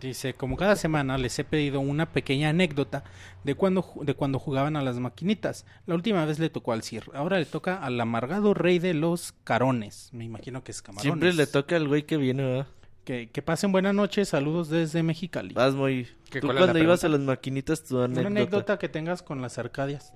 Dice, 0.00 0.34
como 0.34 0.56
cada 0.56 0.76
semana 0.76 1.18
les 1.18 1.38
he 1.38 1.44
pedido 1.44 1.80
una 1.80 2.12
pequeña 2.12 2.50
anécdota 2.50 3.04
de 3.44 3.54
cuando, 3.54 3.84
de 4.02 4.14
cuando 4.14 4.38
jugaban 4.38 4.76
a 4.76 4.82
las 4.82 4.98
maquinitas. 4.98 5.66
La 5.86 5.94
última 5.94 6.24
vez 6.24 6.38
le 6.38 6.50
tocó 6.50 6.72
al 6.72 6.82
Sir, 6.82 7.04
ahora 7.14 7.38
le 7.38 7.44
toca 7.44 7.82
al 7.82 8.00
amargado 8.00 8.54
rey 8.54 8.78
de 8.78 8.94
los 8.94 9.32
carones. 9.44 10.10
Me 10.12 10.24
imagino 10.24 10.64
que 10.64 10.72
es 10.72 10.82
camarones. 10.82 11.02
Siempre 11.02 11.32
le 11.32 11.46
toca 11.46 11.76
al 11.76 11.88
güey 11.88 12.04
que 12.04 12.16
viene, 12.16 12.44
¿verdad? 12.44 12.66
Que, 13.04 13.30
que 13.30 13.42
pasen 13.42 13.72
buena 13.72 13.92
noche, 13.92 14.24
saludos 14.24 14.68
desde 14.68 15.02
Mexicali. 15.02 15.54
Vas 15.54 15.74
muy... 15.74 16.08
¿Qué, 16.30 16.40
Tú 16.40 16.46
cuando 16.46 16.78
ibas 16.78 17.02
a 17.04 17.08
las 17.08 17.20
maquinitas, 17.20 17.84
tu 17.84 18.00
anécdota. 18.00 18.28
Una 18.28 18.40
anécdota 18.40 18.78
que 18.78 18.88
tengas 18.88 19.22
con 19.22 19.42
las 19.42 19.58
arcadias. 19.58 20.14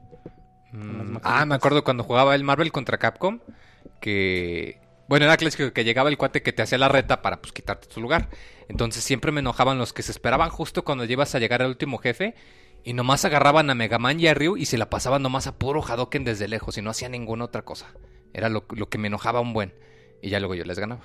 Mm, 0.73 1.15
las 1.15 1.23
ah, 1.25 1.45
me 1.47 1.57
acuerdo 1.57 1.83
cuando 1.83 2.05
jugaba 2.05 2.35
el 2.35 2.45
Marvel 2.45 2.73
contra 2.73 2.99
Capcom, 2.99 3.41
que... 4.01 4.86
Bueno, 5.09 5.25
era 5.26 5.36
clásico 5.36 5.73
que 5.73 5.85
llegaba 5.85 6.09
el 6.09 6.17
cuate 6.18 6.43
que 6.43 6.52
te 6.52 6.62
hacía 6.62 6.78
la 6.78 6.89
reta 6.89 7.23
para 7.23 7.41
pues 7.41 7.52
quitarte 7.52 7.86
tu 7.86 8.01
lugar. 8.01 8.28
Entonces 8.68 9.05
siempre 9.05 9.31
me 9.33 9.41
enojaban 9.41 9.78
los 9.78 9.93
que 9.93 10.02
se 10.02 10.10
esperaban 10.12 10.51
justo 10.51 10.85
cuando 10.85 11.05
llevas 11.05 11.35
a 11.35 11.39
llegar 11.39 11.62
al 11.62 11.68
último 11.68 11.99
jefe 11.99 12.35
y 12.83 12.93
nomás 12.93 13.25
agarraban 13.25 13.70
a 13.70 13.75
Mega 13.75 13.99
Man 13.99 14.18
y 14.18 14.26
a 14.26 14.35
Ryu 14.35 14.57
y 14.57 14.67
se 14.67 14.78
la 14.78 14.91
pasaban 14.91 15.23
nomás 15.23 15.47
a 15.47 15.57
puro 15.59 15.85
Hadoken 15.85 16.25
desde 16.25 16.49
lejos 16.49 16.76
y 16.78 16.83
no 16.83 16.91
hacían 16.91 17.12
ninguna 17.12 17.44
otra 17.44 17.62
cosa. 17.62 17.86
Era 18.35 18.49
lo, 18.49 18.65
lo 18.70 18.89
que 18.89 18.99
me 18.99 19.07
enojaba 19.09 19.41
un 19.41 19.52
buen. 19.52 19.75
Y 20.23 20.31
ya 20.31 20.41
luego 20.41 20.55
yo 20.57 20.65
les 20.65 20.78
ganaba. 20.78 21.02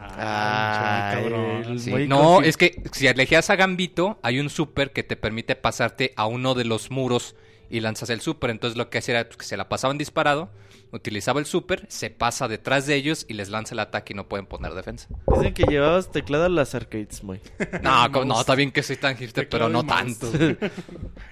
Ah, 0.00 1.10
Ay, 1.14 1.22
cabrón. 1.22 1.64
el- 1.64 1.80
Sí. 1.80 1.90
muy 1.90 2.06
No, 2.06 2.40
es 2.42 2.56
que 2.56 2.82
si 2.92 3.06
elegías 3.06 3.50
a 3.50 3.56
Gambito, 3.56 4.18
hay 4.22 4.38
un 4.40 4.50
super 4.50 4.92
que 4.92 5.02
te 5.02 5.16
permite 5.16 5.56
pasarte 5.56 6.12
a 6.16 6.26
uno 6.26 6.54
de 6.54 6.64
los 6.64 6.90
muros 6.90 7.34
y 7.70 7.80
lanzas 7.80 8.10
el 8.10 8.20
super. 8.20 8.50
Entonces 8.50 8.76
lo 8.76 8.90
que 8.90 8.98
hacía 8.98 9.18
era 9.20 9.28
pues, 9.28 9.38
que 9.38 9.44
se 9.44 9.56
la 9.56 9.68
pasaban 9.68 9.98
disparado, 9.98 10.50
utilizaba 10.92 11.40
el 11.40 11.46
super, 11.46 11.86
se 11.88 12.10
pasa 12.10 12.48
detrás 12.48 12.86
de 12.86 12.94
ellos 12.94 13.26
y 13.28 13.34
les 13.34 13.48
lanza 13.48 13.74
el 13.74 13.80
ataque 13.80 14.12
y 14.12 14.16
no 14.16 14.28
pueden 14.28 14.46
poner 14.46 14.74
defensa. 14.74 15.08
Dicen 15.26 15.54
que 15.54 15.64
llevabas 15.64 16.10
teclado 16.10 16.44
a 16.44 16.48
las 16.48 16.74
arcades, 16.74 17.22
muy. 17.22 17.40
No, 17.82 18.08
no, 18.08 18.40
está 18.40 18.54
bien 18.54 18.72
que 18.72 18.82
soy 18.82 18.96
tan 18.96 19.16
hipster, 19.16 19.48
pero 19.48 19.68
no 19.68 19.84
tanto. 19.84 20.30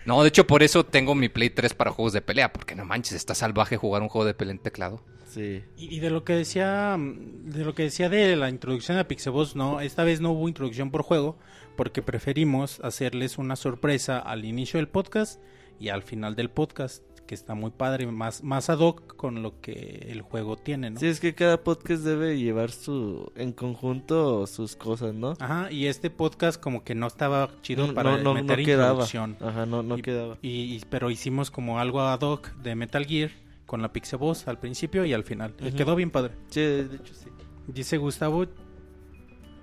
No, 0.05 0.23
de 0.23 0.29
hecho 0.29 0.47
por 0.47 0.63
eso 0.63 0.85
tengo 0.85 1.15
mi 1.15 1.29
Play 1.29 1.51
3 1.51 1.75
para 1.75 1.91
juegos 1.91 2.13
de 2.13 2.23
pelea, 2.23 2.53
porque 2.53 2.75
no 2.75 2.85
manches, 2.85 3.15
está 3.15 3.35
salvaje 3.35 3.77
jugar 3.77 4.03
un 4.03 4.09
juego 4.09 4.25
de 4.25 4.35
pelea 4.35 4.53
en 4.53 4.59
teclado. 4.59 5.03
Sí. 5.29 5.65
Y, 5.77 5.97
y 5.97 6.01
de 6.01 6.11
lo 6.11 6.25
que 6.25 6.35
decía 6.35 6.97
de 6.99 7.65
lo 7.65 7.75
que 7.75 7.83
decía 7.85 8.09
de 8.09 8.37
la 8.37 8.49
introducción 8.49 8.99
a 8.99 9.09
Pixeboss, 9.09 9.57
no, 9.57 9.81
esta 9.81 10.05
vez 10.05 10.21
no 10.21 10.33
hubo 10.33 10.49
introducción 10.49 10.91
por 10.91 11.03
juego 11.03 11.39
porque 11.77 12.03
preferimos 12.03 12.81
hacerles 12.81 13.39
una 13.39 13.55
sorpresa 13.55 14.19
al 14.19 14.45
inicio 14.45 14.79
del 14.79 14.89
podcast 14.89 15.41
y 15.79 15.91
al 15.91 16.03
final 16.03 16.35
del 16.35 16.51
podcast, 16.51 17.03
que 17.27 17.35
está 17.35 17.55
muy 17.55 17.71
padre, 17.71 18.07
más 18.07 18.43
más 18.45 18.71
ad 18.71 18.79
hoc 18.79 19.17
con 19.17 19.43
lo 19.43 19.61
que 19.61 20.07
el 20.11 20.23
juego 20.23 20.57
tiene, 20.57 20.91
¿no? 20.91 21.01
Sí, 21.01 21.07
es 21.07 21.21
que 21.21 21.35
cada 21.35 21.63
podcast 21.63 22.03
debe 22.05 22.39
llevar 22.39 22.71
su 22.71 23.33
en 23.37 23.53
conjunto 23.53 24.47
sus 24.47 24.77
cosas, 24.77 25.15
¿no? 25.15 25.35
Ajá, 25.41 25.71
y 25.71 25.87
este 25.87 26.09
podcast 26.11 26.61
como 26.61 26.85
que 26.85 26.95
no 26.95 27.07
estaba 27.07 27.51
chido 27.63 27.87
No, 27.89 27.95
para 27.95 28.17
no, 28.19 28.35
meter 28.35 28.57
no 28.59 28.63
introducción. 28.63 29.37
Ajá, 29.41 29.67
no, 29.67 29.83
no 29.83 29.99
Y- 29.99 30.03
quedaba. 30.03 30.39
Y, 30.43 30.49
y- 30.77 30.83
pero 30.89 31.11
hicimos 31.11 31.51
como 31.51 31.81
algo 31.81 32.01
ad 32.01 32.21
hoc 32.21 32.53
de 32.63 32.75
Metal 32.75 33.05
Gear 33.05 33.31
con 33.67 33.83
la 33.83 33.93
Pixeboss 33.93 34.47
al 34.47 34.59
principio 34.61 35.05
y 35.05 35.13
al 35.13 35.25
final. 35.25 35.55
Ujú. 35.61 35.77
Quedó 35.77 35.97
bien 35.97 36.11
padre. 36.13 36.33
Sí, 36.51 36.61
de 36.61 36.97
hecho 36.97 37.13
sí. 37.15 37.27
Dice 37.67 37.97
Gustavo 37.99 38.47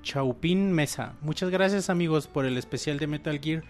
Chaupín 0.02 0.72
Mesa. 0.74 1.14
Muchas 1.22 1.50
gracias 1.50 1.90
amigos 1.90 2.28
por 2.28 2.46
el 2.46 2.58
especial 2.58 2.98
de 3.00 3.08
Metal 3.08 3.40
Gear. 3.42 3.64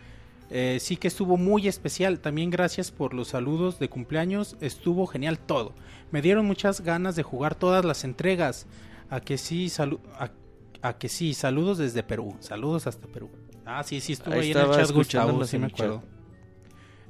Eh, 0.50 0.78
sí 0.80 0.98
que 0.98 1.08
estuvo 1.08 1.38
muy 1.38 1.68
especial. 1.68 2.20
También 2.20 2.50
gracias 2.50 2.92
por 2.92 3.14
los 3.14 3.30
saludos 3.30 3.80
de 3.80 3.90
cumpleaños. 3.90 4.56
Estuvo 4.62 5.08
genial 5.08 5.40
todo. 5.40 5.74
Me 6.12 6.22
dieron 6.22 6.46
muchas 6.46 6.82
ganas 6.82 7.16
de 7.16 7.24
jugar 7.24 7.56
todas 7.56 7.84
las 7.86 8.04
entregas. 8.04 8.68
A 9.10 9.20
que 9.20 9.38
sí, 9.38 9.66
salu- 9.68 10.00
a, 10.18 10.32
a 10.88 10.98
que 10.98 11.10
sí, 11.10 11.34
saludos 11.34 11.78
desde 11.78 12.04
Perú. 12.04 12.36
Saludos 12.40 12.88
hasta 12.88 13.08
Perú. 13.08 13.30
Ah, 13.66 13.84
sí, 13.84 14.00
sí, 14.02 14.14
estuvo 14.14 14.34
Ahí 14.34 14.42
ahí, 14.42 14.52
en 14.52 14.58
el 14.58 14.72
chat 14.72 14.92
Gustavo, 14.92 15.46
sí 15.46 15.58
me 15.58 15.68
acuerdo. 15.68 16.04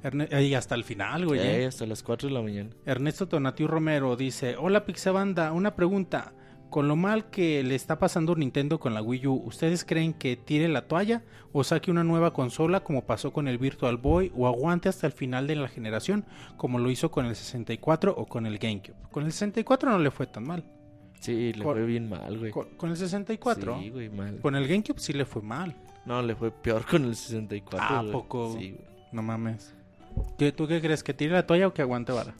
Erne- 0.03 0.42
y 0.45 0.53
hasta 0.53 0.76
el 0.76 0.84
final, 0.84 1.26
güey. 1.26 1.40
Eh, 1.40 1.64
eh. 1.64 1.66
hasta 1.66 1.86
las 1.86 2.03
4 2.03 2.28
de 2.28 2.34
la 2.36 2.42
mañana. 2.42 2.70
Ernesto 2.86 3.28
Tonatiu 3.28 3.68
Romero 3.68 4.16
dice, 4.16 4.56
hola 4.58 4.86
Pixabanda, 4.86 5.52
una 5.53 5.76
pregunta. 5.76 6.34
Con 6.74 6.88
lo 6.88 6.95
mal 6.95 7.30
que 7.30 7.61
le 7.61 7.76
está 7.76 8.00
pasando 8.00 8.34
Nintendo 8.35 8.80
con 8.80 8.95
la 8.95 9.02
Wii 9.03 9.27
U, 9.27 9.43
¿ustedes 9.45 9.85
creen 9.85 10.11
que 10.11 10.35
tire 10.35 10.68
la 10.68 10.88
toalla 10.88 11.22
o 11.52 11.64
saque 11.64 11.92
una 11.92 12.03
nueva 12.03 12.34
consola 12.34 12.80
como 12.80 13.03
pasó 13.06 13.32
con 13.32 13.48
el 13.48 13.60
Virtual 13.60 13.98
Boy 13.98 14.32
o 14.35 14.48
aguante 14.48 14.90
hasta 14.90 15.06
el 15.06 15.14
final 15.14 15.45
de 15.45 15.56
la 15.56 15.68
generación 15.68 16.26
como 16.58 16.80
lo 16.80 16.90
hizo 16.90 17.11
con 17.11 17.27
el 17.27 17.35
64 17.35 18.16
o 18.18 18.26
con 18.26 18.48
el 18.48 18.58
GameCube? 18.58 18.95
Con 19.11 19.26
el 19.26 19.32
64 19.32 19.92
no 19.92 20.00
le 20.00 20.10
fue 20.10 20.26
tan 20.26 20.45
mal. 20.48 20.64
Sí, 21.19 21.53
le 21.53 21.64
Con- 21.64 21.76
fue 21.76 21.85
bien 21.85 22.10
mal, 22.10 22.40
güey. 22.40 22.50
Con, 22.52 22.69
con 22.76 22.90
el 22.90 22.98
64, 22.98 23.77
Sí, 23.80 23.90
güey, 23.92 24.10
mal. 24.10 24.40
con 24.42 24.56
el 24.56 24.68
GameCube 24.68 25.00
sí 25.00 25.14
le 25.14 25.26
fue 25.26 25.43
mal. 25.43 25.76
No, 26.08 26.24
le 26.24 26.35
fue 26.35 26.50
peor 26.50 26.88
con 26.88 27.03
el 27.06 27.16
64. 27.16 27.85
¿A 27.98 28.00
güey. 28.02 28.11
poco? 28.11 28.52
Sí, 28.58 28.72
güey. 28.72 28.85
No 29.11 29.22
mames. 29.22 29.76
¿Qué, 30.40 30.52
¿Tú 30.52 30.68
qué 30.68 30.82
crees? 30.82 31.03
¿Que 31.03 31.14
tire 31.14 31.34
la 31.34 31.45
toalla 31.45 31.68
o 31.68 31.74
que 31.76 31.84
aguante 31.84 32.11
vara? 32.14 32.34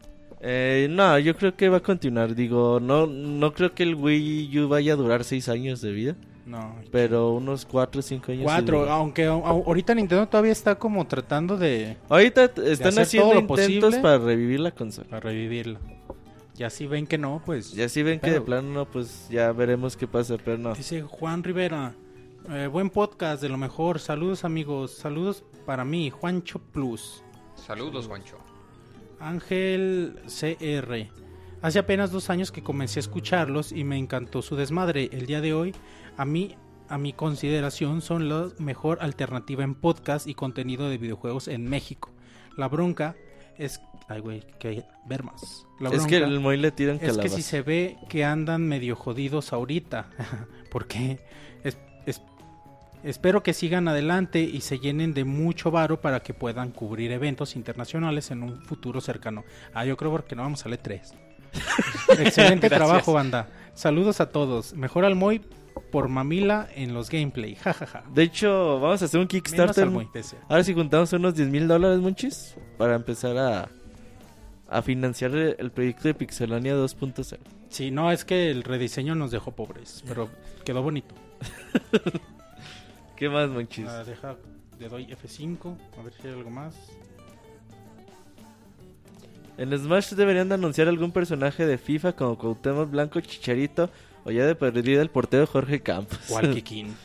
Eh, 0.46 0.88
no, 0.90 1.18
yo 1.20 1.36
creo 1.38 1.56
que 1.56 1.70
va 1.70 1.78
a 1.78 1.82
continuar. 1.84 2.36
Digo, 2.36 2.80
no, 2.82 3.08
no 3.08 3.54
creo 3.54 3.74
que 3.74 3.84
el 3.84 3.96
Wii 3.96 4.60
U 4.60 4.68
vaya 4.68 4.94
a 4.94 4.96
durar 4.98 5.24
6 5.24 5.48
años 5.50 5.80
de 5.82 5.92
vida. 5.94 6.16
No. 6.46 6.76
Pero 6.92 7.32
unos 7.32 7.66
4 7.66 8.00
o 8.00 8.02
5 8.02 8.26
años. 8.34 8.42
sí 8.42 8.44
Cuatro, 8.44 8.80
dura. 8.82 8.94
aunque 8.96 9.26
a- 9.26 9.30
ahorita 9.32 9.96
Nintendo 9.96 10.28
todavía 10.28 10.52
está 10.52 10.76
como 10.76 11.08
tratando 11.08 11.56
de, 11.58 11.96
Ahorita 12.10 12.44
están 12.44 12.90
hacer 12.90 13.04
haciendo 13.04 13.30
todo 13.30 13.34
lo 13.36 13.40
intentos 13.40 13.80
posible. 13.92 14.00
para 14.02 14.18
revivir 14.18 14.60
la 14.60 14.72
consola. 14.72 15.08
para 15.10 15.22
revivirlo. 15.22 15.80
Y 16.58 16.64
así 16.64 16.86
ven 16.86 17.08
que 17.08 17.18
no, 17.18 17.42
pues. 17.46 17.72
Ya 17.72 17.88
si 17.88 18.04
ven 18.04 18.20
que 18.20 18.30
de 18.30 18.42
plano 18.42 18.70
no, 18.70 18.86
pues 18.86 19.28
ya 19.30 19.54
veremos 19.54 19.96
qué 19.96 20.06
pasa, 20.08 20.36
pero 20.44 20.58
no. 20.58 20.76
Dice 20.76 21.02
Juan 21.02 21.42
Rivera. 21.44 21.96
eh, 22.52 22.68
buen 22.68 22.90
podcast, 22.90 23.42
de 23.42 23.48
lo 23.48 23.58
mejor. 23.58 24.00
Saludos, 24.00 24.44
amigos. 24.44 24.92
Saludos 24.92 25.46
para 25.66 25.86
mí, 25.86 26.10
Juancho 26.10 26.60
Plus. 26.60 27.24
Saludos, 27.56 28.06
Juancho. 28.08 28.36
Ángel 29.28 30.20
CR. 30.28 31.08
Hace 31.62 31.80
apenas 31.80 32.12
dos 32.12 32.30
años 32.30 32.52
que 32.52 32.62
comencé 32.62 33.00
a 33.00 33.02
escucharlos 33.02 33.72
y 33.72 33.84
me 33.84 33.98
encantó 33.98 34.42
su 34.42 34.56
desmadre. 34.56 35.10
El 35.14 35.26
día 35.26 35.40
de 35.42 35.54
hoy, 35.54 35.74
a 36.18 36.26
mí, 36.26 36.56
a 36.90 36.98
mi 36.98 37.14
consideración, 37.14 38.02
son 38.02 38.28
la 38.28 38.50
mejor 38.60 38.98
alternativa 39.02 39.64
en 39.64 39.76
podcast 39.76 40.28
y 40.28 40.34
contenido 40.36 40.90
de 40.90 40.98
videojuegos 40.98 41.48
en 41.48 41.70
México. 41.70 42.12
La 42.58 42.68
bronca 42.68 43.16
es. 43.58 43.82
Ay, 44.10 44.20
güey, 44.20 44.42
que 44.60 44.68
hay 44.68 44.84
ver 45.08 45.24
más. 45.24 45.66
La 45.80 45.90
es 45.90 46.06
que 46.06 46.18
el 46.18 46.40
Moy 46.42 46.58
le 46.58 46.72
tiran 46.72 46.98
Es 46.98 47.18
que 47.18 47.30
si 47.30 47.42
se 47.42 47.62
ve 47.62 47.98
que 48.10 48.26
andan 48.26 48.68
medio 48.68 48.96
jodidos 48.98 49.54
ahorita. 49.54 50.10
Porque 50.70 51.12
es- 51.14 51.20
es- 51.20 51.22
espero 53.04 53.44
que 53.44 53.54
sigan 53.54 53.88
adelante 53.88 54.42
y 54.42 54.62
se 54.62 54.80
llenen 54.80 55.14
de 55.14 55.24
mucho 55.26 55.72
varo 55.72 56.02
para 56.02 56.22
que 56.22 56.34
puedan 56.34 56.72
cubrir 56.72 57.12
eventos 57.12 57.56
internacionales 57.56 58.32
en 58.32 58.44
un 58.44 58.62
futuro 58.62 59.02
cercano. 59.02 59.44
Ah, 59.74 59.86
yo 59.86 59.98
creo 59.98 60.12
porque 60.12 60.36
no 60.36 60.44
vamos 60.44 60.66
a 60.66 60.70
E3. 60.70 61.14
Excelente 62.20 62.70
trabajo, 62.70 63.14
banda. 63.14 63.48
Saludos 63.74 64.22
a 64.22 64.30
todos. 64.30 64.74
Mejor 64.74 65.06
al 65.06 65.16
Moy 65.16 65.42
por 65.92 66.08
mamila 66.08 66.68
en 66.76 66.94
los 66.94 67.10
gameplay. 67.10 67.56
Ja, 67.56 67.74
ja, 67.74 67.86
ja. 67.86 68.04
De 68.14 68.24
hecho, 68.24 68.80
vamos 68.80 69.02
a 69.02 69.06
hacer 69.06 69.20
un 69.20 69.28
Kickstarter. 69.28 69.90
Ahora 70.48 70.64
si 70.64 70.74
juntamos 70.74 71.14
unos 71.14 71.36
10 71.36 71.50
mil 71.50 71.68
dólares, 71.68 72.00
monchis, 72.00 72.56
para 72.78 72.96
empezar 72.96 73.38
a, 73.38 73.70
a 74.70 74.82
financiar 74.82 75.32
el, 75.32 75.56
el 75.60 75.72
proyecto 75.72 76.08
de 76.08 76.14
Pixelania 76.14 76.76
2.0. 76.76 77.38
Sí, 77.70 77.92
no, 77.92 78.12
es 78.12 78.24
que 78.24 78.52
el 78.52 78.64
rediseño 78.64 79.16
nos 79.16 79.32
dejó 79.32 79.52
pobres, 79.52 80.04
pero 80.08 80.30
quedó 80.64 80.84
bonito. 80.84 81.16
¿Qué 83.16 83.30
más, 83.30 83.50
monchis? 83.50 83.88
Ah, 83.88 84.04
deja, 84.04 84.36
le 84.80 84.90
doy 84.90 85.06
F5, 85.08 85.76
a 86.00 86.04
ver 86.04 86.14
si 86.14 86.28
hay 86.28 86.34
algo 86.34 86.50
más. 86.50 86.76
En 89.58 89.78
Smash 89.78 90.14
deberían 90.14 90.50
de 90.50 90.56
anunciar 90.56 90.88
algún 90.88 91.12
personaje 91.12 91.66
de 91.68 91.78
FIFA 91.78 92.14
como 92.14 92.38
Cuauhtémoc 92.38 92.90
Blanco, 92.90 93.22
Chicharito 93.22 93.90
o 94.26 94.32
ya 94.32 94.46
de 94.46 94.56
perdida 94.56 95.02
el 95.02 95.10
portero 95.10 95.46
Jorge 95.46 95.82
Campos. 95.82 96.18
O 96.32 96.38
al 96.38 96.54
Kikín. 96.56 96.96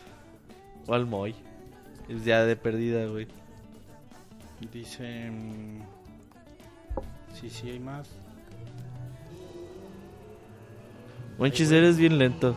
o 0.87 0.95
al 0.95 1.05
Moy. 1.05 1.35
Es 2.09 2.25
ya 2.25 2.45
de 2.47 2.57
perdida, 2.57 3.05
güey. 3.07 3.27
Dice... 4.73 5.31
mm, 5.31 5.83
Sí, 7.35 7.51
sí, 7.51 7.70
hay 7.70 7.78
más. 7.78 8.09
Monchis, 11.39 11.70
eres 11.70 11.99
bien 11.99 12.19
lento. 12.19 12.57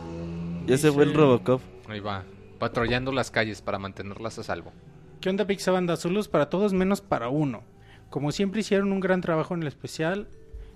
Ya 0.66 0.76
se 0.78 0.90
fue 0.90 1.04
el 1.04 1.14
Robocop. 1.14 1.60
Ahí 1.88 2.00
va. 2.00 2.24
Patrullando 2.62 3.10
las 3.10 3.32
calles 3.32 3.60
para 3.60 3.80
mantenerlas 3.80 4.38
a 4.38 4.44
salvo. 4.44 4.72
¿Qué 5.20 5.28
onda, 5.28 5.48
Pixabanda? 5.48 5.96
Saludos 5.96 6.28
para 6.28 6.48
todos 6.48 6.72
menos 6.72 7.00
para 7.00 7.28
uno. 7.28 7.64
Como 8.08 8.30
siempre 8.30 8.60
hicieron 8.60 8.92
un 8.92 9.00
gran 9.00 9.20
trabajo 9.20 9.54
en 9.54 9.62
el 9.62 9.66
especial 9.66 10.28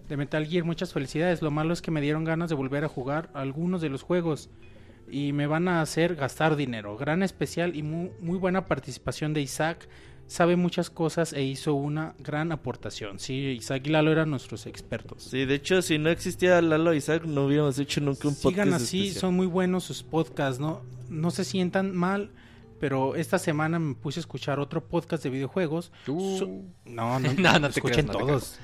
de 0.09 0.17
Metal 0.17 0.45
Gear, 0.45 0.65
muchas 0.65 0.93
felicidades. 0.93 1.43
Lo 1.43 1.53
malo 1.53 1.73
es 1.73 1.83
que 1.83 1.93
me 1.93 2.01
dieron 2.01 2.25
ganas 2.25 2.49
de 2.49 2.57
volver 2.57 2.83
a 2.83 2.89
jugar 2.89 3.31
algunos 3.35 3.81
de 3.81 3.89
los 3.89 4.03
juegos 4.03 4.51
y 5.09 5.33
me 5.33 5.47
van 5.47 5.69
a 5.69 5.81
hacer 5.81 6.17
gastar 6.17 6.57
dinero. 6.57 6.97
Gran 6.97 7.23
especial 7.23 7.77
y 7.77 7.85
muy, 7.85 8.11
muy 8.19 8.37
buena 8.37 8.67
participación 8.67 9.33
de 9.33 9.43
Isaac. 9.43 9.89
Sabe 10.27 10.57
muchas 10.57 10.91
cosas 10.91 11.33
e 11.33 11.43
hizo 11.45 11.75
una 11.75 12.15
gran 12.19 12.51
aportación. 12.51 13.19
Sí, 13.21 13.35
Isaac 13.35 13.87
y 13.87 13.91
Lalo 13.91 14.11
eran 14.11 14.29
nuestros 14.31 14.67
expertos. 14.67 15.23
Sí, 15.23 15.45
de 15.45 15.55
hecho, 15.55 15.83
si 15.83 15.99
no 15.99 16.11
existía 16.11 16.61
Lalo 16.61 16.93
Isaac, 16.95 17.25
no 17.25 17.47
hubiéramos 17.47 17.79
hecho 17.79 18.01
nunca 18.01 18.27
un 18.27 18.35
Sigan 18.35 18.71
podcast 18.71 18.85
así, 18.87 19.01
especial. 19.03 19.21
son 19.21 19.35
muy 19.35 19.47
buenos 19.47 19.85
sus 19.85 20.03
podcasts, 20.03 20.59
¿no? 20.61 20.83
No 21.09 21.31
se 21.31 21.45
sientan 21.45 21.95
mal, 21.95 22.33
pero 22.81 23.15
esta 23.15 23.39
semana 23.39 23.79
me 23.79 23.95
puse 23.95 24.19
a 24.19 24.23
escuchar 24.23 24.59
otro 24.59 24.85
podcast 24.89 25.23
de 25.23 25.31
videojuegos. 25.31 25.93
Tú. 26.05 26.37
So- 26.39 26.47
no, 26.91 27.21
no, 27.21 27.33
No, 27.35 27.59
no 27.61 27.71
te 27.71 27.79
escuchen 27.79 28.07
creas, 28.07 28.07
no 28.07 28.13
te 28.27 28.33
todos. 28.33 28.59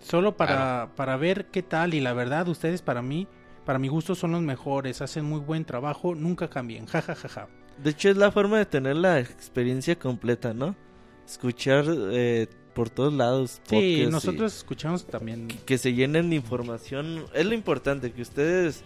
Solo 0.00 0.36
para, 0.36 0.92
para 0.96 1.16
ver 1.16 1.46
qué 1.46 1.62
tal 1.62 1.94
y 1.94 2.00
la 2.00 2.12
verdad, 2.12 2.46
ustedes 2.48 2.82
para 2.82 3.00
mí 3.00 3.26
Para 3.64 3.78
mi 3.78 3.88
gusto 3.88 4.14
son 4.14 4.32
los 4.32 4.42
mejores, 4.42 5.00
hacen 5.00 5.24
muy 5.24 5.40
buen 5.40 5.64
trabajo, 5.64 6.14
nunca 6.14 6.48
cambien. 6.50 6.86
Ja, 6.86 7.00
ja, 7.02 7.14
ja, 7.16 7.28
ja. 7.28 7.48
De 7.82 7.90
hecho, 7.90 8.10
es 8.10 8.16
la 8.18 8.30
forma 8.30 8.58
de 8.58 8.66
tener 8.66 8.94
la 8.96 9.18
experiencia 9.18 9.98
completa, 9.98 10.52
¿no? 10.54 10.76
Escuchar 11.26 11.84
eh, 11.88 12.46
por 12.74 12.90
todos 12.90 13.12
lados. 13.12 13.60
Sí, 13.68 14.02
y 14.02 14.06
nosotros 14.06 14.54
escuchamos 14.56 15.06
también. 15.06 15.48
que 15.64 15.78
se 15.78 15.92
llenen 15.94 16.30
de 16.30 16.36
información. 16.36 17.24
Es 17.34 17.46
lo 17.46 17.54
importante, 17.54 18.12
que 18.12 18.22
ustedes, 18.22 18.82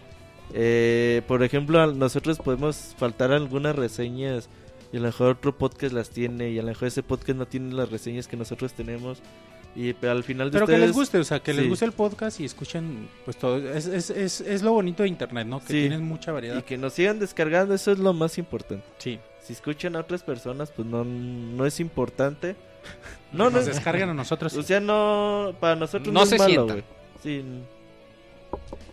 eh, 0.53 1.21
por 1.27 1.43
ejemplo, 1.43 1.93
nosotros 1.93 2.39
podemos 2.39 2.95
faltar 2.97 3.31
algunas 3.31 3.75
reseñas 3.75 4.49
y 4.91 4.97
a 4.97 4.99
lo 4.99 5.05
mejor 5.07 5.27
otro 5.37 5.57
podcast 5.57 5.93
las 5.93 6.09
tiene 6.09 6.49
y 6.51 6.59
a 6.59 6.61
lo 6.63 6.69
mejor 6.69 6.87
ese 6.87 7.03
podcast 7.03 7.37
no 7.37 7.45
tiene 7.47 7.73
las 7.73 7.89
reseñas 7.91 8.27
que 8.27 8.35
nosotros 8.37 8.73
tenemos. 8.73 9.21
Y 9.73 9.93
pero 9.93 10.11
al 10.11 10.23
final 10.25 10.51
de 10.51 10.55
Pero 10.55 10.67
que 10.67 10.77
les 10.77 10.91
guste, 10.91 11.17
o 11.17 11.23
sea, 11.23 11.39
que 11.39 11.53
les 11.53 11.63
sí. 11.63 11.69
guste 11.69 11.85
el 11.85 11.93
podcast 11.93 12.41
y 12.41 12.45
escuchen 12.45 13.07
pues 13.23 13.37
todo. 13.37 13.57
Es, 13.57 13.85
es, 13.85 14.09
es, 14.09 14.41
es 14.41 14.63
lo 14.63 14.73
bonito 14.73 15.03
de 15.03 15.09
internet, 15.09 15.47
¿no? 15.47 15.61
Que 15.61 15.67
Sí. 15.67 15.79
tienes 15.81 16.01
mucha 16.01 16.31
Y 16.31 16.33
variedad. 16.33 16.63
que 16.65 16.77
nos 16.77 16.91
sigan 16.91 17.19
descargando, 17.19 17.73
eso 17.73 17.91
es 17.93 17.99
lo 17.99 18.11
más 18.11 18.37
importante. 18.37 18.83
Sí. 18.97 19.17
Si 19.43 19.53
escuchan 19.53 19.95
a 19.95 19.99
otras 19.99 20.23
personas, 20.23 20.71
pues 20.71 20.87
no, 20.87 21.03
no 21.03 21.65
es 21.65 21.79
importante. 21.79 22.55
No, 23.31 23.45
no, 23.45 23.51
Nos 23.51 23.67
descargan 23.67 24.09
a 24.09 24.13
nosotros. 24.13 24.53
o 24.57 24.61
sea, 24.63 24.81
no, 24.81 25.53
para 25.61 25.75
nosotros 25.77 26.13
No 26.13 26.19
no, 26.21 26.25
se 26.25 26.35
es 26.35 26.41
malo, 26.41 26.65
güey. 26.65 26.83
Sí, 27.23 27.41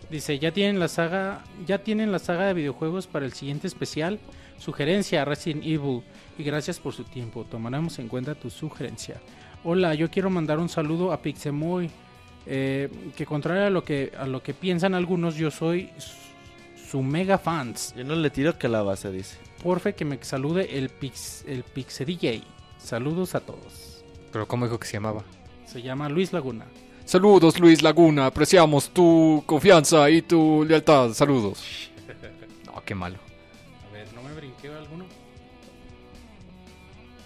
Dice, 0.09 0.39
ya 0.39 0.51
tienen 0.51 0.79
la 0.79 0.87
saga, 0.87 1.43
ya 1.67 1.79
tienen 1.79 2.11
la 2.11 2.19
saga 2.19 2.47
de 2.47 2.53
videojuegos 2.53 3.05
para 3.07 3.25
el 3.25 3.33
siguiente 3.33 3.67
especial. 3.67 4.17
Sugerencia 4.57 5.25
Resident 5.25 5.63
Evil 5.65 6.03
y 6.37 6.43
gracias 6.43 6.79
por 6.79 6.93
su 6.93 7.03
tiempo. 7.03 7.45
Tomaremos 7.49 7.99
en 7.99 8.07
cuenta 8.07 8.33
tu 8.35 8.49
sugerencia. 8.49 9.17
Hola, 9.63 9.93
yo 9.93 10.09
quiero 10.09 10.29
mandar 10.29 10.57
un 10.59 10.69
saludo 10.69 11.11
a 11.11 11.21
Pixemoy. 11.21 11.89
eh, 12.45 12.89
que 13.17 13.25
contrario 13.25 13.65
a 13.65 13.69
lo 13.69 13.83
que 13.83 14.11
a 14.17 14.25
lo 14.25 14.41
que 14.41 14.53
piensan 14.53 14.93
algunos, 14.95 15.35
yo 15.35 15.51
soy 15.51 15.89
su, 15.97 16.15
su 16.89 17.01
mega 17.03 17.37
fans. 17.37 17.93
yo 17.95 18.03
no 18.05 18.15
le 18.15 18.29
tiro 18.29 18.57
calabaza, 18.57 19.11
dice. 19.11 19.37
Porfe 19.63 19.93
que 19.93 20.05
me 20.05 20.23
salude 20.23 20.77
el 20.77 20.89
Pix 20.89 21.43
el 21.47 21.63
Pixe 21.63 22.05
DJ. 22.05 22.43
Saludos 22.77 23.35
a 23.35 23.41
todos. 23.41 24.03
Pero 24.31 24.47
¿cómo 24.47 24.65
dijo 24.65 24.79
que 24.79 24.87
se 24.87 24.93
llamaba? 24.93 25.23
Se 25.65 25.81
llama 25.81 26.07
Luis 26.07 26.31
Laguna. 26.31 26.65
Saludos 27.05 27.59
Luis 27.59 27.81
Laguna, 27.81 28.27
apreciamos 28.27 28.89
tu 28.91 29.43
confianza 29.45 30.09
y 30.09 30.21
tu 30.21 30.63
lealtad. 30.67 31.13
Saludos. 31.13 31.89
No, 32.65 32.83
qué 32.85 32.93
malo. 32.93 33.17
A 33.89 33.91
ver, 33.91 34.07
¿no 34.13 34.21
me 34.21 34.31
brinqué 34.35 34.67
alguno? 34.71 35.05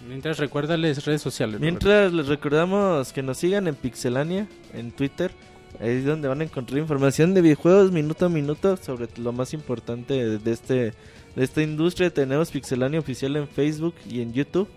Mientras 0.08 0.38
recuérdales 0.38 1.04
redes 1.04 1.20
sociales. 1.20 1.60
Roberto. 1.60 1.64
Mientras 1.64 2.12
les 2.14 2.28
recordamos 2.28 3.12
que 3.12 3.22
nos 3.22 3.36
sigan 3.36 3.68
en 3.68 3.74
Pixelania, 3.74 4.48
en 4.72 4.90
Twitter. 4.90 5.32
Ahí 5.80 5.90
es 5.90 6.04
donde 6.06 6.28
van 6.28 6.40
a 6.40 6.44
encontrar 6.44 6.78
información 6.78 7.34
de 7.34 7.42
videojuegos 7.42 7.92
minuto 7.92 8.24
a 8.24 8.28
minuto 8.30 8.78
sobre 8.78 9.06
lo 9.18 9.32
más 9.32 9.52
importante 9.52 10.38
de 10.38 10.50
este 10.50 10.94
de 11.36 11.44
esta 11.44 11.62
industria. 11.62 12.12
Tenemos 12.12 12.50
Pixelania 12.50 13.00
oficial 13.00 13.36
en 13.36 13.48
Facebook 13.48 13.94
y 14.08 14.20
en 14.20 14.32
YouTube. 14.32 14.68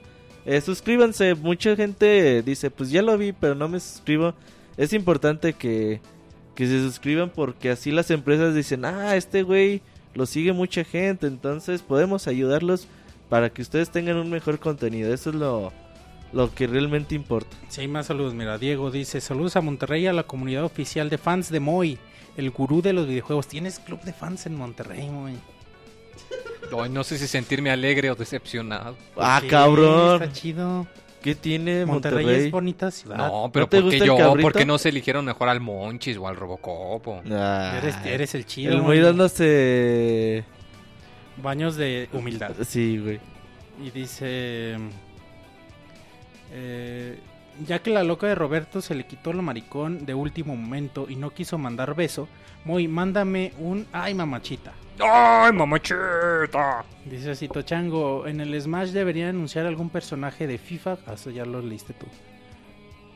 Eh, 0.45 0.61
suscríbanse, 0.61 1.36
mucha 1.36 1.76
gente 1.76 2.42
dice, 2.42 2.72
pues 2.72 2.90
ya 2.90 3.02
lo 3.02 3.18
vi, 3.18 3.34
pero 3.34 3.53
no 3.53 3.68
me 3.68 3.80
suscribo. 3.80 4.34
Es 4.77 4.94
importante 4.94 5.53
que, 5.53 6.00
que 6.56 6.68
se 6.68 6.80
suscriban 6.80 7.30
porque 7.30 7.69
así 7.69 7.92
las 7.92 8.11
empresas 8.11 8.56
dicen, 8.56 8.86
ah, 8.86 9.16
este 9.16 9.44
güey 9.44 9.82
lo 10.14 10.26
sigue 10.26 10.53
mucha 10.53 10.84
gente, 10.84 11.27
entonces 11.27 11.82
podemos 11.82 12.27
ayudarlos 12.27 12.88
para 13.30 13.50
que 13.50 13.61
ustedes 13.61 13.92
tengan 13.92 14.18
un 14.18 14.30
mejor 14.30 14.60
contenido. 14.60 15.14
Eso 15.14 15.32
es 15.32 15.36
lo, 15.36 15.74
lo 16.32 16.53
que 16.56 16.66
realmente 16.66 17.14
importa. 17.14 17.56
Sí, 17.68 17.82
hay 17.82 17.88
más 17.88 18.08
saludos. 18.08 18.34
Mira, 18.34 18.58
Diego 18.58 18.90
dice: 18.90 19.19
Saludos 19.19 19.58
a 19.58 19.61
Monterrey, 19.61 20.08
a 20.08 20.14
la 20.14 20.24
comunidad 20.24 20.64
oficial 20.64 21.10
de 21.10 21.18
fans 21.18 21.52
de 21.52 21.60
Moy, 21.60 21.98
el 22.38 22.52
gurú 22.52 22.82
de 22.82 22.94
los 22.94 23.06
videojuegos. 23.06 23.48
¿Tienes 23.48 23.80
club 23.80 24.02
de 24.03 24.14
fans 24.14 24.45
en 24.45 24.56
Monterrey, 24.56 25.10
Moy? 25.10 25.34
No 26.92 27.04
sé 27.04 27.18
si 27.18 27.28
sentirme 27.28 27.70
alegre 27.72 28.12
o 28.12 28.16
decepcionado. 28.16 28.96
Ah, 29.16 29.40
Sí, 29.42 29.48
cabrón. 29.48 30.22
Está 30.22 30.34
chido. 30.34 30.88
¿Qué 31.22 31.34
tiene 31.34 31.86
Monterrey, 31.86 32.24
Monterrey? 32.26 32.46
es 32.46 32.52
bonita 32.52 32.92
ciudad. 32.92 33.18
No, 33.18 33.50
pero 33.52 33.66
¿no 33.66 33.70
te 33.70 33.82
¿por 33.82 33.90
qué 33.92 34.00
yo? 34.00 34.18
cabrito? 34.18 34.42
¿Por 34.44 34.54
qué 34.54 34.66
no 34.66 34.78
se 34.78 34.90
eligieron 34.90 35.26
mejor 35.26 35.50
al 35.50 35.60
Monchis 35.60 36.16
o 36.18 36.28
al 36.28 36.36
Robocop? 36.36 37.08
o- 37.08 37.22
Ah, 37.32 37.76
Eres, 37.82 37.96
eres 38.06 38.36
el 38.36 38.46
chido. 38.46 38.72
el 38.74 38.78
muy 38.82 38.98
Moy. 38.98 39.00
dándose... 39.06 40.44
Baños 41.42 41.76
de 41.76 42.08
humildad. 42.14 42.52
Sí, 42.68 42.98
güey. 43.00 43.20
Y 43.84 43.90
dice... 43.92 44.78
eh, 46.52 47.20
ya 47.66 47.80
que 47.80 47.90
la 47.90 48.04
loca 48.04 48.28
de 48.28 48.36
Roberto 48.36 48.82
se 48.82 48.96
le 48.96 49.06
quitó 49.06 49.34
lo 49.34 49.42
maricón 49.42 50.06
de 50.06 50.14
último 50.14 50.56
momento 50.56 51.08
y 51.10 51.16
no 51.16 51.32
quiso 51.32 51.58
mandar 51.58 51.96
beso, 51.96 52.28
Moy, 52.66 52.88
mándame 52.88 53.54
un... 53.60 53.88
¡Ay, 53.92 54.14
mamachita! 54.14 54.74
¡Ay, 55.00 55.53
mamachita! 55.53 56.84
Dice 57.06 57.35
Cito 57.35 57.61
Chango, 57.61 58.26
en 58.27 58.42
el 58.42 58.59
Smash 58.59 58.90
debería 58.90 59.30
anunciar 59.30 59.66
algún 59.66 59.90
personaje 59.90 60.48
de 60.48 60.58
FIFA. 60.58 60.98
Ah, 61.06 61.14
eso 61.14 61.30
ya 61.30 61.45
lo 61.45 61.61
leíste 61.61 61.93
tú. 61.93 62.08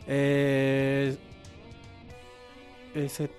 Eh, 0.08 1.16
ese, 2.94 3.32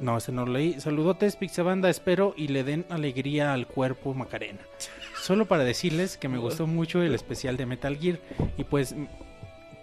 no, 0.00 0.16
ese 0.16 0.32
no 0.32 0.44
lo 0.44 0.52
leí. 0.52 0.80
Saludotes, 0.80 1.36
Pixabanda, 1.36 1.88
espero 1.88 2.34
y 2.36 2.48
le 2.48 2.64
den 2.64 2.84
alegría 2.90 3.52
al 3.52 3.66
cuerpo 3.66 4.14
Macarena. 4.14 4.60
Solo 5.20 5.46
para 5.46 5.64
decirles 5.64 6.16
que 6.16 6.28
me 6.28 6.38
gustó 6.38 6.66
mucho 6.66 7.02
el 7.02 7.14
especial 7.14 7.56
de 7.56 7.66
Metal 7.66 7.96
Gear 7.96 8.18
y 8.58 8.64
pues, 8.64 8.94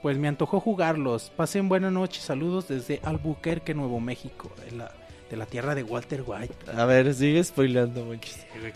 pues 0.02 0.18
me 0.18 0.28
antojó 0.28 0.60
jugarlos. 0.60 1.32
Pasen 1.36 1.70
buena 1.70 1.90
noche, 1.90 2.22
saludos 2.22 2.68
desde 2.68 3.00
Albuquerque, 3.04 3.74
Nuevo 3.74 4.00
México, 4.00 4.52
la, 4.76 4.92
de 5.32 5.38
la 5.38 5.46
tierra 5.48 5.74
de 5.74 5.82
Walter 5.84 6.24
White. 6.26 6.54
A 6.78 6.86
ver, 6.86 7.12
sigue 7.16 7.44
spoileando 7.44 8.04
mucho. 8.06 8.30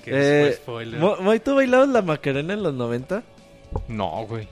Eh, 0.08 0.54
spoiler. 0.56 1.00
Mo- 1.00 1.18
Moy, 1.18 1.40
¿tú 1.42 1.54
bailabas 1.56 1.90
la 1.90 2.02
Macarena 2.02 2.54
en 2.54 2.64
los 2.64 2.74
90? 2.74 3.22
No, 3.90 4.26
güey. 4.26 4.48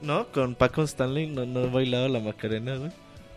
¿No? 0.00 0.26
Con 0.28 0.54
Paco 0.56 0.82
Stanley 0.82 1.26
no, 1.28 1.44
no 1.46 1.70
bailaba 1.70 2.08
la 2.08 2.18
Macarena, 2.18 2.76
güey. 2.76 2.90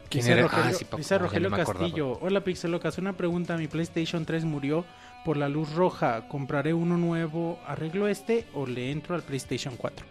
¿Quién 0.10 0.24
Dice 0.24 0.32
era? 0.32 0.44
Rogelio, 0.44 0.66
Ah, 0.70 0.74
sí, 0.74 0.86
Paco, 0.86 0.98
dice 0.98 1.10
ya 1.10 1.18
Rogelio 1.20 1.50
no. 1.50 1.58
Castillo. 1.58 2.18
Hola 2.22 2.42
Pixelocas, 2.42 2.98
una 2.98 3.14
pregunta. 3.14 3.58
Mi 3.58 3.68
PlayStation 3.68 4.24
3 4.26 4.46
murió 4.46 4.86
por 5.26 5.36
la 5.36 5.50
luz 5.50 5.74
roja. 5.74 6.28
¿Compraré 6.30 6.74
uno 6.74 6.96
nuevo? 6.98 7.60
¿Arreglo 7.68 8.08
este 8.08 8.46
o 8.54 8.66
le 8.66 8.90
entro 8.92 9.16
al 9.16 9.22
PlayStation 9.24 9.76
4? 9.76 10.06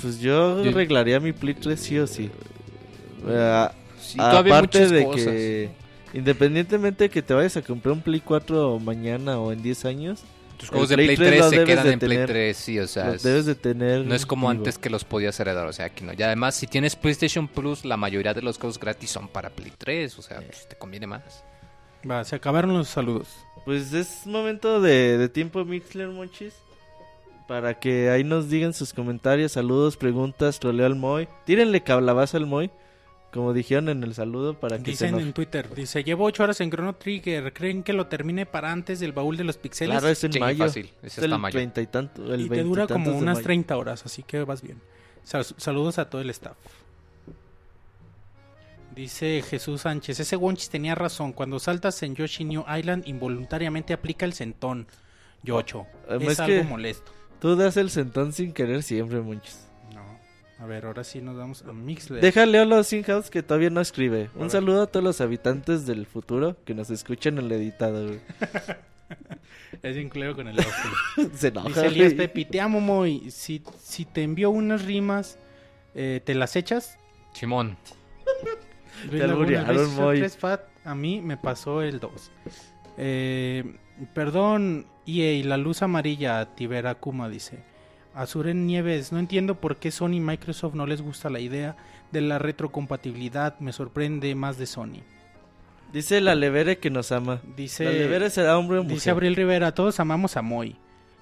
Pues 0.00 0.18
yo 0.18 0.62
Yo- 0.64 0.70
arreglaría 0.70 1.20
mi 1.20 1.32
Play 1.32 1.54
3 1.54 1.78
sí 1.78 1.98
o 1.98 2.06
sí. 2.06 2.30
Aparte 4.18 4.88
de 4.88 5.04
cosas. 5.04 5.24
que... 5.26 5.70
Independientemente 6.12 7.04
de 7.04 7.10
que 7.10 7.22
te 7.22 7.34
vayas 7.34 7.56
a 7.56 7.62
comprar 7.62 7.92
un 7.92 8.00
Play 8.02 8.20
4 8.20 8.78
mañana 8.80 9.38
o 9.38 9.52
en 9.52 9.62
10 9.62 9.84
años, 9.84 10.22
Tus 10.58 10.68
juegos 10.68 10.90
el 10.90 10.96
de 10.98 11.04
Play 11.06 11.16
Play 11.16 11.28
3 11.28 11.40
3 11.40 11.40
lo 11.40 11.50
se 11.50 11.64
quedan 11.64 11.86
en 11.92 11.98
Play 11.98 12.10
tener. 12.10 12.28
3, 12.28 12.56
sí, 12.56 12.78
o 12.80 12.86
sea, 12.88 13.06
los 13.06 13.14
es- 13.16 13.22
debes 13.22 13.46
de 13.46 13.54
tener... 13.54 14.04
no 14.04 14.14
es 14.14 14.26
como 14.26 14.48
vivo. 14.48 14.58
antes 14.58 14.76
que 14.78 14.90
los 14.90 15.04
podías 15.04 15.38
heredar, 15.40 15.66
o 15.66 15.72
sea, 15.72 15.86
aquí 15.86 16.04
no. 16.04 16.12
Y 16.12 16.22
además, 16.22 16.54
si 16.56 16.66
tienes 16.66 16.96
PlayStation 16.96 17.46
Plus, 17.48 17.84
la 17.84 17.96
mayoría 17.96 18.34
de 18.34 18.42
los 18.42 18.58
juegos 18.58 18.78
gratis 18.80 19.10
son 19.10 19.28
para 19.28 19.50
Play 19.50 19.72
3, 19.78 20.18
o 20.18 20.22
sea, 20.22 20.40
pues, 20.40 20.68
te 20.68 20.76
conviene 20.76 21.06
más. 21.06 21.44
Va, 22.08 22.24
se 22.24 22.34
acabaron 22.36 22.72
los 22.72 22.88
saludos. 22.88 23.28
Pues 23.64 23.92
es 23.92 24.26
momento 24.26 24.80
de, 24.80 25.16
de 25.18 25.28
tiempo 25.28 25.64
Mixler, 25.64 26.08
monchis. 26.08 26.54
Para 27.46 27.78
que 27.78 28.10
ahí 28.10 28.22
nos 28.24 28.48
digan 28.48 28.72
sus 28.72 28.92
comentarios, 28.92 29.52
saludos, 29.52 29.96
preguntas, 29.96 30.60
troleo 30.60 30.86
al 30.86 30.94
Moy. 30.94 31.28
Tírenle 31.44 31.82
cablabaza 31.82 32.36
al 32.36 32.46
Moy, 32.46 32.70
como 33.32 33.52
dijeron 33.52 33.88
en 33.88 34.02
el 34.02 34.14
saludo, 34.14 34.54
para 34.58 34.78
que 34.78 34.84
se 34.96 35.06
Dicen 35.06 35.20
en 35.20 35.32
Twitter, 35.32 35.72
dice, 35.74 36.02
llevo 36.02 36.24
8 36.24 36.42
horas 36.42 36.60
en 36.60 36.70
Chrono 36.70 36.94
Trigger. 36.96 37.52
¿Creen 37.52 37.82
que 37.82 37.92
lo 37.92 38.06
termine 38.08 38.44
para 38.46 38.72
antes 38.72 38.98
del 39.00 39.12
baúl 39.12 39.36
de 39.36 39.44
los 39.44 39.56
pixeles? 39.56 39.92
Claro, 39.94 40.08
es 40.08 40.22
en 40.24 40.32
Sí, 40.32 40.40
mayo. 40.40 40.64
fácil, 40.64 40.86
Es 41.02 41.12
ese 41.12 41.20
está 41.22 41.34
el 41.34 41.40
mayo. 41.40 41.52
treinta 41.52 41.80
y 41.80 41.86
tanto, 41.86 42.34
el 42.34 42.42
y 42.42 42.48
te 42.48 42.62
dura 42.64 42.86
como 42.86 43.12
unas 43.16 43.36
mayo. 43.36 43.44
30 43.44 43.76
horas, 43.76 44.04
así 44.04 44.22
que 44.22 44.42
vas 44.42 44.62
bien. 44.62 44.80
Sal- 45.22 45.44
saludos 45.56 45.98
a 45.98 46.08
todo 46.10 46.20
el 46.20 46.30
staff. 46.30 46.56
Dice 48.94 49.42
Jesús 49.48 49.82
Sánchez, 49.82 50.18
ese 50.18 50.36
Wonchis 50.36 50.68
tenía 50.68 50.94
razón. 50.96 51.32
Cuando 51.32 51.58
saltas 51.60 52.02
en 52.02 52.16
Yoshi 52.16 52.44
New 52.44 52.64
Island, 52.76 53.04
involuntariamente 53.06 53.92
aplica 53.92 54.26
el 54.26 54.32
centón. 54.32 54.88
Yocho. 55.42 55.86
Es, 56.08 56.22
es 56.22 56.40
algo 56.40 56.62
que- 56.62 56.64
molesto. 56.68 57.12
Tú 57.40 57.56
das 57.56 57.76
el 57.78 57.88
sentón 57.90 58.32
sin 58.32 58.52
querer 58.52 58.82
siempre, 58.82 59.20
monchis. 59.20 59.66
A 60.60 60.66
ver, 60.66 60.84
ahora 60.84 61.04
sí 61.04 61.22
nos 61.22 61.36
vamos 61.36 61.62
a 61.62 61.72
Mixler. 61.72 62.20
Déjale 62.20 62.58
a 62.58 62.66
los 62.66 62.90
House 63.06 63.30
que 63.30 63.42
todavía 63.42 63.70
no 63.70 63.80
escribe. 63.80 64.28
Un 64.34 64.42
ver. 64.42 64.50
saludo 64.50 64.82
a 64.82 64.86
todos 64.86 65.02
los 65.02 65.20
habitantes 65.22 65.86
del 65.86 66.04
futuro 66.04 66.56
que 66.64 66.74
nos 66.74 66.90
escuchan 66.90 67.38
en 67.38 67.46
el 67.46 67.52
editado, 67.52 68.06
güey. 68.06 68.20
Es 69.82 69.96
bien 69.96 70.08
con 70.08 70.46
el. 70.46 70.56
Se 71.34 71.48
enoja, 71.48 71.68
Dice 71.68 71.86
Elías. 71.86 72.14
Pepi, 72.14 72.44
te 72.44 72.60
amo, 72.60 72.80
Moy. 72.80 73.30
Si, 73.30 73.62
si 73.78 74.04
te 74.04 74.22
envío 74.22 74.50
unas 74.50 74.84
rimas, 74.84 75.38
eh, 75.94 76.20
¿te 76.24 76.34
las 76.34 76.54
echas? 76.56 76.98
Simón, 77.32 77.76
Luis 79.08 79.18
Te 79.18 79.22
alburearon, 79.22 79.94
Moy. 79.94 80.18
3 80.18 80.36
Fat, 80.36 80.62
a 80.84 80.94
mí 80.94 81.20
me 81.22 81.36
pasó 81.36 81.82
el 81.82 82.00
2. 82.00 82.32
Eh, 82.98 83.76
perdón, 84.12 84.86
EA, 85.06 85.44
la 85.44 85.56
luz 85.56 85.82
amarilla, 85.82 86.54
Tibera 86.54 86.96
Kuma 86.96 87.28
dice. 87.28 87.69
Azuren 88.20 88.66
Nieves, 88.66 89.12
no 89.12 89.18
entiendo 89.18 89.54
por 89.54 89.76
qué 89.76 89.90
Sony 89.90 90.16
y 90.16 90.20
Microsoft 90.20 90.74
no 90.74 90.86
les 90.86 91.00
gusta 91.00 91.30
la 91.30 91.40
idea 91.40 91.76
de 92.12 92.20
la 92.20 92.38
retrocompatibilidad. 92.38 93.58
Me 93.60 93.72
sorprende 93.72 94.34
más 94.34 94.58
de 94.58 94.66
Sony. 94.66 95.00
Dice 95.90 96.20
la 96.20 96.34
Levere 96.34 96.76
que 96.76 96.90
nos 96.90 97.12
ama. 97.12 97.40
Dice, 97.56 97.84
la 97.84 97.92
Levere 97.92 98.28
será 98.28 98.58
hombre 98.58 98.76
o 98.76 98.82
mujer. 98.82 98.94
dice 98.94 99.10
Abril 99.10 99.34
Rivera, 99.34 99.72
todos 99.74 100.00
amamos 100.00 100.36
a 100.36 100.42
Moy. 100.42 100.76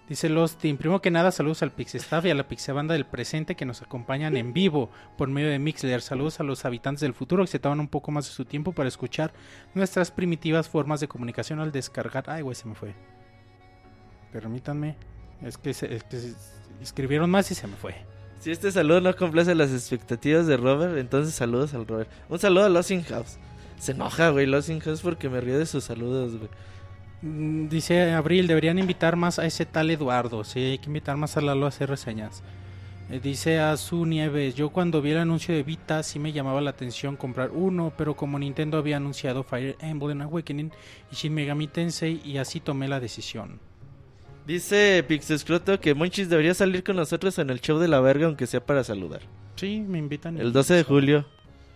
Dice 0.08 0.28
Lostin, 0.28 0.76
primero 0.76 1.00
que 1.00 1.12
nada 1.12 1.30
saludos 1.30 1.62
al 1.62 1.70
Pixestaff 1.70 2.24
y 2.24 2.30
a 2.30 2.34
la 2.34 2.48
Pixebanda 2.48 2.94
del 2.94 3.06
presente 3.06 3.54
que 3.54 3.64
nos 3.64 3.80
acompañan 3.80 4.36
en 4.36 4.52
vivo 4.52 4.90
por 5.16 5.28
medio 5.28 5.50
de 5.50 5.60
Mixler. 5.60 6.02
Saludos 6.02 6.40
a 6.40 6.42
los 6.42 6.64
habitantes 6.64 7.02
del 7.02 7.14
futuro 7.14 7.44
que 7.44 7.50
se 7.50 7.60
toman 7.60 7.78
un 7.78 7.88
poco 7.88 8.10
más 8.10 8.24
de 8.24 8.32
su 8.32 8.44
tiempo 8.44 8.72
para 8.72 8.88
escuchar 8.88 9.32
nuestras 9.72 10.10
primitivas 10.10 10.68
formas 10.68 10.98
de 10.98 11.06
comunicación 11.06 11.60
al 11.60 11.70
descargar. 11.70 12.24
Ay, 12.26 12.42
güey, 12.42 12.56
se 12.56 12.66
me 12.66 12.74
fue. 12.74 12.92
Permítanme. 14.32 14.96
Es 15.42 15.56
que, 15.56 15.72
se, 15.72 15.94
es 15.94 16.02
que 16.02 16.18
se 16.18 16.57
escribieron 16.82 17.30
más 17.30 17.50
y 17.50 17.54
se 17.54 17.66
me 17.66 17.76
fue. 17.76 17.94
Si 18.40 18.52
este 18.52 18.70
saludo 18.70 19.00
no 19.00 19.16
complace 19.16 19.54
las 19.54 19.72
expectativas 19.72 20.46
de 20.46 20.56
Robert, 20.56 20.96
entonces 20.96 21.34
saludos 21.34 21.74
al 21.74 21.86
Robert. 21.86 22.10
Un 22.28 22.38
saludo 22.38 22.66
a 22.66 22.68
Losing 22.68 23.02
House. 23.04 23.38
Se 23.78 23.92
enoja, 23.92 24.30
güey, 24.30 24.46
Losing 24.46 24.80
House 24.80 25.00
porque 25.00 25.28
me 25.28 25.40
río 25.40 25.58
de 25.58 25.66
sus 25.66 25.84
saludos, 25.84 26.36
güey. 26.36 26.48
Mm, 27.22 27.68
Dice 27.68 28.12
Abril, 28.12 28.46
deberían 28.46 28.78
invitar 28.78 29.16
más 29.16 29.38
a 29.38 29.46
ese 29.46 29.66
tal 29.66 29.90
Eduardo. 29.90 30.44
Sí, 30.44 30.60
hay 30.60 30.78
que 30.78 30.86
invitar 30.86 31.16
más 31.16 31.36
a 31.36 31.40
Lalo 31.40 31.66
a 31.66 31.68
hacer 31.68 31.88
reseñas. 31.88 32.42
Eh, 33.10 33.20
dice 33.22 33.58
a 33.58 33.76
su 33.76 34.04
Nieves, 34.04 34.54
yo 34.54 34.68
cuando 34.68 35.00
vi 35.00 35.12
el 35.12 35.18
anuncio 35.18 35.54
de 35.54 35.62
Vita 35.62 36.02
sí 36.02 36.18
me 36.18 36.32
llamaba 36.32 36.60
la 36.60 36.70
atención 36.70 37.16
comprar 37.16 37.50
uno, 37.52 37.92
pero 37.96 38.14
como 38.14 38.38
Nintendo 38.38 38.78
había 38.78 38.98
anunciado 38.98 39.42
Fire 39.42 39.76
Emblem 39.80 40.20
Awakening 40.20 40.70
y 41.10 41.14
Shin 41.14 41.34
Megami 41.34 41.68
Tensei 41.68 42.20
y 42.22 42.36
así 42.36 42.60
tomé 42.60 42.86
la 42.86 43.00
decisión. 43.00 43.60
Dice 44.48 45.04
Pixescroto 45.06 45.78
que 45.78 45.92
Monchis 45.92 46.30
debería 46.30 46.54
salir 46.54 46.82
con 46.82 46.96
nosotros 46.96 47.38
en 47.38 47.50
el 47.50 47.60
show 47.60 47.78
de 47.78 47.86
la 47.86 48.00
verga, 48.00 48.24
aunque 48.24 48.46
sea 48.46 48.64
para 48.64 48.82
saludar. 48.82 49.20
Sí, 49.56 49.84
me 49.86 49.98
invitan. 49.98 50.38
El 50.38 50.54
12 50.54 50.72
de 50.72 50.84
julio. 50.84 51.26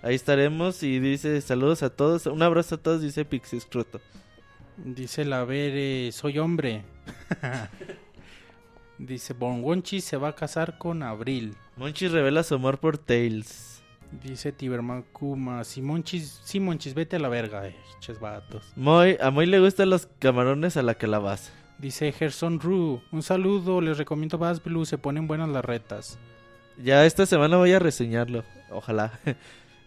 Ahí 0.01 0.15
estaremos 0.15 0.83
y 0.83 0.99
dice 0.99 1.39
saludos 1.43 1.83
a 1.83 1.91
todos. 1.91 2.25
Un 2.25 2.43
abrazo 2.43 2.77
a 2.77 2.79
todos, 2.79 3.03
dice 3.03 3.27
Pixescroto. 3.27 4.01
Dice 4.79 5.27
la 5.27 5.45
Vere, 5.45 6.13
soy 6.13 6.39
hombre. 6.39 6.83
Dice 8.99 9.35
Bongonchi 9.35 10.01
se 10.01 10.17
va 10.17 10.29
a 10.29 10.35
casar 10.35 10.79
con 10.79 11.03
Abril. 11.03 11.55
Monchis 11.77 12.11
revela 12.11 12.43
su 12.43 12.55
amor 12.55 12.79
por 12.79 12.97
Tails. 12.97 13.83
Dice 14.23 14.51
Tiberman 14.51 15.03
Kuma, 15.13 15.65
si 15.65 15.83
Monchis, 15.83 16.41
sí 16.43 16.59
Monchis, 16.59 16.95
vete 16.95 17.17
a 17.17 17.19
la 17.19 17.29
verga, 17.29 17.67
eh, 17.67 17.77
ches 18.01 18.19
vatos. 18.19 18.73
Moy, 18.77 19.19
a 19.21 19.31
Moy 19.31 19.45
le 19.45 19.61
gustan 19.61 19.91
los 19.91 20.07
camarones 20.19 20.79
a 20.79 20.83
la 20.83 20.95
calabaza. 20.95 21.53
Dice 21.79 22.13
Gerson 22.13 22.61
Ru, 22.61 23.03
un 23.11 23.23
saludo, 23.23 23.81
les 23.81 23.99
recomiendo 23.99 24.39
Bass 24.39 24.63
Blue, 24.63 24.85
se 24.85 24.99
ponen 24.99 25.27
buenas 25.27 25.49
las 25.49 25.65
retas. 25.65 26.19
Ya 26.79 27.05
esta 27.05 27.27
semana 27.27 27.57
voy 27.57 27.73
a 27.73 27.79
reseñarlo. 27.79 28.45
Ojalá. 28.71 29.19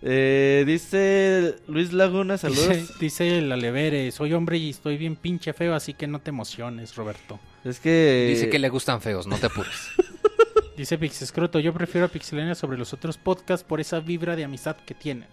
Eh, 0.07 0.65
dice 0.67 1.55
Luis 1.67 1.91
Laguna, 1.91 2.37
saludos. 2.37 2.69
Dice, 2.69 2.93
dice 2.99 3.41
la 3.41 3.55
Levere, 3.55 4.11
soy 4.11 4.33
hombre 4.33 4.57
y 4.57 4.69
estoy 4.69 4.97
bien 4.97 5.15
pinche 5.15 5.51
feo, 5.51 5.73
así 5.73 5.95
que 5.95 6.05
no 6.05 6.19
te 6.19 6.29
emociones, 6.29 6.95
Roberto. 6.95 7.39
Es 7.63 7.79
que... 7.79 8.27
Dice 8.29 8.49
que 8.49 8.59
le 8.59 8.69
gustan 8.69 9.01
feos, 9.01 9.25
no 9.25 9.37
te 9.37 9.47
apures. 9.47 9.89
Dice 10.77 10.99
Pixescroto, 10.99 11.59
yo 11.59 11.73
prefiero 11.73 12.05
a 12.05 12.09
Pixelania 12.09 12.53
sobre 12.53 12.77
los 12.77 12.93
otros 12.93 13.17
podcasts 13.17 13.65
por 13.65 13.79
esa 13.79 13.99
vibra 13.99 14.35
de 14.35 14.43
amistad 14.43 14.75
que 14.75 14.93
tienen. 14.93 15.29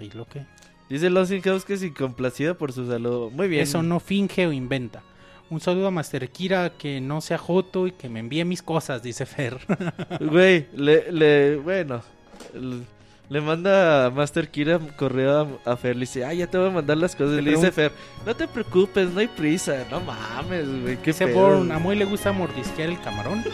¿Y 0.00 0.10
lo 0.10 0.26
que? 0.26 0.44
Dice 0.88 1.08
Losin 1.10 1.42
House 1.42 1.64
que 1.64 1.74
es 1.74 1.82
incomplacido 1.82 2.56
por 2.56 2.72
su 2.72 2.86
saludo. 2.86 3.30
Muy 3.30 3.46
bien. 3.46 3.62
Eso 3.62 3.82
no 3.82 4.00
finge 4.00 4.46
o 4.46 4.52
inventa. 4.52 5.02
Un 5.50 5.60
saludo 5.60 5.88
a 5.88 5.90
Master 5.90 6.28
Kira 6.30 6.70
que 6.70 7.00
no 7.00 7.20
sea 7.20 7.38
joto 7.38 7.86
y 7.86 7.92
que 7.92 8.08
me 8.08 8.20
envíe 8.20 8.44
mis 8.44 8.62
cosas, 8.62 9.02
dice 9.02 9.26
Fer. 9.26 9.58
Güey, 10.20 10.66
le, 10.74 11.12
le, 11.12 11.56
bueno, 11.56 12.02
le, 12.54 12.78
le 13.28 13.40
manda 13.40 14.06
a 14.06 14.10
Master 14.10 14.48
Kira 14.50 14.80
correo 14.96 15.60
a, 15.64 15.72
a 15.72 15.76
Fer, 15.76 15.96
le 15.96 16.00
dice, 16.00 16.24
ah, 16.24 16.32
ya 16.32 16.46
te 16.46 16.58
voy 16.58 16.68
a 16.68 16.72
mandar 16.72 16.96
las 16.96 17.14
cosas. 17.14 17.34
Le 17.34 17.42
Le 17.42 17.50
dice 17.52 17.70
Fer, 17.70 17.92
no 18.26 18.34
te 18.34 18.48
preocupes, 18.48 19.10
no 19.10 19.20
hay 19.20 19.28
prisa, 19.28 19.84
no 19.90 20.00
mames, 20.00 20.66
güey, 20.82 20.96
qué 20.96 21.12
Dice 21.12 21.26
pedo. 21.26 21.38
Born, 21.40 21.70
a 21.72 21.78
Moy 21.78 21.96
le 21.96 22.06
gusta 22.06 22.32
mordisquear 22.32 22.88
el 22.88 23.00
camarón. 23.02 23.44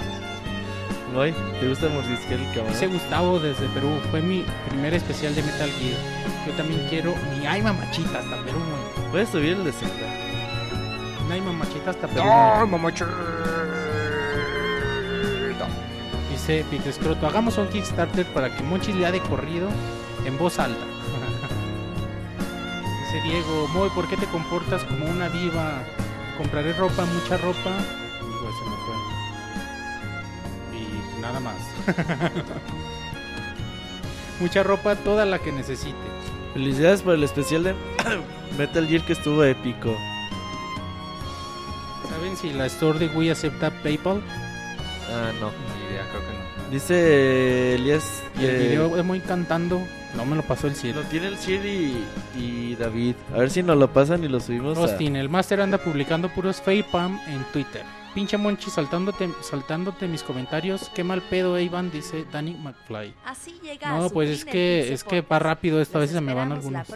Güey, 1.12 1.34
¿te 1.58 1.68
gusta 1.68 1.88
mordisquear 1.88 2.38
el 2.40 2.46
camarón? 2.54 2.72
Dice 2.72 2.86
Gustavo 2.86 3.40
desde 3.40 3.66
Perú, 3.68 3.90
fue 4.12 4.22
mi 4.22 4.44
primer 4.68 4.94
especial 4.94 5.34
de 5.34 5.42
Metal 5.42 5.68
Gear. 5.70 5.98
Yo 6.46 6.52
también 6.54 6.86
quiero 6.88 7.14
mi 7.36 7.46
ay 7.46 7.60
mamachita 7.62 8.20
hasta 8.20 8.36
Perú, 8.44 8.58
güey. 8.96 9.10
Puedes 9.10 9.28
subir 9.28 9.54
el 9.54 9.64
de 9.64 9.72
Zelda. 9.72 10.29
Ay 11.30 11.40
mamachita 11.40 11.90
hasta 11.90 12.08
Perú. 12.08 12.28
¡Ay, 12.28 12.66
mamachita! 12.66 13.06
Dice 16.30 16.64
Pixescroto, 16.68 17.26
hagamos 17.26 17.56
un 17.58 17.68
Kickstarter 17.68 18.26
para 18.32 18.52
que 18.54 18.62
Monchis 18.64 18.96
lea 18.96 19.12
de 19.12 19.20
corrido 19.20 19.68
en 20.24 20.36
voz 20.38 20.58
alta. 20.58 20.84
Dice 23.04 23.20
Diego, 23.22 23.68
Moy, 23.68 23.90
¿por 23.90 24.08
qué 24.08 24.16
te 24.16 24.26
comportas 24.26 24.82
como 24.84 25.06
una 25.06 25.28
diva? 25.28 25.84
Compraré 26.36 26.72
ropa, 26.72 27.04
mucha 27.04 27.36
ropa. 27.36 27.70
Digo, 28.20 28.50
se 28.58 28.64
me 28.70 28.76
fue. 28.86 28.96
Y 30.78 30.80
nada 31.20 31.38
más. 31.38 31.54
mucha 34.40 34.64
ropa, 34.64 34.96
toda 34.96 35.24
la 35.26 35.38
que 35.38 35.52
necesite. 35.52 35.94
Felicidades 36.54 37.02
por 37.02 37.14
el 37.14 37.22
especial 37.22 37.62
de 37.62 37.76
Metal 38.58 38.88
Gear 38.88 39.04
que 39.04 39.12
estuvo 39.12 39.44
épico. 39.44 39.96
¿Saben 42.10 42.36
si 42.36 42.50
la 42.52 42.66
store 42.66 42.98
de 42.98 43.06
Wii 43.08 43.30
acepta 43.30 43.70
PayPal? 43.82 44.20
Ah, 45.10 45.32
no. 45.40 45.50
Ni 45.50 45.90
idea, 45.90 46.06
creo 46.10 46.20
que 46.20 46.32
no. 46.34 46.70
Dice 46.70 47.74
Elías 47.74 48.22
Y 48.40 48.44
el 48.44 48.68
video 48.68 48.94
de 48.94 49.02
Moy 49.02 49.20
cantando, 49.20 49.80
no 50.16 50.24
me 50.24 50.36
lo 50.36 50.42
pasó 50.42 50.68
el 50.68 50.76
cielo. 50.76 51.02
lo 51.02 51.08
tiene 51.08 51.26
el 51.28 51.36
Sir 51.36 51.64
y, 51.66 52.04
y 52.36 52.76
David. 52.76 53.16
A 53.34 53.38
ver 53.38 53.50
si 53.50 53.62
nos 53.62 53.76
lo 53.76 53.92
pasan 53.92 54.22
y 54.22 54.28
lo 54.28 54.38
subimos 54.38 54.78
a... 54.78 54.82
Austin, 54.82 55.16
el 55.16 55.28
máster 55.28 55.60
anda 55.60 55.78
publicando 55.78 56.28
puros 56.28 56.62
Pam 56.92 57.20
en 57.26 57.44
Twitter. 57.52 57.82
Pinche 58.14 58.36
Monchi 58.36 58.70
saltándote, 58.70 59.30
saltándote 59.40 60.08
mis 60.08 60.22
comentarios. 60.24 60.90
Qué 60.94 61.04
mal 61.04 61.22
pedo, 61.22 61.58
Iván, 61.60 61.90
dice 61.92 62.24
Danny 62.32 62.54
McFly. 62.54 63.14
Así 63.24 63.60
llega 63.62 63.88
No, 63.90 64.04
a 64.04 64.08
su 64.08 64.14
pues 64.14 64.28
es 64.30 64.44
que- 64.44 64.92
es 64.92 65.04
que 65.04 65.20
va 65.20 65.38
rápido 65.38 65.80
esto, 65.80 65.98
a 65.98 66.00
Los 66.00 66.08
veces 66.08 66.14
se 66.16 66.20
me 66.20 66.34
van 66.34 66.50
algunos. 66.50 66.86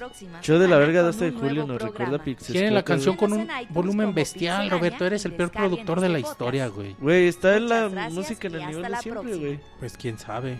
Show 0.42 0.58
de 0.58 0.66
la 0.66 0.76
verga 0.76 1.00
con 1.02 1.06
12 1.12 1.24
de 1.26 1.30
un 1.30 1.40
julio 1.40 1.66
nos 1.66 1.80
recuerda. 1.80 2.18
Pixel. 2.18 2.52
Tienen 2.52 2.74
la 2.74 2.82
canción 2.82 3.16
con 3.16 3.32
un 3.32 3.48
volumen 3.70 4.12
bestial, 4.14 4.68
Roberto. 4.70 5.04
Eres 5.06 5.24
el 5.24 5.34
peor 5.34 5.50
productor 5.50 6.00
de 6.00 6.08
la 6.08 6.18
este 6.18 6.30
historia, 6.30 6.66
güey. 6.68 6.96
Güey, 6.98 7.28
está 7.28 7.56
en 7.56 7.68
la 7.68 7.88
gracias 7.88 8.12
música 8.14 8.48
en 8.48 8.54
el 8.56 8.66
nivel 8.66 8.82
de 8.92 8.96
siempre, 8.98 9.36
güey. 9.36 9.60
Pues 9.78 9.96
quién 9.96 10.18
sabe. 10.18 10.58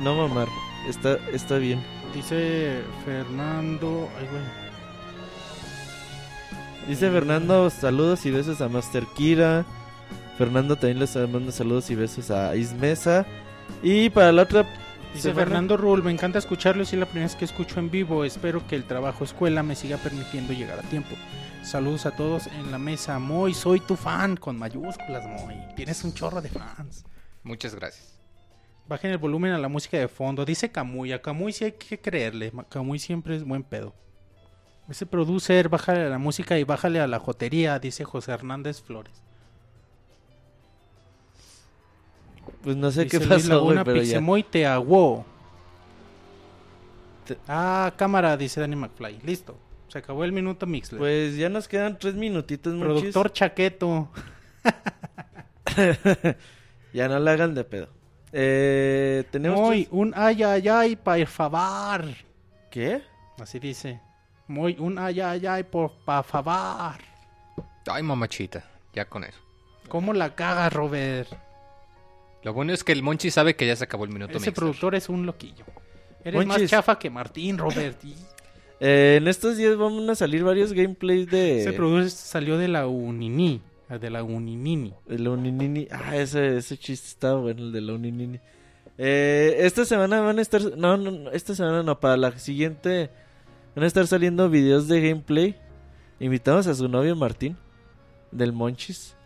No 0.00 0.16
mamar, 0.16 0.48
está, 0.88 1.16
está 1.32 1.58
bien. 1.58 1.80
Dice 2.12 2.82
Fernando. 3.04 4.08
Ay, 4.18 4.26
güey. 4.30 4.63
Dice 6.88 7.10
Fernando, 7.10 7.70
saludos 7.70 8.26
y 8.26 8.30
besos 8.30 8.60
a 8.60 8.68
Master 8.68 9.04
Kira. 9.16 9.64
Fernando 10.36 10.76
también 10.76 10.98
les 10.98 11.16
manda 11.16 11.50
saludos 11.52 11.90
y 11.90 11.94
besos 11.94 12.30
a 12.30 12.54
Ismesa. 12.56 13.24
Y 13.82 14.10
para 14.10 14.32
la 14.32 14.42
otra... 14.42 14.66
Dice 15.14 15.28
semana- 15.28 15.44
Fernando 15.44 15.76
Rul, 15.76 16.02
me 16.02 16.10
encanta 16.10 16.38
escucharlo, 16.40 16.82
es 16.82 16.92
la 16.92 17.06
primera 17.06 17.26
vez 17.26 17.36
que 17.36 17.44
escucho 17.44 17.78
en 17.78 17.90
vivo. 17.90 18.24
Espero 18.24 18.66
que 18.66 18.74
el 18.76 18.84
trabajo 18.84 19.24
escuela 19.24 19.62
me 19.62 19.76
siga 19.76 19.96
permitiendo 19.96 20.52
llegar 20.52 20.78
a 20.78 20.82
tiempo. 20.82 21.14
Saludos 21.62 22.04
a 22.04 22.10
todos 22.10 22.48
en 22.48 22.70
la 22.70 22.78
mesa. 22.78 23.18
Moy, 23.18 23.54
soy 23.54 23.80
tu 23.80 23.96
fan, 23.96 24.36
con 24.36 24.58
mayúsculas, 24.58 25.24
Moy. 25.26 25.54
Tienes 25.76 26.02
un 26.04 26.12
chorro 26.12 26.42
de 26.42 26.48
fans. 26.50 27.04
Muchas 27.44 27.74
gracias. 27.74 28.18
Bajen 28.88 29.12
el 29.12 29.18
volumen 29.18 29.52
a 29.52 29.58
la 29.58 29.68
música 29.68 29.96
de 29.98 30.08
fondo. 30.08 30.44
Dice 30.44 30.70
Camuy, 30.70 31.12
a 31.12 31.22
Camuy 31.22 31.52
sí 31.52 31.64
hay 31.64 31.72
que 31.72 31.98
creerle. 31.98 32.52
Camuy 32.68 32.98
siempre 32.98 33.36
es 33.36 33.44
buen 33.44 33.62
pedo. 33.62 33.94
Ese 34.88 35.06
producer, 35.06 35.68
bájale 35.68 36.02
a 36.04 36.08
la 36.08 36.18
música 36.18 36.58
y 36.58 36.64
bájale 36.64 37.00
a 37.00 37.06
la 37.06 37.18
jotería, 37.18 37.78
dice 37.78 38.04
José 38.04 38.32
Hernández 38.32 38.82
Flores. 38.82 39.22
Pues 42.62 42.76
no 42.76 42.90
sé 42.90 43.04
Dice 43.04 43.18
qué 43.18 43.26
pasó, 43.26 43.62
güey, 43.62 43.78
pero 43.84 43.96
ya. 43.96 44.02
Pixemoy 44.02 44.42
te 44.42 44.66
Ah, 47.48 47.92
cámara, 47.96 48.36
dice 48.36 48.60
Danny 48.60 48.76
McFly. 48.76 49.20
Listo. 49.24 49.56
Se 49.88 49.98
acabó 49.98 50.24
el 50.24 50.32
minuto 50.32 50.66
Mixler. 50.66 50.98
Pues 50.98 51.36
ya 51.36 51.48
nos 51.48 51.68
quedan 51.68 51.98
tres 51.98 52.14
minutitos, 52.14 52.74
muchis. 52.74 52.94
Productor 53.00 53.32
chaqueto. 53.32 54.08
Ya 56.92 57.08
no 57.08 57.18
le 57.18 57.28
hagan 57.32 57.56
de 57.56 57.64
pedo. 57.64 57.88
Eh, 58.32 59.24
tenemos... 59.32 59.68
Tres- 59.68 59.88
un 59.90 60.12
ay 60.14 60.44
ay 60.44 60.68
ay, 60.68 60.94
por 60.94 61.26
favor. 61.26 62.04
¿Qué? 62.70 63.02
Así 63.40 63.58
dice. 63.58 64.00
Muy 64.46 64.76
un 64.78 64.98
ay 64.98 65.20
ay 65.20 65.46
ay, 65.46 65.62
por 65.62 65.92
pa 66.04 66.22
favor. 66.22 66.96
Ay, 67.86 68.02
mamachita. 68.02 68.64
Ya 68.94 69.06
con 69.06 69.24
eso. 69.24 69.38
¿Cómo 69.88 70.12
la 70.12 70.34
cagas, 70.34 70.72
Robert? 70.72 71.28
Lo 72.42 72.52
bueno 72.52 72.72
es 72.72 72.84
que 72.84 72.92
el 72.92 73.02
Monchi 73.02 73.30
sabe 73.30 73.56
que 73.56 73.66
ya 73.66 73.74
se 73.74 73.84
acabó 73.84 74.04
el 74.04 74.10
minuto 74.10 74.32
Ese 74.32 74.40
Mixer. 74.40 74.54
productor 74.54 74.94
es 74.94 75.08
un 75.08 75.24
loquillo. 75.26 75.64
Eres 76.24 76.46
más 76.46 76.64
chafa 76.66 76.98
que 76.98 77.10
Martín, 77.10 77.58
Robert. 77.58 77.98
Y 78.04 78.14
Eh, 78.80 79.16
en 79.20 79.28
estos 79.28 79.56
días 79.56 79.76
vamos 79.76 80.06
a 80.08 80.14
salir 80.14 80.42
varios 80.44 80.72
gameplays 80.72 81.30
de... 81.30 81.60
Ese 81.60 81.72
productor 81.72 82.10
salió 82.10 82.58
de 82.58 82.68
la 82.68 82.86
Unini. 82.86 83.62
De 83.88 84.10
la 84.10 84.22
Uninini. 84.22 84.92
de 85.06 85.18
la 85.18 85.30
Uninini. 85.30 85.86
Ah, 85.90 86.16
ese, 86.16 86.58
ese 86.58 86.76
chiste 86.76 87.08
estaba 87.08 87.40
bueno, 87.40 87.62
el 87.62 87.72
de 87.72 87.80
la 87.80 87.92
Uninini. 87.94 88.40
Eh, 88.98 89.56
esta 89.60 89.84
semana 89.84 90.20
van 90.20 90.38
a 90.38 90.42
estar... 90.42 90.60
No, 90.76 90.96
no, 90.96 91.10
no, 91.12 91.30
esta 91.30 91.54
semana 91.54 91.82
no, 91.82 91.98
para 92.00 92.16
la 92.16 92.38
siguiente 92.38 93.10
Van 93.74 93.84
a 93.84 93.86
estar 93.86 94.06
saliendo 94.06 94.48
videos 94.48 94.88
de 94.88 95.00
gameplay. 95.00 95.56
Invitamos 96.20 96.66
a 96.66 96.74
su 96.74 96.88
novio 96.88 97.16
Martín, 97.16 97.56
del 98.30 98.52
Monchis, 98.52 99.16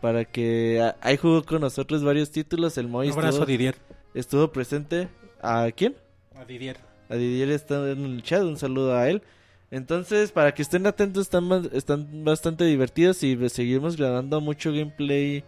para 0.00 0.24
que 0.24 0.80
a- 0.82 0.96
ahí 1.00 1.16
jugó 1.16 1.44
con 1.44 1.60
nosotros 1.60 2.02
varios 2.02 2.30
títulos. 2.30 2.76
El 2.78 2.88
Moy 2.88 3.06
Un 3.08 3.12
abrazo 3.12 3.28
a 3.28 3.30
estuvo, 3.30 3.46
Didier. 3.46 3.76
estuvo 4.14 4.48
presente. 4.52 5.08
¿A 5.40 5.68
quién? 5.76 5.94
A 6.34 6.44
Didier. 6.44 6.78
A 7.08 7.14
Didier 7.14 7.50
está 7.50 7.90
en 7.90 8.04
el 8.04 8.22
chat, 8.22 8.42
un 8.42 8.56
saludo 8.56 8.94
a 8.96 9.08
él. 9.08 9.22
Entonces, 9.70 10.32
para 10.32 10.52
que 10.52 10.62
estén 10.62 10.86
atentos, 10.86 11.22
están, 11.22 11.70
están 11.72 12.24
bastante 12.24 12.64
divertidos 12.64 13.22
y 13.22 13.48
seguiremos 13.48 13.96
grabando 13.96 14.40
mucho 14.40 14.70
gameplay 14.72 15.44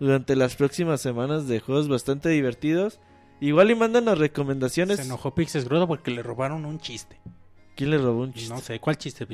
durante 0.00 0.36
las 0.36 0.56
próximas 0.56 1.00
semanas 1.00 1.48
de 1.48 1.60
juegos 1.60 1.88
bastante 1.88 2.28
divertidos. 2.30 2.98
Igual 3.40 3.70
y 3.70 3.74
mandan 3.74 4.04
las 4.06 4.18
recomendaciones. 4.18 4.98
Se 4.98 5.04
enojó 5.04 5.34
Pixes 5.34 5.64
Grodo 5.68 5.86
porque 5.88 6.10
le 6.12 6.22
robaron 6.22 6.64
un 6.64 6.78
chiste. 6.78 7.18
¿Quién 7.74 7.90
le 7.90 7.98
robó 7.98 8.22
un 8.22 8.32
chiste? 8.32 8.54
No 8.54 8.60
sé, 8.60 8.78
¿cuál 8.80 8.96
chiste? 8.96 9.26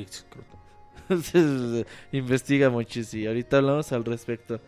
Entonces, 1.09 1.85
investiga 2.11 2.69
Monchis 2.69 3.13
y 3.13 3.27
ahorita 3.27 3.57
hablamos 3.57 3.91
al 3.91 4.05
respecto. 4.05 4.59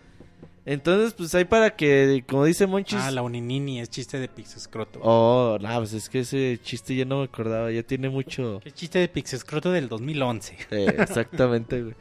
Entonces, 0.65 1.13
pues 1.13 1.33
hay 1.33 1.45
para 1.45 1.75
que, 1.75 2.23
como 2.27 2.45
dice 2.45 2.67
Monchis... 2.67 2.99
Ah, 3.01 3.09
la 3.09 3.23
Uninini 3.23 3.79
es 3.79 3.89
chiste 3.89 4.19
de 4.19 4.27
Pixes 4.27 4.67
Croto. 4.67 4.99
Oh, 5.01 5.57
no, 5.59 5.77
pues 5.79 5.93
es 5.93 6.07
que 6.07 6.19
ese 6.19 6.59
chiste 6.61 6.95
ya 6.95 7.05
no 7.05 7.19
me 7.19 7.23
acordaba, 7.25 7.71
ya 7.71 7.81
tiene 7.81 8.09
mucho... 8.09 8.59
¿Qué 8.63 8.71
chiste 8.71 8.99
de 8.99 9.07
Pixes 9.07 9.43
Croto 9.43 9.71
del 9.71 9.89
2011? 9.89 10.57
Eh, 10.71 10.95
exactamente, 10.99 11.81
güey. 11.81 11.95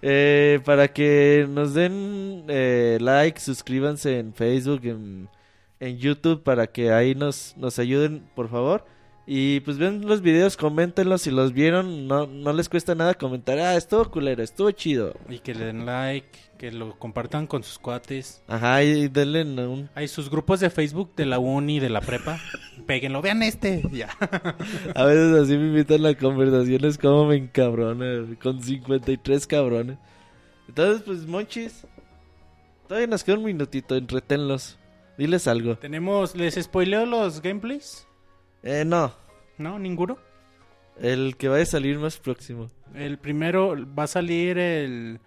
Eh, 0.00 0.60
para 0.64 0.88
que 0.88 1.46
nos 1.48 1.74
den 1.74 2.44
eh, 2.48 2.98
like, 3.00 3.38
suscríbanse 3.40 4.18
en 4.18 4.32
Facebook, 4.32 4.80
en, 4.84 5.28
en 5.80 5.98
YouTube, 5.98 6.42
para 6.42 6.68
que 6.68 6.92
ahí 6.92 7.14
nos, 7.14 7.54
nos 7.56 7.78
ayuden, 7.78 8.24
por 8.34 8.48
favor. 8.48 8.86
Y 9.26 9.60
pues 9.60 9.78
ven 9.78 10.06
los 10.06 10.20
videos, 10.20 10.56
coméntenlos 10.56 11.22
si 11.22 11.30
los 11.30 11.54
vieron, 11.54 12.06
no, 12.06 12.26
no 12.26 12.52
les 12.52 12.68
cuesta 12.68 12.94
nada 12.94 13.14
comentar, 13.14 13.58
ah, 13.58 13.74
estuvo 13.74 14.10
culero, 14.10 14.42
estuvo 14.42 14.70
chido. 14.70 15.14
Y 15.30 15.38
que 15.38 15.54
le 15.54 15.64
den 15.64 15.86
like, 15.86 16.38
que 16.58 16.70
lo 16.70 16.98
compartan 16.98 17.46
con 17.46 17.62
sus 17.62 17.78
cuates. 17.78 18.42
Ajá, 18.48 18.82
y 18.82 19.08
denle 19.08 19.44
un... 19.66 19.88
Hay 19.94 20.08
sus 20.08 20.28
grupos 20.28 20.60
de 20.60 20.68
Facebook 20.68 21.14
de 21.16 21.24
la 21.24 21.38
uni, 21.38 21.80
de 21.80 21.88
la 21.88 22.02
prepa. 22.02 22.38
Péguenlo, 22.86 23.22
vean 23.22 23.42
este. 23.42 23.82
Ya. 23.92 24.10
A 24.94 25.04
veces 25.04 25.40
así 25.40 25.56
me 25.56 25.68
invitan 25.68 26.04
a 26.04 26.14
conversaciones 26.14 26.98
como 26.98 27.24
me 27.24 27.36
encabrona, 27.36 28.26
con 28.42 28.62
53 28.62 29.46
cabrones. 29.46 29.96
Entonces, 30.68 31.02
pues, 31.02 31.26
monchis, 31.26 31.86
todavía 32.86 33.06
nos 33.06 33.24
queda 33.24 33.38
un 33.38 33.44
minutito, 33.44 33.96
entretenlos. 33.96 34.78
Diles 35.16 35.46
algo. 35.46 35.76
Tenemos, 35.78 36.36
¿les 36.36 36.56
spoileo 36.56 37.06
los 37.06 37.40
gameplays? 37.40 38.06
Eh, 38.64 38.84
no, 38.84 39.12
¿No? 39.58 39.78
¿Ninguno? 39.78 40.18
el 40.98 41.36
que 41.36 41.48
va 41.48 41.58
a 41.58 41.64
salir 41.66 41.98
más 41.98 42.18
próximo. 42.18 42.70
El 42.94 43.18
primero 43.18 43.74
va 43.96 44.04
a 44.04 44.08
salir 44.08 44.58
el... 44.58 45.20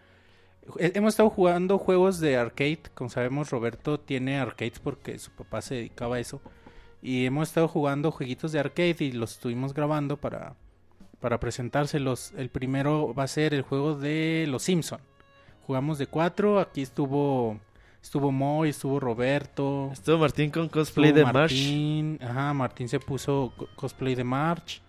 he- 0.80 0.92
Hemos 0.96 1.14
estado 1.14 1.30
jugando 1.30 1.78
juegos 1.78 2.20
de 2.20 2.38
arcade. 2.38 2.80
Como 2.94 3.10
sabemos, 3.10 3.50
Roberto 3.50 4.00
tiene 4.00 4.38
arcades 4.40 4.80
porque 4.80 5.20
su 5.20 5.32
papá 5.32 5.62
se 5.62 5.76
dedicaba 5.76 6.16
a 6.16 6.20
eso. 6.20 6.42
Y 7.02 7.26
hemos 7.26 7.50
estado 7.50 7.68
jugando 7.68 8.12
jueguitos 8.12 8.52
de 8.54 8.60
arcade 8.60 8.96
y 9.00 9.12
los 9.12 9.34
estuvimos 9.34 9.74
grabando 9.74 10.16
para, 10.18 10.56
para 11.20 11.40
presentárselos. 11.40 12.32
El 12.38 12.50
primero 12.50 13.14
va 13.14 13.24
a 13.24 13.28
ser 13.28 13.54
el 13.54 13.62
juego 13.62 13.94
de 13.96 14.46
Los 14.48 14.64
Simpson. 14.64 15.02
Jugamos 15.66 15.98
de 15.98 16.08
cuatro. 16.08 16.60
Aquí 16.60 16.82
estuvo 16.82 17.60
estuvo 18.02 18.32
Moy, 18.32 18.70
estuvo 18.70 19.00
Roberto. 19.00 19.90
Estuvo 19.94 20.18
Martín 20.20 20.50
con 20.52 20.70
cosplay 20.70 21.12
de. 21.12 21.26
Martín, 21.26 22.20
Ajá, 22.22 22.54
Martín 22.54 22.88
se 22.90 23.00
puso 23.00 23.54
co- 23.58 23.68
cosplay 23.76 24.16
de 24.16 24.24
March. 24.24 24.82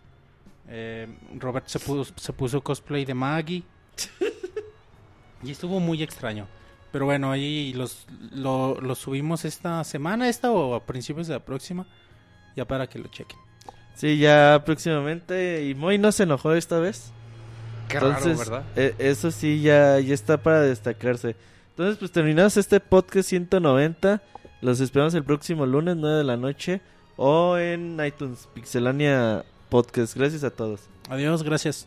Eh, 0.68 1.08
Robert 1.38 1.66
se 1.66 1.78
puso, 1.78 2.12
se 2.16 2.32
puso 2.32 2.60
cosplay 2.62 3.04
de 3.04 3.14
Maggie. 3.14 3.62
y 5.42 5.50
estuvo 5.50 5.80
muy 5.80 6.02
extraño. 6.02 6.46
Pero 6.92 7.04
bueno, 7.04 7.30
ahí 7.30 7.72
los, 7.74 8.06
lo, 8.32 8.80
lo 8.80 8.94
subimos 8.94 9.44
esta 9.44 9.84
semana, 9.84 10.28
esta 10.28 10.50
o 10.50 10.74
a 10.74 10.84
principios 10.86 11.26
de 11.26 11.34
la 11.34 11.40
próxima. 11.44 11.86
Ya 12.56 12.64
para 12.66 12.88
que 12.88 12.98
lo 12.98 13.08
chequen. 13.08 13.38
Sí, 13.94 14.18
ya 14.18 14.62
próximamente. 14.64 15.64
Y 15.66 15.74
Moy 15.74 15.98
no 15.98 16.12
se 16.12 16.22
enojó 16.24 16.54
esta 16.54 16.78
vez. 16.78 17.12
Qué 17.88 17.96
Entonces, 17.98 18.38
raro, 18.38 18.50
¿verdad? 18.50 18.64
eh, 18.76 18.94
eso 18.98 19.30
sí, 19.30 19.60
ya, 19.60 19.98
ya 20.00 20.14
está 20.14 20.42
para 20.42 20.60
destacarse. 20.62 21.36
Entonces, 21.78 21.98
pues 22.00 22.10
terminamos 22.10 22.56
este 22.56 22.80
podcast 22.80 23.28
190. 23.28 24.20
Los 24.62 24.80
esperamos 24.80 25.14
el 25.14 25.22
próximo 25.22 25.64
lunes, 25.64 25.94
9 25.96 26.16
de 26.16 26.24
la 26.24 26.36
noche. 26.36 26.80
O 27.16 27.56
en 27.56 28.04
iTunes, 28.04 28.48
Pixelania 28.52 29.44
Podcast. 29.68 30.16
Gracias 30.16 30.42
a 30.42 30.50
todos. 30.50 30.80
Adiós, 31.08 31.44
gracias. 31.44 31.86